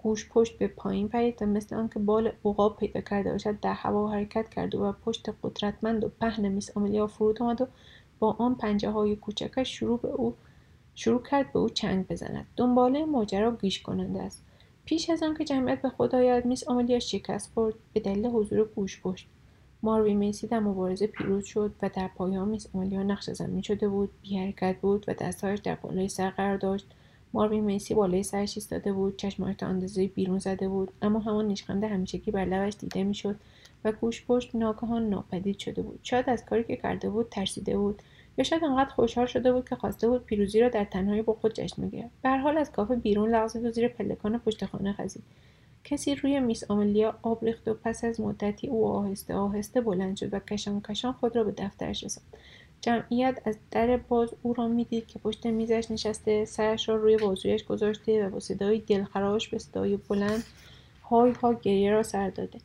گوش 0.03 0.30
پشت 0.30 0.57
به 0.57 0.68
پایین 0.68 1.07
پرید 1.07 1.41
و 1.41 1.45
مثل 1.45 1.76
آنکه 1.76 1.99
بال 1.99 2.31
عقاب 2.45 2.77
پیدا 2.77 3.01
کرده 3.01 3.31
باشد 3.31 3.60
در 3.60 3.73
هوا 3.73 4.11
حرکت 4.11 4.49
کرد 4.49 4.76
و 4.76 4.91
پشت 4.91 5.30
قدرتمند 5.43 6.03
و 6.03 6.10
پهن 6.10 6.47
میس 6.47 6.77
آملیا 6.77 7.07
فرود 7.07 7.41
آمد 7.41 7.61
و 7.61 7.67
با 8.19 8.35
آن 8.40 8.56
پنجه 8.56 8.90
های 8.90 9.16
کوچکش 9.16 9.80
شروع 9.80 9.99
به 9.99 10.08
او 10.08 10.35
شروع 10.95 11.24
کرد 11.24 11.53
به 11.53 11.59
او 11.59 11.69
چنگ 11.69 12.08
بزند. 12.08 12.45
دنباله 12.58 13.06
ماجرا 13.06 13.56
گیش 13.56 13.82
کننده 13.82 14.22
است. 14.22 14.43
پیش 14.85 15.09
از 15.09 15.24
آنکه 15.24 15.45
جمعیت 15.45 15.82
به 15.82 15.90
خود 15.90 16.16
آید 16.16 16.45
میس 16.45 16.67
آملیا 16.67 16.99
شکست 16.99 17.51
خورد. 17.53 17.75
به 17.93 17.99
دلیل 17.99 18.25
حضور 18.25 18.64
گوش 18.64 19.01
پشت 19.01 19.27
ماروی 19.83 20.14
میسی 20.14 20.48
در 20.48 20.59
مبارزه 20.59 21.08
پیروز 21.08 21.45
شد 21.45 21.72
و 21.82 21.90
در 21.93 22.08
پایان 22.08 22.48
میس 22.48 22.67
آملیا 22.74 23.03
نقش 23.03 23.30
زمین 23.30 23.61
شده 23.61 23.88
بود 23.88 24.09
بی 24.22 24.38
حرکت 24.38 24.75
بود 24.82 25.06
و 25.08 25.14
دستهایش 25.14 25.59
در 25.59 25.75
بالای 25.75 26.09
سر 26.09 26.30
قرار 26.30 26.58
داشت. 26.58 26.88
ماروی 27.33 27.59
میسی 27.59 27.93
بالای 27.93 28.24
سرش 28.24 28.58
ایستاده 28.58 28.93
بود 28.93 29.17
چشمهایش 29.17 29.58
تا 29.58 29.67
اندازه 29.67 30.08
بیرون 30.08 30.40
زده 30.40 30.67
بود 30.67 30.91
اما 31.01 31.19
همان 31.19 31.48
نیشخند 31.48 31.83
همیشگی 31.83 32.32
بر 32.32 32.45
لبش 32.45 32.74
دیده 32.80 33.03
می‌شد 33.03 33.35
و 33.85 33.91
گوش 33.91 34.25
پشت 34.25 34.56
ناگهان 34.56 35.09
ناپدید 35.09 35.59
شده 35.59 35.82
بود. 35.82 35.99
شاید 36.03 36.30
از 36.30 36.45
کاری 36.45 36.64
که 36.64 36.75
کرده 36.75 37.09
بود 37.09 37.30
ترسیده 37.32 37.77
بود 37.77 38.01
یا 38.38 38.43
شاید 38.43 38.64
انقدر 38.64 38.90
خوشحال 38.90 39.25
شده 39.25 39.53
بود 39.53 39.69
که 39.69 39.75
خواسته 39.75 40.08
بود 40.08 40.25
پیروزی 40.25 40.59
را 40.59 40.69
در 40.69 40.85
تنهایی 40.85 41.22
با 41.22 41.33
خود 41.33 41.53
جشن 41.53 41.82
بگیرد. 41.82 42.09
به 42.22 42.30
حال 42.30 42.58
از 42.58 42.72
کافه 42.72 42.95
بیرون 42.95 43.35
لغزید 43.35 43.66
و 43.66 43.72
زیر 43.72 43.88
پلکان 43.88 44.38
پشت 44.38 44.66
خانه 44.66 44.93
خزید. 44.93 45.24
کسی 45.83 46.16
روی 46.16 46.40
میس 46.40 46.72
آملیا 46.72 47.19
آب 47.22 47.45
ریخت 47.45 47.67
و 47.67 47.74
پس 47.74 48.03
از 48.03 48.22
مدتی 48.22 48.67
او 48.67 48.88
آهسته 48.88 49.35
آهسته 49.35 49.82
بلند 49.82 50.17
شد 50.17 50.33
و 50.33 50.40
کشان 50.40 50.82
کشان 50.82 51.11
خود 51.11 51.35
را 51.35 51.43
به 51.43 51.51
دفترش 51.51 52.03
رساند. 52.03 52.27
جمعیت 52.82 53.41
از 53.45 53.58
در 53.72 53.98
باز 53.98 54.30
او 54.43 54.53
را 54.53 54.67
می‌دید 54.67 55.08
که 55.08 55.19
پشت 55.19 55.45
میزش 55.45 55.91
نشسته 55.91 56.45
سرش 56.45 56.90
را 56.90 56.95
روی 56.95 57.17
بازویش 57.17 57.64
گذاشته 57.64 58.27
و 58.27 58.30
با 58.30 58.40
صدای 58.40 58.80
دلخراش 58.80 59.48
به 59.48 59.58
صدای 59.58 59.98
بلند 59.98 60.43
های 61.03 61.32
ها 61.32 61.53
گریه 61.53 61.91
را 61.91 62.03
سر 62.03 62.30
داده. 62.30 62.59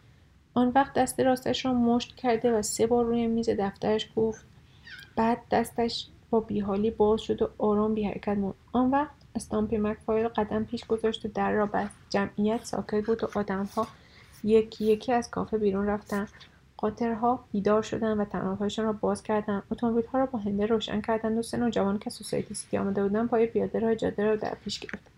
آن 0.54 0.72
وقت 0.74 0.92
دست 0.92 1.20
راستش 1.20 1.64
را 1.64 1.72
مشت 1.72 2.16
کرده 2.16 2.52
و 2.52 2.62
سه 2.62 2.86
بار 2.86 3.04
روی 3.04 3.26
میز 3.26 3.48
دفترش 3.48 4.08
گفت. 4.16 4.44
بعد 5.16 5.38
دستش 5.50 6.06
با 6.30 6.40
بیحالی 6.40 6.90
باز 6.90 7.20
شد 7.20 7.42
و 7.42 7.48
آرام 7.58 7.94
بی 7.94 8.04
حرکت 8.04 8.28
موند 8.28 8.54
آن 8.72 8.90
وقت 8.90 9.23
استامپی 9.34 9.78
مکفایل 9.78 10.28
قدم 10.28 10.64
پیش 10.64 10.86
گذاشت 10.86 11.24
و 11.24 11.28
در 11.28 11.52
را 11.52 11.66
بست. 11.66 11.94
جمعیت 12.10 12.64
ساکت 12.64 13.06
بود 13.06 13.24
و 13.24 13.28
آدمها 13.34 13.86
یکی 14.44 14.84
یکی 14.84 15.12
از 15.12 15.30
کافه 15.30 15.58
بیرون 15.58 15.86
رفتند 15.86 16.28
قاطرها 16.76 17.44
بیدار 17.52 17.82
شدند 17.82 18.20
و 18.20 18.24
تنابهایشان 18.24 18.84
را 18.84 18.92
باز 18.92 19.22
کردند 19.22 19.62
اتومبیلها 19.70 20.18
را 20.18 20.26
با 20.26 20.38
هنده 20.38 20.66
روشن 20.66 21.00
کردند 21.00 21.38
و 21.38 21.42
سه 21.42 21.56
نوجوان 21.56 21.98
که 21.98 22.10
سوسایتی 22.10 22.54
سیتی 22.54 22.78
آمده 22.78 23.02
بودند 23.02 23.28
پای 23.28 23.46
پیاده 23.46 23.78
راه 23.78 23.94
جاده 23.94 24.24
را 24.24 24.36
در 24.36 24.54
پیش 24.64 24.80
گرفت. 24.80 25.10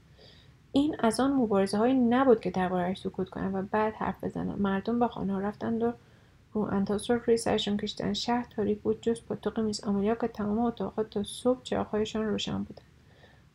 این 0.73 0.97
از 0.99 1.21
آن 1.21 1.33
مبارزه 1.33 1.79
هایی 1.79 1.95
نبود 1.95 2.41
که 2.41 2.51
دربارهاش 2.51 3.01
سکوت 3.01 3.29
کنند 3.29 3.55
و 3.55 3.63
بعد 3.63 3.95
حرف 3.95 4.25
بزنند. 4.25 4.61
مردم 4.61 4.99
به 4.99 5.09
خانه 5.09 5.41
رفتند 5.41 5.83
و 5.83 5.93
رو 6.53 6.63
انتاس 6.63 7.11
را 7.11 7.21
روی 7.27 7.37
سرشان 7.37 7.81
شهر 8.13 8.47
تاریک 8.57 8.81
بود 8.81 9.01
جز 9.01 9.21
پاتوق 9.29 9.61
میز 9.61 9.85
آملیا 9.85 10.15
که 10.15 10.29
تمام 10.29 10.59
اتاقها 10.59 11.03
تا 11.03 11.23
صبح 11.23 11.63
چراغهایشان 11.63 12.27
روشن 12.27 12.59
بودند. 12.63 12.96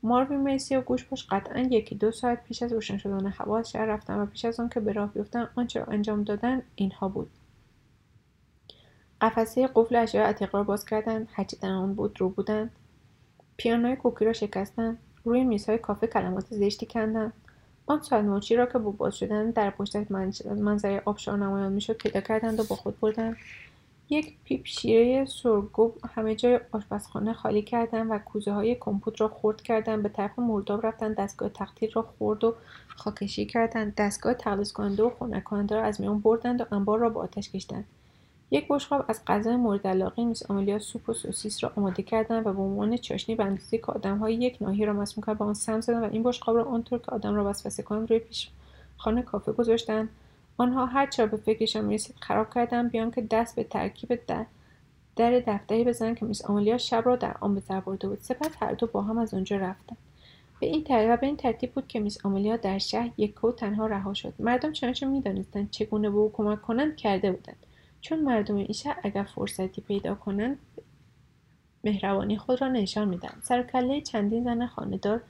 ماروین 0.03 0.39
میسی 0.39 0.75
و 0.75 0.81
گوشپشت 0.81 1.27
قطعا 1.33 1.59
یکی 1.59 1.95
دو 1.95 2.11
ساعت 2.11 2.43
پیش 2.43 2.63
از 2.63 2.73
روشن 2.73 2.97
شدن 2.97 3.27
هوا 3.27 3.59
از 3.59 3.71
شهر 3.71 3.85
رفتن 3.85 4.19
و 4.19 4.25
پیش 4.25 4.45
از 4.45 4.59
آن 4.59 4.69
که 4.69 4.80
به 4.80 4.93
راه 4.93 5.13
بیفتن 5.13 5.49
آنچه 5.55 5.80
را 5.80 5.85
انجام 5.85 6.23
دادن 6.23 6.61
اینها 6.75 7.07
بود. 7.07 7.30
قفسه 9.21 9.69
قفل 9.75 9.95
اشیاء 9.95 10.25
عتیق 10.25 10.55
را 10.55 10.63
باز 10.63 10.85
کردند. 10.85 11.27
هرچی 11.31 11.55
در 11.55 11.71
آن 11.71 11.93
بود 11.93 12.21
رو 12.21 12.30
بودند. 12.30 12.71
پیانوی 13.57 13.95
کوکی 13.95 14.25
را 14.25 14.33
شکستند. 14.33 14.97
روی 15.23 15.43
میزهای 15.43 15.77
کافه 15.77 16.07
کلمات 16.07 16.45
زشتی 16.49 16.85
کندند. 16.85 17.33
آن 17.85 18.01
ساعت 18.01 18.51
را 18.51 18.65
که 18.65 18.77
با 18.77 18.91
باز 18.91 19.15
شدن 19.15 19.51
در 19.51 19.69
پشت 19.69 20.11
منظره 20.45 21.01
آبشار 21.05 21.38
نمایان 21.38 21.71
می‌شد 21.71 21.93
پیدا 21.93 22.21
کردند 22.21 22.59
و 22.59 22.63
با 22.63 22.75
خود 22.75 22.99
بردند. 22.99 23.38
یک 24.11 24.38
پیت 24.43 24.65
شیره 24.65 25.25
سورگو 25.25 25.93
همه 26.15 26.35
جای 26.35 26.59
آشپزخانه 26.72 27.33
خالی 27.33 27.61
کردن 27.61 28.07
و 28.07 28.19
کوزه 28.19 28.51
های 28.51 28.75
کمپوت 28.80 29.22
را 29.22 29.27
خورد 29.27 29.61
کردن. 29.61 30.01
به 30.01 30.09
طرف 30.09 30.40
مرداب 30.40 30.85
رفتن 30.85 31.14
دستگاه 31.14 31.49
تقطیر 31.49 31.91
را 31.93 32.01
خورد 32.01 32.43
و 32.43 32.56
خاکشیر 32.88 33.45
کردند 33.45 33.95
دستگاه 33.95 34.33
تغلیظ 34.33 34.71
کننده 34.72 35.03
و 35.03 35.09
خنک 35.19 35.43
کننده 35.43 35.75
را 35.75 35.83
از 35.83 36.01
میان 36.01 36.19
بردند 36.19 36.61
و 36.61 36.65
انبار 36.72 36.99
را 36.99 37.09
با 37.09 37.22
آتش 37.22 37.51
کشیدند 37.51 37.85
یک 38.51 38.67
بشقاب 38.69 39.06
از 39.07 39.22
غذای 39.27 39.56
مورد 39.56 39.88
علاقه 39.88 40.25
میس 40.25 40.51
آملیا 40.51 40.80
سوپ 40.80 41.09
و 41.09 41.14
سوسیس 41.14 41.64
را 41.64 41.72
آماده 41.75 42.03
کردند 42.03 42.48
و 42.48 42.53
به 42.53 42.61
عنوان 42.61 42.98
چاشنی 42.98 43.35
به 43.35 43.43
اندازه‌ای 43.43 43.77
که 43.77 43.85
آدمهای 43.85 44.33
یک 44.33 44.57
ناحیه 44.61 44.85
را 44.85 44.93
مسموم 44.93 45.25
کرد 45.25 45.38
به 45.38 45.45
آن 45.45 45.53
سم 45.53 45.81
زدند 45.81 46.03
و 46.03 46.14
این 46.14 46.23
بشقاب 46.23 46.57
را 46.57 46.64
آنطور 46.64 46.99
که 46.99 47.11
آدم 47.11 47.35
را 47.35 47.49
وسوسه 47.49 47.83
کنند 47.83 48.09
روی 48.09 48.19
پیش 48.19 48.49
خانه 48.98 49.22
کافه 49.22 49.51
گذاشتند 49.51 50.09
آنها 50.57 50.85
هر 50.85 51.07
چرا 51.07 51.25
به 51.25 51.38
فکرشان 51.38 51.85
می‌رسید 51.85 52.15
خراب 52.19 52.53
کردند 52.53 52.91
بیان 52.91 53.11
که 53.11 53.21
دست 53.21 53.55
به 53.55 53.63
ترکیب 53.63 54.25
در 54.25 54.45
در 55.15 55.39
دفتری 55.39 55.83
بزنند 55.83 56.17
که 56.17 56.25
میس 56.25 56.45
آمالیا 56.45 56.77
شب 56.77 57.03
را 57.05 57.15
در 57.15 57.35
آن 57.39 57.55
به 57.55 57.61
سر 57.61 57.80
برده 57.80 58.07
بود. 58.07 58.19
سپس 58.21 58.49
هر 58.59 58.73
دو 58.73 58.88
با 58.88 59.01
هم 59.01 59.17
از 59.17 59.33
آنجا 59.33 59.57
رفتند. 59.57 59.97
به 60.59 60.67
این 60.67 60.83
ترتیب 60.83 61.19
به 61.19 61.27
این 61.27 61.38
ترتیب 61.38 61.71
بود 61.71 61.88
که 61.88 61.99
میس 61.99 62.25
آمالیا 62.25 62.57
در 62.57 62.77
شهر 62.77 63.11
یک 63.17 63.33
کو 63.33 63.51
تنها 63.51 63.88
رها 63.88 64.13
شد. 64.13 64.33
مردم 64.39 64.71
چنانچه 64.71 65.05
می‌دانستند 65.05 65.71
چگونه 65.71 66.09
به 66.09 66.17
او 66.17 66.31
کمک 66.33 66.61
کنند 66.61 66.95
کرده 66.95 67.31
بودند. 67.31 67.65
چون 68.01 68.19
مردم 68.19 68.55
این 68.55 68.73
شهر 68.73 68.99
اگر 69.03 69.23
فرصتی 69.23 69.81
پیدا 69.81 70.15
کنند 70.15 70.59
مهربانی 71.83 72.38
خود 72.38 72.61
را 72.61 72.67
نشان 72.67 73.07
می‌دهند. 73.07 73.41
سر 73.43 73.63
چندین 74.01 74.43
زن 74.43 74.67
خانهدار 74.67 75.21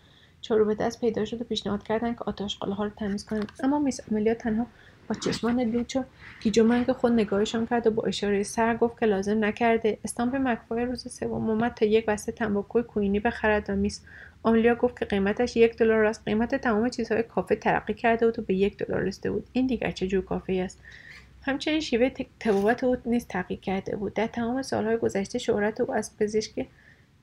چارو 0.42 0.66
به 0.66 0.76
دست 0.76 1.02
پیدا 1.02 1.26
شد 1.26 1.42
و 1.42 1.44
پیشنهاد 1.44 1.84
کردند 1.84 2.18
که 2.18 2.24
آتشقاله 2.24 2.74
ها 2.74 2.84
را 2.84 2.90
تمیز 2.90 3.26
کنند. 3.26 3.52
اما 3.64 3.80
میس 3.80 4.00
آمالیا 4.12 4.34
تنها 4.34 4.66
چشمان 5.14 5.62
لوچ 5.62 5.96
و 5.96 6.04
گیج 6.42 6.92
خود 6.92 7.12
نگاهشان 7.12 7.68
کرد 7.68 7.88
و 7.88 7.92
با 7.92 8.04
اشاره 8.04 8.44
سر 8.44 8.78
گفت 8.78 9.00
که 9.00 9.06
لازم 9.06 9.46
نکرده. 9.46 9.98
استامپ 10.04 10.36
مکفای 10.36 10.86
روز 10.86 11.14
سوم 11.14 11.50
اومد 11.50 11.74
تا 11.74 11.86
یک 11.86 12.06
بسته 12.06 12.32
تنباکوی 12.32 12.84
کوینی 12.84 13.20
بخرد 13.20 13.70
و 13.70 13.76
میس 13.76 14.02
آملیا 14.44 14.76
گفت 14.76 15.00
که 15.00 15.06
قیمتش 15.06 15.58
یک 15.58 15.78
دلار 15.78 16.06
است. 16.06 16.22
قیمت 16.26 16.56
تمام 16.56 16.90
چیزهای 16.90 17.24
کافه 17.24 17.56
ترقی 17.56 17.94
کرده 17.94 18.26
بود 18.26 18.40
و 18.40 18.42
به 18.42 18.54
یک 18.54 18.78
دلار 18.78 19.02
رسیده 19.02 19.32
بود. 19.32 19.48
این 19.54 19.68
دیگر 19.68 19.92
چه 19.92 20.08
جور 20.08 20.26
کافه 20.26 20.54
است؟ 20.54 20.80
همچنین 21.42 21.80
شیوه 21.80 22.10
تبابت 22.40 22.84
او 22.84 22.98
نیز 23.06 23.28
تغییر 23.28 23.60
کرده 23.60 23.96
بود. 23.96 24.14
در 24.14 24.28
تمام 24.28 24.62
سالهای 24.62 24.98
گذشته 24.98 25.40
شهرت 25.40 25.82
او 25.82 25.94
از 25.94 26.18
پزشک 26.18 26.68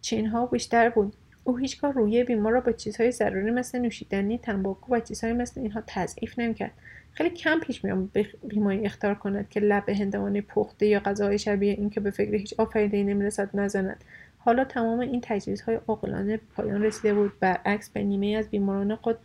چینها 0.00 0.46
بیشتر 0.46 0.88
بود. 0.88 1.12
او 1.44 1.56
هیچگاه 1.56 1.92
روی 1.92 2.24
بیمار 2.24 2.52
را 2.52 2.60
با 2.60 2.72
چیزهای 2.72 3.12
ضروری 3.12 3.50
مثل 3.50 3.78
نوشیدنی 3.78 4.38
تنباکو 4.38 4.94
و 4.94 5.00
چیزهایی 5.00 5.36
مثل 5.36 5.60
اینها 5.60 5.82
تضعیف 5.86 6.38
نمی‌کرد. 6.38 6.72
خیلی 7.12 7.30
کم 7.30 7.60
پیش 7.60 7.84
میام 7.84 8.10
بیماری 8.44 8.84
اختار 8.84 9.14
کند 9.14 9.48
که 9.48 9.60
لب 9.60 9.88
هندوانه 9.88 10.40
پخته 10.40 10.86
یا 10.86 11.00
غذاهای 11.00 11.38
شبیه 11.38 11.72
این 11.72 11.90
که 11.90 12.00
به 12.00 12.10
فکر 12.10 12.34
هیچ 12.34 12.54
آفریدهای 12.58 13.04
نمی‌رسد 13.04 13.50
نزند. 13.54 14.04
حالا 14.38 14.64
تمام 14.64 15.00
این 15.00 15.20
تجویزهای 15.22 15.78
عاقلانه 15.88 16.36
به 16.36 16.42
پایان 16.56 16.82
رسیده 16.82 17.14
بود. 17.14 17.32
برعکس 17.40 17.90
به 17.90 18.02
نیمه 18.02 18.26
از 18.26 18.48
بیماران 18.48 18.96
خود 18.96 19.16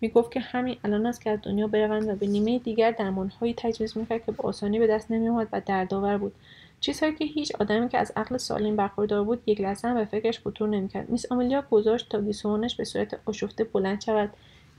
می‌گفت 0.00 0.32
که 0.32 0.40
همین 0.40 0.76
الان 0.84 1.06
است 1.06 1.20
که 1.20 1.30
از 1.30 1.38
دنیا 1.42 1.66
بروند 1.66 2.08
و 2.08 2.14
به 2.14 2.26
نیمه 2.26 2.58
دیگر 2.58 2.90
درمانهایی 2.90 3.54
تجویز 3.56 3.98
می‌کرد 3.98 4.26
که 4.26 4.32
به 4.32 4.42
آسانی 4.42 4.78
به 4.78 4.86
دست 4.86 5.10
نمیآمد 5.10 5.48
و 5.52 5.60
دردآور 5.66 6.18
بود. 6.18 6.32
چیزهایی 6.80 7.14
که 7.14 7.24
هیچ 7.24 7.52
آدمی 7.60 7.88
که 7.88 7.98
از 7.98 8.12
عقل 8.16 8.36
سالم 8.36 8.76
برخوردار 8.76 9.24
بود 9.24 9.42
یک 9.46 9.60
لحظه 9.60 9.88
هم 9.88 9.94
به 9.94 10.04
فکرش 10.04 10.40
خطور 10.40 10.68
نمی‌کرد. 10.68 11.10
میس 11.10 11.32
آملیا 11.32 11.64
گذاشت 11.70 12.08
تا 12.08 12.22
گیسوانش 12.22 12.76
به 12.76 12.84
صورت 12.84 13.20
آشفته 13.24 13.64
بلند 13.64 14.00
شود. 14.00 14.30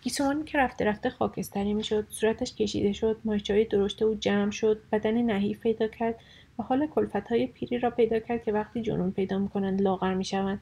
گیسوانی 0.01 0.43
که 0.43 0.57
رفته 0.57 0.85
رفته 0.85 1.09
خاکستری 1.09 1.73
می‌شد 1.73 2.07
صورتش 2.09 2.55
کشیده 2.55 2.93
شد 2.93 3.17
ماهیچههای 3.25 3.65
درشته 3.65 4.05
او 4.05 4.15
جمع 4.15 4.51
شد 4.51 4.81
بدن 4.91 5.21
نحیف 5.21 5.59
پیدا 5.59 5.88
کرد 5.88 6.15
و 6.59 6.63
حال 6.63 6.88
های 7.30 7.47
پیری 7.47 7.80
را 7.80 7.89
پیدا 7.89 8.19
کرد 8.19 8.43
که 8.43 8.51
وقتی 8.51 8.81
جنون 8.81 9.11
پیدا 9.11 9.39
می‌کنند 9.39 9.81
لاغر 9.81 10.13
می‌شوند. 10.13 10.61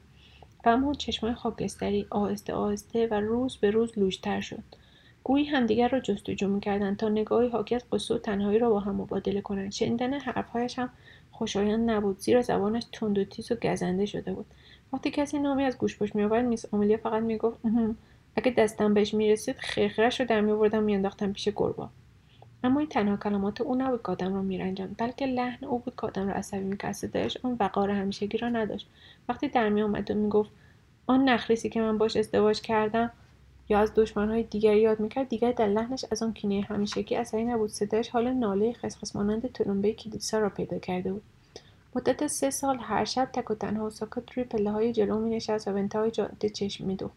و 0.65 0.69
اما 0.69 0.93
چشمای 0.93 1.33
خاکستری 1.33 2.05
آهسته 2.09 2.53
آهسته 2.53 3.07
و 3.07 3.13
روز 3.13 3.57
به 3.57 3.71
روز 3.71 3.99
لوشتر 3.99 4.41
شد. 4.41 4.63
گویی 5.23 5.45
همدیگر 5.45 5.87
را 5.87 5.99
جستجو 5.99 6.47
می‌کردند 6.47 6.97
تا 6.97 7.09
نگاهی 7.09 7.49
حاکی 7.49 7.75
از 7.75 7.83
قصه 7.91 8.15
و 8.15 8.17
تنهایی 8.17 8.59
را 8.59 8.69
با 8.69 8.79
هم 8.79 8.95
مبادله 8.95 9.41
کنند. 9.41 9.71
شنیدن 9.71 10.13
حرفهایش 10.13 10.79
هم 10.79 10.89
خوشایند 11.31 11.89
نبود 11.89 12.19
زیرا 12.19 12.41
زبانش 12.41 12.83
تند 12.91 13.17
و 13.17 13.23
تیز 13.23 13.51
و 13.51 13.55
گزنده 13.55 14.05
شده 14.05 14.33
بود. 14.33 14.45
وقتی 14.93 15.11
کسی 15.11 15.39
نامی 15.39 15.63
از 15.63 15.77
گوشپشت 15.77 16.15
میآورد 16.15 16.45
میس 16.45 16.73
آملیا 16.73 16.97
فقط 16.97 17.23
می‌گفت 17.23 17.59
اگه 18.35 18.51
دستم 18.51 18.93
بهش 18.93 19.13
می‌رسید 19.13 19.57
خرخرش 19.57 20.19
رو 20.19 20.25
در 20.25 20.41
میآوردم 20.41 20.83
میانداختم 20.83 21.33
پیش 21.33 21.49
گربا 21.55 21.89
اما 22.63 22.79
این 22.79 22.89
تنها 22.89 23.17
کلمات 23.17 23.61
او 23.61 23.75
نبود 23.75 24.01
که 24.01 24.11
آدم 24.11 24.33
را 24.33 24.41
میرنجاند 24.41 24.95
بلکه 24.97 25.25
لحن 25.25 25.65
او 25.65 25.79
بود 25.79 25.93
که 25.95 26.07
آدم 26.07 26.27
را 26.27 26.33
عصبی 26.33 26.63
می‌کرد 26.63 26.91
صدایش 26.91 27.37
آن 27.43 27.57
وقار 27.59 27.89
همیشگی 27.89 28.37
را 28.37 28.49
نداشت. 28.49 28.87
وقتی 29.29 29.47
در 29.47 29.69
میآمد 29.69 30.11
و 30.11 30.13
می‌گفت 30.13 30.49
آن 31.07 31.29
نخریسی 31.29 31.69
که 31.69 31.81
من 31.81 31.97
باش 31.97 32.15
ازدواج 32.17 32.61
کردم 32.61 33.11
یا 33.69 33.79
از 33.79 33.93
دشمنهای 33.95 34.43
دیگری 34.43 34.81
یاد 34.81 34.99
می‌کرد 34.99 35.29
دیگر 35.29 35.51
در 35.51 35.67
لحنش 35.67 36.05
از 36.11 36.23
آن 36.23 36.33
کینه 36.33 36.61
همیشگی 36.61 37.15
اثری 37.15 37.45
نبود. 37.45 37.69
صدایش 37.69 38.09
حال 38.09 38.33
ناله 38.33 38.73
خسخس 38.73 39.15
مانند 39.15 39.51
تلمبه 39.51 39.93
کلیسا 39.93 40.39
را 40.39 40.49
پیدا 40.49 40.79
کرده 40.79 41.13
بود. 41.13 41.23
مدت 41.95 42.27
سه 42.27 42.49
سال 42.49 42.77
هر 42.81 43.05
شب 43.05 43.29
تک 43.33 43.51
و 43.51 43.55
تنها 43.55 43.85
و 43.85 43.89
ساکت 43.89 44.31
روی 44.35 44.43
پله 44.43 44.71
های 44.71 44.93
جلو 44.93 45.19
می 45.19 45.29
نشست 45.29 45.67
و 45.67 45.73
به 45.73 45.79
انتهای 45.79 46.11
جاده 46.11 46.49
چشم 46.49 46.85
میدوخت. 46.85 47.15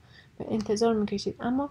انتظار 0.51 0.95
می‌کشید. 0.95 1.37
اما 1.41 1.71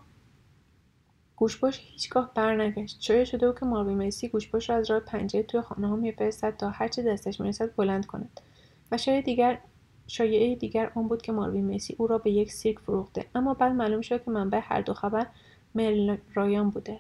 گوشپاش 1.36 1.80
هیچگاه 1.84 2.32
برنگشت 2.36 3.02
شاید 3.02 3.24
شده 3.24 3.48
بود 3.48 3.60
که 3.60 3.66
ماروی 3.66 3.94
میسی 3.94 4.28
گوشپاش 4.28 4.70
را 4.70 4.76
از 4.76 4.92
راه 4.92 5.00
پنجره 5.00 5.44
توی 5.44 5.62
خانه 5.62 5.88
ها 5.88 5.96
میفرستد 5.96 6.58
تا 6.58 6.70
هرچه 6.70 7.04
دستش 7.04 7.42
می‌رسد 7.42 7.76
بلند 7.76 8.06
کند. 8.06 8.42
و 8.92 8.98
شاید 8.98 9.26
دیگر 9.26 9.60
شایعه 10.08 10.56
دیگر 10.56 10.92
آن 10.96 11.08
بود 11.08 11.22
که 11.22 11.32
ماروی 11.32 11.62
میسی 11.62 11.96
او 11.98 12.08
را 12.08 12.18
به 12.18 12.32
یک 12.32 12.52
سیرک 12.52 12.80
فروخته. 12.80 13.26
اما 13.36 13.54
بعد 13.54 13.72
معلوم 13.72 14.02
شد 14.02 14.24
که 14.24 14.32
منبع 14.32 14.60
هر 14.64 14.82
دو 14.82 14.94
خبر 14.94 15.26
مل 15.76 16.18
رایان 16.34 16.70
بوده. 16.70 17.00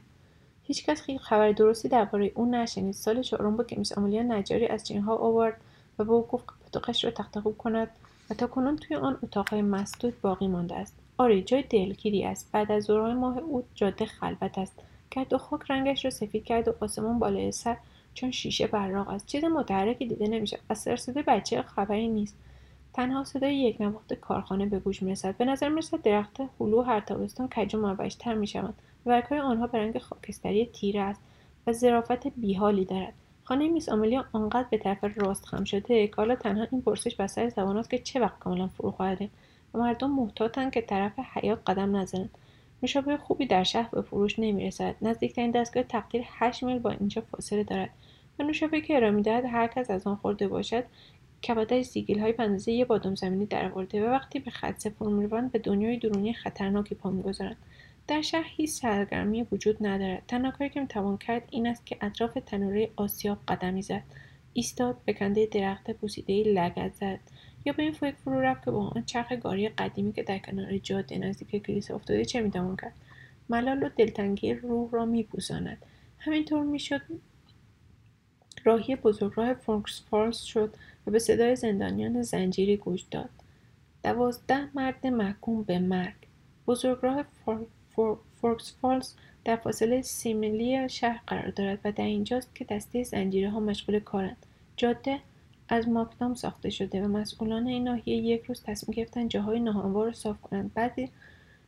هیچکس 0.63 1.03
خبر 1.19 1.51
درستی 1.51 1.87
درباره 1.87 2.31
او 2.35 2.51
نشنید. 2.51 2.93
سال 2.93 3.21
چهارم 3.21 3.57
بود 3.57 3.67
که 3.67 3.79
میس 3.79 3.97
آمولیا 3.97 4.23
نجاری 4.23 4.67
از 4.67 4.87
چینها 4.87 5.15
آورد 5.15 5.61
و 5.99 6.03
به 6.03 6.11
او 6.11 6.21
گفت 6.21 6.45
که 6.47 6.53
پتوقش 6.65 7.05
را 7.05 7.11
تخته 7.11 7.41
خوب 7.41 7.57
کند 7.57 7.89
و 8.29 8.33
تا 8.33 8.47
کنون 8.47 8.75
توی 8.75 8.95
آن 8.95 9.17
اتاقهای 9.23 9.61
مسدود 9.61 10.21
باقی 10.21 10.47
مانده 10.47 10.75
است. 10.75 11.00
آری 11.21 11.43
جای 11.43 11.61
دلگیری 11.61 12.23
است. 12.23 12.49
بعد 12.51 12.71
از 12.71 12.83
ظهرهای 12.83 13.13
ماه 13.13 13.37
او 13.37 13.63
جاده 13.75 14.05
خلوت 14.05 14.57
است. 14.57 14.79
گرد 15.11 15.33
و 15.33 15.37
خاک 15.37 15.61
رنگش 15.71 16.05
را 16.05 16.11
سفید 16.11 16.43
کرد 16.43 16.67
و 16.67 16.73
آسمان 16.81 17.19
بالای 17.19 17.51
سر 17.51 17.77
چون 18.13 18.31
شیشه 18.31 18.67
براق 18.67 19.09
است. 19.09 19.25
چیز 19.25 19.43
متحرکی 19.43 20.05
دیده 20.05 20.27
نمی‌شود. 20.27 20.59
از 20.69 20.77
سرصدای 20.77 21.23
بچه 21.27 21.61
خبری 21.61 22.07
نیست. 22.07 22.35
تنها 22.93 23.23
صدای 23.23 23.55
یک 23.55 23.81
نواخت 23.81 24.13
کارخانه 24.13 24.65
به 24.65 24.79
گوش 24.79 25.03
می‌رسد. 25.03 25.37
به 25.37 25.45
نظر 25.45 25.69
می‌رسد 25.69 26.01
درخت 26.01 26.41
هلو 26.59 26.81
هر 26.81 26.99
تابستان 26.99 27.47
کج 27.47 27.75
و 27.75 27.81
مربشتر 27.81 28.33
می‌شوند. 28.33 28.73
برگهای 29.05 29.39
آنها 29.39 29.67
به 29.67 29.77
رنگ 29.77 29.97
خاکستری 29.97 30.65
تیره 30.65 31.01
است 31.01 31.21
و 31.67 31.71
ظرافت 31.71 32.27
بیحالی 32.27 32.85
دارد. 32.85 33.13
خانه 33.43 33.67
میس 33.67 33.89
آملیا 33.89 34.25
آنقدر 34.33 34.67
به 34.71 34.77
طرف 34.77 35.17
راست 35.17 35.45
خم 35.45 35.63
شده 35.63 36.07
که 36.07 36.13
حالا 36.17 36.35
تنها 36.35 36.67
این 36.71 36.81
پرسش 36.81 37.15
بر 37.15 37.27
سر 37.27 37.49
زبان 37.49 37.77
است 37.77 37.89
که 37.89 37.99
چه 37.99 38.19
وقت 38.19 38.39
کاملا 38.39 38.67
فرو 38.67 38.91
خواهد 38.91 39.29
و 39.73 39.77
مردم 39.77 40.11
محتاطند 40.11 40.71
که 40.71 40.81
طرف 40.81 41.19
حیات 41.33 41.59
قدم 41.67 41.95
نزنند 41.95 42.29
نوشابه 42.83 43.17
خوبی 43.17 43.45
در 43.45 43.63
شهر 43.63 43.89
به 43.91 44.01
فروش 44.01 44.39
نمی‌رسد 44.39 44.95
نزدیکترین 45.01 45.51
دستگاه 45.51 45.83
تقدیر 45.83 46.23
هشت 46.25 46.63
میل 46.63 46.79
با 46.79 46.89
اینجا 46.91 47.21
فاصله 47.21 47.63
دارد. 47.63 47.89
و 48.39 48.43
نوشابه 48.43 48.81
که 48.81 48.95
ارائه 48.95 49.11
می‌دهد 49.11 49.45
هر 49.45 49.67
کس 49.67 49.91
از 49.91 50.07
آن 50.07 50.15
خورده 50.15 50.47
باشد 50.47 50.83
کبدش 51.47 51.85
زیگیل 51.85 52.19
های 52.19 52.31
پندازه 52.31 52.71
یه 52.71 52.85
بادام 52.85 53.15
زمینی 53.15 53.45
درآورده 53.45 54.07
و 54.07 54.11
وقتی 54.11 54.39
به 54.39 54.51
خط 54.51 54.79
سپر 54.79 55.09
می‌روند 55.09 55.51
به 55.51 55.59
دنیای 55.59 55.97
درونی 55.97 56.33
خطرناکی 56.33 56.95
پا 56.95 57.09
می‌گذارند 57.09 57.57
در 58.07 58.21
شهر 58.21 58.45
هیچ 58.47 58.69
سرگرمی 58.69 59.47
وجود 59.51 59.77
ندارد. 59.87 60.23
تنها 60.27 60.51
کاری 60.51 60.69
که 60.69 60.79
می‌توان 60.79 61.17
کرد 61.17 61.47
این 61.51 61.67
است 61.67 61.85
که 61.85 61.97
اطراف 62.01 62.37
تنوره 62.45 62.89
آسیاب 62.95 63.37
قدمی 63.47 63.81
زد. 63.81 64.03
ایستاد 64.53 64.97
به 65.05 65.13
کنده 65.13 65.45
درخت 65.45 65.91
پوسیده 65.91 66.43
لگد 66.43 66.93
زد. 66.93 67.19
یا 67.65 67.73
به 67.73 67.83
این 67.83 67.91
فکر 67.91 68.15
فرو 68.15 68.39
رفت 68.39 68.65
که 68.65 68.71
با 68.71 68.87
آن 68.87 69.03
چرخ 69.05 69.31
گاری 69.31 69.69
قدیمی 69.69 70.13
که 70.13 70.23
در 70.23 70.37
کنار 70.37 70.77
جاده 70.77 71.17
نزدیک 71.17 71.63
کلیسا 71.65 71.95
افتاده 71.95 72.25
چه 72.25 72.41
می‌توان 72.41 72.75
کرد؟ 72.75 72.93
ملال 73.49 73.83
و 73.83 73.89
دلتنگی 73.97 74.53
روح 74.53 74.91
را 74.91 75.05
میپوساند. 75.05 75.77
همینطور 76.19 76.63
می‌شد 76.63 77.01
راهی 78.63 78.95
بزرگراه 78.95 79.53
فورکس 79.53 80.01
فالز 80.09 80.37
شد 80.37 80.73
و 81.07 81.11
به 81.11 81.19
صدای 81.19 81.55
زندانیان 81.55 82.21
زنجیری 82.21 82.77
گوش 82.77 83.01
داد. 83.01 83.29
دوازده 84.03 84.67
مرد 84.73 85.07
محکوم 85.07 85.63
به 85.63 85.79
مرگ. 85.79 86.15
بزرگراه 86.67 87.25
فورکس 88.41 88.73
فالز 88.81 89.13
در 89.45 89.55
فاصله 89.55 90.01
سی 90.01 90.33
میلی 90.33 90.89
شهر 90.89 91.21
قرار 91.27 91.49
دارد 91.49 91.79
و 91.83 91.91
در 91.91 92.05
اینجاست 92.05 92.55
که 92.55 92.65
دسته 92.65 93.03
زنجیره 93.03 93.49
ها 93.49 93.59
مشغول 93.59 93.99
کارند. 93.99 94.45
جاده 94.77 95.19
از 95.71 95.89
ماکدام 95.89 96.35
ساخته 96.35 96.69
شده 96.69 97.03
و 97.03 97.07
مسئولان 97.07 97.67
این 97.67 97.83
ناحیه 97.83 98.17
یک 98.17 98.43
روز 98.43 98.63
تصمیم 98.63 98.95
گرفتن 98.95 99.27
جاهای 99.27 99.59
ناهموار 99.59 100.05
را 100.05 100.13
صاف 100.13 100.41
کنند 100.41 100.73
بعضی 100.73 101.09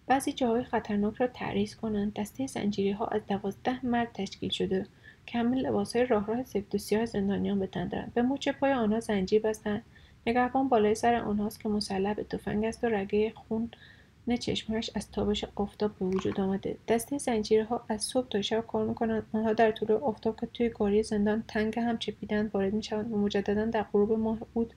بعضی 0.08 0.34
جاهای 0.34 0.64
خطرناک 0.64 1.16
را 1.16 1.28
تعریض 1.28 1.76
کنند 1.76 2.14
دسته 2.14 2.48
زنجیری 2.48 2.92
ها 2.92 3.06
از 3.06 3.22
دوازده 3.28 3.86
مرد 3.86 4.12
تشکیل 4.14 4.50
شده. 4.50 4.86
که 5.26 5.40
همه 5.40 5.58
لباسهای 5.58 6.06
راه 6.06 6.28
راه 6.28 6.44
سفت 6.44 6.76
و 6.76 6.78
سیاه 6.78 7.06
زندانیان 7.06 7.60
به 7.60 7.68
تن 7.68 7.88
دارند 7.88 8.14
به 8.14 8.22
مچ 8.22 8.50
پای 8.50 8.74
آنها 8.74 9.00
زنجیر 9.00 9.42
بستند 9.42 9.84
نگهبان 10.28 10.70
بالای 10.70 10.96
سر 10.96 11.16
آنهاست 11.16 11.60
که 11.60 11.70
مسلح 11.70 12.14
به 12.14 12.24
تفنگ 12.24 12.66
است 12.66 12.84
و 12.84 12.88
رگه 12.88 13.34
خون 13.36 13.72
نه 14.28 14.38
چشمهایش 14.38 14.92
از 14.96 15.12
تابش 15.12 15.46
آفتاب 15.56 15.92
به 16.00 16.06
وجود 16.06 16.40
آمده. 16.40 16.78
دسته 16.88 17.18
زنجیرها 17.18 17.86
از 17.90 18.02
صبح 18.02 18.28
تا 18.28 18.42
شب 18.42 18.68
کار 18.68 18.86
می‌کنند. 18.86 19.24
آنها 19.34 19.54
در 19.54 19.72
طول 19.72 19.92
آفتاب 19.92 20.40
که 20.40 20.46
توی 20.46 20.70
گاری 20.70 21.04
زندان 21.04 21.44
تنگ 21.48 21.80
هم 21.80 21.98
چپیدند 21.98 22.52
وارد 22.54 22.74
می‌شوند 22.74 23.14
و 23.14 23.18
مجددا 23.18 23.66
در 23.66 23.84
غروب 23.84 24.12
ماه 24.12 24.38
اود 24.54 24.74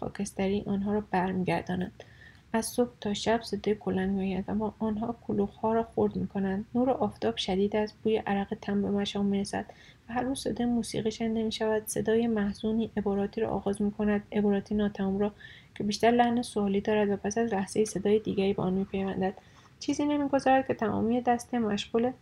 خاکستری 0.00 0.62
آنها 0.66 0.92
را 0.92 1.04
برمیگردانند. 1.10 2.04
از 2.52 2.66
صبح 2.66 2.90
تا 3.00 3.14
شب 3.14 3.42
صدای 3.42 3.74
کلنگ 3.74 4.10
میآید 4.10 4.44
و 4.48 4.72
آنها 4.78 5.16
کلوخها 5.26 5.72
را 5.72 5.88
خرد 5.96 6.16
می‌کنند. 6.16 6.64
نور 6.74 6.90
آفتاب 6.90 7.36
شدید 7.36 7.76
است 7.76 7.94
بوی 8.02 8.16
عرق 8.16 8.56
تن 8.62 8.82
به 8.82 8.90
مشام 8.90 9.26
می‌رسد 9.26 9.64
و 10.08 10.12
هر 10.12 10.22
روز 10.22 10.38
صدای 10.40 10.66
موسیقی 10.66 11.10
شنیده 11.10 11.42
می‌شود 11.42 11.82
صدای 11.86 12.26
محزونی 12.26 12.90
عباراتی 12.96 13.40
را 13.40 13.50
آغاز 13.50 13.82
می‌کند. 13.82 14.22
عباراتی 14.32 14.74
ناتمام 14.74 15.18
را 15.18 15.32
که 15.74 15.84
بیشتر 15.84 16.10
لحن 16.10 16.42
سوالی 16.42 16.80
دارد 16.80 17.10
و 17.10 17.16
پس 17.16 17.38
از 17.38 17.52
لحظه 17.52 17.84
صدای 17.84 18.18
دیگری 18.18 18.52
به 18.52 18.62
آن 18.62 18.72
میپیوندد. 18.72 19.34
چیزی 19.80 20.04
نمی‌گذارد 20.04 20.66
که 20.66 20.74
تمامی 20.74 21.20
دسته 21.20 21.58
مشغول 21.58 22.12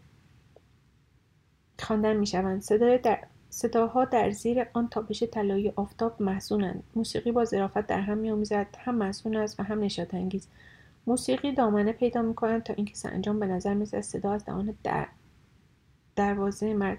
خواندن 1.79 2.17
می‌شوند. 2.17 2.63
صدای 2.63 2.99
در 2.99 3.19
صداها 3.51 4.05
در 4.05 4.31
زیر 4.31 4.67
آن 4.73 4.89
تابش 4.89 5.23
طلایی 5.23 5.73
آفتاب 5.77 6.23
محزونند. 6.23 6.83
موسیقی 6.95 7.33
با 7.33 7.45
ظرافت 7.45 7.87
در 7.87 8.01
هم 8.01 8.19
میآمیزد. 8.19 8.67
هم 8.79 8.95
محزون 8.95 9.37
است 9.37 9.61
و 9.61 9.63
هم 9.63 9.81
نشاطانگیز. 9.81 10.49
موسیقی 11.07 11.53
دامنه 11.53 11.93
پیدا 11.93 12.23
می‌کند 12.23 12.63
تا 12.63 12.75
اینکه 12.75 12.95
سرانجام 12.95 13.41
به 13.41 13.47
نظر 13.47 13.75
می‌رسد 13.75 14.01
صدا 14.01 14.33
از 14.33 14.45
دهان 14.45 14.75
در 14.85 15.07
دروازه 16.17 16.75
مرد 16.75 16.99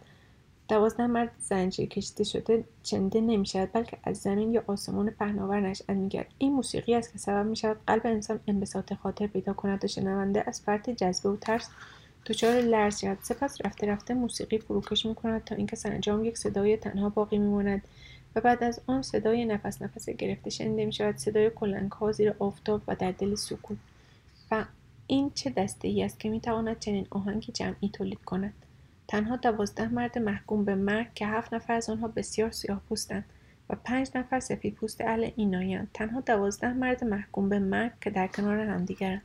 دوازده 0.72 1.08
مرد 1.08 1.32
زنجیر 1.40 1.90
کشیده 1.90 2.24
شده 2.24 2.64
چنده 2.84 3.22
نمی‌شود 3.22 3.70
بلکه 3.74 3.98
از 4.04 4.18
زمین 4.18 4.52
یا 4.52 4.64
آسمان 4.68 5.10
پهناور 5.10 5.60
نشأت 5.60 5.90
می‌گیرد. 5.90 6.28
این 6.38 6.54
موسیقی 6.54 6.96
است 6.96 7.12
که 7.12 7.20
سبب 7.20 7.46
می‌شود 7.46 7.78
قلب 7.88 8.02
انسان 8.06 8.40
انبساط 8.48 8.94
خاطر 8.94 9.28
پیدا 9.28 9.54
کند 9.54 9.86
و 9.86 9.88
شنونده 9.88 10.44
از 10.48 10.62
فرط 10.62 10.90
جذبه 10.90 11.30
و 11.30 11.36
ترس 11.36 11.70
دچار 12.26 12.62
لرز 12.62 13.00
شود. 13.00 13.18
سپس 13.22 13.58
رفته 13.66 13.88
رفته 13.88 14.14
موسیقی 14.14 14.58
فروکش 14.58 15.06
می‌کند 15.06 15.44
تا 15.44 15.56
اینکه 15.56 15.76
سرانجام 15.76 16.26
یک 16.26 16.38
صدای 16.38 16.78
تنها 16.78 17.10
باقی 17.10 17.38
میماند 17.38 17.82
و 18.36 18.42
بعد 18.42 18.64
از 18.64 18.82
آن 18.88 19.02
صدای 19.02 19.46
نفس 19.46 19.82
نفس 19.82 20.10
گرفته 20.10 20.50
شنیده 20.50 20.86
می‌شود. 20.86 21.18
صدای 21.18 21.50
کلنگها 21.50 22.12
زیر 22.12 22.36
آفتاب 22.40 22.82
و 22.88 22.96
در 22.96 23.12
دل 23.12 23.36
سکوت. 23.36 23.78
و 24.52 24.66
این 25.08 25.32
چه 25.36 25.50
دسته 25.50 25.88
ای 25.88 26.04
است 26.04 26.20
که 26.20 26.30
می‌تواند 26.30 26.80
چنین 26.80 27.08
آهنگی 27.10 27.52
جمعی 27.52 27.90
تولید 27.94 28.24
کند؟ 28.26 28.54
تنها 29.12 29.36
دوازده 29.36 29.88
مرد 29.88 30.18
محکوم 30.18 30.66
به 30.66 30.76
مرگ 30.76 31.14
که 31.16 31.28
هفت 31.28 31.54
نفر 31.54 31.74
از 31.74 31.90
آنها 31.90 32.08
بسیار 32.08 32.52
سیاه 32.52 32.82
پوستند 32.90 33.26
و 33.70 33.76
پنج 33.84 34.10
نفر 34.16 34.40
سفید 34.40 34.76
پوست 34.76 35.02
اهل 35.02 35.30
اینایند 35.36 35.90
تنها 35.94 36.22
دوازده 36.22 36.74
مرد 36.74 37.04
محکوم 37.04 37.50
به 37.50 37.60
مرگ 37.60 37.92
که 38.02 38.10
در 38.10 38.28
کنار 38.28 38.60
همدیگرند 38.60 39.22